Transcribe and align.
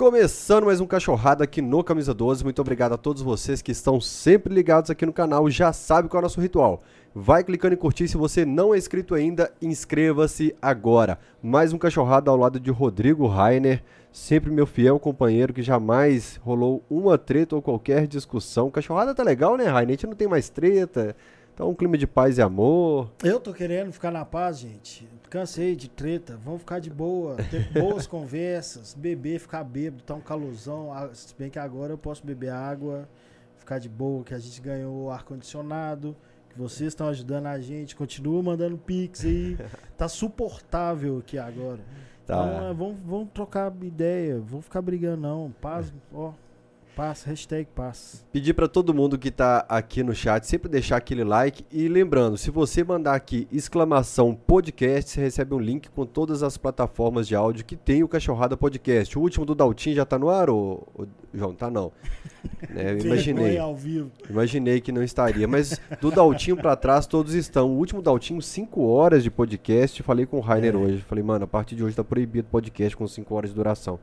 Começando 0.00 0.64
mais 0.64 0.80
um 0.80 0.86
Cachorrada 0.86 1.44
aqui 1.44 1.60
no 1.60 1.84
Camisa 1.84 2.14
12. 2.14 2.42
Muito 2.42 2.58
obrigado 2.58 2.94
a 2.94 2.96
todos 2.96 3.20
vocês 3.20 3.60
que 3.60 3.70
estão 3.70 4.00
sempre 4.00 4.54
ligados 4.54 4.88
aqui 4.88 5.04
no 5.04 5.12
canal. 5.12 5.50
Já 5.50 5.74
sabe 5.74 6.08
qual 6.08 6.20
é 6.20 6.22
o 6.22 6.24
nosso 6.24 6.40
ritual. 6.40 6.82
Vai 7.14 7.44
clicando 7.44 7.74
em 7.74 7.76
curtir. 7.76 8.08
Se 8.08 8.16
você 8.16 8.46
não 8.46 8.74
é 8.74 8.78
inscrito 8.78 9.14
ainda, 9.14 9.52
inscreva-se 9.60 10.56
agora. 10.62 11.18
Mais 11.42 11.74
um 11.74 11.78
Cachorrada 11.78 12.30
ao 12.30 12.36
lado 12.38 12.58
de 12.58 12.70
Rodrigo 12.70 13.26
Rainer. 13.26 13.82
Sempre 14.10 14.50
meu 14.50 14.66
fiel 14.66 14.98
companheiro 14.98 15.52
que 15.52 15.62
jamais 15.62 16.40
rolou 16.42 16.82
uma 16.88 17.18
treta 17.18 17.54
ou 17.54 17.60
qualquer 17.60 18.06
discussão. 18.06 18.70
Cachorrada 18.70 19.14
tá 19.14 19.22
legal, 19.22 19.58
né, 19.58 19.64
Rainer? 19.64 19.88
A 19.88 19.90
gente 19.90 20.06
não 20.06 20.14
tem 20.14 20.26
mais 20.26 20.48
treta. 20.48 21.14
Tá 21.60 21.66
um 21.66 21.74
clima 21.74 21.98
de 21.98 22.06
paz 22.06 22.38
e 22.38 22.40
amor. 22.40 23.12
Eu 23.22 23.38
tô 23.38 23.52
querendo 23.52 23.92
ficar 23.92 24.10
na 24.10 24.24
paz, 24.24 24.60
gente. 24.60 25.06
Cansei 25.28 25.76
de 25.76 25.90
treta. 25.90 26.40
Vamos 26.42 26.60
ficar 26.60 26.78
de 26.78 26.88
boa, 26.88 27.36
ter 27.36 27.68
boas 27.78 28.06
conversas, 28.06 28.94
beber, 28.94 29.38
ficar 29.38 29.62
bêbado, 29.62 30.02
tá 30.02 30.14
um 30.14 30.22
calorzão. 30.22 30.90
Ah, 30.90 31.10
Se 31.12 31.34
bem 31.38 31.50
que 31.50 31.58
agora 31.58 31.92
eu 31.92 31.98
posso 31.98 32.24
beber 32.24 32.50
água, 32.50 33.06
ficar 33.58 33.78
de 33.78 33.90
boa, 33.90 34.24
que 34.24 34.32
a 34.32 34.38
gente 34.38 34.58
ganhou 34.62 35.10
ar-condicionado, 35.10 36.16
que 36.48 36.58
vocês 36.58 36.88
estão 36.88 37.08
ajudando 37.08 37.44
a 37.48 37.60
gente. 37.60 37.94
Continua 37.94 38.42
mandando 38.42 38.78
pix 38.78 39.22
aí. 39.26 39.58
Tá 39.98 40.08
suportável 40.08 41.18
aqui 41.18 41.36
agora. 41.36 41.80
Tá. 42.24 42.42
Então, 42.42 42.70
é, 42.70 42.72
vamos, 42.72 43.00
vamos 43.04 43.28
trocar 43.34 43.70
ideia, 43.82 44.40
vamos 44.40 44.64
ficar 44.64 44.80
brigando 44.80 45.20
não. 45.20 45.54
Paz, 45.60 45.92
ó. 46.10 46.32
Paz, 47.00 47.22
hashtag 47.22 47.66
paz. 47.74 48.26
Pedir 48.30 48.52
para 48.52 48.68
todo 48.68 48.92
mundo 48.92 49.18
que 49.18 49.30
tá 49.30 49.64
aqui 49.70 50.02
no 50.02 50.14
chat 50.14 50.46
sempre 50.46 50.68
deixar 50.68 50.98
aquele 50.98 51.24
like 51.24 51.64
e 51.72 51.88
lembrando, 51.88 52.36
se 52.36 52.50
você 52.50 52.84
mandar 52.84 53.14
aqui 53.14 53.48
exclamação 53.50 54.34
podcast, 54.34 55.10
você 55.10 55.18
recebe 55.18 55.54
um 55.54 55.58
link 55.58 55.88
com 55.88 56.04
todas 56.04 56.42
as 56.42 56.58
plataformas 56.58 57.26
de 57.26 57.34
áudio 57.34 57.64
que 57.64 57.74
tem 57.74 58.04
o 58.04 58.08
Cachorrada 58.08 58.54
Podcast. 58.54 59.18
O 59.18 59.22
último 59.22 59.46
do 59.46 59.54
Daltin 59.54 59.94
já 59.94 60.04
tá 60.04 60.18
no 60.18 60.28
ar, 60.28 60.50
ô, 60.50 60.86
ô, 60.94 61.06
João? 61.32 61.54
Tá 61.54 61.70
não. 61.70 61.90
É, 62.74 62.92
eu 62.92 62.98
imaginei. 62.98 63.44
Vergonha 63.44 63.62
ao 63.62 63.76
vivo. 63.76 64.10
Imaginei 64.28 64.80
que 64.80 64.92
não 64.92 65.02
estaria, 65.02 65.46
mas 65.48 65.80
do 66.00 66.10
Daltinho 66.10 66.56
pra 66.56 66.76
trás 66.76 67.06
todos 67.06 67.34
estão. 67.34 67.70
O 67.70 67.76
último 67.76 68.00
Daltinho, 68.00 68.40
5 68.40 68.82
horas 68.86 69.22
de 69.22 69.30
podcast. 69.30 70.02
Falei 70.02 70.24
com 70.24 70.38
o 70.38 70.40
Rainer 70.40 70.74
É. 70.74 70.76
hoje. 70.76 71.00
Falei, 71.02 71.24
mano, 71.24 71.44
a 71.44 71.48
partir 71.48 71.74
de 71.74 71.84
hoje 71.84 71.96
tá 71.96 72.04
proibido 72.04 72.48
podcast 72.48 72.96
com 72.96 73.06
5 73.06 73.34
horas 73.34 73.50
de 73.50 73.56
duração. 73.56 73.98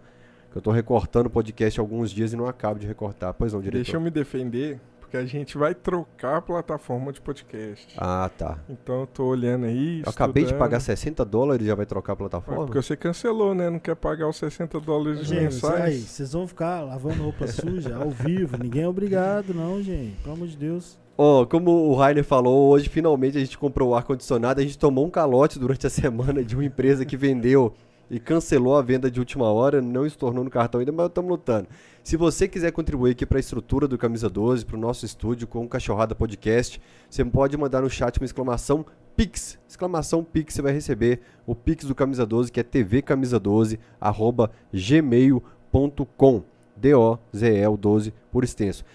Que 0.52 0.58
eu 0.58 0.62
tô 0.62 0.72
recortando 0.72 1.28
o 1.28 1.30
podcast 1.30 1.80
há 1.80 1.84
alguns 1.84 2.12
dias 2.12 2.34
e 2.34 2.36
não 2.36 2.48
acabo 2.48 2.80
de 2.80 2.88
recortar. 2.88 3.34
Pois 3.34 3.53
não, 3.53 3.59
diretor. 3.62 3.84
Deixa 3.84 3.98
eu 3.98 4.02
me 4.02 4.09
defender, 4.09 4.80
porque 5.00 5.17
a 5.17 5.26
gente 5.26 5.58
vai 5.58 5.73
trocar 5.73 6.38
a 6.38 6.42
plataforma 6.42 7.14
de 7.14 7.22
podcast. 7.22 7.94
Ah, 7.98 8.30
tá. 8.38 8.58
Então 8.70 9.02
eu 9.02 9.08
tô 9.08 9.25
olhando 9.25 9.66
aí. 9.66 10.02
Eu 10.06 10.09
acabei 10.09 10.45
de 10.45 10.53
pagar 10.53 10.80
60 10.80 11.23
dólares 11.23 11.64
e 11.64 11.68
já 11.68 11.75
vai 11.75 11.86
trocar 11.86 12.14
a 12.14 12.16
Ué, 12.16 12.18
plataforma? 12.18 12.66
Porque 12.66 12.81
você 12.81 12.95
cancelou, 12.95 13.53
né? 13.53 13.70
Não 13.70 13.80
quer 13.80 13.95
pagar 13.95 14.28
os 14.28 14.38
60 14.38 14.80
dólares 14.80 15.20
Gente, 15.28 15.38
aí, 15.38 15.44
mensais. 15.45 16.00
vocês 16.02 16.34
vão 16.34 16.48
ficar 16.48 16.81
lavando 16.81 17.23
roupa 17.23 17.48
suja 17.48 17.95
ao 17.95 18.09
vivo. 18.09 18.58
Ninguém 18.58 18.84
é 18.84 18.88
obrigado, 18.88 19.53
não, 19.53 19.81
gente. 19.81 20.16
Pelo 20.22 20.36
amor 20.36 20.48
de 20.48 20.58
Deus. 20.58 20.98
Ó, 21.18 21.45
como 21.45 21.72
o 21.72 21.95
Rainer 21.95 22.23
falou, 22.23 22.70
hoje 22.70 22.90
finalmente 22.90 23.38
a 23.38 23.40
gente 23.40 23.58
comprou 23.58 23.90
o 23.90 23.95
ar-condicionado. 23.95 24.59
A 24.59 24.64
gente 24.64 24.78
tomou 24.78 25.06
um 25.06 25.09
calote 25.09 25.58
durante 25.58 25.88
a 25.88 25.90
semana 25.90 26.44
de 26.44 26.56
uma 26.56 26.64
empresa 26.64 27.06
que 27.06 27.18
vendeu 27.18 27.73
e 28.09 28.19
cancelou 28.19 28.77
a 28.77 28.81
venda 28.81 29.09
de 29.09 29.19
última 29.19 29.52
hora. 29.52 29.81
Não 29.81 30.05
estornou 30.05 30.44
no 30.44 30.50
cartão 30.50 30.80
ainda, 30.80 30.91
mas 30.91 31.08
estamos 31.08 31.30
lutando. 31.30 31.67
Se 32.03 32.16
você 32.16 32.47
quiser 32.47 32.72
contribuir 32.72 33.11
aqui 33.11 33.25
para 33.25 33.38
a 33.38 33.39
estrutura 33.39 33.88
do 33.88 33.97
Camisa 33.97 34.30
12, 34.30 34.66
para 34.66 34.77
o 34.77 34.80
nosso 34.80 35.05
estúdio 35.05 35.47
com 35.47 35.63
o 35.63 35.67
Cachorrada 35.67 36.16
Podcast, 36.16 36.81
você 37.09 37.23
pode 37.25 37.58
mandar 37.58 37.81
no 37.81 37.89
chat 37.89 38.17
uma 38.17 38.25
exclamação 38.25 38.85
Pix. 39.16 39.59
Exclamação 39.67 40.23
Pix, 40.23 40.53
você 40.53 40.61
vai 40.61 40.72
receber 40.72 41.22
o 41.45 41.55
Pix 41.55 41.85
do 41.85 41.95
Camisa 41.95 42.25
12, 42.25 42.52
que 42.52 42.59
é 42.59 42.63
tvcamisa12, 42.63 43.80
arroba 44.00 44.52
gmail.com. 44.72 46.44
D-O-Z-E-L 46.78 47.75
12 47.75 48.13
por 48.31 48.44
extenso. 48.44 48.85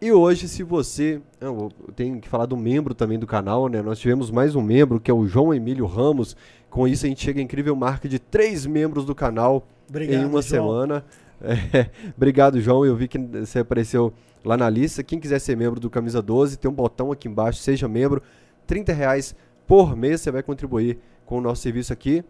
E 0.00 0.10
hoje, 0.10 0.48
se 0.48 0.62
você. 0.62 1.20
Eu 1.40 1.70
tenho 1.94 2.20
que 2.20 2.28
falar 2.28 2.46
do 2.46 2.56
membro 2.56 2.94
também 2.94 3.18
do 3.18 3.26
canal, 3.26 3.68
né? 3.68 3.80
Nós 3.82 3.98
tivemos 3.98 4.30
mais 4.30 4.56
um 4.56 4.62
membro, 4.62 4.98
que 4.98 5.10
é 5.10 5.14
o 5.14 5.26
João 5.26 5.54
Emílio 5.54 5.86
Ramos. 5.86 6.36
Com 6.72 6.88
isso, 6.88 7.04
a 7.04 7.08
gente 7.10 7.22
chega 7.22 7.38
à 7.38 7.42
incrível 7.42 7.76
marca 7.76 8.08
de 8.08 8.18
três 8.18 8.64
membros 8.64 9.04
do 9.04 9.14
canal 9.14 9.68
Obrigado, 9.86 10.22
em 10.22 10.24
uma 10.24 10.40
João. 10.40 10.42
semana. 10.42 11.04
É, 11.44 11.90
obrigado, 12.16 12.60
João. 12.60 12.86
Eu 12.86 12.94
vi 12.94 13.08
que 13.08 13.18
você 13.18 13.58
apareceu 13.58 14.14
lá 14.44 14.56
na 14.56 14.70
lista. 14.70 15.02
Quem 15.02 15.18
quiser 15.18 15.40
ser 15.40 15.56
membro 15.56 15.80
do 15.80 15.90
Camisa 15.90 16.22
12, 16.22 16.56
tem 16.56 16.70
um 16.70 16.74
botão 16.74 17.10
aqui 17.10 17.26
embaixo, 17.26 17.58
seja 17.58 17.88
membro. 17.88 18.22
30 18.64 18.92
reais 18.92 19.34
por 19.66 19.96
mês 19.96 20.20
você 20.20 20.30
vai 20.30 20.40
contribuir 20.40 21.00
com 21.26 21.38
o 21.38 21.40
nosso 21.40 21.62
serviço 21.62 21.92
aqui. 21.92 22.24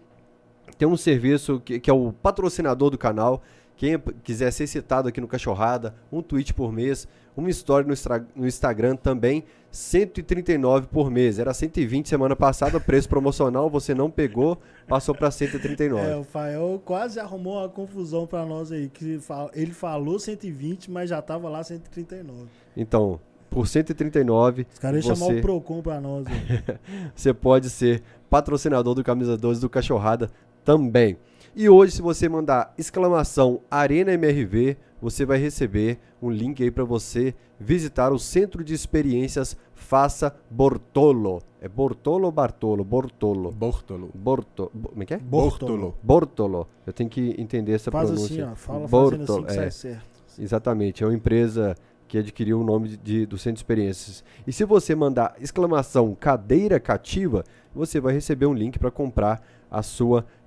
Tem 0.78 0.88
um 0.88 0.96
serviço 0.96 1.60
que, 1.62 1.78
que 1.78 1.90
é 1.90 1.92
o 1.92 2.10
patrocinador 2.10 2.88
do 2.88 2.96
canal. 2.96 3.42
Quem 3.82 3.98
quiser 4.22 4.52
ser 4.52 4.68
citado 4.68 5.08
aqui 5.08 5.20
no 5.20 5.26
Cachorrada, 5.26 5.92
um 6.12 6.22
tweet 6.22 6.54
por 6.54 6.72
mês, 6.72 7.08
uma 7.36 7.50
história 7.50 7.84
no, 7.84 7.94
no 8.36 8.46
Instagram 8.46 8.94
também, 8.94 9.42
139 9.72 10.86
por 10.86 11.10
mês. 11.10 11.40
Era 11.40 11.52
120 11.52 12.08
semana 12.08 12.36
passada, 12.36 12.78
preço 12.78 13.08
promocional, 13.08 13.68
você 13.68 13.92
não 13.92 14.08
pegou, 14.08 14.56
passou 14.86 15.16
para 15.16 15.32
139. 15.32 16.00
É, 16.00 16.14
o 16.14 16.22
Fael 16.22 16.80
quase 16.84 17.18
arrumou 17.18 17.58
uma 17.58 17.68
confusão 17.68 18.24
pra 18.24 18.46
nós 18.46 18.70
aí. 18.70 18.88
Que 18.88 19.18
ele 19.52 19.72
falou 19.72 20.16
120, 20.16 20.88
mas 20.88 21.10
já 21.10 21.20
tava 21.20 21.48
lá 21.48 21.64
139. 21.64 22.46
Então, 22.76 23.18
por 23.50 23.66
139, 23.66 24.64
Os 24.72 24.78
caras 24.78 25.04
iam 25.04 25.16
chamar 25.16 25.26
você, 25.26 25.38
o 25.40 25.42
Procon 25.42 25.82
pra 25.82 26.00
nós. 26.00 26.24
você 27.16 27.34
pode 27.34 27.68
ser 27.68 28.00
patrocinador 28.30 28.94
do 28.94 29.02
Camisa 29.02 29.36
12 29.36 29.60
do 29.60 29.68
Cachorrada 29.68 30.30
também. 30.64 31.18
E 31.54 31.68
hoje, 31.68 31.92
se 31.96 32.02
você 32.02 32.28
mandar 32.28 32.72
exclamação 32.78 33.60
Arena 33.70 34.12
MRV, 34.12 34.76
você 35.00 35.26
vai 35.26 35.38
receber 35.38 35.98
um 36.20 36.30
link 36.30 36.62
aí 36.62 36.70
para 36.70 36.84
você 36.84 37.34
visitar 37.60 38.10
o 38.12 38.18
Centro 38.18 38.64
de 38.64 38.72
Experiências 38.72 39.56
Faça 39.74 40.34
Bortolo. 40.50 41.42
É 41.60 41.68
Bortolo 41.68 42.24
ou 42.26 42.32
Bartolo? 42.32 42.82
Bortolo. 42.84 43.52
Bortolo. 43.52 44.10
Borto, 44.14 44.70
bo- 44.72 44.88
como 44.90 45.02
é 45.02 45.06
que 45.06 45.14
é? 45.14 45.18
Bortolo. 45.18 45.94
Bortolo. 46.02 46.66
Eu 46.86 46.92
tenho 46.92 47.10
que 47.10 47.34
entender 47.38 47.72
essa 47.72 47.90
Faz 47.90 48.10
assim, 48.10 48.36
pronúncia. 48.36 48.48
ó. 48.52 48.56
Fala 48.56 48.88
Bortolo, 48.88 49.10
fazendo 49.10 49.32
assim 49.32 49.44
que 49.44 49.50
é. 49.52 49.54
sai 49.54 49.70
certo. 49.70 50.22
Exatamente, 50.38 51.04
é 51.04 51.06
uma 51.06 51.14
empresa 51.14 51.74
que 52.08 52.16
adquiriu 52.18 52.60
o 52.60 52.64
nome 52.64 52.88
de- 52.90 52.96
de- 52.96 53.26
do 53.26 53.36
Centro 53.36 53.54
de 53.56 53.60
Experiências. 53.60 54.24
E 54.46 54.52
se 54.52 54.64
você 54.64 54.94
mandar 54.94 55.34
exclamação 55.40 56.14
cadeira 56.18 56.80
cativa, 56.80 57.44
você 57.74 58.00
vai 58.00 58.14
receber 58.14 58.46
um 58.46 58.54
link 58.54 58.78
para 58.78 58.90
comprar 58.90 59.42
a 59.70 59.82
sua 59.82 60.20
cadeira 60.22 60.41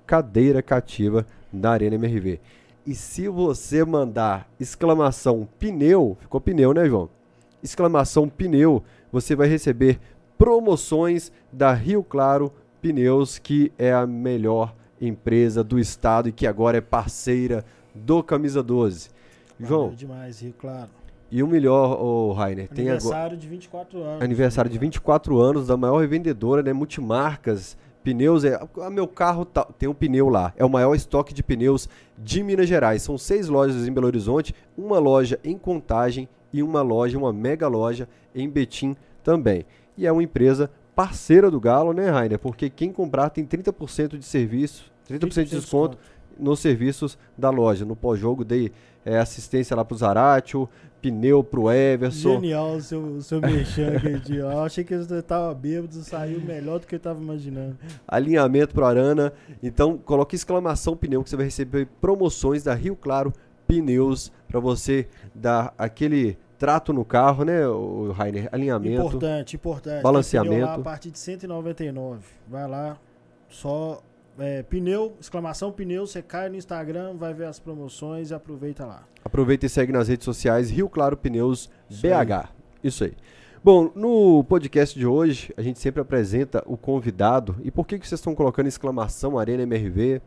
cativa 0.62 1.26
da 1.52 1.72
Arena 1.72 1.96
MRV. 1.96 2.40
E 2.86 2.94
se 2.94 3.28
você 3.28 3.84
mandar 3.84 4.48
exclamação 4.60 5.48
pneu, 5.58 6.18
ficou 6.22 6.40
pneu, 6.40 6.74
né, 6.74 6.88
João? 6.88 7.10
Exclamação 7.64 8.30
pneu, 8.30 8.84
você 9.12 9.36
vai 9.36 9.48
receber 9.48 10.00
promoções 10.38 11.32
da 11.52 11.74
Rio 11.74 12.04
Claro 12.04 12.52
Pneus, 12.82 13.40
que 13.40 13.72
é 13.80 13.92
a 13.92 14.06
melhor 14.06 14.76
empresa 15.02 15.64
do 15.64 15.80
estado 15.80 16.30
e 16.30 16.32
que 16.32 16.46
agora 16.46 16.78
é 16.78 16.82
parceira 16.82 17.66
do 17.94 18.22
Camisa 18.22 18.62
12. 18.62 19.10
João, 19.60 19.84
Valeu 19.84 19.96
demais, 19.96 20.40
Rio, 20.42 20.54
claro. 20.60 20.90
e 21.32 21.42
o 21.42 21.48
melhor, 21.48 22.00
ô 22.00 22.34
Rainer, 22.34 22.68
tem 22.68 22.90
agora 22.90 22.98
Aniversário 22.98 23.38
de 23.38 23.48
24 23.48 24.04
anos. 24.04 24.22
aniversário 24.22 24.70
de 24.70 24.78
Rio 24.78 24.78
24 24.78 25.40
anos 25.40 25.68
da 25.68 25.78
maior 25.78 26.00
revendedora, 26.00 26.62
né, 26.62 26.74
multimarcas, 26.74 27.78
pneus, 28.06 28.44
é, 28.46 28.60
ah, 28.82 28.90
meu 28.92 29.08
carro 29.08 29.44
tá- 29.44 29.66
tem 29.80 29.90
um 29.90 29.94
pneu 29.96 30.30
lá, 30.30 30.54
é 30.56 30.64
o 30.64 30.70
maior 30.70 30.94
estoque 30.94 31.34
de 31.34 31.42
pneus 31.42 31.90
de 32.16 32.44
Minas 32.44 32.70
Gerais. 32.70 33.02
São 33.02 33.18
seis 33.18 33.48
lojas 33.48 33.88
em 33.88 33.92
Belo 33.92 34.06
Horizonte, 34.06 34.54
uma 34.78 35.00
loja 35.00 35.40
em 35.44 35.58
Contagem 35.58 36.30
e 36.54 36.62
uma 36.62 36.84
loja, 36.84 37.18
uma 37.18 37.34
mega 37.34 37.68
loja 37.68 38.08
em 38.36 38.48
Betim 38.48 38.96
também. 39.24 39.66
E 39.98 40.06
é 40.06 40.12
uma 40.12 40.22
empresa 40.22 40.70
parceira 40.96 41.50
do 41.50 41.60
Galo, 41.60 41.94
né, 41.94 42.12
Rainer? 42.12 42.38
Porque 42.38 42.70
quem 42.70 42.92
comprar 42.92 43.32
tem 43.32 43.44
30% 43.44 44.20
de 44.20 44.26
serviço, 44.26 44.92
30% 45.10 45.46
de 45.46 45.56
desconto 45.56 45.98
nos 46.38 46.60
serviços 46.60 47.18
da 47.36 47.50
loja. 47.50 47.86
No 47.86 47.96
pós-jogo 47.96 48.46
dei 48.46 48.72
é, 49.04 49.18
assistência 49.18 49.76
lá 49.76 49.84
pro 49.84 49.98
Zaratio, 49.98 50.70
pneu 51.06 51.44
pro 51.44 51.72
Everson. 51.72 52.36
Genial 52.36 52.76
o 52.76 52.82
seu, 52.82 53.02
o 53.02 53.22
seu 53.22 53.40
mexendo 53.40 53.98
aquele 53.98 54.20
dia. 54.20 54.42
Eu 54.42 54.64
achei 54.64 54.84
que 54.84 54.94
ele 54.94 55.22
tava 55.22 55.54
bêbado, 55.54 55.94
saiu 55.96 56.42
melhor 56.42 56.80
do 56.80 56.88
que 56.88 56.96
eu 56.96 57.00
tava 57.00 57.22
imaginando. 57.22 57.78
alinhamento 58.08 58.74
pro 58.74 58.86
Arana. 58.86 59.32
Então, 59.62 59.98
coloque 59.98 60.36
exclamação 60.36 60.98
pneu 60.98 61.24
que 61.24 61.30
você 61.30 61.36
vai 61.36 61.46
receber 61.46 61.88
promoções 62.02 62.64
da 62.64 62.74
Rio 62.74 62.96
Claro 62.96 63.32
Pneus 63.68 64.32
para 64.48 64.60
você 64.60 65.08
dar 65.34 65.74
aquele 65.78 66.38
trato 66.58 66.92
no 66.92 67.06
carro, 67.06 67.44
né, 67.44 67.68
o 67.68 68.12
Rainer? 68.12 68.50
Alinhamento. 68.52 69.08
Importante, 69.08 69.56
importante. 69.56 70.02
balanceamento. 70.02 70.66
Lá 70.66 70.76
a 70.76 70.80
partir 70.80 71.12
de 71.12 71.20
199. 71.20 72.22
Vai 72.48 72.68
lá, 72.68 72.98
só 73.48 74.02
é, 74.38 74.64
pneu, 74.64 75.16
exclamação 75.20 75.72
pneu, 75.72 76.06
você 76.06 76.22
cai 76.22 76.50
no 76.50 76.56
Instagram, 76.56 77.16
vai 77.16 77.34
ver 77.34 77.46
as 77.46 77.60
promoções 77.60 78.32
e 78.32 78.34
aproveita 78.34 78.86
lá. 78.86 79.04
Aproveita 79.24 79.66
e 79.66 79.70
segue 79.70 79.92
nas 79.92 80.08
redes 80.08 80.26
sociais 80.26 80.70
Rio 80.70 80.90
Claro 80.90 81.18
Pneus 81.18 81.70
Isso 81.90 82.02
BH. 82.02 82.50
Isso 82.84 83.04
aí. 83.04 83.14
Bom, 83.64 83.92
no 83.96 84.44
podcast 84.44 84.98
de 84.98 85.08
hoje, 85.08 85.52
a 85.58 85.62
gente 85.62 85.80
sempre 85.80 86.00
apresenta 86.00 86.64
o 86.68 86.78
convidado. 86.78 87.56
E 87.64 87.72
por 87.72 87.88
que, 87.88 87.98
que 87.98 88.08
vocês 88.08 88.20
estão 88.20 88.36
colocando 88.36 88.68
exclamação 88.68 89.40
Arena 89.40 89.64
MRV? 89.64 90.22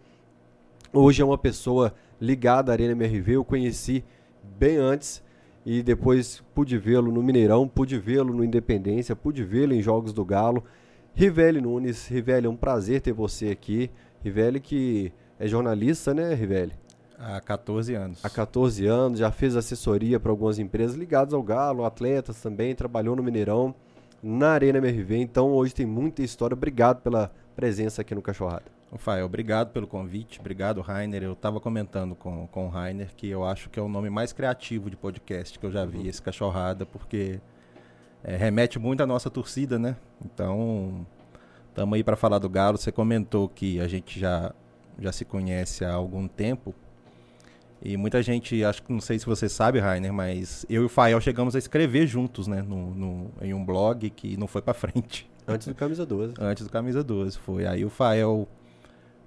Hoje 0.92 1.22
é 1.22 1.24
uma 1.24 1.38
pessoa 1.38 1.94
ligado 2.20 2.70
à 2.70 2.72
Arena 2.72 2.92
MRV. 2.92 3.36
Eu 3.36 3.44
conheci 3.44 4.02
bem 4.58 4.76
antes 4.76 5.22
e 5.64 5.82
depois 5.82 6.42
pude 6.52 6.76
vê-lo 6.78 7.12
no 7.12 7.22
Mineirão, 7.22 7.68
pude 7.68 7.96
vê-lo 7.98 8.32
no 8.34 8.42
Independência, 8.42 9.14
pude 9.14 9.44
vê-lo 9.44 9.72
em 9.72 9.82
Jogos 9.82 10.12
do 10.12 10.24
Galo. 10.24 10.64
Rivelli 11.18 11.60
Nunes, 11.60 12.06
Rivelli, 12.06 12.46
é 12.46 12.48
um 12.48 12.54
prazer 12.54 13.00
ter 13.00 13.12
você 13.12 13.48
aqui. 13.48 13.90
Rivelli 14.22 14.60
que 14.60 15.12
é 15.36 15.48
jornalista, 15.48 16.14
né, 16.14 16.32
Rivelli? 16.32 16.74
Há 17.18 17.40
14 17.40 17.92
anos. 17.92 18.24
Há 18.24 18.30
14 18.30 18.86
anos, 18.86 19.18
já 19.18 19.32
fez 19.32 19.56
assessoria 19.56 20.20
para 20.20 20.30
algumas 20.30 20.60
empresas 20.60 20.94
ligadas 20.94 21.34
ao 21.34 21.42
Galo, 21.42 21.84
atletas 21.84 22.40
também, 22.40 22.72
trabalhou 22.72 23.16
no 23.16 23.22
Mineirão, 23.24 23.74
na 24.22 24.50
Arena 24.50 24.78
MRV, 24.78 25.16
então 25.16 25.50
hoje 25.50 25.74
tem 25.74 25.84
muita 25.84 26.22
história. 26.22 26.54
Obrigado 26.54 27.02
pela 27.02 27.32
presença 27.56 28.02
aqui 28.02 28.14
no 28.14 28.22
Cachorrada. 28.22 28.66
Rafael, 28.92 29.26
obrigado 29.26 29.72
pelo 29.72 29.88
convite, 29.88 30.38
obrigado, 30.38 30.80
Rainer. 30.80 31.24
Eu 31.24 31.32
estava 31.32 31.58
comentando 31.58 32.14
com, 32.14 32.46
com 32.46 32.66
o 32.66 32.68
Rainer 32.68 33.12
que 33.16 33.28
eu 33.28 33.44
acho 33.44 33.68
que 33.70 33.80
é 33.80 33.82
o 33.82 33.88
nome 33.88 34.08
mais 34.08 34.32
criativo 34.32 34.88
de 34.88 34.96
podcast 34.96 35.58
que 35.58 35.66
eu 35.66 35.72
já 35.72 35.84
vi, 35.84 35.98
uhum. 35.98 36.06
esse 36.06 36.22
Cachorrada, 36.22 36.86
porque 36.86 37.40
é, 38.22 38.36
remete 38.36 38.78
muito 38.78 39.02
à 39.02 39.06
nossa 39.06 39.30
torcida, 39.30 39.78
né? 39.78 39.96
Então, 40.24 41.06
estamos 41.68 41.94
aí 41.94 42.04
para 42.04 42.16
falar 42.16 42.38
do 42.38 42.48
Galo. 42.48 42.78
Você 42.78 42.90
comentou 42.90 43.48
que 43.48 43.80
a 43.80 43.88
gente 43.88 44.18
já, 44.18 44.52
já 44.98 45.12
se 45.12 45.24
conhece 45.24 45.84
há 45.84 45.92
algum 45.92 46.26
tempo. 46.26 46.74
E 47.80 47.96
muita 47.96 48.20
gente, 48.22 48.64
acho 48.64 48.82
que 48.82 48.92
não 48.92 49.00
sei 49.00 49.18
se 49.18 49.26
você 49.26 49.48
sabe, 49.48 49.78
Rainer, 49.78 50.12
mas 50.12 50.66
eu 50.68 50.82
e 50.82 50.84
o 50.86 50.88
Fael 50.88 51.20
chegamos 51.20 51.54
a 51.54 51.58
escrever 51.58 52.06
juntos, 52.06 52.48
né? 52.48 52.60
No, 52.60 52.94
no 52.94 53.30
em 53.40 53.54
um 53.54 53.64
blog 53.64 54.10
que 54.10 54.36
não 54.36 54.48
foi 54.48 54.60
para 54.60 54.74
frente. 54.74 55.30
Antes 55.46 55.68
do 55.68 55.74
Camisa 55.74 56.04
12. 56.04 56.34
Antes 56.40 56.64
do 56.64 56.70
Camisa 56.70 57.04
12, 57.04 57.38
foi. 57.38 57.66
Aí 57.66 57.84
o 57.84 57.90
Fael 57.90 58.48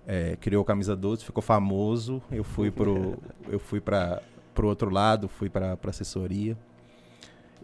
é, 0.06 0.36
criou 0.36 0.62
o 0.62 0.66
Camisa 0.66 0.96
12, 0.96 1.24
ficou 1.24 1.42
famoso. 1.42 2.22
Eu 2.30 2.44
fui 2.44 2.70
pro, 2.70 3.18
eu 3.48 3.60
fui 3.60 3.80
para 3.80 4.22
pro 4.54 4.68
outro 4.68 4.90
lado, 4.90 5.30
fui 5.30 5.50
para 5.50 5.78
assessoria. 5.88 6.58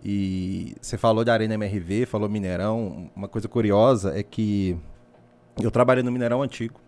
E 0.03 0.75
você 0.81 0.97
falou 0.97 1.25
da 1.25 1.33
Arena 1.33 1.55
MRV, 1.55 2.05
falou 2.05 2.29
Mineirão. 2.29 3.09
Uma 3.15 3.27
coisa 3.27 3.47
curiosa 3.47 4.17
é 4.17 4.23
que 4.23 4.77
eu 5.61 5.71
trabalhei 5.71 6.03
no 6.03 6.11
Mineirão 6.11 6.41
antigo. 6.41 6.79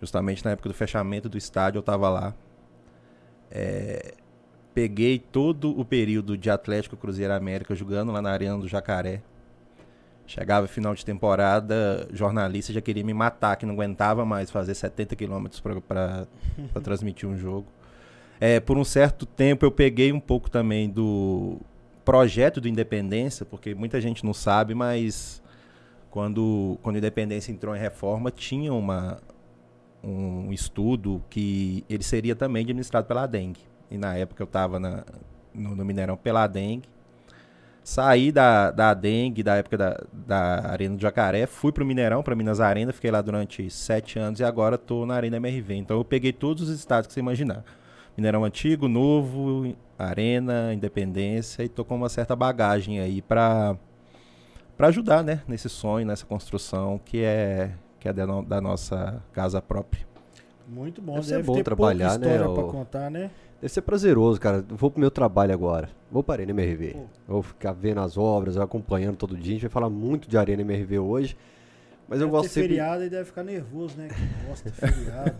Justamente 0.00 0.44
na 0.44 0.52
época 0.52 0.68
do 0.68 0.74
fechamento 0.74 1.28
do 1.28 1.38
estádio, 1.38 1.78
eu 1.78 1.80
estava 1.80 2.08
lá. 2.08 2.34
É, 3.50 4.14
peguei 4.74 5.18
todo 5.18 5.78
o 5.78 5.84
período 5.84 6.36
de 6.36 6.50
Atlético 6.50 6.96
Cruzeiro 6.96 7.32
América 7.32 7.74
jogando 7.74 8.12
lá 8.12 8.20
na 8.20 8.30
Arena 8.30 8.58
do 8.58 8.68
Jacaré. 8.68 9.22
Chegava 10.26 10.66
final 10.66 10.92
de 10.92 11.04
temporada, 11.04 12.08
jornalista 12.12 12.72
já 12.72 12.80
queria 12.80 13.04
me 13.04 13.14
matar, 13.14 13.56
que 13.56 13.64
não 13.64 13.74
aguentava 13.74 14.24
mais 14.24 14.50
fazer 14.50 14.74
70 14.74 15.14
quilômetros 15.14 15.60
para 15.60 16.26
transmitir 16.82 17.28
um 17.28 17.38
jogo. 17.38 17.68
É, 18.40 18.58
por 18.60 18.76
um 18.76 18.84
certo 18.84 19.24
tempo 19.24 19.64
eu 19.64 19.70
peguei 19.70 20.12
um 20.12 20.20
pouco 20.20 20.50
também 20.50 20.90
do 20.90 21.58
projeto 22.06 22.60
do 22.60 22.68
Independência, 22.68 23.44
porque 23.44 23.74
muita 23.74 24.00
gente 24.00 24.24
não 24.24 24.32
sabe, 24.32 24.74
mas 24.74 25.42
quando, 26.08 26.78
quando 26.80 26.94
a 26.94 26.98
Independência 27.00 27.50
entrou 27.50 27.74
em 27.74 27.80
reforma, 27.80 28.30
tinha 28.30 28.72
uma, 28.72 29.18
um 30.02 30.52
estudo 30.52 31.22
que 31.28 31.84
ele 31.90 32.04
seria 32.04 32.36
também 32.36 32.62
administrado 32.62 33.08
pela 33.08 33.26
Dengue. 33.26 33.60
E 33.90 33.98
na 33.98 34.14
época 34.14 34.40
eu 34.40 34.46
estava 34.46 34.78
no, 34.78 35.04
no 35.52 35.84
Mineirão 35.84 36.16
pela 36.16 36.46
Dengue. 36.46 36.88
Saí 37.82 38.30
da, 38.30 38.70
da 38.70 38.94
Dengue, 38.94 39.42
da 39.42 39.56
época 39.56 39.76
da, 39.76 40.00
da 40.12 40.70
Arena 40.70 40.96
do 40.96 41.02
Jacaré, 41.02 41.46
fui 41.46 41.72
para 41.72 41.82
o 41.82 41.86
Mineirão, 41.86 42.22
para 42.22 42.36
Minas 42.36 42.60
Arena, 42.60 42.92
fiquei 42.92 43.10
lá 43.10 43.20
durante 43.20 43.68
sete 43.68 44.18
anos 44.18 44.38
e 44.38 44.44
agora 44.44 44.76
estou 44.76 45.06
na 45.06 45.14
Arena 45.14 45.36
MRV. 45.36 45.74
Então 45.74 45.96
eu 45.96 46.04
peguei 46.04 46.32
todos 46.32 46.68
os 46.68 46.70
estados 46.70 47.08
que 47.08 47.14
você 47.14 47.20
imaginar. 47.20 47.64
Mineirão 48.16 48.44
Antigo, 48.44 48.88
Novo, 48.88 49.74
Arena, 49.98 50.72
Independência 50.72 51.62
e 51.62 51.66
estou 51.66 51.84
com 51.84 51.96
uma 51.96 52.08
certa 52.08 52.34
bagagem 52.34 53.00
aí 53.00 53.20
para 53.20 53.76
para 54.76 54.88
ajudar, 54.88 55.24
né, 55.24 55.40
nesse 55.48 55.70
sonho, 55.70 56.06
nessa 56.06 56.26
construção 56.26 57.00
que 57.02 57.22
é 57.22 57.72
que 57.98 58.08
é 58.08 58.12
da, 58.12 58.26
no, 58.26 58.42
da 58.42 58.60
nossa 58.60 59.22
casa 59.32 59.60
própria. 59.60 60.06
Muito 60.68 61.00
bom, 61.00 61.14
deve, 61.14 61.28
deve 61.28 61.44
ser 61.44 61.46
bom 61.46 61.62
trabalhar, 61.62 62.18
né? 62.18 62.38
Pra 62.38 62.62
contar, 62.64 63.10
né? 63.10 63.30
Deve 63.60 63.72
ser 63.72 63.82
prazeroso, 63.82 64.40
cara. 64.40 64.64
Vou 64.68 64.90
pro 64.90 65.00
meu 65.00 65.10
trabalho 65.10 65.52
agora. 65.52 65.88
Vou 66.10 66.22
para 66.22 66.34
a 66.34 66.44
Arena 66.44 66.50
MRV. 66.50 66.92
Pô. 66.92 67.04
Vou 67.26 67.42
ficar 67.42 67.72
vendo 67.72 68.00
as 68.00 68.18
obras, 68.18 68.56
acompanhando 68.56 69.16
todo 69.16 69.36
dia. 69.36 69.52
A 69.52 69.54
gente 69.54 69.62
vai 69.62 69.70
falar 69.70 69.88
muito 69.88 70.28
de 70.28 70.36
Arena 70.36 70.62
MRV 70.62 70.98
hoje. 70.98 71.36
Mas 72.08 72.20
deve 72.20 72.28
eu 72.28 72.30
gosto 72.30 72.44
ter 72.44 72.54
sempre... 72.54 72.68
feriado 72.68 73.04
e 73.04 73.08
deve 73.08 73.24
ficar 73.24 73.42
nervoso, 73.42 73.96
né? 73.98 74.08
Que 74.08 74.48
gosta 74.48 74.70
de 74.70 74.76
feriado. 74.76 75.32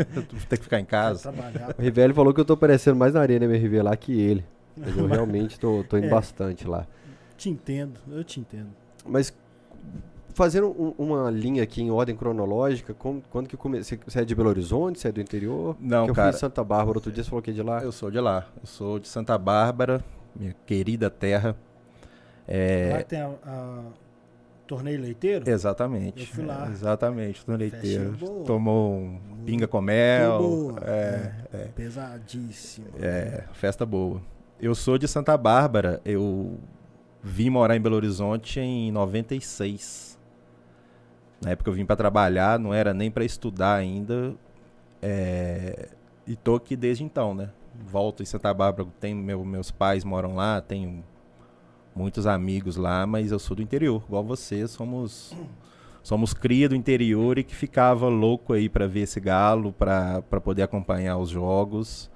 Tem 0.49 0.59
que 0.59 0.65
ficar 0.65 0.81
em 0.81 0.85
casa. 0.85 1.33
O 1.79 1.83
Rivelli 1.83 2.13
falou 2.13 2.35
que 2.35 2.41
eu 2.41 2.45
tô 2.45 2.55
aparecendo 2.55 2.97
mais 2.97 3.15
na 3.15 3.21
Arena 3.21 3.45
MRV 3.45 3.83
lá 3.83 3.97
que 3.97 4.21
ele. 4.21 4.45
Mas 4.77 4.97
eu 4.97 5.07
realmente 5.09 5.59
tô, 5.59 5.85
tô 5.85 5.97
indo 5.97 6.07
é, 6.07 6.11
bastante 6.11 6.67
lá. 6.67 6.87
Te 7.37 7.49
entendo, 7.49 8.01
eu 8.11 8.25
te 8.25 8.41
entendo. 8.41 8.71
Mas 9.05 9.33
fazendo 10.35 10.69
um, 10.69 10.95
uma 10.99 11.31
linha 11.31 11.63
aqui 11.63 11.83
em 11.83 11.91
ordem 11.91 12.17
cronológica, 12.17 12.93
como, 12.93 13.23
quando 13.31 13.49
que 13.49 13.57
comecei? 13.57 13.99
Você 14.05 14.21
é 14.21 14.25
de 14.25 14.35
Belo 14.35 14.49
Horizonte? 14.49 14.99
Você 14.99 15.09
é 15.09 15.13
do 15.13 15.21
interior? 15.21 15.77
Não, 15.81 16.07
eu 16.07 16.15
cara. 16.15 16.29
Eu 16.29 16.33
fui 16.33 16.39
em 16.39 16.41
Santa 16.41 16.65
Bárbara 16.65 16.99
outro 16.99 17.13
dia, 17.13 17.23
você 17.23 17.31
falou 17.31 17.43
que 17.43 17.51
é 17.51 17.55
de 17.55 17.63
lá? 17.63 17.83
Eu 17.83 17.93
sou 17.93 18.11
de 18.11 18.21
lá. 18.21 18.47
Eu 18.61 18.67
sou 18.67 18.99
de 18.99 19.09
Santa 19.09 19.39
Bárbara, 19.39 20.05
minha 20.35 20.55
querida 20.67 21.09
terra. 21.09 21.57
É... 22.47 22.93
Lá 22.93 23.03
tem 23.03 23.21
a, 23.21 23.31
a 23.45 23.83
torneio 24.67 25.01
leiteiro? 25.01 25.49
Exatamente. 25.49 26.21
Eu 26.21 26.27
fui 26.27 26.45
lá. 26.45 26.67
É, 26.69 26.73
exatamente, 26.73 27.45
torneio 27.45 27.71
leiteiro. 27.71 28.17
Tomou 28.45 28.95
um 28.95 29.21
pinga 29.45 29.67
com 29.67 29.81
mel. 29.81 30.39
Boa. 30.39 30.81
É, 30.85 31.33
é, 31.53 31.57
é. 31.57 31.65
Pesadíssimo. 31.75 32.89
É, 33.01 33.45
festa 33.53 33.87
boa. 33.87 34.21
Eu 34.61 34.75
sou 34.75 34.99
de 34.99 35.07
Santa 35.07 35.37
Bárbara. 35.37 36.01
Eu 36.05 36.59
vim 37.23 37.51
morar 37.51 37.77
em 37.77 37.81
Belo 37.81 37.97
Horizonte 37.97 38.61
em 38.61 38.91
96. 38.91 40.19
Na 41.41 41.51
época 41.51 41.71
eu 41.71 41.75
vim 41.75 41.85
para 41.85 41.97
trabalhar, 41.97 42.59
não 42.59 42.73
era 42.73 42.95
nem 42.95 43.11
para 43.11 43.25
estudar 43.25 43.75
ainda. 43.75 44.35
É... 45.03 45.89
E 46.27 46.35
tô 46.35 46.55
aqui 46.55 46.75
desde 46.75 47.05
então, 47.05 47.35
né? 47.35 47.51
Volto 47.87 48.23
em 48.23 48.27
Santa 48.27 48.53
Bárbara, 48.55 48.89
tem 48.99 49.15
meu, 49.15 49.45
meus 49.45 49.71
pais 49.71 50.03
moram 50.03 50.35
lá, 50.35 50.61
tenho 50.61 51.05
muitos 51.97 52.27
amigos 52.27 52.77
lá, 52.77 53.07
mas 53.07 53.33
eu 53.33 53.39
sou 53.39 53.57
do 53.57 53.63
interior, 53.63 54.03
igual 54.07 54.23
você, 54.23 54.69
somos 54.69 55.35
somos 56.03 56.33
cria 56.33 56.69
do 56.69 56.77
interior 56.77 57.37
e 57.37 57.43
que 57.43 57.53
ficava 57.53 58.07
louco 58.09 58.53
aí 58.53 58.69
para 58.69 58.87
ver 58.87 59.01
esse 59.01 59.19
galo, 59.19 59.73
para 59.73 60.23
poder 60.45 60.63
acompanhar 60.63 61.17
os 61.17 61.31
jogos. 61.31 62.09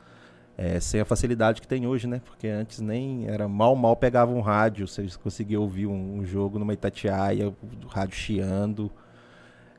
É, 0.57 0.79
sem 0.79 1.01
a 1.01 1.05
facilidade 1.05 1.61
que 1.61 1.67
tem 1.67 1.87
hoje, 1.87 2.07
né? 2.07 2.21
Porque 2.25 2.47
antes 2.47 2.81
nem 2.81 3.27
era 3.27 3.49
mal, 3.49 3.75
mal 3.75 3.97
pegava 3.97 4.31
um 4.31 4.41
rádio, 4.41 4.87
você 4.87 5.07
conseguia 5.21 5.59
ouvir 5.59 5.87
um, 5.87 6.19
um 6.19 6.25
jogo 6.25 6.59
numa 6.59 6.73
Itatiaia, 6.73 7.49
o 7.49 7.89
rádio 7.89 8.15
chiando. 8.15 8.93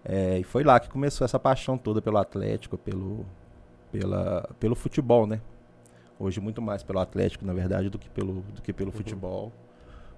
É, 0.04 0.40
e 0.40 0.44
foi 0.44 0.64
lá 0.64 0.80
que 0.80 0.90
começou 0.90 1.24
essa 1.24 1.40
paixão 1.40 1.78
toda 1.78 2.02
pelo 2.02 2.18
Atlético, 2.18 2.78
pelo, 2.78 3.26
pela, 3.92 4.50
pelo 4.60 4.76
futebol, 4.76 5.26
né? 5.28 5.40
Hoje 6.20 6.42
muito 6.42 6.62
mais 6.62 6.84
pelo 6.84 7.00
Atlético, 7.00 7.46
na 7.46 7.54
verdade, 7.54 7.90
do 7.90 7.98
que 7.98 8.10
pelo, 8.10 8.42
do 8.42 8.62
que 8.62 8.74
pelo 8.74 8.90
uhum. 8.90 8.98
futebol. 8.98 9.54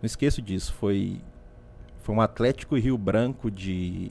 Não 0.00 0.06
esqueço 0.06 0.40
disso. 0.42 0.72
Foi, 0.74 1.20
foi 2.02 2.14
um 2.14 2.20
Atlético 2.20 2.76
Rio 2.76 2.98
Branco 2.98 3.50
de, 3.50 4.10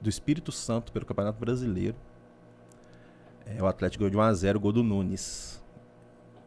do 0.00 0.08
Espírito 0.08 0.50
Santo 0.50 0.92
pelo 0.92 1.04
Campeonato 1.04 1.38
Brasileiro. 1.38 1.96
É, 3.46 3.62
o 3.62 3.66
Atlético 3.66 4.04
ganhou 4.04 4.10
de 4.10 4.16
1 4.16 4.20
a 4.20 4.32
0 4.32 4.60
gol 4.60 4.72
do 4.72 4.82
Nunes. 4.82 5.62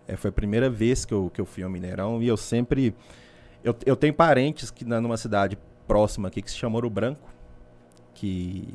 É, 0.08 0.16
foi 0.16 0.30
a 0.30 0.34
primeira 0.34 0.70
vez 0.70 1.06
que 1.06 1.14
eu, 1.14 1.30
que 1.30 1.40
eu 1.40 1.46
fui 1.46 1.64
ao 1.64 1.70
Mineirão 1.70 2.22
e 2.22 2.28
eu 2.28 2.38
sempre. 2.38 2.96
Eu, 3.64 3.76
eu 3.86 3.96
tenho 3.96 4.14
parentes 4.14 4.70
que 4.70 4.84
numa 4.84 5.18
cidade 5.18 5.58
próxima 5.88 6.28
aqui 6.28 6.42
que 6.42 6.52
se 6.52 6.58
chama 6.58 6.76
Ouro 6.76 6.90
Branco, 6.90 7.30
que 8.14 8.74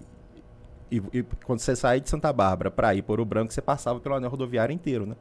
e, 0.90 1.02
e, 1.12 1.22
quando 1.44 1.58
você 1.58 1.76
saía 1.76 2.00
de 2.00 2.08
Santa 2.08 2.32
Bárbara 2.32 2.70
para 2.70 2.94
ir 2.94 3.02
por 3.02 3.20
o 3.20 3.24
Branco, 3.24 3.52
você 3.52 3.60
passava 3.60 4.00
pelo 4.00 4.14
anel 4.14 4.30
rodoviário 4.30 4.72
inteiro, 4.72 5.06
né? 5.06 5.16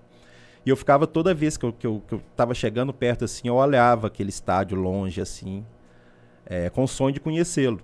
E 0.65 0.69
eu 0.69 0.75
ficava 0.75 1.07
toda 1.07 1.33
vez 1.33 1.55
que 1.55 1.65
eu, 1.65 1.73
que 1.73 1.87
eu, 1.87 2.03
que 2.07 2.15
eu 2.15 2.21
tava 2.35 2.53
chegando 2.53 2.93
perto, 2.93 3.25
assim, 3.25 3.47
eu 3.47 3.55
olhava 3.55 4.07
aquele 4.07 4.29
estádio 4.29 4.77
longe, 4.77 5.21
assim, 5.21 5.65
é, 6.45 6.69
com 6.69 6.83
o 6.83 6.87
sonho 6.87 7.13
de 7.13 7.19
conhecê-lo. 7.19 7.79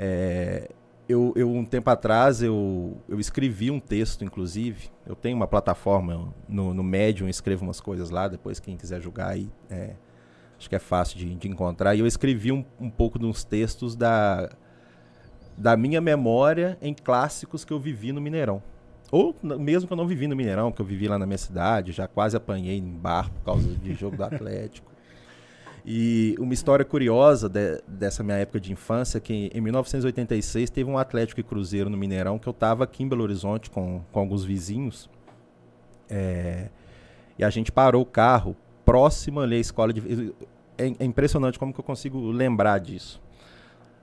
É, 0.00 0.70
eu, 1.08 1.32
eu, 1.34 1.50
um 1.50 1.64
tempo 1.64 1.90
atrás, 1.90 2.42
eu, 2.42 2.96
eu 3.08 3.18
escrevi 3.18 3.70
um 3.70 3.80
texto, 3.80 4.24
inclusive. 4.24 4.88
Eu 5.04 5.16
tenho 5.16 5.36
uma 5.36 5.48
plataforma 5.48 6.32
no, 6.48 6.72
no 6.72 6.82
Medium, 6.84 7.28
escrevo 7.28 7.64
umas 7.64 7.80
coisas 7.80 8.10
lá, 8.10 8.28
depois 8.28 8.60
quem 8.60 8.76
quiser 8.76 9.00
julgar 9.00 9.30
aí, 9.30 9.50
é, 9.68 9.94
Acho 10.58 10.68
que 10.68 10.74
é 10.74 10.80
fácil 10.80 11.16
de, 11.18 11.34
de 11.36 11.48
encontrar. 11.48 11.94
E 11.94 12.00
eu 12.00 12.06
escrevi 12.06 12.50
um, 12.50 12.64
um 12.80 12.90
pouco 12.90 13.18
de 13.18 13.24
uns 13.24 13.44
textos 13.44 13.94
da, 13.94 14.50
da 15.56 15.76
minha 15.76 16.00
memória 16.00 16.76
em 16.82 16.92
clássicos 16.92 17.64
que 17.64 17.72
eu 17.72 17.78
vivi 17.78 18.10
no 18.10 18.20
Mineirão. 18.20 18.60
Ou 19.10 19.34
mesmo 19.42 19.86
que 19.86 19.92
eu 19.92 19.96
não 19.96 20.06
vivi 20.06 20.26
no 20.26 20.34
Mineirão, 20.34 20.72
que 20.72 20.82
eu 20.82 20.84
vivi 20.84 21.06
lá 21.06 21.18
na 21.18 21.24
minha 21.24 21.38
cidade, 21.38 21.92
já 21.92 22.08
quase 22.08 22.36
apanhei 22.36 22.76
em 22.76 22.90
bar 22.90 23.30
por 23.30 23.42
causa 23.42 23.68
de 23.76 23.94
jogo 23.94 24.16
do 24.16 24.24
Atlético. 24.24 24.87
E 25.84 26.34
uma 26.38 26.52
história 26.52 26.84
curiosa 26.84 27.48
de- 27.48 27.82
dessa 27.86 28.22
minha 28.22 28.36
época 28.36 28.60
de 28.60 28.72
infância, 28.72 29.20
que 29.20 29.50
em 29.54 29.60
1986 29.60 30.70
teve 30.70 30.90
um 30.90 30.98
Atlético 30.98 31.40
e 31.40 31.42
Cruzeiro 31.42 31.88
no 31.88 31.96
Mineirão, 31.96 32.38
que 32.38 32.46
eu 32.48 32.52
estava 32.52 32.84
aqui 32.84 33.02
em 33.02 33.08
Belo 33.08 33.22
Horizonte 33.22 33.70
com, 33.70 34.02
com 34.12 34.20
alguns 34.20 34.44
vizinhos. 34.44 35.08
É, 36.10 36.68
e 37.38 37.44
a 37.44 37.50
gente 37.50 37.70
parou 37.70 38.02
o 38.02 38.06
carro 38.06 38.56
próximo 38.84 39.40
ali 39.40 39.56
à 39.56 39.60
escola 39.60 39.92
de... 39.92 40.34
É, 40.76 40.86
é 40.98 41.04
impressionante 41.04 41.58
como 41.58 41.72
que 41.72 41.80
eu 41.80 41.84
consigo 41.84 42.30
lembrar 42.30 42.78
disso. 42.78 43.20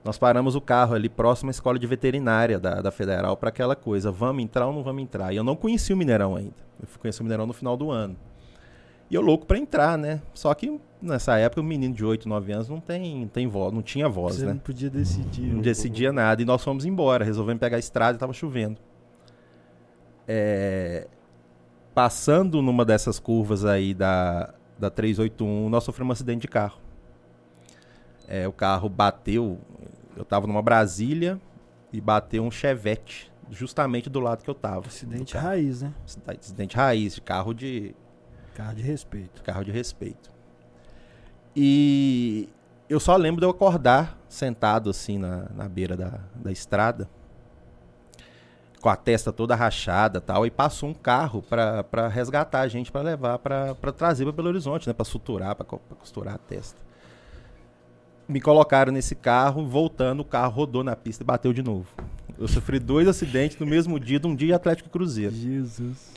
Nós 0.03 0.17
paramos 0.17 0.55
o 0.55 0.62
carro 0.62 0.94
ali 0.94 1.10
próximo 1.10 1.50
à 1.50 1.51
escola 1.51 1.79
de 1.79 1.88
veterinária 1.88 2.60
da, 2.60 2.82
da 2.82 2.91
Federal 2.91 3.36
para 3.36 3.50
aquela 3.50 3.75
coisa, 3.75 4.12
vamos 4.12 4.44
entrar 4.44 4.67
ou 4.67 4.74
não 4.74 4.84
vamos 4.84 5.01
entrar? 5.01 5.34
E 5.34 5.36
eu 5.36 5.44
não 5.44 5.55
conhecia 5.55 5.96
o 5.96 5.98
Mineirão 5.98 6.36
ainda. 6.36 6.53
Eu 6.79 6.88
fui 6.88 7.01
conhecer 7.01 7.22
o 7.22 7.24
Mineirão 7.24 7.48
no 7.48 7.53
final 7.53 7.75
do 7.75 7.89
ano. 7.89 8.15
E 9.10 9.15
eu 9.15 9.22
louco 9.22 9.46
para 9.46 9.58
entrar, 9.58 9.98
né? 9.98 10.22
Só 10.34 10.53
que 10.53 10.79
nessa 11.05 11.38
época 11.38 11.62
o 11.62 11.63
menino 11.63 11.93
de 11.93 12.03
8, 12.03 12.27
9 12.27 12.51
anos 12.51 12.69
não 12.69 12.79
tem, 12.79 13.27
tem 13.27 13.47
voz, 13.47 13.74
não 13.74 13.81
tinha 13.81 14.07
voz, 14.09 14.35
Você 14.35 14.45
né? 14.45 14.53
não 14.53 14.59
podia 14.59 14.89
decidir. 14.89 15.53
Não 15.53 15.62
decidia 15.62 16.12
nada. 16.12 16.41
E 16.41 16.45
nós 16.45 16.63
fomos 16.63 16.85
embora. 16.85 17.24
Resolvemos 17.24 17.59
pegar 17.59 17.77
a 17.77 17.79
estrada 17.79 18.17
e 18.17 18.19
tava 18.19 18.33
chovendo. 18.33 18.79
É, 20.27 21.07
Passando 21.93 22.62
numa 22.62 22.83
dessas 22.83 23.19
curvas 23.19 23.63
aí 23.63 23.93
da, 23.93 24.53
da 24.77 24.89
381, 24.89 25.69
nós 25.69 25.83
sofremos 25.83 26.09
um 26.09 26.13
acidente 26.13 26.41
de 26.41 26.47
carro. 26.50 26.77
É, 28.27 28.45
o 28.47 28.51
carro 28.51 28.89
bateu. 28.89 29.59
Eu 30.17 30.25
tava 30.25 30.45
numa 30.45 30.62
Brasília 30.62 31.39
e 31.93 32.01
bateu 32.01 32.43
um 32.43 32.51
Chevette 32.51 33.31
justamente 33.50 34.09
do 34.09 34.19
lado 34.19 34.43
que 34.43 34.50
eu 34.50 34.55
tava. 34.55 34.88
Acidente 34.88 35.38
raiz, 35.38 35.83
né? 35.83 35.93
Acidente 36.27 36.75
raiz, 36.75 37.17
carro 37.19 37.53
de, 37.53 37.95
Carro 38.55 38.75
de 38.75 38.81
respeito. 38.81 39.41
carro 39.43 39.63
de 39.63 39.71
respeito. 39.71 40.35
E 41.55 42.50
eu 42.89 43.00
só 43.00 43.15
lembro 43.15 43.39
de 43.39 43.45
eu 43.45 43.50
acordar 43.50 44.19
sentado 44.27 44.89
assim 44.89 45.17
na, 45.17 45.47
na 45.55 45.69
beira 45.69 45.95
da, 45.95 46.19
da 46.35 46.51
estrada, 46.51 47.09
com 48.81 48.89
a 48.89 48.95
testa 48.95 49.31
toda 49.31 49.55
rachada 49.55 50.21
tal, 50.21 50.45
e 50.45 50.51
passou 50.51 50.89
um 50.89 50.93
carro 50.93 51.41
pra 51.41 52.07
resgatar 52.07 52.62
a 52.62 52.67
gente, 52.67 52.91
pra 52.91 53.01
levar, 53.01 53.39
pra 53.39 53.74
trazer 53.95 54.25
pra 54.25 54.31
Belo 54.31 54.50
Horizonte, 54.50 54.88
né, 54.88 54.93
Pra 54.93 55.05
suturar, 55.05 55.55
pra 55.55 55.65
costurar 55.65 56.35
a 56.35 56.38
testa. 56.38 56.79
Me 58.27 58.41
colocaram 58.41 58.91
nesse 58.91 59.15
carro, 59.15 59.65
voltando, 59.65 60.19
o 60.19 60.25
carro 60.25 60.51
rodou 60.51 60.83
na 60.83 60.95
pista 60.95 61.24
e 61.24 61.25
bateu 61.25 61.53
de 61.53 61.63
novo. 61.63 61.88
Eu 62.38 62.47
sofri 62.47 62.79
dois 62.79 63.07
acidentes 63.07 63.57
no 63.57 63.65
mesmo 63.65 64.00
dia, 64.00 64.19
de 64.19 64.27
um 64.27 64.35
dia 64.35 64.55
Atlético 64.55 64.89
Cruzeiro. 64.89 65.33
Jesus. 65.33 66.12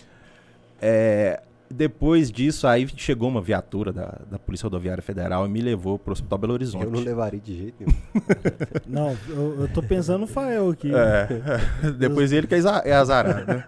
É, 0.80 1.42
depois 1.70 2.30
disso, 2.30 2.66
aí 2.66 2.88
chegou 2.96 3.28
uma 3.28 3.40
viatura 3.40 3.92
da, 3.92 4.18
da 4.30 4.38
Polícia 4.38 4.64
Rodoviária 4.64 5.02
Federal 5.02 5.46
e 5.46 5.48
me 5.48 5.60
levou 5.60 5.98
pro 5.98 6.12
Hospital 6.12 6.38
Belo 6.38 6.52
Horizonte. 6.54 6.84
Eu 6.84 6.90
não 6.90 7.00
levaria 7.00 7.40
de 7.40 7.56
jeito 7.56 7.76
nenhum. 7.80 7.98
Não, 8.86 9.16
eu, 9.28 9.60
eu 9.62 9.68
tô 9.68 9.82
pensando 9.82 10.20
no 10.20 10.26
Fael 10.26 10.70
aqui. 10.70 10.90
É, 10.94 11.90
depois 11.98 12.32
ele 12.32 12.46
que 12.46 12.54
é 12.54 12.58
é 12.84 12.92
azarado, 12.92 13.46
né? 13.46 13.64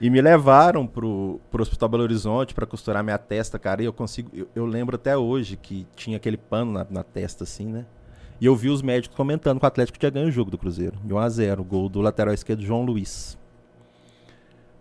E 0.00 0.10
me 0.10 0.20
levaram 0.20 0.86
pro, 0.86 1.40
pro 1.50 1.62
Hospital 1.62 1.88
Belo 1.88 2.02
Horizonte 2.02 2.54
pra 2.54 2.66
costurar 2.66 3.02
minha 3.02 3.18
testa, 3.18 3.58
cara. 3.58 3.82
E 3.82 3.84
eu 3.84 3.92
consigo. 3.92 4.30
Eu, 4.32 4.48
eu 4.54 4.66
lembro 4.66 4.96
até 4.96 5.16
hoje 5.16 5.56
que 5.56 5.86
tinha 5.94 6.16
aquele 6.16 6.36
pano 6.36 6.72
na, 6.72 6.86
na 6.88 7.02
testa, 7.02 7.44
assim, 7.44 7.66
né? 7.66 7.86
E 8.40 8.46
eu 8.46 8.56
vi 8.56 8.68
os 8.68 8.82
médicos 8.82 9.16
comentando 9.16 9.58
que 9.58 9.64
o 9.64 9.68
Atlético 9.68 9.98
tinha 9.98 10.10
ganho 10.10 10.28
o 10.28 10.30
jogo 10.30 10.50
do 10.50 10.56
Cruzeiro. 10.56 10.96
De 11.04 11.12
1x0. 11.12 11.62
Gol 11.62 11.88
do 11.88 12.00
lateral 12.00 12.32
esquerdo 12.32 12.62
João 12.62 12.82
Luiz. 12.82 13.38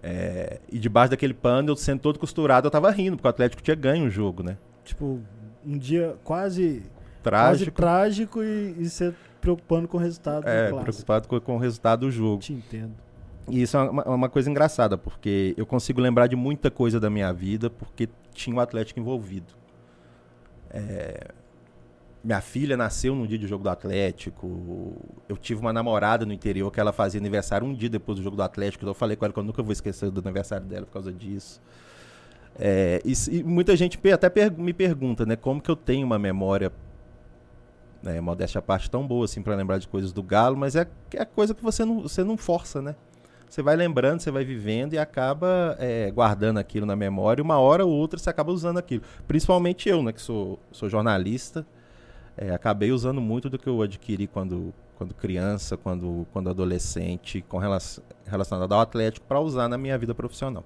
É, 0.01 0.59
e 0.71 0.79
debaixo 0.79 1.11
daquele 1.11 1.33
pano, 1.33 1.71
eu 1.71 1.75
sendo 1.75 1.99
todo 1.99 2.17
costurado, 2.17 2.67
eu 2.67 2.71
tava 2.71 2.89
rindo, 2.91 3.17
porque 3.17 3.27
o 3.27 3.29
Atlético 3.29 3.61
tinha 3.61 3.75
ganho 3.75 4.05
o 4.05 4.09
jogo, 4.09 4.43
né? 4.43 4.57
Tipo, 4.83 5.19
um 5.65 5.77
dia 5.77 6.15
quase 6.23 6.83
quase 6.83 6.83
Trágico. 7.21 7.75
trágico 7.75 8.43
e, 8.43 8.75
e 8.79 8.89
você 8.89 9.13
preocupando 9.41 9.87
com 9.87 9.97
o 9.97 9.99
resultado 9.99 10.47
É, 10.47 10.71
preocupado 10.71 11.27
com, 11.27 11.39
com 11.39 11.55
o 11.55 11.59
resultado 11.59 12.01
do 12.01 12.11
jogo. 12.11 12.41
Te 12.41 12.53
entendo. 12.53 12.93
E 13.49 13.61
isso 13.61 13.75
é 13.75 13.89
uma, 13.89 14.03
uma 14.03 14.29
coisa 14.29 14.49
engraçada, 14.49 14.97
porque 14.97 15.53
eu 15.57 15.65
consigo 15.65 15.99
lembrar 15.99 16.27
de 16.27 16.35
muita 16.35 16.71
coisa 16.71 16.99
da 16.99 17.09
minha 17.09 17.31
vida 17.33 17.69
porque 17.69 18.07
tinha 18.33 18.55
o 18.55 18.59
Atlético 18.59 18.99
envolvido. 18.99 19.53
É, 20.71 21.31
minha 22.23 22.41
filha 22.41 22.75
nasceu 22.75 23.15
no 23.15 23.25
dia 23.27 23.39
do 23.39 23.47
jogo 23.47 23.63
do 23.63 23.69
Atlético. 23.69 24.95
Eu 25.27 25.37
tive 25.37 25.61
uma 25.61 25.71
namorada 25.71 26.25
no 26.25 26.33
interior 26.33 26.69
que 26.71 26.79
ela 26.79 26.91
fazia 26.91 27.19
aniversário 27.19 27.65
um 27.65 27.73
dia 27.73 27.89
depois 27.89 28.17
do 28.17 28.23
jogo 28.23 28.35
do 28.35 28.43
Atlético. 28.43 28.83
então 28.83 28.91
Eu 28.91 28.95
falei 28.95 29.15
com 29.15 29.25
ela 29.25 29.33
que 29.33 29.39
eu 29.39 29.43
nunca 29.43 29.63
vou 29.63 29.71
esquecer 29.71 30.11
do 30.11 30.19
aniversário 30.19 30.65
dela 30.65 30.85
por 30.85 30.93
causa 30.93 31.11
disso. 31.13 31.61
É, 32.57 33.01
e, 33.05 33.13
e 33.37 33.43
muita 33.43 33.75
gente 33.75 33.97
até 34.11 34.29
per- 34.29 34.51
me 34.51 34.73
pergunta, 34.73 35.25
né, 35.25 35.37
como 35.37 35.61
que 35.61 35.71
eu 35.71 35.77
tenho 35.77 36.05
uma 36.05 36.19
memória, 36.19 36.71
né, 38.03 38.19
modéstia 38.19 38.59
à 38.59 38.61
parte, 38.61 38.91
tão 38.91 39.07
boa 39.07 39.23
assim 39.23 39.41
para 39.41 39.55
lembrar 39.55 39.77
de 39.77 39.87
coisas 39.87 40.11
do 40.11 40.21
Galo, 40.21 40.57
mas 40.57 40.75
é, 40.75 40.85
é 41.13 41.23
coisa 41.23 41.53
que 41.55 41.63
você 41.63 41.85
não, 41.85 42.01
você 42.01 42.21
não 42.21 42.35
força, 42.35 42.81
né? 42.81 42.95
Você 43.49 43.63
vai 43.63 43.75
lembrando, 43.75 44.19
você 44.19 44.29
vai 44.29 44.43
vivendo 44.43 44.93
e 44.93 44.97
acaba 44.99 45.75
é, 45.79 46.11
guardando 46.11 46.57
aquilo 46.59 46.85
na 46.85 46.95
memória. 46.95 47.41
Uma 47.43 47.57
hora 47.57 47.83
ou 47.83 47.91
outra 47.91 48.19
você 48.19 48.29
acaba 48.29 48.51
usando 48.51 48.77
aquilo. 48.77 49.01
Principalmente 49.27 49.89
eu, 49.89 50.03
né, 50.03 50.11
que 50.13 50.21
sou, 50.21 50.59
sou 50.71 50.87
jornalista, 50.87 51.65
é, 52.39 52.51
acabei 52.51 52.91
usando 52.91 53.19
muito 53.19 53.49
do 53.49 53.59
que 53.59 53.67
eu 53.67 53.81
adquiri 53.81 54.25
quando, 54.25 54.73
quando 54.95 55.13
criança, 55.13 55.75
quando, 55.75 56.25
quando 56.31 56.49
adolescente, 56.49 57.41
com 57.41 57.57
relação, 57.57 58.01
relacionado 58.25 58.71
ao 58.73 58.79
Atlético, 58.79 59.25
para 59.27 59.41
usar 59.41 59.67
na 59.67 59.77
minha 59.77 59.97
vida 59.97 60.15
profissional. 60.15 60.63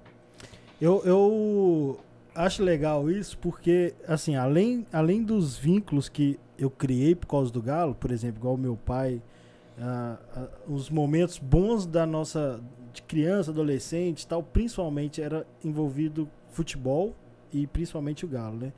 Eu, 0.80 1.02
eu 1.04 2.00
acho 2.32 2.62
legal 2.62 3.10
isso 3.10 3.36
porque, 3.38 3.92
assim, 4.06 4.36
além, 4.36 4.86
além 4.92 5.24
dos 5.24 5.58
vínculos 5.58 6.08
que 6.08 6.38
eu 6.56 6.70
criei 6.70 7.12
por 7.12 7.26
causa 7.26 7.52
do 7.52 7.60
Galo, 7.60 7.96
por 7.96 8.12
exemplo, 8.12 8.38
igual 8.38 8.56
meu 8.56 8.76
pai, 8.76 9.20
ah, 9.76 10.16
ah, 10.36 10.48
os 10.68 10.88
momentos 10.88 11.38
bons 11.38 11.86
da 11.86 12.06
nossa 12.06 12.60
de 12.92 13.02
criança, 13.02 13.50
adolescente 13.50 14.24
tal, 14.24 14.44
principalmente 14.44 15.20
era 15.20 15.44
envolvido 15.64 16.30
futebol 16.50 17.16
e 17.52 17.66
principalmente 17.66 18.24
o 18.24 18.28
Galo, 18.28 18.56
né? 18.56 18.72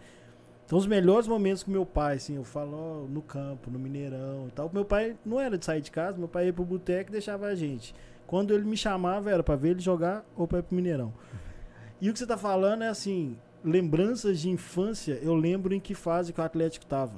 Então 0.67 0.77
os 0.77 0.87
melhores 0.87 1.29
momentos 1.29 1.63
com 1.63 1.71
meu 1.71 1.87
pai, 1.87 2.17
assim, 2.17 2.35
eu 2.35 2.43
falo 2.43 2.77
ó, 2.77 3.09
no 3.09 3.23
campo, 3.23 3.71
no 3.71 3.79
Mineirão 3.79 4.49
e 4.49 4.51
tal. 4.51 4.69
Meu 4.75 4.85
pai 4.85 5.17
não 5.25 5.41
era 5.41 5.57
de 5.57 5.65
sair 5.65 5.81
de 5.81 5.93
casa, 5.93 6.19
meu 6.19 6.27
pai 6.27 6.47
ia 6.47 6.53
pro 6.53 6.65
boteco 6.65 7.11
e 7.11 7.13
deixava 7.13 7.47
a 7.47 7.55
gente. 7.55 7.95
Quando 8.27 8.53
ele 8.53 8.65
me 8.65 8.77
chamava 8.77 9.31
era 9.31 9.45
pra 9.45 9.55
ver 9.55 9.71
ele 9.71 9.81
jogar 9.81 10.27
ou 10.37 10.49
pra 10.49 10.59
ir 10.59 10.63
pro 10.63 10.75
Mineirão. 10.75 11.15
E 12.01 12.11
o 12.11 12.13
que 12.13 12.19
você 12.19 12.27
tá 12.27 12.37
falando 12.37 12.83
é 12.83 12.89
assim, 12.89 13.39
lembranças 13.65 14.41
de 14.41 14.51
infância, 14.51 15.21
eu 15.23 15.37
lembro 15.37 15.73
em 15.73 15.79
que 15.79 15.95
fase 15.95 16.33
que 16.33 16.41
o 16.41 16.45
Atlético 16.45 16.85
tava. 16.85 17.15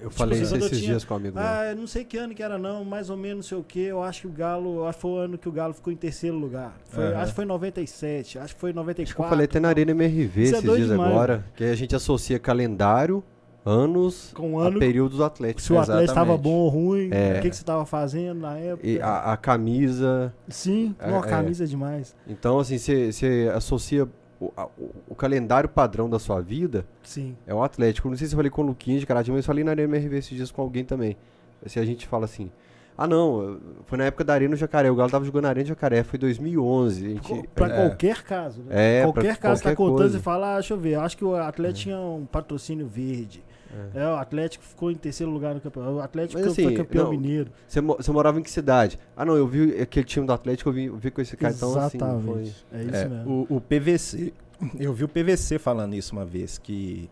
Eu 0.00 0.08
Tipo 0.10 0.14
falei 0.14 0.40
isso 0.42 0.54
esses 0.56 0.70
tinha- 0.78 0.90
dias 0.90 1.04
com 1.04 1.14
um 1.14 1.16
amigo 1.16 1.36
meu. 1.38 1.44
Ah, 1.46 1.66
eu 1.70 1.76
não 1.76 1.86
sei 1.86 2.04
que 2.04 2.16
ano 2.18 2.34
que 2.34 2.42
era 2.42 2.58
não, 2.58 2.84
mais 2.84 3.08
ou 3.10 3.16
menos 3.16 3.36
não 3.36 3.42
sei 3.42 3.58
o 3.58 3.62
que. 3.64 3.80
Eu 3.80 4.02
acho 4.02 4.22
que 4.22 4.26
o 4.26 4.30
Galo, 4.30 4.84
acho 4.86 4.98
que 4.98 5.02
foi 5.02 5.10
o 5.10 5.16
ano 5.16 5.38
que 5.38 5.48
o 5.48 5.52
Galo 5.52 5.72
ficou 5.74 5.92
em 5.92 5.96
terceiro 5.96 6.36
lugar. 6.36 6.76
Foi- 6.88 7.04
Aham. 7.04 7.16
Acho 7.20 7.32
que 7.32 7.36
foi 7.36 7.44
em 7.44 7.48
97, 7.48 8.38
acho 8.38 8.54
que 8.54 8.60
foi 8.60 8.70
em 8.70 8.74
94. 8.74 9.10
Acho 9.10 9.16
que 9.16 9.22
eu 9.22 9.28
falei 9.28 9.44
até 9.46 9.58
na 9.60 9.68
Arena 9.68 9.90
MRV 9.92 10.40
é 10.40 10.44
esses 10.44 10.62
doido 10.62 10.76
dias 10.76 10.90
demais, 10.90 11.10
agora. 11.10 11.44
Que 11.56 11.64
a 11.64 11.74
gente 11.74 11.96
associa 11.96 12.38
calendário, 12.38 13.24
anos, 13.64 14.30
Com 14.34 14.54
o 14.54 14.60
a 14.60 14.68
ano, 14.68 14.78
períodos 14.78 15.20
atléticos. 15.20 15.64
se 15.64 15.72
o 15.72 15.78
Atlético 15.78 16.04
estava 16.04 16.36
bom 16.36 16.50
ou 16.52 16.68
ruim, 16.68 17.08
É. 17.12 17.38
o 17.38 17.42
que, 17.42 17.50
que 17.50 17.56
você 17.56 17.62
estava 17.62 17.84
fazendo 17.84 18.40
na 18.40 18.56
época. 18.58 18.86
E 18.86 19.00
a, 19.00 19.32
a 19.32 19.36
camisa. 19.36 20.32
Sim, 20.48 20.94
É, 21.00 21.08
uma 21.08 21.18
é. 21.26 21.28
camisa 21.28 21.64
é 21.64 21.66
demais. 21.66 22.14
Então, 22.28 22.58
assim, 22.60 22.78
você 22.78 23.50
associa 23.54 24.06
o, 24.40 24.52
a- 24.56 24.66
o- 24.78 24.90
o 25.08 25.14
calendário 25.14 25.68
padrão 25.68 26.08
da 26.10 26.18
sua 26.18 26.40
vida 26.40 26.84
Sim. 27.02 27.36
é 27.46 27.54
o 27.54 27.62
Atlético. 27.62 28.08
Não 28.08 28.16
sei 28.16 28.26
se 28.26 28.34
eu 28.34 28.36
falei 28.36 28.50
com 28.50 28.62
o 28.62 28.66
Luquinhas 28.66 29.00
de 29.00 29.06
Caratinho, 29.06 29.34
mas 29.34 29.44
eu 29.44 29.46
falei 29.46 29.64
na 29.64 29.70
Arena 29.72 29.96
MRV 29.96 30.18
esses 30.18 30.36
dias 30.36 30.50
com 30.50 30.62
alguém 30.62 30.84
também. 30.84 31.16
Se 31.66 31.78
a 31.80 31.84
gente 31.84 32.06
fala 32.06 32.24
assim. 32.26 32.50
Ah, 32.98 33.06
não, 33.06 33.58
foi 33.84 33.98
na 33.98 34.04
época 34.04 34.24
da 34.24 34.32
Arena 34.32 34.56
Jacaré. 34.56 34.90
O 34.90 34.94
Galo 34.94 35.10
tava 35.10 35.24
jogando 35.24 35.42
na 35.44 35.50
Arena 35.50 35.66
Jacaré, 35.66 36.02
foi 36.02 36.18
2011. 36.18 37.04
A 37.04 37.08
gente, 37.10 37.48
Pra 37.54 37.66
É. 37.66 37.76
qualquer 37.88 38.22
caso, 38.22 38.62
né? 38.62 39.00
É, 39.00 39.02
qualquer 39.02 39.36
caso 39.36 39.62
tá 39.62 39.68
qualquer 39.68 39.76
contando, 39.76 39.96
coisa. 39.98 40.16
você 40.18 40.22
fala, 40.22 40.52
ah, 40.52 40.54
deixa 40.54 40.72
eu 40.74 40.78
ver, 40.78 40.94
acho 40.94 41.16
que 41.16 41.24
o 41.24 41.34
Atlético 41.34 41.78
tinha 41.80 41.98
um 41.98 42.24
patrocínio 42.24 42.86
verde. 42.86 43.44
É. 43.94 44.06
o 44.06 44.16
Atlético 44.16 44.64
ficou 44.64 44.90
em 44.90 44.94
terceiro 44.94 45.30
lugar 45.32 45.54
no 45.54 45.60
campeonato. 45.60 45.94
O 45.94 46.00
Atlético 46.00 46.40
Mas, 46.40 46.54
foi 46.54 46.64
assim, 46.66 46.74
campeão 46.74 47.04
não, 47.04 47.10
mineiro. 47.10 47.50
Você, 47.66 47.80
mo- 47.80 47.96
você 47.96 48.10
morava 48.10 48.38
em 48.40 48.42
que 48.42 48.50
cidade? 48.50 48.98
Ah, 49.16 49.24
não, 49.24 49.36
eu 49.36 49.46
vi 49.46 49.80
aquele 49.80 50.04
time 50.06 50.26
do 50.26 50.32
Atlético, 50.32 50.68
eu 50.70 50.72
vi, 50.72 50.84
eu 50.86 50.96
vi 50.96 51.10
com 51.10 51.20
esse 51.20 51.36
cara. 51.36 51.52
Então, 51.54 51.76
assim, 51.78 51.98
foi... 51.98 52.08
Exatamente. 52.08 52.66
É 52.72 52.82
isso 52.82 52.94
É, 52.96 53.08
mesmo. 53.08 53.46
o, 53.50 53.56
o 53.56 53.60
PVC, 53.60 54.32
eu 54.78 54.92
vi 54.92 55.04
o 55.04 55.08
PVC 55.08 55.58
falando 55.58 55.94
isso 55.94 56.12
uma 56.12 56.24
vez, 56.24 56.58
que 56.58 57.10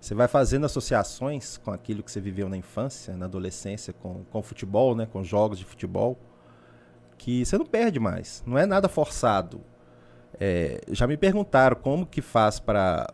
você 0.00 0.14
vai 0.14 0.28
fazendo 0.28 0.66
associações 0.66 1.56
com 1.56 1.70
aquilo 1.72 2.02
que 2.02 2.10
você 2.12 2.20
viveu 2.20 2.48
na 2.48 2.56
infância, 2.56 3.16
na 3.16 3.26
adolescência, 3.26 3.92
com, 3.92 4.22
com 4.30 4.42
futebol, 4.42 4.94
né, 4.94 5.06
com 5.10 5.24
jogos 5.24 5.58
de 5.58 5.64
futebol, 5.64 6.16
que 7.18 7.44
você 7.44 7.56
não 7.58 7.64
perde 7.66 7.98
mais, 7.98 8.42
não 8.46 8.56
é 8.58 8.66
nada 8.66 8.88
forçado. 8.88 9.60
É, 10.38 10.80
já 10.90 11.06
me 11.06 11.16
perguntaram 11.16 11.76
como 11.76 12.04
que 12.06 12.20
faz 12.20 12.60
para 12.60 13.06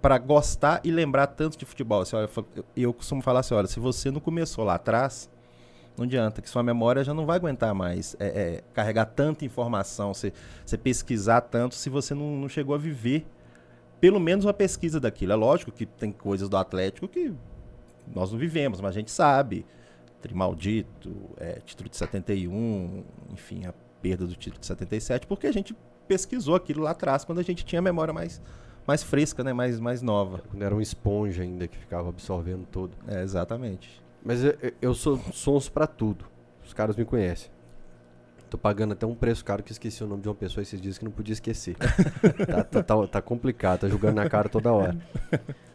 para 0.00 0.18
gostar 0.18 0.80
e 0.82 0.90
lembrar 0.90 1.26
tanto 1.26 1.58
de 1.58 1.64
futebol. 1.64 2.00
Assim, 2.00 2.16
olha, 2.16 2.28
eu, 2.76 2.92
costumo 2.92 3.22
falar 3.22 3.40
assim, 3.40 3.54
olha, 3.54 3.66
se 3.66 3.78
você 3.78 4.10
não 4.10 4.20
começou 4.20 4.64
lá 4.64 4.74
atrás, 4.74 5.30
não 5.96 6.04
adianta, 6.04 6.40
que 6.40 6.48
sua 6.48 6.62
memória 6.62 7.04
já 7.04 7.12
não 7.12 7.26
vai 7.26 7.36
aguentar 7.36 7.74
mais 7.74 8.16
é, 8.18 8.26
é, 8.26 8.64
carregar 8.72 9.06
tanta 9.06 9.44
informação, 9.44 10.14
você, 10.14 10.32
você 10.64 10.78
pesquisar 10.78 11.42
tanto, 11.42 11.74
se 11.74 11.90
você 11.90 12.14
não, 12.14 12.36
não 12.36 12.48
chegou 12.48 12.74
a 12.74 12.78
viver 12.78 13.26
pelo 14.00 14.18
menos 14.18 14.46
uma 14.46 14.54
pesquisa 14.54 14.98
daquilo. 14.98 15.32
É 15.32 15.36
lógico 15.36 15.70
que 15.70 15.84
tem 15.84 16.10
coisas 16.10 16.48
do 16.48 16.56
Atlético 16.56 17.06
que 17.06 17.34
nós 18.12 18.32
não 18.32 18.38
vivemos, 18.38 18.80
mas 18.80 18.96
a 18.96 18.98
gente 18.98 19.10
sabe. 19.10 19.66
Trimaldito, 20.22 21.14
é, 21.38 21.60
título 21.64 21.88
de 21.88 21.96
71, 21.96 23.04
enfim, 23.32 23.64
a 23.64 23.72
perda 24.02 24.26
do 24.26 24.34
título 24.34 24.60
de 24.60 24.66
77, 24.66 25.26
porque 25.26 25.46
a 25.46 25.52
gente 25.52 25.74
pesquisou 26.06 26.54
aquilo 26.54 26.82
lá 26.82 26.90
atrás, 26.90 27.24
quando 27.24 27.38
a 27.38 27.42
gente 27.42 27.64
tinha 27.64 27.80
memória 27.80 28.12
mais, 28.12 28.40
mais 28.86 29.02
fresca, 29.02 29.44
né? 29.44 29.52
mais, 29.52 29.78
mais 29.78 30.02
nova. 30.02 30.42
Quando 30.50 30.62
era 30.62 30.74
uma 30.74 30.82
esponja 30.82 31.42
ainda 31.42 31.68
que 31.68 31.76
ficava 31.76 32.08
absorvendo 32.08 32.66
tudo. 32.70 32.96
É, 33.06 33.22
exatamente. 33.22 34.02
Mas 34.24 34.44
eu, 34.44 34.54
eu 34.80 34.94
sou 34.94 35.18
sonso 35.32 35.70
para 35.72 35.86
tudo. 35.86 36.24
Os 36.64 36.72
caras 36.72 36.96
me 36.96 37.04
conhecem. 37.04 37.50
Tô 38.50 38.58
pagando 38.58 38.92
até 38.92 39.06
um 39.06 39.14
preço 39.14 39.44
caro 39.44 39.62
que 39.62 39.70
esqueci 39.70 40.02
o 40.02 40.08
nome 40.08 40.22
de 40.22 40.28
uma 40.28 40.34
pessoa 40.34 40.62
esses 40.62 40.80
dias 40.80 40.98
que 40.98 41.04
não 41.04 41.12
podia 41.12 41.32
esquecer. 41.32 41.76
tá, 42.46 42.64
tá, 42.64 42.82
tá, 42.82 43.06
tá, 43.06 43.22
complicado, 43.22 43.80
tá 43.80 43.88
jogando 43.88 44.16
na 44.16 44.28
cara 44.28 44.48
toda 44.48 44.72
hora. 44.72 44.98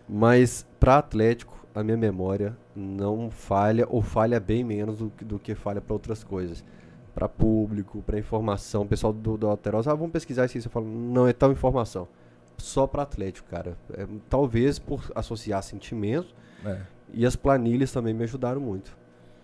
Mas 0.08 0.68
pra 0.78 0.98
Atlético, 0.98 1.66
a 1.74 1.82
minha 1.82 1.96
memória 1.96 2.56
não 2.76 3.32
falha 3.32 3.86
ou 3.90 4.02
falha 4.02 4.42
bem 4.42 4.62
menos 4.62 5.00
do, 5.00 5.12
do 5.22 5.40
que 5.40 5.56
falha 5.56 5.80
para 5.80 5.94
outras 5.94 6.22
coisas. 6.22 6.66
Para 7.14 7.30
público, 7.30 8.02
para 8.02 8.20
informação, 8.20 8.82
o 8.82 8.86
pessoal 8.86 9.14
do, 9.14 9.38
do 9.38 9.48
Alterosa, 9.48 9.94
ah, 9.94 9.96
vamos 9.96 10.12
pesquisar 10.12 10.46
isso 10.46 10.58
aí. 10.58 10.62
Você 10.62 10.68
fala, 10.68 10.86
não 10.86 11.26
é 11.26 11.32
tal 11.32 11.54
informação. 11.54 12.10
Só 12.58 12.88
para 12.88 13.04
Atlético, 13.04 13.50
cara. 13.50 13.78
É, 13.94 14.08
talvez 14.30 14.80
por 14.80 15.12
associar 15.16 15.62
sentimentos. 15.64 16.34
É. 16.66 16.82
E 17.14 17.26
as 17.26 17.36
planilhas 17.36 17.92
também 17.92 18.14
me 18.14 18.24
ajudaram 18.24 18.60
muito. 18.60 18.96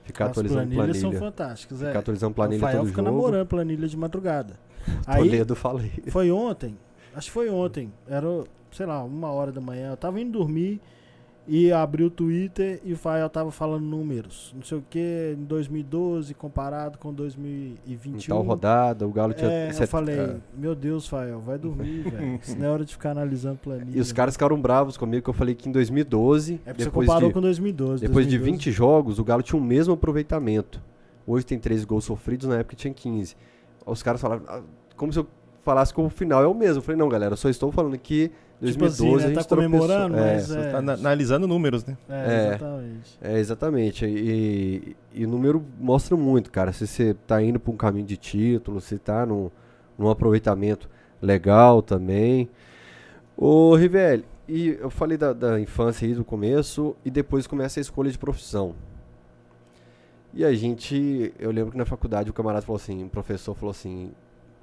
Ficar 0.04 0.26
as 0.26 0.32
atualizando 0.32 0.62
planilhas 0.62 0.98
planilha. 0.98 1.20
são 1.20 1.28
fantásticas, 1.28 1.78
Ficar 1.80 1.94
é. 1.94 1.98
atualizando 1.98 2.34
planilha 2.34 2.66
o 2.68 2.72
todo 2.72 2.88
fica 2.88 3.02
jogo. 3.04 3.16
namorando 3.16 3.48
planilha 3.48 3.88
de 3.88 3.98
madrugada. 3.98 4.60
Aí, 5.06 5.24
Toledo 5.30 5.56
falei. 5.56 5.92
Foi 6.08 6.32
ontem, 6.32 6.78
acho 7.16 7.28
que 7.28 7.34
foi 7.34 7.50
ontem, 7.50 7.94
era, 8.08 8.28
sei 8.72 8.86
lá, 8.86 9.04
uma 9.04 9.32
hora 9.32 9.52
da 9.52 9.62
manhã, 9.62 9.92
eu 9.92 9.98
tava 9.98 10.20
indo 10.20 10.40
dormir, 10.40 10.82
e 11.54 11.70
abri 11.70 12.02
o 12.02 12.10
Twitter 12.10 12.80
e 12.82 12.94
o 12.94 12.98
Fael 12.98 13.30
tava 13.30 13.52
falando 13.52 13.84
números. 13.84 14.54
Não 14.56 14.64
sei 14.64 14.78
o 14.78 14.84
que, 14.90 15.36
em 15.38 15.44
2012 15.44 16.34
comparado 16.34 16.98
com 16.98 17.14
2021. 17.14 18.16
Em 18.16 18.20
tal 18.22 18.42
rodada, 18.42 19.06
o 19.06 19.12
Galo 19.12 19.34
tinha. 19.34 19.52
É, 19.52 19.70
eu 19.78 19.86
falei, 19.86 20.18
é. 20.18 20.38
meu 20.58 20.74
Deus, 20.74 21.10
Fael, 21.10 21.42
vai 21.42 21.58
dormir, 21.58 22.04
velho. 22.10 22.40
Isso 22.42 22.58
não 22.58 22.68
é 22.68 22.70
hora 22.70 22.86
de 22.86 22.94
ficar 22.94 23.12
analisando 23.12 23.58
planilha. 23.58 23.98
E 23.98 24.00
os 24.00 24.14
caras 24.14 24.36
ficaram 24.36 24.62
bravos 24.62 24.96
comigo, 24.96 25.26
que 25.26 25.30
eu 25.30 25.34
falei 25.34 25.54
que 25.54 25.68
em 25.68 25.74
2012. 25.74 26.54
É 26.66 26.72
porque 26.72 26.86
você 26.86 26.90
comparou 26.90 27.28
de, 27.28 27.34
com 27.34 27.42
2012. 27.42 28.08
Depois 28.08 28.26
2012. 28.26 28.30
de 28.30 28.38
20 28.38 28.72
jogos, 28.72 29.20
o 29.20 29.24
Galo 29.26 29.44
tinha 29.44 29.60
o 29.60 29.64
mesmo 29.64 29.94
aproveitamento. 29.94 30.82
Hoje 31.28 31.46
tem 31.46 31.60
13 31.60 31.86
gols 31.86 32.06
sofridos, 32.06 32.48
na 32.48 32.60
época 32.60 32.78
tinha 32.78 32.94
15. 32.94 33.36
Os 33.86 34.02
caras 34.02 34.22
falaram, 34.22 34.44
ah, 34.48 34.62
como 34.96 35.12
se 35.12 35.20
eu 35.20 35.28
falasse 35.64 35.94
que 35.94 36.00
o 36.00 36.10
final 36.10 36.42
é 36.42 36.48
o 36.48 36.54
mesmo. 36.54 36.78
Eu 36.78 36.82
falei, 36.82 36.98
não, 36.98 37.10
galera, 37.10 37.36
só 37.36 37.50
estou 37.50 37.74
falando 37.74 37.98
que 37.98 38.32
2012 38.62 38.76
tipo 38.78 38.86
assim, 38.86 39.10
né? 39.10 39.24
a 39.24 39.28
gente 39.28 39.48
tá 39.48 39.56
comemorando, 39.56 40.18
é, 40.18 40.36
mas 40.36 40.52
é... 40.52 40.72
Tá 40.72 40.78
analisando 40.78 41.48
números, 41.48 41.84
né? 41.84 41.98
É, 42.08 42.14
é, 42.14 42.48
exatamente. 42.48 43.18
É, 43.20 43.40
exatamente. 43.40 44.06
E, 44.06 44.96
e, 45.12 45.26
o 45.26 45.28
número 45.28 45.66
mostra 45.80 46.16
muito, 46.16 46.52
cara. 46.52 46.72
Se 46.72 46.86
você 46.86 47.16
tá 47.26 47.42
indo 47.42 47.60
para 47.60 47.74
um 47.74 47.76
caminho 47.76 48.06
de 48.06 48.16
título, 48.18 48.80
se 48.80 49.00
tá 49.00 49.26
num, 49.26 49.50
num 49.98 50.10
aproveitamento 50.10 50.88
legal 51.20 51.82
também. 51.82 52.50
Ô, 53.36 53.76
Rivelli, 53.76 54.26
e 54.48 54.78
eu 54.80 54.92
falei 54.92 55.18
da, 55.18 55.34
da 55.34 55.60
infância 55.60 56.08
aí 56.08 56.14
do 56.14 56.24
começo 56.24 56.96
e 57.04 57.10
depois 57.10 57.48
começa 57.48 57.80
a 57.80 57.82
escolha 57.82 58.12
de 58.12 58.20
profissão. 58.20 58.76
E 60.36 60.46
a 60.46 60.54
gente, 60.54 61.34
eu 61.40 61.50
lembro 61.50 61.72
que 61.72 61.78
na 61.78 61.86
faculdade 61.86 62.30
o 62.30 62.34
camarada 62.34 62.64
falou 62.64 62.80
assim, 62.80 63.04
o 63.04 63.10
professor 63.10 63.56
falou 63.56 63.72
assim, 63.72 64.12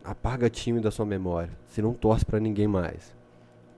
apaga 0.04 0.48
time 0.48 0.80
da 0.80 0.90
sua 0.90 1.04
memória, 1.04 1.50
você 1.66 1.82
não 1.82 1.92
torce 1.92 2.24
para 2.24 2.38
ninguém 2.38 2.68
mais 2.68 3.17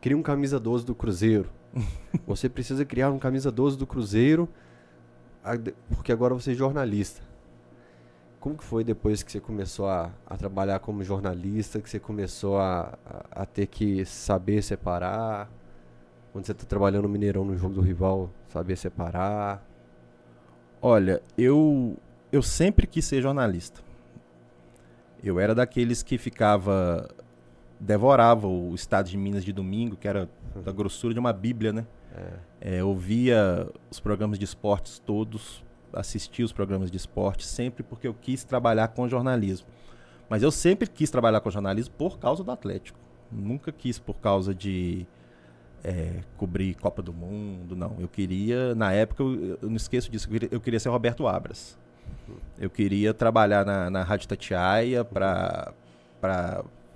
cria 0.00 0.16
um 0.16 0.22
camisa 0.22 0.58
12 0.58 0.84
do 0.84 0.94
Cruzeiro. 0.94 1.50
você 2.26 2.48
precisa 2.48 2.84
criar 2.84 3.10
um 3.10 3.18
camisa 3.18 3.50
12 3.50 3.76
do 3.76 3.86
Cruzeiro, 3.86 4.48
porque 5.88 6.12
agora 6.12 6.34
você 6.34 6.52
é 6.52 6.54
jornalista. 6.54 7.22
Como 8.40 8.56
que 8.56 8.64
foi 8.64 8.82
depois 8.82 9.22
que 9.22 9.30
você 9.30 9.38
começou 9.38 9.86
a, 9.86 10.10
a 10.26 10.36
trabalhar 10.36 10.78
como 10.78 11.04
jornalista, 11.04 11.80
que 11.80 11.90
você 11.90 12.00
começou 12.00 12.58
a, 12.58 12.98
a, 13.04 13.42
a 13.42 13.46
ter 13.46 13.66
que 13.66 14.04
saber 14.06 14.62
separar? 14.62 15.50
Quando 16.32 16.46
você 16.46 16.52
está 16.52 16.64
trabalhando 16.64 17.02
no 17.02 17.08
Mineirão 17.08 17.44
no 17.44 17.56
jogo 17.56 17.74
do 17.74 17.80
rival, 17.82 18.30
saber 18.48 18.76
separar? 18.76 19.62
Olha, 20.80 21.20
eu, 21.36 21.98
eu 22.32 22.40
sempre 22.40 22.86
quis 22.86 23.04
ser 23.04 23.20
jornalista. 23.20 23.82
Eu 25.22 25.38
era 25.38 25.54
daqueles 25.54 26.02
que 26.02 26.16
ficava 26.16 27.06
devorava 27.80 28.46
o 28.46 28.74
estado 28.74 29.08
de 29.08 29.16
Minas 29.16 29.42
de 29.42 29.52
domingo, 29.52 29.96
que 29.96 30.06
era 30.06 30.28
da 30.62 30.70
grossura 30.70 31.14
de 31.14 31.18
uma 31.18 31.32
bíblia, 31.32 31.72
né? 31.72 31.86
É. 32.14 32.76
É, 32.78 32.84
ouvia 32.84 33.66
os 33.90 33.98
programas 33.98 34.38
de 34.38 34.44
esportes 34.44 34.98
todos, 34.98 35.64
assistia 35.92 36.44
os 36.44 36.52
programas 36.52 36.90
de 36.90 36.96
esporte 36.96 37.46
sempre 37.46 37.82
porque 37.82 38.06
eu 38.06 38.14
quis 38.14 38.44
trabalhar 38.44 38.88
com 38.88 39.08
jornalismo. 39.08 39.66
Mas 40.28 40.42
eu 40.42 40.50
sempre 40.50 40.86
quis 40.88 41.10
trabalhar 41.10 41.40
com 41.40 41.50
jornalismo 41.50 41.94
por 41.96 42.18
causa 42.18 42.44
do 42.44 42.50
Atlético. 42.50 42.98
Nunca 43.32 43.72
quis 43.72 43.98
por 43.98 44.14
causa 44.14 44.54
de 44.54 45.06
é, 45.82 46.20
cobrir 46.36 46.74
Copa 46.74 47.02
do 47.02 47.12
Mundo, 47.12 47.74
não. 47.74 47.96
Eu 47.98 48.08
queria, 48.08 48.74
na 48.74 48.92
época, 48.92 49.22
eu, 49.22 49.58
eu 49.62 49.68
não 49.68 49.76
esqueço 49.76 50.10
disso, 50.10 50.28
eu 50.28 50.32
queria, 50.32 50.48
eu 50.52 50.60
queria, 50.60 50.78
ser 50.78 50.88
Roberto 50.90 51.26
Abras. 51.26 51.78
Eu 52.58 52.68
queria 52.68 53.14
trabalhar 53.14 53.64
na, 53.64 53.90
na 53.90 54.02
Rádio 54.02 54.28
Tatiaia 54.28 55.04
para 55.04 55.72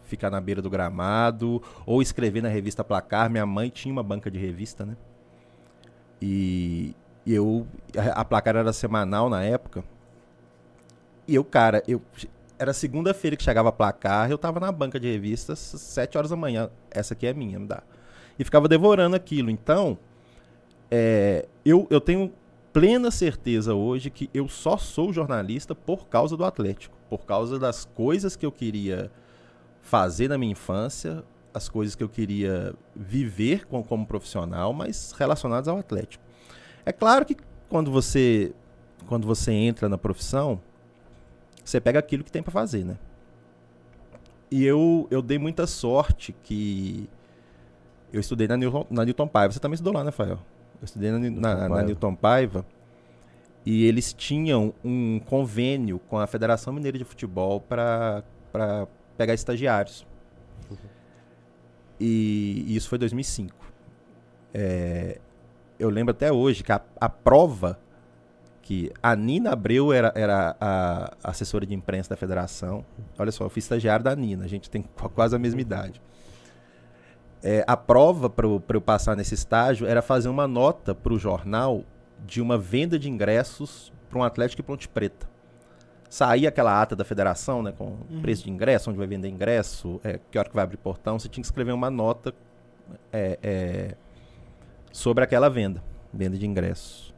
ficar 0.04 0.30
na 0.30 0.40
beira 0.40 0.62
do 0.62 0.70
gramado 0.70 1.62
ou 1.84 2.00
escrever 2.00 2.42
na 2.42 2.48
revista 2.48 2.84
Placar. 2.84 3.30
Minha 3.30 3.46
mãe 3.46 3.68
tinha 3.68 3.92
uma 3.92 4.02
banca 4.02 4.30
de 4.30 4.38
revista, 4.38 4.84
né? 4.84 4.96
E, 6.20 6.94
eu 7.26 7.66
a 8.14 8.24
Placar 8.24 8.56
era 8.56 8.72
semanal 8.72 9.28
na 9.28 9.42
época. 9.42 9.84
E 11.26 11.34
eu, 11.34 11.44
cara, 11.44 11.82
eu 11.88 12.00
era 12.58 12.72
segunda-feira 12.72 13.36
que 13.36 13.42
chegava 13.42 13.70
a 13.70 13.72
Placar, 13.72 14.30
eu 14.30 14.38
tava 14.38 14.60
na 14.60 14.70
banca 14.70 15.00
de 15.00 15.10
revistas, 15.10 15.58
sete 15.58 16.16
horas 16.16 16.30
da 16.30 16.36
manhã. 16.36 16.70
Essa 16.90 17.14
aqui 17.14 17.26
é 17.26 17.32
minha, 17.32 17.58
me 17.58 17.66
dá. 17.66 17.82
E 18.38 18.44
ficava 18.44 18.68
devorando 18.68 19.16
aquilo. 19.16 19.50
Então, 19.50 19.98
é, 20.90 21.46
eu, 21.64 21.86
eu 21.90 22.00
tenho 22.00 22.32
plena 22.72 23.10
certeza 23.10 23.74
hoje 23.74 24.10
que 24.10 24.28
eu 24.34 24.48
só 24.48 24.76
sou 24.76 25.12
jornalista 25.12 25.74
por 25.74 26.08
causa 26.08 26.36
do 26.36 26.44
Atlético, 26.44 26.96
por 27.08 27.24
causa 27.24 27.58
das 27.58 27.84
coisas 27.84 28.34
que 28.36 28.44
eu 28.44 28.52
queria 28.52 29.10
fazer 29.84 30.28
na 30.28 30.38
minha 30.38 30.52
infância, 30.52 31.22
as 31.52 31.68
coisas 31.68 31.94
que 31.94 32.02
eu 32.02 32.08
queria 32.08 32.74
viver 32.96 33.66
como, 33.66 33.84
como 33.84 34.04
profissional, 34.06 34.72
mas 34.72 35.12
relacionadas 35.12 35.68
ao 35.68 35.78
Atlético. 35.78 36.24
É 36.84 36.92
claro 36.92 37.24
que 37.24 37.36
quando 37.68 37.92
você 37.92 38.52
quando 39.06 39.26
você 39.26 39.52
entra 39.52 39.86
na 39.86 39.98
profissão, 39.98 40.58
você 41.62 41.78
pega 41.78 41.98
aquilo 41.98 42.24
que 42.24 42.32
tem 42.32 42.42
para 42.42 42.50
fazer, 42.50 42.84
né? 42.84 42.96
E 44.50 44.64
eu, 44.64 45.06
eu 45.10 45.20
dei 45.20 45.38
muita 45.38 45.66
sorte 45.66 46.34
que 46.42 47.08
eu 48.10 48.20
estudei 48.20 48.48
na 48.48 48.56
Newton, 48.56 48.86
na 48.90 49.04
Newton 49.04 49.28
Paiva. 49.28 49.52
Você 49.52 49.60
também 49.60 49.74
estudou 49.74 49.92
lá, 49.92 50.02
né, 50.02 50.10
Fael? 50.10 50.38
Eu 50.80 50.84
estudei 50.84 51.10
na, 51.10 51.18
na, 51.18 51.68
na 51.68 51.82
Newton 51.82 52.14
Paiva. 52.14 52.64
E 53.66 53.84
eles 53.84 54.14
tinham 54.14 54.72
um 54.82 55.20
convênio 55.20 55.98
com 55.98 56.18
a 56.18 56.26
Federação 56.26 56.72
Mineira 56.72 56.96
de 56.96 57.04
Futebol 57.04 57.60
para 57.60 58.22
pegar 59.16 59.34
estagiários. 59.34 60.06
Uhum. 60.70 60.76
E, 61.98 62.64
e, 62.66 62.76
isso 62.76 62.88
foi 62.88 62.98
2005. 62.98 63.54
É, 64.52 65.20
eu 65.78 65.90
lembro 65.90 66.12
até 66.12 66.32
hoje 66.32 66.62
que 66.62 66.72
a, 66.72 66.80
a, 67.00 67.08
prova 67.08 67.78
que 68.62 68.90
a 69.02 69.14
Nina 69.14 69.52
Abreu 69.52 69.92
era, 69.92 70.12
era 70.14 70.56
a 70.60 71.14
assessora 71.22 71.66
de 71.66 71.74
imprensa 71.74 72.10
da 72.10 72.16
federação. 72.16 72.84
Olha 73.18 73.32
só, 73.32 73.44
eu 73.44 73.50
fui 73.50 73.60
estagiário 73.60 74.04
da 74.04 74.14
Nina, 74.14 74.44
a 74.44 74.48
gente 74.48 74.70
tem 74.70 74.82
quase 75.14 75.34
a 75.34 75.38
mesma 75.38 75.60
idade. 75.60 76.00
É, 77.42 77.62
a 77.66 77.76
prova 77.76 78.30
para 78.30 78.46
eu 78.46 78.80
passar 78.80 79.14
nesse 79.16 79.34
estágio 79.34 79.86
era 79.86 80.00
fazer 80.00 80.28
uma 80.28 80.48
nota 80.48 80.94
para 80.94 81.12
o 81.12 81.18
jornal 81.18 81.84
de 82.24 82.40
uma 82.40 82.56
venda 82.56 82.98
de 82.98 83.10
ingressos 83.10 83.92
para 84.08 84.18
um 84.18 84.22
Atlético 84.22 84.62
e 84.62 84.64
Ponte 84.64 84.88
Preta 84.88 85.33
saía 86.14 86.48
aquela 86.48 86.80
ata 86.80 86.94
da 86.94 87.04
federação, 87.04 87.60
né, 87.60 87.72
com 87.76 87.86
uhum. 88.08 88.22
preço 88.22 88.44
de 88.44 88.50
ingresso, 88.50 88.88
onde 88.88 88.96
vai 88.96 89.06
vender 89.06 89.28
ingresso, 89.28 90.00
é, 90.04 90.20
que 90.30 90.38
hora 90.38 90.48
que 90.48 90.54
vai 90.54 90.62
abrir 90.62 90.76
portão, 90.76 91.18
você 91.18 91.28
tinha 91.28 91.42
que 91.42 91.46
escrever 91.48 91.72
uma 91.72 91.90
nota 91.90 92.32
é, 93.12 93.36
é, 93.42 93.94
sobre 94.92 95.24
aquela 95.24 95.50
venda, 95.50 95.82
venda 96.12 96.38
de 96.38 96.46
ingressos. 96.46 97.12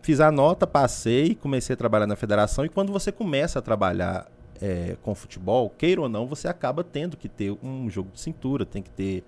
Fiz 0.00 0.20
a 0.20 0.32
nota, 0.32 0.66
passei, 0.66 1.34
comecei 1.34 1.74
a 1.74 1.76
trabalhar 1.76 2.06
na 2.06 2.16
federação 2.16 2.64
e 2.64 2.70
quando 2.70 2.90
você 2.94 3.12
começa 3.12 3.58
a 3.58 3.62
trabalhar 3.62 4.26
é, 4.58 4.96
com 5.02 5.14
futebol, 5.14 5.68
queira 5.68 6.00
ou 6.00 6.08
não, 6.08 6.26
você 6.26 6.48
acaba 6.48 6.82
tendo 6.82 7.14
que 7.14 7.28
ter 7.28 7.54
um 7.62 7.90
jogo 7.90 8.10
de 8.10 8.20
cintura, 8.20 8.64
tem 8.64 8.82
que 8.82 8.90
ter 8.90 9.22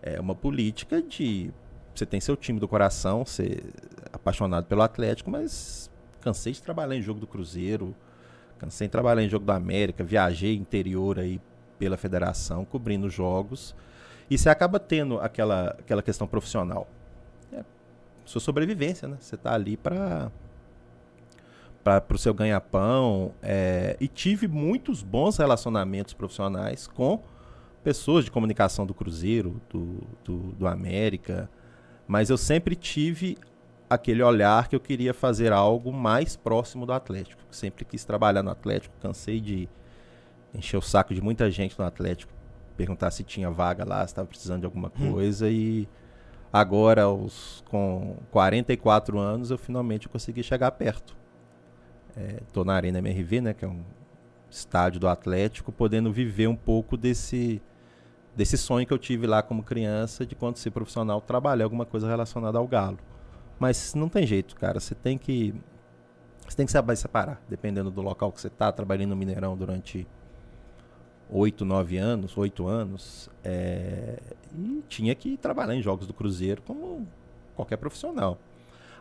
É 0.00 0.18
uma 0.18 0.34
política 0.34 1.02
de. 1.02 1.52
Você 1.94 2.06
tem 2.06 2.18
seu 2.18 2.34
time 2.34 2.58
do 2.58 2.66
coração, 2.66 3.26
ser 3.26 3.62
apaixonado 4.10 4.64
pelo 4.64 4.80
Atlético, 4.80 5.30
mas 5.30 5.90
cansei 6.24 6.54
de 6.54 6.62
trabalhar 6.62 6.96
em 6.96 7.02
jogo 7.02 7.20
do 7.20 7.26
Cruzeiro, 7.26 7.94
cansei 8.58 8.88
de 8.88 8.92
trabalhar 8.92 9.22
em 9.22 9.28
jogo 9.28 9.44
do 9.44 9.52
América, 9.52 10.02
viajei 10.02 10.56
interior 10.56 11.18
aí 11.18 11.38
pela 11.78 11.98
federação, 11.98 12.64
cobrindo 12.64 13.10
jogos. 13.10 13.76
E 14.30 14.38
você 14.38 14.48
acaba 14.48 14.80
tendo 14.80 15.20
aquela, 15.20 15.76
aquela 15.78 16.02
questão 16.02 16.26
profissional. 16.26 16.88
É 17.52 17.62
sua 18.24 18.40
sobrevivência, 18.40 19.06
né? 19.06 19.18
Você 19.20 19.36
tá 19.36 19.52
ali 19.52 19.76
para 19.76 20.32
para 21.84 22.02
o 22.14 22.18
seu 22.18 22.32
ganha-pão. 22.32 23.34
É, 23.42 23.94
e 24.00 24.08
tive 24.08 24.48
muitos 24.48 25.02
bons 25.02 25.36
relacionamentos 25.36 26.14
profissionais 26.14 26.86
com 26.86 27.22
pessoas 27.82 28.24
de 28.24 28.30
comunicação 28.30 28.86
do 28.86 28.94
Cruzeiro, 28.94 29.60
do, 29.68 30.00
do, 30.24 30.38
do 30.52 30.66
América. 30.66 31.50
Mas 32.08 32.30
eu 32.30 32.38
sempre 32.38 32.74
tive 32.74 33.36
aquele 33.88 34.22
olhar 34.22 34.68
que 34.68 34.76
eu 34.76 34.80
queria 34.80 35.12
fazer 35.12 35.52
algo 35.52 35.92
mais 35.92 36.36
próximo 36.36 36.86
do 36.86 36.92
Atlético. 36.92 37.42
Sempre 37.50 37.84
quis 37.84 38.04
trabalhar 38.04 38.42
no 38.42 38.50
Atlético, 38.50 38.94
cansei 39.00 39.40
de 39.40 39.68
encher 40.54 40.76
o 40.76 40.82
saco 40.82 41.14
de 41.14 41.20
muita 41.20 41.50
gente 41.50 41.78
no 41.78 41.84
Atlético, 41.84 42.32
perguntar 42.76 43.10
se 43.10 43.24
tinha 43.24 43.50
vaga 43.50 43.84
lá, 43.84 44.00
se 44.00 44.12
estava 44.12 44.26
precisando 44.28 44.60
de 44.60 44.66
alguma 44.66 44.90
hum. 44.98 45.12
coisa 45.12 45.46
hum. 45.46 45.50
e 45.50 45.88
agora 46.52 47.02
aos, 47.02 47.62
com 47.68 48.16
44 48.30 49.18
anos 49.18 49.50
eu 49.50 49.58
finalmente 49.58 50.08
consegui 50.08 50.42
chegar 50.42 50.70
perto. 50.72 51.16
Estou 52.46 52.62
é, 52.62 52.66
na 52.66 52.74
Arena 52.74 52.98
MRV, 52.98 53.40
né, 53.40 53.54
que 53.54 53.64
é 53.64 53.68
um 53.68 53.82
estádio 54.48 55.00
do 55.00 55.08
Atlético, 55.08 55.72
podendo 55.72 56.12
viver 56.12 56.46
um 56.46 56.54
pouco 56.54 56.96
desse 56.96 57.60
desse 58.36 58.58
sonho 58.58 58.84
que 58.84 58.92
eu 58.92 58.98
tive 58.98 59.28
lá 59.28 59.42
como 59.42 59.62
criança 59.62 60.26
de 60.26 60.34
quando 60.34 60.56
ser 60.56 60.72
profissional 60.72 61.20
trabalhar 61.20 61.64
alguma 61.64 61.86
coisa 61.86 62.08
relacionada 62.08 62.58
ao 62.58 62.66
galo. 62.66 62.98
Mas 63.58 63.94
não 63.94 64.08
tem 64.08 64.26
jeito, 64.26 64.54
cara. 64.56 64.80
Você 64.80 64.94
tem 64.94 65.16
que 65.16 65.54
você 66.46 66.56
tem 66.56 66.66
que 66.66 66.72
saber 66.72 66.96
separar, 66.96 67.42
dependendo 67.48 67.90
do 67.90 68.02
local 68.02 68.30
que 68.30 68.40
você 68.40 68.48
está, 68.48 68.70
trabalhando 68.70 69.10
no 69.10 69.16
Mineirão 69.16 69.56
durante 69.56 70.06
oito, 71.30 71.64
nove 71.64 71.96
anos, 71.96 72.36
oito 72.36 72.66
anos, 72.66 73.30
é... 73.42 74.20
e 74.54 74.82
tinha 74.86 75.14
que 75.14 75.38
trabalhar 75.38 75.74
em 75.74 75.82
jogos 75.82 76.06
do 76.06 76.12
Cruzeiro 76.12 76.60
como 76.62 77.08
qualquer 77.56 77.76
profissional. 77.78 78.38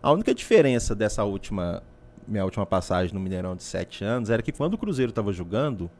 A 0.01 0.11
única 0.11 0.33
diferença 0.33 0.95
dessa 0.95 1.23
última 1.23 1.83
minha 2.25 2.45
última 2.45 2.65
passagem 2.65 3.13
no 3.13 3.19
Mineirão 3.19 3.55
de 3.55 3.63
sete 3.63 4.03
anos 4.03 4.29
era 4.29 4.41
que 4.41 4.51
quando 4.51 4.75
o 4.75 4.77
Cruzeiro 4.77 5.09
estava 5.09 5.33
jogando, 5.33 5.91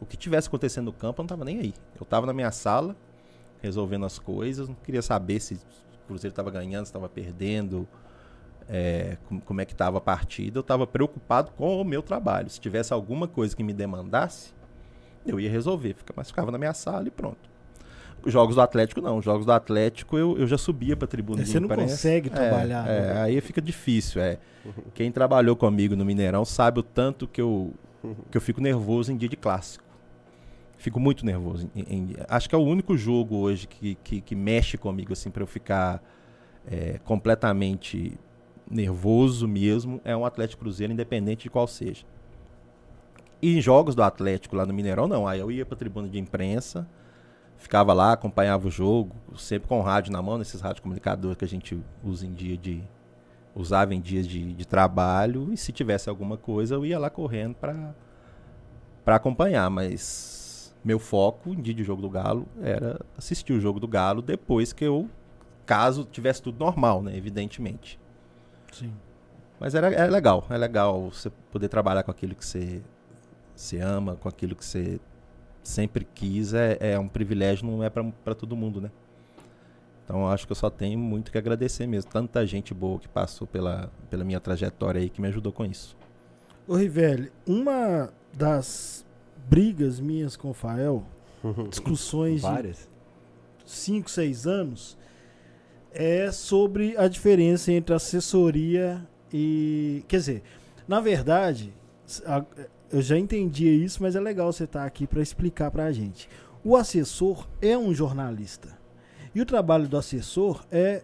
o 0.00 0.06
que 0.06 0.16
tivesse 0.16 0.46
acontecendo 0.46 0.86
no 0.86 0.92
campo 0.92 1.20
eu 1.20 1.22
não 1.22 1.26
estava 1.26 1.44
nem 1.44 1.58
aí. 1.58 1.74
Eu 1.96 2.04
estava 2.04 2.26
na 2.26 2.32
minha 2.32 2.52
sala, 2.52 2.96
resolvendo 3.60 4.06
as 4.06 4.18
coisas, 4.18 4.68
não 4.68 4.76
queria 4.76 5.02
saber 5.02 5.40
se 5.40 5.58
o 6.04 6.08
Cruzeiro 6.08 6.32
estava 6.32 6.50
ganhando, 6.50 6.86
estava 6.86 7.08
perdendo, 7.08 7.88
é, 8.68 9.16
como, 9.44 9.60
é 9.60 9.64
que 9.64 9.72
estava 9.72 9.98
a 9.98 10.00
partida. 10.00 10.58
Eu 10.58 10.62
estava 10.62 10.86
preocupado 10.86 11.50
com 11.52 11.80
o 11.80 11.84
meu 11.84 12.02
trabalho. 12.02 12.48
Se 12.48 12.60
tivesse 12.60 12.92
alguma 12.92 13.26
coisa 13.26 13.56
que 13.56 13.62
me 13.62 13.72
demandasse, 13.72 14.52
eu 15.26 15.40
ia 15.40 15.50
resolver, 15.50 15.96
mas 16.14 16.28
ficava 16.28 16.50
na 16.50 16.58
minha 16.58 16.74
sala 16.74 17.08
e 17.08 17.10
pronto 17.10 17.54
jogos 18.30 18.54
do 18.54 18.60
Atlético 18.60 19.00
não. 19.00 19.20
Jogos 19.20 19.46
do 19.46 19.52
Atlético 19.52 20.16
eu, 20.16 20.38
eu 20.38 20.46
já 20.46 20.58
subia 20.58 20.96
pra 20.96 21.06
tribuna 21.06 21.42
é, 21.42 21.44
Você 21.44 21.60
não 21.60 21.68
consegue 21.68 22.30
trabalhar. 22.30 22.88
É, 22.88 23.00
né? 23.00 23.22
aí 23.22 23.40
fica 23.40 23.60
difícil. 23.60 24.20
É. 24.20 24.38
Quem 24.94 25.10
trabalhou 25.12 25.54
comigo 25.56 25.94
no 25.94 26.04
Mineirão 26.04 26.44
sabe 26.44 26.80
o 26.80 26.82
tanto 26.82 27.26
que 27.26 27.40
eu, 27.40 27.72
que 28.30 28.36
eu 28.36 28.40
fico 28.40 28.60
nervoso 28.60 29.12
em 29.12 29.16
dia 29.16 29.28
de 29.28 29.36
clássico. 29.36 29.83
Fico 30.76 31.00
muito 31.00 31.24
nervoso. 31.24 31.70
Em, 31.74 31.84
em, 31.88 32.16
acho 32.28 32.48
que 32.48 32.54
é 32.54 32.58
o 32.58 32.62
único 32.62 32.96
jogo 32.96 33.36
hoje 33.36 33.66
que, 33.66 33.94
que, 33.96 34.20
que 34.20 34.34
mexe 34.34 34.76
comigo, 34.76 35.12
assim, 35.12 35.30
para 35.30 35.42
eu 35.42 35.46
ficar 35.46 36.02
é, 36.66 36.98
completamente 37.04 38.18
nervoso 38.70 39.46
mesmo. 39.48 40.00
É 40.04 40.16
um 40.16 40.24
Atlético 40.24 40.60
Cruzeiro, 40.60 40.92
independente 40.92 41.44
de 41.44 41.50
qual 41.50 41.66
seja. 41.66 42.04
E 43.40 43.58
em 43.58 43.60
jogos 43.60 43.94
do 43.94 44.02
Atlético 44.02 44.56
lá 44.56 44.66
no 44.66 44.74
Mineirão, 44.74 45.06
não. 45.06 45.26
Aí 45.26 45.40
eu 45.40 45.50
ia 45.50 45.64
pra 45.64 45.76
tribuna 45.76 46.08
de 46.08 46.18
imprensa 46.18 46.86
ficava 47.64 47.92
lá, 47.92 48.12
acompanhava 48.12 48.68
o 48.68 48.70
jogo, 48.70 49.14
sempre 49.36 49.68
com 49.68 49.78
o 49.78 49.82
rádio 49.82 50.12
na 50.12 50.20
mão, 50.20 50.38
nesses 50.38 50.60
rádios 50.60 50.80
comunicadores 50.80 51.36
que 51.36 51.44
a 51.44 51.48
gente 51.48 51.80
usa 52.02 52.26
em 52.26 52.32
dia 52.32 52.56
de 52.56 52.82
usava 53.54 53.94
em 53.94 54.00
dias 54.00 54.26
de, 54.26 54.52
de 54.52 54.66
trabalho 54.66 55.52
e 55.52 55.56
se 55.56 55.70
tivesse 55.70 56.08
alguma 56.08 56.36
coisa 56.36 56.74
eu 56.74 56.84
ia 56.84 56.98
lá 56.98 57.08
correndo 57.08 57.54
para 57.54 57.94
para 59.04 59.16
acompanhar, 59.16 59.70
mas 59.70 60.33
meu 60.84 60.98
foco 60.98 61.50
em 61.50 61.62
dia 61.62 61.74
de 61.74 61.82
jogo 61.82 62.02
do 62.02 62.10
Galo 62.10 62.46
era 62.62 63.00
assistir 63.16 63.52
o 63.52 63.60
jogo 63.60 63.80
do 63.80 63.88
Galo 63.88 64.20
depois 64.20 64.72
que 64.72 64.84
eu 64.84 65.08
caso 65.64 66.04
tivesse 66.04 66.42
tudo 66.42 66.58
normal, 66.58 67.02
né, 67.02 67.16
evidentemente. 67.16 67.98
Sim. 68.70 68.92
Mas 69.58 69.74
era, 69.74 69.90
é 69.92 70.06
legal, 70.06 70.44
é 70.50 70.58
legal 70.58 71.10
você 71.10 71.30
poder 71.50 71.68
trabalhar 71.68 72.02
com 72.02 72.10
aquilo 72.10 72.34
que 72.34 72.44
você, 72.44 72.82
você 73.54 73.78
ama, 73.78 74.16
com 74.16 74.28
aquilo 74.28 74.54
que 74.54 74.64
você 74.64 75.00
sempre 75.62 76.04
quis, 76.04 76.52
é, 76.52 76.76
é 76.78 76.98
um 76.98 77.08
privilégio, 77.08 77.66
não 77.66 77.82
é 77.82 77.88
para 77.88 78.34
todo 78.34 78.54
mundo, 78.54 78.80
né? 78.80 78.90
Então 80.04 80.28
acho 80.28 80.44
que 80.46 80.52
eu 80.52 80.56
só 80.56 80.68
tenho 80.68 80.98
muito 80.98 81.32
que 81.32 81.38
agradecer 81.38 81.86
mesmo. 81.86 82.10
Tanta 82.10 82.46
gente 82.46 82.74
boa 82.74 82.98
que 82.98 83.08
passou 83.08 83.46
pela, 83.46 83.90
pela 84.10 84.22
minha 84.22 84.38
trajetória 84.38 85.00
aí 85.00 85.08
que 85.08 85.20
me 85.20 85.28
ajudou 85.28 85.50
com 85.50 85.64
isso. 85.64 85.96
Ô 86.68 86.76
Rivelli, 86.76 87.32
uma 87.46 88.12
das 88.32 89.03
brigas 89.48 90.00
minhas 90.00 90.36
com 90.36 90.50
o 90.50 90.54
Fael, 90.54 91.04
discussões 91.70 92.42
Várias. 92.42 92.88
de 93.64 93.70
5, 93.70 94.10
6 94.10 94.46
anos, 94.46 94.98
é 95.92 96.30
sobre 96.32 96.96
a 96.96 97.08
diferença 97.08 97.72
entre 97.72 97.94
assessoria 97.94 99.06
e. 99.32 100.04
Quer 100.08 100.16
dizer, 100.16 100.42
na 100.88 101.00
verdade, 101.00 101.72
eu 102.90 103.00
já 103.00 103.18
entendi 103.18 103.68
isso, 103.68 104.02
mas 104.02 104.16
é 104.16 104.20
legal 104.20 104.52
você 104.52 104.64
estar 104.64 104.80
tá 104.80 104.86
aqui 104.86 105.06
para 105.06 105.22
explicar 105.22 105.70
para 105.70 105.84
a 105.84 105.92
gente. 105.92 106.28
O 106.64 106.76
assessor 106.76 107.46
é 107.62 107.76
um 107.76 107.94
jornalista. 107.94 108.76
E 109.34 109.40
o 109.40 109.46
trabalho 109.46 109.88
do 109.88 109.96
assessor 109.96 110.64
é 110.70 111.02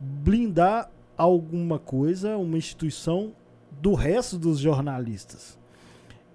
blindar 0.00 0.90
alguma 1.16 1.78
coisa, 1.78 2.36
uma 2.36 2.56
instituição, 2.56 3.32
do 3.80 3.94
resto 3.94 4.38
dos 4.38 4.58
jornalistas. 4.58 5.57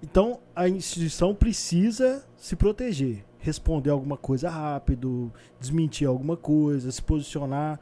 Então, 0.03 0.41
a 0.53 0.67
instituição 0.67 1.33
precisa 1.33 2.25
se 2.35 2.57
proteger, 2.57 3.23
responder 3.39 3.89
alguma 3.89 4.17
coisa 4.17 4.49
rápido, 4.49 5.31
desmentir 5.61 6.05
alguma 6.05 6.35
coisa, 6.35 6.91
se 6.91 7.01
posicionar. 7.01 7.79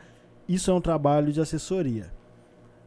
Isso 0.47 0.69
é 0.69 0.73
um 0.73 0.79
trabalho 0.79 1.33
de 1.33 1.41
assessoria. 1.41 2.13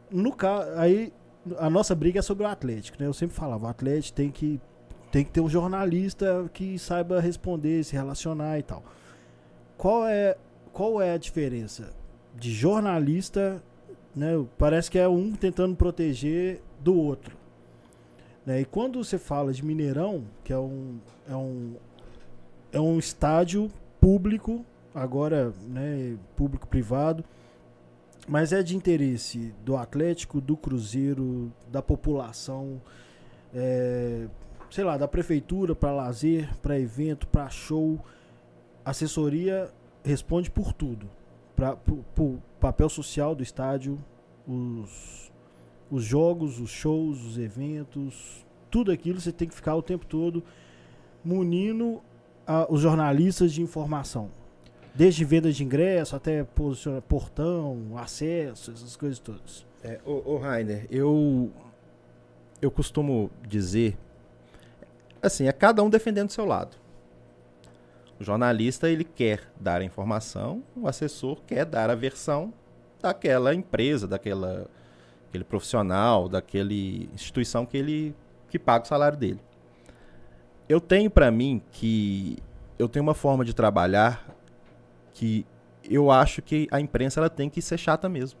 No 0.09 0.31
caso, 0.31 0.69
aí 0.77 1.11
a 1.57 1.69
nossa 1.69 1.93
briga 1.93 2.19
é 2.19 2.21
sobre 2.21 2.45
o 2.45 2.47
Atlético, 2.47 2.97
né? 2.97 3.07
Eu 3.07 3.13
sempre 3.13 3.35
falava, 3.35 3.65
o 3.65 3.69
Atlético 3.69 4.15
tem 4.15 4.31
que 4.31 4.61
tem 5.11 5.23
que 5.23 5.31
ter 5.31 5.41
um 5.41 5.49
jornalista 5.49 6.49
que 6.53 6.79
saiba 6.79 7.19
responder, 7.19 7.83
se 7.83 7.93
relacionar 7.93 8.57
e 8.57 8.63
tal. 8.63 8.83
Qual 9.77 10.07
é 10.07 10.37
qual 10.71 11.01
é 11.01 11.11
a 11.11 11.17
diferença 11.17 11.93
de 12.33 12.53
jornalista, 12.53 13.61
né? 14.15 14.31
Parece 14.57 14.89
que 14.89 14.97
é 14.97 15.09
um 15.09 15.33
tentando 15.33 15.75
proteger 15.75 16.61
do 16.79 16.95
outro. 16.95 17.44
Né? 18.45 18.61
E 18.61 18.65
quando 18.65 19.03
você 19.03 19.17
fala 19.17 19.51
de 19.51 19.65
Mineirão, 19.65 20.25
que 20.43 20.53
é 20.53 20.57
um 20.57 20.99
é 21.27 21.35
um 21.35 21.75
é 22.71 22.79
um 22.79 22.99
estádio 22.99 23.71
público, 23.99 24.65
agora, 24.93 25.53
né, 25.67 26.17
público 26.35 26.67
privado, 26.67 27.23
mas 28.27 28.51
é 28.51 28.61
de 28.61 28.75
interesse 28.75 29.53
do 29.63 29.77
Atlético, 29.77 30.41
do 30.41 30.57
Cruzeiro, 30.57 31.51
da 31.71 31.81
população, 31.81 32.81
é, 33.53 34.27
sei 34.69 34.83
lá, 34.83 34.97
da 34.97 35.07
prefeitura 35.07 35.75
para 35.75 35.91
lazer, 35.91 36.53
para 36.57 36.79
evento, 36.79 37.27
para 37.27 37.49
show. 37.49 37.99
Assessoria 38.83 39.71
responde 40.03 40.51
por 40.51 40.73
tudo. 40.73 41.09
Para 41.55 41.77
o 42.19 42.39
papel 42.59 42.89
social 42.89 43.33
do 43.33 43.41
estádio, 43.41 43.97
os, 44.47 45.24
os 45.89 46.03
jogos, 46.03 46.59
os 46.59 46.69
shows, 46.69 47.23
os 47.23 47.37
eventos, 47.37 48.45
tudo 48.69 48.91
aquilo 48.91 49.19
você 49.19 49.31
tem 49.31 49.47
que 49.47 49.55
ficar 49.55 49.75
o 49.75 49.81
tempo 49.81 50.05
todo 50.05 50.43
munindo 51.23 52.01
a, 52.45 52.71
os 52.71 52.81
jornalistas 52.81 53.53
de 53.53 53.61
informação. 53.61 54.29
Desde 54.93 55.25
venda 55.25 55.51
de 55.51 55.63
ingresso 55.63 56.15
até 56.15 56.43
posiciona, 56.43 57.01
portão, 57.01 57.97
acesso, 57.97 58.71
essas 58.71 58.95
coisas 58.95 59.19
todas. 59.19 59.65
É, 59.83 59.99
ô, 60.05 60.33
ô 60.33 60.37
Rainer, 60.37 60.87
eu, 60.89 61.51
eu 62.61 62.71
costumo 62.71 63.29
dizer, 63.47 63.97
assim, 65.21 65.47
é 65.47 65.51
cada 65.51 65.83
um 65.83 65.89
defendendo 65.89 66.29
o 66.29 66.31
seu 66.31 66.45
lado. 66.45 66.77
O 68.19 68.23
jornalista, 68.23 68.89
ele 68.89 69.03
quer 69.03 69.41
dar 69.59 69.81
a 69.81 69.83
informação, 69.83 70.63
o 70.75 70.87
assessor 70.87 71.41
quer 71.45 71.65
dar 71.65 71.89
a 71.89 71.95
versão 71.95 72.53
daquela 73.01 73.53
empresa, 73.53 74.07
daquela 74.07 74.69
aquele 75.35 75.43
profissional, 75.43 76.29
daquele 76.29 77.09
instituição 77.13 77.65
que 77.65 77.77
ele 77.77 78.15
que 78.49 78.57
paga 78.57 78.85
o 78.85 78.87
salário 78.87 79.17
dele. 79.17 79.39
Eu 80.67 80.79
tenho 80.79 81.11
para 81.11 81.29
mim 81.29 81.61
que 81.71 82.37
eu 82.79 82.87
tenho 82.87 83.03
uma 83.03 83.13
forma 83.13 83.43
de 83.43 83.53
trabalhar 83.53 84.25
que 85.13 85.45
eu 85.83 86.09
acho 86.09 86.41
que 86.41 86.67
a 86.71 86.79
imprensa 86.79 87.19
ela 87.19 87.29
tem 87.29 87.49
que 87.49 87.61
ser 87.61 87.77
chata 87.77 88.07
mesmo. 88.09 88.39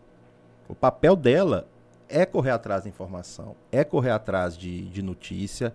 O 0.67 0.73
papel 0.73 1.15
dela 1.15 1.67
é 2.07 2.25
correr 2.25 2.51
atrás 2.51 2.83
da 2.83 2.89
informação, 2.89 3.55
é 3.71 3.83
correr 3.83 4.11
atrás 4.11 4.57
de, 4.57 4.85
de 4.89 5.01
notícia, 5.01 5.73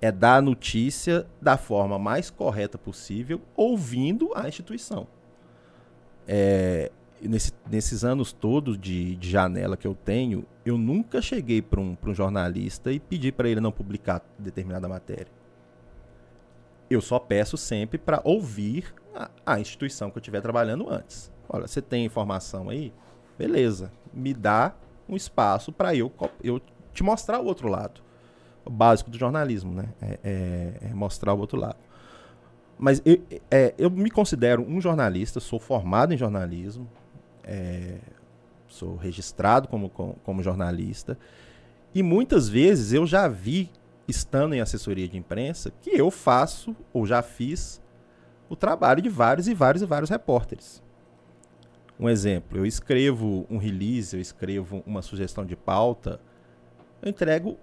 é 0.00 0.10
dar 0.10 0.36
a 0.36 0.42
notícia 0.42 1.26
da 1.40 1.56
forma 1.56 1.98
mais 1.98 2.28
correta 2.30 2.76
possível, 2.76 3.40
ouvindo 3.56 4.30
a 4.34 4.48
instituição. 4.48 5.06
É, 6.26 6.90
nesse, 7.28 7.52
nesses 7.70 8.04
anos 8.04 8.32
todos 8.32 8.78
de, 8.78 9.16
de, 9.16 9.30
janela 9.30 9.76
que 9.76 9.86
eu 9.86 9.94
tenho, 9.94 10.44
eu 10.64 10.78
nunca 10.78 11.20
cheguei 11.20 11.60
para 11.60 11.80
um, 11.80 11.96
um 12.04 12.14
jornalista 12.14 12.92
e 12.92 12.98
pedi 12.98 13.30
para 13.30 13.48
ele 13.48 13.60
não 13.60 13.72
publicar 13.72 14.22
determinada 14.38 14.88
matéria. 14.88 15.28
Eu 16.88 17.00
só 17.00 17.18
peço 17.18 17.56
sempre 17.56 17.98
para 17.98 18.20
ouvir 18.24 18.94
a, 19.14 19.30
a, 19.46 19.60
instituição 19.60 20.10
que 20.10 20.18
eu 20.18 20.20
estiver 20.20 20.40
trabalhando 20.40 20.90
antes. 20.90 21.30
Olha, 21.48 21.66
você 21.66 21.80
tem 21.80 22.04
informação 22.04 22.68
aí? 22.68 22.92
Beleza. 23.38 23.92
Me 24.12 24.34
dá 24.34 24.74
um 25.08 25.16
espaço 25.16 25.72
para 25.72 25.94
eu, 25.94 26.12
eu 26.42 26.60
te 26.92 27.02
mostrar 27.02 27.40
o 27.40 27.44
outro 27.44 27.68
lado. 27.68 28.00
O 28.64 28.70
básico 28.70 29.10
do 29.10 29.18
jornalismo, 29.18 29.72
né? 29.72 29.88
É, 30.00 30.18
é, 30.22 30.88
é 30.90 30.94
mostrar 30.94 31.32
o 31.32 31.38
outro 31.38 31.58
lado. 31.58 31.78
Mas 32.78 33.02
eu, 33.04 33.22
é, 33.50 33.74
eu 33.76 33.90
me 33.90 34.10
considero 34.10 34.62
um 34.62 34.80
jornalista, 34.80 35.38
sou 35.38 35.60
formado 35.60 36.14
em 36.14 36.16
jornalismo, 36.16 36.88
é, 37.50 37.98
sou 38.68 38.96
registrado 38.96 39.66
como, 39.66 39.90
como, 39.90 40.42
jornalista, 40.42 41.18
e 41.92 42.02
muitas 42.02 42.48
vezes 42.48 42.92
eu 42.92 43.04
já 43.04 43.26
vi, 43.26 43.68
estando 44.06 44.54
em 44.54 44.60
assessoria 44.60 45.08
de 45.08 45.18
imprensa, 45.18 45.72
que 45.82 45.90
eu 45.90 46.10
faço 46.10 46.74
ou 46.92 47.04
já 47.04 47.20
fiz 47.20 47.82
o 48.48 48.54
trabalho 48.54 49.02
de 49.02 49.08
vários 49.08 49.48
e 49.48 49.54
vários 49.54 49.82
e 49.82 49.86
vários 49.86 50.08
repórteres. 50.08 50.80
Um 51.98 52.08
exemplo, 52.08 52.56
eu 52.56 52.64
escrevo 52.64 53.44
um 53.50 53.58
release, 53.58 54.16
eu 54.16 54.20
escrevo 54.20 54.82
uma 54.86 55.02
sugestão 55.02 55.44
de 55.44 55.56
pauta, 55.56 56.20
eu 57.02 57.10
entrego 57.10 57.58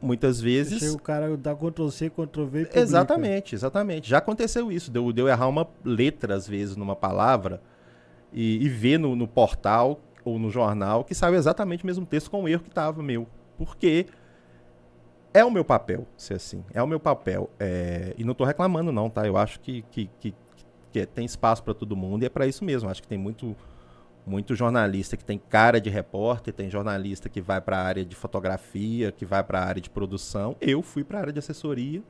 muitas 0.00 0.40
vezes. 0.40 0.80
Chega 0.80 0.92
o 0.92 1.00
cara 1.00 1.36
dá 1.36 1.54
Ctrl 1.54 1.88
C, 1.88 2.10
Ctrl 2.10 2.44
V. 2.44 2.68
Exatamente, 2.74 3.54
exatamente. 3.54 4.10
Já 4.10 4.18
aconteceu 4.18 4.70
isso, 4.70 4.90
deu, 4.90 5.12
deu 5.12 5.28
errar 5.28 5.48
uma 5.48 5.68
letra 5.84 6.34
às 6.34 6.46
vezes 6.46 6.76
numa 6.76 6.96
palavra 6.96 7.62
e, 8.32 8.64
e 8.64 8.68
ver 8.68 8.98
no, 8.98 9.14
no, 9.14 9.28
portal 9.28 10.00
ou 10.24 10.38
no 10.38 10.50
jornal 10.50 11.04
que 11.04 11.14
saiu 11.14 11.34
exatamente 11.34 11.84
o 11.84 11.86
mesmo 11.86 12.06
texto 12.06 12.30
com 12.30 12.44
o 12.44 12.48
erro 12.48 12.62
que 12.62 12.68
estava 12.68 13.02
meu. 13.02 13.26
Porque 13.58 14.06
é 15.34 15.44
o 15.44 15.50
meu 15.50 15.64
papel, 15.64 16.06
se 16.16 16.34
assim. 16.34 16.64
É 16.72 16.82
o 16.82 16.86
meu 16.86 17.00
papel. 17.00 17.50
É... 17.58 18.14
E 18.16 18.24
não 18.24 18.32
estou 18.32 18.46
reclamando, 18.46 18.92
não, 18.92 19.08
tá? 19.10 19.26
Eu 19.26 19.36
acho 19.36 19.60
que, 19.60 19.82
que, 19.90 20.10
que 20.20 20.34
que 20.92 21.06
tem 21.06 21.24
espaço 21.24 21.64
para 21.64 21.72
todo 21.72 21.96
mundo 21.96 22.22
e 22.22 22.26
é 22.26 22.28
para 22.28 22.46
isso 22.46 22.64
mesmo. 22.64 22.88
Acho 22.88 23.02
que 23.02 23.08
tem 23.08 23.18
muito 23.18 23.56
muito 24.24 24.54
jornalista 24.54 25.16
que 25.16 25.24
tem 25.24 25.36
cara 25.36 25.80
de 25.80 25.90
repórter, 25.90 26.54
tem 26.54 26.70
jornalista 26.70 27.28
que 27.28 27.40
vai 27.40 27.60
para 27.60 27.78
a 27.78 27.82
área 27.82 28.04
de 28.04 28.14
fotografia, 28.14 29.10
que 29.10 29.24
vai 29.26 29.42
para 29.42 29.58
a 29.58 29.64
área 29.64 29.82
de 29.82 29.90
produção. 29.90 30.54
Eu 30.60 30.80
fui 30.80 31.02
para 31.02 31.18
a 31.18 31.20
área 31.22 31.32
de 31.32 31.40
assessoria, 31.40 32.00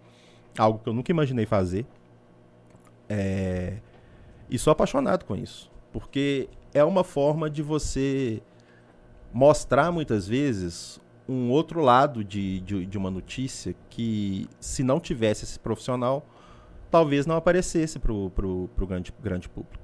algo 0.58 0.78
que 0.78 0.90
eu 0.90 0.92
nunca 0.92 1.10
imaginei 1.10 1.46
fazer. 1.46 1.86
É... 3.08 3.78
E 4.50 4.58
sou 4.58 4.70
apaixonado 4.72 5.24
com 5.24 5.34
isso, 5.34 5.71
porque 5.92 6.48
é 6.72 6.82
uma 6.82 7.04
forma 7.04 7.50
de 7.50 7.62
você 7.62 8.42
mostrar 9.32 9.90
muitas 9.92 10.26
vezes 10.26 11.00
um 11.28 11.50
outro 11.50 11.80
lado 11.80 12.24
de, 12.24 12.60
de, 12.60 12.86
de 12.86 12.98
uma 12.98 13.10
notícia 13.10 13.74
que, 13.88 14.48
se 14.60 14.82
não 14.82 14.98
tivesse 14.98 15.44
esse 15.44 15.58
profissional, 15.58 16.26
talvez 16.90 17.26
não 17.26 17.36
aparecesse 17.36 17.98
para 17.98 18.12
o 18.12 18.70
grande, 18.86 19.12
grande 19.22 19.48
público. 19.48 19.82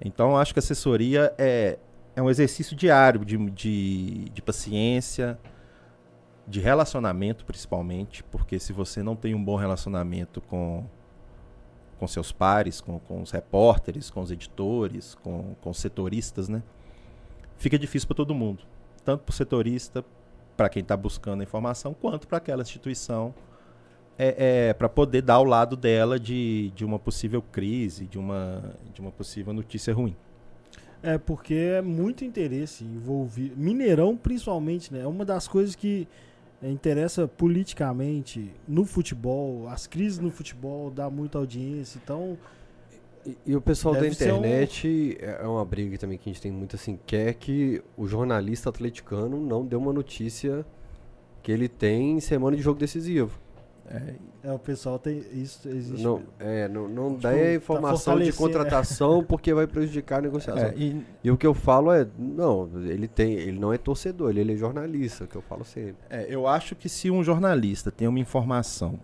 Então, 0.00 0.36
acho 0.36 0.52
que 0.52 0.58
a 0.58 0.62
assessoria 0.62 1.32
é, 1.36 1.78
é 2.16 2.22
um 2.22 2.30
exercício 2.30 2.74
diário 2.74 3.24
de, 3.24 3.36
de, 3.50 4.24
de 4.30 4.42
paciência, 4.42 5.38
de 6.48 6.58
relacionamento, 6.58 7.44
principalmente, 7.44 8.24
porque 8.24 8.58
se 8.58 8.72
você 8.72 9.02
não 9.02 9.14
tem 9.14 9.34
um 9.34 9.44
bom 9.44 9.56
relacionamento 9.56 10.40
com, 10.40 10.84
com 12.00 12.08
seus 12.08 12.32
pares, 12.32 12.80
com, 12.80 12.98
com 12.98 13.20
os 13.20 13.30
repórteres, 13.30 14.08
com 14.08 14.22
os 14.22 14.30
editores, 14.30 15.14
com, 15.16 15.54
com 15.60 15.68
os 15.68 15.76
setoristas, 15.76 16.48
né? 16.48 16.62
Fica 17.58 17.78
difícil 17.78 18.08
para 18.08 18.16
todo 18.16 18.34
mundo. 18.34 18.64
Tanto 19.04 19.22
para 19.22 19.30
o 19.30 19.34
setorista, 19.34 20.02
para 20.56 20.70
quem 20.70 20.80
está 20.80 20.96
buscando 20.96 21.42
a 21.42 21.44
informação, 21.44 21.92
quanto 21.92 22.26
para 22.26 22.38
aquela 22.38 22.62
instituição 22.62 23.34
é, 24.18 24.68
é 24.70 24.72
para 24.72 24.88
poder 24.88 25.20
dar 25.20 25.34
ao 25.34 25.44
lado 25.44 25.76
dela 25.76 26.18
de, 26.18 26.72
de 26.74 26.86
uma 26.86 26.98
possível 26.98 27.42
crise, 27.42 28.06
de 28.06 28.18
uma, 28.18 28.74
de 28.94 29.00
uma 29.02 29.12
possível 29.12 29.52
notícia 29.52 29.92
ruim. 29.92 30.16
É, 31.02 31.18
porque 31.18 31.54
é 31.54 31.82
muito 31.82 32.24
interesse 32.24 32.82
envolvido. 32.82 33.54
Mineirão, 33.58 34.16
principalmente, 34.16 34.92
né? 34.92 35.00
É 35.00 35.06
uma 35.06 35.24
das 35.24 35.46
coisas 35.46 35.74
que 35.74 36.08
interessa 36.62 37.26
politicamente 37.26 38.52
no 38.66 38.84
futebol. 38.84 39.68
As 39.68 39.86
crises 39.86 40.18
no 40.18 40.30
futebol 40.30 40.90
dá 40.90 41.08
muita 41.08 41.38
audiência. 41.38 42.00
Então. 42.02 42.38
E, 43.24 43.36
e 43.46 43.56
o 43.56 43.60
pessoal 43.60 43.94
da 43.94 44.06
internet 44.06 45.18
um... 45.20 45.24
é 45.24 45.46
uma 45.46 45.64
briga 45.64 45.98
também 45.98 46.16
que 46.16 46.28
a 46.28 46.32
gente 46.32 46.42
tem 46.42 46.50
muito 46.50 46.76
assim. 46.76 46.98
Quer 47.06 47.34
que 47.34 47.82
o 47.96 48.06
jornalista 48.06 48.70
atleticano 48.70 49.40
não 49.40 49.64
dê 49.64 49.76
uma 49.76 49.92
notícia 49.92 50.64
que 51.42 51.52
ele 51.52 51.68
tem 51.68 52.16
em 52.16 52.20
semana 52.20 52.56
de 52.56 52.62
jogo 52.62 52.78
decisivo. 52.78 53.38
É, 53.90 54.14
é, 54.44 54.52
o 54.52 54.58
pessoal 54.58 55.00
tem 55.00 55.18
isso 55.32 55.68
existe. 55.68 56.00
Não, 56.00 56.22
é, 56.38 56.68
não, 56.68 56.86
não 56.86 57.08
tipo, 57.10 57.22
dá 57.22 57.32
tá 57.32 57.54
informação 57.54 58.16
tá 58.16 58.24
de 58.24 58.32
contratação 58.32 59.22
porque 59.26 59.52
vai 59.52 59.66
prejudicar 59.66 60.20
a 60.20 60.22
negociação. 60.22 60.68
É, 60.68 60.74
e, 60.76 61.04
e, 61.24 61.30
o 61.30 61.36
que 61.36 61.44
eu 61.44 61.52
falo 61.52 61.92
é, 61.92 62.06
não, 62.16 62.70
ele 62.84 63.08
tem, 63.08 63.32
ele 63.32 63.58
não 63.58 63.72
é 63.72 63.78
torcedor, 63.78 64.30
ele, 64.30 64.42
ele 64.42 64.52
é 64.52 64.56
jornalista, 64.56 65.26
que 65.26 65.34
eu 65.34 65.42
falo 65.42 65.64
sempre. 65.64 65.96
É, 66.08 66.32
eu 66.32 66.46
acho 66.46 66.76
que 66.76 66.88
se 66.88 67.10
um 67.10 67.24
jornalista 67.24 67.90
tem 67.90 68.06
uma 68.06 68.20
informação 68.20 69.00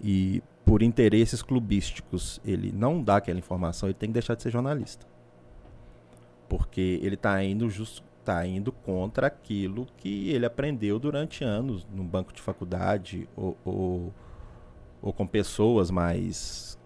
e 0.00 0.42
por 0.64 0.82
interesses 0.82 1.40
clubísticos 1.40 2.40
ele 2.44 2.72
não 2.72 3.00
dá 3.00 3.18
aquela 3.18 3.38
informação, 3.38 3.88
ele 3.88 3.94
tem 3.94 4.08
que 4.08 4.14
deixar 4.14 4.34
de 4.34 4.42
ser 4.42 4.50
jornalista. 4.50 5.06
Porque 6.48 6.98
ele 7.00 7.14
está 7.14 7.42
indo 7.44 7.70
just, 7.70 8.02
está 8.22 8.46
indo 8.46 8.72
contra 8.72 9.26
aquilo 9.26 9.86
que 9.98 10.30
ele 10.30 10.46
aprendeu 10.46 10.98
durante 10.98 11.44
anos 11.44 11.86
no 11.92 12.04
banco 12.04 12.32
de 12.32 12.40
faculdade 12.40 13.28
ou, 13.36 13.56
ou, 13.64 14.14
ou 15.02 15.12
com 15.12 15.26
pessoas 15.26 15.90
mais 15.90 16.78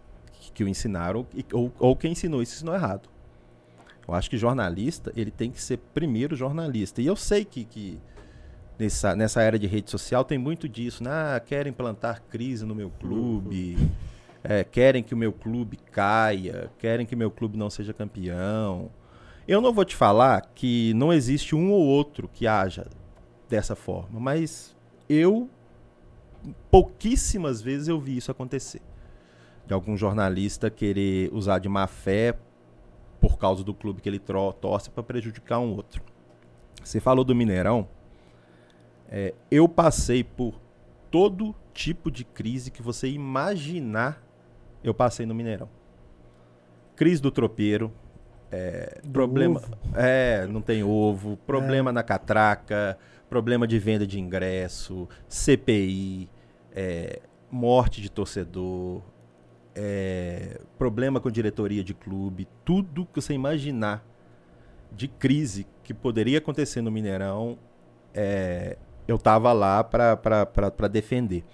que, 0.52 0.64
o 0.64 0.68
ensinaram 0.68 1.26
ou, 1.52 1.72
ou 1.78 1.94
quem 1.94 2.12
ensinou 2.12 2.42
isso 2.42 2.54
ensinou 2.56 2.74
errado. 2.74 3.08
Eu 4.08 4.14
acho 4.14 4.30
que 4.30 4.38
jornalista 4.38 5.12
ele 5.16 5.30
tem 5.30 5.50
que 5.50 5.60
ser 5.60 5.78
primeiro 5.92 6.34
jornalista. 6.34 7.02
E 7.02 7.06
eu 7.06 7.16
sei 7.16 7.44
que, 7.44 7.64
que 7.64 7.98
nessa, 8.78 9.14
nessa 9.14 9.42
era 9.42 9.58
de 9.58 9.66
rede 9.66 9.90
social 9.90 10.24
tem 10.24 10.38
muito 10.38 10.68
disso. 10.68 11.04
Né? 11.04 11.10
Ah, 11.10 11.40
querem 11.40 11.72
plantar 11.72 12.20
crise 12.20 12.64
no 12.64 12.74
meu 12.74 12.88
clube, 12.88 13.76
uhum. 13.78 13.90
é, 14.44 14.64
querem 14.64 15.02
que 15.02 15.12
o 15.12 15.16
meu 15.16 15.32
clube 15.32 15.76
caia, 15.76 16.70
querem 16.78 17.04
que 17.04 17.16
meu 17.16 17.30
clube 17.30 17.58
não 17.58 17.68
seja 17.68 17.92
campeão. 17.92 18.90
Eu 19.48 19.60
não 19.60 19.72
vou 19.72 19.84
te 19.84 19.94
falar 19.94 20.40
que 20.54 20.92
não 20.94 21.12
existe 21.12 21.54
um 21.54 21.70
ou 21.70 21.80
outro 21.80 22.28
que 22.28 22.48
haja 22.48 22.88
dessa 23.48 23.76
forma, 23.76 24.18
mas 24.18 24.74
eu 25.08 25.48
pouquíssimas 26.68 27.62
vezes 27.62 27.86
eu 27.86 28.00
vi 28.00 28.16
isso 28.16 28.30
acontecer. 28.30 28.82
De 29.64 29.72
algum 29.72 29.96
jornalista 29.96 30.68
querer 30.68 31.32
usar 31.32 31.60
de 31.60 31.68
má 31.68 31.86
fé 31.86 32.36
por 33.20 33.38
causa 33.38 33.62
do 33.62 33.72
clube 33.72 34.00
que 34.00 34.08
ele 34.08 34.18
torce 34.18 34.90
para 34.90 35.02
prejudicar 35.02 35.60
um 35.60 35.74
outro. 35.74 36.02
Você 36.82 36.98
falou 36.98 37.24
do 37.24 37.34
Mineirão. 37.34 37.88
É, 39.08 39.32
eu 39.48 39.68
passei 39.68 40.24
por 40.24 40.60
todo 41.08 41.54
tipo 41.72 42.10
de 42.10 42.24
crise 42.24 42.70
que 42.70 42.82
você 42.82 43.08
imaginar, 43.08 44.20
eu 44.82 44.92
passei 44.92 45.24
no 45.24 45.34
Mineirão. 45.34 45.68
Crise 46.96 47.22
do 47.22 47.30
tropeiro, 47.30 47.92
é, 48.50 49.00
problema. 49.12 49.60
Ovo. 49.60 49.78
É, 49.94 50.46
não 50.46 50.60
tem 50.60 50.82
ovo. 50.82 51.36
Problema 51.46 51.90
é. 51.90 51.92
na 51.92 52.02
catraca. 52.02 52.98
Problema 53.28 53.66
de 53.66 53.78
venda 53.78 54.06
de 54.06 54.20
ingresso. 54.20 55.08
CPI. 55.28 56.28
É, 56.74 57.20
morte 57.50 58.00
de 58.00 58.10
torcedor. 58.10 59.02
É, 59.74 60.60
problema 60.78 61.20
com 61.20 61.30
diretoria 61.30 61.82
de 61.82 61.92
clube. 61.92 62.48
Tudo 62.64 63.06
que 63.06 63.20
você 63.20 63.34
imaginar 63.34 64.04
de 64.92 65.08
crise 65.08 65.66
que 65.82 65.92
poderia 65.92 66.38
acontecer 66.38 66.80
no 66.80 66.90
Mineirão, 66.90 67.58
é, 68.14 68.78
eu 69.06 69.18
tava 69.18 69.52
lá 69.52 69.84
para 69.84 70.88
defender. 70.90 71.44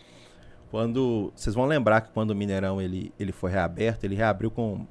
Quando 0.70 1.32
vocês 1.34 1.54
vão 1.54 1.66
lembrar 1.66 2.00
que 2.00 2.12
quando 2.12 2.30
o 2.30 2.34
Mineirão 2.34 2.80
ele, 2.80 3.12
ele 3.18 3.32
foi 3.32 3.50
reaberto, 3.50 4.06
ele 4.06 4.14
reabriu 4.14 4.50
com 4.50 4.86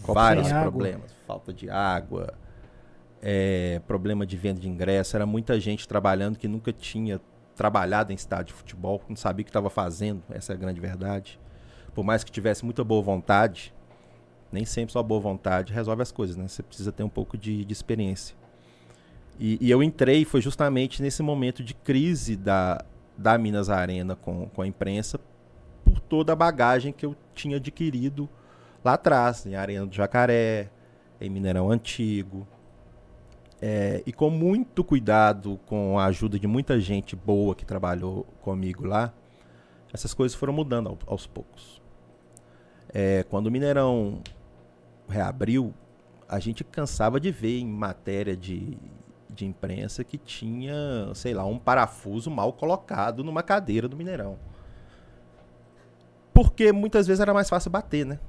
vários 0.00 0.52
problemas. 0.52 1.12
Falta 1.26 1.52
de 1.52 1.68
água, 1.70 2.34
é, 3.22 3.80
problema 3.86 4.26
de 4.26 4.36
venda 4.36 4.60
de 4.60 4.68
ingresso. 4.68 5.16
Era 5.16 5.26
muita 5.26 5.58
gente 5.58 5.86
trabalhando 5.86 6.38
que 6.38 6.48
nunca 6.48 6.72
tinha 6.72 7.20
trabalhado 7.54 8.12
em 8.12 8.14
estádio 8.14 8.46
de 8.46 8.52
futebol, 8.52 9.02
não 9.08 9.16
sabia 9.16 9.42
o 9.42 9.44
que 9.44 9.50
estava 9.50 9.70
fazendo. 9.70 10.22
Essa 10.30 10.52
é 10.52 10.54
a 10.54 10.58
grande 10.58 10.80
verdade. 10.80 11.40
Por 11.94 12.04
mais 12.04 12.22
que 12.22 12.30
tivesse 12.30 12.64
muita 12.64 12.84
boa 12.84 13.02
vontade, 13.02 13.74
Nem 14.52 14.64
sempre 14.64 14.92
só 14.92 15.02
boa 15.02 15.20
vontade 15.20 15.72
resolve 15.72 16.02
as 16.02 16.12
coisas, 16.12 16.36
né? 16.36 16.46
Você 16.46 16.62
precisa 16.62 16.92
ter 16.92 17.02
um 17.02 17.08
pouco 17.08 17.36
de, 17.36 17.64
de 17.64 17.72
experiência. 17.72 18.36
E, 19.38 19.58
e, 19.60 19.70
eu 19.70 19.82
entrei, 19.82 20.24
foi 20.24 20.40
justamente 20.40 21.02
nesse 21.02 21.22
momento 21.22 21.62
de 21.62 21.74
crise 21.74 22.36
da, 22.36 22.82
da 23.18 23.36
Minas 23.36 23.68
Arena 23.68 24.14
com, 24.14 24.48
com 24.48 24.62
a 24.62 24.66
imprensa, 24.66 25.18
por 25.84 26.00
toda 26.00 26.32
a 26.32 26.36
bagagem 26.36 26.92
que 26.92 27.04
eu 27.04 27.14
tinha 27.34 27.56
adquirido 27.56 28.28
lá 28.86 28.94
atrás, 28.94 29.44
em 29.44 29.56
Arena 29.56 29.84
do 29.84 29.94
Jacaré, 29.94 30.70
em 31.20 31.28
Mineirão 31.28 31.70
Antigo. 31.70 32.46
É, 33.60 34.02
e 34.06 34.12
com 34.12 34.30
muito 34.30 34.84
cuidado, 34.84 35.58
com 35.66 35.98
a 35.98 36.04
ajuda 36.04 36.38
de 36.38 36.46
muita 36.46 36.78
gente 36.78 37.16
boa 37.16 37.54
que 37.54 37.64
trabalhou 37.64 38.24
comigo 38.42 38.86
lá, 38.86 39.12
essas 39.92 40.14
coisas 40.14 40.36
foram 40.36 40.52
mudando 40.52 40.88
ao, 40.88 40.98
aos 41.06 41.26
poucos. 41.26 41.82
É, 42.94 43.24
quando 43.24 43.48
o 43.48 43.50
Mineirão 43.50 44.22
reabriu, 45.08 45.74
a 46.28 46.38
gente 46.38 46.62
cansava 46.62 47.18
de 47.18 47.32
ver 47.32 47.58
em 47.58 47.66
matéria 47.66 48.36
de, 48.36 48.78
de 49.28 49.46
imprensa 49.46 50.04
que 50.04 50.16
tinha, 50.16 51.10
sei 51.14 51.34
lá, 51.34 51.44
um 51.44 51.58
parafuso 51.58 52.30
mal 52.30 52.52
colocado 52.52 53.24
numa 53.24 53.42
cadeira 53.42 53.88
do 53.88 53.96
Mineirão. 53.96 54.38
Porque 56.32 56.70
muitas 56.70 57.06
vezes 57.06 57.20
era 57.20 57.34
mais 57.34 57.48
fácil 57.48 57.70
bater, 57.70 58.06
né? 58.06 58.20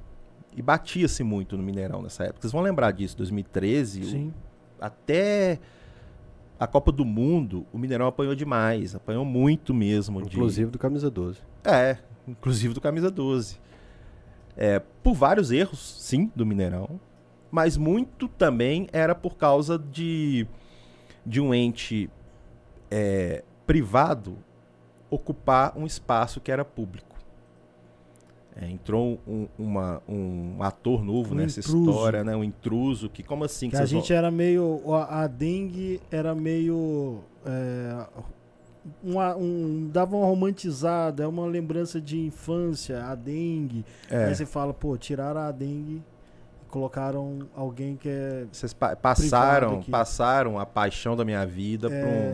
E 0.56 0.62
batia-se 0.62 1.22
muito 1.22 1.56
no 1.56 1.62
Mineirão 1.62 2.02
nessa 2.02 2.24
época. 2.24 2.40
Vocês 2.40 2.52
vão 2.52 2.62
lembrar 2.62 2.90
disso, 2.92 3.16
2013. 3.16 4.04
Sim. 4.04 4.28
O, 4.28 4.84
até 4.84 5.58
a 6.58 6.66
Copa 6.66 6.90
do 6.90 7.04
Mundo, 7.04 7.66
o 7.72 7.78
Mineirão 7.78 8.06
apanhou 8.06 8.34
demais. 8.34 8.94
Apanhou 8.94 9.24
muito 9.24 9.72
mesmo. 9.72 10.20
Inclusive 10.20 10.66
de... 10.66 10.72
do 10.72 10.78
Camisa 10.78 11.10
12. 11.10 11.38
É, 11.64 11.98
inclusive 12.26 12.74
do 12.74 12.80
Camisa 12.80 13.10
12. 13.10 13.60
É, 14.56 14.80
por 15.02 15.14
vários 15.14 15.52
erros, 15.52 15.96
sim, 16.00 16.32
do 16.34 16.44
Mineirão. 16.44 17.00
Mas 17.50 17.76
muito 17.76 18.28
também 18.28 18.88
era 18.92 19.14
por 19.14 19.36
causa 19.36 19.78
de 19.78 20.46
de 21.24 21.40
um 21.40 21.52
ente 21.52 22.10
é, 22.90 23.44
privado 23.66 24.38
ocupar 25.10 25.76
um 25.76 25.84
espaço 25.84 26.40
que 26.40 26.50
era 26.50 26.64
público. 26.64 27.07
É, 28.56 28.68
entrou 28.68 29.20
um, 29.26 29.46
uma, 29.56 30.02
um 30.08 30.56
ator 30.62 31.04
novo 31.04 31.32
Um 31.32 31.38
nessa 31.38 31.60
intruso. 31.60 31.90
história, 31.90 32.24
né? 32.24 32.34
Um 32.34 32.42
intruso 32.42 33.08
que 33.08 33.22
como 33.22 33.44
assim? 33.44 33.66
Que 33.66 33.70
que 33.70 33.76
a 33.76 33.80
vocês 33.80 33.92
vão- 33.92 34.00
gente 34.00 34.12
era 34.12 34.30
meio. 34.30 34.80
A, 34.92 35.22
a 35.22 35.26
dengue 35.28 36.00
era 36.10 36.34
meio. 36.34 37.20
é, 37.46 38.04
uma- 39.02 39.36
um, 39.36 39.88
dava 39.92 40.16
uma 40.16 40.26
romantizada, 40.26 41.22
é 41.22 41.26
uma 41.26 41.46
lembrança 41.46 42.00
de 42.00 42.18
infância, 42.18 43.04
a 43.04 43.14
dengue. 43.14 43.84
É, 44.10 44.24
Aí 44.24 44.34
você 44.34 44.44
fala, 44.46 44.74
pô, 44.74 44.96
tiraram 44.96 45.40
a 45.40 45.52
dengue 45.52 46.02
e 46.66 46.68
colocaram 46.70 47.40
alguém 47.54 47.96
que 47.96 48.08
é. 48.08 48.44
vocês 48.50 48.72
pa- 48.72 48.96
passaram, 48.96 49.82
passaram 49.82 50.58
a 50.58 50.66
paixão 50.66 51.14
da 51.14 51.24
minha 51.24 51.46
vida 51.46 51.88
para 51.88 51.96
um, 51.96 52.00
é, 52.00 52.32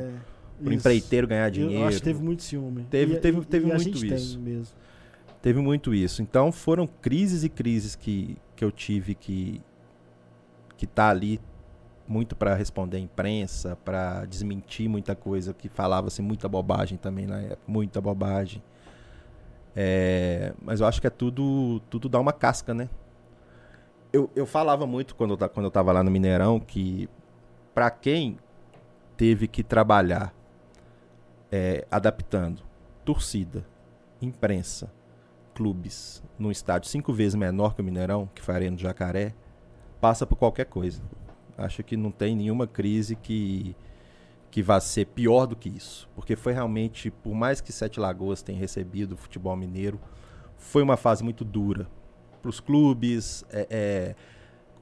pra 0.59 0.69
um 0.69 0.71
isso. 0.71 0.73
empreiteiro 0.79 1.27
ganhar 1.27 1.51
dinheiro. 1.51 1.83
Eu 1.83 1.89
acho 1.89 1.99
que 1.99 2.05
teve 2.05 2.23
muito 2.23 2.43
ciúme. 2.43 2.87
Teve- 2.89 3.15
E- 3.15 3.21
teve- 3.21 3.41
e- 3.41 3.45
teve 3.45 3.65
e 3.67 3.69
muito 3.69 3.83
gente 3.99 4.15
isso. 4.15 4.39
Mesmo. 4.41 4.75
Teve 5.45 5.61
muito 5.61 5.93
isso. 5.93 6.23
Então 6.23 6.51
foram 6.51 6.87
crises 6.87 7.45
e 7.45 7.51
crises 7.51 7.95
que, 7.95 8.39
que 8.57 8.65
eu 8.65 8.73
tive 8.73 9.15
que 9.15 9.61
que 10.75 10.87
tá 10.87 11.11
ali 11.11 11.39
muito 12.09 12.35
para 12.35 12.55
responder 12.55 12.97
à 12.97 13.01
imprensa, 13.01 13.77
para 13.85 14.25
desmentir 14.25 14.89
muita 14.89 15.15
coisa 15.15 15.53
que 15.53 15.69
falava-se 15.69 16.23
muita 16.23 16.49
bobagem 16.49 16.97
também 16.97 17.27
na 17.27 17.43
época, 17.43 17.61
muita 17.67 18.01
bobagem. 18.01 18.63
É, 19.77 20.55
mas 20.63 20.81
eu 20.81 20.87
acho 20.87 20.99
que 20.99 21.09
é 21.09 21.11
tudo 21.11 21.79
tudo 21.91 22.09
dá 22.09 22.19
uma 22.19 22.33
casca, 22.33 22.73
né? 22.73 22.89
Eu, 24.15 24.31
eu 24.35 24.47
falava 24.47 24.87
muito 24.87 25.15
quando 25.15 25.39
eu, 25.39 25.49
quando 25.51 25.67
eu 25.67 25.71
tava 25.71 25.93
lá 25.93 26.03
no 26.03 26.11
Mineirão 26.11 26.59
que 26.59 27.07
para 27.75 27.91
quem 27.91 28.39
teve 29.15 29.47
que 29.47 29.63
trabalhar 29.63 30.35
é, 31.53 31.87
adaptando 31.91 32.63
torcida, 33.05 33.63
imprensa, 34.23 34.91
clubes 35.55 36.23
num 36.39 36.51
estádio 36.51 36.89
cinco 36.89 37.13
vezes 37.13 37.35
menor 37.35 37.75
que 37.75 37.81
o 37.81 37.85
Mineirão, 37.85 38.29
que 38.35 38.43
foi 38.43 38.55
a 38.55 38.57
Arena 38.59 38.77
do 38.77 38.83
Jacaré, 38.83 39.35
passa 40.01 40.27
por 40.27 40.37
qualquer 40.37 40.67
coisa. 40.67 41.03
Acho 41.57 41.83
que 41.83 41.97
não 41.97 42.11
tem 42.11 42.37
nenhuma 42.37 42.67
crise 42.67 43.17
que 43.17 43.77
que 44.51 44.63
vá 44.63 44.79
ser 44.79 45.07
pior 45.07 45.47
do 45.47 45.57
que 45.57 45.69
isso, 45.69 46.09
porque 46.15 46.37
foi 46.37 46.53
realmente, 46.53 47.11
por 47.11 47.35
mais 47.35 47.61
que 47.61 47.73
Sete 47.73 47.99
Lagoas 47.99 48.41
tenha 48.41 48.57
recebido 48.57 49.15
o 49.15 49.17
futebol 49.17 49.57
mineiro, 49.57 49.99
foi 50.57 50.81
uma 50.81 50.97
fase 50.97 51.25
muito 51.25 51.45
dura 51.45 51.89
para 52.41 52.49
os 52.49 52.61
clubes. 52.61 53.45
é, 53.51 53.67
é, 53.69 54.15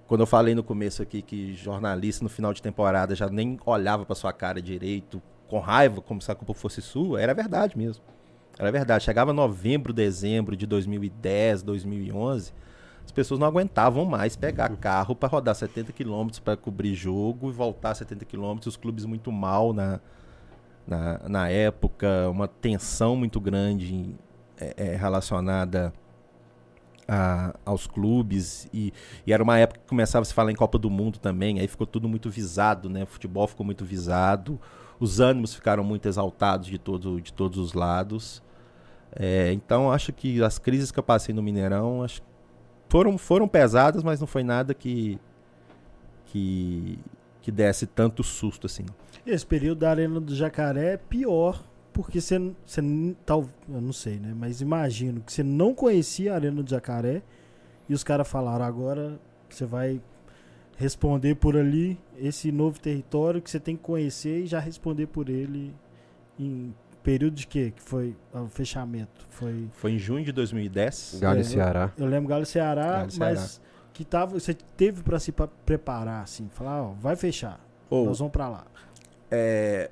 quando 0.06 0.20
eu 0.20 0.26
falei 0.26 0.54
no 0.54 0.62
começo 0.62 1.00
aqui 1.02 1.22
que 1.22 1.54
jornalista 1.54 2.22
no 2.22 2.28
final 2.28 2.52
de 2.52 2.60
temporada 2.60 3.14
já 3.14 3.30
nem 3.30 3.58
olhava 3.64 4.04
para 4.04 4.14
sua 4.14 4.30
cara 4.30 4.60
direito, 4.60 5.22
com 5.48 5.58
raiva, 5.58 6.02
como 6.02 6.20
se 6.20 6.30
a 6.30 6.34
culpa 6.34 6.52
fosse 6.52 6.82
sua, 6.82 7.18
era 7.18 7.32
verdade 7.32 7.78
mesmo. 7.78 8.04
Era 8.58 8.70
verdade. 8.70 9.04
Chegava 9.04 9.32
novembro, 9.32 9.92
dezembro 9.92 10.56
de 10.56 10.66
2010, 10.66 11.62
2011, 11.62 12.52
as 13.04 13.10
pessoas 13.10 13.40
não 13.40 13.46
aguentavam 13.46 14.04
mais 14.04 14.36
pegar 14.36 14.68
carro 14.76 15.14
para 15.16 15.28
rodar 15.28 15.54
70 15.54 15.92
quilômetros 15.92 16.38
para 16.38 16.56
cobrir 16.56 16.94
jogo 16.94 17.50
e 17.50 17.52
voltar 17.52 17.94
70 17.94 18.24
quilômetros. 18.24 18.68
Os 18.68 18.76
clubes 18.76 19.04
muito 19.04 19.32
mal 19.32 19.72
na, 19.72 20.00
na, 20.86 21.20
na 21.28 21.48
época, 21.48 22.28
uma 22.30 22.48
tensão 22.48 23.16
muito 23.16 23.40
grande 23.40 24.14
é, 24.58 24.74
é, 24.76 24.96
relacionada 24.96 25.92
a- 27.06 27.54
aos 27.64 27.86
clubes. 27.86 28.68
E, 28.72 28.92
e 29.26 29.32
era 29.32 29.42
uma 29.42 29.58
época 29.58 29.80
que 29.80 29.86
começava 29.86 30.22
a 30.22 30.24
se 30.24 30.34
falar 30.34 30.50
em 30.50 30.54
Copa 30.54 30.78
do 30.78 30.90
Mundo 30.90 31.18
também, 31.18 31.58
aí 31.60 31.66
ficou 31.68 31.86
tudo 31.86 32.08
muito 32.08 32.30
visado, 32.30 32.88
né? 32.88 33.02
O 33.02 33.06
futebol 33.06 33.46
ficou 33.46 33.64
muito 33.66 33.84
visado, 33.84 34.60
os 35.02 35.18
ânimos 35.18 35.52
ficaram 35.52 35.82
muito 35.82 36.06
exaltados 36.06 36.68
de, 36.68 36.78
todo, 36.78 37.20
de 37.20 37.32
todos 37.32 37.58
os 37.58 37.72
lados. 37.72 38.40
É, 39.10 39.52
então 39.52 39.90
acho 39.90 40.12
que 40.12 40.40
as 40.40 40.60
crises 40.60 40.92
que 40.92 40.98
eu 40.98 41.02
passei 41.02 41.34
no 41.34 41.42
Mineirão 41.42 42.04
acho, 42.04 42.22
foram, 42.88 43.18
foram 43.18 43.48
pesadas, 43.48 44.04
mas 44.04 44.20
não 44.20 44.28
foi 44.28 44.44
nada 44.44 44.72
que, 44.72 45.18
que, 46.26 47.00
que 47.40 47.50
desse 47.50 47.84
tanto 47.84 48.22
susto 48.22 48.66
assim. 48.68 48.84
Esse 49.26 49.44
período 49.44 49.80
da 49.80 49.90
Arena 49.90 50.20
do 50.20 50.36
Jacaré 50.36 50.92
é 50.92 50.96
pior, 50.96 51.64
porque 51.92 52.20
você, 52.20 52.38
você 52.64 52.80
tal, 53.26 53.48
eu 53.68 53.80
não 53.80 53.92
sei, 53.92 54.20
né? 54.20 54.32
Mas 54.36 54.60
imagino 54.60 55.20
que 55.20 55.32
você 55.32 55.42
não 55.42 55.74
conhecia 55.74 56.32
a 56.32 56.36
Arena 56.36 56.62
do 56.62 56.70
Jacaré 56.70 57.22
e 57.88 57.92
os 57.92 58.04
caras 58.04 58.28
falaram 58.28 58.64
agora 58.64 59.20
você 59.50 59.66
vai 59.66 60.00
responder 60.76 61.34
por 61.36 61.56
ali 61.56 61.98
esse 62.18 62.50
novo 62.50 62.80
território 62.80 63.40
que 63.40 63.50
você 63.50 63.60
tem 63.60 63.76
que 63.76 63.82
conhecer 63.82 64.42
e 64.44 64.46
já 64.46 64.58
responder 64.58 65.06
por 65.06 65.28
ele 65.28 65.74
em 66.38 66.74
período 67.02 67.34
de 67.34 67.46
quê? 67.46 67.72
Que 67.74 67.82
foi 67.82 68.16
o 68.32 68.46
fechamento. 68.48 69.26
Foi 69.30 69.68
Foi 69.72 69.92
em 69.92 69.98
junho 69.98 70.24
de 70.24 70.32
2010. 70.32 71.18
Galho 71.20 71.38
É, 71.38 71.40
e 71.42 71.44
Ceará. 71.44 71.92
eu 71.96 72.06
lembro 72.06 72.28
Galo 72.28 72.42
e 72.42 72.46
Ceará, 72.46 72.98
Galo 72.98 73.10
Ceará. 73.10 73.34
mas 73.34 73.60
que 73.92 74.04
tava, 74.04 74.38
você 74.38 74.54
teve 74.54 75.02
pra 75.02 75.18
se 75.18 75.30
pa- 75.32 75.48
preparar 75.66 76.22
assim, 76.22 76.48
falar, 76.48 76.82
ó, 76.82 76.92
vai 76.92 77.14
fechar. 77.16 77.60
Ou, 77.90 78.06
Nós 78.06 78.18
vamos 78.18 78.32
pra 78.32 78.48
lá. 78.48 78.66
é, 79.30 79.90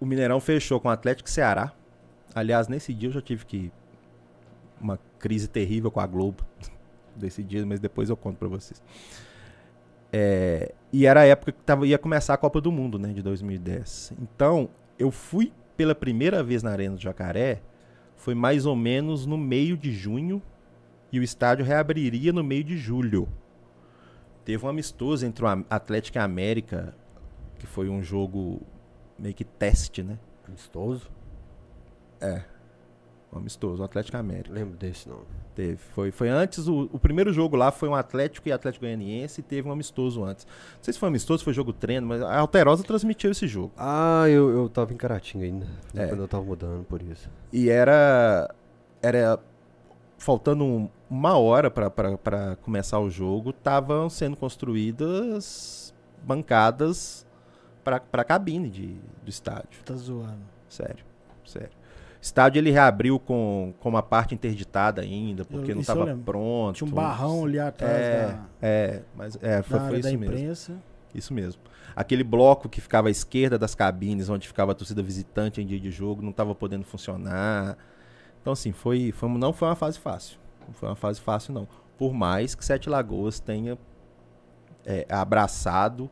o 0.00 0.04
Mineirão 0.06 0.38
fechou 0.40 0.78
com 0.80 0.88
o 0.88 0.90
Atlético 0.90 1.28
e 1.28 1.32
Ceará. 1.32 1.72
Aliás, 2.34 2.68
nesse 2.68 2.92
dia 2.92 3.08
eu 3.08 3.12
já 3.12 3.22
tive 3.22 3.46
que 3.46 3.72
uma 4.80 4.98
crise 5.18 5.48
terrível 5.48 5.90
com 5.90 6.00
a 6.00 6.06
Globo 6.06 6.44
desse 7.16 7.42
dia, 7.42 7.64
mas 7.64 7.80
depois 7.80 8.10
eu 8.10 8.16
conto 8.16 8.36
pra 8.36 8.46
vocês. 8.48 8.82
É, 10.12 10.74
e 10.92 11.06
era 11.06 11.20
a 11.20 11.24
época 11.24 11.52
que 11.52 11.62
tava, 11.62 11.86
ia 11.86 11.98
começar 11.98 12.34
a 12.34 12.36
Copa 12.36 12.60
do 12.60 12.72
Mundo, 12.72 12.98
né, 12.98 13.12
de 13.12 13.22
2010. 13.22 14.14
Então, 14.20 14.68
eu 14.98 15.10
fui 15.10 15.52
pela 15.76 15.94
primeira 15.94 16.42
vez 16.42 16.62
na 16.62 16.70
Arena 16.70 16.96
do 16.96 17.00
Jacaré, 17.00 17.60
foi 18.16 18.34
mais 18.34 18.66
ou 18.66 18.74
menos 18.74 19.26
no 19.26 19.36
meio 19.36 19.76
de 19.76 19.92
junho, 19.92 20.42
e 21.12 21.18
o 21.18 21.22
estádio 21.22 21.64
reabriria 21.64 22.32
no 22.32 22.42
meio 22.42 22.64
de 22.64 22.76
julho. 22.76 23.28
Teve 24.44 24.64
um 24.64 24.68
amistoso 24.68 25.26
entre 25.26 25.44
o 25.44 25.64
Atlético 25.70 26.18
e 26.18 26.20
a 26.20 26.24
América, 26.24 26.94
que 27.58 27.66
foi 27.66 27.88
um 27.88 28.02
jogo 28.02 28.62
meio 29.18 29.34
que 29.34 29.44
teste, 29.44 30.02
né? 30.02 30.18
Amistoso? 30.46 31.10
Um 33.32 33.38
amistoso, 33.38 33.82
o 33.82 33.84
Atlético 33.84 34.16
América. 34.16 34.52
Lembro 34.54 34.76
desse, 34.76 35.08
não. 35.08 35.20
Teve. 35.54 35.76
Foi, 35.76 36.10
foi 36.10 36.28
antes, 36.30 36.66
o, 36.66 36.88
o 36.92 36.98
primeiro 36.98 37.30
jogo 37.32 37.56
lá 37.56 37.70
foi 37.70 37.88
um 37.88 37.94
Atlético 37.94 38.48
e 38.48 38.52
Atlético 38.52 38.84
Goianiense 38.86 39.40
e 39.40 39.44
teve 39.44 39.68
um 39.68 39.72
amistoso 39.72 40.24
antes. 40.24 40.46
Não 40.46 40.82
sei 40.82 40.94
se 40.94 40.98
foi 40.98 41.08
amistoso, 41.08 41.44
foi 41.44 41.52
jogo 41.52 41.72
treino, 41.72 42.06
mas 42.06 42.22
a 42.22 42.38
Alterosa 42.38 42.82
transmitiu 42.84 43.30
esse 43.30 43.46
jogo. 43.46 43.72
Ah, 43.76 44.24
eu, 44.28 44.48
eu 44.50 44.68
tava 44.68 44.94
em 44.94 44.96
Caratinga 44.96 45.44
ainda. 45.44 45.66
É. 45.94 46.06
Quando 46.06 46.20
eu 46.20 46.28
tava 46.28 46.44
mudando, 46.44 46.84
por 46.84 47.02
isso. 47.02 47.28
E 47.52 47.68
era. 47.68 48.54
Era. 49.02 49.38
Faltando 50.16 50.64
um- 50.64 50.88
uma 51.10 51.36
hora 51.38 51.70
pra- 51.70 51.90
pra 51.90 52.16
pra 52.18 52.56
começar 52.56 52.98
o 52.98 53.08
jogo, 53.10 53.50
estavam 53.50 54.08
sendo 54.10 54.36
construídas 54.36 55.94
bancadas 56.24 57.26
para 57.84 58.02
a 58.12 58.24
cabine 58.24 58.68
de, 58.68 58.86
do 59.22 59.28
estádio. 59.28 59.82
Tá 59.84 59.94
zoando. 59.94 60.42
Sério, 60.68 61.04
sério. 61.44 61.70
Estádio 62.20 62.58
ele 62.60 62.70
reabriu 62.70 63.18
com, 63.18 63.72
com 63.80 63.88
uma 63.88 64.02
parte 64.02 64.34
interditada 64.34 65.02
ainda, 65.02 65.44
porque 65.44 65.70
Eu- 65.70 65.74
não 65.76 65.80
estava 65.82 66.06
pronto. 66.24 66.76
Tinha 66.76 66.88
um 66.90 66.94
barrão 66.94 67.44
ali 67.44 67.58
atrás 67.58 67.92
É, 67.96 68.26
da, 68.26 68.38
é, 68.62 69.02
mas 69.16 69.38
é, 69.42 69.62
foi, 69.62 69.78
foi 69.80 69.98
isso 70.00 70.08
mesmo. 70.18 70.24
imprensa. 70.24 70.82
Isso 71.14 71.32
mesmo. 71.32 71.62
Aquele 71.96 72.22
bloco 72.22 72.68
que 72.68 72.80
ficava 72.80 73.08
à 73.08 73.10
esquerda 73.10 73.58
das 73.58 73.74
cabines, 73.74 74.28
onde 74.28 74.46
ficava 74.46 74.72
a 74.72 74.74
torcida 74.74 75.02
visitante 75.02 75.60
em 75.60 75.66
dia 75.66 75.80
de 75.80 75.90
jogo, 75.90 76.22
não 76.22 76.30
estava 76.30 76.54
podendo 76.54 76.84
funcionar. 76.84 77.76
Então, 78.40 78.52
assim, 78.52 78.72
foi, 78.72 79.10
foi, 79.12 79.28
não 79.30 79.52
foi 79.52 79.68
uma 79.68 79.74
fase 79.74 79.98
fácil. 79.98 80.38
Não 80.66 80.74
foi 80.74 80.88
uma 80.88 80.94
fase 80.96 81.20
fácil, 81.20 81.54
não. 81.54 81.66
Por 81.96 82.12
mais 82.12 82.54
que 82.54 82.64
Sete 82.64 82.88
Lagoas 82.88 83.40
tenha 83.40 83.76
é, 84.84 85.06
abraçado 85.10 86.08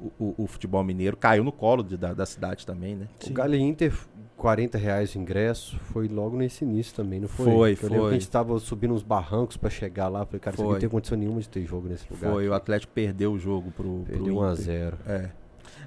o, 0.00 0.12
o- 0.18 0.34
o 0.44 0.46
futebol 0.46 0.82
mineiro, 0.84 1.16
caiu 1.16 1.42
no 1.44 1.52
colo 1.52 1.82
de- 1.82 1.96
da, 1.96 2.12
da 2.14 2.26
cidade 2.26 2.66
também, 2.66 2.94
né? 2.96 3.08
O 3.26 3.32
Galo 3.32 3.54
Inter, 3.54 3.92
40 4.36 4.76
reais 4.76 5.14
o 5.14 5.18
ingresso, 5.18 5.78
foi 5.80 6.06
logo 6.08 6.36
nesse 6.36 6.64
início 6.64 6.94
também, 6.94 7.20
não 7.20 7.28
foi? 7.28 7.44
Foi, 7.46 7.52
Eu 7.52 7.54
lembro 7.74 7.88
que 7.90 7.96
foi. 7.98 8.10
a 8.10 8.12
gente 8.12 8.28
tava 8.30 8.58
subindo 8.58 8.92
uns 8.94 9.02
barrancos 9.02 9.56
pra 9.56 9.70
chegar 9.70 10.08
lá, 10.08 10.24
falei, 10.26 10.40
cara, 10.40 10.54
isso 10.54 10.62
aqui 10.62 10.66
Foi. 10.68 10.72
não 10.74 10.80
tem 10.80 10.88
condição 10.88 11.16
nenhuma 11.18 11.40
de 11.40 11.48
ter 11.48 11.64
jogo 11.64 11.88
nesse 11.88 12.04
lugar. 12.12 12.32
Foi, 12.32 12.48
o 12.48 12.52
Atlético 12.54 12.92
perdeu 12.92 13.32
o 13.32 13.38
jogo 13.38 13.70
pro, 13.70 14.00
pro 14.00 14.12
Perdeu 14.14 14.36
1 14.36 14.42
a 14.42 14.52
Inter. 14.52 14.64
0 14.64 14.98
É. 15.06 15.30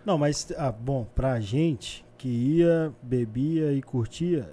Não, 0.05 0.17
mas, 0.17 0.47
ah, 0.57 0.71
bom, 0.71 1.05
pra 1.15 1.39
gente 1.39 2.05
que 2.17 2.27
ia, 2.27 2.91
bebia 3.01 3.71
e 3.73 3.81
curtia, 3.81 4.49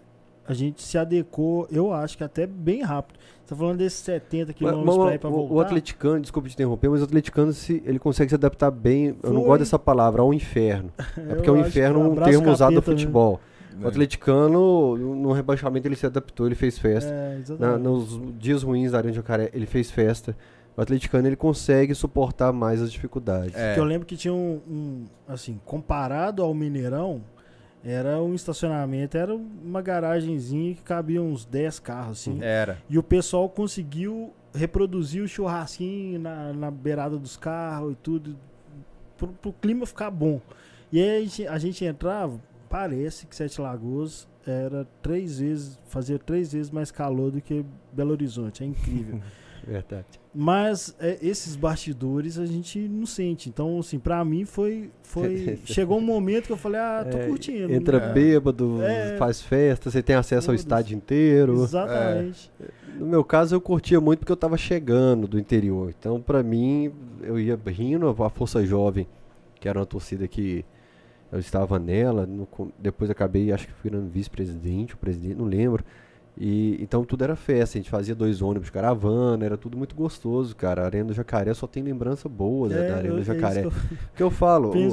a 0.46 0.52
gente 0.54 0.82
se 0.82 0.96
adequou, 0.98 1.66
eu 1.70 1.92
acho 1.92 2.16
que 2.16 2.22
até 2.24 2.46
bem 2.46 2.82
rápido. 2.82 3.18
Você 3.46 3.54
tá 3.54 3.56
falando 3.60 3.78
desses 3.78 4.00
70 4.00 4.46
Mas, 4.48 4.56
quilômetros 4.56 4.96
pra 4.96 5.14
ir 5.14 5.18
pra 5.20 5.30
o- 5.30 5.32
voltar? 5.32 5.54
o 5.54 5.60
atleticano, 5.60 6.20
desculpa 6.20 6.48
te 6.48 6.54
interromper, 6.54 6.88
mas 6.90 7.00
o 7.00 7.04
atleticano 7.04 7.52
se, 7.52 7.80
ele 7.86 8.00
consegue 8.00 8.28
se 8.28 8.34
adaptar 8.34 8.72
bem, 8.72 9.16
eu 9.22 9.30
não 9.32 9.40
Foi. 9.42 9.48
gosto 9.50 9.58
dessa 9.60 9.78
palavra, 9.78 10.20
ao 10.22 10.34
inferno. 10.34 10.90
É 11.16 11.34
porque 11.36 11.48
o 11.48 11.56
inferno 11.56 12.00
é 12.00 12.04
um 12.08 12.14
termo 12.16 12.50
usado 12.50 12.72
no 12.72 12.76
né? 12.80 12.82
futebol. 12.82 13.38
O 13.80 13.84
É. 13.84 13.88
atleticano, 13.88 14.96
no 14.96 15.30
rebaixamento, 15.32 15.86
ele 15.86 15.94
se 15.94 16.06
adaptou, 16.06 16.46
ele 16.46 16.56
fez 16.56 16.76
festa. 16.76 17.08
É, 17.08 17.34
Na- 17.34 17.38
exatamente. 17.38 17.82
nos 17.84 18.20
dias 18.36 18.62
ruins 18.64 18.90
da 18.90 18.98
Arena 18.98 19.12
de 19.12 19.16
Jacaré, 19.16 19.48
ele 19.54 19.66
fez 19.66 19.92
festa. 19.92 20.36
O 20.76 20.80
atleticano, 20.80 21.28
ele 21.28 21.36
consegue 21.36 21.94
suportar 21.94 22.52
mais 22.52 22.82
as 22.82 22.90
dificuldades. 22.90 23.54
É. 23.54 23.68
Porque 23.68 23.80
eu 23.80 23.84
lembro 23.84 24.06
que 24.06 24.16
tinha 24.16 24.34
um, 24.34 24.60
um, 24.68 25.04
assim, 25.28 25.60
comparado 25.64 26.42
ao 26.42 26.52
Mineirão, 26.52 27.22
era 27.84 28.20
um 28.22 28.34
estacionamento, 28.34 29.16
era 29.16 29.34
uma 29.34 29.80
garagenzinha 29.80 30.74
que 30.74 30.82
cabia 30.82 31.22
uns 31.22 31.44
10 31.44 31.78
carros, 31.78 32.20
assim. 32.20 32.42
Era. 32.42 32.78
E 32.88 32.98
o 32.98 33.02
pessoal 33.02 33.48
conseguiu 33.48 34.32
reproduzir 34.54 35.22
o 35.22 35.28
churrasquinho 35.28 36.18
na, 36.18 36.52
na 36.52 36.70
beirada 36.70 37.16
dos 37.16 37.36
carros 37.36 37.92
e 37.92 37.96
tudo, 37.96 38.36
pro, 39.16 39.28
pro 39.28 39.52
clima 39.52 39.86
ficar 39.86 40.10
bom. 40.10 40.40
E 40.90 41.00
aí 41.00 41.16
a 41.16 41.20
gente, 41.20 41.46
a 41.48 41.58
gente 41.58 41.84
entrava, 41.84 42.40
parece 42.68 43.26
que 43.26 43.36
Sete 43.36 43.60
Lagoas 43.60 44.28
era 44.46 44.86
três 45.02 45.38
vezes, 45.38 45.78
fazia 45.88 46.18
três 46.18 46.52
vezes 46.52 46.70
mais 46.70 46.90
calor 46.90 47.30
do 47.30 47.40
que 47.40 47.64
Belo 47.92 48.12
Horizonte, 48.12 48.62
é 48.62 48.66
incrível. 48.66 49.20
Verdade. 49.66 50.06
Mas 50.32 50.94
é, 51.00 51.18
esses 51.20 51.56
bastidores 51.56 52.38
a 52.38 52.46
gente 52.46 52.78
não 52.78 53.04
sente. 53.04 53.48
Então, 53.48 53.78
assim, 53.80 53.98
pra 53.98 54.24
mim 54.24 54.44
foi. 54.44 54.90
foi 55.02 55.58
chegou 55.66 55.98
um 55.98 56.02
momento 56.02 56.46
que 56.46 56.52
eu 56.52 56.56
falei, 56.56 56.80
ah, 56.80 57.06
tô 57.10 57.16
É, 57.18 57.26
curtindo. 57.26 57.72
Entra 57.72 57.98
né? 57.98 58.12
bêbado, 58.12 58.80
É. 58.82 59.16
faz 59.16 59.40
festa, 59.42 59.90
você 59.90 60.02
tem 60.02 60.14
acesso 60.14 60.50
ao 60.50 60.54
estádio 60.54 60.96
inteiro. 60.96 61.62
Exatamente. 61.64 62.50
No 62.98 63.06
meu 63.06 63.24
caso, 63.24 63.54
eu 63.54 63.60
curtia 63.60 64.00
muito 64.00 64.20
porque 64.20 64.32
eu 64.32 64.36
tava 64.36 64.56
chegando 64.56 65.26
do 65.26 65.38
interior. 65.38 65.92
Então, 65.98 66.20
pra 66.20 66.42
mim, 66.42 66.92
eu 67.22 67.38
ia 67.38 67.58
rindo. 67.66 68.08
A 68.22 68.30
Força 68.30 68.64
Jovem, 68.64 69.06
que 69.60 69.68
era 69.68 69.78
uma 69.80 69.86
torcida 69.86 70.28
que 70.28 70.64
eu 71.32 71.38
estava 71.38 71.78
nela. 71.78 72.24
no 72.24 72.46
depois 72.78 73.10
acabei, 73.10 73.52
acho 73.52 73.66
que 73.66 73.72
virando 73.82 74.08
vice-presidente, 74.08 74.94
o 74.94 74.96
presidente, 74.98 75.34
não 75.34 75.44
lembro. 75.46 75.84
E, 76.38 76.76
então 76.82 77.02
tudo 77.04 77.24
era 77.24 77.34
festa, 77.34 77.78
a 77.78 77.80
gente 77.80 77.88
fazia 77.90 78.14
dois 78.14 78.42
ônibus 78.42 78.68
caravana, 78.68 79.44
era 79.44 79.56
tudo 79.56 79.76
muito 79.76 79.94
gostoso, 79.94 80.54
cara. 80.54 80.82
A 80.82 80.84
Arena 80.84 81.06
do 81.06 81.14
Jacaré 81.14 81.54
só 81.54 81.66
tem 81.66 81.82
lembrança 81.82 82.28
boa 82.28 82.68
da- 82.68 82.76
É, 82.76 82.88
da 82.88 82.96
Arena 82.96 83.14
do 83.14 83.20
é 83.20 83.24
Jacaré. 83.24 83.60
que 83.62 83.66
eu 83.66 83.72
que 84.16 84.22
eu 84.22 84.30
falo, 84.30 84.68
o- 84.86 84.90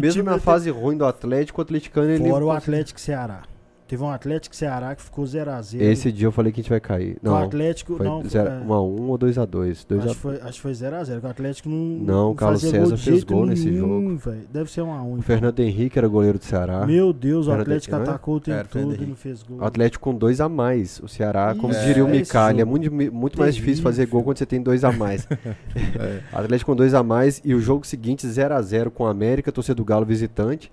mesmo 0.00 0.22
na 0.24 0.32
fase 0.40 0.68
ruim 0.70 0.96
do 0.96 1.04
Atlético, 1.04 1.60
o 1.60 1.62
atleticano 1.62 2.10
ele 2.10 2.28
Fora 2.28 2.44
o 2.44 2.50
Atlético 2.50 3.00
Ceará. 3.00 3.42
Teve 3.90 4.04
um 4.04 4.08
Atlético 4.08 4.54
Ceará 4.54 4.94
que 4.94 5.02
ficou 5.02 5.24
0x0. 5.24 5.80
Esse 5.80 6.12
dia 6.12 6.28
eu 6.28 6.30
falei 6.30 6.52
que 6.52 6.60
a 6.60 6.62
gente 6.62 6.70
vai 6.70 6.78
cair. 6.78 7.16
O 7.20 7.26
Não, 7.26 7.36
Atlético. 7.36 7.96
foi 7.96 8.06
não, 8.06 8.22
0 8.22 8.48
é, 8.48 8.60
1 8.60 8.72
a 8.72 8.82
1 8.84 9.08
ou 9.08 9.18
2 9.18 9.36
a 9.36 9.44
2, 9.44 9.84
2 9.84 10.00
acho, 10.00 10.10
a 10.10 10.14
que 10.14 10.20
foi, 10.20 10.34
acho 10.36 10.52
que 10.52 10.60
foi 10.60 10.70
0x0. 10.70 11.24
O 11.24 11.26
Atlético 11.26 11.68
não. 11.68 11.76
Não, 11.76 12.30
o 12.30 12.34
Carlos 12.36 12.62
fazia 12.62 12.78
César 12.82 12.96
fez 12.96 13.24
gol 13.24 13.46
nesse 13.46 13.68
nenhum, 13.68 14.16
velho. 14.16 14.42
Deve 14.52 14.70
ser 14.70 14.82
1x1. 14.82 15.18
O 15.18 15.22
Fernando 15.22 15.58
Henrique 15.58 15.98
era 15.98 16.06
goleiro 16.06 16.38
do 16.38 16.44
Ceará. 16.44 16.86
Meu 16.86 17.12
Deus, 17.12 17.46
o 17.46 17.50
Fernando 17.50 17.62
Atlético 17.62 17.96
Henrique, 17.96 18.06
não 18.06 18.12
é? 18.12 18.14
atacou 18.14 18.36
o 18.36 18.40
tempo 18.40 18.58
Era, 18.58 18.68
Fernando 18.68 18.90
todo 18.90 18.94
e 18.94 18.98
não 19.00 19.06
Henrique. 19.06 19.20
fez 19.22 19.42
gol. 19.42 19.58
O 19.58 19.64
Atlético 19.64 20.04
com 20.04 20.14
dois 20.16 20.40
a 20.40 20.48
mais. 20.48 21.00
O 21.00 21.08
Ceará, 21.08 21.56
como 21.58 21.72
Isso, 21.72 21.84
diria 21.84 22.04
o 22.04 22.08
é 22.08 22.12
Micali, 22.12 22.58
é 22.58 22.60
jogo. 22.60 22.70
muito, 22.70 23.12
muito 23.12 23.38
mais 23.40 23.56
difícil 23.56 23.82
fazer 23.82 24.06
gol 24.06 24.22
quando 24.22 24.38
você 24.38 24.46
tem 24.46 24.62
dois 24.62 24.84
a 24.84 24.92
mais. 24.92 25.26
É. 25.74 26.20
Atlético 26.32 26.70
com 26.70 26.76
dois 26.76 26.94
a 26.94 27.02
mais 27.02 27.40
e 27.44 27.54
o 27.54 27.60
jogo 27.60 27.84
seguinte 27.84 28.24
0 28.24 28.54
a 28.54 28.62
0 28.62 28.90
com 28.92 29.04
a 29.06 29.10
América, 29.10 29.50
torcida 29.50 29.74
do 29.74 29.84
Galo 29.84 30.06
visitante. 30.06 30.70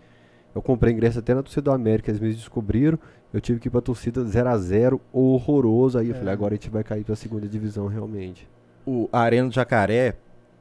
Eu 0.57 0.61
comprei 0.63 0.91
ingresso 0.91 1.19
até 1.19 1.35
na 1.35 1.43
torcida 1.43 1.61
do 1.61 1.71
América, 1.71 2.09
eles 2.09 2.19
me 2.19 2.33
descobriram. 2.33 2.97
Eu 3.31 3.39
tive 3.39 3.59
que 3.59 3.67
ir 3.67 3.71
pra 3.71 3.79
torcida 3.79 4.23
0 4.23 4.49
a 4.49 4.57
0 4.57 4.99
horroroso. 5.13 5.99
Aí 5.99 6.09
eu 6.09 6.15
É. 6.15 6.17
falei, 6.17 6.33
agora 6.33 6.53
a 6.53 6.57
gente 6.57 6.69
vai 6.69 6.83
cair 6.83 7.03
pra 7.03 7.15
segunda 7.15 7.47
divisão 7.47 7.85
realmente. 7.87 8.49
O 8.85 9.07
a 9.13 9.19
Arena 9.19 9.47
do 9.49 9.53
Jacaré. 9.53 10.15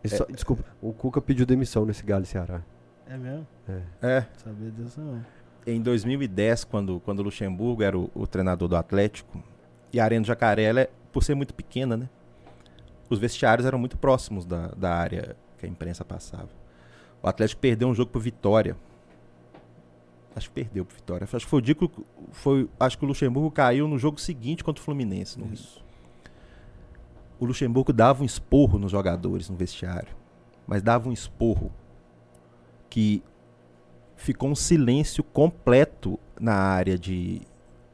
E 0.04 0.08
só- 0.08 0.26
Desculpa, 0.26 0.64
o 0.82 0.92
Cuca 0.92 1.20
pediu 1.22 1.46
demissão 1.46 1.86
nesse 1.86 2.04
Galo 2.04 2.26
Ceará. 2.26 2.60
É 3.08 3.16
mesmo? 3.16 3.46
É. 4.02 4.26
Sabia 4.36 4.70
disso 4.70 5.00
não. 5.00 5.24
Em 5.66 5.80
2010, 5.80 6.64
quando, 6.64 7.00
quando 7.00 7.20
o 7.20 7.22
Luxemburgo 7.22 7.82
era 7.82 7.98
o, 7.98 8.10
o 8.14 8.26
treinador 8.26 8.68
do 8.68 8.76
Atlético, 8.76 9.42
e 9.92 9.98
a 9.98 10.04
Arena 10.04 10.20
do 10.22 10.26
Jacaré, 10.26 10.64
ela 10.64 10.80
é- 10.82 10.90
por 11.12 11.22
ser 11.24 11.34
muito 11.34 11.54
pequena, 11.54 11.96
né? 11.96 12.08
Os 13.08 13.18
vestiários 13.18 13.66
eram 13.66 13.78
muito 13.78 13.96
próximos 13.96 14.44
da, 14.44 14.68
da 14.76 14.92
área 14.94 15.36
que 15.56 15.64
a 15.64 15.68
imprensa 15.68 16.04
passava. 16.04 16.48
O 17.22 17.28
Atlético 17.28 17.60
perdeu 17.62 17.88
um 17.88 17.94
jogo 17.94 18.10
pro 18.10 18.20
Vitória. 18.20 18.76
Acho 20.36 20.50
que 20.50 20.54
perdeu 20.54 20.84
pro 20.84 20.94
Vitória. 20.94 21.24
Acho 21.24 21.46
que 21.46 21.50
foi 21.50 21.58
o 21.60 21.62
dia 21.62 21.74
que 21.74 21.90
foi, 22.30 22.68
acho 22.78 22.98
que 22.98 23.04
o 23.06 23.08
Luxemburgo 23.08 23.50
caiu 23.50 23.88
no 23.88 23.98
jogo 23.98 24.20
seguinte 24.20 24.62
contra 24.62 24.82
o 24.82 24.84
Fluminense. 24.84 25.38
No 25.38 25.46
Rio. 25.46 25.58
O 27.40 27.46
Luxemburgo 27.46 27.90
dava 27.90 28.22
um 28.22 28.26
esporro 28.26 28.78
nos 28.78 28.92
jogadores 28.92 29.48
no 29.48 29.56
vestiário. 29.56 30.14
Mas 30.66 30.82
dava 30.82 31.08
um 31.08 31.12
esporro 31.12 31.72
que 32.90 33.22
ficou 34.14 34.50
um 34.50 34.54
silêncio 34.54 35.24
completo 35.24 36.18
na 36.38 36.54
área 36.54 36.98
de. 36.98 37.40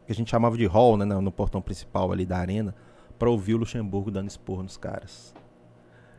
que 0.05 0.11
a 0.11 0.15
gente 0.15 0.29
chamava 0.29 0.57
de 0.57 0.67
hall, 0.67 0.97
né? 0.97 1.05
No, 1.05 1.31
portão 1.31 1.63
principal 1.63 2.11
ali 2.11 2.27
da 2.27 2.39
arena, 2.39 2.75
pra 3.21 3.31
ouvir 3.31 3.55
o 3.55 3.59
Luxemburgo 3.59 4.11
dando 4.11 4.29
esporro 4.29 4.65
nos 4.65 4.77
caras. 4.77 5.33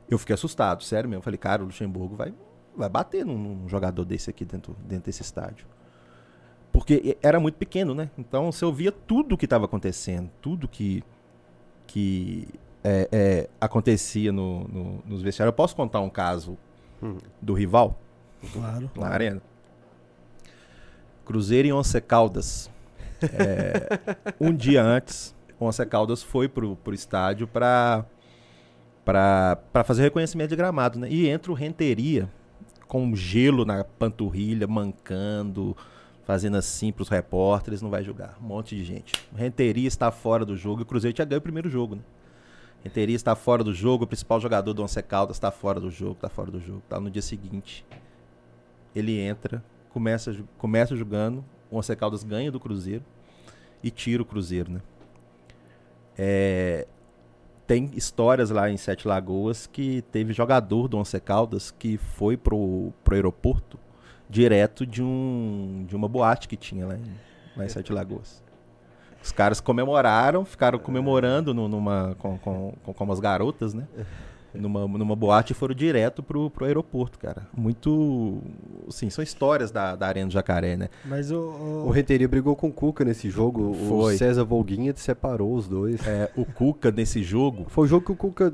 Eu 0.09 0.17
fiquei 0.17 0.36
assustado, 0.36 0.84
sério 0.84 1.09
mesmo. 1.09 1.19
Eu 1.19 1.24
falei, 1.24 1.38
cara, 1.38 1.63
o 1.63 1.65
Luxemburgo 1.65 2.15
vai, 2.15 2.34
vai 2.78 2.88
bater 2.88 3.26
num, 3.26 3.38
num 3.38 3.67
jogador 3.67 4.05
desse 4.05 4.30
aqui 4.30 4.45
dentro, 4.45 4.74
dentro 4.86 5.05
desse 5.05 5.21
estádio. 5.21 5.65
Porque 6.74 7.15
era 7.21 7.39
muito 7.39 7.55
pequeno, 7.55 7.93
né? 7.95 8.09
Então 8.17 8.51
você 8.51 8.65
ouvia 8.65 8.91
tudo 8.91 9.38
que 9.38 9.45
estava 9.45 9.63
acontecendo, 9.65 10.30
tudo 10.41 10.67
que, 10.67 11.01
que 11.88 12.47
é, 12.84 13.07
é, 13.11 13.49
acontecia 13.61 14.32
no, 14.34 14.67
no- 14.67 15.03
nos 15.05 15.21
vestiários. 15.21 15.51
Eu 15.53 15.55
posso 15.55 15.76
contar 15.76 16.01
um 16.01 16.09
caso 16.09 16.57
Hum. 17.01 17.17
do 17.41 17.53
rival? 17.53 17.97
Claro. 18.51 18.91
na 18.97 19.07
arena. 19.07 19.41
Cruzeiro 21.26 21.67
e 21.67 21.74
Once 21.74 21.99
Caldas. 22.01 22.69
É, 23.21 23.88
um 24.39 24.53
dia 24.53 24.84
antes, 24.84 25.34
Once 25.59 25.86
Caldas 25.86 26.21
foi 26.21 26.49
pro, 26.49 26.76
pro 26.78 26.93
estádio 26.93 27.47
pra, 27.47 28.05
pra 29.05 29.84
fazer 29.86 30.01
reconhecimento 30.03 30.49
de 30.49 30.55
gramado, 30.55 30.99
né? 30.99 31.07
E 31.09 31.28
entra 31.30 31.51
o 31.51 31.55
Renteria 31.55 32.30
com 32.88 33.15
gelo 33.15 33.63
na 33.63 33.84
panturrilha, 33.84 34.67
mancando, 34.67 35.76
fazendo 36.26 36.57
assim 36.57 36.91
pros 36.91 37.09
repórteres, 37.09 37.82
não 37.82 37.89
vai 37.89 38.03
jogar. 38.03 38.38
Um 38.41 38.45
monte 38.45 38.76
de 38.76 38.84
gente. 38.84 39.13
O 39.32 39.36
Renteria 39.36 39.88
está 39.88 40.11
fora 40.11 40.45
do 40.45 40.55
jogo 40.55 40.82
e 40.82 40.84
o 40.84 40.86
Cruzeiro 40.86 41.13
tinha 41.13 41.26
ganho 41.26 41.39
o 41.39 41.41
primeiro 41.41 41.69
jogo, 41.69 41.95
né? 41.95 42.01
Renteria 42.84 43.15
está 43.15 43.34
fora 43.34 43.63
do 43.63 43.74
jogo, 43.74 44.03
o 44.03 44.07
principal 44.07 44.41
jogador 44.41 44.74
do 44.74 44.84
Once 44.84 45.01
Caldas 45.01 45.38
está 45.38 45.49
fora 45.49 45.80
do 45.80 45.89
jogo, 45.89 46.13
está 46.13 46.28
fora 46.28 46.51
do 46.51 46.59
jogo. 46.59 46.84
Tá 46.89 46.99
no 46.99 47.09
dia 47.09 47.21
seguinte, 47.21 47.86
ele 48.93 49.19
entra, 49.19 49.63
começa, 49.89 50.36
começa 50.57 50.95
jogando, 50.95 51.43
o 51.71 51.78
Once 51.78 51.95
Caldas 51.95 52.24
ganha 52.24 52.51
do 52.51 52.59
Cruzeiro 52.59 53.03
e 53.82 53.89
tira 53.89 54.21
o 54.21 54.26
Cruzeiro, 54.26 54.71
né? 54.71 54.82
É, 56.17 56.86
tem 57.65 57.89
histórias 57.95 58.49
lá 58.49 58.69
em 58.69 58.78
Sete 58.78 59.07
Lagoas 59.07 59.65
que 59.65 60.01
teve 60.11 60.34
jogador 60.34 60.88
do 60.88 60.97
Once 60.97 61.19
Caldas 61.21 61.71
que 61.71 61.97
foi 61.97 62.36
pro, 62.36 62.91
pro 63.03 63.15
aeroporto 63.15 63.80
direto 64.30 64.86
de, 64.86 65.01
um, 65.03 65.86
de 65.88 65.95
uma 65.95 66.07
boate 66.07 66.47
que 66.47 66.55
tinha 66.57 66.86
lá 66.88 66.95
em, 66.95 67.03
lá 67.57 67.65
em 67.65 67.69
Sete 67.69 67.91
Lagoas. 67.93 68.41
Os 69.24 69.32
caras 69.32 69.61
comemoraram, 69.61 70.43
ficaram 70.43 70.78
comemorando 70.80 71.53
no- 71.53 71.67
numa, 71.69 72.15
com, 72.19 72.38
com, 72.39 72.74
com, 72.84 72.93
com 72.93 73.03
umas 73.03 73.19
garotas, 73.19 73.74
né? 73.74 73.88
numa, 74.53 74.86
numa 74.88 75.15
boate 75.15 75.51
e 75.51 75.55
foram 75.55 75.74
direto 75.74 76.21
pro, 76.21 76.49
pro 76.49 76.65
aeroporto, 76.65 77.17
cara. 77.17 77.47
Muito. 77.57 78.39
Sim, 78.89 79.09
são 79.09 79.24
histórias 79.24 79.71
da, 79.71 79.95
da 79.95 80.05
Arena 80.07 80.28
do 80.28 80.34
Jacaré, 80.34 80.76
né? 80.78 80.89
Mas 81.05 81.32
o. 81.32 81.38
o- 81.39 81.88
O 81.88 81.89
Renteria 81.89 82.28
brigou 82.28 82.55
com 82.55 82.67
o 82.67 82.71
Cuca 82.71 83.03
nesse 83.05 83.30
jogo. 83.30 83.74
Foi. 83.88 84.13
O 84.13 84.17
César 84.17 84.43
Volguinha 84.43 84.93
separou 84.95 85.55
os 85.55 85.67
dois. 85.67 86.05
É, 86.05 86.30
o 86.36 86.45
Cuca 86.45 86.91
nesse 86.91 87.24
jogo. 87.24 87.65
Foi 87.69 87.86
o 87.86 87.88
jogo 87.88 88.05
que 88.05 88.11
o 88.11 88.15
Cuca. 88.15 88.53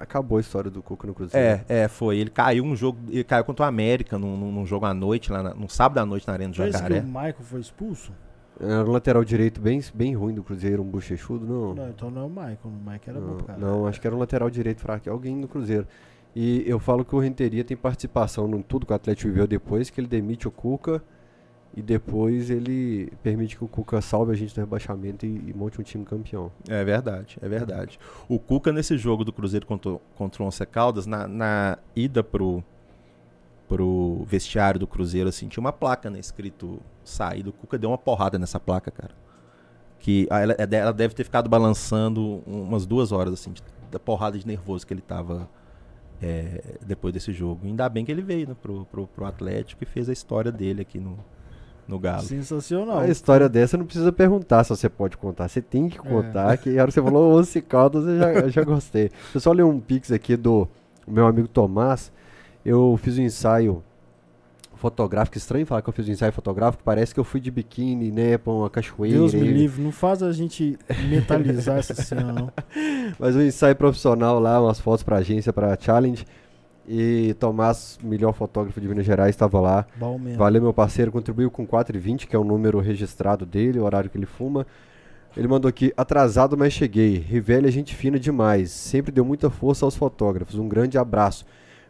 Acabou 0.00 0.38
a 0.38 0.40
história 0.40 0.70
do 0.70 0.82
Cuca 0.82 1.06
no 1.06 1.12
Cruzeiro. 1.14 1.46
É, 1.68 1.82
é, 1.82 1.86
foi. 1.88 2.16
Ele 2.18 2.30
caiu 2.30 2.64
um 2.64 2.74
jogo. 2.74 2.98
Ele 3.10 3.22
caiu 3.22 3.44
contra 3.44 3.66
o 3.66 3.68
América 3.68 4.18
num, 4.18 4.34
num- 4.50 4.64
jogo 4.66 4.86
à 4.86 4.94
noite, 4.94 5.30
lá 5.30 5.42
na, 5.42 5.54
num 5.54 5.68
sábado 5.68 5.98
à 5.98 6.06
noite 6.06 6.26
na 6.26 6.32
Arena 6.32 6.50
do 6.50 6.56
foi 6.56 6.68
esse 6.68 6.78
que 6.78 6.82
Jacaré. 6.82 7.00
o 7.00 7.06
Michael 7.06 7.34
foi 7.40 7.60
expulso? 7.60 8.12
Era 8.58 8.84
um 8.84 8.90
lateral 8.92 9.22
direito 9.24 9.60
bem, 9.60 9.80
bem 9.94 10.14
ruim 10.14 10.34
do 10.34 10.42
Cruzeiro, 10.42 10.82
um 10.82 10.86
bochechudo, 10.90 11.46
não. 11.46 11.74
Não, 11.74 11.88
então 11.90 12.10
não 12.10 12.22
é 12.22 12.24
o 12.24 12.28
Michael. 12.28 12.58
O 12.64 12.68
Michael 12.70 13.00
era 13.06 13.20
bom 13.20 13.26
Não, 13.26 13.36
pro 13.36 13.44
cara. 13.46 13.58
não, 13.58 13.86
acho 13.86 14.00
que 14.00 14.06
era 14.06 14.16
um 14.16 14.18
lateral 14.18 14.48
direito 14.50 14.80
fraco, 14.80 15.08
alguém 15.10 15.36
no 15.36 15.46
Cruzeiro. 15.46 15.86
E 16.34 16.62
eu 16.66 16.78
falo 16.78 17.04
que 17.04 17.14
o 17.14 17.18
Renteria 17.18 17.64
tem 17.64 17.76
participação 17.76 18.48
em 18.54 18.62
tudo 18.62 18.86
que 18.86 18.92
o 18.92 18.96
Atlético 18.96 19.28
viveu 19.28 19.46
depois, 19.46 19.90
que 19.90 20.00
ele 20.00 20.06
demite 20.08 20.46
o 20.48 20.50
Cuca 20.50 21.02
e 21.76 21.82
depois 21.82 22.50
ele 22.50 23.12
permite 23.22 23.56
que 23.56 23.64
o 23.64 23.68
Cuca 23.68 24.00
salve 24.00 24.32
a 24.32 24.34
gente 24.34 24.54
do 24.54 24.58
rebaixamento 24.60 25.24
e, 25.24 25.28
e 25.28 25.54
monte 25.54 25.80
um 25.80 25.84
time 25.84 26.04
campeão. 26.04 26.50
É 26.68 26.84
verdade, 26.84 27.38
é 27.40 27.48
verdade. 27.48 27.98
O 28.28 28.38
Cuca, 28.40 28.72
nesse 28.72 28.98
jogo 28.98 29.24
do 29.24 29.32
Cruzeiro 29.32 29.64
contra, 29.66 29.98
contra 30.16 30.42
o 30.42 30.46
Once 30.46 30.66
Caldas, 30.66 31.06
na, 31.06 31.28
na 31.28 31.78
ida 31.94 32.24
pro, 32.24 32.62
pro 33.68 34.24
vestiário 34.26 34.80
do 34.80 34.86
Cruzeiro, 34.86 35.28
assim, 35.28 35.46
tinha 35.46 35.60
uma 35.60 35.72
placa, 35.72 36.10
né, 36.10 36.18
escrito 36.18 36.80
saída. 37.04 37.50
O 37.50 37.52
Cuca 37.52 37.78
deu 37.78 37.90
uma 37.90 37.98
porrada 37.98 38.36
nessa 38.36 38.58
placa, 38.58 38.90
cara. 38.90 39.14
Que 40.00 40.26
ela, 40.30 40.54
ela 40.54 40.92
deve 40.92 41.14
ter 41.14 41.22
ficado 41.24 41.48
balançando 41.48 42.42
umas 42.46 42.84
duas 42.84 43.12
horas, 43.12 43.34
assim, 43.34 43.52
de- 43.52 43.62
da 43.92 43.98
porrada 44.00 44.36
de 44.38 44.46
nervoso 44.46 44.84
que 44.86 44.92
ele 44.92 45.02
tava 45.02 45.48
é, 46.20 46.78
depois 46.84 47.14
desse 47.14 47.32
jogo. 47.32 47.60
Ainda 47.64 47.88
bem 47.88 48.04
que 48.04 48.10
ele 48.10 48.22
veio 48.22 48.48
né, 48.48 48.56
pro, 48.60 48.84
pro, 48.86 49.06
pro 49.06 49.24
Atlético 49.24 49.84
e 49.84 49.86
fez 49.86 50.08
a 50.08 50.12
história 50.12 50.50
dele 50.50 50.82
aqui 50.82 50.98
no, 50.98 51.18
no 51.86 51.98
Galo. 51.98 52.22
Sensacional. 52.22 52.98
A 53.00 53.08
história 53.08 53.48
dessa 53.48 53.76
não 53.76 53.84
precisa 53.84 54.12
perguntar 54.12 54.64
se 54.64 54.70
você 54.70 54.88
pode 54.88 55.16
contar, 55.16 55.48
você 55.48 55.60
tem 55.60 55.88
que 55.88 55.98
contar, 55.98 56.56
que 56.58 56.78
a 56.78 56.82
hora 56.82 56.86
que 56.86 56.94
você 56.94 57.02
falou 57.02 57.38
Once 57.38 57.60
Caldas 57.62 58.06
eu 58.06 58.18
já, 58.18 58.32
eu 58.32 58.50
já 58.50 58.62
gostei. 58.64 59.10
Eu 59.34 59.40
só 59.40 59.52
ler 59.52 59.64
um 59.64 59.80
pix 59.80 60.12
aqui 60.12 60.36
do 60.36 60.68
meu 61.06 61.26
amigo 61.26 61.48
Tomás, 61.48 62.12
eu 62.64 62.98
fiz 63.02 63.18
um 63.18 63.22
ensaio 63.22 63.82
fotográfico, 64.80 65.36
estranho 65.36 65.66
falar 65.66 65.82
que 65.82 65.88
eu 65.90 65.92
fiz 65.92 66.08
um 66.08 66.12
ensaio 66.12 66.32
fotográfico, 66.32 66.82
parece 66.82 67.12
que 67.12 67.20
eu 67.20 67.24
fui 67.24 67.38
de 67.38 67.50
biquíni, 67.50 68.10
né, 68.10 68.38
pra 68.38 68.52
uma 68.52 68.70
cachoeira. 68.70 69.18
Deus 69.18 69.34
me 69.34 69.46
livre, 69.46 69.82
não 69.82 69.92
faz 69.92 70.22
a 70.22 70.32
gente 70.32 70.78
mentalizar 71.08 71.78
essa 71.78 71.94
cena, 71.94 72.32
não. 72.32 72.50
Mas 73.18 73.36
um 73.36 73.42
ensaio 73.42 73.76
profissional 73.76 74.40
lá, 74.40 74.60
umas 74.60 74.80
fotos 74.80 75.02
pra 75.02 75.18
agência, 75.18 75.52
pra 75.52 75.76
Challenge. 75.78 76.24
E 76.88 77.34
Tomás, 77.38 77.98
melhor 78.02 78.32
fotógrafo 78.32 78.80
de 78.80 78.88
Minas 78.88 79.06
Gerais, 79.06 79.30
estava 79.30 79.60
lá. 79.60 79.86
Bom 79.96 80.18
mesmo. 80.18 80.38
Valeu, 80.38 80.62
meu 80.62 80.74
parceiro. 80.74 81.12
Contribuiu 81.12 81.50
com 81.50 81.66
4,20, 81.66 82.26
que 82.26 82.34
é 82.34 82.38
o 82.38 82.44
número 82.44 82.80
registrado 82.80 83.46
dele, 83.46 83.78
o 83.78 83.84
horário 83.84 84.10
que 84.10 84.18
ele 84.18 84.26
fuma. 84.26 84.66
Ele 85.36 85.46
mandou 85.46 85.68
aqui, 85.68 85.92
atrasado, 85.96 86.56
mas 86.56 86.72
cheguei. 86.72 87.16
Rivelli 87.16 87.68
é 87.68 87.70
gente 87.70 87.94
fina 87.94 88.18
demais. 88.18 88.72
Sempre 88.72 89.12
deu 89.12 89.24
muita 89.24 89.48
força 89.48 89.84
aos 89.84 89.94
fotógrafos. 89.94 90.56
Um 90.56 90.68
grande 90.68 90.98
abraço. 90.98 91.44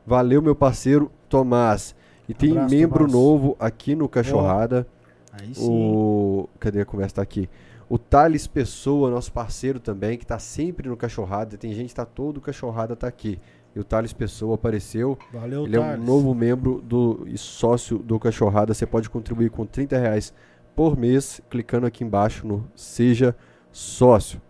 Valeu, 0.06 0.42
meu 0.42 0.54
parceiro 0.54 1.10
Tomás. 1.28 1.94
E 2.28 2.34
tem 2.34 2.52
Abraço, 2.52 2.74
membro 2.74 3.06
Tomás. 3.06 3.12
novo 3.12 3.56
aqui 3.58 3.94
no 3.94 4.08
Cachorrada. 4.08 4.86
Aí 5.32 5.54
sim. 5.54 5.66
O. 5.66 6.48
Cadê 6.58 6.82
a 6.82 6.84
conversa? 6.84 7.16
Tá 7.16 7.22
aqui. 7.22 7.48
O 7.88 7.98
Thales 7.98 8.46
Pessoa, 8.46 9.10
nosso 9.10 9.32
parceiro 9.32 9.80
também, 9.80 10.16
que 10.16 10.26
tá 10.26 10.38
sempre 10.38 10.88
no 10.88 10.96
Cachorrada. 10.96 11.56
Tem 11.56 11.72
gente 11.72 11.88
que 11.88 11.94
tá 11.94 12.04
todo 12.04 12.40
Cachorrada, 12.40 12.94
tá 12.94 13.08
aqui. 13.08 13.38
E 13.74 13.80
o 13.80 13.84
Thales 13.84 14.12
Pessoa 14.12 14.56
apareceu. 14.56 15.18
Valeu, 15.32 15.64
Ele 15.64 15.76
é 15.76 15.80
um 15.80 15.82
Thales. 15.82 16.04
novo 16.06 16.34
membro 16.34 16.80
do 16.80 17.24
e 17.26 17.38
sócio 17.38 17.98
do 17.98 18.18
Cachorrada. 18.18 18.74
Você 18.74 18.86
pode 18.86 19.08
contribuir 19.08 19.50
com 19.50 19.64
30 19.64 19.96
reais 19.98 20.34
por 20.74 20.96
mês, 20.96 21.40
clicando 21.48 21.86
aqui 21.86 22.02
embaixo 22.02 22.46
no 22.46 22.68
Seja 22.74 23.36
Sócio. 23.70 24.40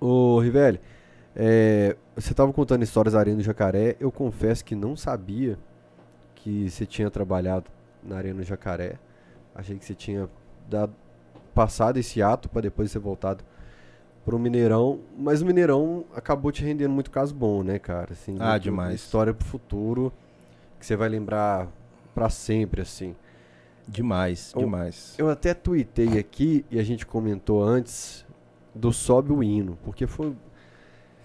Ô, 0.00 0.40
Rivelli, 0.40 0.80
é, 1.34 1.96
você 2.14 2.32
estava 2.32 2.52
contando 2.52 2.82
histórias 2.82 3.12
da 3.14 3.20
Arena 3.20 3.36
do 3.36 3.42
Jacaré. 3.42 3.96
Eu 4.00 4.10
confesso 4.10 4.64
que 4.64 4.74
não 4.74 4.96
sabia 4.96 5.58
que 6.34 6.68
você 6.68 6.84
tinha 6.86 7.10
trabalhado 7.10 7.70
na 8.02 8.16
Arena 8.16 8.40
do 8.40 8.44
Jacaré. 8.44 8.98
Achei 9.54 9.78
que 9.78 9.84
você 9.84 9.94
tinha 9.94 10.28
dado, 10.68 10.92
passado 11.54 11.98
esse 11.98 12.22
ato 12.22 12.48
para 12.48 12.62
depois 12.62 12.90
ser 12.90 12.98
voltado 12.98 13.44
pro 14.26 14.38
Mineirão. 14.38 15.00
Mas 15.16 15.40
o 15.40 15.46
Mineirão 15.46 16.04
acabou 16.14 16.52
te 16.52 16.62
rendendo 16.62 16.92
muito 16.92 17.10
caso 17.10 17.34
bom, 17.34 17.62
né, 17.62 17.78
cara? 17.78 18.12
Assim, 18.12 18.36
Ah, 18.38 18.50
muito- 18.50 18.62
demais. 18.64 18.94
História 18.96 19.32
pro 19.32 19.46
futuro 19.46 20.12
que 20.78 20.84
você 20.84 20.94
vai 20.96 21.08
lembrar 21.08 21.68
para 22.14 22.28
sempre, 22.28 22.82
assim. 22.82 23.14
Demais, 23.88 24.52
O- 24.54 24.58
demais. 24.58 25.14
Eu 25.16 25.30
até 25.30 25.54
tuitei 25.54 26.18
aqui 26.18 26.66
e 26.70 26.78
a 26.78 26.82
gente 26.82 27.06
comentou 27.06 27.62
antes 27.62 28.26
do 28.74 28.92
Sobe 28.92 29.32
o 29.32 29.42
Hino, 29.42 29.78
porque 29.84 30.06
foi. 30.06 30.28
O 30.30 30.36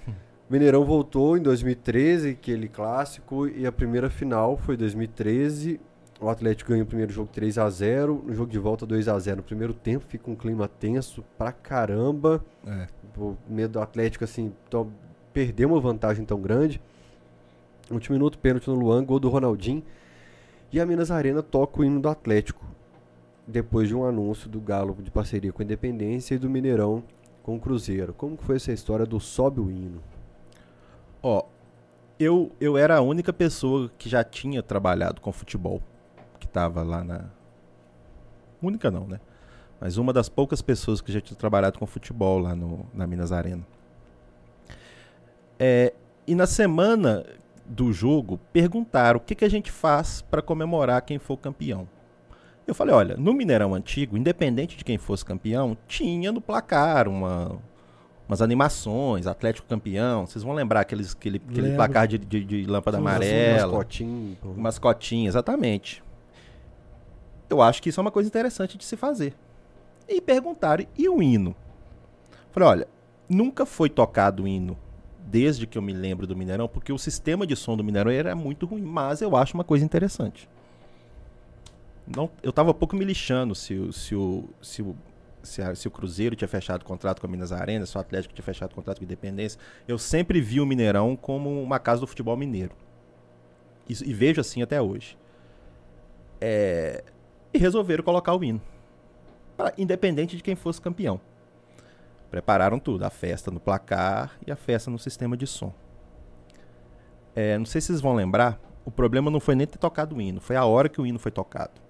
Mineirão 0.49 0.85
voltou 0.85 1.35
em 1.37 1.41
2013, 1.41 2.29
aquele 2.29 2.69
clássico, 2.69 3.47
e 3.47 3.65
a 3.65 3.71
primeira 3.71 4.09
final 4.11 4.57
foi 4.57 4.75
em 4.75 4.77
2013. 4.77 5.79
O 6.21 6.29
Atlético 6.29 6.69
ganha 6.69 6.83
o 6.83 6.85
primeiro 6.85 7.11
jogo 7.11 7.29
3 7.33 7.57
a 7.57 7.67
0 7.69 8.23
no 8.27 8.33
jogo 8.35 8.51
de 8.51 8.59
volta 8.59 8.85
2 8.85 9.07
a 9.07 9.17
0 9.17 9.37
No 9.37 9.43
primeiro 9.43 9.73
tempo 9.73 10.05
fica 10.07 10.29
um 10.29 10.35
clima 10.35 10.67
tenso 10.67 11.23
pra 11.37 11.51
caramba. 11.51 12.45
É. 12.65 12.87
O 13.17 13.35
medo 13.49 13.73
do 13.73 13.81
Atlético, 13.81 14.23
assim, 14.23 14.53
to- 14.69 14.87
perdeu 15.33 15.69
uma 15.69 15.79
vantagem 15.79 16.23
tão 16.23 16.39
grande. 16.39 16.79
Último 17.89 18.13
minuto, 18.13 18.37
pênalti 18.37 18.67
no 18.67 18.75
Luan, 18.75 19.03
gol 19.03 19.19
do 19.19 19.29
Ronaldinho. 19.29 19.83
E 20.71 20.79
a 20.79 20.85
Minas 20.85 21.09
Arena 21.09 21.41
toca 21.41 21.81
o 21.81 21.83
hino 21.83 21.99
do 21.99 22.07
Atlético. 22.07 22.63
Depois 23.47 23.87
de 23.87 23.95
um 23.95 24.05
anúncio 24.05 24.47
do 24.47 24.61
Galo 24.61 24.95
de 25.01 25.09
parceria 25.09 25.51
com 25.51 25.61
a 25.61 25.65
Independência 25.65 26.35
e 26.35 26.37
do 26.37 26.49
Mineirão 26.49 27.03
com 27.41 27.55
o 27.55 27.59
Cruzeiro. 27.59 28.13
Como 28.13 28.37
que 28.37 28.43
foi 28.43 28.57
essa 28.57 28.71
história 28.71 29.05
do 29.07 29.19
Sobe 29.19 29.59
o 29.59 29.69
Hino? 29.71 29.99
Ó, 31.23 31.43
eu, 32.19 32.51
eu 32.61 32.77
era 32.77 32.97
a 32.97 33.01
única 33.01 33.33
pessoa 33.33 33.91
que 33.97 34.07
já 34.07 34.23
tinha 34.23 34.61
trabalhado 34.61 35.19
com 35.19 35.31
futebol. 35.31 35.81
Que 36.41 36.47
tava 36.47 36.81
lá 36.81 37.03
na. 37.03 37.25
Única 38.61 38.89
não, 38.89 39.07
né? 39.07 39.19
Mas 39.79 39.97
uma 39.97 40.11
das 40.11 40.27
poucas 40.27 40.61
pessoas 40.61 41.01
que 41.01 41.11
já 41.11 41.21
tinha 41.21 41.37
trabalhado 41.37 41.77
com 41.79 41.85
futebol 41.85 42.39
lá 42.39 42.55
no, 42.55 42.85
na 42.93 43.05
Minas 43.05 43.31
Arena. 43.31 43.65
É, 45.59 45.93
e 46.25 46.33
na 46.33 46.47
semana 46.47 47.23
do 47.65 47.93
jogo, 47.93 48.39
perguntaram 48.51 49.17
o 49.17 49.21
que, 49.21 49.35
que 49.35 49.45
a 49.45 49.49
gente 49.49 49.71
faz 49.71 50.21
para 50.23 50.41
comemorar 50.41 51.01
quem 51.03 51.19
for 51.19 51.37
campeão. 51.37 51.87
Eu 52.67 52.75
falei, 52.75 52.93
olha, 52.93 53.15
no 53.17 53.33
Mineirão 53.33 53.73
Antigo, 53.73 54.17
independente 54.17 54.75
de 54.77 54.83
quem 54.83 54.97
fosse 54.97 55.23
campeão, 55.23 55.77
tinha 55.87 56.31
no 56.31 56.41
placar 56.41 57.07
uma, 57.07 57.59
umas 58.27 58.41
animações, 58.41 59.27
Atlético 59.27 59.67
campeão. 59.67 60.25
Vocês 60.25 60.43
vão 60.43 60.53
lembrar 60.53 60.81
aqueles, 60.81 61.13
aquele, 61.13 61.37
aquele 61.37 61.61
Lembro. 61.61 61.75
placar 61.77 62.07
de, 62.07 62.17
de, 62.17 62.43
de 62.43 62.65
lâmpada 62.65 62.97
Sim, 62.97 63.01
amarela, 63.03 63.67
Mascotinho. 63.67 64.37
mascotinha, 64.57 65.27
exatamente. 65.27 66.03
Eu 67.51 67.61
acho 67.61 67.81
que 67.81 67.89
isso 67.89 67.99
é 67.99 68.01
uma 68.01 68.11
coisa 68.11 68.27
interessante 68.27 68.77
de 68.77 68.85
se 68.85 68.95
fazer. 68.95 69.33
E 70.07 70.19
perguntaram, 70.21 70.85
e 70.97 71.07
o 71.09 71.21
hino? 71.21 71.55
Falei, 72.51 72.69
olha, 72.69 72.87
nunca 73.29 73.65
foi 73.65 73.89
tocado 73.89 74.43
o 74.43 74.47
hino 74.47 74.77
desde 75.25 75.65
que 75.67 75.77
eu 75.77 75.81
me 75.81 75.93
lembro 75.93 76.27
do 76.27 76.35
Mineirão, 76.35 76.67
porque 76.67 76.91
o 76.91 76.97
sistema 76.97 77.45
de 77.47 77.55
som 77.55 77.77
do 77.77 77.83
Mineirão 77.83 78.11
era 78.11 78.35
muito 78.35 78.65
ruim, 78.65 78.81
mas 78.81 79.21
eu 79.21 79.35
acho 79.35 79.53
uma 79.53 79.63
coisa 79.63 79.85
interessante. 79.85 80.49
Não, 82.05 82.29
eu 82.43 82.51
tava 82.51 82.73
pouco 82.73 82.95
me 82.95 83.05
lixando 83.05 83.55
se, 83.55 83.91
se, 83.93 84.15
o, 84.15 84.49
se, 84.61 84.81
o, 84.81 84.95
se, 85.41 85.61
a- 85.61 85.75
se 85.75 85.87
o 85.87 85.91
Cruzeiro 85.91 86.35
tinha 86.35 86.47
fechado 86.47 86.83
contrato 86.83 87.21
com 87.21 87.27
a 87.27 87.29
Minas 87.29 87.51
Arena, 87.53 87.85
se 87.85 87.95
o 87.95 88.01
Atlético 88.01 88.33
tinha 88.33 88.43
fechado 88.43 88.75
contrato 88.75 88.97
com 88.97 89.03
a 89.03 89.05
Independência. 89.05 89.59
Eu 89.87 89.97
sempre 89.97 90.41
vi 90.41 90.59
o 90.59 90.65
Mineirão 90.65 91.15
como 91.15 91.61
uma 91.61 91.79
casa 91.79 92.01
do 92.01 92.07
futebol 92.07 92.35
mineiro. 92.35 92.71
E 93.87 94.13
vejo 94.13 94.41
assim 94.41 94.61
até 94.61 94.81
hoje. 94.81 95.17
É, 96.39 97.03
e 97.53 97.57
resolveram 97.57 98.03
colocar 98.03 98.33
o 98.35 98.43
hino. 98.43 98.61
Pra- 99.57 99.73
independente 99.77 100.37
de 100.37 100.43
quem 100.43 100.55
fosse 100.55 100.81
campeão. 100.81 101.19
Prepararam 102.29 102.79
tudo, 102.79 103.03
a 103.03 103.09
festa 103.09 103.51
no 103.51 103.59
placar 103.59 104.37
e 104.47 104.51
a 104.51 104.55
festa 104.55 104.89
no 104.89 104.97
sistema 104.97 105.35
de 105.35 105.45
som. 105.45 105.73
É, 107.35 107.57
não 107.57 107.65
sei 107.65 107.81
se 107.81 107.87
vocês 107.87 108.01
vão 108.01 108.13
lembrar, 108.13 108.59
o 108.85 108.91
problema 108.91 109.29
não 109.29 109.39
foi 109.39 109.55
nem 109.55 109.67
ter 109.67 109.77
tocado 109.77 110.15
o 110.15 110.21
hino, 110.21 110.39
foi 110.41 110.55
a 110.55 110.65
hora 110.65 110.87
que 110.89 110.99
o 111.01 111.05
hino 111.05 111.19
foi 111.19 111.31
tocado. 111.31 111.81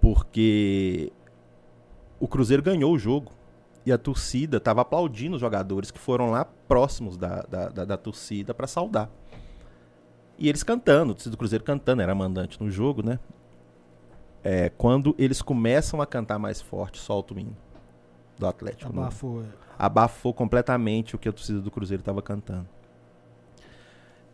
Porque 0.00 1.12
o 2.18 2.26
Cruzeiro 2.26 2.62
ganhou 2.62 2.92
o 2.92 2.98
jogo 2.98 3.32
e 3.84 3.92
a 3.92 3.98
torcida 3.98 4.56
estava 4.56 4.80
aplaudindo 4.80 5.34
os 5.36 5.40
jogadores 5.40 5.90
que 5.90 5.98
foram 5.98 6.30
lá 6.30 6.44
próximos 6.44 7.16
da, 7.16 7.42
da, 7.42 7.68
da- 7.68 7.84
da 7.84 7.96
torcida 7.96 8.52
para 8.54 8.66
saudar. 8.66 9.10
E 10.38 10.48
eles 10.48 10.62
cantando, 10.62 11.12
o 11.26 11.30
do 11.30 11.36
Cruzeiro 11.36 11.62
cantando, 11.64 12.02
era 12.02 12.14
mandante 12.14 12.60
no 12.62 12.70
jogo, 12.70 13.02
né? 13.04 13.18
É, 14.44 14.68
quando 14.70 15.14
eles 15.18 15.40
começam 15.40 16.00
a 16.00 16.06
cantar 16.06 16.38
mais 16.38 16.60
forte, 16.60 16.98
solta 16.98 17.34
o 17.34 17.38
hino 17.38 17.56
do 18.38 18.46
Atlético. 18.46 18.92
no- 18.92 19.02
Abafou. 19.02 19.44
abafou 19.78 20.34
completamente 20.34 21.14
o 21.14 21.18
que 21.18 21.28
a 21.28 21.32
torcida 21.32 21.60
do 21.60 21.70
Cruzeiro 21.70 22.00
estava 22.00 22.20
cantando. 22.22 22.68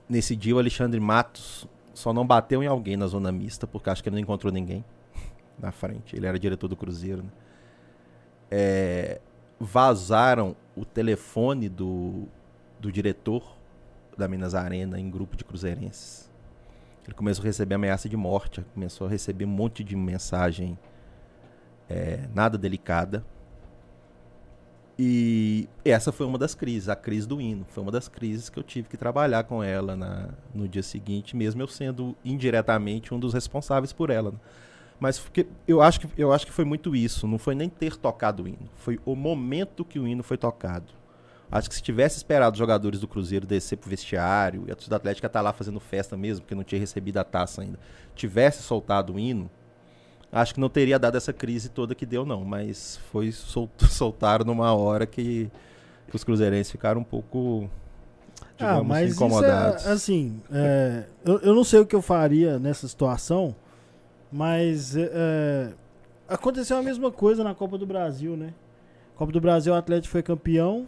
nesse 0.09 0.35
dia 0.35 0.57
o 0.57 0.59
Alexandre 0.59 0.99
Matos 0.99 1.67
só 1.93 2.13
não 2.15 2.27
bateu 2.27 2.63
em 2.63 2.67
alguém 2.67 2.97
na 2.97 3.07
zona 3.07 3.31
mista, 3.31 3.67
porque 3.67 3.91
acho 3.91 4.03
que 4.03 4.09
ele 4.09 4.17
não 4.17 4.23
encontrou 4.23 4.51
ninguém 4.53 4.83
na 5.59 5.71
frente. 5.71 6.17
Ele 6.17 6.27
era 6.27 6.39
diretor 6.39 6.69
do 6.69 6.77
Cruzeiro, 6.77 7.23
né? 7.23 7.29
É, 8.51 9.21
vazaram 9.61 10.57
o 10.75 10.85
telefone 10.85 11.69
do, 11.69 12.27
do 12.81 12.91
diretor 12.91 13.43
da 14.17 14.27
Minas 14.27 14.55
Arena 14.55 14.99
em 14.99 15.11
grupo 15.11 15.37
de 15.37 15.45
cruzeirenses. 15.45 16.28
Ele 17.09 17.15
começou 17.15 17.43
a 17.43 17.47
receber 17.47 17.75
ameaça 17.75 18.07
de 18.07 18.19
morte, 18.19 18.63
começou 18.75 19.07
a 19.07 19.11
receber 19.11 19.47
um 19.47 19.49
monte 19.49 19.83
de 19.83 19.97
mensagem 19.97 20.79
é, 21.89 22.29
nada 22.35 22.59
delicada. 22.59 23.25
E 24.99 25.67
essa 25.83 26.13
foi 26.13 26.27
uma 26.27 26.37
das 26.37 26.55
crises, 26.55 26.87
a 26.91 26.95
crise 26.95 27.27
do 27.27 27.41
hino. 27.41 27.65
Foi 27.71 27.83
uma 27.83 27.91
das 27.91 28.09
crises 28.09 28.51
que 28.51 28.59
eu 28.59 28.63
tive 28.63 28.91
que 28.91 28.97
trabalhar 28.99 29.45
com 29.45 29.63
ela 29.63 29.97
na, 29.97 30.29
no 30.55 30.69
dia 30.69 30.83
seguinte, 30.83 31.35
mesmo 31.35 31.63
eu 31.63 31.67
sendo 31.67 32.15
indiretamente 32.23 33.15
um 33.15 33.19
dos 33.19 33.33
responsáveis 33.33 33.91
por 33.91 34.11
ela. 34.11 34.35
Mas 35.01 35.25
eu 35.67 35.81
acho, 35.81 36.01
que, 36.01 36.09
eu 36.15 36.31
acho 36.31 36.45
que 36.45 36.53
foi 36.53 36.67
muito 36.67 36.95
isso. 36.95 37.27
Não 37.27 37.39
foi 37.39 37.55
nem 37.55 37.71
ter 37.71 37.97
tocado 37.97 38.43
o 38.43 38.49
hino. 38.49 38.69
Foi 38.77 39.01
o 39.07 39.17
momento 39.17 39.83
que 39.83 39.99
o 39.99 40.07
hino 40.07 40.23
foi 40.23 40.37
tocado. 40.37 40.93
Acho 41.51 41.69
que 41.69 41.75
se 41.75 41.83
tivesse 41.83 42.19
esperado 42.19 42.53
os 42.53 42.59
jogadores 42.59 43.01
do 43.01 43.09
Cruzeiro 43.09 43.47
descer 43.47 43.77
pro 43.77 43.89
vestiário 43.89 44.65
e 44.69 44.71
a 44.71 44.75
torcida 44.75 44.97
Atlética 44.97 45.29
tá 45.29 45.41
lá 45.41 45.53
fazendo 45.53 45.81
festa 45.81 46.17
mesmo, 46.17 46.43
porque 46.43 46.55
não 46.55 46.63
tinha 46.63 46.79
recebido 46.79 47.17
a 47.17 47.25
taça 47.25 47.63
ainda, 47.63 47.79
tivesse 48.15 48.63
soltado 48.63 49.15
o 49.15 49.19
hino, 49.19 49.51
acho 50.31 50.55
que 50.55 50.61
não 50.61 50.69
teria 50.69 50.99
dado 50.99 51.17
essa 51.17 51.33
crise 51.33 51.71
toda 51.71 51.95
que 51.95 52.05
deu, 52.05 52.27
não. 52.27 52.45
Mas 52.45 52.99
foi 53.11 53.33
sol 53.33 53.69
soltaram 53.89 54.45
numa 54.45 54.75
hora 54.75 55.07
que, 55.07 55.51
que, 56.09 56.15
os 56.17 56.23
cruzeirenses 56.23 56.71
ficaram 56.71 57.01
um 57.01 57.05
pouco. 57.05 57.69
ah, 58.59 58.83
mas 58.83 59.15
incomodados. 59.15 59.81
Isso 59.81 59.89
é, 59.89 59.93
assim, 59.93 60.43
é, 60.53 61.05
eu, 61.25 61.39
eu 61.41 61.55
não 61.55 61.65
sei 61.65 61.81
o 61.81 61.87
que 61.87 61.97
eu 61.97 62.03
faria 62.03 62.59
nessa 62.59 62.87
situação, 62.87 63.57
mas 64.31 64.95
é, 64.95 65.11
é, 65.15 65.69
aconteceu 66.29 66.77
a 66.77 66.83
mesma 66.83 67.11
coisa 67.11 67.43
na 67.43 67.55
Copa 67.55 67.79
do 67.79 67.87
Brasil, 67.87 68.37
né? 68.37 68.53
Copa 69.17 69.33
do 69.33 69.41
Brasil, 69.41 69.73
o 69.73 69.77
Atlético 69.77 70.13
foi 70.13 70.23
campeão 70.23 70.87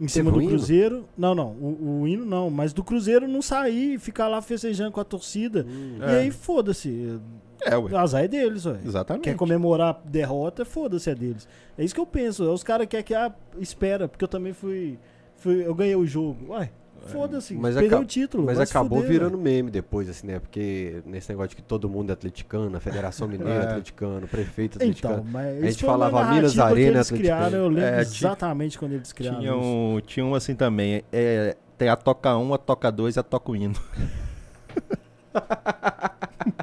em 0.00 0.08
cima 0.08 0.30
do 0.30 0.38
Cruzeiro. 0.40 1.04
Não, 1.16 1.34
não, 1.34 1.48
o, 1.52 2.00
o, 2.00 2.08
hino 2.08 2.24
não, 2.24 2.50
mas 2.50 2.72
do 2.72 2.82
Cruzeiro 2.82 3.28
não 3.28 3.42
sair 3.42 3.94
e 3.94 3.98
ficar 3.98 4.28
lá 4.28 4.40
festejando 4.40 4.92
com 4.92 5.00
a 5.00 5.04
torcida. 5.04 5.66
Hum, 5.68 5.98
e 6.00 6.04
é. 6.04 6.18
aí, 6.20 6.30
foda-se. 6.30 7.20
É, 7.64 7.76
ué. 7.76 7.96
Azar 7.96 8.24
é 8.24 8.28
deles, 8.28 8.66
ué. 8.66 8.78
Exatamente. 8.84 9.24
Quer 9.24 9.36
comemorar 9.36 9.94
a 9.94 10.08
derrota, 10.08 10.64
foda-se 10.64 11.10
é 11.10 11.14
deles. 11.14 11.48
É 11.78 11.84
isso 11.84 11.94
que 11.94 12.00
eu 12.00 12.06
penso. 12.06 12.44
É 12.44 12.50
os 12.50 12.62
caras 12.62 12.86
querem 12.86 13.04
que, 13.04 13.14
ah, 13.14 13.32
espera, 13.58 14.08
porque 14.08 14.24
eu 14.24 14.28
também 14.28 14.52
fui, 14.52 14.98
fui. 15.36 15.66
Eu 15.66 15.74
ganhei 15.74 15.96
o 15.96 16.06
jogo. 16.06 16.52
Ué, 16.52 16.70
foda-se. 17.06 17.54
Mas 17.54 17.74
perdeu 17.74 18.00
o 18.00 18.04
título. 18.04 18.44
Mas 18.44 18.58
acabou 18.58 19.00
fuder, 19.00 19.12
virando 19.12 19.38
meme 19.38 19.70
depois, 19.70 20.08
assim, 20.08 20.26
né? 20.26 20.38
Porque 20.38 21.02
nesse 21.04 21.28
negócio 21.30 21.50
de 21.50 21.56
que 21.56 21.62
todo 21.62 21.88
mundo 21.88 22.10
é 22.10 22.12
atleticano, 22.12 22.76
a 22.76 22.80
Federação 22.80 23.28
Mineira 23.28 23.54
é 23.54 23.64
atleticano, 23.68 24.26
o 24.26 24.28
prefeito 24.28 24.80
é 24.80 24.86
então, 24.86 25.12
atleticano. 25.12 25.20
Então, 25.20 25.32
mas 25.32 25.62
a 25.62 25.66
gente 25.66 25.84
falava 25.84 26.32
Minas 26.32 26.58
Arena 26.58 26.98
eles 26.98 27.10
criaram, 27.10 27.58
Eu 27.58 27.68
lembro 27.68 27.84
é, 27.84 28.00
exatamente 28.00 28.78
quando 28.78 28.92
eles 28.92 29.12
criaram. 29.12 29.40
Tinha 29.40 29.56
um, 29.56 30.00
tinha 30.04 30.24
um 30.24 30.34
assim 30.34 30.54
também. 30.54 31.02
É, 31.12 31.56
tem 31.76 31.88
a 31.88 31.96
Toca 31.96 32.36
1, 32.36 32.54
a 32.54 32.58
Toca 32.58 32.90
2 32.90 33.16
e 33.16 33.20
a 33.20 33.22
Toca 33.22 33.56
Hino. 33.56 33.74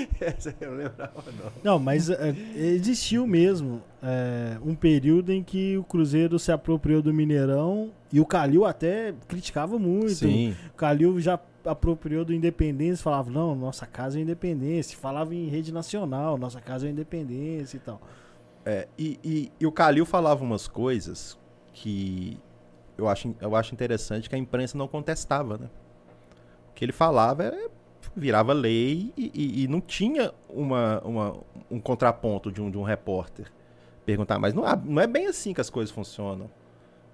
Essa 0.20 0.54
eu 0.60 0.70
não 0.70 0.78
lembrava, 0.78 1.24
não. 1.32 1.52
Não, 1.62 1.78
mas 1.78 2.10
é, 2.10 2.34
existiu 2.54 3.26
mesmo 3.26 3.82
é, 4.02 4.58
um 4.64 4.74
período 4.74 5.32
em 5.32 5.42
que 5.42 5.76
o 5.76 5.84
Cruzeiro 5.84 6.38
se 6.38 6.52
apropriou 6.52 7.02
do 7.02 7.12
Mineirão 7.12 7.90
e 8.12 8.20
o 8.20 8.26
Calil 8.26 8.64
até 8.64 9.14
criticava 9.28 9.78
muito. 9.78 10.14
Sim. 10.14 10.56
O 10.72 10.76
Calil 10.76 11.20
já 11.20 11.38
apropriou 11.64 12.24
do 12.24 12.32
Independência, 12.32 13.02
falava, 13.02 13.30
não, 13.30 13.54
nossa 13.54 13.86
casa 13.86 14.18
é 14.18 14.22
Independência. 14.22 14.96
Falava 14.98 15.34
em 15.34 15.48
rede 15.48 15.72
nacional, 15.72 16.36
nossa 16.38 16.60
casa 16.60 16.86
é 16.86 16.90
Independência 16.90 17.76
e 17.76 17.80
tal. 17.80 18.00
É, 18.64 18.88
e, 18.98 19.18
e, 19.24 19.52
e 19.60 19.66
o 19.66 19.72
Calil 19.72 20.04
falava 20.04 20.44
umas 20.44 20.68
coisas 20.68 21.38
que 21.72 22.38
eu 22.96 23.08
acho, 23.08 23.34
eu 23.40 23.56
acho 23.56 23.72
interessante 23.72 24.28
que 24.28 24.34
a 24.34 24.38
imprensa 24.38 24.76
não 24.76 24.86
contestava, 24.86 25.56
né? 25.56 25.70
O 26.70 26.74
que 26.74 26.84
ele 26.84 26.92
falava 26.92 27.44
é 27.44 27.68
virava 28.16 28.52
lei 28.52 29.12
e, 29.16 29.30
e, 29.34 29.64
e 29.64 29.68
não 29.68 29.80
tinha 29.80 30.32
uma, 30.48 31.00
uma, 31.00 31.36
um 31.70 31.80
contraponto 31.80 32.50
de 32.50 32.60
um, 32.60 32.70
de 32.70 32.76
um 32.76 32.82
repórter 32.82 33.50
perguntar, 34.04 34.38
mas 34.38 34.54
não, 34.54 34.64
não 34.84 35.00
é 35.00 35.06
bem 35.06 35.26
assim 35.26 35.54
que 35.54 35.60
as 35.60 35.70
coisas 35.70 35.94
funcionam. 35.94 36.50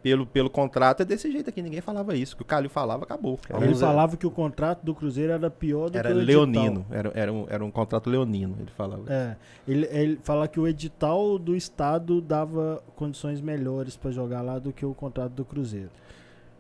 Pelo, 0.03 0.25
pelo 0.25 0.49
contrato 0.49 1.01
é 1.03 1.05
desse 1.05 1.33
jeito 1.33 1.51
aqui, 1.51 1.61
ninguém 1.61 1.81
falava 1.81 2.17
isso. 2.17 2.35
O 2.35 2.37
que 2.37 2.43
o 2.43 2.47
Calil 2.47 2.71
falava, 2.71 3.03
acabou. 3.03 3.41
Ele 3.61 3.75
falava 3.75 4.17
que 4.17 4.25
o 4.25 4.31
contrato 4.31 4.85
do 4.85 4.95
Cruzeiro 4.95 5.33
era 5.33 5.51
pior 5.51 5.91
do 5.91 5.99
era 5.99 6.11
que 6.11 6.15
o 6.15 6.23
edital. 6.23 6.45
leonino, 6.45 6.87
era, 6.91 7.13
era, 7.13 7.33
um, 7.33 7.47
era 7.49 7.65
um 7.65 7.73
contrato 7.73 8.09
leonino, 8.09 8.55
ele 8.61 8.71
falava. 8.71 9.13
É, 9.13 9.37
ele, 9.67 9.89
ele 9.91 10.21
fala 10.23 10.47
que 10.47 10.61
o 10.61 10.69
edital 10.69 11.37
do 11.41 11.57
Estado 11.57 12.21
dava 12.21 12.81
condições 12.95 13.41
melhores 13.41 13.97
para 13.97 14.13
jogar 14.13 14.43
lá 14.43 14.61
do 14.61 14.73
que 14.73 14.87
o 14.87 14.95
contrato 14.95 15.33
do 15.33 15.45
Cruzeiro. 15.45 15.91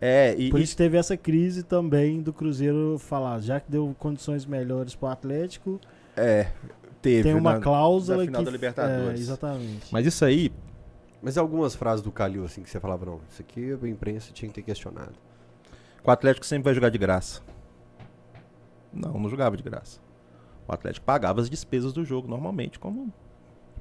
É, 0.00 0.34
e, 0.36 0.50
Por 0.50 0.60
isso 0.60 0.76
teve 0.76 0.96
essa 0.96 1.16
crise 1.16 1.62
também 1.62 2.20
do 2.20 2.32
Cruzeiro 2.32 2.98
falar, 2.98 3.40
já 3.40 3.58
que 3.60 3.70
deu 3.70 3.94
condições 3.98 4.44
melhores 4.44 4.94
para 4.94 5.08
o 5.08 5.12
Atlético. 5.12 5.80
É, 6.16 6.48
teve. 7.00 7.22
Tem 7.22 7.34
uma 7.34 7.54
na, 7.54 7.60
cláusula 7.60 8.18
na 8.18 8.24
final 8.24 8.40
que, 8.40 8.44
da 8.44 8.50
Libertadores. 8.50 9.20
É, 9.20 9.22
exatamente. 9.22 9.86
Mas 9.90 10.06
isso 10.06 10.24
aí. 10.24 10.52
Mas 11.22 11.38
algumas 11.38 11.74
frases 11.74 12.02
do 12.02 12.12
Calil 12.12 12.44
assim 12.44 12.62
que 12.62 12.70
você 12.70 12.78
falava, 12.78 13.06
não, 13.06 13.20
isso 13.30 13.40
aqui 13.40 13.76
a 13.82 13.88
imprensa 13.88 14.32
tinha 14.32 14.48
que 14.48 14.54
ter 14.54 14.62
questionado. 14.62 15.14
O 16.04 16.10
Atlético 16.10 16.44
sempre 16.44 16.64
vai 16.64 16.74
jogar 16.74 16.90
de 16.90 16.98
graça. 16.98 17.40
Não, 18.92 19.14
não 19.14 19.28
jogava 19.28 19.56
de 19.56 19.62
graça. 19.62 19.98
O 20.68 20.72
Atlético 20.72 21.06
pagava 21.06 21.40
as 21.40 21.48
despesas 21.48 21.92
do 21.92 22.04
jogo 22.04 22.28
normalmente, 22.28 22.78
como 22.78 23.12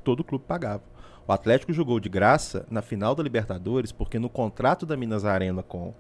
todo 0.04 0.24
clube 0.24 0.46
pagava. 0.48 0.84
O 1.28 1.32
Atlético 1.32 1.74
jogou 1.74 2.00
de 2.00 2.08
graça 2.08 2.66
na 2.70 2.82
final 2.82 3.16
da 3.16 3.24
Libertadores 3.24 3.92
porque 3.92 4.18
no 4.18 4.30
contrato 4.30 4.86
da 4.86 4.96
Minas 4.96 5.26
Arena 5.26 5.62
com 5.62 5.94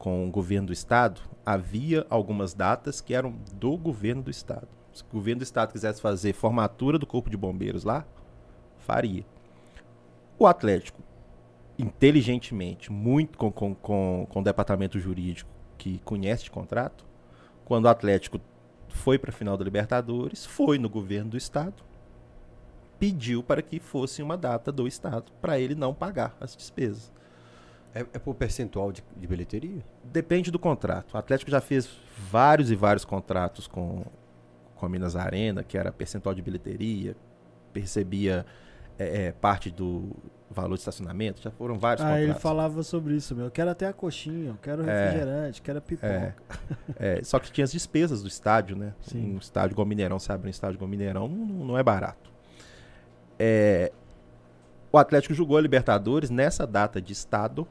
com 0.00 0.26
o 0.26 0.30
governo 0.30 0.68
do 0.68 0.72
estado, 0.72 1.20
havia 1.44 2.06
algumas 2.08 2.54
datas 2.54 3.02
que 3.02 3.12
eram 3.12 3.34
do 3.52 3.76
governo 3.76 4.22
do 4.22 4.30
estado. 4.30 4.66
Se 4.94 5.02
o 5.02 5.06
governo 5.12 5.40
do 5.40 5.44
estado 5.44 5.72
quisesse 5.72 6.00
fazer 6.00 6.32
formatura 6.32 6.98
do 6.98 7.06
corpo 7.06 7.28
de 7.28 7.36
bombeiros 7.36 7.84
lá, 7.84 8.06
faria. 8.78 9.26
O 10.38 10.46
Atlético, 10.46 11.02
inteligentemente, 11.78 12.90
muito 12.90 13.36
com, 13.36 13.52
com, 13.52 13.74
com, 13.74 14.26
com 14.26 14.40
o 14.40 14.42
departamento 14.42 14.98
jurídico 14.98 15.50
que 15.76 15.98
conhece 15.98 16.44
de 16.44 16.50
contrato, 16.50 17.04
quando 17.66 17.84
o 17.84 17.88
Atlético 17.88 18.40
foi 18.88 19.18
para 19.18 19.28
a 19.28 19.34
final 19.34 19.58
da 19.58 19.64
Libertadores, 19.64 20.46
foi 20.46 20.78
no 20.78 20.88
governo 20.88 21.32
do 21.32 21.36
estado, 21.36 21.84
pediu 22.98 23.42
para 23.42 23.60
que 23.60 23.78
fosse 23.78 24.22
uma 24.22 24.38
data 24.38 24.72
do 24.72 24.88
estado, 24.88 25.30
para 25.42 25.60
ele 25.60 25.74
não 25.74 25.92
pagar 25.92 26.34
as 26.40 26.56
despesas. 26.56 27.12
É, 27.94 28.00
é 28.00 28.18
por 28.18 28.34
percentual 28.34 28.92
de, 28.92 29.02
de, 29.16 29.26
bilheteria? 29.26 29.84
Depende 30.04 30.50
do 30.50 30.58
contrato. 30.58 31.14
O 31.14 31.18
Atlético 31.18 31.50
já 31.50 31.60
fez 31.60 31.88
vários 32.30 32.70
e 32.70 32.76
vários 32.76 33.04
contratos 33.04 33.66
com, 33.66 34.04
com 34.76 34.86
a 34.86 34.88
Minas 34.88 35.16
Arena, 35.16 35.64
que 35.64 35.76
era 35.76 35.90
percentual 35.90 36.34
de 36.34 36.42
bilheteria, 36.42 37.16
percebia 37.72 38.46
é, 38.98 39.26
é, 39.26 39.32
parte 39.32 39.70
do 39.70 40.10
valor 40.50 40.74
de 40.74 40.80
estacionamento, 40.80 41.40
já 41.40 41.50
foram 41.50 41.78
vários 41.78 42.04
ah, 42.04 42.08
contratos. 42.08 42.30
ele 42.30 42.38
falava 42.38 42.82
sobre 42.82 43.14
isso, 43.14 43.34
meu. 43.36 43.46
Eu 43.46 43.50
quero 43.50 43.70
até 43.70 43.86
a 43.86 43.92
coxinha, 43.92 44.48
eu 44.50 44.58
quero 44.60 44.88
é. 44.88 45.04
refrigerante, 45.04 45.62
quero 45.62 45.78
a 45.78 45.80
pipoca. 45.80 46.36
É, 46.98 47.18
é, 47.18 47.24
só 47.24 47.38
que 47.38 47.52
tinha 47.52 47.64
as 47.64 47.70
despesas 47.70 48.22
do 48.22 48.28
estádio, 48.28 48.76
né? 48.76 48.92
Sim. 49.00 49.34
Um 49.34 49.38
estádio 49.38 49.74
igual 49.74 49.86
Mineirão, 49.86 50.18
se 50.18 50.30
abre 50.32 50.48
um 50.48 50.50
estádio 50.50 50.76
igual 50.76 50.88
Mineirão, 50.88 51.28
não, 51.28 51.46
não 51.66 51.78
é 51.78 51.82
barato. 51.82 52.30
É, 53.38 53.92
o 54.92 54.98
Atlético 54.98 55.32
jogou 55.34 55.56
a 55.56 55.60
Libertadores 55.60 56.30
nessa 56.30 56.66
data 56.66 57.00
de 57.00 57.12
estado, 57.12 57.66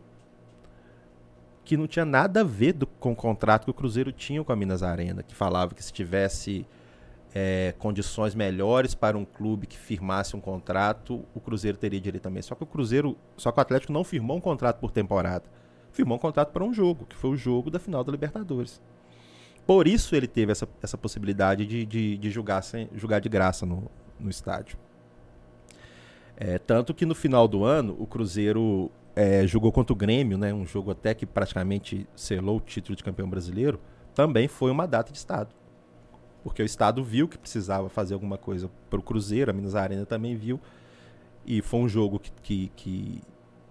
que 1.69 1.77
não 1.77 1.85
tinha 1.85 2.03
nada 2.03 2.41
a 2.41 2.43
ver 2.43 2.73
do, 2.73 2.87
com 2.87 3.11
o 3.11 3.15
contrato 3.15 3.65
que 3.65 3.69
o 3.69 3.73
Cruzeiro 3.75 4.11
tinha 4.11 4.43
com 4.43 4.51
a 4.51 4.55
Minas 4.55 4.81
Arena, 4.81 5.21
que 5.21 5.35
falava 5.35 5.75
que 5.75 5.83
se 5.83 5.93
tivesse 5.93 6.65
é, 7.31 7.75
condições 7.77 8.33
melhores 8.33 8.95
para 8.95 9.15
um 9.15 9.23
clube 9.23 9.67
que 9.67 9.77
firmasse 9.77 10.35
um 10.35 10.41
contrato, 10.41 11.23
o 11.31 11.39
Cruzeiro 11.39 11.77
teria 11.77 12.01
direito 12.01 12.23
também. 12.23 12.41
Só 12.41 12.55
que 12.55 12.63
o 12.63 12.65
Cruzeiro, 12.65 13.15
só 13.37 13.51
que 13.51 13.59
o 13.59 13.61
Atlético 13.61 13.93
não 13.93 14.03
firmou 14.03 14.35
um 14.35 14.41
contrato 14.41 14.79
por 14.79 14.89
temporada. 14.89 15.45
Firmou 15.91 16.17
um 16.17 16.19
contrato 16.19 16.51
para 16.51 16.63
um 16.63 16.73
jogo, 16.73 17.05
que 17.05 17.15
foi 17.15 17.29
o 17.29 17.37
jogo 17.37 17.69
da 17.69 17.77
final 17.77 18.03
da 18.03 18.11
Libertadores. 18.11 18.81
Por 19.67 19.87
isso 19.87 20.15
ele 20.15 20.25
teve 20.25 20.51
essa, 20.51 20.67
essa 20.81 20.97
possibilidade 20.97 21.67
de, 21.67 21.85
de, 21.85 22.17
de 22.17 22.31
jogar, 22.31 22.63
sem, 22.63 22.89
jogar 22.95 23.19
de 23.19 23.29
graça 23.29 23.63
no, 23.63 23.91
no 24.19 24.31
estádio. 24.31 24.75
É, 26.39 26.57
tanto 26.57 26.93
que 26.93 27.05
no 27.05 27.13
final 27.13 27.47
do 27.49 27.65
ano, 27.65 27.97
o 27.99 28.07
Cruzeiro 28.07 28.89
é, 29.13 29.45
jogou 29.45 29.73
contra 29.73 29.91
o 29.91 29.95
Grêmio, 29.95 30.37
né, 30.37 30.53
um 30.53 30.65
jogo 30.65 30.91
até 30.91 31.13
que 31.13 31.25
praticamente 31.25 32.07
selou 32.15 32.57
o 32.57 32.61
título 32.61 32.95
de 32.95 33.03
campeão 33.03 33.29
brasileiro, 33.29 33.77
também 34.15 34.47
foi 34.47 34.71
uma 34.71 34.87
data 34.87 35.11
de 35.11 35.17
Estado. 35.17 35.53
Porque 36.41 36.63
o 36.63 36.65
Estado 36.65 37.03
viu 37.03 37.27
que 37.27 37.37
precisava 37.37 37.89
fazer 37.89 38.13
alguma 38.13 38.37
coisa 38.37 38.71
para 38.89 38.97
o 38.97 39.03
Cruzeiro, 39.03 39.51
a 39.51 39.53
Minas 39.53 39.75
Arena 39.75 40.05
também 40.05 40.37
viu, 40.37 40.61
e 41.45 41.61
foi 41.61 41.81
um 41.81 41.89
jogo 41.89 42.19
que, 42.19 42.31
que, 42.41 42.71
que, 42.73 43.21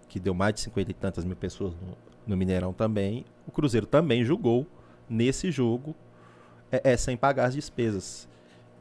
que 0.07 0.21
deu 0.21 0.35
mais 0.35 0.53
de 0.53 0.61
50 0.61 0.91
e 0.91 0.95
tantas 0.95 1.25
mil 1.25 1.37
pessoas 1.37 1.73
no, 1.75 1.97
no 2.27 2.37
Mineirão 2.37 2.75
também. 2.75 3.25
O 3.47 3.51
Cruzeiro 3.51 3.87
também 3.87 4.23
jogou 4.25 4.67
nesse 5.09 5.51
jogo 5.51 5.97
é, 6.71 6.93
é 6.93 6.97
sem 6.99 7.17
pagar 7.17 7.47
as 7.47 7.55
despesas. 7.55 8.28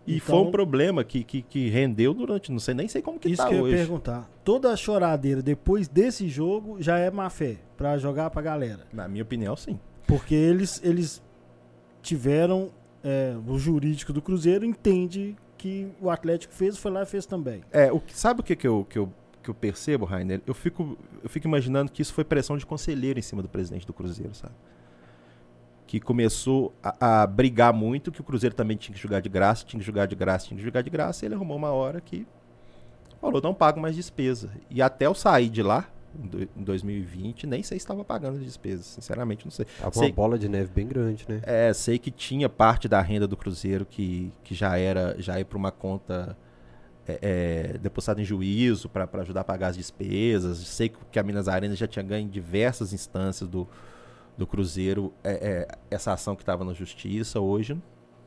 E 0.08 0.16
Então- 0.18 0.38
foi 0.40 0.48
um 0.48 0.52
problema 0.52 1.04
que, 1.04 1.24
que, 1.24 1.42
que 1.42 1.68
rendeu 1.70 2.14
durante, 2.14 2.50
não 2.52 2.60
sei 2.60 2.74
nem 2.74 2.88
sei 2.88 3.02
como 3.02 3.20
que 3.20 3.28
Isso 3.28 3.42
tá 3.44 3.50
que 3.50 3.54
eu 3.56 3.58
ia 3.58 3.64
hoje. 3.66 3.76
perguntar. 3.76 4.30
Toda 4.44 4.72
a 4.72 4.76
choradeira 4.78 5.42
depois 5.42 5.88
desse 5.90 6.30
jogo 6.30 6.82
já 6.82 6.98
é 6.98 7.12
má 7.12 7.30
fé 7.30 7.58
pra 7.76 7.98
jogar 7.98 8.30
pra 8.30 8.42
galera. 8.42 8.88
Na 8.94 9.08
minha 9.08 9.24
opinião, 9.24 9.56
sim. 9.58 9.78
Porque 10.08 10.34
eles, 10.34 10.82
eles 10.84 11.22
tiveram. 12.02 12.70
é, 13.04 13.36
o 13.48 13.58
jurídico 13.58 14.12
do 14.12 14.22
Cruzeiro 14.22 14.66
entende 14.66 15.36
que 15.58 15.88
o 16.02 16.10
Atlético 16.10 16.54
fez, 16.54 16.78
foi 16.78 16.92
lá 16.92 17.04
e 17.04 17.06
fez 17.06 17.26
também. 17.26 17.62
É, 17.72 17.92
o 17.92 18.00
que, 18.00 18.18
sabe 18.18 18.42
o 18.42 18.44
que, 18.44 18.56
que, 18.56 18.68
eu, 18.68 18.86
que, 18.90 18.98
eu, 19.00 19.12
que 19.44 19.50
eu 19.50 19.54
percebo, 19.54 20.06
Rainer? 20.06 20.42
Eu 20.46 20.54
fico, 20.54 20.98
eu 21.24 21.30
fico 21.30 21.48
imaginando 21.48 21.92
que 21.92 22.02
isso 22.02 22.14
foi 22.14 22.24
pressão 22.24 22.58
de 22.58 22.66
conselheiro 22.66 23.18
em 23.20 23.22
cima 23.22 23.42
do 23.42 23.48
presidente 23.50 23.86
do 23.88 23.94
Cruzeiro, 23.94 24.34
sabe? 24.36 24.54
Que 25.88 26.00
começou 26.00 26.74
a, 26.84 27.24
a 27.24 27.28
brigar 27.28 27.74
muito, 27.74 28.12
que 28.12 28.22
o 28.22 28.24
Cruzeiro 28.24 28.54
também 28.54 28.78
tinha 28.78 28.94
que 28.94 29.02
jogar 29.02 29.22
de 29.22 29.30
graça, 29.30 29.66
tinha 29.66 29.80
que 29.80 29.86
jogar 29.86 30.06
de 30.06 30.16
graça, 30.16 30.46
tinha 30.48 30.58
que 30.58 30.64
jogar 30.64 30.82
de 30.84 30.90
graça, 30.90 31.24
e 31.24 31.28
ele 31.28 31.34
arrumou 31.36 31.56
uma 31.58 31.72
hora 31.72 32.00
que 32.02 32.28
falou, 33.22 33.42
não 33.42 33.54
pago 33.54 33.80
mais 33.80 33.96
despesa. 33.96 34.52
E 34.70 34.82
até 34.82 35.06
eu 35.08 35.16
sair 35.16 35.50
de 35.50 35.64
lá, 35.64 35.88
em 36.18 36.28
do- 36.28 36.42
em 36.44 36.64
2020, 36.64 37.48
nem 37.48 37.64
sei 37.64 37.80
se 37.80 37.84
estava 37.84 38.04
pagando 38.04 38.38
as 38.38 38.44
despesas, 38.44 38.86
sinceramente 38.86 39.46
não 39.46 39.52
sei. 39.52 39.66
Tava 39.80 39.94
Sei- 39.94 40.10
uma 40.10 40.14
bola 40.14 40.38
de 40.38 40.48
neve 40.50 40.70
bem 40.74 40.88
grande, 40.88 41.26
né? 41.28 41.40
É, 41.44 41.72
sei 41.74 41.98
que 41.98 42.12
tinha 42.12 42.50
parte 42.50 42.88
da 42.88 43.00
renda 43.02 43.26
do 43.28 43.38
Cruzeiro 43.38 43.86
que, 43.86 44.32
que 44.44 44.54
já 44.54 44.78
era 44.78 45.16
já 45.20 45.40
ia 45.40 45.46
para 45.46 45.58
uma 45.58 45.72
conta 45.72 46.38
é, 47.08 47.20
é, 47.74 47.78
depositada 47.78 48.20
em 48.22 48.26
juízo 48.26 48.90
para 48.90 49.08
ajudar 49.22 49.42
a 49.42 49.44
pagar 49.46 49.68
as 49.70 49.78
despesas. 49.78 50.58
Sei 50.60 50.90
que 50.90 50.98
que 51.12 51.18
a 51.20 51.24
Minas 51.24 51.48
Arena 51.48 51.76
já 51.76 51.88
tinha 51.88 52.04
ganho 52.04 52.26
em 52.26 52.30
diversas 52.30 52.92
instâncias 52.94 53.50
do, 53.50 53.68
do 54.38 54.46
Cruzeiro 54.46 55.12
é, 55.24 55.32
é, 55.32 55.68
essa 55.90 56.14
ação 56.14 56.36
que 56.36 56.42
estava 56.44 56.64
na 56.64 56.74
justiça. 56.74 57.40
Hoje 57.40 57.78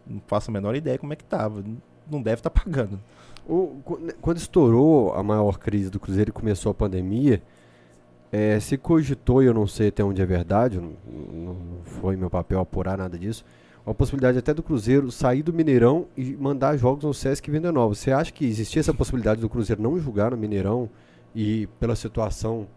não 0.06 0.20
faço 0.26 0.50
a 0.50 0.52
menor 0.52 0.74
ideia 0.74 0.98
como 0.98 1.12
é 1.12 1.16
que 1.16 1.22
estava. 1.22 1.62
Não 2.11 2.20
deve 2.20 2.40
estar 2.40 2.50
pagando. 2.50 3.00
O- 3.48 3.76
né, 4.00 4.12
quando 4.20 4.38
estourou 4.38 5.14
a 5.14 5.22
maior 5.22 5.58
crise 5.58 5.90
do 5.90 6.00
Cruzeiro 6.00 6.30
e 6.30 6.32
começou 6.32 6.70
a 6.70 6.74
pandemia, 6.74 7.42
é, 8.32 8.58
se 8.61 8.76
cogitou, 8.76 9.42
e 9.42 9.46
eu 9.46 9.54
não 9.54 9.66
sei 9.66 9.88
até 9.88 10.04
onde 10.04 10.20
é 10.22 10.26
verdade, 10.26 10.78
não, 10.80 10.92
não- 11.32 11.56
foi 11.84 12.16
meu 12.16 12.30
papel 12.30 12.61
apurar 12.61 12.96
nada 12.98 13.18
disso, 13.18 13.44
a 13.86 13.94
possibilidade 13.94 14.38
até 14.38 14.52
do 14.54 14.62
Cruzeiro 14.62 15.11
sair 15.11 15.42
do 15.42 15.52
Mineirão 15.52 16.06
e 16.16 16.36
mandar 16.36 16.76
jogos 16.76 17.02
no 17.04 17.14
Sesc 17.14 17.50
Venda 17.50 17.72
Nova. 17.72 17.94
Você 17.94 18.12
acha 18.12 18.30
que 18.30 18.44
existia 18.44 18.78
essa 18.80 18.94
possibilidade 18.94 19.40
do 19.40 19.48
Cruzeiro 19.48 19.82
não 19.82 19.98
jogar 19.98 20.30
no 20.30 20.36
Mineirão 20.36 20.88
e, 21.34 21.66
pela 21.80 21.96
situação, 21.96 22.68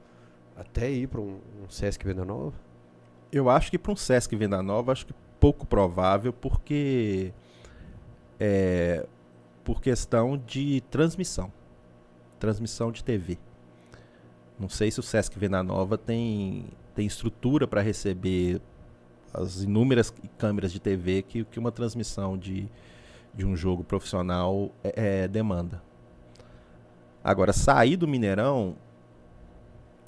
até 0.57 0.89
ir 0.89 1.07
para 1.07 1.19
um, 1.21 1.37
um 1.63 1.69
Sesc 1.69 2.03
Venda 2.05 2.23
Nova? 2.25 2.53
Eu 3.33 3.49
acho 3.49 3.71
que 3.71 3.79
para 3.79 3.91
um 3.91 3.95
Sesc 3.95 4.35
Venda 4.35 4.61
Nova, 4.61 4.91
acho 4.91 5.07
que 5.07 5.13
pouco 5.39 5.65
provável, 5.65 6.31
porque 6.31 7.33
é 8.39 9.07
por 9.63 9.81
questão 9.81 10.37
de 10.37 10.81
transmissão, 10.91 11.51
transmissão 12.39 12.91
de 12.91 13.03
TV. 13.03 13.39
Não 14.59 14.69
sei 14.69 14.91
se 14.91 14.99
o 14.99 15.03
Sesc 15.03 15.37
Venda 15.39 15.63
Nova 15.63 15.97
tem, 15.97 16.65
tem 16.93 17.07
estrutura 17.07 17.65
para 17.65 17.81
receber 17.81 18.61
as 19.33 19.63
inúmeras 19.63 20.13
câmeras 20.37 20.71
de 20.71 20.79
TV 20.79 21.23
que, 21.23 21.43
que 21.43 21.57
uma 21.57 21.71
transmissão 21.71 22.37
de, 22.37 22.69
de 23.33 23.45
um 23.45 23.55
jogo 23.55 23.83
profissional 23.83 24.69
é, 24.83 25.23
é, 25.23 25.27
demanda. 25.27 25.81
Agora, 27.23 27.51
sair 27.51 27.95
do 27.95 28.07
Mineirão, 28.07 28.75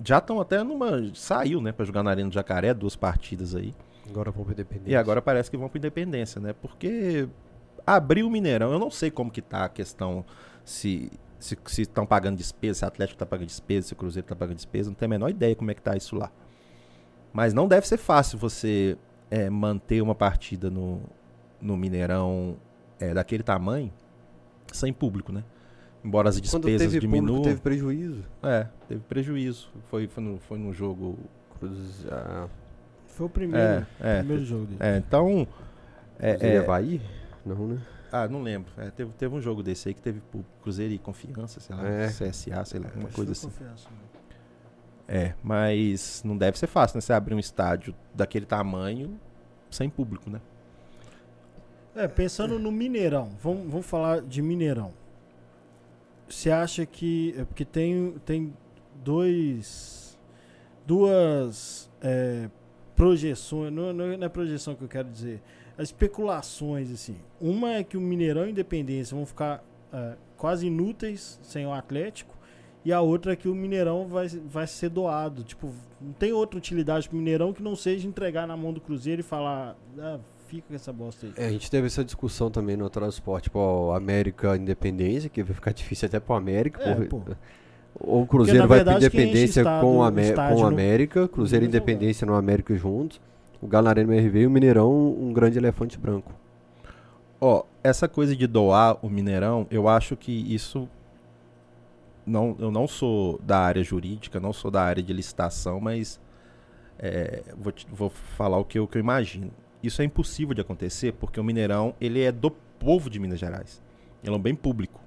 já 0.04 0.18
estão 0.18 0.40
até 0.40 0.64
numa. 0.64 1.14
Saiu, 1.14 1.62
né, 1.62 1.72
para 1.72 1.86
jogar 1.86 2.04
na 2.04 2.12
Arena 2.12 2.30
do 2.30 2.34
Jacaré, 2.34 2.74
duas 2.74 2.96
partidas 2.96 3.56
aí. 3.56 3.74
Agora 4.10 4.32
vamos 4.32 4.46
para 4.46 4.54
Independência. 4.54 4.92
E 4.92 4.96
agora 4.96 5.22
parece 5.22 5.50
que 5.50 5.58
vão 5.58 5.68
para 5.68 5.78
Independência, 5.78 6.40
né? 6.40 6.54
Porque 6.54 7.28
abriu 7.86 8.28
o 8.28 8.32
Mineirão, 8.32 8.72
eu 8.72 8.80
não 8.80 8.92
sei 8.92 9.10
como 9.12 9.32
que 9.32 9.42
tá 9.42 9.66
a 9.66 9.70
questão 9.70 10.26
se 10.64 11.12
se 11.38 11.82
estão 11.82 12.06
pagando 12.06 12.38
despesa, 12.38 12.80
se 12.80 12.86
o 12.86 12.88
Atlético 12.88 13.20
tá 13.20 13.26
pagando 13.26 13.48
despesa, 13.48 13.88
se 13.88 13.94
o 13.94 13.96
Cruzeiro 13.96 14.28
tá 14.28 14.36
pagando 14.36 14.56
despesa, 14.56 14.90
não 14.90 14.96
tenho 14.96 15.10
a 15.10 15.14
menor 15.14 15.30
ideia 15.30 15.56
como 15.56 15.70
é 15.70 15.74
que 15.74 15.82
tá 15.82 15.96
isso 15.96 16.16
lá. 16.16 16.32
Mas 17.32 17.54
não 17.54 17.68
deve 17.68 17.88
ser 17.88 17.98
fácil 17.98 18.40
você 18.40 18.98
é, 19.30 19.50
manter 19.50 20.02
uma 20.02 20.16
partida 20.16 20.70
no, 20.70 21.02
no 21.62 21.78
Mineirão 21.78 22.58
é, 23.00 23.14
daquele 23.14 23.44
tamanho 23.44 23.92
sem 24.72 24.92
público, 24.92 25.32
né? 25.32 25.44
Embora 26.06 26.30
as 26.30 26.36
Quando 26.40 26.44
despesas 26.66 26.82
teve 26.94 27.00
diminuam. 27.00 27.28
público, 27.38 27.44
teve 27.46 27.62
prejuízo. 27.62 28.24
É, 28.44 28.68
teve 28.88 29.02
prejuízo. 29.02 29.70
Foi, 29.90 30.08
foi, 30.08 30.24
no, 30.24 30.38
foi 30.38 30.60
no 30.60 30.72
jogo. 30.72 31.18
Cruz, 31.58 32.06
ah, 32.12 32.48
Foi 33.08 33.26
o 33.26 33.30
primeiro, 33.30 33.88
É, 34.00 34.18
é. 34.18 34.18
primeiro 34.20 34.46
jogo 34.46 34.66
dele. 34.66 34.78
É, 34.80 34.98
então. 34.98 35.48
É, 36.20 36.34
Cruzeiro 36.34 36.58
é, 36.58 36.60
Havaí? 36.60 37.02
Não, 37.44 37.68
né? 37.70 37.82
Ah, 38.12 38.28
não 38.28 38.44
lembro. 38.44 38.72
É, 38.78 38.92
teve, 38.92 39.12
teve 39.14 39.34
um 39.36 39.42
jogo 39.42 39.64
desse 39.64 39.88
aí 39.88 39.94
que 39.96 40.02
teve. 40.02 40.22
Cruzeiro 40.62 40.94
e 40.94 41.00
Confiança, 41.00 41.60
sei 41.60 41.76
lá, 41.76 41.88
É. 41.88 42.08
CSA, 42.08 42.64
sei 42.66 42.80
lá, 42.80 42.92
uma 42.96 43.10
coisa 43.10 43.32
assim. 43.32 43.48
confiança, 43.48 43.90
né? 43.90 43.96
É, 45.08 45.34
mas 45.44 46.22
não 46.24 46.38
deve 46.38 46.58
ser 46.60 46.68
fácil, 46.68 46.98
né? 46.98 47.02
Você 47.02 47.14
abrir 47.14 47.34
um 47.34 47.40
estádio 47.40 47.96
daquele 48.14 48.46
tamanho 48.46 49.20
sem 49.72 49.90
público, 49.90 50.30
né? 50.30 50.40
É, 51.96 52.08
pensando 52.08 52.60
no 52.60 52.72
Mineirão, 52.72 53.32
vamos, 53.42 53.70
vamos 53.72 53.86
falar 53.86 54.22
de 54.22 54.42
Mineirão. 54.42 54.94
Você 56.28 56.52
acha 56.52 56.86
que. 56.86 57.34
É 57.38 57.44
porque 57.44 57.66
tem, 57.66 58.16
tem 58.26 58.54
dois. 59.04 60.18
Duas 60.86 61.90
é, 62.02 62.50
projeções. 62.96 63.72
Não, 63.72 63.92
não 63.94 64.12
é 64.12 64.30
projeção 64.30 64.76
que 64.76 64.84
eu 64.84 64.88
quero 64.88 65.10
dizer. 65.10 65.42
As 65.78 65.90
especulações, 65.90 66.92
assim. 66.92 67.18
Uma 67.40 67.74
é 67.74 67.84
que 67.84 67.98
o 67.98 68.02
Mineirão 68.02 68.48
e 68.48 68.52
Independência 68.52 69.16
vão 69.16 69.26
ficar 69.26 69.64
é, 69.92 70.16
quase 70.38 70.68
inúteis 70.68 71.40
sem 71.44 71.66
o 71.66 71.74
Atlético. 71.74 72.36
E 72.84 72.94
a 72.94 73.02
outra 73.02 73.34
é 73.34 73.36
que 73.36 73.48
o 73.48 73.56
Mineirão 73.56 74.08
vai, 74.08 74.28
vai 74.28 74.68
ser 74.68 74.90
doado. 74.90 75.44
Tipo, 75.44 75.74
não 76.00 76.14
tem 76.14 76.32
outra 76.32 76.58
utilidade 76.58 77.10
pro 77.10 77.18
Mineirão 77.18 77.52
que 77.52 77.64
não 77.64 77.76
seja 77.76 78.08
entregar 78.08 78.46
na 78.46 78.56
mão 78.56 78.72
do 78.72 78.80
Cruzeiro 78.80 79.22
e 79.22 79.24
falar. 79.24 79.76
Ah, 79.98 80.20
fica 80.48 80.68
com 80.70 80.76
essa 80.76 80.92
bosta 80.94 81.26
aí. 81.28 81.34
É, 81.38 81.48
a 81.48 81.52
gente 81.52 81.70
teve 81.70 81.88
essa 81.88 82.04
discussão 82.04 82.50
também 82.52 82.76
no 82.78 82.84
Natural 82.84 83.10
Sport, 83.10 83.44
tipo, 83.46 83.60
ó, 83.60 83.96
América 83.96 84.56
Independência, 84.56 85.30
que 85.30 85.44
vai 85.44 85.54
ficar 85.54 85.72
difícil 85.72 86.06
até 86.08 86.20
pro 86.20 86.36
América. 86.36 86.82
É, 86.84 86.96
por- 87.06 87.22
pô. 87.24 87.36
Ou 87.98 88.24
o 88.24 88.28
Cruzeiro 88.28 88.68
vai 88.68 88.80
pro 88.84 88.86
verdade, 88.92 89.06
enche 89.06 89.16
Independência 89.18 89.62
estado- 89.62 89.82
com, 89.82 90.04
Amé- 90.04 90.22
estádio 90.30 90.56
com 90.56 90.62
o 90.62 90.64
no- 90.64 90.68
América, 90.74 91.28
Cruzeiro 91.30 91.64
e. 91.66 91.68
Independência 91.68 92.28
no 92.28 92.34
América 92.36 92.76
juntos, 92.76 93.22
o 93.62 93.68
Galo 93.68 93.86
na 93.86 93.92
Arena 93.92 94.14
MRV 94.14 94.40
e 94.42 94.48
o 94.48 94.52
Mineirão 94.52 94.92
um 94.92 95.32
grande 95.32 95.58
elefante 95.58 95.98
branco. 95.98 96.34
Ó, 97.40 97.64
essa 97.84 98.08
coisa 98.08 98.36
de 98.36 98.48
doar 98.48 98.98
o 99.02 99.10
Mineirão, 99.10 99.66
eu 99.72 99.88
acho 99.88 100.16
que 100.18 100.32
isso. 100.54 100.90
Não, 102.26 102.56
eu 102.60 102.72
não 102.72 102.88
sou 102.88 103.40
da 103.44 103.60
área 103.60 103.84
jurídica, 103.84 104.40
não 104.40 104.52
sou 104.52 104.72
da 104.72 104.82
área 104.82 105.02
de 105.04 105.14
licitação, 105.14 105.80
mas 105.80 106.20
é, 106.98 107.44
vou, 107.58 107.72
te- 107.72 107.86
vou 107.92 108.10
falar 108.10 108.58
o 108.58 108.66
que, 108.66 108.80
eu- 108.80 108.88
que 108.88 108.98
eu 108.98 109.00
imagino. 109.02 109.52
Isso 109.86 110.02
é 110.02 110.06
impossível 110.06 110.54
de 110.54 110.62
acontecer 110.62 111.14
porque 111.14 111.40
o 111.40 111.44
Mineirão 111.44 111.94
ele 112.02 112.22
é 112.22 112.32
do 112.32 112.50
povo 112.50 113.10
de 113.10 113.20
Minas 113.20 113.40
Gerais. 113.40 113.82
Ele 114.24 114.34
é 114.34 114.36
um 114.36 114.42
bem 114.42 114.56
público. 114.56 115.00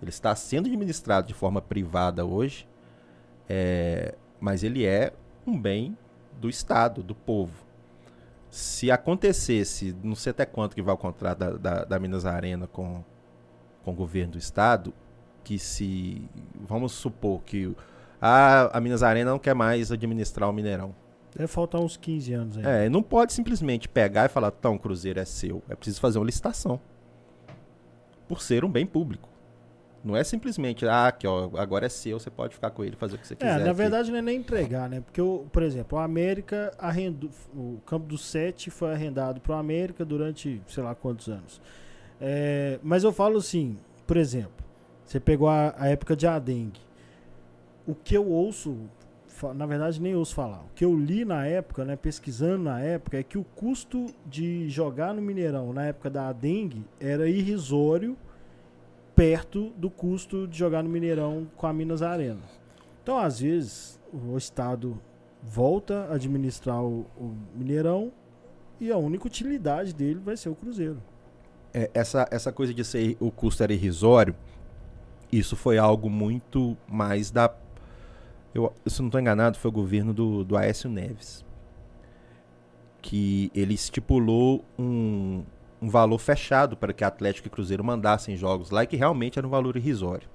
Ele 0.00 0.10
está 0.10 0.34
sendo 0.36 0.66
administrado 0.66 1.26
de 1.26 1.34
forma 1.34 1.60
privada 1.60 2.24
hoje, 2.24 2.68
é, 3.48 4.14
mas 4.38 4.62
ele 4.62 4.84
é 4.84 5.12
um 5.46 5.58
bem 5.58 5.96
do 6.40 6.48
Estado, 6.48 7.02
do 7.02 7.14
povo. 7.14 7.64
Se 8.50 8.90
acontecesse, 8.90 9.96
não 10.02 10.14
sei 10.14 10.30
até 10.30 10.46
quanto 10.46 10.74
que 10.74 10.82
vai 10.82 10.94
o 10.94 10.98
contrato 10.98 11.38
da, 11.38 11.50
da, 11.50 11.84
da 11.84 11.98
Minas 11.98 12.24
Arena 12.24 12.66
com, 12.66 13.02
com 13.84 13.90
o 13.90 13.94
governo 13.94 14.32
do 14.32 14.38
Estado, 14.38 14.92
que 15.42 15.58
se. 15.58 16.22
Vamos 16.60 16.92
supor 16.92 17.42
que 17.42 17.74
a, 18.20 18.76
a 18.76 18.80
Minas 18.80 19.02
Arena 19.02 19.30
não 19.30 19.38
quer 19.38 19.54
mais 19.54 19.90
administrar 19.90 20.48
o 20.48 20.52
Mineirão. 20.52 20.94
Deve 21.36 21.48
faltar 21.48 21.80
uns 21.82 21.98
15 21.98 22.32
anos 22.32 22.58
aí. 22.58 22.64
É, 22.64 22.88
não 22.88 23.02
pode 23.02 23.34
simplesmente 23.34 23.88
pegar 23.88 24.24
e 24.24 24.28
falar, 24.28 24.52
então, 24.58 24.78
Cruzeiro 24.78 25.20
é 25.20 25.24
seu. 25.24 25.62
É 25.68 25.74
preciso 25.74 26.00
fazer 26.00 26.18
uma 26.18 26.24
licitação. 26.24 26.80
Por 28.26 28.40
ser 28.40 28.64
um 28.64 28.70
bem 28.70 28.86
público. 28.86 29.28
Não 30.02 30.16
é 30.16 30.24
simplesmente, 30.24 30.86
ah, 30.86 31.08
aqui, 31.08 31.26
ó, 31.26 31.50
agora 31.56 31.86
é 31.86 31.88
seu, 31.88 32.18
você 32.18 32.30
pode 32.30 32.54
ficar 32.54 32.70
com 32.70 32.84
ele 32.84 32.94
e 32.94 32.96
fazer 32.96 33.16
o 33.16 33.18
que 33.18 33.26
você 33.26 33.34
quiser. 33.34 33.50
É, 33.50 33.58
na 33.58 33.64
aqui. 33.66 33.74
verdade 33.74 34.10
não 34.10 34.18
é 34.18 34.22
nem 34.22 34.38
entregar, 34.38 34.88
né? 34.88 35.00
Porque, 35.00 35.20
o, 35.20 35.46
por 35.52 35.62
exemplo, 35.62 35.98
o 35.98 36.00
América 36.00 36.72
arrendou. 36.78 37.28
O 37.54 37.80
campo 37.84 38.06
do 38.06 38.16
Sete 38.16 38.70
foi 38.70 38.92
arrendado 38.92 39.40
para 39.40 39.56
o 39.56 39.58
América 39.58 40.04
durante 40.04 40.62
sei 40.68 40.82
lá 40.82 40.94
quantos 40.94 41.28
anos. 41.28 41.60
É, 42.20 42.78
mas 42.82 43.04
eu 43.04 43.12
falo 43.12 43.36
assim, 43.36 43.76
por 44.06 44.16
exemplo, 44.16 44.64
você 45.04 45.20
pegou 45.20 45.48
a, 45.48 45.74
a 45.76 45.88
época 45.88 46.16
de 46.16 46.26
Adengue. 46.26 46.80
O 47.86 47.94
que 47.94 48.16
eu 48.16 48.26
ouço, 48.26 48.78
na 49.54 49.66
verdade 49.66 50.00
nem 50.00 50.14
ouço 50.14 50.34
falar, 50.34 50.62
o 50.62 50.68
que 50.74 50.84
eu 50.84 50.96
li 50.96 51.24
na 51.24 51.46
época, 51.46 51.84
né, 51.84 51.96
pesquisando 51.96 52.64
na 52.64 52.80
época, 52.80 53.18
é 53.18 53.22
que 53.22 53.38
o 53.38 53.44
custo 53.44 54.06
de 54.24 54.68
jogar 54.68 55.14
no 55.14 55.22
Mineirão 55.22 55.72
na 55.72 55.86
época 55.86 56.10
da 56.10 56.28
Adengue 56.28 56.84
era 57.00 57.28
irrisório 57.28 58.16
perto 59.14 59.70
do 59.76 59.88
custo 59.88 60.46
de 60.46 60.58
jogar 60.58 60.82
no 60.82 60.90
Mineirão 60.90 61.46
com 61.56 61.66
a 61.66 61.72
Minas 61.72 62.02
Arena. 62.02 62.42
Então, 63.02 63.18
às 63.18 63.40
vezes, 63.40 64.00
o 64.12 64.36
Estado 64.36 65.00
volta 65.42 66.06
a 66.10 66.14
administrar 66.14 66.82
o, 66.82 67.06
o 67.16 67.34
Mineirão 67.54 68.12
e 68.80 68.90
a 68.90 68.96
única 68.96 69.26
utilidade 69.26 69.94
dele 69.94 70.20
vai 70.22 70.36
ser 70.36 70.48
o 70.48 70.54
Cruzeiro. 70.54 71.02
É, 71.72 71.90
essa, 71.94 72.26
essa 72.30 72.52
coisa 72.52 72.74
de 72.74 72.84
ser 72.84 73.16
o 73.20 73.30
custo 73.30 73.62
era 73.62 73.72
irrisório, 73.72 74.34
isso 75.30 75.56
foi 75.56 75.78
algo 75.78 76.08
muito 76.08 76.76
mais 76.88 77.30
da. 77.30 77.52
Eu, 78.56 78.72
se 78.86 79.02
não 79.02 79.08
estou 79.08 79.20
enganado, 79.20 79.58
foi 79.58 79.68
o 79.68 79.72
governo 79.72 80.14
do, 80.14 80.42
do 80.42 80.56
Aécio 80.56 80.88
Neves. 80.88 81.44
Que 83.02 83.50
ele 83.54 83.74
estipulou 83.74 84.64
um, 84.78 85.42
um 85.80 85.90
valor 85.90 86.16
fechado 86.16 86.74
para 86.74 86.94
que 86.94 87.04
Atlético 87.04 87.48
e 87.48 87.50
Cruzeiro 87.50 87.84
mandassem 87.84 88.34
jogos 88.34 88.70
lá 88.70 88.82
e 88.82 88.86
que 88.86 88.96
realmente 88.96 89.38
era 89.38 89.46
um 89.46 89.50
valor 89.50 89.76
irrisório. 89.76 90.26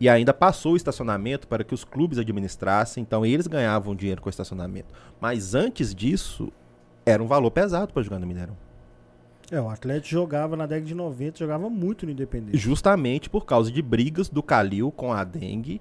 E 0.00 0.08
ainda 0.08 0.32
passou 0.32 0.72
o 0.72 0.76
estacionamento 0.76 1.46
para 1.46 1.62
que 1.62 1.74
os 1.74 1.84
clubes 1.84 2.18
administrassem, 2.18 3.02
então 3.02 3.26
eles 3.26 3.46
ganhavam 3.46 3.94
dinheiro 3.94 4.22
com 4.22 4.28
o 4.28 4.30
estacionamento. 4.30 4.94
Mas 5.20 5.54
antes 5.54 5.94
disso, 5.94 6.50
era 7.04 7.22
um 7.22 7.26
valor 7.26 7.50
pesado 7.50 7.92
para 7.92 8.02
jogar 8.02 8.20
no 8.20 8.26
Mineirão. 8.26 8.56
É, 9.50 9.60
o 9.60 9.68
Atlético 9.68 10.08
jogava 10.08 10.56
na 10.56 10.64
década 10.64 10.86
de 10.86 10.94
90, 10.94 11.38
jogava 11.38 11.68
muito 11.68 12.06
no 12.06 12.12
Independente. 12.12 12.56
Justamente 12.56 13.28
por 13.28 13.44
causa 13.44 13.70
de 13.70 13.82
brigas 13.82 14.30
do 14.30 14.42
Calil 14.42 14.90
com 14.90 15.12
a 15.12 15.22
Dengue, 15.24 15.78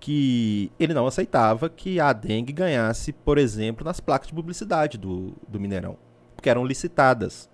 que 0.00 0.70
ele 0.78 0.94
não 0.94 1.06
aceitava 1.06 1.68
que 1.68 1.98
a 2.00 2.12
Dengue 2.12 2.52
ganhasse, 2.52 3.12
por 3.12 3.38
exemplo, 3.38 3.84
nas 3.84 4.00
placas 4.00 4.28
de 4.28 4.34
publicidade 4.34 4.96
do, 4.96 5.34
do 5.48 5.58
Mineirão, 5.58 5.96
porque 6.34 6.48
eram 6.48 6.64
licitadas. 6.64 7.48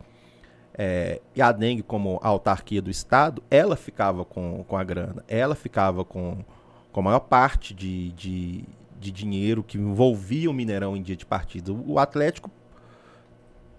É, 0.76 1.20
e 1.34 1.40
a 1.40 1.52
Dengue, 1.52 1.82
como 1.82 2.18
a 2.22 2.28
autarquia 2.28 2.82
do 2.82 2.90
Estado, 2.90 3.42
ela 3.50 3.76
ficava 3.76 4.24
com, 4.24 4.64
com 4.66 4.76
a 4.76 4.82
grana, 4.82 5.24
ela 5.28 5.54
ficava 5.54 6.04
com, 6.04 6.44
com 6.92 7.00
a 7.00 7.02
maior 7.02 7.20
parte 7.20 7.72
de, 7.72 8.10
de, 8.12 8.64
de 8.98 9.10
dinheiro 9.10 9.62
que 9.62 9.78
envolvia 9.78 10.50
o 10.50 10.52
Mineirão 10.52 10.96
em 10.96 11.02
dia 11.02 11.16
de 11.16 11.24
partida. 11.24 11.72
O 11.72 11.98
Atlético 11.98 12.50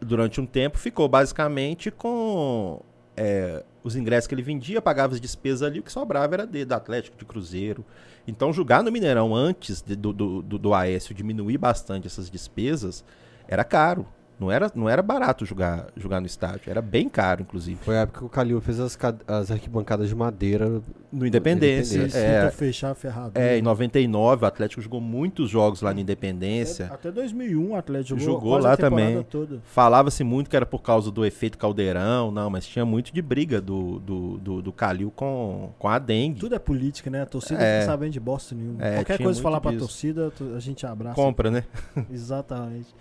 durante 0.05 0.39
um 0.39 0.45
tempo, 0.45 0.77
ficou 0.77 1.07
basicamente 1.07 1.89
com 1.91 2.81
é, 3.15 3.63
os 3.83 3.95
ingressos 3.95 4.27
que 4.27 4.35
ele 4.35 4.41
vendia, 4.41 4.81
pagava 4.81 5.13
as 5.13 5.21
despesas 5.21 5.63
ali, 5.63 5.79
o 5.79 5.83
que 5.83 5.91
sobrava 5.91 6.35
era 6.35 6.45
dele, 6.45 6.65
do 6.65 6.73
Atlético, 6.73 7.17
de 7.17 7.25
Cruzeiro. 7.25 7.85
Então, 8.27 8.51
jogar 8.51 8.83
no 8.83 8.91
Mineirão 8.91 9.35
antes 9.35 9.81
de, 9.81 9.95
do, 9.95 10.11
do, 10.11 10.41
do 10.41 10.73
Aécio 10.73 11.13
diminuir 11.13 11.57
bastante 11.57 12.07
essas 12.07 12.29
despesas 12.29 13.03
era 13.47 13.63
caro. 13.63 14.07
Não 14.39 14.51
era, 14.51 14.71
não 14.75 14.89
era 14.89 15.01
barato 15.01 15.45
jogar, 15.45 15.87
jogar 15.95 16.19
no 16.19 16.27
estádio, 16.27 16.69
era 16.69 16.81
bem 16.81 17.07
caro, 17.07 17.41
inclusive. 17.41 17.79
Foi 17.81 17.97
a 17.97 18.01
época 18.01 18.19
que 18.19 18.25
o 18.25 18.29
Calil 18.29 18.59
fez 18.59 18.79
as, 18.79 18.97
as 19.27 19.51
arquibancadas 19.51 20.09
de 20.09 20.15
madeira 20.15 20.81
no 21.11 21.25
Independência. 21.25 21.95
Independência. 21.95 22.19
É, 22.19 22.51
fechar 22.51 22.93
ferrado. 22.93 23.39
É, 23.39 23.57
em 23.57 23.61
99 23.61 24.43
o 24.43 24.47
Atlético 24.47 24.81
jogou 24.81 24.99
muitos 24.99 25.49
jogos 25.49 25.81
lá 25.81 25.93
no 25.93 25.99
Independência. 26.01 26.85
Até, 26.87 27.09
até 27.09 27.11
2001 27.11 27.69
o 27.69 27.75
Atlético 27.75 28.19
jogou, 28.19 28.35
jogou 28.35 28.57
lá 28.57 28.75
também. 28.75 29.25
Falava-se 29.63 30.23
muito 30.23 30.49
que 30.49 30.55
era 30.55 30.65
por 30.65 30.81
causa 30.81 31.09
do 31.09 31.25
efeito 31.25 31.57
caldeirão, 31.57 32.31
não, 32.31 32.49
mas 32.49 32.67
tinha 32.67 32.85
muito 32.85 33.13
de 33.13 33.21
briga 33.21 33.61
do, 33.61 33.99
do, 33.99 34.37
do, 34.37 34.61
do 34.61 34.73
Calil 34.73 35.11
com, 35.11 35.71
com 35.79 35.87
a 35.87 35.97
dengue. 35.97 36.39
Tudo 36.39 36.55
é 36.55 36.59
política, 36.59 37.09
né? 37.09 37.21
A 37.21 37.25
torcida 37.25 37.61
é, 37.61 37.79
não 37.79 37.85
sabendo 37.85 38.11
de 38.11 38.19
bosta 38.19 38.53
nenhuma. 38.53 38.85
É, 38.85 38.95
Qualquer 38.95 39.17
coisa 39.19 39.41
falar 39.41 39.59
disso. 39.59 39.71
pra 39.71 39.79
torcida, 39.79 40.33
a 40.55 40.59
gente 40.59 40.85
abraça. 40.85 41.15
Compra, 41.15 41.49
né? 41.49 41.63
Exatamente. 42.11 42.93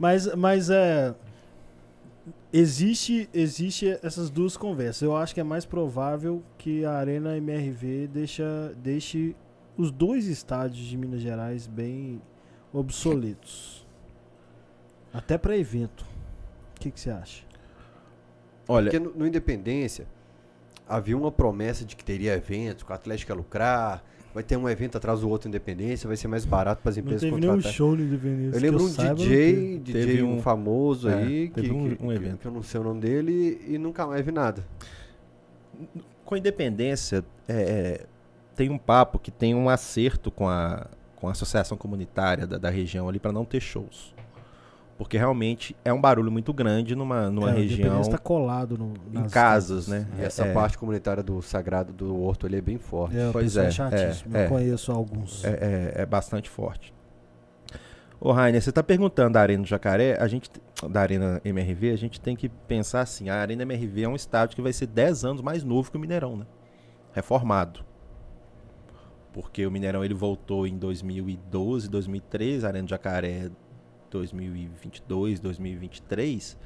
Mas, 0.00 0.34
mas 0.34 0.70
é 0.70 1.14
existe 2.50 3.28
existe 3.34 3.98
essas 4.02 4.30
duas 4.30 4.56
conversas. 4.56 5.02
Eu 5.02 5.14
acho 5.14 5.34
que 5.34 5.40
é 5.40 5.44
mais 5.44 5.66
provável 5.66 6.42
que 6.56 6.86
a 6.86 6.92
Arena 6.92 7.36
MRV 7.36 8.08
deixa, 8.08 8.74
deixe 8.78 9.36
os 9.76 9.90
dois 9.90 10.26
estádios 10.26 10.86
de 10.86 10.96
Minas 10.96 11.20
Gerais 11.20 11.66
bem 11.66 12.20
obsoletos. 12.72 13.86
Até 15.12 15.36
para 15.36 15.54
evento. 15.54 16.06
O 16.76 16.80
que, 16.80 16.90
que 16.90 16.98
você 16.98 17.10
acha? 17.10 17.44
Olha, 18.66 18.90
porque 18.90 18.98
no, 18.98 19.14
no 19.14 19.26
Independência 19.26 20.06
havia 20.88 21.16
uma 21.16 21.30
promessa 21.30 21.84
de 21.84 21.94
que 21.94 22.02
teria 22.02 22.32
eventos, 22.34 22.84
que 22.84 22.90
o 22.90 22.94
Atlético 22.94 23.32
ia 23.32 23.36
lucrar, 23.36 24.02
vai 24.34 24.42
ter 24.42 24.56
um 24.56 24.68
evento 24.68 24.96
atrás 24.96 25.20
do 25.20 25.28
outro 25.28 25.48
Independência, 25.48 26.06
vai 26.06 26.16
ser 26.16 26.28
mais 26.28 26.44
barato 26.44 26.82
para 26.82 26.90
as 26.90 26.96
empresas 26.96 27.22
não 27.22 27.30
teve 27.30 27.46
contratar. 27.46 27.62
nenhum 27.62 27.74
show 27.74 27.96
no 27.96 28.02
Independência. 28.02 28.56
Eu 28.56 28.62
lembro 28.62 28.84
um 28.84 28.88
DJ, 28.88 29.78
DJ 29.78 30.22
um, 30.22 30.40
famoso 30.40 31.08
é, 31.08 31.14
aí, 31.14 31.48
que, 31.48 31.70
um, 31.70 31.96
um 32.00 32.12
evento. 32.12 32.38
Que, 32.38 32.46
eu 32.46 32.52
não 32.52 32.62
sei 32.62 32.80
o 32.80 32.84
nome 32.84 33.00
dele 33.00 33.60
e 33.66 33.78
nunca 33.78 34.06
mais 34.06 34.24
vi 34.24 34.32
nada. 34.32 34.64
Com 36.24 36.34
a 36.34 36.38
Independência, 36.38 37.24
é, 37.48 37.54
é, 37.54 38.06
tem 38.54 38.70
um 38.70 38.78
papo 38.78 39.18
que 39.18 39.30
tem 39.30 39.54
um 39.54 39.68
acerto 39.68 40.30
com 40.30 40.48
a, 40.48 40.86
com 41.16 41.28
a 41.28 41.32
associação 41.32 41.76
comunitária 41.76 42.46
da, 42.46 42.58
da 42.58 42.70
região 42.70 43.08
ali 43.08 43.18
para 43.18 43.32
não 43.32 43.44
ter 43.44 43.60
shows 43.60 44.14
porque 45.00 45.16
realmente 45.16 45.74
é 45.82 45.90
um 45.90 45.98
barulho 45.98 46.30
muito 46.30 46.52
grande 46.52 46.94
numa, 46.94 47.30
numa 47.30 47.52
é, 47.52 47.54
região. 47.54 48.02
está 48.02 48.18
colado 48.18 48.76
no, 48.76 48.92
em 49.18 49.26
casas, 49.30 49.88
né? 49.88 50.06
E 50.18 50.22
essa 50.22 50.44
é. 50.44 50.52
parte 50.52 50.76
comunitária 50.76 51.22
do 51.22 51.40
Sagrado 51.40 51.90
do 51.90 52.22
Horto 52.22 52.44
ali 52.44 52.58
é 52.58 52.60
bem 52.60 52.76
forte. 52.76 53.16
É, 53.16 53.30
pois 53.32 53.56
é, 53.56 53.70
é, 53.70 54.40
é, 54.40 54.44
Eu 54.44 54.48
conheço 54.50 54.92
alguns. 54.92 55.42
É, 55.42 55.48
é, 55.48 56.02
é, 56.02 56.04
bastante 56.06 56.50
forte. 56.50 56.92
Ô 58.20 58.30
Rainer, 58.30 58.60
você 58.60 58.68
está 58.68 58.82
perguntando 58.82 59.32
da 59.32 59.40
Arena 59.40 59.62
do 59.62 59.66
Jacaré, 59.66 60.18
a 60.20 60.28
gente, 60.28 60.50
da 60.90 61.00
Arena 61.00 61.40
MRV, 61.46 61.92
a 61.92 61.96
gente 61.96 62.20
tem 62.20 62.36
que 62.36 62.50
pensar 62.50 63.00
assim, 63.00 63.30
a 63.30 63.36
Arena 63.36 63.62
MRV 63.62 64.02
é 64.02 64.08
um 64.08 64.14
estádio 64.14 64.54
que 64.54 64.60
vai 64.60 64.74
ser 64.74 64.86
10 64.86 65.24
anos 65.24 65.40
mais 65.40 65.64
novo 65.64 65.90
que 65.90 65.96
o 65.96 66.00
Mineirão, 66.00 66.36
né? 66.36 66.44
Reformado. 67.14 67.86
Porque 69.32 69.64
o 69.64 69.70
Mineirão 69.70 70.04
ele 70.04 70.12
voltou 70.12 70.66
em 70.66 70.76
2012, 70.76 71.88
2013, 71.88 72.66
a 72.66 72.68
Arena 72.68 72.84
do 72.84 72.90
Jacaré 72.90 73.50
2022, 74.10 75.40
2023, 75.40 76.58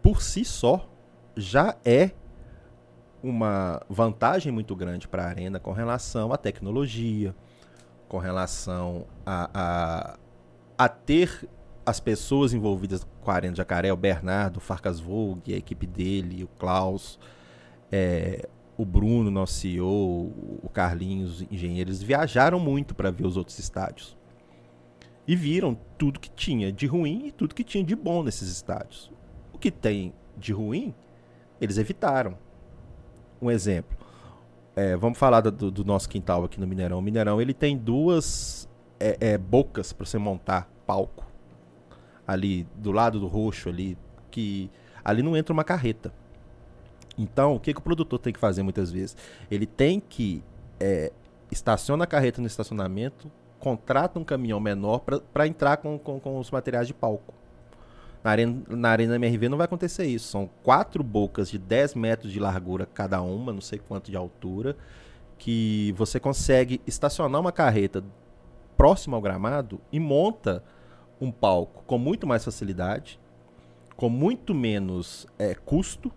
por 0.00 0.22
si 0.22 0.44
só, 0.44 0.88
já 1.36 1.76
é 1.84 2.12
uma 3.22 3.80
vantagem 3.88 4.52
muito 4.52 4.74
grande 4.74 5.06
para 5.06 5.24
a 5.24 5.28
Arena 5.28 5.60
com 5.60 5.72
relação 5.72 6.32
à 6.32 6.36
tecnologia, 6.36 7.34
com 8.08 8.18
relação 8.18 9.06
a, 9.24 9.50
a, 9.54 10.18
a 10.76 10.88
ter 10.88 11.48
as 11.84 12.00
pessoas 12.00 12.52
envolvidas 12.52 13.06
com 13.20 13.30
a 13.30 13.34
Arena 13.34 13.54
Jacaré, 13.54 13.92
o 13.92 13.96
Bernardo, 13.96 14.58
o 14.58 14.60
Farcas 14.60 15.00
Vogue, 15.00 15.54
a 15.54 15.56
equipe 15.56 15.86
dele, 15.86 16.44
o 16.44 16.48
Klaus, 16.58 17.18
é, 17.90 18.48
o 18.76 18.84
Bruno, 18.84 19.30
nosso 19.30 19.54
CEO, 19.54 20.32
o 20.62 20.68
Carlinhos, 20.72 21.42
engenheiros, 21.50 22.02
viajaram 22.02 22.58
muito 22.58 22.94
para 22.94 23.10
ver 23.10 23.26
os 23.26 23.36
outros 23.36 23.58
estádios 23.58 24.16
e 25.26 25.36
viram 25.36 25.78
tudo 25.96 26.18
que 26.18 26.30
tinha 26.30 26.72
de 26.72 26.86
ruim 26.86 27.26
e 27.26 27.32
tudo 27.32 27.54
que 27.54 27.64
tinha 27.64 27.84
de 27.84 27.94
bom 27.94 28.22
nesses 28.22 28.48
estádios. 28.48 29.10
O 29.52 29.58
que 29.58 29.70
tem 29.70 30.12
de 30.36 30.52
ruim, 30.52 30.94
eles 31.60 31.78
evitaram. 31.78 32.36
Um 33.40 33.50
exemplo. 33.50 33.96
É, 34.74 34.96
vamos 34.96 35.18
falar 35.18 35.40
do, 35.40 35.70
do, 35.70 35.84
nosso 35.84 36.08
quintal 36.08 36.44
aqui 36.44 36.58
no 36.58 36.66
Mineirão. 36.66 36.98
O 36.98 37.02
Mineirão 37.02 37.40
ele 37.40 37.52
tem 37.52 37.76
duas 37.76 38.68
é, 38.98 39.16
é, 39.20 39.38
bocas 39.38 39.92
para 39.92 40.06
você 40.06 40.18
montar 40.18 40.68
palco. 40.86 41.26
Ali 42.26 42.66
do 42.76 42.92
lado 42.92 43.20
do 43.20 43.26
roxo 43.26 43.68
ali, 43.68 43.98
que 44.30 44.70
ali 45.04 45.22
não 45.22 45.36
entra 45.36 45.52
uma 45.52 45.64
carreta. 45.64 46.12
Então, 47.18 47.56
o 47.56 47.60
que, 47.60 47.74
que 47.74 47.80
o 47.80 47.82
produtor 47.82 48.18
tem 48.18 48.32
que 48.32 48.38
fazer 48.38 48.62
muitas 48.62 48.90
vezes? 48.90 49.16
Ele 49.50 49.66
tem 49.66 50.00
que 50.00 50.42
é, 50.80 51.12
estaciona 51.50 52.04
a 52.04 52.06
carreta 52.06 52.40
no 52.40 52.46
estacionamento, 52.46 53.30
contrata 53.62 54.18
um 54.18 54.24
caminhão 54.24 54.58
menor 54.58 55.04
para 55.32 55.46
entrar 55.46 55.76
com, 55.76 55.96
com, 55.96 56.18
com, 56.18 56.36
os 56.36 56.50
materiais 56.50 56.88
de 56.88 56.92
palco. 56.92 57.32
Na 58.24 58.32
arena, 58.32 58.62
na 58.68 58.88
arena 58.88 59.14
MRV 59.14 59.48
não 59.48 59.56
vai 59.56 59.66
acontecer 59.66 60.04
isso. 60.04 60.26
São 60.26 60.50
quatro 60.64 61.00
bocas 61.04 61.48
de 61.48 61.60
10 61.60 61.94
metros 61.94 62.32
de 62.32 62.40
largura 62.40 62.86
cada 62.86 63.22
uma, 63.22 63.52
não 63.52 63.60
sei 63.60 63.78
quanto 63.78 64.10
de 64.10 64.16
altura, 64.16 64.76
que 65.38 65.94
você 65.96 66.18
consegue 66.18 66.80
estacionar 66.88 67.40
uma 67.40 67.52
carreta 67.52 68.02
próximo 68.76 69.14
ao 69.14 69.22
gramado 69.22 69.80
e 69.92 70.00
monta 70.00 70.64
um 71.20 71.30
palco 71.30 71.84
com 71.86 71.98
muito 71.98 72.26
mais 72.26 72.44
facilidade, 72.44 73.20
com 73.96 74.08
muito 74.08 74.52
menos 74.52 75.24
é, 75.38 75.54
custo, 75.54 76.10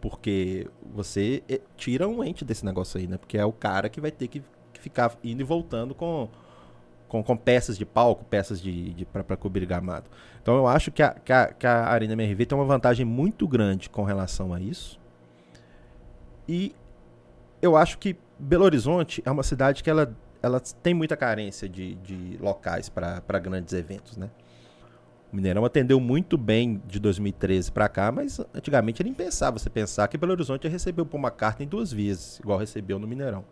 porque 0.00 0.70
você 0.94 1.42
é, 1.48 1.60
tira 1.76 2.06
um 2.06 2.22
ente 2.22 2.44
desse 2.44 2.64
negócio 2.64 3.00
aí, 3.00 3.08
né? 3.08 3.18
Porque 3.18 3.36
é 3.36 3.44
o 3.44 3.52
cara 3.52 3.88
que 3.88 4.00
vai 4.00 4.12
ter 4.12 4.28
que 4.28 4.40
ficar 4.74 5.18
indo 5.24 5.40
e 5.40 5.44
voltando 5.44 5.92
com 5.92 6.28
com, 7.08 7.22
com 7.22 7.36
peças 7.36 7.78
de 7.78 7.84
palco, 7.84 8.24
peças 8.24 8.60
de, 8.60 8.92
de 8.94 9.04
para 9.04 9.36
cobrir 9.36 9.66
gramado. 9.66 10.06
Então 10.42 10.56
eu 10.56 10.66
acho 10.66 10.90
que 10.90 11.02
a, 11.02 11.10
que 11.10 11.32
a, 11.32 11.46
que, 11.52 11.66
a, 11.66 11.86
Arena 11.86 12.12
MRV 12.12 12.46
tem 12.46 12.58
uma 12.58 12.64
vantagem 12.64 13.04
muito 13.04 13.46
grande 13.46 13.88
com 13.88 14.04
relação 14.04 14.52
a 14.52 14.60
isso. 14.60 14.98
E 16.48 16.74
eu 17.60 17.76
acho 17.76 17.98
que 17.98 18.16
Belo 18.38 18.64
Horizonte 18.64 19.22
é 19.24 19.30
uma 19.30 19.42
cidade 19.42 19.82
que 19.82 19.90
ela, 19.90 20.14
ela 20.42 20.60
tem 20.60 20.94
muita 20.94 21.16
carência 21.16 21.68
de, 21.68 21.94
de 21.96 22.38
locais 22.40 22.88
para 22.88 23.38
grandes 23.38 23.72
eventos, 23.72 24.16
né? 24.16 24.30
O 25.32 25.36
Mineirão 25.36 25.64
atendeu 25.64 25.98
muito 25.98 26.38
bem 26.38 26.80
de 26.86 27.00
2013 27.00 27.72
para 27.72 27.88
cá, 27.88 28.12
mas 28.12 28.40
antigamente 28.54 29.02
era 29.02 29.08
impensável 29.08 29.58
você 29.58 29.68
pensar 29.68 30.06
que 30.06 30.16
Belo 30.16 30.32
Horizonte 30.32 30.68
recebeu 30.68 31.04
por 31.04 31.16
uma 31.16 31.32
carta 31.32 31.64
em 31.64 31.66
duas 31.66 31.92
vezes, 31.92 32.38
igual 32.38 32.58
recebeu 32.58 32.98
no 32.98 33.08
Mineirão. 33.08 33.44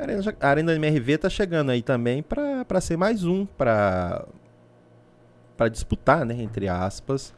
A 0.00 0.02
Arena, 0.02 0.36
a 0.40 0.48
Arena 0.48 0.74
MRV 0.74 1.18
tá 1.18 1.28
chegando 1.28 1.70
aí 1.70 1.82
também 1.82 2.22
para 2.22 2.80
ser 2.80 2.96
mais 2.96 3.22
um 3.22 3.44
para 3.44 4.24
disputar, 5.70 6.24
né, 6.24 6.40
entre 6.40 6.68
aspas, 6.68 7.34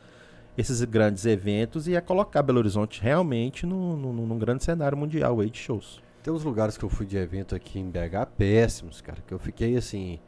esses 0.56 0.84
grandes 0.84 1.26
eventos 1.26 1.88
e 1.88 1.96
é 1.96 2.00
colocar 2.00 2.40
Belo 2.40 2.60
Horizonte 2.60 3.02
realmente 3.02 3.66
no, 3.66 3.96
no, 3.96 4.12
num 4.12 4.38
grande 4.38 4.62
cenário 4.62 4.96
mundial 4.96 5.40
aí 5.40 5.50
de 5.50 5.58
shows. 5.58 6.00
Tem 6.22 6.32
uns 6.32 6.44
lugares 6.44 6.78
que 6.78 6.84
eu 6.84 6.88
fui 6.88 7.04
de 7.04 7.16
evento 7.16 7.52
aqui 7.52 7.80
em 7.80 7.90
BH 7.90 8.26
péssimos, 8.38 9.00
cara, 9.00 9.18
que 9.26 9.34
eu 9.34 9.40
fiquei 9.40 9.76
assim. 9.76 10.20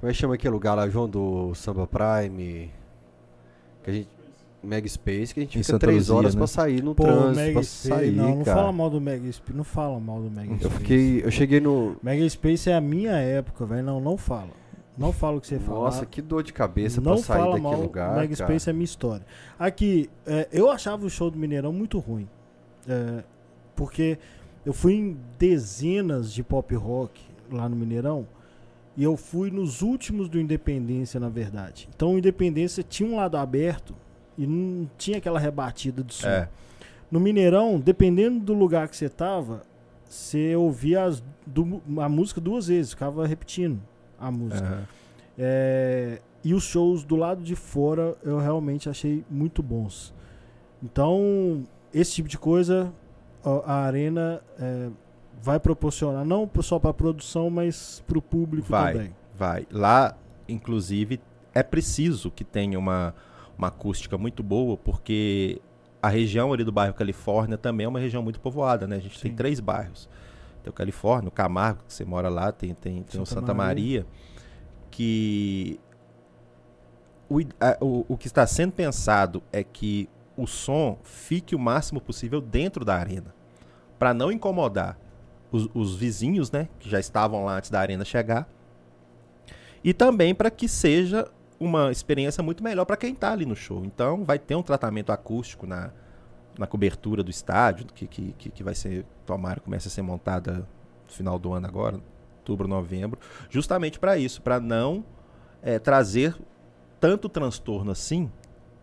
Como 0.00 0.08
é 0.08 0.14
que 0.14 0.18
chama 0.18 0.36
aquele 0.36 0.54
lugar 0.54 0.74
lá, 0.74 0.88
João, 0.88 1.06
do 1.06 1.54
Samba 1.54 1.86
Prime? 1.86 2.72
Que 3.82 3.90
a 3.90 3.92
gente. 3.92 4.17
Mega 4.62 4.88
Space, 4.88 5.32
que 5.32 5.40
a 5.40 5.42
gente 5.44 5.58
Em 5.58 5.62
fica 5.62 5.72
Santa 5.72 5.86
três 5.86 5.98
Luzia, 6.08 6.14
horas 6.14 6.34
né? 6.34 6.38
pra 6.38 6.46
sair 6.46 6.82
no 6.82 6.94
Pô, 6.94 7.04
trânsito, 7.04 7.52
pra 7.52 7.62
sair, 7.62 8.10
não, 8.10 8.36
não 8.36 8.44
cara. 8.44 8.56
fala 8.60 8.72
mal 8.72 8.90
do 8.90 9.00
Mega 9.00 9.32
Space, 9.32 9.56
não 9.56 9.64
fala 9.64 10.00
mal 10.00 10.20
do 10.20 10.26
Eu 10.40 10.56
Space. 10.56 10.70
fiquei. 10.78 11.24
Eu 11.24 11.30
cheguei 11.30 11.60
no. 11.60 11.96
Mega 12.02 12.28
Space 12.28 12.68
é 12.68 12.74
a 12.74 12.80
minha 12.80 13.12
época, 13.12 13.64
velho, 13.64 13.84
não, 13.84 14.00
não 14.00 14.16
fala. 14.16 14.50
Não 14.96 15.12
fala 15.12 15.36
o 15.36 15.40
que 15.40 15.46
você 15.46 15.60
fala. 15.60 15.78
Nossa, 15.84 16.04
que 16.04 16.20
dor 16.20 16.42
de 16.42 16.52
cabeça 16.52 17.00
não 17.00 17.14
pra 17.14 17.22
sair 17.22 17.38
fala 17.38 17.54
daquele 17.54 17.62
mal, 17.72 17.80
lugar. 17.80 18.16
Mega 18.16 18.34
cara. 18.36 18.48
Space 18.50 18.68
é 18.68 18.72
minha 18.72 18.84
história. 18.84 19.24
Aqui, 19.56 20.10
é, 20.26 20.48
eu 20.52 20.68
achava 20.68 21.06
o 21.06 21.10
show 21.10 21.30
do 21.30 21.38
Mineirão 21.38 21.72
muito 21.72 22.00
ruim. 22.00 22.28
É, 22.88 23.22
porque 23.76 24.18
eu 24.66 24.72
fui 24.72 24.94
em 24.94 25.16
dezenas 25.38 26.32
de 26.32 26.42
pop 26.42 26.74
rock 26.74 27.20
lá 27.48 27.68
no 27.68 27.76
Mineirão. 27.76 28.26
E 28.96 29.04
eu 29.04 29.16
fui 29.16 29.52
nos 29.52 29.82
últimos 29.82 30.28
do 30.28 30.40
Independência, 30.40 31.20
na 31.20 31.28
verdade. 31.28 31.88
Então 31.94 32.14
o 32.14 32.18
Independência 32.18 32.82
tinha 32.82 33.08
um 33.08 33.14
lado 33.14 33.36
aberto 33.36 33.94
e 34.38 34.46
não 34.46 34.88
tinha 34.96 35.18
aquela 35.18 35.38
rebatida 35.38 36.02
de 36.02 36.14
som. 36.14 36.28
É. 36.28 36.48
No 37.10 37.18
Mineirão, 37.20 37.78
dependendo 37.80 38.38
do 38.40 38.54
lugar 38.54 38.88
que 38.88 38.96
você 38.96 39.08
tava, 39.08 39.62
você 40.08 40.54
ouvia 40.56 41.04
as 41.04 41.22
du- 41.46 41.82
a 42.00 42.08
música 42.08 42.40
duas 42.40 42.68
vezes, 42.68 42.92
ficava 42.92 43.26
repetindo 43.26 43.80
a 44.18 44.30
música. 44.30 44.66
Aham. 44.66 44.86
É, 45.36 46.20
e 46.44 46.54
os 46.54 46.64
shows 46.64 47.04
do 47.04 47.16
lado 47.16 47.42
de 47.42 47.54
fora 47.56 48.16
eu 48.22 48.38
realmente 48.38 48.88
achei 48.88 49.24
muito 49.30 49.62
bons. 49.62 50.14
Então, 50.82 51.64
esse 51.92 52.12
tipo 52.14 52.28
de 52.28 52.38
coisa 52.38 52.92
a, 53.44 53.72
a 53.72 53.74
Arena 53.84 54.40
é, 54.58 54.88
vai 55.42 55.58
proporcionar, 55.60 56.24
não 56.24 56.48
só 56.60 56.78
para 56.78 56.90
a 56.90 56.94
produção, 56.94 57.50
mas 57.50 58.02
para 58.06 58.18
o 58.18 58.22
público 58.22 58.68
Vai. 58.68 58.92
também. 58.92 59.14
Vai. 59.36 59.66
Lá, 59.70 60.16
inclusive, 60.48 61.20
é 61.54 61.62
preciso 61.62 62.30
que 62.30 62.44
tenha 62.44 62.78
uma, 62.78 63.14
uma 63.58 63.68
acústica 63.68 64.16
muito 64.16 64.42
boa, 64.42 64.76
porque 64.76 65.60
a 66.00 66.08
região 66.08 66.52
ali 66.52 66.62
do 66.62 66.70
bairro 66.72 66.94
Califórnia 66.94 67.58
também 67.58 67.84
é 67.84 67.88
uma 67.88 67.98
região 67.98 68.22
muito 68.22 68.40
povoada, 68.40 68.86
né? 68.86 68.96
A 68.96 69.00
gente 69.00 69.20
tem 69.20 69.32
Sim. 69.32 69.36
três 69.36 69.58
bairros. 69.58 70.08
Tem 70.62 70.70
o 70.70 70.72
Califórnia, 70.72 71.28
o 71.28 71.32
Camargo, 71.32 71.82
que 71.86 71.92
você 71.92 72.04
mora 72.04 72.28
lá, 72.28 72.52
tem, 72.52 72.72
tem, 72.74 73.02
tem 73.02 73.20
o 73.20 73.26
Santa 73.26 73.40
Santa 73.40 73.54
Maria, 73.54 74.06
que 74.90 75.78
o, 77.28 77.40
a- 77.60 77.76
o, 77.80 78.04
o 78.08 78.16
que 78.16 78.26
está 78.26 78.46
sendo 78.46 78.72
pensado 78.72 79.42
é 79.52 79.62
que 79.62 80.08
o 80.36 80.46
som 80.46 80.98
fique 81.02 81.54
o 81.54 81.58
máximo 81.58 82.00
possível 82.00 82.40
dentro 82.40 82.84
da 82.84 82.94
arena, 82.94 83.34
para 83.98 84.14
não 84.14 84.30
incomodar 84.30 84.96
os, 85.50 85.68
os 85.74 85.96
vizinhos, 85.96 86.50
né, 86.52 86.68
que 86.78 86.88
já 86.88 87.00
estavam 87.00 87.44
lá 87.44 87.56
antes 87.56 87.70
da 87.70 87.80
arena 87.80 88.04
chegar, 88.04 88.48
e 89.82 89.92
também 89.92 90.34
para 90.34 90.50
que 90.50 90.68
seja 90.68 91.28
uma 91.58 91.90
experiência 91.90 92.42
muito 92.42 92.62
melhor 92.62 92.84
para 92.84 92.96
quem 92.96 93.12
está 93.12 93.32
ali 93.32 93.44
no 93.44 93.56
show. 93.56 93.84
Então, 93.84 94.24
vai 94.24 94.38
ter 94.38 94.54
um 94.54 94.62
tratamento 94.62 95.10
acústico 95.10 95.66
na, 95.66 95.90
na 96.58 96.66
cobertura 96.66 97.22
do 97.22 97.30
estádio, 97.30 97.86
que, 97.86 98.06
que, 98.06 98.32
que, 98.32 98.62
vai 98.62 98.74
ser, 98.74 99.04
tomara, 99.26 99.60
comece 99.60 99.88
a 99.88 99.90
ser 99.90 100.02
montada 100.02 100.66
no 101.06 101.12
final 101.12 101.38
do 101.38 101.52
ano 101.52 101.66
agora, 101.66 102.00
outubro, 102.38 102.68
novembro, 102.68 103.18
justamente 103.50 103.98
para 103.98 104.16
isso, 104.16 104.40
para 104.40 104.60
não 104.60 105.04
eh, 105.62 105.78
trazer 105.78 106.36
tanto 107.00 107.28
transtorno 107.28 107.90
assim 107.90 108.30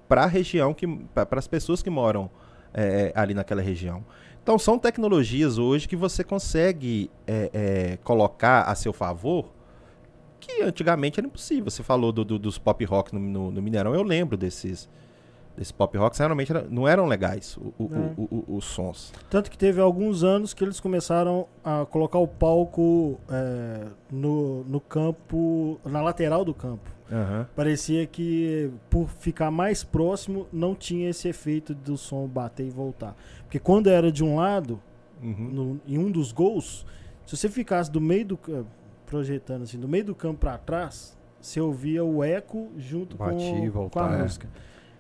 para 0.08 0.24
a 0.24 0.28
região, 0.28 0.74
que 0.74 0.88
para 1.14 1.40
as 1.40 1.48
pessoas 1.48 1.82
que 1.82 1.90
moram 1.90 2.30
eh, 2.74 3.12
ali 3.16 3.34
naquela 3.34 3.62
região. 3.62 4.04
Então, 4.44 4.60
são 4.60 4.78
tecnologias 4.78 5.58
hoje 5.58 5.88
que 5.88 5.96
você 5.96 6.24
consegue 6.24 7.10
eh, 7.26 7.50
eh, 7.52 7.98
colocar 8.04 8.64
a 8.64 8.76
seu 8.76 8.94
favor 8.94 9.55
que 10.40 10.62
antigamente 10.62 11.20
era 11.20 11.28
impossível. 11.28 11.70
Você 11.70 11.84
falou 11.84 12.12
do- 12.12 12.26
do- 12.26 12.40
dos 12.40 12.58
pop 12.58 12.84
rock 12.86 13.14
no, 13.14 13.20
no- 13.20 13.52
no 13.52 13.62
Mineirão, 13.62 13.94
eu 13.96 14.04
lembro 14.04 14.36
desses, 14.38 14.90
desses 15.58 15.72
pop 15.72 15.98
rocks, 15.98 16.20
realmente 16.20 16.52
era- 16.52 16.68
não 16.70 16.88
eram 16.88 17.06
legais 17.06 17.58
o- 17.58 17.74
o- 17.80 17.90
É. 17.94 18.14
o- 18.18 18.44
o- 18.52 18.56
os 18.58 18.66
sons. 18.66 19.14
Tanto 19.30 19.50
que 19.50 19.58
teve 19.58 19.80
alguns 19.82 20.24
anos 20.24 20.54
que 20.54 20.64
eles 20.64 20.80
começaram 20.80 21.48
a 21.64 21.86
colocar 21.86 22.20
o 22.20 22.28
palco 22.28 23.20
é, 23.30 23.88
no, 24.12 24.64
no 24.66 24.80
campo, 24.82 25.80
na 25.86 26.02
lateral 26.02 26.44
do 26.46 26.54
campo. 26.54 26.94
Parecia 27.56 28.06
que 28.08 28.72
por 28.90 29.08
ficar 29.08 29.52
mais 29.52 29.84
próximo 29.84 30.48
não 30.52 30.74
tinha 30.74 31.10
esse 31.10 31.28
efeito 31.28 31.74
do 31.74 31.96
som 31.98 32.28
bater 32.28 32.66
e 32.66 32.70
voltar. 32.72 33.16
Porque 33.44 33.60
quando 33.60 33.88
era 33.88 34.12
de 34.12 34.24
um 34.24 34.36
lado, 34.38 34.82
Uhum. 35.22 35.50
no- 35.52 35.82
em 35.88 35.98
um 36.00 36.10
dos 36.12 36.32
gols, 36.32 36.84
se 37.26 37.38
você 37.38 37.48
ficasse 37.48 37.92
do 37.92 38.02
meio 38.02 38.26
do 38.26 38.36
campo, 38.38 38.68
projetando 39.16 39.63
assim, 39.63 39.80
do 39.80 39.88
meio 39.88 40.03
do 40.03 40.13
campo 40.13 40.39
pra 40.41 40.57
trás, 40.57 41.18
você 41.39 41.61
ouvia 41.61 42.03
o 42.03 42.22
eco 42.24 42.70
junto 42.78 43.16
Batia 43.16 43.66
e 43.66 43.72
com, 43.72 43.89
com 43.89 43.99
a 43.99 44.13
É. 44.13 44.22
música. 44.24 44.47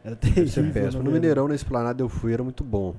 Era 0.03 0.15
terrível. 0.15 0.71
péssimo. 0.71 1.03
na 1.03 1.09
No. 1.09 1.11
Mineirão, 1.11 1.47
na 1.49 1.55
Esplanada 1.55 2.01
eu 2.01 2.07
fui, 2.07 2.31
era 2.33 2.43
muito 2.43 2.63
bom. 2.63 2.95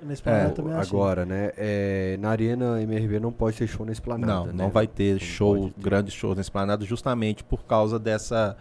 Na 0.00 0.12
Esplanada 0.12 0.48
É, 0.48 0.52
também 0.52 0.72
achei. 0.74 0.96
Agora, 0.96 1.24
né? 1.26 1.50
é, 1.56 2.16
na 2.20 2.30
Arena 2.30 2.80
MRV 2.82 3.18
não 3.18 3.32
pode 3.32 3.56
ter 3.56 3.66
show 3.66 3.84
na 3.84 3.90
Esplanada. 3.92 4.32
Não, 4.32 4.46
né? 4.46 4.52
não 4.54 4.70
vai 4.70 4.86
ter 4.86 5.14
Não 5.14 5.18
show, 5.20 5.72
grandes 5.76 6.14
shows 6.14 6.36
na 6.36 6.40
Esplanada 6.42 6.84
justamente 6.84 7.42
por 7.42 7.64
causa 7.64 7.98
dessa, 7.98 8.56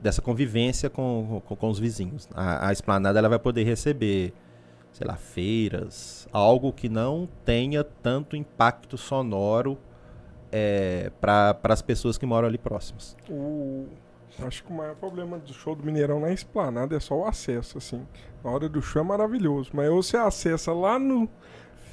dessa 0.00 0.22
convivência 0.22 0.88
com, 0.88 1.42
com, 1.44 1.56
com 1.56 1.68
os 1.68 1.78
vizinhos. 1.80 2.28
A, 2.32 2.68
a 2.68 2.72
Esplanada 2.72 3.18
ela 3.18 3.28
vai 3.28 3.38
poder 3.40 3.64
receber, 3.64 4.32
sei 4.92 5.06
lá, 5.06 5.16
feiras, 5.16 6.28
algo 6.32 6.72
que 6.72 6.88
não 6.88 7.28
tenha 7.44 7.82
tanto 7.82 8.36
impacto 8.36 8.96
sonoro 8.96 9.76
para 11.20 11.58
as 11.64 11.82
pessoas 11.82 12.16
que 12.18 12.26
moram 12.26 12.48
ali 12.48 12.58
próximas. 12.58 13.16
O... 13.28 13.86
Acho 14.42 14.64
que 14.64 14.70
o 14.72 14.74
maior 14.74 14.96
problema 14.96 15.38
do 15.38 15.52
show 15.52 15.76
do 15.76 15.84
Mineirão 15.84 16.18
na 16.18 16.32
Esplanada 16.32 16.96
é 16.96 17.00
só 17.00 17.14
o 17.14 17.24
acesso, 17.24 17.78
assim. 17.78 18.04
Na 18.42 18.50
hora 18.50 18.68
do 18.68 18.82
show 18.82 19.00
é 19.00 19.04
maravilhoso, 19.04 19.70
mas 19.72 19.88
ou 19.88 20.02
você 20.02 20.16
acessa 20.16 20.72
lá 20.72 20.98
no, 20.98 21.28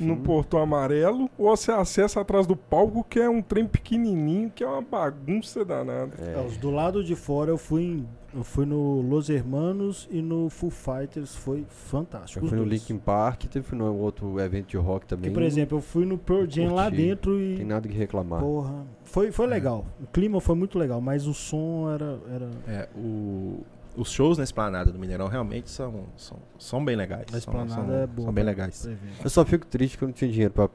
no 0.02 0.18
Porto 0.18 0.58
Amarelo, 0.58 1.30
ou 1.38 1.56
você 1.56 1.72
acessa 1.72 2.22
atrás 2.22 2.46
do 2.48 2.56
palco, 2.56 3.04
que 3.04 3.20
é 3.20 3.30
um 3.30 3.42
trem 3.42 3.66
pequenininho, 3.66 4.50
que 4.54 4.64
é 4.64 4.68
uma 4.68 4.82
bagunça 4.82 5.64
danada. 5.66 6.12
É, 6.22 6.40
os 6.46 6.58
do 6.58 6.70
lado 6.72 7.04
de 7.04 7.16
fora 7.16 7.52
eu 7.52 7.58
fui 7.58 7.82
em- 7.84 8.08
eu 8.34 8.44
fui 8.46 8.66
no 8.66 9.02
Los 9.02 9.30
Hermanos 9.30 10.08
e 10.10 10.22
no 10.22 10.50
Foo 10.50 10.70
Fighters, 10.70 11.36
foi 11.36 11.66
fantástico. 11.68 12.46
Eu 12.46 12.50
fui 12.50 12.58
no. 12.58 12.64
Linkin 12.64 12.98
Park, 12.98 13.44
teve 13.46 13.76
no 13.76 13.94
outro 13.98 14.40
evento 14.40 14.68
de 14.70 14.78
rock 14.78 15.06
também. 15.06 15.30
Que, 15.30 15.34
por 15.34 15.44
exemplo, 15.44 15.78
eu 15.78 15.82
fui 15.82 16.06
no 16.06 16.18
Pearl 16.18 16.46
Jam 16.48 16.74
lá 16.74 16.90
dentro 16.90 17.32
Não 17.34 17.40
tem 17.58 17.62
e 17.62 17.66
nada 17.66 17.90
que 17.90 17.94
reclamar. 17.98 18.40
porra, 18.40 18.86
foi 19.04 19.32
foi 19.34 19.48
legal. 19.48 19.86
O 20.02 20.08
clima 20.08 20.40
foi 20.40 20.56
muito 20.56 20.80
legal, 20.80 21.02
mas 21.02 21.28
o 21.28 21.34
som 21.34 21.92
era 21.94 22.18
era 22.34 22.50
É, 22.70 22.88
o- 22.96 23.60
os 23.96 24.12
shows 24.12 24.38
na 24.38 24.44
Esplanada 24.44 24.92
do 24.92 24.98
Mineirão 25.00 25.28
realmente 25.28 25.70
são, 25.70 26.06
são, 26.18 26.38
são 26.58 26.84
bem 26.84 26.96
legais. 26.96 27.26
a 27.28 27.32
São- 27.32 27.38
esplanada 27.40 27.70
são, 27.74 27.94
é 27.96 28.08
boa. 28.08 28.26
São 28.26 28.34
bem 28.34 28.44
legais. 28.44 28.90
Eu 29.24 29.30
só 29.30 29.44
fico 29.46 29.66
triste 29.66 29.98
que 29.98 30.04
eu 30.04 30.08
não 30.08 30.14
tinha 30.14 30.32
dinheiro 30.32 30.54
pra, 30.54 30.70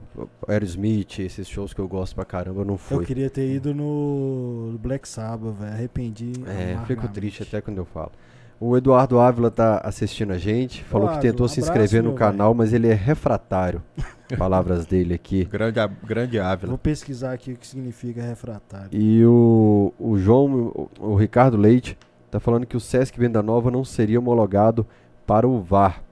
Aerosmith, 0.49 1.19
esses 1.21 1.49
shows 1.49 1.73
que 1.73 1.81
eu 1.81 1.89
gosto 1.89 2.15
pra 2.15 2.25
caramba, 2.25 2.61
eu 2.61 2.65
não 2.65 2.75
Eu 2.75 2.79
fui. 2.79 3.05
queria 3.07 3.31
ter 3.31 3.49
ido 3.51 3.75
no 3.75 4.79
Black 4.81 5.09
Sabbath, 5.09 5.55
velho. 5.55 5.73
Arrependi. 5.73 6.33
É, 6.47 6.77
fico 6.87 7.09
triste 7.09 7.43
até 7.43 7.61
quando 7.61 7.79
eu 7.79 7.85
falo. 7.85 8.13
O 8.59 8.75
Eduardo 8.75 9.19
Ávila 9.21 9.51
tá 9.51 9.83
assistindo 9.85 10.33
a 10.33 10.39
gente, 10.39 10.83
falou 10.85 11.09
que 11.09 11.15
Eduardo, 11.17 11.31
tentou 11.31 11.47
se 11.49 11.61
abraço, 11.61 11.73
inscrever 11.79 12.03
no 12.03 12.15
canal, 12.15 12.55
mas 12.55 12.73
ele 12.73 12.89
é 12.89 12.95
refratário. 12.95 13.83
Palavras 14.39 14.87
dele 14.87 15.13
aqui. 15.15 15.45
Grande, 15.45 15.79
grande 16.03 16.41
Ávila. 16.41 16.71
Vou 16.71 16.79
pesquisar 16.79 17.33
aqui 17.33 17.53
o 17.53 17.57
que 17.57 17.67
significa 17.67 18.23
refratário. 18.23 18.89
E 18.93 19.25
o, 19.27 19.93
o 19.99 20.19
João, 20.19 20.73
o, 20.75 20.91
o 21.13 21.15
Ricardo 21.17 21.57
Leite, 21.57 21.97
tá 22.31 22.41
falando 22.41 22.67
que 22.67 22.77
o 22.77 22.81
Sesc 22.81 23.19
Venda 23.19 23.43
Nova 23.43 23.71
não 23.71 23.85
seria 23.85 24.19
homologado 24.19 24.87
para 25.27 25.47
o 25.47 25.61
VAR. 25.61 26.03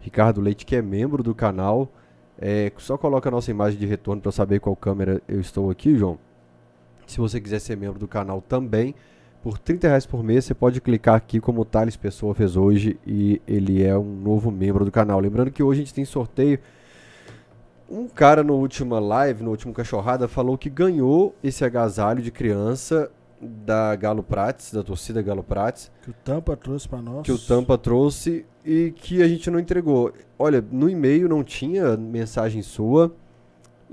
Ricardo 0.00 0.40
Leite, 0.40 0.64
que 0.64 0.76
é 0.76 0.82
membro 0.82 1.22
do 1.22 1.34
canal, 1.34 1.90
é, 2.38 2.72
só 2.78 2.96
coloca 2.96 3.28
a 3.28 3.32
nossa 3.32 3.50
imagem 3.50 3.78
de 3.78 3.86
retorno 3.86 4.22
para 4.22 4.32
saber 4.32 4.60
qual 4.60 4.76
câmera 4.76 5.20
eu 5.28 5.40
estou 5.40 5.70
aqui, 5.70 5.96
João. 5.96 6.18
Se 7.06 7.18
você 7.18 7.40
quiser 7.40 7.58
ser 7.58 7.76
membro 7.76 7.98
do 7.98 8.06
canal 8.06 8.40
também, 8.40 8.94
por 9.42 9.58
30 9.58 9.88
reais 9.88 10.06
por 10.06 10.22
mês, 10.22 10.44
você 10.44 10.54
pode 10.54 10.80
clicar 10.80 11.14
aqui 11.14 11.40
como 11.40 11.60
o 11.60 11.64
Thales 11.64 11.96
Pessoa 11.96 12.34
fez 12.34 12.56
hoje 12.56 12.98
e 13.06 13.40
ele 13.46 13.82
é 13.82 13.96
um 13.96 14.16
novo 14.16 14.50
membro 14.50 14.84
do 14.84 14.90
canal. 14.90 15.18
Lembrando 15.20 15.50
que 15.50 15.62
hoje 15.62 15.80
a 15.80 15.84
gente 15.84 15.94
tem 15.94 16.04
sorteio. 16.04 16.58
Um 17.88 18.06
cara 18.08 18.42
no 18.42 18.54
última 18.54 18.98
live, 19.00 19.42
no 19.42 19.50
último 19.50 19.72
cachorrada, 19.72 20.28
falou 20.28 20.58
que 20.58 20.68
ganhou 20.68 21.34
esse 21.42 21.64
agasalho 21.64 22.22
de 22.22 22.30
criança 22.30 23.10
da 23.40 23.94
Galo 23.96 24.22
Prates, 24.22 24.72
da 24.72 24.82
torcida 24.82 25.22
Galo 25.22 25.42
Prates, 25.42 25.90
Que 26.02 26.10
o 26.10 26.14
Tampa 26.24 26.56
trouxe 26.56 26.86
pra 26.88 27.00
nós. 27.00 27.22
que 27.22 27.30
o 27.32 27.38
Tampa 27.38 27.78
trouxe 27.78 28.44
e 28.64 28.92
que 28.96 29.22
a 29.22 29.28
gente 29.28 29.48
não 29.50 29.58
entregou. 29.60 30.12
Olha, 30.38 30.64
no 30.72 30.88
e-mail 30.90 31.28
não 31.28 31.44
tinha 31.44 31.96
mensagem 31.96 32.62
sua, 32.62 33.14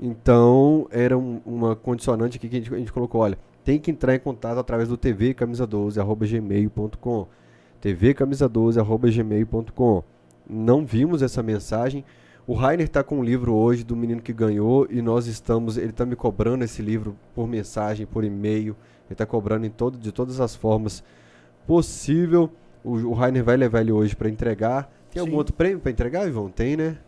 então 0.00 0.86
era 0.90 1.16
um- 1.16 1.40
uma 1.46 1.76
condicionante 1.76 2.36
aqui 2.38 2.48
que 2.48 2.56
a 2.56 2.58
gente, 2.58 2.74
a 2.74 2.78
gente 2.78 2.92
colocou, 2.92 3.20
olha, 3.20 3.38
tem 3.64 3.78
que 3.78 3.90
entrar 3.90 4.14
em 4.14 4.18
contato 4.20 4.58
através 4.58 4.88
do 4.88 4.96
tvcamisa12@gmail.com. 4.98 7.26
tvcamisa12@gmail.com. 7.82 10.02
Não 10.48 10.86
vimos 10.86 11.20
essa 11.22 11.42
mensagem. 11.42 12.04
O 12.46 12.54
Rainer 12.54 12.86
está 12.86 13.02
com 13.02 13.18
um 13.18 13.24
livro 13.24 13.52
hoje 13.54 13.82
do 13.82 13.96
menino 13.96 14.22
que 14.22 14.32
ganhou 14.32 14.86
e 14.88 15.02
nós 15.02 15.26
estamos, 15.26 15.76
ele 15.76 15.90
está 15.90 16.06
me 16.06 16.14
cobrando 16.14 16.62
esse 16.64 16.80
livro 16.80 17.16
por 17.34 17.48
mensagem, 17.48 18.06
por 18.06 18.22
e-mail. 18.22 18.76
Ele 19.06 19.14
está 19.14 19.24
cobrando 19.26 19.66
em 19.66 19.70
todo, 19.70 19.96
de 19.98 20.12
todas 20.12 20.40
as 20.40 20.54
formas 20.54 21.02
possível. 21.66 22.50
O, 22.84 22.92
o 22.92 23.12
Rainer 23.12 23.44
vai 23.44 23.56
levar 23.56 23.80
ele 23.80 23.92
hoje 23.92 24.14
para 24.14 24.28
entregar. 24.28 24.90
Tem 25.10 25.20
algum 25.20 25.32
Sim. 25.32 25.38
outro 25.38 25.54
prêmio 25.54 25.80
para 25.80 25.90
entregar, 25.90 26.26
Ivão? 26.26 26.48
Tem, 26.48 26.76
né? 26.76 26.98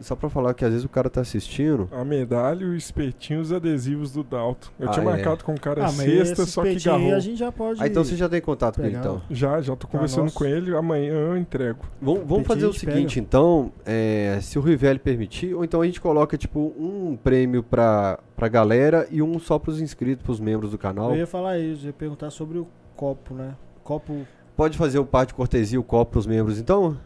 Só 0.00 0.16
para 0.16 0.30
falar 0.30 0.54
que 0.54 0.64
às 0.64 0.70
vezes 0.70 0.84
o 0.84 0.88
cara 0.88 1.10
tá 1.10 1.20
assistindo. 1.20 1.88
A 1.92 2.02
medalha, 2.04 2.66
o 2.66 2.74
espetinho 2.74 3.40
e 3.40 3.42
os 3.42 3.52
adesivos 3.52 4.12
do 4.12 4.24
Dalton. 4.24 4.68
Eu 4.78 4.88
Ah, 4.88 4.92
tinha 4.92 5.02
é. 5.02 5.04
marcado 5.04 5.44
com 5.44 5.52
o 5.52 5.60
cara 5.60 5.82
Ah, 5.82 5.92
mas 5.92 5.96
sexta, 5.96 6.46
só 6.46 6.62
que 6.62 6.74
garrou. 6.82 7.14
a 7.14 7.20
gente 7.20 7.36
já 7.38 7.52
pode... 7.52 7.82
Ah, 7.82 7.86
então 7.86 8.02
você 8.02 8.16
já 8.16 8.28
tem 8.28 8.40
contato 8.40 8.76
com 8.76 8.82
ele, 8.82 8.90
pegar. 8.96 9.00
então. 9.00 9.22
Já, 9.30 9.60
já 9.60 9.76
tô 9.76 9.86
conversando 9.86 10.24
nosso. 10.24 10.38
com 10.38 10.44
ele, 10.46 10.74
amanhã 10.74 11.12
eu 11.12 11.36
entrego. 11.36 11.80
Vamos, 12.00 12.22
vamos 12.26 12.46
fazer 12.46 12.64
o 12.66 12.72
seguinte, 12.72 13.20
então, 13.20 13.70
é, 13.84 14.38
se 14.40 14.58
o 14.58 14.62
Rivelli 14.62 14.98
permitir, 14.98 15.54
ou 15.54 15.62
então 15.64 15.82
a 15.82 15.84
gente 15.86 16.00
coloca, 16.00 16.38
tipo, 16.38 16.72
um 16.78 17.14
prêmio 17.22 17.62
pra, 17.62 18.18
pra 18.34 18.48
galera 18.48 19.06
e 19.10 19.20
um 19.20 19.38
só 19.38 19.58
pros 19.58 19.80
inscritos, 19.82 20.24
pros 20.24 20.40
membros 20.40 20.70
do 20.70 20.78
canal. 20.78 21.10
Eu 21.10 21.16
ia 21.18 21.26
falar 21.26 21.58
isso, 21.58 21.82
eu 21.84 21.88
ia 21.88 21.92
perguntar 21.92 22.30
sobre 22.30 22.58
o 22.58 22.66
copo, 22.96 23.34
né? 23.34 23.54
Copo... 23.84 24.26
Pode 24.56 24.78
fazer 24.78 24.98
o 24.98 25.04
par 25.04 25.26
de 25.26 25.34
cortesia, 25.34 25.78
o 25.78 25.82
copo 25.84 26.12
pros 26.12 26.26
membros, 26.26 26.58
então? 26.58 26.96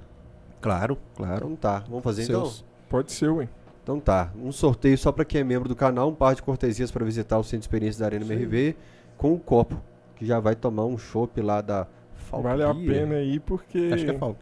Claro, 0.61 0.97
claro. 1.17 1.37
Então 1.45 1.57
tá, 1.57 1.85
vamos 1.89 2.03
fazer 2.05 2.23
Seus- 2.25 2.59
então? 2.61 2.74
Pode 2.89 3.13
ser, 3.13 3.29
ué. 3.31 3.49
Então 3.83 4.01
tá, 4.01 4.33
um 4.41 4.51
sorteio 4.51 4.97
só 4.97 5.13
pra 5.13 5.25
quem 5.25 5.43
é 5.43 5.45
membro 5.45 5.69
do 5.69 5.77
canal, 5.77 6.09
um 6.09 6.15
par 6.15 6.35
de 6.35 6.43
cortesias 6.43 6.91
pra 6.91 7.05
visitar 7.05 7.39
o 7.39 7.45
Centro 7.45 7.59
de 7.59 7.65
Experiência 7.65 8.01
da 8.01 8.07
Arena 8.07 8.25
Sim. 8.25 8.33
MRV, 8.33 8.77
com 9.19 9.35
um 9.35 9.39
copo, 9.39 9.81
que 10.17 10.25
já 10.25 10.41
vai 10.41 10.55
tomar 10.55 10.87
um 10.87 10.97
chopp 10.97 11.39
lá 11.43 11.61
da 11.61 11.87
Falk 12.15 12.43
Vale 12.43 12.63
a 12.63 12.75
pena 12.75 13.17
aí, 13.17 13.39
porque 13.39 13.91
Acho 13.93 14.05
que 14.05 14.11
é 14.11 14.19
Falk. 14.19 14.39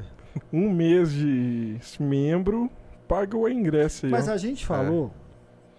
um 0.52 0.70
mês 0.70 1.12
de 1.12 1.78
membro 2.00 2.70
paga 3.06 3.36
o 3.36 3.48
ingresso 3.48 4.06
aí. 4.06 4.12
Mas 4.12 4.28
ó. 4.28 4.32
a 4.32 4.36
gente 4.36 4.64
falou 4.64 5.12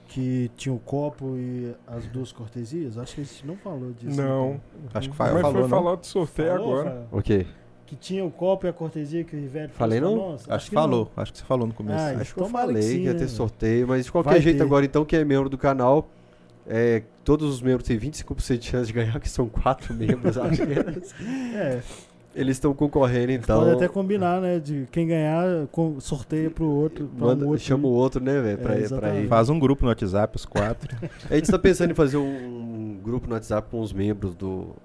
que 0.07 0.49
tinha 0.55 0.73
o 0.73 0.79
copo 0.79 1.35
e 1.37 1.75
as 1.85 2.05
duas 2.07 2.31
cortesias? 2.31 2.97
Acho 2.97 3.15
que 3.15 3.21
a 3.21 3.23
gente 3.23 3.45
não 3.45 3.57
falou 3.57 3.91
disso. 3.91 4.19
Não. 4.19 4.51
né? 4.51 4.59
Acho 4.93 5.09
que 5.09 5.13
o 5.13 5.17
Fael 5.17 5.33
Mas 5.33 5.41
falou, 5.41 5.61
foi 5.61 5.69
não? 5.69 5.69
falar 5.69 5.95
do 5.95 6.05
sorteio 6.05 6.51
Falou, 6.53 6.79
agora. 6.79 7.07
O 7.11 7.21
quê? 7.21 7.45
Que 7.87 7.95
tinha 7.95 8.23
o 8.23 8.29
copo 8.29 8.65
e 8.67 8.69
a 8.69 8.73
cortesia 8.73 9.23
que 9.23 9.33
o 9.35 9.39
Rivelli 9.39 9.69
Falei 9.69 10.01
não? 10.01 10.15
nós? 10.15 10.45
Acho 10.49 10.69
que 10.69 10.75
não. 10.75 10.81
falou. 10.83 11.11
Acho 11.15 11.31
que 11.31 11.37
você 11.39 11.45
falou 11.45 11.65
no 11.65 11.73
começo. 11.73 11.97
Ah, 11.97 12.21
Acho 12.21 12.33
que 12.35 12.39
eu 12.41 12.45
tomara 12.45 12.67
que 12.67 12.73
falei 12.73 12.89
que, 12.89 12.95
sim, 12.97 13.03
ia 13.03 13.13
né, 13.13 13.19
ter 13.19 13.27
sorteio, 13.29 13.87
mas 13.87 14.05
de 14.05 14.11
qualquer 14.11 14.29
Vai 14.29 14.41
jeito 14.41 14.57
ter. 14.57 14.63
agora, 14.63 14.85
então, 14.85 15.05
quem 15.05 15.19
é 15.19 15.23
membro 15.23 15.47
do 15.49 15.57
canal, 15.57 16.09
é, 16.67 17.03
todos 17.23 17.49
os 17.49 17.61
membros 17.61 17.87
têm 17.87 17.97
25% 17.97 18.57
de 18.57 18.65
chance 18.65 18.87
de 18.87 18.93
ganhar, 18.93 19.17
que 19.21 19.29
são 19.29 19.47
quatro 19.47 19.93
membros 19.95 20.37
apenas. 20.37 21.15
É, 21.55 21.79
Eles 22.35 22.57
estão 22.57 22.73
concorrendo, 22.73 23.31
então. 23.31 23.61
pode 23.61 23.71
até 23.71 23.87
combinar, 23.87 24.41
né? 24.41 24.59
De 24.59 24.85
quem 24.91 25.07
ganhar, 25.07 25.45
sorteia 25.99 26.51
pro 26.51 26.65
outro. 26.65 27.09
Manda, 27.17 27.45
um 27.45 27.47
outro 27.47 27.63
chama 27.63 27.87
o 27.87 27.91
outro, 27.91 28.21
né, 28.21 28.41
velho, 28.41 28.57
pra, 28.57 28.75
É, 28.77 28.87
pra 28.89 29.15
ir. 29.15 29.27
Faz 29.29 29.49
um 29.49 29.57
grupo 29.57 29.83
no 29.83 29.89
WhatsApp, 29.89 30.35
os 30.35 30.45
quatro. 30.45 30.93
A 31.31 31.35
gente 31.35 31.49
tá 31.49 31.57
pensando 31.57 31.91
em 31.91 31.95
fazer 31.95 32.17
um, 32.17 32.99
grupo 33.01 33.27
no 33.27 33.33
WhatsApp 33.35 33.69
com 33.71 33.79
os 33.79 33.93
membros 33.93 34.35
do, 34.35 34.75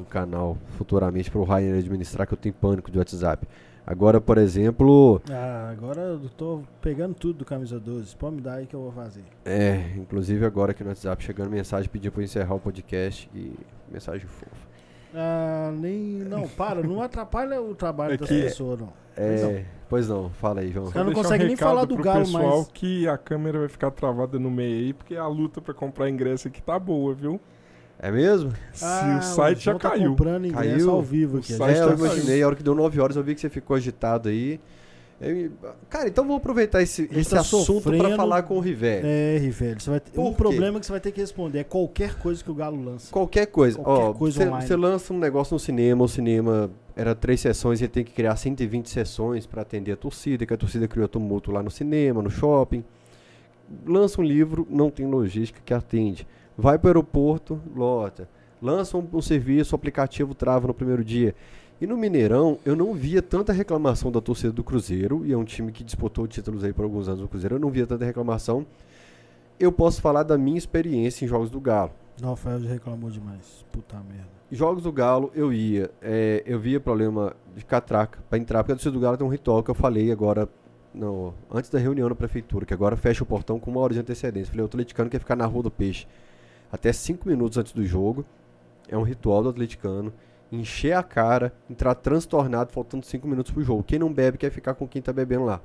do 0.00 0.04
canal 0.04 0.56
futuramente 0.76 1.30
para 1.30 1.40
o 1.40 1.44
Ryan 1.44 1.78
administrar, 1.78 2.26
que 2.26 2.34
eu 2.34 2.38
tenho 2.38 2.54
pânico 2.54 2.90
de 2.90 2.98
WhatsApp. 2.98 3.46
Agora, 3.86 4.20
por 4.20 4.36
exemplo, 4.36 5.22
Ah, 5.30 5.68
agora 5.70 6.00
eu 6.00 6.28
tô 6.36 6.62
pegando 6.80 7.14
tudo 7.14 7.38
do 7.38 7.44
camisa 7.44 7.78
12. 7.78 8.16
Pode 8.16 8.34
me 8.36 8.40
dar 8.40 8.54
aí 8.54 8.66
que 8.66 8.74
eu 8.74 8.80
vou 8.80 8.90
fazer. 8.92 9.22
é, 9.44 9.92
inclusive 9.96 10.44
agora 10.44 10.72
aqui 10.72 10.82
no 10.82 10.88
WhatsApp 10.90 11.22
chegando 11.22 11.50
mensagem 11.50 11.88
pedindo 11.88 12.10
para 12.12 12.20
eu 12.20 12.24
encerrar 12.24 12.54
o 12.54 12.58
podcast 12.60 13.30
e 13.34 13.52
mensagem 13.90 14.26
fofa. 14.26 14.66
Ah, 15.14 15.70
nem. 15.72 15.96
Não, 16.28 16.48
para, 16.48 16.82
não 16.82 17.00
atrapalha 17.00 17.62
o 17.62 17.74
trabalho 17.74 18.14
É 18.14 18.16
das 18.16 18.28
que- 18.28 18.42
pessoas, 18.42 18.80
não. 18.80 18.92
É, 19.16 19.64
pois 19.88 20.06
não, 20.08 20.28
fala 20.30 20.60
aí, 20.60 20.70
João. 20.72 20.90
Cara, 20.90 21.04
não 21.06 21.12
Deixar 21.12 21.20
um 21.20 21.22
consegue 21.22 21.44
nem 21.46 21.56
falar 21.56 21.84
do 21.86 21.94
pro 21.94 22.04
Galo 22.04 22.18
pessoal 22.26 22.56
mais. 22.56 22.68
que 22.74 23.08
a 23.08 23.16
câmera 23.16 23.60
vai 23.60 23.68
ficar 23.68 23.90
travada 23.92 24.38
no 24.38 24.50
meio 24.50 24.76
aí, 24.86 24.92
porque 24.92 25.16
a 25.16 25.26
luta 25.26 25.60
pra 25.62 25.72
comprar 25.72 26.10
ingresso 26.10 26.48
aqui 26.48 26.60
tá 26.60 26.78
boa, 26.78 27.14
viu? 27.14 27.40
É 27.98 28.10
mesmo? 28.10 28.52
Se 28.74 28.84
Ah, 28.84 29.18
o 29.20 29.22
site 29.24 29.64
já 29.64 29.74
tá 29.74 29.90
caiu. 29.90 30.10
comprando 30.10 30.46
ingresso 30.46 30.68
Caiu? 30.70 30.90
ao 30.90 31.02
vivo 31.02 31.38
aqui. 31.38 31.52
O 31.52 31.56
site 31.56 31.78
É, 31.78 31.82
eu 31.82 31.94
imaginei, 31.94 32.42
a 32.42 32.46
hora 32.46 32.54
que 32.56 32.62
deu 32.62 32.74
9 32.74 33.00
horas 33.00 33.16
eu 33.16 33.22
vi 33.22 33.34
que 33.34 33.40
você 33.40 33.48
ficou 33.48 33.74
agitado 33.76 34.28
aí. 34.28 34.60
Eu- 35.18 35.50
cara, 35.88 36.06
então 36.08 36.24
vamos 36.24 36.36
aproveitar 36.40 36.82
esse, 36.82 37.08
esse 37.10 37.30
tá 37.30 37.40
assunto 37.40 37.90
para 37.90 38.14
falar 38.16 38.42
com 38.42 38.58
o 38.58 38.60
Rivelli. 38.60 39.00
É, 39.06 39.38
Rivelli, 39.40 39.80
você 39.80 39.88
vai 39.88 39.98
ter... 40.00 40.10
Por 40.10 40.26
um 40.26 40.30
quê? 40.30 40.36
problema 40.36 40.78
que 40.78 40.84
você 40.84 40.92
vai 40.92 41.00
ter 41.00 41.10
que 41.10 41.18
responder 41.22 41.60
é 41.60 41.64
qualquer 41.64 42.16
coisa 42.18 42.44
que 42.44 42.50
o 42.50 42.54
Galo 42.54 42.84
lança. 42.84 43.10
Qualquer 43.10 43.46
coisa. 43.46 43.78
Qualquer 43.78 44.04
Ó, 44.04 44.12
coisa 44.12 44.44
você, 44.44 44.66
você 44.66 44.76
lança 44.76 45.14
um 45.14 45.18
negócio 45.18 45.54
no 45.54 45.58
cinema, 45.58 46.04
o 46.04 46.08
cinema 46.08 46.70
era 46.94 47.14
três 47.14 47.40
sessões, 47.40 47.80
ele 47.80 47.88
tem 47.88 48.04
que 48.04 48.12
criar 48.12 48.36
120 48.36 48.90
sessões 48.90 49.46
para 49.46 49.62
atender 49.62 49.92
a 49.92 49.96
torcida, 49.96 50.44
que 50.44 50.52
a 50.52 50.56
torcida 50.58 50.86
criou 50.86 51.08
tumulto 51.08 51.50
lá 51.50 51.62
no 51.62 51.70
cinema, 51.70 52.20
no 52.20 52.28
shopping. 52.28 52.84
Lança 53.86 54.20
um 54.20 54.24
livro, 54.24 54.66
não 54.70 54.90
tem 54.90 55.06
logística 55.06 55.60
que 55.64 55.72
atende. 55.72 56.26
Vai 56.56 56.78
para 56.78 56.86
o 56.86 56.90
aeroporto, 56.90 57.60
lota. 57.74 58.28
Lança 58.62 58.96
um, 58.96 59.06
um 59.12 59.20
serviço, 59.20 59.74
o 59.74 59.76
aplicativo 59.76 60.34
trava 60.34 60.66
no 60.66 60.74
primeiro 60.74 61.04
dia. 61.04 61.34
E 61.78 61.86
no 61.86 61.96
Mineirão, 61.96 62.58
eu 62.64 62.74
não 62.74 62.94
via 62.94 63.20
tanta 63.20 63.52
reclamação 63.52 64.10
da 64.10 64.20
torcida 64.20 64.50
do 64.50 64.64
Cruzeiro, 64.64 65.26
e 65.26 65.32
é 65.32 65.36
um 65.36 65.44
time 65.44 65.70
que 65.70 65.84
disputou 65.84 66.26
títulos 66.26 66.64
aí 66.64 66.72
por 66.72 66.84
alguns 66.84 67.06
anos 67.06 67.20
no 67.20 67.28
Cruzeiro, 67.28 67.56
eu 67.56 67.60
não 67.60 67.70
via 67.70 67.86
tanta 67.86 68.04
reclamação. 68.04 68.64
Eu 69.60 69.70
posso 69.70 70.00
falar 70.00 70.22
da 70.22 70.38
minha 70.38 70.56
experiência 70.56 71.24
em 71.24 71.28
jogos 71.28 71.50
do 71.50 71.60
Galo. 71.60 71.92
Rafael 72.22 72.60
já 72.60 72.70
reclamou 72.70 73.10
demais. 73.10 73.64
Puta 73.70 73.96
merda. 73.96 74.28
Jogos 74.50 74.84
do 74.84 74.92
Galo, 74.92 75.30
eu 75.34 75.52
ia. 75.52 75.90
é, 76.00 76.42
eu 76.46 76.58
via 76.58 76.80
problema 76.80 77.34
de 77.54 77.62
catraca 77.64 78.20
pra 78.30 78.38
entrar, 78.38 78.62
porque 78.62 78.72
a 78.72 78.76
torcida 78.76 78.92
do 78.92 79.00
Galo 79.00 79.18
tem 79.18 79.26
um 79.26 79.30
ritual 79.30 79.62
que 79.62 79.70
eu 79.70 79.74
falei 79.74 80.10
agora, 80.10 80.48
no, 80.94 81.34
antes 81.50 81.68
da 81.68 81.78
reunião 81.78 82.08
na 82.08 82.14
prefeitura, 82.14 82.64
que 82.64 82.72
agora 82.72 82.96
fecha 82.96 83.22
o 83.22 83.26
portão 83.26 83.60
com 83.60 83.70
uma 83.70 83.80
hora 83.80 83.92
de 83.92 84.00
antecedência. 84.00 84.50
Falei, 84.50 84.62
o 84.62 84.66
atleticano 84.66 85.10
quer 85.10 85.18
ficar 85.18 85.36
na 85.36 85.44
Rua 85.44 85.64
do 85.64 85.70
Peixe 85.70 86.06
até 86.76 86.92
cinco 86.92 87.28
minutos 87.28 87.58
antes 87.58 87.72
do 87.72 87.84
jogo. 87.84 88.24
É 88.88 88.96
um 88.96 89.02
ritual 89.02 89.42
do 89.42 89.48
atleticano. 89.48 90.12
Encher 90.50 90.96
a 90.96 91.02
cara, 91.02 91.52
entrar 91.68 91.94
transtornado, 91.96 92.72
faltando 92.72 93.04
cinco 93.04 93.26
minutos 93.26 93.50
pro 93.50 93.62
jogo. 93.62 93.82
Quem 93.82 93.98
não 93.98 94.12
bebe 94.12 94.38
quer 94.38 94.50
ficar 94.50 94.74
com 94.74 94.86
quem 94.86 95.02
tá 95.02 95.12
bebendo 95.12 95.44
lá. 95.44 95.60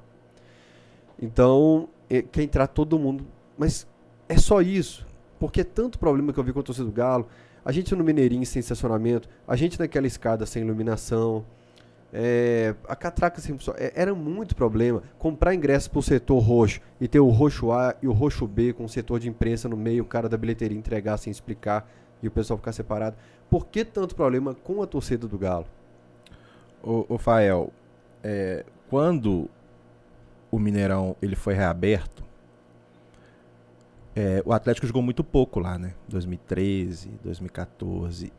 Então, 1.22 1.88
quer 2.32 2.41
entrar 2.41 2.68
todo 2.68 2.97
mundo. 2.97 3.26
Mas 3.57 3.88
é 4.28 4.38
só 4.38 4.62
isso. 4.62 5.05
Porque 5.39 5.62
é 5.62 5.64
tanto 5.64 5.99
problema 5.99 6.34
que 6.34 6.39
eu 6.39 6.43
vi 6.43 6.51
com 6.51 6.59
a 6.59 6.64
torcida 6.64 6.86
do 6.86 6.91
Galo. 6.91 7.28
A 7.64 7.72
gente 7.72 7.95
no 7.95 8.03
Mineirinho 8.03 8.45
sem 8.45 8.59
estacionamento, 8.59 9.30
a 9.47 9.55
gente 9.55 9.80
naquela 9.80 10.07
escada 10.07 10.47
sem 10.47 10.64
iluminação, 10.64 11.45
é, 12.14 12.76
a 12.88 12.95
catraca 12.95 13.41
pessoa, 13.41 13.76
é, 13.80 13.93
era 13.95 14.14
muito 14.14 14.55
problema. 14.55 15.01
Comprar 15.18 15.55
ingresso 15.55 15.89
pro 15.89 16.01
setor 16.01 16.39
roxo 16.39 16.82
e 16.99 17.07
ter 17.07 17.20
o 17.20 17.30
roxo 17.30 17.72
A 17.72 17.95
e 18.01 18.07
o 18.07 18.12
roxo 18.12 18.47
B 18.47 18.74
com 18.74 18.86
o 18.86 18.89
setor 18.89 19.20
de 19.20 19.30
imprensa 19.30 19.70
no 19.70 19.78
meio, 19.78 20.03
o 20.03 20.07
cara 20.07 20.28
da 20.28 20.38
bilheteria 20.38 20.78
entregar 20.78 21.17
sem 21.17 21.32
explicar 21.32 21.89
e 22.21 22.28
o 22.28 22.32
pessoal 22.32 22.58
ficar 22.58 22.74
separado. 22.74 23.16
Por 23.50 23.67
que 23.67 23.86
tanto 23.86 24.16
problema 24.16 24.54
com 24.54 24.82
a 24.82 24.88
torcida 24.88 25.28
do 25.28 25.38
Galo? 25.38 25.66
Ô, 26.83 27.05
ô 27.08 27.17
Fael, 27.17 27.71
é, 28.24 28.66
quando 28.89 29.50
o 30.50 30.59
Mineirão 30.59 31.16
ele 31.21 31.36
foi 31.36 31.54
reaberto, 31.54 32.24
é, 34.13 34.43
o 34.46 34.51
Atlético 34.51 34.86
jogou 34.86 35.01
muito 35.01 35.24
pouco 35.24 35.59
lá, 35.59 35.78
né? 35.78 35.93
2013, 36.09 37.09
2014. 37.24 38.33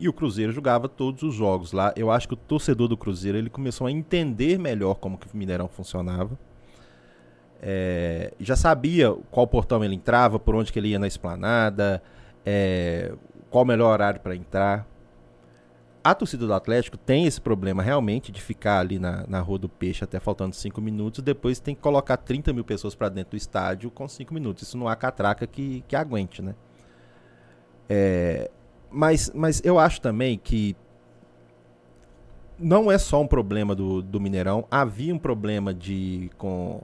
E 0.00 0.08
o 0.08 0.14
Cruzeiro 0.14 0.50
jogava 0.50 0.88
todos 0.88 1.22
os 1.22 1.34
jogos 1.34 1.72
lá. 1.72 1.92
Eu 1.94 2.10
acho 2.10 2.26
que 2.26 2.32
o 2.32 2.36
torcedor 2.36 2.88
do 2.88 2.96
Cruzeiro 2.96 3.36
ele 3.36 3.50
começou 3.50 3.86
a 3.86 3.92
entender 3.92 4.58
melhor 4.58 4.94
como 4.94 5.18
que 5.18 5.26
o 5.26 5.36
Mineirão 5.36 5.68
funcionava. 5.68 6.38
É, 7.60 8.32
já 8.40 8.56
sabia 8.56 9.14
qual 9.30 9.46
portão 9.46 9.84
ele 9.84 9.94
entrava, 9.94 10.38
por 10.38 10.54
onde 10.54 10.72
que 10.72 10.78
ele 10.78 10.88
ia 10.88 10.98
na 10.98 11.06
esplanada, 11.06 12.02
é, 12.46 13.12
qual 13.50 13.62
o 13.62 13.66
melhor 13.66 13.92
horário 13.92 14.18
para 14.20 14.34
entrar. 14.34 14.88
A 16.02 16.14
torcida 16.14 16.46
do 16.46 16.54
Atlético 16.54 16.96
tem 16.96 17.26
esse 17.26 17.38
problema 17.38 17.82
realmente 17.82 18.32
de 18.32 18.40
ficar 18.40 18.78
ali 18.78 18.98
na, 18.98 19.26
na 19.28 19.40
Rua 19.40 19.58
do 19.58 19.68
Peixe 19.68 20.02
até 20.02 20.18
faltando 20.18 20.56
5 20.56 20.80
minutos, 20.80 21.22
depois 21.22 21.60
tem 21.60 21.74
que 21.74 21.82
colocar 21.82 22.16
30 22.16 22.54
mil 22.54 22.64
pessoas 22.64 22.94
para 22.94 23.10
dentro 23.10 23.32
do 23.32 23.36
estádio 23.36 23.90
com 23.90 24.08
5 24.08 24.32
minutos. 24.32 24.62
Isso 24.62 24.78
não 24.78 24.88
há 24.88 24.96
catraca 24.96 25.46
que, 25.46 25.84
que 25.86 25.94
aguente, 25.94 26.40
né? 26.40 26.54
É, 27.86 28.50
mas, 28.90 29.30
mas 29.34 29.62
eu 29.64 29.78
acho 29.78 30.00
também 30.00 30.38
que 30.38 30.76
não 32.58 32.90
é 32.90 32.98
só 32.98 33.20
um 33.22 33.26
problema 33.26 33.74
do, 33.74 34.02
do 34.02 34.20
Mineirão, 34.20 34.66
havia 34.70 35.14
um 35.14 35.18
problema 35.18 35.72
de 35.72 36.30
com, 36.36 36.82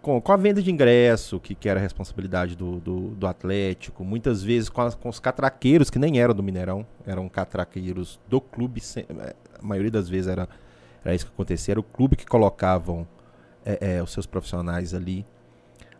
com, 0.00 0.20
com 0.20 0.32
a 0.32 0.36
venda 0.36 0.62
de 0.62 0.70
ingresso, 0.70 1.38
que, 1.38 1.54
que 1.54 1.68
era 1.68 1.78
responsabilidade 1.78 2.56
do, 2.56 2.80
do, 2.80 3.00
do 3.10 3.26
Atlético, 3.26 4.04
muitas 4.04 4.42
vezes 4.42 4.68
com, 4.68 4.80
as- 4.82 4.94
com 4.94 5.08
os 5.08 5.18
catraqueiros 5.20 5.90
que 5.90 5.98
nem 5.98 6.18
eram 6.18 6.34
do 6.34 6.42
Mineirão, 6.42 6.86
eram 7.06 7.28
catraqueiros 7.28 8.18
do 8.28 8.40
clube, 8.40 8.82
eh, 8.96 9.34
a 9.58 9.66
maioria 9.66 9.90
das 9.90 10.08
vezes 10.08 10.28
era, 10.28 10.48
era 11.04 11.14
isso 11.14 11.26
que 11.26 11.32
acontecia, 11.32 11.72
era 11.72 11.80
o 11.80 11.84
clube 11.84 12.16
que 12.16 12.26
colocavam 12.26 13.06
eh, 13.66 13.78
eh, 13.98 14.02
os 14.02 14.12
seus 14.12 14.26
profissionais 14.26 14.94
ali. 14.94 15.26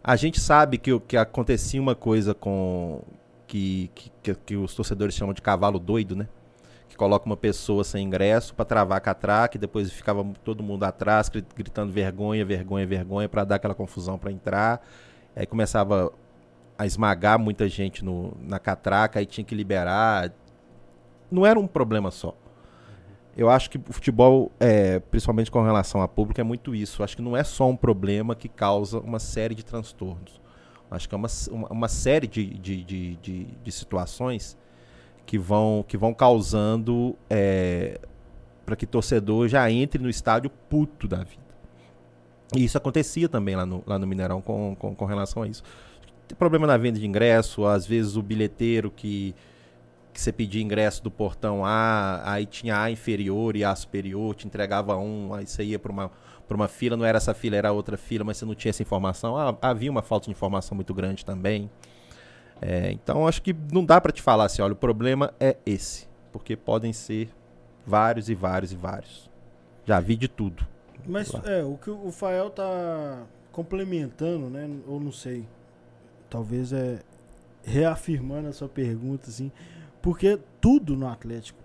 A 0.03 0.16
gente 0.16 0.41
sabe 0.41 0.79
que, 0.79 0.99
que 1.01 1.16
acontecia 1.16 1.81
uma 1.81 1.95
coisa 1.95 2.35
com. 2.35 3.03
Que 3.55 3.91
que, 4.23 4.35
que, 4.35 4.57
os 4.57 4.75
torcedores 4.75 5.15
chamam 5.15 5.33
de 5.33 5.41
cavalo 5.41 5.79
doido, 5.79 6.17
né? 6.17 6.27
Que 6.89 6.97
coloca 6.97 7.25
uma 7.27 7.37
pessoa 7.37 7.85
sem 7.85 8.05
ingresso 8.05 8.53
para 8.55 8.65
travar 8.65 8.99
a 8.99 9.01
catraca 9.01 9.57
e 9.57 9.61
depois 9.61 9.93
ficava 9.93 10.25
todo 10.43 10.63
mundo 10.63 10.83
atrás 10.85 11.31
gritando 11.55 11.93
vergonha, 11.93 12.45
vergonha, 12.45 12.87
vergonha 12.87 13.29
para 13.29 13.45
dar 13.45 13.57
aquela 13.57 13.75
confusão 13.75 14.19
para 14.19 14.33
entrar. 14.33 14.85
Aí 15.37 15.47
começava 15.47 16.13
a 16.77 16.85
esmagar 16.85 17.39
muita 17.39 17.69
gente 17.69 18.05
no, 18.05 18.37
na 18.41 18.59
catraca, 18.59 19.21
aí 19.21 19.27
tinha 19.27 19.45
que 19.45 19.55
liberar. 19.55 20.33
Não 21.31 21.47
era 21.47 21.59
um 21.59 21.67
problema 21.67 22.11
só. 22.11 22.35
Eu 23.37 23.51
acho 23.51 23.71
que 23.71 23.79
o 23.79 23.93
futebol, 23.93 24.51
é, 24.61 25.01
principalmente 25.01 25.51
com 25.51 25.63
relação 25.63 26.01
a 26.03 26.09
público, 26.09 26.41
é 26.41 26.45
muito 26.45 26.75
isso. 26.75 27.03
Eu 27.03 27.05
acho 27.05 27.17
que 27.17 27.23
não 27.23 27.37
é 27.37 27.43
só 27.43 27.69
um 27.69 27.77
problema 27.77 28.35
que 28.35 28.49
causa 28.49 28.99
uma 28.99 29.19
série 29.19 29.55
de 29.55 29.65
transtornos. 29.65 30.41
Acho 30.97 31.09
que 31.09 31.15
é 31.15 31.19
uma, 31.19 31.29
uma, 31.51 31.69
uma 31.69 31.89
série 31.89 32.27
de, 32.27 32.47
de, 32.47 32.85
de, 32.85 33.16
de, 33.16 33.45
de 33.45 33.73
situações 33.73 34.57
que 35.27 35.39
vão, 35.39 35.85
que 35.87 35.97
vão 35.97 36.12
causando 36.12 37.16
é, 37.29 38.01
para 38.65 38.77
que 38.77 38.87
torcedor 38.87 39.49
já 39.49 39.71
entre 39.71 40.03
no 40.03 40.09
estádio 40.09 40.51
puto 40.51 41.09
da 41.09 41.19
vida. 41.19 41.43
E 42.55 42.65
isso 42.65 42.79
acontecia 42.79 43.29
também 43.29 43.57
lá 43.57 43.66
no, 43.66 43.83
lá 43.87 43.99
no 43.99 44.07
Mineirão 44.07 44.41
com, 44.41 44.77
com, 44.79 44.95
com 44.95 45.05
relação 45.05 45.43
a 45.43 45.49
isso. 45.49 45.62
Tem 46.29 46.37
problema 46.37 46.66
na 46.66 46.77
venda 46.77 46.99
de 46.99 47.07
ingresso, 47.07 47.66
às 47.66 47.87
vezes 47.87 48.16
o 48.16 48.23
bilheteiro 48.23 48.91
que 48.91 49.35
que 50.15 50.21
você 50.21 50.31
pedia 50.31 50.62
ingresso 50.62 51.03
do 51.03 51.11
portão 51.11 51.66
A, 51.66 52.23
aí 52.25 52.47
tinha 52.47 52.81
A 52.81 52.89
inferior 52.89 53.57
e 53.57 53.65
A 53.65 53.75
superior, 53.75 54.33
te 54.37 54.47
entregava 54.47 54.97
um, 54.97 55.35
aí 55.35 55.45
você 55.45 55.65
ia 55.65 55.79
para 55.79 55.91
uma, 55.91 56.11
uma 56.51 56.69
fila, 56.69 56.97
não 56.97 57.05
era 57.05 57.16
essa 57.16 57.33
fila, 57.35 57.57
era 57.57 57.73
outra 57.73 57.97
fila, 57.97 58.25
mas 58.25 58.37
você 58.37 58.45
não 58.45 58.55
tinha 58.55 58.71
essa 58.71 58.83
informação. 58.83 59.37
Ah, 59.37 59.57
havia 59.62 59.91
uma 59.91 60.03
falta 60.03 60.27
de 60.27 60.33
informação 60.33 60.75
muito 60.75 60.93
grande 60.93 61.25
também. 61.25 61.71
É, 62.61 62.91
então 62.93 63.27
acho 63.27 63.43
que 63.43 63.55
não 63.73 63.85
dá 63.85 64.01
para 64.01 64.12
te 64.12 64.23
falar 64.23 64.45
assim, 64.45 64.62
olha, 64.62 64.73
o 64.73 64.77
problema 64.77 65.33
é 65.41 65.57
esse, 65.66 66.07
porque 66.33 66.57
podem 66.57 66.93
ser 66.93 67.31
vários 67.87 68.29
e 68.29 68.35
vários 68.35 68.73
e 68.73 68.77
vários. 68.77 69.31
Já 69.85 70.01
vi 70.01 70.16
de 70.16 70.29
tudo. 70.29 70.66
Mas 71.07 71.33
é, 71.45 71.62
o 71.62 71.77
que 71.77 71.91
o 71.91 72.11
Fael 72.11 72.49
tá 72.51 73.25
complementando, 73.53 74.49
né? 74.49 74.69
Ou 74.87 74.99
não 74.99 75.12
sei. 75.12 75.47
Talvez 76.31 76.73
é 76.73 77.01
reafirmando 77.62 78.49
a 78.49 78.53
sua 78.53 78.69
pergunta, 78.69 79.29
assim. 79.29 79.53
Porque 80.01 80.39
tudo 80.61 80.97
no 80.97 81.07
Atlético 81.09 81.59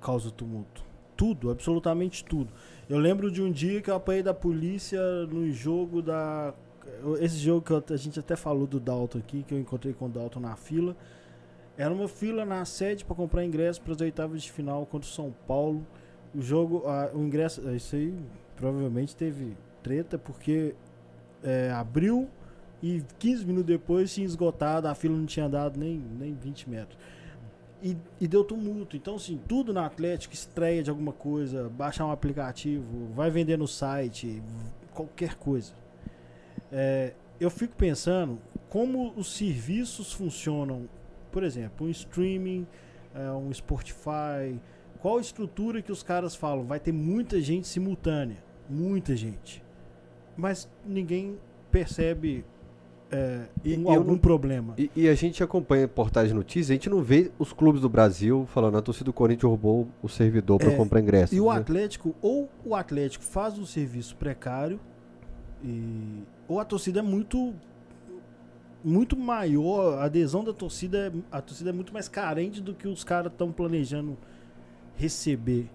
causa 0.00 0.30
tumulto. 0.30 0.84
Tudo, 1.16 1.50
absolutamente 1.50 2.24
tudo. 2.24 2.52
Eu 2.88 2.98
lembro 2.98 3.30
de 3.30 3.40
um 3.40 3.50
dia 3.50 3.80
que 3.80 3.90
eu 3.90 3.94
apanhei 3.94 4.22
da 4.22 4.34
polícia 4.34 5.00
no 5.26 5.50
jogo 5.52 6.02
da. 6.02 6.52
Esse 7.20 7.36
jogo 7.36 7.62
que 7.62 7.92
a 7.92 7.96
gente 7.96 8.18
até 8.18 8.34
falou 8.34 8.66
do 8.66 8.80
Dalton 8.80 9.18
aqui, 9.18 9.44
que 9.44 9.54
eu 9.54 9.58
encontrei 9.58 9.92
com 9.92 10.06
o 10.06 10.08
Dalton 10.08 10.40
na 10.40 10.56
fila. 10.56 10.96
Era 11.76 11.92
uma 11.92 12.08
fila 12.08 12.44
na 12.44 12.64
sede 12.64 13.04
para 13.04 13.14
comprar 13.14 13.44
ingresso 13.44 13.80
para 13.80 13.92
as 13.94 14.00
oitavas 14.00 14.42
de 14.42 14.52
final 14.52 14.84
contra 14.84 15.08
o 15.08 15.12
São 15.12 15.34
Paulo. 15.46 15.86
O 16.34 16.42
jogo, 16.42 16.86
a, 16.86 17.10
o 17.14 17.20
ingresso, 17.20 17.60
isso 17.74 17.96
aí 17.96 18.14
provavelmente 18.56 19.16
teve 19.16 19.56
treta, 19.82 20.18
porque 20.18 20.74
é, 21.42 21.70
abriu 21.70 22.28
e 22.82 23.02
15 23.18 23.44
minutos 23.46 23.66
depois 23.66 24.12
tinha 24.12 24.26
esgotado, 24.26 24.88
a 24.88 24.94
fila 24.94 25.16
não 25.16 25.24
tinha 25.24 25.48
dado 25.48 25.78
nem, 25.78 26.02
nem 26.18 26.34
20 26.34 26.68
metros. 26.68 26.98
E, 27.82 27.96
e, 28.20 28.28
deu 28.28 28.44
tumulto. 28.44 28.96
Então, 28.96 29.16
assim, 29.16 29.40
tudo 29.48 29.72
na 29.72 29.84
Atlético, 29.84 30.32
estreia 30.32 30.82
de 30.82 30.90
alguma 30.90 31.12
coisa, 31.12 31.68
baixar 31.68 32.06
um 32.06 32.12
aplicativo, 32.12 33.08
vai 33.12 33.28
vender 33.28 33.58
no 33.58 33.66
site, 33.66 34.40
qualquer 34.94 35.34
coisa. 35.34 35.72
É, 36.70 37.12
eu 37.40 37.50
fico 37.50 37.74
pensando 37.74 38.38
como 38.68 39.12
os 39.16 39.36
serviços 39.36 40.12
funcionam. 40.12 40.88
Por 41.32 41.42
exemplo, 41.42 41.86
um 41.86 41.90
streaming, 41.90 42.66
é, 43.14 43.30
um 43.32 43.52
Spotify. 43.52 44.60
Qual 45.00 45.18
estrutura 45.18 45.82
que 45.82 45.90
os 45.90 46.02
caras 46.02 46.36
falam? 46.36 46.64
Vai 46.64 46.78
ter 46.78 46.92
muita 46.92 47.40
gente 47.40 47.66
simultânea. 47.66 48.38
Muita 48.70 49.16
gente. 49.16 49.62
Mas 50.36 50.70
ninguém 50.86 51.36
percebe 51.70 52.44
é, 53.12 53.42
e, 53.62 53.76
um, 53.76 53.90
algum 53.90 54.12
não, 54.12 54.18
problema. 54.18 54.72
E, 54.78 54.90
e, 54.96 55.08
a 55.08 55.14
gente 55.14 55.44
acompanha 55.44 55.86
portais 55.86 56.28
de 56.28 56.34
notícias, 56.34 56.70
a 56.70 56.72
gente 56.72 56.88
não 56.88 57.02
vê 57.02 57.30
os 57.38 57.52
clubes 57.52 57.82
do 57.82 57.88
Brasil 57.88 58.46
falando 58.46 58.78
a 58.78 58.82
torcida 58.82 59.04
do 59.04 59.12
Corinthians 59.12 59.50
roubou 59.50 59.86
o 60.02 60.08
servidor 60.08 60.58
para 60.58 60.72
é, 60.72 60.76
comprar 60.76 60.98
ingressos. 60.98 61.36
E 61.36 61.40
o 61.40 61.52
né? 61.52 61.58
Atlético, 61.58 62.14
ou 62.22 62.48
o 62.64 62.74
Atlético 62.74 63.22
faz 63.22 63.58
um 63.58 63.66
serviço 63.66 64.16
precário, 64.16 64.80
e, 65.62 66.22
ou 66.48 66.58
a 66.58 66.64
torcida 66.64 67.00
é 67.00 67.02
muito 67.02 67.54
muito 68.82 69.16
maior, 69.16 69.98
a 69.98 70.04
adesão 70.04 70.42
da 70.42 70.52
torcida 70.52 71.08
é, 71.08 71.12
a 71.30 71.40
torcida 71.42 71.68
é 71.68 71.72
muito 71.72 71.92
mais 71.92 72.08
carente 72.08 72.62
do 72.62 72.72
que 72.72 72.88
os 72.88 73.04
caras 73.04 73.30
estão 73.30 73.52
planejando 73.52 74.16
receber. 74.96 75.68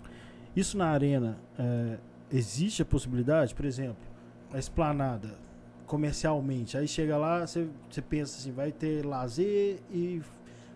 Isso 0.56 0.76
na 0.76 0.88
arena 0.88 1.38
é, 1.58 1.98
existe 2.32 2.82
a 2.82 2.86
possibilidade, 2.86 3.54
por 3.54 3.64
exemplo, 3.64 4.04
a 4.52 4.58
esplanada 4.58 5.47
comercialmente. 5.88 6.78
Aí 6.78 6.88
chega 6.88 7.18
lá, 7.18 7.48
você 7.48 7.68
pensa 8.08 8.38
assim, 8.38 8.52
vai 8.52 8.72
ter 8.72 9.04
lazer 9.06 9.80
e 9.92 10.22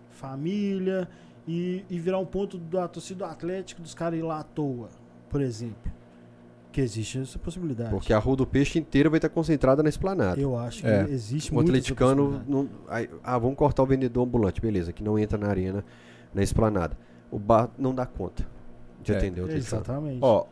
família 0.09 1.07
e, 1.47 1.85
e 1.89 1.99
virar 1.99 2.17
um 2.17 2.25
ponto 2.25 2.57
da 2.57 2.87
torcida 2.87 3.25
do 3.25 3.25
Atlético 3.25 3.81
dos 3.81 3.93
caras 3.93 4.17
ir 4.17 4.23
lá 4.23 4.39
à 4.39 4.43
toa, 4.43 4.89
por 5.29 5.41
exemplo. 5.41 5.91
Que 6.71 6.79
existe 6.79 7.19
essa 7.19 7.37
possibilidade. 7.37 7.89
Porque 7.89 8.13
a 8.13 8.17
Rua 8.17 8.37
do 8.37 8.47
Peixe 8.47 8.79
inteira 8.79 9.09
vai 9.09 9.17
estar 9.17 9.27
concentrada 9.27 9.83
na 9.83 9.89
esplanada. 9.89 10.39
Eu 10.39 10.57
acho 10.57 10.81
que 10.81 10.87
é. 10.87 11.05
existe 11.09 11.51
o 11.51 11.55
muito 11.55 11.67
atleticano 11.67 12.41
não, 12.47 12.69
aí, 12.87 13.09
Ah, 13.21 13.37
vamos 13.37 13.57
cortar 13.57 13.83
o 13.83 13.85
vendedor 13.85 14.25
ambulante, 14.25 14.61
beleza, 14.61 14.93
que 14.93 15.03
não 15.03 15.19
entra 15.19 15.37
na 15.37 15.47
arena, 15.47 15.83
na 16.33 16.41
esplanada. 16.41 16.97
O 17.29 17.37
bar 17.37 17.69
não 17.77 17.93
dá 17.93 18.05
conta 18.05 18.47
de 19.03 19.11
é. 19.11 19.17
atender 19.17 19.41
o 19.41 19.51
Exatamente. 19.51 20.19
Ó, 20.21 20.45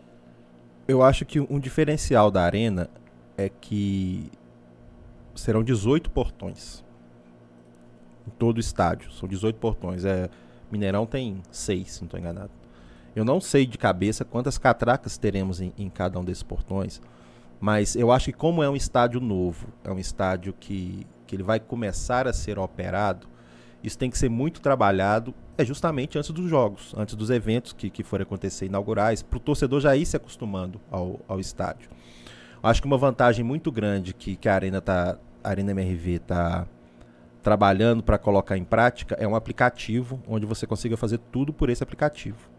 eu 0.86 1.02
acho 1.02 1.26
que 1.26 1.40
um 1.40 1.58
diferencial 1.58 2.30
da 2.30 2.44
arena 2.44 2.90
é 3.38 3.48
que 3.48 4.30
serão 5.36 5.64
18 5.64 6.10
portões. 6.12 6.84
Em 8.28 8.32
todo 8.32 8.58
o 8.58 8.60
estádio. 8.60 9.12
São 9.12 9.28
18 9.28 9.58
portões. 9.58 10.06
É, 10.06 10.30
Mineirão 10.72 11.06
tem 11.06 11.42
6, 11.52 11.92
se 11.92 12.02
não 12.02 12.06
estou 12.06 12.20
enganado. 12.20 12.52
Eu 13.16 13.26
não 13.26 13.42
sei 13.42 13.66
de 13.66 13.78
cabeça 13.78 14.24
quantas 14.24 14.58
catracas 14.58 15.18
teremos 15.18 15.60
em, 15.60 15.74
em, 15.78 15.90
cada 15.90 16.20
um 16.20 16.24
desses 16.24 16.44
portões. 16.44 17.02
Mas 17.60 17.96
eu 17.96 18.12
acho 18.12 18.26
que 18.28 18.34
como 18.34 18.64
é 18.64 18.70
um 18.70 18.76
estádio 18.76 19.20
novo, 19.20 19.68
é 19.84 19.92
um 19.92 20.00
estádio 20.00 20.54
que, 20.58 21.06
que 21.26 21.36
ele 21.36 21.44
vai 21.44 21.60
começar 21.60 22.28
a 22.28 22.34
ser 22.34 22.58
operado, 22.58 23.28
isso 23.84 23.98
tem 23.98 24.10
que 24.10 24.18
ser 24.18 24.30
muito 24.30 24.62
trabalhado 24.62 25.34
é 25.58 25.66
justamente 25.66 26.18
antes 26.18 26.32
dos 26.32 26.50
jogos, 26.50 26.94
antes 26.96 27.16
dos 27.16 27.30
eventos 27.30 27.74
que, 27.74 27.90
que 27.90 28.02
forem 28.02 28.24
acontecer 28.24 28.66
inaugurais, 28.66 29.22
para 29.22 29.36
o 29.36 29.40
torcedor 29.42 29.82
já 29.82 29.94
ir 29.94 30.06
se 30.06 30.16
acostumando 30.16 30.80
ao, 30.90 31.20
ao 31.28 31.38
estádio. 31.38 31.90
Acho 32.62 32.82
que 32.82 32.88
uma 32.88 32.98
vantagem 32.98 33.44
muito 33.44 33.72
grande 33.72 34.14
que, 34.14 34.36
que 34.36 34.50
a 34.50 34.54
Arena 34.54 34.82
tá, 34.82 35.18
a 35.44 35.50
Arena 35.50 35.72
MRV 35.72 36.12
está 36.12 36.68
trabalhando 37.42 38.04
para 38.04 38.18
colocar 38.18 38.58
em 38.58 38.66
prática 38.66 39.16
é 39.16 39.28
um 39.28 39.36
aplicativo 39.36 40.22
onde 40.28 40.46
você 40.46 40.68
consiga 40.68 40.98
fazer 40.98 41.20
tudo 41.32 41.54
por 41.54 41.70
esse 41.70 41.82
aplicativo. 41.82 42.50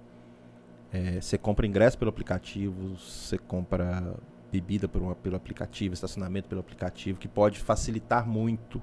É, 0.92 1.20
você 1.20 1.36
compra 1.36 1.66
ingresso 1.66 1.98
pelo 1.98 2.08
aplicativo, 2.08 2.96
você 2.96 3.38
compra 3.38 4.14
bebida 4.50 4.88
por 4.88 5.14
pelo 5.16 5.36
aplicativo, 5.36 5.94
estacionamento 5.94 6.48
pelo 6.48 6.60
aplicativo, 6.60 7.18
que 7.18 7.28
pode 7.28 7.60
facilitar 7.60 8.26
muito 8.26 8.82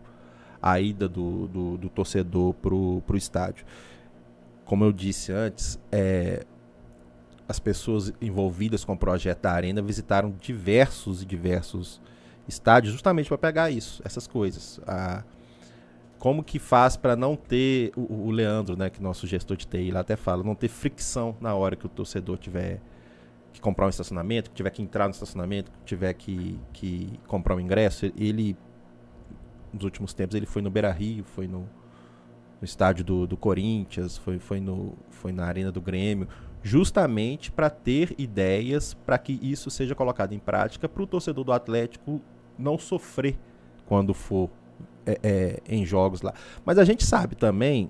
a 0.62 0.80
ida 0.80 1.08
do, 1.10 1.48
do, 1.48 1.78
do 1.78 1.90
torcedor 1.90 2.54
para 2.54 2.74
o 2.74 3.04
estádio. 3.16 3.66
Como 4.64 4.84
eu 4.84 4.94
disse 4.94 5.32
antes, 5.32 5.80
é, 5.92 6.46
as 7.48 7.60
pessoas 7.60 8.12
envolvidas 8.22 8.84
com 8.84 8.94
o 8.94 8.98
projeto 8.98 9.42
da 9.42 9.52
Arena 9.52 9.82
visitaram 9.82 10.34
diversos 10.40 11.22
e 11.22 11.26
diversos 11.26 12.02
estádios 12.48 12.94
justamente 12.94 13.28
para 13.28 13.38
pegar 13.38 13.72
isso, 13.72 14.02
essas 14.04 14.28
coisas. 14.28 14.80
A, 14.86 15.24
como 16.20 16.44
que 16.44 16.60
faz 16.60 16.98
para 16.98 17.16
não 17.16 17.36
ter 17.36 17.92
o, 17.96 18.28
o, 18.28 18.32
Leandro, 18.32 18.76
né, 18.76 18.90
que 18.90 19.02
nosso 19.02 19.26
gestor 19.28 19.56
de 19.56 19.68
TI 19.68 19.92
lá 19.92 20.02
até 20.02 20.16
fala, 20.16 20.44
não 20.44 20.56
ter 20.56 20.68
fricção 20.68 21.38
na 21.40 21.54
hora 21.56 21.76
que 21.76 21.86
o 21.86 21.90
torcedor 21.90 22.38
tiver 22.38 22.82
que 23.54 23.62
comprar 23.62 23.86
um 23.86 23.90
estacionamento, 23.90 24.50
que 24.50 24.56
tiver 24.56 24.70
que 24.72 24.82
entrar 24.82 25.06
no 25.06 25.12
estacionamento, 25.12 25.72
que 25.72 25.86
tiver 25.86 26.14
que, 26.14 26.60
que 26.74 27.20
comprar 27.28 27.56
um 27.56 27.60
ingresso, 27.60 28.12
ele 28.18 28.58
nos 29.72 29.84
últimos 29.84 30.14
tempos 30.14 30.36
ele 30.36 30.46
foi 30.46 30.62
no 30.62 30.70
Beira 30.70 30.92
Rio, 30.92 31.24
foi 31.24 31.48
no, 31.48 31.62
no 32.60 32.66
estádio 32.66 33.06
do, 33.06 33.28
do 33.28 33.38
Corinthians, 33.38 34.18
foi, 34.18 34.40
foi, 34.40 34.60
no, 34.60 34.98
foi 35.10 35.32
na 35.32 35.46
arena 35.46 35.72
do 35.72 35.82
Grêmio 35.82 36.28
justamente 36.68 37.50
para 37.50 37.70
ter 37.70 38.14
ideias 38.18 38.94
para 38.94 39.18
que 39.18 39.40
isso 39.42 39.72
seja 39.72 39.96
colocado 39.96 40.34
em 40.34 40.40
prática 40.40 40.90
para 40.90 41.02
o 41.02 41.08
torcedor 41.08 41.46
do 41.46 41.54
Atlético 41.54 42.22
não 42.60 42.78
sofrer 42.78 43.38
quando 43.86 44.14
for 44.14 44.50
é, 45.06 45.18
é, 45.24 45.62
em 45.70 45.86
jogos 45.86 46.22
lá. 46.22 46.34
Mas 46.66 46.78
a 46.78 46.84
gente 46.84 47.06
sabe 47.06 47.36
também 47.36 47.90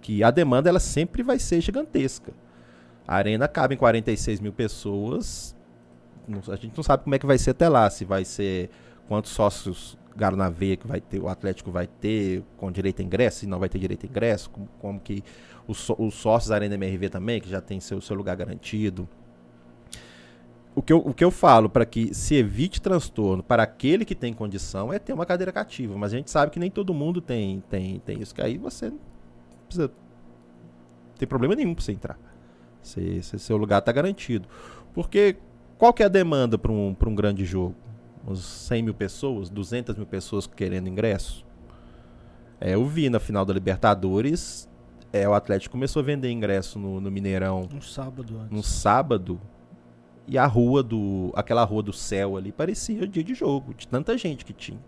que 0.00 0.24
a 0.24 0.30
demanda 0.32 0.68
ela 0.68 0.80
sempre 0.80 1.22
vai 1.22 1.38
ser 1.38 1.60
gigantesca. 1.60 2.32
A 3.06 3.14
arena 3.14 3.46
cabe 3.46 3.76
em 3.76 3.78
46 3.78 4.40
mil 4.40 4.52
pessoas. 4.52 5.54
A 6.48 6.56
gente 6.56 6.76
não 6.76 6.82
sabe 6.82 7.04
como 7.04 7.14
é 7.14 7.18
que 7.18 7.26
vai 7.26 7.38
ser 7.38 7.50
até 7.50 7.68
lá, 7.68 7.88
se 7.90 8.04
vai 8.04 8.24
ser 8.24 8.70
quantos 9.06 9.30
sócios 9.30 9.96
galo 10.16 10.36
na 10.36 10.50
veia 10.50 10.76
que 10.76 10.86
vai 10.86 11.00
ter, 11.00 11.20
o 11.20 11.28
Atlético 11.28 11.70
vai 11.70 11.86
ter 11.86 12.42
com 12.56 12.70
direito 12.70 13.00
a 13.00 13.04
ingresso, 13.04 13.38
se 13.40 13.46
não 13.46 13.58
vai 13.58 13.68
ter 13.68 13.78
direito 13.78 14.04
a 14.04 14.08
ingresso, 14.08 14.50
como, 14.50 14.68
como 14.78 15.00
que 15.00 15.22
os, 15.66 15.88
os 15.98 16.14
sócios 16.14 16.48
da 16.48 16.56
Arena 16.56 16.74
MRV 16.74 17.08
também, 17.08 17.40
que 17.40 17.48
já 17.48 17.60
tem 17.60 17.80
seu, 17.80 18.00
seu 18.00 18.16
lugar 18.16 18.36
garantido. 18.36 19.08
O 20.74 20.82
que 20.82 20.92
eu, 20.92 20.98
o 20.98 21.12
que 21.12 21.24
eu 21.24 21.30
falo 21.30 21.68
para 21.68 21.84
que 21.84 22.14
se 22.14 22.36
evite 22.36 22.80
transtorno 22.80 23.42
para 23.42 23.64
aquele 23.64 24.04
que 24.04 24.14
tem 24.14 24.32
condição 24.32 24.92
é 24.92 24.98
ter 24.98 25.12
uma 25.12 25.26
cadeira 25.26 25.52
cativa, 25.52 25.96
mas 25.96 26.12
a 26.12 26.16
gente 26.16 26.30
sabe 26.30 26.52
que 26.52 26.60
nem 26.60 26.70
todo 26.70 26.94
mundo 26.94 27.20
tem, 27.20 27.62
tem, 27.68 27.98
tem 28.00 28.22
isso, 28.22 28.34
que 28.34 28.40
aí 28.40 28.56
você 28.56 28.90
não 28.90 28.98
precisa 29.66 29.90
ter 31.18 31.26
problema 31.26 31.54
nenhum 31.54 31.74
para 31.74 31.84
você 31.84 31.92
entrar. 31.92 32.18
Se, 32.80 33.22
se 33.22 33.38
seu 33.38 33.56
lugar 33.56 33.80
está 33.80 33.92
garantido. 33.92 34.48
Porque 34.94 35.36
qual 35.76 35.92
que 35.92 36.02
é 36.02 36.06
a 36.06 36.08
demanda 36.08 36.56
para 36.56 36.72
um, 36.72 36.96
um 36.98 37.14
grande 37.14 37.44
jogo? 37.44 37.74
Uns 38.26 38.44
100 38.44 38.82
mil 38.82 38.94
pessoas, 38.94 39.50
200 39.50 39.96
mil 39.96 40.06
pessoas 40.06 40.46
querendo 40.46 40.88
ingresso? 40.88 41.44
É, 42.60 42.74
eu 42.74 42.86
vi 42.86 43.10
na 43.10 43.18
final 43.18 43.44
da 43.44 43.52
Libertadores, 43.52 44.68
é, 45.12 45.28
o 45.28 45.34
Atlético 45.34 45.72
começou 45.72 46.00
a 46.00 46.04
vender 46.04 46.30
ingresso 46.30 46.78
no, 46.78 47.00
no 47.00 47.10
Mineirão. 47.10 47.68
Um 47.72 47.80
sábado 47.80 48.38
antes. 48.38 48.50
No 48.50 48.62
sábado. 48.62 49.40
E 50.26 50.38
a 50.38 50.46
rua 50.46 50.82
do. 50.82 51.32
aquela 51.34 51.64
rua 51.64 51.82
do 51.82 51.92
céu 51.92 52.36
ali 52.36 52.52
parecia 52.52 53.06
dia 53.06 53.24
de 53.24 53.34
jogo, 53.34 53.74
de 53.74 53.88
tanta 53.88 54.16
gente 54.16 54.44
que 54.44 54.52
tinha. 54.52 54.78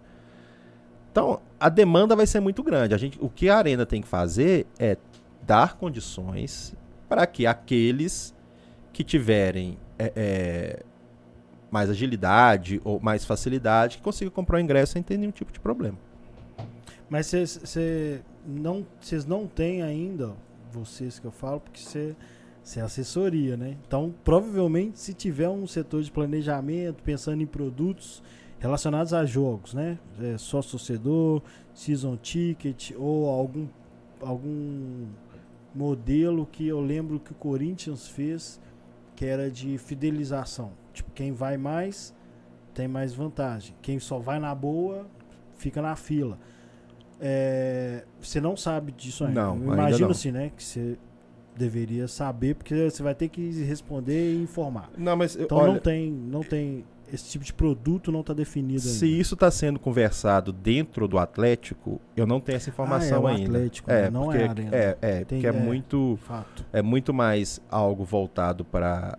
Então, 1.11 1.40
a 1.59 1.69
demanda 1.69 2.15
vai 2.15 2.27
ser 2.27 2.40
muito 2.40 2.62
grande. 2.62 2.94
A 2.94 2.99
gente, 2.99 3.19
o 3.20 3.28
que 3.28 3.51
a 3.51 3.59
Arena 3.59 3.85
tem 3.85 4.01
que 4.01 4.09
fazer 4.09 4.66
é 4.78 4.97
dar 5.43 5.77
condições 5.77 6.74
para 7.09 7.27
que 7.27 7.47
aqueles 7.47 8.35
que 8.93 9.03
tiverem 9.03 9.77
é, 9.99 10.12
é, 10.15 10.82
mais 11.70 11.90
agilidade 11.90 12.81
ou 12.85 13.01
mais 13.01 13.24
facilidade 13.24 13.99
consigam 13.99 14.32
comprar 14.32 14.57
o 14.59 14.61
ingresso 14.61 14.93
sem 14.93 15.03
ter 15.03 15.19
nenhum 15.19 15.32
tipo 15.32 15.53
de 15.53 15.61
problema. 15.61 15.99
Mas 17.12 17.26
vocês 17.26 18.24
não, 18.47 18.86
não 19.28 19.47
têm 19.47 19.82
ainda, 19.82 20.32
vocês 20.72 21.18
que 21.18 21.26
eu 21.26 21.30
falo, 21.30 21.60
porque 21.60 21.78
você 21.78 22.16
é 22.74 22.80
assessoria, 22.80 23.55
né? 23.55 23.76
Então, 23.86 24.14
provavelmente, 24.24 24.98
se 24.98 25.12
tiver 25.12 25.51
um 25.51 25.66
setor 25.66 26.02
de 26.02 26.10
planejamento, 26.10 27.02
pensando 27.02 27.43
em 27.43 27.47
produtos 27.47 28.22
relacionados 28.59 29.12
a 29.12 29.26
jogos, 29.26 29.74
né? 29.74 29.98
É, 30.22 30.39
só 30.39 30.62
torcedor, 30.62 31.43
season 31.74 32.16
ticket 32.16 32.93
ou 32.97 33.28
algum, 33.28 33.68
algum 34.18 35.05
modelo 35.74 36.47
que 36.51 36.66
eu 36.66 36.80
lembro 36.80 37.20
que 37.20 37.32
o 37.32 37.34
Corinthians 37.34 38.09
fez, 38.09 38.59
que 39.14 39.26
era 39.26 39.51
de 39.51 39.76
fidelização. 39.76 40.72
Tipo, 40.94 41.10
quem 41.10 41.30
vai 41.30 41.59
mais 41.59 42.14
tem 42.72 42.89
mais 42.89 43.12
vantagem. 43.12 43.76
Quem 43.82 43.98
só 43.98 44.18
vai 44.18 44.40
na 44.40 44.55
boa 44.55 45.06
fica 45.56 45.82
na 45.82 45.94
fila. 45.94 46.39
É, 47.24 48.05
você 48.20 48.40
não 48.40 48.57
sabe 48.57 48.90
disso 48.90 49.24
ainda. 49.24 49.40
Não, 49.40 49.57
eu 49.57 49.74
imagino 49.74 50.11
assim, 50.11 50.32
né? 50.32 50.51
Que 50.57 50.62
você 50.62 50.99
deveria 51.57 52.09
saber, 52.09 52.57
porque 52.57 52.90
você 52.90 53.03
vai 53.03 53.15
ter 53.15 53.28
que 53.28 53.62
responder 53.62 54.35
e 54.35 54.43
informar. 54.43 54.90
Não, 54.99 55.16
mas 55.16 55.36
então 55.36 55.57
olha, 55.57 55.74
não 55.74 55.78
tem, 55.78 56.11
não 56.11 56.40
tem 56.40 56.85
esse 57.12 57.28
tipo 57.28 57.44
de 57.44 57.53
produto 57.53 58.11
não 58.11 58.23
está 58.23 58.32
definido 58.32 58.81
Se 58.81 59.05
ainda. 59.05 59.16
isso 59.19 59.35
está 59.35 59.51
sendo 59.51 59.78
conversado 59.78 60.51
dentro 60.51 61.07
do 61.07 61.19
Atlético, 61.19 62.01
eu 62.16 62.27
não 62.27 62.40
tenho 62.40 62.57
essa 62.57 62.70
informação 62.70 63.27
ah, 63.27 63.32
é 63.32 63.36
ainda. 63.36 63.59
Atlético, 63.59 63.90
é, 63.90 64.11
não 64.11 64.24
porque, 64.24 64.39
é 64.39 64.49
arena. 64.49 64.70
É, 64.73 64.99
é 65.01 65.16
tem, 65.16 65.24
porque 65.24 65.47
é, 65.47 65.51
é, 65.51 65.53
muito 65.53 66.19
fato. 66.23 66.65
é 66.73 66.81
muito 66.81 67.12
mais 67.12 67.61
algo 67.70 68.05
voltado 68.05 68.65
para 68.65 69.19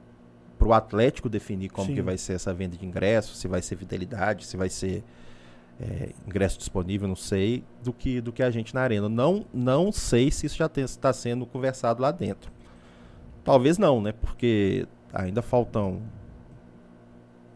para 0.57 0.67
o 0.67 0.73
Atlético 0.73 1.27
definir 1.27 1.69
como 1.69 1.87
Sim. 1.87 1.95
que 1.95 2.01
vai 2.01 2.17
ser 2.17 2.33
essa 2.33 2.53
venda 2.53 2.77
de 2.77 2.85
ingressos, 2.85 3.37
se 3.37 3.49
vai 3.49 3.61
ser 3.61 3.75
fidelidade, 3.75 4.45
se 4.45 4.55
vai 4.55 4.69
ser 4.69 5.03
é, 5.83 6.09
ingresso 6.25 6.57
disponível, 6.57 7.07
não 7.07 7.15
sei, 7.15 7.63
do 7.83 7.91
que 7.91 8.21
do 8.21 8.31
que 8.31 8.41
a 8.41 8.49
gente 8.49 8.73
na 8.73 8.81
arena. 8.81 9.09
Não 9.09 9.45
não 9.53 9.91
sei 9.91 10.31
se 10.31 10.45
isso 10.45 10.57
já 10.57 10.69
está 10.75 11.11
sendo 11.11 11.45
conversado 11.45 12.01
lá 12.01 12.11
dentro. 12.11 12.51
Talvez 13.43 13.77
não, 13.77 14.01
né? 14.01 14.13
Porque 14.13 14.87
ainda 15.13 15.41
faltam 15.41 16.01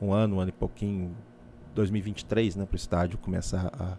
um 0.02 0.14
ano, 0.14 0.36
um 0.36 0.40
ano 0.40 0.50
e 0.50 0.54
pouquinho, 0.54 1.16
2023, 1.74 2.56
né, 2.56 2.66
para 2.66 2.74
o 2.74 2.78
estádio 2.78 3.18
começar 3.18 3.72
a, 3.74 3.98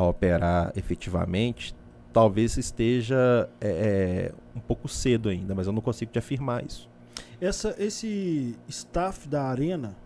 a, 0.00 0.06
operar 0.06 0.72
efetivamente, 0.76 1.74
talvez 2.12 2.56
esteja 2.56 3.48
é, 3.60 3.68
é, 3.68 4.32
um 4.56 4.60
pouco 4.60 4.88
cedo 4.88 5.28
ainda, 5.28 5.54
mas 5.54 5.66
eu 5.66 5.72
não 5.72 5.82
consigo 5.82 6.10
te 6.10 6.18
afirmar 6.18 6.64
isso. 6.64 6.88
Essa, 7.40 7.74
esse 7.78 8.56
staff 8.68 9.28
da 9.28 9.44
arena, 9.44 9.96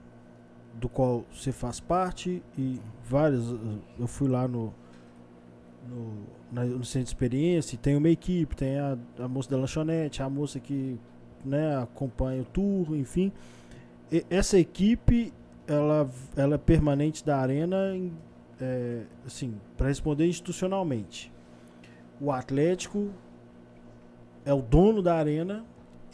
do 0.80 0.88
qual 0.88 1.24
você 1.32 1.52
faz 1.52 1.80
parte, 1.80 2.42
e 2.58 2.80
vários, 3.04 3.54
eu 3.98 4.06
fui 4.06 4.28
lá 4.28 4.48
no, 4.48 4.72
no, 5.88 6.26
na, 6.52 6.64
no 6.64 6.84
centro 6.84 7.04
de 7.04 7.10
experiência, 7.10 7.78
tem 7.78 7.96
uma 7.96 8.08
equipe, 8.08 8.54
tem 8.56 8.78
a, 8.78 8.98
a 9.18 9.28
moça 9.28 9.50
da 9.50 9.56
lanchonete, 9.56 10.22
a 10.22 10.28
moça 10.28 10.58
que 10.58 10.98
né, 11.44 11.76
acompanha 11.76 12.42
o 12.42 12.44
tour, 12.44 12.96
enfim. 12.96 13.32
Essa 14.30 14.58
equipe 14.58 15.32
ela, 15.66 16.08
ela 16.36 16.54
é 16.54 16.58
permanente 16.58 17.24
da 17.24 17.38
arena 17.38 17.98
é, 18.60 19.02
assim 19.26 19.54
para 19.76 19.88
responder 19.88 20.26
institucionalmente. 20.26 21.32
O 22.20 22.30
Atlético 22.30 23.10
é 24.44 24.52
o 24.52 24.62
dono 24.62 25.02
da 25.02 25.16
arena 25.16 25.64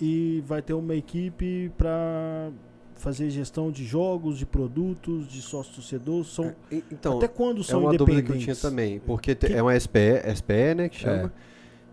e 0.00 0.42
vai 0.46 0.62
ter 0.62 0.72
uma 0.72 0.94
equipe 0.94 1.70
para 1.76 2.50
fazer 3.00 3.30
gestão 3.30 3.70
de 3.70 3.84
jogos, 3.84 4.38
de 4.38 4.46
produtos, 4.46 5.26
de 5.26 5.42
sócio 5.42 5.74
torcedor. 5.74 6.24
São 6.24 6.54
é, 6.70 6.82
então, 6.90 7.18
até 7.18 7.26
quando 7.26 7.64
são 7.64 7.80
é 7.80 7.82
uma 7.84 7.96
dúvida 7.96 8.22
que 8.22 8.32
eu 8.32 8.38
tinha 8.38 8.54
também, 8.54 9.00
porque 9.00 9.34
que... 9.34 9.52
é 9.52 9.62
uma 9.62 9.78
SPE, 9.78 10.36
SPE, 10.36 10.74
né, 10.76 10.88
que 10.88 10.96
chama. 10.96 11.26
É. 11.26 11.30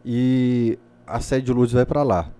E 0.05 0.77
a 1.05 1.19
sede 1.19 1.47
de 1.47 1.53
Luz 1.53 1.71
vai 1.71 1.85
para 1.85 2.03
lá. 2.03 2.31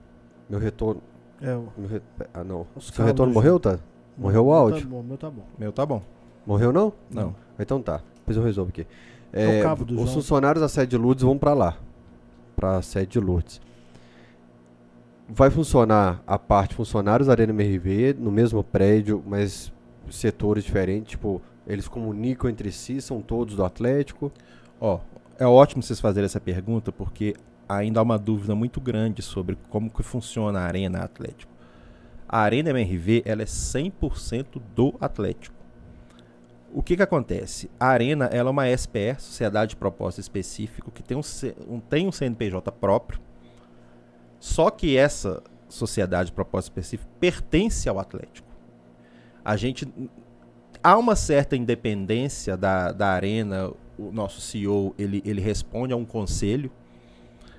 Meu 0.49 0.59
retorno 0.59 1.01
é, 1.41 1.55
o... 1.55 1.71
Re... 1.89 2.01
Ah, 2.33 2.43
não. 2.43 2.65
O 2.75 2.81
seu 2.81 3.05
retorno 3.05 3.33
morreu, 3.33 3.59
tá? 3.59 3.79
Morreu 4.17 4.47
o 4.47 4.53
áudio? 4.53 4.81
Tá 4.81 4.87
bom, 4.87 5.03
meu 5.03 5.17
tá 5.17 5.29
bom. 5.29 5.45
Meu 5.57 5.71
tá 5.71 5.85
bom. 5.85 6.01
Morreu 6.45 6.73
não? 6.73 6.93
Não. 7.11 7.35
Então 7.59 7.81
tá. 7.81 8.01
Depois 8.17 8.37
eu 8.37 8.43
resolvo 8.43 8.69
aqui. 8.69 8.87
É, 9.31 9.59
é 9.59 9.73
os 9.73 9.87
João. 9.89 10.07
funcionários 10.07 10.61
da 10.61 10.69
sede 10.69 10.91
de 10.91 10.97
Lourdes 10.97 11.23
vão 11.23 11.37
para 11.37 11.53
lá. 11.53 11.77
Pra 12.55 12.81
sede 12.81 13.11
de 13.11 13.19
Lourdes. 13.19 13.61
Vai 15.29 15.49
funcionar 15.49 16.23
a 16.25 16.39
parte 16.39 16.73
funcionários 16.73 17.27
da 17.27 17.33
Arena 17.33 17.51
MRV 17.51 18.15
no 18.17 18.31
mesmo 18.31 18.63
prédio, 18.63 19.21
mas 19.27 19.73
setores 20.09 20.63
diferentes, 20.63 21.11
tipo, 21.11 21.41
eles 21.65 21.87
comunicam 21.87 22.49
entre 22.49 22.71
si, 22.71 23.01
são 23.01 23.21
todos 23.21 23.55
do 23.55 23.65
Atlético. 23.65 24.31
Ó, 24.79 24.99
é 25.37 25.45
ótimo 25.45 25.83
vocês 25.83 25.99
fazerem 25.99 26.25
essa 26.25 26.39
pergunta, 26.39 26.91
porque 26.91 27.35
ainda 27.67 27.99
há 27.99 28.03
uma 28.03 28.17
dúvida 28.17 28.55
muito 28.55 28.79
grande 28.79 29.21
sobre 29.21 29.57
como 29.69 29.89
que 29.89 30.01
funciona 30.01 30.59
a 30.59 30.63
Arena 30.63 30.99
Atlético. 30.99 31.51
A 32.27 32.39
Arena 32.39 32.69
MRV 32.69 33.23
ela 33.25 33.41
é 33.41 33.45
100% 33.45 34.61
do 34.73 34.95
Atlético. 34.99 35.55
O 36.73 36.81
que, 36.81 36.95
que 36.95 37.03
acontece? 37.03 37.69
A 37.79 37.87
Arena 37.87 38.25
ela 38.25 38.49
é 38.49 38.51
uma 38.51 38.77
SPE, 38.77 39.15
Sociedade 39.19 39.71
de 39.71 39.75
Propósito 39.75 40.21
Específico, 40.21 40.91
que 40.91 41.01
tem 41.01 41.17
um, 41.17 41.79
tem 41.79 42.07
um 42.07 42.11
CNPJ 42.11 42.71
próprio. 42.73 43.26
Só 44.39 44.69
que 44.69 44.97
essa 44.97 45.41
sociedade 45.67 46.29
de 46.29 46.33
propósito 46.33 46.71
específico 46.71 47.09
pertence 47.19 47.89
ao 47.89 47.99
Atlético. 47.99 48.47
A 49.43 49.55
gente. 49.55 49.87
Há 50.83 50.97
uma 50.97 51.15
certa 51.15 51.55
independência 51.55 52.55
da, 52.55 52.91
da 52.91 53.09
Arena. 53.09 53.71
O 53.97 54.11
nosso 54.11 54.39
CEO 54.39 54.93
ele, 54.97 55.23
ele 55.25 55.41
responde 55.41 55.91
a 55.91 55.97
um 55.97 56.05
conselho 56.05 56.71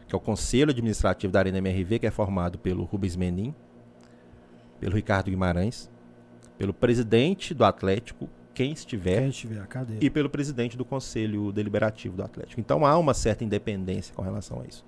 que 0.08 0.14
é 0.14 0.16
o 0.16 0.20
Conselho 0.20 0.70
Administrativo 0.70 1.30
da 1.30 1.38
Arena 1.38 1.58
MRV, 1.58 1.98
que 1.98 2.06
é 2.06 2.10
formado 2.10 2.58
pelo 2.58 2.82
Rubens 2.84 3.14
Menin, 3.14 3.54
pelo 4.80 4.96
Ricardo 4.96 5.30
Guimarães, 5.30 5.90
pelo 6.56 6.72
presidente 6.72 7.52
do 7.52 7.62
Atlético, 7.62 8.28
quem 8.54 8.72
estiver, 8.72 9.20
quem 9.20 9.28
estiver 9.28 9.68
e 10.00 10.08
pelo 10.08 10.30
presidente 10.30 10.76
do 10.76 10.84
Conselho 10.84 11.52
Deliberativo 11.52 12.16
do 12.16 12.24
Atlético. 12.24 12.58
Então 12.58 12.86
há 12.86 12.96
uma 12.98 13.12
certa 13.12 13.44
independência 13.44 14.14
com 14.14 14.22
relação 14.22 14.62
a 14.62 14.66
isso. 14.66 14.84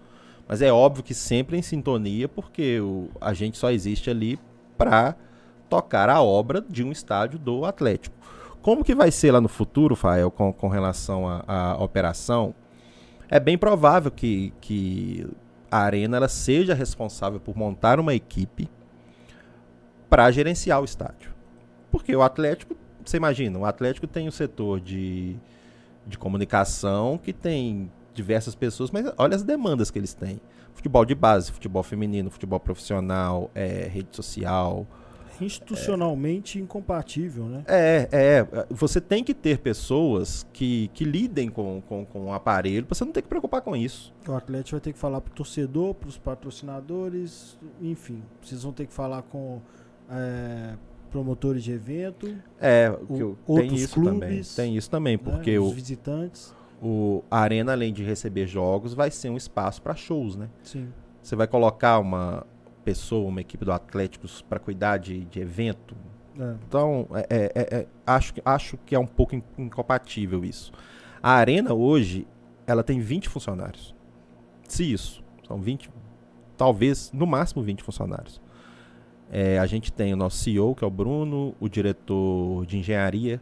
Mas 0.50 0.60
é 0.60 0.72
óbvio 0.72 1.04
que 1.04 1.14
sempre 1.14 1.56
em 1.56 1.62
sintonia, 1.62 2.28
porque 2.28 2.80
o, 2.80 3.08
a 3.20 3.32
gente 3.32 3.56
só 3.56 3.70
existe 3.70 4.10
ali 4.10 4.36
para 4.76 5.14
tocar 5.68 6.10
a 6.10 6.20
obra 6.20 6.60
de 6.60 6.82
um 6.82 6.90
estádio 6.90 7.38
do 7.38 7.64
Atlético. 7.64 8.16
Como 8.60 8.82
que 8.82 8.92
vai 8.92 9.12
ser 9.12 9.30
lá 9.30 9.40
no 9.40 9.48
futuro, 9.48 9.94
Fael, 9.94 10.28
com, 10.28 10.52
com 10.52 10.66
relação 10.66 11.24
à 11.46 11.76
operação? 11.78 12.52
é 13.30 13.38
bem 13.38 13.56
provável 13.56 14.10
que, 14.10 14.52
que 14.60 15.24
a 15.70 15.78
Arena 15.78 16.16
ela 16.16 16.28
seja 16.28 16.74
responsável 16.74 17.38
por 17.38 17.56
montar 17.56 18.00
uma 18.00 18.12
equipe 18.12 18.68
para 20.08 20.28
gerenciar 20.32 20.80
o 20.80 20.84
estádio. 20.84 21.32
Porque 21.92 22.14
o 22.14 22.22
Atlético, 22.22 22.76
você 23.04 23.18
imagina, 23.18 23.56
o 23.56 23.64
Atlético 23.64 24.08
tem 24.08 24.26
o 24.26 24.32
setor 24.32 24.80
de, 24.80 25.36
de 26.04 26.18
comunicação 26.18 27.16
que 27.16 27.32
tem 27.32 27.88
diversas 28.14 28.54
pessoas, 28.54 28.90
mas 28.90 29.10
olha 29.16 29.34
as 29.36 29.42
demandas 29.42 29.90
que 29.90 29.98
eles 29.98 30.14
têm. 30.14 30.40
Futebol 30.74 31.04
de 31.04 31.14
base, 31.14 31.50
futebol 31.52 31.82
feminino, 31.82 32.30
futebol 32.30 32.58
profissional, 32.60 33.50
é, 33.54 33.88
rede 33.92 34.08
social, 34.16 34.86
institucionalmente 35.40 36.58
incompatível, 36.58 37.44
né? 37.46 37.64
É, 37.66 38.08
é. 38.12 38.46
Você 38.70 39.00
tem 39.00 39.22
que 39.24 39.34
ter 39.34 39.58
pessoas 39.58 40.46
que, 40.52 40.88
que 40.94 41.04
lidem 41.04 41.48
com, 41.48 41.82
com, 41.88 42.04
com 42.04 42.26
o 42.26 42.32
aparelho 42.32 42.86
pra 42.86 42.94
você 42.94 43.04
não 43.04 43.12
ter 43.12 43.22
que 43.22 43.28
preocupar 43.28 43.60
com 43.62 43.74
isso. 43.76 44.12
O 44.26 44.32
Atlético 44.32 44.72
vai 44.72 44.80
ter 44.80 44.92
que 44.92 44.98
falar 44.98 45.20
pro 45.20 45.32
torcedor, 45.32 45.94
pros 45.94 46.16
patrocinadores, 46.18 47.58
enfim. 47.80 48.22
Vocês 48.42 48.62
vão 48.62 48.72
ter 48.72 48.86
que 48.86 48.92
falar 48.92 49.22
com 49.22 49.60
é, 50.10 50.74
promotores 51.10 51.64
de 51.64 51.72
evento, 51.72 52.34
É, 52.60 52.90
O- 53.08 53.36
outros 53.46 53.68
tem 53.68 53.74
isso 53.76 53.94
também. 54.02 54.20
clubes, 54.20 54.54
Tem 54.54 54.76
isso 54.76 54.90
também, 54.90 55.16
né, 55.16 55.22
porque 55.22 55.58
os 55.58 55.70
o, 55.70 55.74
visitantes. 55.74 56.54
O 56.82 57.22
a 57.30 57.38
Arena, 57.40 57.72
além 57.72 57.92
de 57.92 58.02
receber 58.02 58.46
jogos, 58.46 58.94
vai 58.94 59.10
ser 59.10 59.30
um 59.30 59.36
espaço 59.36 59.82
para 59.82 59.94
shows, 59.94 60.36
né? 60.36 60.48
Sim. 60.62 60.88
Você 61.22 61.36
vai 61.36 61.46
colocar 61.46 61.98
uma 61.98 62.46
pessoa, 62.84 63.28
uma 63.28 63.40
equipe 63.40 63.64
do 63.64 63.72
Atlético 63.72 64.26
para 64.48 64.58
cuidar 64.58 64.96
de, 64.96 65.24
de 65.26 65.40
evento. 65.40 65.94
É. 66.38 66.54
Então, 66.66 67.06
é- 67.12 67.26
é- 67.28 67.52
é- 67.54 67.80
é- 67.80 67.86
acho, 68.06 68.32
que- 68.34 68.42
acho 68.44 68.78
que 68.86 68.94
é 68.94 68.98
um 68.98 69.06
pouco 69.06 69.34
in- 69.34 69.42
incompatível 69.58 70.44
isso. 70.44 70.72
A 71.22 71.32
Arena 71.32 71.74
hoje, 71.74 72.26
ela 72.66 72.82
tem 72.82 72.98
20 73.00 73.28
funcionários. 73.28 73.94
Se 74.66 74.90
isso. 74.90 75.22
São 75.46 75.60
20, 75.60 75.90
talvez 76.56 77.10
no 77.12 77.26
máximo 77.26 77.62
20 77.62 77.82
funcionários. 77.82 78.40
É, 79.30 79.58
a 79.58 79.66
gente 79.66 79.92
tem 79.92 80.12
o 80.14 80.16
nosso 80.16 80.38
CEO, 80.38 80.74
que 80.74 80.82
é 80.82 80.86
o 80.86 80.90
Bruno, 80.90 81.54
o 81.60 81.68
diretor 81.68 82.64
de 82.66 82.78
engenharia, 82.78 83.40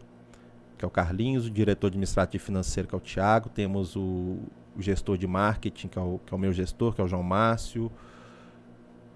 que 0.78 0.84
é 0.84 0.88
o 0.88 0.90
Carlinhos, 0.90 1.46
o 1.46 1.50
diretor 1.50 1.88
administrativo 1.88 2.42
financeiro, 2.42 2.88
que 2.88 2.94
é 2.94 2.98
o 2.98 3.00
Thiago, 3.00 3.48
temos 3.48 3.96
o, 3.96 4.38
o 4.76 4.80
gestor 4.80 5.18
de 5.18 5.26
marketing, 5.26 5.88
que 5.88 5.98
é 5.98 6.02
o, 6.02 6.20
que 6.24 6.32
é 6.32 6.36
o 6.36 6.38
meu 6.38 6.52
gestor, 6.52 6.94
que 6.94 7.00
é 7.00 7.04
o 7.04 7.08
João 7.08 7.22
Márcio, 7.22 7.90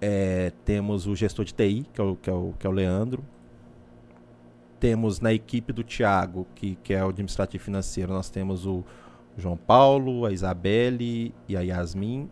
É, 0.01 0.51
temos 0.65 1.07
o 1.07 1.15
gestor 1.15 1.45
de 1.45 1.53
TI, 1.53 1.85
que 1.93 2.01
é 2.01 2.03
o, 2.03 2.15
que 2.17 2.29
é 2.29 2.33
o, 2.33 2.53
que 2.59 2.67
é 2.67 2.69
o 2.69 2.73
Leandro, 2.73 3.23
temos 4.77 5.21
na 5.21 5.31
equipe 5.31 5.71
do 5.71 5.81
Thiago, 5.81 6.45
que, 6.53 6.75
que 6.83 6.93
é 6.93 7.01
o 7.05 7.07
administrativo 7.07 7.63
financeiro, 7.63 8.11
nós 8.11 8.29
temos 8.29 8.65
o 8.65 8.83
João 9.37 9.55
Paulo, 9.55 10.25
a 10.25 10.31
Isabelle 10.33 11.33
e 11.47 11.55
a 11.55 11.61
Yasmin. 11.61 12.29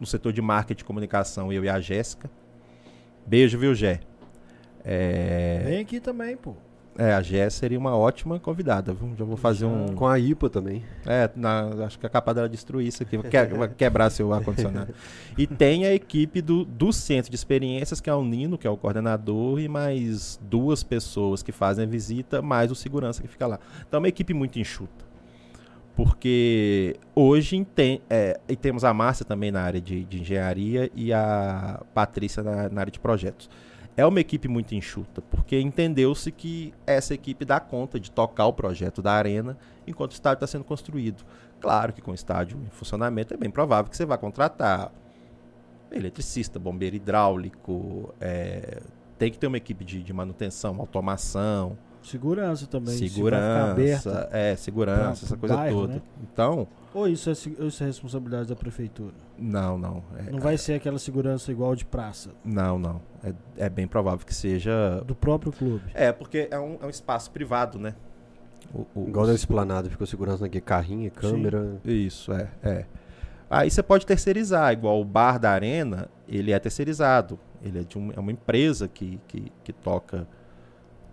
No 0.00 0.06
setor 0.06 0.32
de 0.32 0.40
marketing 0.40 0.82
e 0.82 0.84
comunicação, 0.86 1.52
eu 1.52 1.62
e 1.62 1.68
a 1.68 1.78
Jéssica. 1.78 2.30
Beijo, 3.26 3.58
viu, 3.58 3.74
Gé? 3.74 4.00
É, 4.82 5.62
Vem 5.66 5.80
aqui 5.80 6.00
também, 6.00 6.38
pô. 6.38 6.54
É, 7.00 7.14
a 7.14 7.22
Gé 7.22 7.48
seria 7.48 7.78
uma 7.78 7.96
ótima 7.96 8.38
convidada? 8.38 8.94
Já 9.16 9.24
vou 9.24 9.36
fazer 9.36 9.64
um. 9.64 9.94
Com 9.94 10.06
a 10.06 10.18
IPA 10.18 10.50
também. 10.50 10.84
É, 11.06 11.30
na- 11.34 11.84
acho 11.86 11.98
que 11.98 12.04
é 12.04 12.08
capaz 12.08 12.34
dela 12.34 12.48
destruir 12.48 12.86
isso 12.86 13.02
aqui, 13.02 13.16
vai 13.16 13.30
que- 13.30 13.68
quebrar 13.76 14.10
seu 14.10 14.32
ar-condicionado. 14.32 14.92
E 15.38 15.46
tem 15.46 15.86
a 15.86 15.94
equipe 15.94 16.42
do, 16.42 16.64
do 16.64 16.92
centro 16.92 17.30
de 17.30 17.36
experiências, 17.36 18.00
que 18.00 18.10
é 18.10 18.14
o 18.14 18.24
Nino, 18.24 18.58
que 18.58 18.66
é 18.66 18.70
o 18.70 18.76
coordenador, 18.76 19.58
e 19.60 19.68
mais 19.68 20.38
duas 20.42 20.82
pessoas 20.82 21.42
que 21.42 21.52
fazem 21.52 21.84
a 21.84 21.88
visita, 21.88 22.42
mais 22.42 22.70
o 22.70 22.74
segurança 22.74 23.22
que 23.22 23.28
fica 23.28 23.46
lá. 23.46 23.58
Então 23.88 23.98
é 23.98 24.00
uma 24.02 24.08
equipe 24.08 24.34
muito 24.34 24.58
enxuta. 24.58 25.08
Porque 25.96 26.96
hoje 27.14 27.64
tem, 27.74 28.00
é, 28.08 28.38
e 28.48 28.56
temos 28.56 28.84
a 28.84 28.94
Márcia 28.94 29.24
também 29.24 29.50
na 29.50 29.60
área 29.60 29.80
de, 29.80 30.04
de 30.04 30.20
engenharia 30.20 30.90
e 30.94 31.12
a 31.12 31.82
Patrícia 31.92 32.42
na, 32.42 32.68
na 32.68 32.80
área 32.80 32.90
de 32.92 32.98
projetos. 33.00 33.50
É 34.00 34.06
uma 34.06 34.18
equipe 34.18 34.48
muito 34.48 34.74
enxuta, 34.74 35.20
porque 35.20 35.60
entendeu-se 35.60 36.32
que 36.32 36.72
essa 36.86 37.12
equipe 37.12 37.44
dá 37.44 37.60
conta 37.60 38.00
de 38.00 38.10
tocar 38.10 38.46
o 38.46 38.52
projeto 38.54 39.02
da 39.02 39.12
arena 39.12 39.58
enquanto 39.86 40.12
o 40.12 40.14
estádio 40.14 40.36
está 40.36 40.46
sendo 40.46 40.64
construído. 40.64 41.22
Claro 41.60 41.92
que 41.92 42.00
com 42.00 42.10
o 42.10 42.14
estádio 42.14 42.58
em 42.66 42.70
funcionamento 42.70 43.34
é 43.34 43.36
bem 43.36 43.50
provável 43.50 43.90
que 43.90 43.96
você 43.98 44.06
vá 44.06 44.16
contratar 44.16 44.90
eletricista, 45.92 46.58
bombeiro 46.58 46.96
hidráulico, 46.96 48.14
é, 48.18 48.80
tem 49.18 49.30
que 49.30 49.38
ter 49.38 49.48
uma 49.48 49.58
equipe 49.58 49.84
de, 49.84 50.02
de 50.02 50.12
manutenção, 50.14 50.80
automação, 50.80 51.76
Segurança 52.02 52.66
também. 52.66 52.94
se 52.96 53.08
vai 53.08 53.08
ficar 53.32 53.70
aberta. 53.72 54.00
segurança, 54.00 54.28
é, 54.32 54.56
segurança, 54.56 55.02
pra- 55.02 55.10
essa 55.26 55.36
coisa 55.36 55.56
bairro, 55.56 55.80
toda. 55.82 55.92
né? 55.94 56.02
Então, 56.22 56.68
Ou 56.94 57.06
isso 57.08 57.28
é, 57.28 57.32
isso 57.32 57.82
é 57.82 57.86
responsabilidade 57.86 58.48
da 58.48 58.56
prefeitura? 58.56 59.14
não, 59.38 59.78
não. 59.78 60.02
é- 60.16 60.30
Não 60.30 60.40
vai 60.40 60.56
ser 60.56 60.74
aquela 60.74 60.98
segurança 60.98 61.50
igual 61.52 61.74
de 61.76 61.84
praça, 61.84 62.30
Não, 62.44 62.78
não. 62.78 63.00
É, 63.22 63.34
é 63.66 63.68
bem 63.68 63.86
provável 63.86 64.24
que 64.26 64.34
seja. 64.34 65.02
do 65.06 65.14
próprio 65.14 65.52
clube. 65.52 65.84
É, 65.94 66.10
porque 66.12 66.48
é 66.50 66.58
um, 66.58 66.78
é 66.82 66.86
um 66.86 66.90
espaço 66.90 67.30
privado, 67.30 67.78
né? 67.78 67.94
O- 68.72 68.86
o- 68.94 69.08
Igual 69.08 69.24
os- 69.24 69.30
da 69.30 69.34
esplanada, 69.34 69.90
ficou 69.90 70.06
segurança 70.06 70.46
aqui, 70.46 70.60
carrinho, 70.60 71.10
câmera. 71.10 71.76
Isso, 71.84 72.32
é, 72.32 72.48
é. 72.62 72.84
Aí 73.50 73.68
você 73.70 73.82
pode 73.82 74.06
terceirizar, 74.06 74.72
igual 74.72 75.00
o 75.00 75.04
bar 75.04 75.38
da 75.38 75.50
arena, 75.50 76.08
ele 76.28 76.52
é 76.52 76.58
terceirizado. 76.58 77.38
Ele 77.62 77.80
é 77.80 77.82
de 77.82 77.98
um- 77.98 78.12
é 78.12 78.18
uma 78.20 78.30
empresa 78.32 78.86
que, 78.88 79.20
que, 79.26 79.50
que 79.64 79.72
toca, 79.72 80.26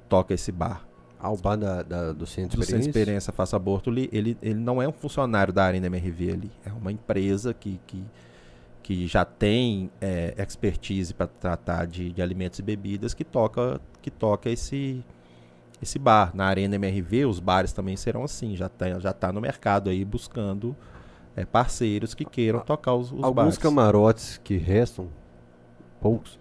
toca 0.08 0.34
esse 0.34 0.52
bar. 0.52 0.86
Ah, 1.20 1.32
o 1.32 1.38
bar 1.38 1.56
da, 1.56 1.82
da- 1.82 2.12
do 2.14 2.26
centro 2.28 2.58
Do 2.58 2.58
de 2.58 2.64
experiência. 2.64 2.92
de 2.92 2.98
Experiência 3.00 3.34
Faça 3.34 3.56
Aborto, 3.56 3.90
ele, 3.90 4.38
ele, 4.42 4.54
não 4.54 4.80
é 4.82 4.88
um 4.88 4.92
funcionário 4.92 5.52
da 5.52 5.64
Arena 5.66 5.88
MRV 5.88 6.32
ali. 6.32 6.52
É 6.66 6.72
uma 6.72 6.92
empresa 6.92 7.54
que, 7.56 7.80
que, 7.88 8.04
que 8.84 9.08
já 9.08 9.26
tem 9.26 9.90
é, 10.00 10.36
expertise 10.38 11.14
para 11.14 11.26
tratar 11.28 11.88
de, 11.88 12.12
de 12.14 12.22
alimentos 12.22 12.60
e 12.60 12.62
bebidas 12.62 13.14
que 13.16 13.24
toca, 13.24 13.82
que 14.02 14.12
toca 14.12 14.48
esse, 14.50 15.04
esse 15.82 15.98
bar. 15.98 16.32
Na 16.36 16.46
Arena 16.46 16.76
MRV, 16.76 17.26
os 17.26 17.40
bares 17.40 17.74
também 17.74 17.98
serão 17.98 18.24
assim. 18.24 18.56
Já 18.56 18.68
está 18.68 19.00
já 19.00 19.12
tá 19.12 19.32
no 19.34 19.42
mercado 19.42 19.90
aí 19.90 20.06
buscando 20.06 20.76
é, 21.36 21.46
parceiros 21.46 22.14
que 22.14 22.26
queiram 22.26 22.60
tocar 22.60 22.94
os, 22.94 23.08
os 23.12 23.24
Alguns 23.24 23.34
bares. 23.34 23.58
camarotes 23.58 24.40
que 24.44 24.56
restam, 24.56 25.08
poucos, 26.00 26.38